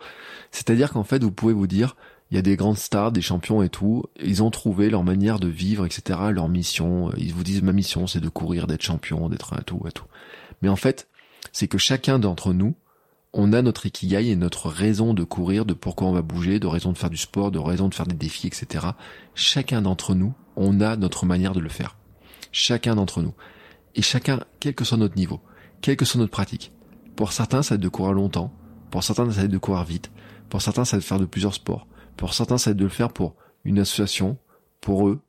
C'est-à-dire 0.51 0.91
qu'en 0.91 1.03
fait, 1.03 1.23
vous 1.23 1.31
pouvez 1.31 1.53
vous 1.53 1.65
dire, 1.65 1.95
il 2.29 2.35
y 2.35 2.37
a 2.37 2.43
des 2.43 2.55
grandes 2.55 2.77
stars, 2.77 3.11
des 3.11 3.21
champions 3.21 3.63
et 3.63 3.69
tout, 3.69 4.03
ils 4.21 4.43
ont 4.43 4.51
trouvé 4.51 4.89
leur 4.89 5.03
manière 5.03 5.39
de 5.39 5.47
vivre, 5.47 5.85
etc., 5.85 6.19
leur 6.31 6.49
mission. 6.49 7.11
Ils 7.17 7.33
vous 7.33 7.43
disent, 7.43 7.63
ma 7.63 7.71
mission, 7.71 8.05
c'est 8.05 8.19
de 8.19 8.29
courir, 8.29 8.67
d'être 8.67 8.83
champion, 8.83 9.29
d'être 9.29 9.53
un 9.53 9.61
tout, 9.61 9.81
à 9.87 9.91
tout. 9.91 10.05
Mais 10.61 10.69
en 10.69 10.75
fait, 10.75 11.07
c'est 11.51 11.67
que 11.67 11.77
chacun 11.77 12.19
d'entre 12.19 12.53
nous, 12.53 12.75
on 13.33 13.53
a 13.53 13.61
notre 13.61 13.85
ikigai 13.85 14.29
et 14.29 14.35
notre 14.35 14.69
raison 14.69 15.13
de 15.13 15.23
courir, 15.23 15.65
de 15.65 15.73
pourquoi 15.73 16.07
on 16.07 16.11
va 16.11 16.21
bouger, 16.21 16.59
de 16.59 16.67
raison 16.67 16.91
de 16.91 16.97
faire 16.97 17.09
du 17.09 17.17
sport, 17.17 17.51
de 17.51 17.59
raison 17.59 17.89
de 17.89 17.93
faire 17.93 18.07
des 18.07 18.15
défis, 18.15 18.47
etc. 18.47 18.87
Chacun 19.35 19.81
d'entre 19.81 20.15
nous, 20.15 20.33
on 20.55 20.81
a 20.81 20.95
notre 20.95 21.25
manière 21.25 21.53
de 21.53 21.59
le 21.59 21.69
faire. 21.69 21.97
Chacun 22.51 22.95
d'entre 22.95 23.21
nous. 23.21 23.33
Et 23.95 24.01
chacun, 24.01 24.39
quel 24.59 24.73
que 24.73 24.85
soit 24.85 24.97
notre 24.97 25.15
niveau, 25.15 25.41
quelle 25.81 25.97
que 25.97 26.05
soit 26.05 26.19
notre 26.19 26.31
pratique. 26.31 26.71
Pour 27.15 27.31
certains, 27.31 27.63
ça 27.63 27.73
va 27.73 27.75
être 27.75 27.81
de 27.81 27.89
courir 27.89 28.13
longtemps. 28.13 28.53
Pour 28.91 29.03
certains, 29.03 29.29
ça 29.29 29.39
va 29.39 29.43
être 29.45 29.51
de 29.51 29.57
courir 29.57 29.83
vite. 29.83 30.11
Pour 30.49 30.61
certains, 30.61 30.85
ça 30.85 30.95
va 30.95 30.99
être 30.99 31.03
de 31.03 31.07
faire 31.07 31.19
de 31.19 31.25
plusieurs 31.25 31.53
sports. 31.53 31.87
Pour 32.15 32.33
certains, 32.33 32.57
ça 32.57 32.69
va 32.69 32.71
être 32.71 32.77
de 32.77 32.83
le 32.83 32.89
faire 32.89 33.11
pour 33.11 33.35
une 33.65 33.79
association, 33.79 34.37
pour 34.81 35.07
eux, 35.07 35.19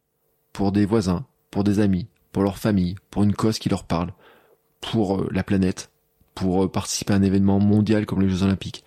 pour 0.52 0.72
des 0.72 0.86
voisins, 0.86 1.26
pour 1.50 1.64
des 1.64 1.80
amis, 1.80 2.08
pour 2.32 2.42
leur 2.42 2.58
famille, 2.58 2.94
pour 3.10 3.22
une 3.22 3.34
cause 3.34 3.58
qui 3.58 3.68
leur 3.68 3.84
parle, 3.84 4.12
pour 4.80 5.16
euh, 5.16 5.28
la 5.32 5.42
planète, 5.42 5.90
pour 6.39 6.65
euh, 6.65 6.69
participer 6.69 7.12
à 7.12 7.16
un 7.16 7.23
événement 7.23 7.59
mondial 7.59 8.06
comme 8.06 8.23
les 8.23 8.28
Jeux 8.28 8.44
Olympiques, 8.44 8.85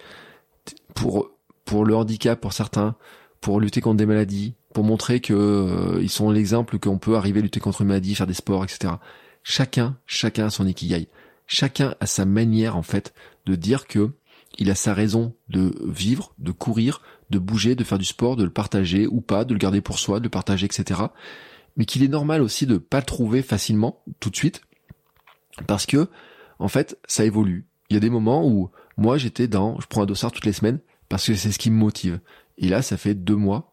pour 0.96 1.32
pour 1.66 1.84
le 1.86 1.96
handicap 1.96 2.40
pour 2.40 2.54
certains, 2.54 2.96
pour 3.42 3.60
lutter 3.60 3.82
contre 3.82 3.98
des 3.98 4.06
maladies, 4.06 4.54
pour 4.74 4.86
montrer 4.86 5.20
que 5.20 5.34
euh, 5.34 6.00
ils 6.02 6.10
sont 6.10 6.32
l'exemple 6.32 6.80
qu'on 6.80 6.98
peut 6.98 7.18
arriver 7.18 7.40
à 7.40 7.44
lutter 7.44 7.60
contre 7.60 7.82
une 7.82 7.90
maladie, 7.90 8.16
faire 8.16 8.28
des 8.28 8.34
sports, 8.34 8.64
etc. 8.64 8.94
Chacun, 9.44 9.98
chacun 10.06 10.46
a 10.46 10.50
son 10.50 10.66
ikigai. 10.66 11.10
Chacun 11.46 11.96
a 12.00 12.06
sa 12.06 12.24
manière 12.24 12.78
en 12.78 12.84
fait 12.84 13.14
de 13.46 13.56
dire 13.56 13.86
que 13.86 14.12
il 14.58 14.70
a 14.72 14.76
sa 14.76 14.94
raison 14.94 15.34
de 15.50 15.76
vivre, 15.86 16.34
de 16.40 16.52
courir, 16.52 17.02
de 17.32 17.40
bouger, 17.40 17.76
de 17.76 17.84
faire 17.84 18.00
du 18.00 18.06
sport, 18.06 18.38
de 18.38 18.46
le 18.46 18.50
partager 18.50 19.08
ou 19.08 19.20
pas, 19.20 19.44
de 19.44 19.54
le 19.54 19.60
garder 19.60 19.82
pour 19.82 20.00
soi, 20.00 20.20
de 20.20 20.26
le 20.26 20.30
partager, 20.30 20.66
etc. 20.66 21.02
Mais 21.76 21.84
qu'il 21.84 22.02
est 22.02 22.08
normal 22.08 22.42
aussi 22.42 22.66
de 22.66 22.78
pas 22.78 23.00
le 23.00 23.06
trouver 23.06 23.42
facilement 23.42 24.02
tout 24.22 24.30
de 24.30 24.38
suite, 24.38 24.62
parce 25.68 25.86
que 25.86 26.08
en 26.62 26.68
fait, 26.68 26.98
ça 27.08 27.26
évolue. 27.26 27.66
Il 27.90 27.94
y 27.94 27.98
a 27.98 28.00
des 28.00 28.10
moments 28.10 28.48
où 28.48 28.70
moi 28.98 29.18
j'étais 29.18 29.48
dans, 29.48 29.80
je 29.80 29.88
prends 29.88 30.04
un 30.04 30.06
dossard 30.06 30.32
toutes 30.32 30.46
les 30.46 30.54
semaines 30.54 30.80
parce 31.10 31.26
que 31.28 31.36
c'est 31.36 31.52
ce 31.52 31.60
qui 31.60 31.72
me 31.72 31.78
motive. 31.78 32.20
Et 32.58 32.70
là, 32.70 32.82
ça 32.82 32.98
fait 32.98 33.16
deux 33.16 33.36
mois 33.36 33.72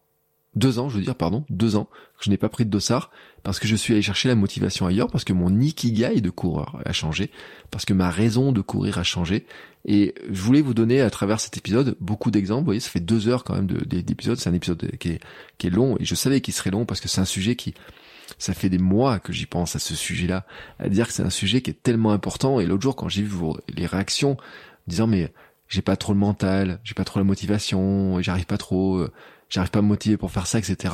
deux 0.55 0.79
ans, 0.79 0.89
je 0.89 0.97
veux 0.97 1.03
dire, 1.03 1.15
pardon, 1.15 1.45
deux 1.49 1.75
ans 1.75 1.85
que 2.17 2.25
je 2.25 2.29
n'ai 2.29 2.37
pas 2.37 2.49
pris 2.49 2.65
de 2.65 2.69
dossard 2.69 3.11
parce 3.43 3.59
que 3.59 3.67
je 3.67 3.75
suis 3.75 3.93
allé 3.93 4.01
chercher 4.01 4.27
la 4.27 4.35
motivation 4.35 4.87
ailleurs, 4.87 5.07
parce 5.07 5.23
que 5.23 5.31
mon 5.31 5.59
ikigai 5.59 6.21
de 6.21 6.29
coureur 6.29 6.81
a 6.83 6.91
changé, 6.91 7.31
parce 7.71 7.85
que 7.85 7.93
ma 7.93 8.09
raison 8.09 8.51
de 8.51 8.61
courir 8.61 8.97
a 8.97 9.03
changé. 9.03 9.45
Et 9.85 10.13
je 10.29 10.41
voulais 10.41 10.61
vous 10.61 10.73
donner 10.73 11.01
à 11.01 11.09
travers 11.09 11.39
cet 11.39 11.55
épisode 11.55 11.95
beaucoup 12.01 12.31
d'exemples. 12.31 12.61
Vous 12.61 12.65
voyez, 12.65 12.79
ça 12.81 12.89
fait 12.89 12.99
deux 12.99 13.29
heures 13.29 13.43
quand 13.43 13.55
même 13.55 13.67
d'épisode. 13.67 14.37
C'est 14.37 14.49
un 14.49 14.53
épisode 14.53 14.91
qui 14.99 15.11
est, 15.11 15.19
qui 15.57 15.67
est 15.67 15.69
long 15.69 15.95
et 15.99 16.05
je 16.05 16.15
savais 16.15 16.41
qu'il 16.41 16.53
serait 16.53 16.71
long 16.71 16.85
parce 16.85 16.99
que 16.99 17.07
c'est 17.07 17.21
un 17.21 17.25
sujet 17.25 17.55
qui, 17.55 17.73
ça 18.37 18.53
fait 18.53 18.69
des 18.69 18.77
mois 18.77 19.19
que 19.19 19.33
j'y 19.33 19.45
pense 19.45 19.75
à 19.75 19.79
ce 19.79 19.95
sujet-là, 19.95 20.45
à 20.79 20.89
dire 20.89 21.07
que 21.07 21.13
c'est 21.13 21.23
un 21.23 21.29
sujet 21.29 21.61
qui 21.61 21.71
est 21.71 21.81
tellement 21.81 22.11
important. 22.11 22.59
Et 22.59 22.65
l'autre 22.65 22.83
jour, 22.83 22.95
quand 22.95 23.09
j'ai 23.09 23.23
vu 23.23 23.37
les 23.75 23.85
réactions, 23.85 24.37
disant 24.87 25.07
mais 25.07 25.31
j'ai 25.67 25.81
pas 25.81 25.95
trop 25.95 26.13
le 26.13 26.19
mental, 26.19 26.79
j'ai 26.83 26.95
pas 26.95 27.05
trop 27.05 27.19
la 27.19 27.23
motivation, 27.23 28.21
j'arrive 28.21 28.45
pas 28.45 28.57
trop, 28.57 28.97
euh, 28.97 29.11
j'arrive 29.49 29.71
pas 29.71 29.79
à 29.79 29.81
me 29.81 29.87
motiver 29.87 30.17
pour 30.17 30.31
faire 30.31 30.47
ça, 30.47 30.59
etc. 30.59 30.93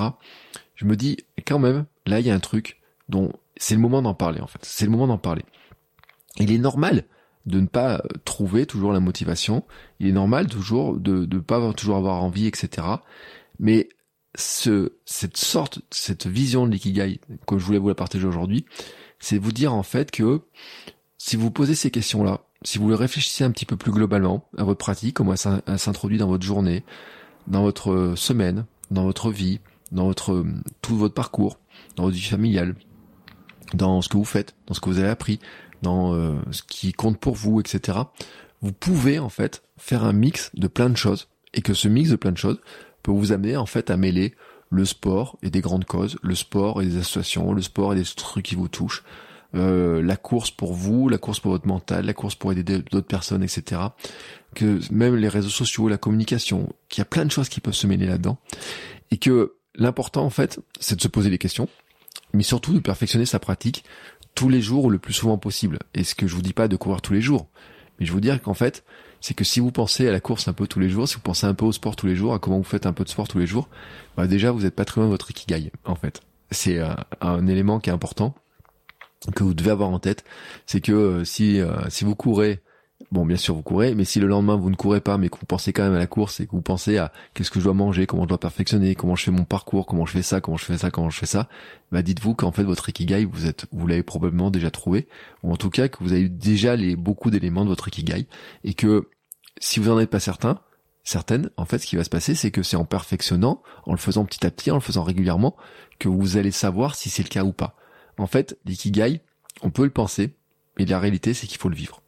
Je 0.75 0.85
me 0.85 0.95
dis, 0.95 1.17
quand 1.47 1.59
même, 1.59 1.85
là, 2.05 2.19
il 2.19 2.25
y 2.25 2.29
a 2.29 2.35
un 2.35 2.39
truc 2.39 2.81
dont 3.07 3.31
c'est 3.57 3.75
le 3.75 3.81
moment 3.81 4.01
d'en 4.01 4.13
parler, 4.13 4.41
en 4.41 4.47
fait. 4.47 4.59
C'est 4.63 4.85
le 4.85 4.91
moment 4.91 5.07
d'en 5.07 5.17
parler. 5.17 5.45
Il 6.37 6.51
est 6.51 6.57
normal 6.57 7.05
de 7.45 7.59
ne 7.59 7.67
pas 7.67 8.01
trouver 8.25 8.65
toujours 8.65 8.91
la 8.91 8.99
motivation. 8.99 9.63
Il 9.99 10.07
est 10.07 10.11
normal 10.11 10.47
toujours 10.47 10.97
de 10.97 11.25
ne 11.25 11.39
pas 11.39 11.73
toujours 11.73 11.95
avoir 11.95 12.21
envie, 12.21 12.47
etc. 12.47 12.87
Mais 13.59 13.87
ce, 14.37 14.93
cette 15.05 15.37
sorte, 15.37 15.79
cette 15.91 16.27
vision 16.27 16.65
de 16.65 16.71
l'ikigai 16.71 17.19
que 17.47 17.57
je 17.57 17.65
voulais 17.65 17.77
vous 17.77 17.89
la 17.89 17.95
partager 17.95 18.25
aujourd'hui, 18.25 18.65
c'est 19.19 19.37
vous 19.37 19.51
dire 19.51 19.73
en 19.73 19.83
fait 19.83 20.11
que 20.11 20.41
si 21.17 21.35
vous 21.35 21.51
posez 21.51 21.75
ces 21.75 21.91
questions-là, 21.91 22.41
si 22.63 22.77
vous 22.77 22.89
le 22.89 22.95
réfléchissez 22.95 23.43
un 23.43 23.51
petit 23.51 23.65
peu 23.65 23.77
plus 23.77 23.91
globalement 23.91 24.47
à 24.57 24.63
votre 24.63 24.79
pratique, 24.79 25.15
comment 25.15 25.33
elle 25.33 25.79
s'introduit 25.79 26.17
dans 26.17 26.27
votre 26.27 26.45
journée, 26.45 26.83
dans 27.47 27.61
votre 27.61 28.13
semaine, 28.15 28.65
dans 28.91 29.03
votre 29.03 29.31
vie, 29.31 29.59
dans 29.91 30.05
votre 30.05 30.45
tout 30.81 30.97
votre 30.97 31.13
parcours, 31.13 31.59
dans 31.95 32.03
votre 32.03 32.15
vie 32.15 32.21
familiale, 32.21 32.75
dans 33.73 34.01
ce 34.01 34.09
que 34.09 34.17
vous 34.17 34.25
faites, 34.25 34.55
dans 34.67 34.73
ce 34.73 34.79
que 34.79 34.89
vous 34.89 34.99
avez 34.99 35.09
appris, 35.09 35.39
dans 35.81 36.13
euh, 36.13 36.35
ce 36.51 36.63
qui 36.63 36.93
compte 36.93 37.19
pour 37.19 37.35
vous, 37.35 37.59
etc. 37.59 37.99
Vous 38.61 38.71
pouvez 38.71 39.19
en 39.19 39.29
fait 39.29 39.63
faire 39.77 40.03
un 40.03 40.13
mix 40.13 40.51
de 40.55 40.67
plein 40.67 40.89
de 40.89 40.97
choses 40.97 41.27
et 41.53 41.61
que 41.61 41.73
ce 41.73 41.87
mix 41.87 42.09
de 42.09 42.15
plein 42.15 42.31
de 42.31 42.37
choses 42.37 42.59
peut 43.05 43.11
vous 43.11 43.31
amener 43.31 43.55
en 43.55 43.67
fait 43.67 43.91
à 43.91 43.97
mêler 43.97 44.33
le 44.71 44.83
sport 44.83 45.37
et 45.43 45.51
des 45.51 45.61
grandes 45.61 45.85
causes, 45.85 46.17
le 46.23 46.33
sport 46.33 46.81
et 46.81 46.85
des 46.87 46.97
associations, 46.97 47.53
le 47.53 47.61
sport 47.61 47.93
et 47.93 47.95
des 47.95 48.03
trucs 48.03 48.45
qui 48.45 48.55
vous 48.55 48.67
touchent, 48.67 49.03
euh, 49.53 50.01
la 50.01 50.17
course 50.17 50.49
pour 50.49 50.73
vous, 50.73 51.07
la 51.07 51.19
course 51.19 51.39
pour 51.39 51.51
votre 51.51 51.67
mental, 51.67 52.07
la 52.07 52.15
course 52.15 52.33
pour 52.33 52.51
aider 52.51 52.63
d'autres 52.63 53.01
personnes, 53.01 53.43
etc. 53.43 53.79
Que 54.55 54.79
même 54.91 55.15
les 55.15 55.29
réseaux 55.29 55.49
sociaux, 55.49 55.87
la 55.87 55.99
communication, 55.99 56.73
qu'il 56.89 56.99
y 56.99 57.03
a 57.03 57.05
plein 57.05 57.25
de 57.25 57.31
choses 57.31 57.47
qui 57.47 57.61
peuvent 57.61 57.75
se 57.75 57.85
mêler 57.85 58.07
là-dedans. 58.07 58.39
Et 59.11 59.17
que 59.17 59.53
l'important, 59.75 60.25
en 60.25 60.31
fait, 60.31 60.59
c'est 60.79 60.95
de 60.95 61.01
se 61.01 61.07
poser 61.07 61.29
des 61.29 61.37
questions, 61.37 61.69
mais 62.33 62.43
surtout 62.43 62.73
de 62.73 62.79
perfectionner 62.79 63.27
sa 63.27 63.37
pratique 63.37 63.83
tous 64.33 64.49
les 64.49 64.61
jours 64.61 64.85
ou 64.85 64.89
le 64.89 64.97
plus 64.97 65.13
souvent 65.13 65.37
possible. 65.37 65.77
Et 65.93 66.03
ce 66.03 66.15
que 66.15 66.25
je 66.25 66.33
vous 66.33 66.41
dis 66.41 66.53
pas 66.53 66.67
de 66.67 66.75
courir 66.75 67.01
tous 67.01 67.13
les 67.13 67.21
jours, 67.21 67.47
mais 67.99 68.07
je 68.07 68.11
vous 68.11 68.19
dire 68.19 68.41
qu'en 68.41 68.55
fait, 68.55 68.83
c'est 69.21 69.33
que 69.33 69.43
si 69.43 69.59
vous 69.59 69.71
pensez 69.71 70.07
à 70.07 70.11
la 70.11 70.19
course 70.19 70.47
un 70.47 70.53
peu 70.53 70.67
tous 70.67 70.79
les 70.79 70.89
jours, 70.89 71.07
si 71.07 71.15
vous 71.15 71.21
pensez 71.21 71.45
un 71.47 71.53
peu 71.53 71.65
au 71.65 71.71
sport 71.71 71.95
tous 71.95 72.07
les 72.07 72.15
jours, 72.15 72.33
à 72.33 72.39
comment 72.39 72.57
vous 72.57 72.63
faites 72.63 72.85
un 72.85 72.93
peu 72.93 73.03
de 73.03 73.09
sport 73.09 73.27
tous 73.27 73.39
les 73.39 73.47
jours, 73.47 73.69
bah 74.17 74.27
déjà 74.27 74.51
vous 74.51 74.65
êtes 74.65 74.75
pas 74.75 74.85
très 74.85 75.01
loin 75.01 75.07
de 75.07 75.11
votre 75.11 75.31
ikigai, 75.31 75.71
en 75.85 75.95
fait. 75.95 76.21
C'est 76.51 76.79
euh, 76.79 76.93
un 77.21 77.47
élément 77.47 77.79
qui 77.79 77.89
est 77.89 77.93
important 77.93 78.35
que 79.35 79.43
vous 79.43 79.53
devez 79.53 79.71
avoir 79.71 79.89
en 79.89 79.99
tête, 79.99 80.23
c'est 80.65 80.81
que 80.81 80.91
euh, 80.91 81.25
si 81.25 81.59
euh, 81.59 81.89
si 81.89 82.05
vous 82.05 82.15
courez, 82.15 82.61
bon 83.11 83.25
bien 83.25 83.37
sûr 83.37 83.55
vous 83.55 83.61
courez, 83.61 83.93
mais 83.95 84.05
si 84.05 84.19
le 84.19 84.27
lendemain 84.27 84.55
vous 84.55 84.69
ne 84.69 84.75
courez 84.75 85.01
pas, 85.01 85.17
mais 85.17 85.29
que 85.29 85.37
vous 85.37 85.45
pensez 85.45 85.73
quand 85.73 85.83
même 85.83 85.93
à 85.93 85.99
la 85.99 86.07
course 86.07 86.39
et 86.39 86.45
que 86.45 86.51
vous 86.51 86.61
pensez 86.61 86.97
à 86.97 87.11
qu'est-ce 87.33 87.51
que 87.51 87.59
je 87.59 87.65
dois 87.65 87.73
manger, 87.73 88.05
comment 88.05 88.23
je 88.23 88.29
dois 88.29 88.39
perfectionner, 88.39 88.95
comment 88.95 89.15
je 89.15 89.23
fais 89.23 89.31
mon 89.31 89.43
parcours, 89.43 89.85
comment 89.85 90.05
je 90.05 90.13
fais 90.13 90.21
ça, 90.23 90.41
comment 90.41 90.57
je 90.57 90.65
fais 90.65 90.77
ça, 90.77 90.91
comment 90.91 91.09
je 91.09 91.19
fais 91.19 91.25
ça, 91.25 91.49
bah 91.91 92.01
dites-vous 92.01 92.35
qu'en 92.35 92.51
fait 92.51 92.63
votre 92.63 92.89
ikigai 92.89 93.25
vous 93.25 93.45
êtes 93.45 93.65
vous 93.71 93.87
l'avez 93.87 94.03
probablement 94.03 94.51
déjà 94.51 94.71
trouvé, 94.71 95.07
ou 95.43 95.51
en 95.51 95.57
tout 95.57 95.69
cas 95.69 95.87
que 95.87 96.03
vous 96.03 96.13
avez 96.13 96.29
déjà 96.29 96.75
les 96.75 96.95
beaucoup 96.95 97.29
d'éléments 97.29 97.63
de 97.63 97.69
votre 97.69 97.87
ikigai 97.87 98.27
et 98.63 98.73
que 98.73 99.09
si 99.59 99.79
vous 99.79 99.89
en 99.89 99.99
êtes 99.99 100.09
pas 100.09 100.19
certain, 100.19 100.59
certaine, 101.05 101.51
en 101.55 101.65
fait, 101.65 101.77
ce 101.77 101.87
qui 101.87 101.95
va 101.95 102.03
se 102.03 102.09
passer, 102.09 102.35
c'est 102.35 102.51
que 102.51 102.63
c'est 102.63 102.75
en 102.75 102.83
perfectionnant, 102.83 103.61
en 103.85 103.91
le 103.91 103.97
faisant 103.97 104.25
petit 104.25 104.45
à 104.45 104.51
petit, 104.51 104.71
en 104.71 104.75
le 104.75 104.81
faisant 104.81 105.03
régulièrement, 105.03 105.55
que 105.99 106.09
vous 106.09 106.35
allez 106.37 106.51
savoir 106.51 106.95
si 106.95 107.09
c'est 107.09 107.23
le 107.23 107.29
cas 107.29 107.43
ou 107.43 107.53
pas. 107.53 107.75
En 108.17 108.27
fait, 108.27 108.57
l'ikigai, 108.65 109.21
on 109.61 109.69
peut 109.69 109.83
le 109.83 109.91
penser, 109.91 110.35
mais 110.77 110.85
la 110.85 110.99
réalité, 110.99 111.33
c'est 111.33 111.47
qu'il 111.47 111.59
faut 111.59 111.69
le 111.69 111.75
vivre. 111.75 112.01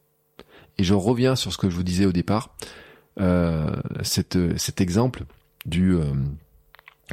Et 0.78 0.84
je 0.84 0.94
reviens 0.94 1.36
sur 1.36 1.52
ce 1.52 1.58
que 1.58 1.68
je 1.68 1.76
vous 1.76 1.82
disais 1.82 2.06
au 2.06 2.12
départ, 2.12 2.54
euh, 3.20 3.74
cet 4.02 4.80
exemple 4.80 5.24
du 5.66 5.94
euh, 5.94 6.04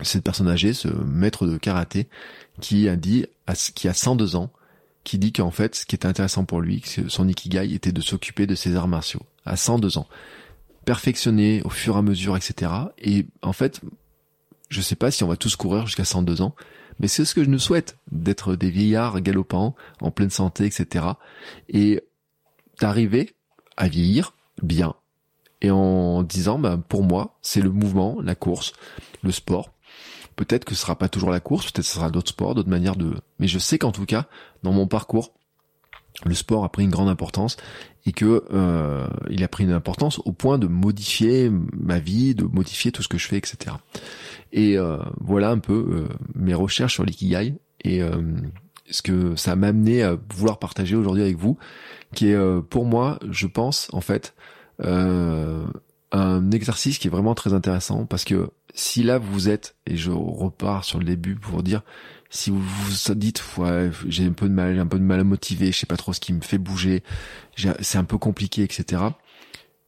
cette 0.04 0.24
personne 0.24 0.48
âgée, 0.48 0.74
ce 0.74 0.88
maître 0.88 1.48
de 1.48 1.58
karaté, 1.58 2.08
qui 2.62 2.90
a 2.90 2.96
dit, 2.96 3.26
qui 3.76 3.88
a 3.88 3.94
102 3.94 4.36
ans, 4.36 4.52
qui 5.04 5.18
dit 5.18 5.32
qu'en 5.32 5.52
fait, 5.52 5.76
ce 5.76 5.86
qui 5.86 5.96
était 5.96 6.08
intéressant 6.08 6.46
pour 6.46 6.62
lui, 6.62 6.84
son 7.08 7.28
ikigai 7.28 7.74
était 7.74 7.92
de 7.92 8.02
s'occuper 8.02 8.48
de 8.48 8.56
ses 8.56 8.76
arts 8.76 8.88
martiaux, 8.88 9.22
à 9.46 9.56
102 9.56 9.98
ans. 9.98 10.08
Perfectionner 10.84 11.62
au 11.64 11.70
fur 11.70 11.96
et 11.96 12.00
à 12.00 12.02
mesure, 12.02 12.36
etc. 12.36 12.72
Et 12.98 13.26
en 13.42 13.54
fait, 13.54 13.82
je 14.70 14.82
sais 14.82 14.96
pas 14.96 15.12
si 15.12 15.24
on 15.24 15.28
va 15.28 15.38
tous 15.38 15.56
courir 15.56 15.86
jusqu'à 15.86 16.06
102 16.06 16.42
ans, 16.42 16.56
mais 17.00 17.08
c'est 17.08 17.26
ce 17.26 17.36
que 17.36 17.44
je 17.44 17.50
nous 17.50 17.60
souhaite, 17.60 17.98
d'être 18.12 18.56
des 18.56 18.70
vieillards 18.70 19.22
galopants, 19.22 19.76
en 20.02 20.12
pleine 20.12 20.30
santé, 20.30 20.66
etc. 20.66 21.06
Et 21.70 22.02
d'arriver 22.80 23.36
à 23.77 23.88
vieillir 23.88 24.34
bien. 24.61 24.95
Et 25.61 25.72
en 25.72 26.23
disant, 26.23 26.60
bah, 26.60 26.80
pour 26.89 27.03
moi, 27.03 27.38
c'est 27.41 27.61
le 27.61 27.72
mouvement, 27.72 28.18
la 28.22 28.35
course, 28.35 28.73
le 29.23 29.31
sport. 29.31 29.72
Peut-être 30.35 30.65
que 30.65 30.76
ce 30.76 30.81
sera 30.81 30.97
pas 30.97 31.07
toujours 31.07 31.31
la 31.31 31.39
course, 31.39 31.65
peut-être 31.65 31.77
que 31.77 31.89
ce 31.89 31.95
sera 31.95 32.10
d'autres 32.10 32.30
sports, 32.30 32.56
d'autres 32.56 32.69
manières 32.69 32.97
de... 32.97 33.14
Mais 33.39 33.47
je 33.47 33.57
sais 33.57 33.77
qu'en 33.77 33.91
tout 33.91 34.06
cas, 34.06 34.27
dans 34.64 34.73
mon 34.73 34.85
parcours, 34.85 35.31
le 36.23 36.34
sport 36.34 36.64
a 36.64 36.69
pris 36.69 36.84
une 36.84 36.89
grande 36.89 37.10
importance 37.10 37.57
et 38.06 38.11
que 38.11 38.45
euh, 38.53 39.07
il 39.30 39.43
a 39.43 39.47
pris 39.47 39.64
une 39.64 39.72
importance 39.72 40.19
au 40.26 40.31
point 40.31 40.57
de 40.57 40.68
modifier 40.68 41.49
ma 41.49 41.99
vie, 41.99 42.35
de 42.35 42.45
modifier 42.45 42.91
tout 42.91 43.02
ce 43.02 43.07
que 43.07 43.18
je 43.18 43.27
fais, 43.27 43.38
etc. 43.38 43.76
Et 44.52 44.77
euh, 44.77 44.97
voilà 45.19 45.49
un 45.49 45.60
peu 45.60 45.73
euh, 45.73 46.07
mes 46.35 46.53
recherches 46.53 46.93
sur 46.93 47.03
l'ikigai 47.03 47.56
et 47.84 48.02
ce 48.90 49.02
que 49.02 49.36
ça 49.36 49.56
m'a 49.56 49.68
amené 49.68 50.03
à 50.03 50.18
vouloir 50.34 50.60
partager 50.60 50.95
aujourd'hui 50.95 51.24
avec 51.24 51.38
vous, 51.38 51.57
qui 52.14 52.30
est 52.30 52.36
euh, 52.36 52.62
pour 52.62 52.86
moi, 52.86 53.20
je 53.30 53.48
pense, 53.48 53.88
en 53.94 54.02
fait, 54.02 54.34
euh, 54.84 55.66
un 56.12 56.52
exercice 56.52 56.98
qui 56.98 57.07
est 57.07 57.12
vraiment 57.12 57.36
très 57.36 57.53
intéressant 57.53 58.06
parce 58.06 58.24
que 58.24 58.49
si 58.74 59.03
là 59.03 59.18
vous 59.18 59.49
êtes, 59.49 59.76
et 59.86 59.95
je 59.95 60.12
repars 60.12 60.84
sur 60.84 60.99
le 60.99 61.06
début 61.06 61.36
pour 61.36 61.64
dire, 61.64 61.82
si 62.30 62.49
vous 62.49 62.62
vous 62.62 63.16
dites 63.16 63.41
ouais, 63.57 63.91
j'ai 64.07 64.26
un 64.26 64.34
peu 64.34 64.48
de 64.48 64.53
mal, 64.53 64.78
un 64.80 64.88
peu 64.88 64.99
de 64.99 65.03
mal 65.03 65.20
à 65.20 65.24
motiver, 65.24 65.72
je 65.72 65.80
sais 65.80 65.86
pas 65.86 65.98
trop 65.98 66.14
ce 66.14 66.20
qui 66.20 66.34
me 66.34 66.41
fait 66.41 66.57
bouger, 66.57 67.03
c'est 67.80 67.98
un 67.98 68.03
peu 68.03 68.18
compliqué, 68.18 68.64
etc. 68.64 69.02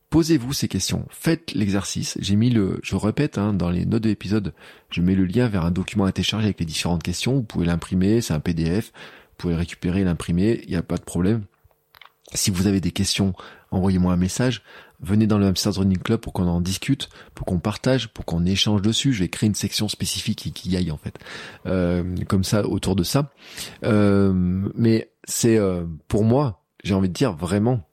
Posez-vous 0.10 0.54
ces 0.54 0.70
questions, 0.70 1.06
faites 1.10 1.54
l'exercice. 1.54 2.18
J'ai 2.22 2.38
mis 2.38 2.50
le, 2.50 2.80
je 2.82 2.96
répète, 2.96 3.38
hein, 3.38 3.54
dans 3.54 3.70
les 3.70 3.86
notes 3.86 4.04
de 4.04 4.10
l'épisode, 4.10 4.54
je 4.90 5.02
mets 5.02 5.16
le 5.16 5.26
lien 5.26 5.50
vers 5.50 5.66
un 5.66 5.72
document 5.72 6.06
à 6.06 6.14
télécharger 6.14 6.46
avec 6.46 6.60
les 6.62 6.66
différentes 6.66 7.04
questions. 7.04 7.36
Vous 7.36 7.44
pouvez 7.44 7.66
l'imprimer, 7.66 8.22
c'est 8.22 8.34
un 8.34 8.40
PDF. 8.40 8.94
Vous 8.94 9.36
pouvez 9.38 9.56
récupérer, 9.56 10.06
l'imprimer, 10.06 10.62
il 10.64 10.70
n'y 10.70 10.78
a 10.78 10.82
pas 10.82 10.96
de 10.96 11.04
problème. 11.04 11.44
Si 12.34 12.52
vous 12.52 12.68
avez 12.68 12.82
des 12.82 12.92
questions, 12.92 13.34
envoyez-moi 13.72 14.14
un 14.14 14.18
message. 14.18 14.64
Venez 15.00 15.28
dans 15.28 15.38
le 15.38 15.46
Hamsters 15.46 15.76
Running 15.76 16.00
Club 16.00 16.20
pour 16.20 16.34
qu'on 16.34 16.48
en 16.48 16.60
discute, 16.60 17.10
pour 17.36 17.46
qu'on 17.46 17.60
partage, 17.60 18.08
pour 18.10 18.26
qu'on 18.26 18.46
échange 18.46 18.82
dessus. 18.82 19.14
Je 19.14 19.20
vais 19.20 19.30
créer 19.30 19.48
une 19.48 19.56
section 19.56 19.88
spécifique 19.88 20.52
qui, 20.54 20.70
y 20.70 20.76
aille 20.76 20.92
en 20.92 20.98
fait, 20.98 21.18
euh, 21.68 22.16
comme 22.28 22.44
ça 22.44 22.66
autour 22.66 22.96
de 22.96 23.04
ça. 23.04 23.32
Euh, 23.84 24.34
mais 24.76 25.12
c'est 25.26 25.58
euh, 25.58 25.86
pour 26.08 26.24
moi, 26.24 26.64
j'ai 26.84 26.94
envie 26.96 27.10
de 27.10 27.14
dire 27.14 27.34
vraiment, 27.34 27.88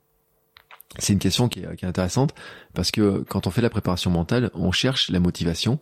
c'est 0.99 1.13
une 1.13 1.19
question 1.19 1.49
qui 1.49 1.61
est, 1.61 1.75
qui 1.75 1.85
est, 1.85 1.87
intéressante 1.87 2.33
parce 2.73 2.91
que 2.91 3.23
quand 3.27 3.47
on 3.47 3.51
fait 3.51 3.61
la 3.61 3.69
préparation 3.69 4.11
mentale, 4.11 4.51
on 4.53 4.71
cherche 4.71 5.09
la 5.09 5.19
motivation 5.19 5.79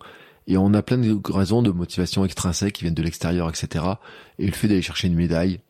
et 0.48 0.58
on 0.58 0.74
a 0.74 0.82
plein 0.82 0.98
de 0.98 1.18
raisons 1.32 1.62
de 1.62 1.72
motivation 1.72 2.26
extrinsèque 2.26 2.74
qui 2.74 2.84
viennent 2.84 2.94
de 2.94 3.04
l'extérieur, 3.04 3.50
etc. 3.50 3.86
Et 4.40 4.46
le 4.46 4.52
fait 4.52 4.68
d'aller 4.68 4.82
chercher 4.82 5.08
une 5.08 5.16
médaille, 5.16 5.62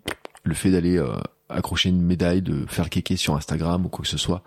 le 0.43 0.53
fait 0.53 0.71
d'aller 0.71 0.97
euh, 0.97 1.15
accrocher 1.49 1.89
une 1.89 2.01
médaille, 2.01 2.41
de 2.41 2.65
faire 2.67 2.89
kéké 2.89 3.15
sur 3.15 3.35
Instagram 3.35 3.85
ou 3.85 3.89
quoi 3.89 4.03
que 4.03 4.09
ce 4.09 4.17
soit, 4.17 4.43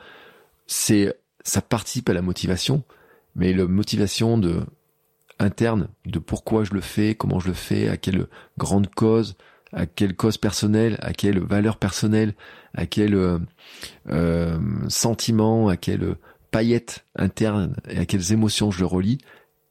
c'est 0.66 1.14
ça 1.44 1.62
participe 1.62 2.08
à 2.08 2.12
la 2.12 2.22
motivation, 2.22 2.82
mais 3.36 3.52
la 3.52 3.66
motivation 3.66 4.36
de 4.36 4.62
interne 5.38 5.88
de 6.06 6.18
pourquoi 6.18 6.64
je 6.64 6.72
le 6.72 6.80
fais, 6.80 7.14
comment 7.14 7.40
je 7.40 7.48
le 7.48 7.54
fais, 7.54 7.88
à 7.88 7.96
quelle 7.96 8.26
grande 8.58 8.88
cause, 8.94 9.36
à 9.72 9.86
quelle 9.86 10.14
cause 10.14 10.38
personnelle, 10.38 10.96
à 11.00 11.12
quelle 11.12 11.38
valeur 11.38 11.76
personnelle, 11.76 12.34
à 12.74 12.86
quel 12.86 13.14
euh, 13.14 13.38
euh, 14.10 14.58
sentiment, 14.88 15.68
à 15.68 15.76
quelle 15.76 16.16
paillette 16.50 17.04
interne 17.16 17.76
et 17.88 17.98
à 17.98 18.06
quelles 18.06 18.32
émotions 18.32 18.70
je 18.70 18.80
le 18.80 18.86
relis, 18.86 19.18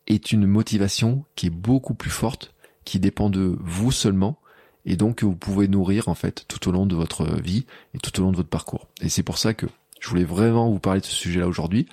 est 0.07 0.31
une 0.31 0.45
motivation 0.45 1.25
qui 1.35 1.47
est 1.47 1.51
beaucoup 1.51 1.93
plus 1.93 2.09
forte, 2.09 2.53
qui 2.83 2.99
dépend 2.99 3.29
de 3.29 3.57
vous 3.59 3.91
seulement, 3.91 4.39
et 4.85 4.97
donc 4.97 5.17
que 5.17 5.25
vous 5.25 5.35
pouvez 5.35 5.67
nourrir 5.67 6.09
en 6.09 6.15
fait 6.15 6.45
tout 6.47 6.69
au 6.69 6.71
long 6.71 6.85
de 6.85 6.95
votre 6.95 7.41
vie 7.41 7.65
et 7.93 7.97
tout 7.97 8.19
au 8.19 8.23
long 8.23 8.31
de 8.31 8.37
votre 8.37 8.49
parcours. 8.49 8.87
Et 9.01 9.09
c'est 9.09 9.23
pour 9.23 9.37
ça 9.37 9.53
que 9.53 9.65
je 9.99 10.09
voulais 10.09 10.23
vraiment 10.23 10.69
vous 10.69 10.79
parler 10.79 11.01
de 11.01 11.05
ce 11.05 11.15
sujet-là 11.15 11.47
aujourd'hui. 11.47 11.87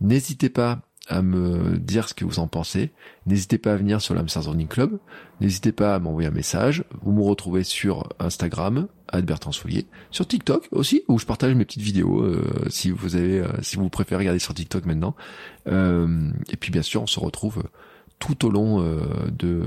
N'hésitez 0.00 0.48
pas 0.48 0.80
à 1.08 1.22
me 1.22 1.78
dire 1.78 2.08
ce 2.08 2.14
que 2.14 2.24
vous 2.24 2.38
en 2.38 2.46
pensez. 2.46 2.92
N'hésitez 3.26 3.58
pas 3.58 3.72
à 3.72 3.76
venir 3.76 4.00
sur 4.00 4.14
l'Amsterdam 4.14 4.52
Running 4.52 4.68
Club. 4.68 4.98
N'hésitez 5.40 5.72
pas 5.72 5.94
à 5.94 5.98
m'envoyer 5.98 6.28
un 6.28 6.32
message. 6.32 6.84
Vous 7.02 7.12
me 7.12 7.22
retrouvez 7.22 7.64
sur 7.64 8.08
Instagram, 8.18 8.88
Bertrand 9.22 9.52
Soulier, 9.52 9.86
sur 10.10 10.26
TikTok 10.26 10.68
aussi, 10.70 11.02
où 11.08 11.18
je 11.18 11.26
partage 11.26 11.54
mes 11.54 11.64
petites 11.64 11.82
vidéos, 11.82 12.22
euh, 12.22 12.44
si 12.70 12.90
vous 12.90 13.16
avez, 13.16 13.40
euh, 13.40 13.48
si 13.60 13.76
vous 13.76 13.88
préférez 13.90 14.20
regarder 14.20 14.38
sur 14.38 14.54
TikTok 14.54 14.86
maintenant. 14.86 15.14
Euh, 15.66 16.30
et 16.50 16.56
puis 16.56 16.70
bien 16.70 16.82
sûr, 16.82 17.02
on 17.02 17.06
se 17.06 17.20
retrouve 17.20 17.64
tout 18.18 18.46
au 18.46 18.50
long 18.50 18.80
de, 19.32 19.64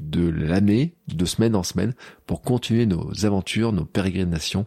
de 0.00 0.28
l'année, 0.30 0.94
de 1.08 1.26
semaine 1.26 1.54
en 1.54 1.62
semaine, 1.62 1.92
pour 2.26 2.40
continuer 2.40 2.86
nos 2.86 3.26
aventures, 3.26 3.74
nos 3.74 3.84
pérégrinations 3.84 4.64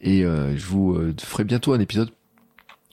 et 0.00 0.24
euh, 0.24 0.56
je 0.56 0.66
vous 0.66 0.94
euh, 0.94 1.14
ferai 1.20 1.44
bientôt 1.44 1.72
un 1.72 1.80
épisode 1.80 2.10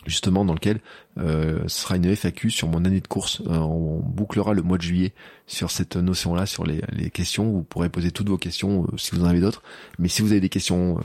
justement 0.07 0.45
dans 0.45 0.53
lequel 0.53 0.79
euh, 1.17 1.61
ce 1.67 1.81
sera 1.81 1.97
une 1.97 2.15
FAQ 2.15 2.49
sur 2.49 2.67
mon 2.67 2.83
année 2.85 3.01
de 3.01 3.07
course. 3.07 3.41
on 3.45 3.99
bouclera 3.99 4.53
le 4.53 4.63
mois 4.63 4.77
de 4.77 4.83
juillet 4.83 5.13
sur 5.45 5.71
cette 5.71 5.95
notion-là, 5.95 6.45
sur 6.45 6.65
les, 6.65 6.81
les, 6.91 7.09
questions. 7.09 7.51
Vous 7.51 7.63
pourrez 7.63 7.89
poser 7.89 8.11
toutes 8.11 8.29
vos 8.29 8.37
questions 8.37 8.87
si 8.97 9.15
vous 9.15 9.23
en 9.23 9.27
avez 9.27 9.39
d'autres. 9.39 9.61
Mais 9.99 10.07
si 10.07 10.21
vous 10.21 10.31
avez 10.31 10.41
des 10.41 10.49
questions 10.49 10.99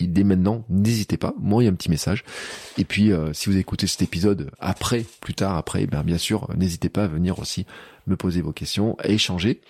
qui 0.00 0.08
dès 0.08 0.24
maintenant, 0.24 0.64
n'hésitez 0.68 1.16
pas, 1.16 1.34
moi 1.38 1.62
il 1.62 1.66
y 1.66 1.68
a 1.68 1.72
un 1.72 1.74
petit 1.74 1.90
message. 1.90 2.24
Et 2.78 2.84
puis 2.84 3.12
si 3.32 3.48
vous 3.48 3.56
écoutez 3.56 3.86
cet 3.86 4.02
épisode 4.02 4.50
après, 4.58 5.04
plus 5.20 5.34
tard 5.34 5.56
après, 5.56 5.86
ben 5.86 6.02
bien 6.02 6.18
sûr, 6.18 6.48
n'hésitez 6.56 6.88
pas 6.88 7.04
à 7.04 7.08
venir 7.08 7.38
aussi 7.38 7.66
me 8.06 8.16
poser 8.16 8.40
vos 8.40 8.52
questions, 8.52 8.96
à 8.98 9.08
échanger 9.08 9.60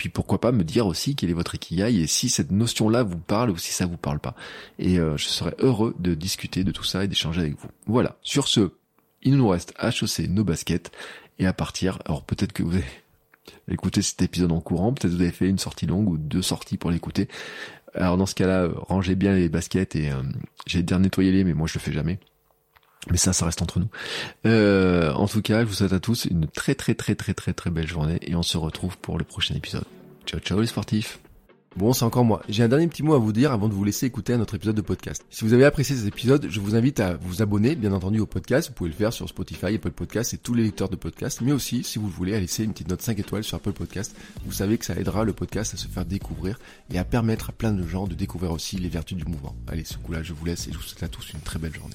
puis 0.00 0.08
pourquoi 0.08 0.40
pas 0.40 0.50
me 0.50 0.64
dire 0.64 0.86
aussi 0.86 1.14
quel 1.14 1.28
est 1.28 1.34
votre 1.34 1.56
ikigai 1.56 1.94
et 2.00 2.06
si 2.06 2.30
cette 2.30 2.52
notion-là 2.52 3.02
vous 3.02 3.18
parle 3.18 3.50
ou 3.50 3.58
si 3.58 3.70
ça 3.70 3.84
vous 3.84 3.98
parle 3.98 4.18
pas. 4.18 4.34
Et 4.78 4.98
euh, 4.98 5.18
je 5.18 5.26
serais 5.26 5.54
heureux 5.58 5.94
de 5.98 6.14
discuter 6.14 6.64
de 6.64 6.72
tout 6.72 6.84
ça 6.84 7.04
et 7.04 7.06
d'échanger 7.06 7.42
avec 7.42 7.60
vous. 7.60 7.68
Voilà. 7.84 8.16
Sur 8.22 8.48
ce, 8.48 8.70
il 9.20 9.36
nous 9.36 9.46
reste 9.46 9.74
à 9.76 9.90
chausser 9.90 10.26
nos 10.26 10.42
baskets 10.42 10.90
et 11.38 11.46
à 11.46 11.52
partir. 11.52 11.98
Alors 12.06 12.24
peut-être 12.24 12.54
que 12.54 12.62
vous 12.62 12.76
avez 12.76 12.86
écouté 13.70 14.00
cet 14.00 14.22
épisode 14.22 14.52
en 14.52 14.62
courant, 14.62 14.94
peut-être 14.94 15.12
vous 15.12 15.20
avez 15.20 15.32
fait 15.32 15.50
une 15.50 15.58
sortie 15.58 15.84
longue 15.84 16.08
ou 16.08 16.16
deux 16.16 16.40
sorties 16.40 16.78
pour 16.78 16.90
l'écouter. 16.90 17.28
Alors 17.94 18.16
dans 18.16 18.26
ce 18.26 18.34
cas-là, 18.34 18.68
rangez 18.74 19.14
bien 19.14 19.34
les 19.34 19.48
baskets 19.48 19.96
et 19.96 20.10
euh, 20.10 20.22
j'ai 20.66 20.82
dire 20.82 20.98
nettoyer-les, 20.98 21.44
mais 21.44 21.54
moi 21.54 21.66
je 21.66 21.74
le 21.74 21.80
fais 21.80 21.92
jamais. 21.92 22.18
Mais 23.10 23.16
ça, 23.16 23.32
ça 23.32 23.46
reste 23.46 23.62
entre 23.62 23.78
nous. 23.78 23.88
Euh, 24.46 25.12
en 25.12 25.26
tout 25.26 25.40
cas, 25.40 25.60
je 25.60 25.66
vous 25.66 25.72
souhaite 25.72 25.92
à 25.92 26.00
tous 26.00 26.26
une 26.26 26.46
très 26.46 26.74
très 26.74 26.94
très 26.94 27.14
très 27.14 27.34
très 27.34 27.54
très 27.54 27.70
belle 27.70 27.88
journée 27.88 28.18
et 28.22 28.34
on 28.34 28.42
se 28.42 28.58
retrouve 28.58 28.98
pour 28.98 29.18
le 29.18 29.24
prochain 29.24 29.54
épisode. 29.54 29.84
Ciao 30.26 30.40
ciao 30.40 30.60
les 30.60 30.66
sportifs 30.66 31.18
Bon, 31.76 31.92
c'est 31.92 32.04
encore 32.04 32.24
moi. 32.24 32.42
J'ai 32.48 32.64
un 32.64 32.68
dernier 32.68 32.88
petit 32.88 33.04
mot 33.04 33.14
à 33.14 33.18
vous 33.18 33.32
dire 33.32 33.52
avant 33.52 33.68
de 33.68 33.74
vous 33.74 33.84
laisser 33.84 34.06
écouter 34.06 34.32
un 34.32 34.40
autre 34.40 34.56
épisode 34.56 34.74
de 34.74 34.80
podcast. 34.80 35.24
Si 35.30 35.44
vous 35.44 35.52
avez 35.52 35.64
apprécié 35.64 35.94
cet 35.94 36.06
épisode, 36.06 36.48
je 36.50 36.58
vous 36.58 36.74
invite 36.74 36.98
à 36.98 37.14
vous 37.14 37.42
abonner, 37.42 37.76
bien 37.76 37.92
entendu, 37.92 38.18
au 38.18 38.26
podcast. 38.26 38.68
Vous 38.68 38.74
pouvez 38.74 38.90
le 38.90 38.96
faire 38.96 39.12
sur 39.12 39.28
Spotify, 39.28 39.76
Apple 39.76 39.92
Podcast 39.92 40.34
et 40.34 40.38
tous 40.38 40.52
les 40.52 40.64
lecteurs 40.64 40.88
de 40.88 40.96
podcast. 40.96 41.40
Mais 41.42 41.52
aussi, 41.52 41.84
si 41.84 42.00
vous 42.00 42.08
voulez, 42.08 42.34
à 42.34 42.40
laisser 42.40 42.64
une 42.64 42.72
petite 42.72 42.88
note 42.88 43.02
5 43.02 43.20
étoiles 43.20 43.44
sur 43.44 43.56
Apple 43.56 43.72
Podcast. 43.72 44.16
Vous 44.44 44.52
savez 44.52 44.78
que 44.78 44.84
ça 44.84 44.96
aidera 44.96 45.22
le 45.22 45.32
podcast 45.32 45.74
à 45.74 45.76
se 45.76 45.86
faire 45.86 46.04
découvrir 46.04 46.58
et 46.92 46.98
à 46.98 47.04
permettre 47.04 47.50
à 47.50 47.52
plein 47.52 47.72
de 47.72 47.86
gens 47.86 48.08
de 48.08 48.16
découvrir 48.16 48.50
aussi 48.50 48.76
les 48.76 48.88
vertus 48.88 49.16
du 49.16 49.24
mouvement. 49.24 49.54
Allez, 49.68 49.84
ce 49.84 49.96
coup-là, 49.96 50.24
je 50.24 50.32
vous 50.32 50.44
laisse 50.44 50.66
et 50.66 50.72
je 50.72 50.76
vous 50.76 50.82
souhaite 50.82 51.04
à 51.04 51.08
tous 51.08 51.32
une 51.32 51.40
très 51.40 51.60
belle 51.60 51.74
journée. 51.74 51.94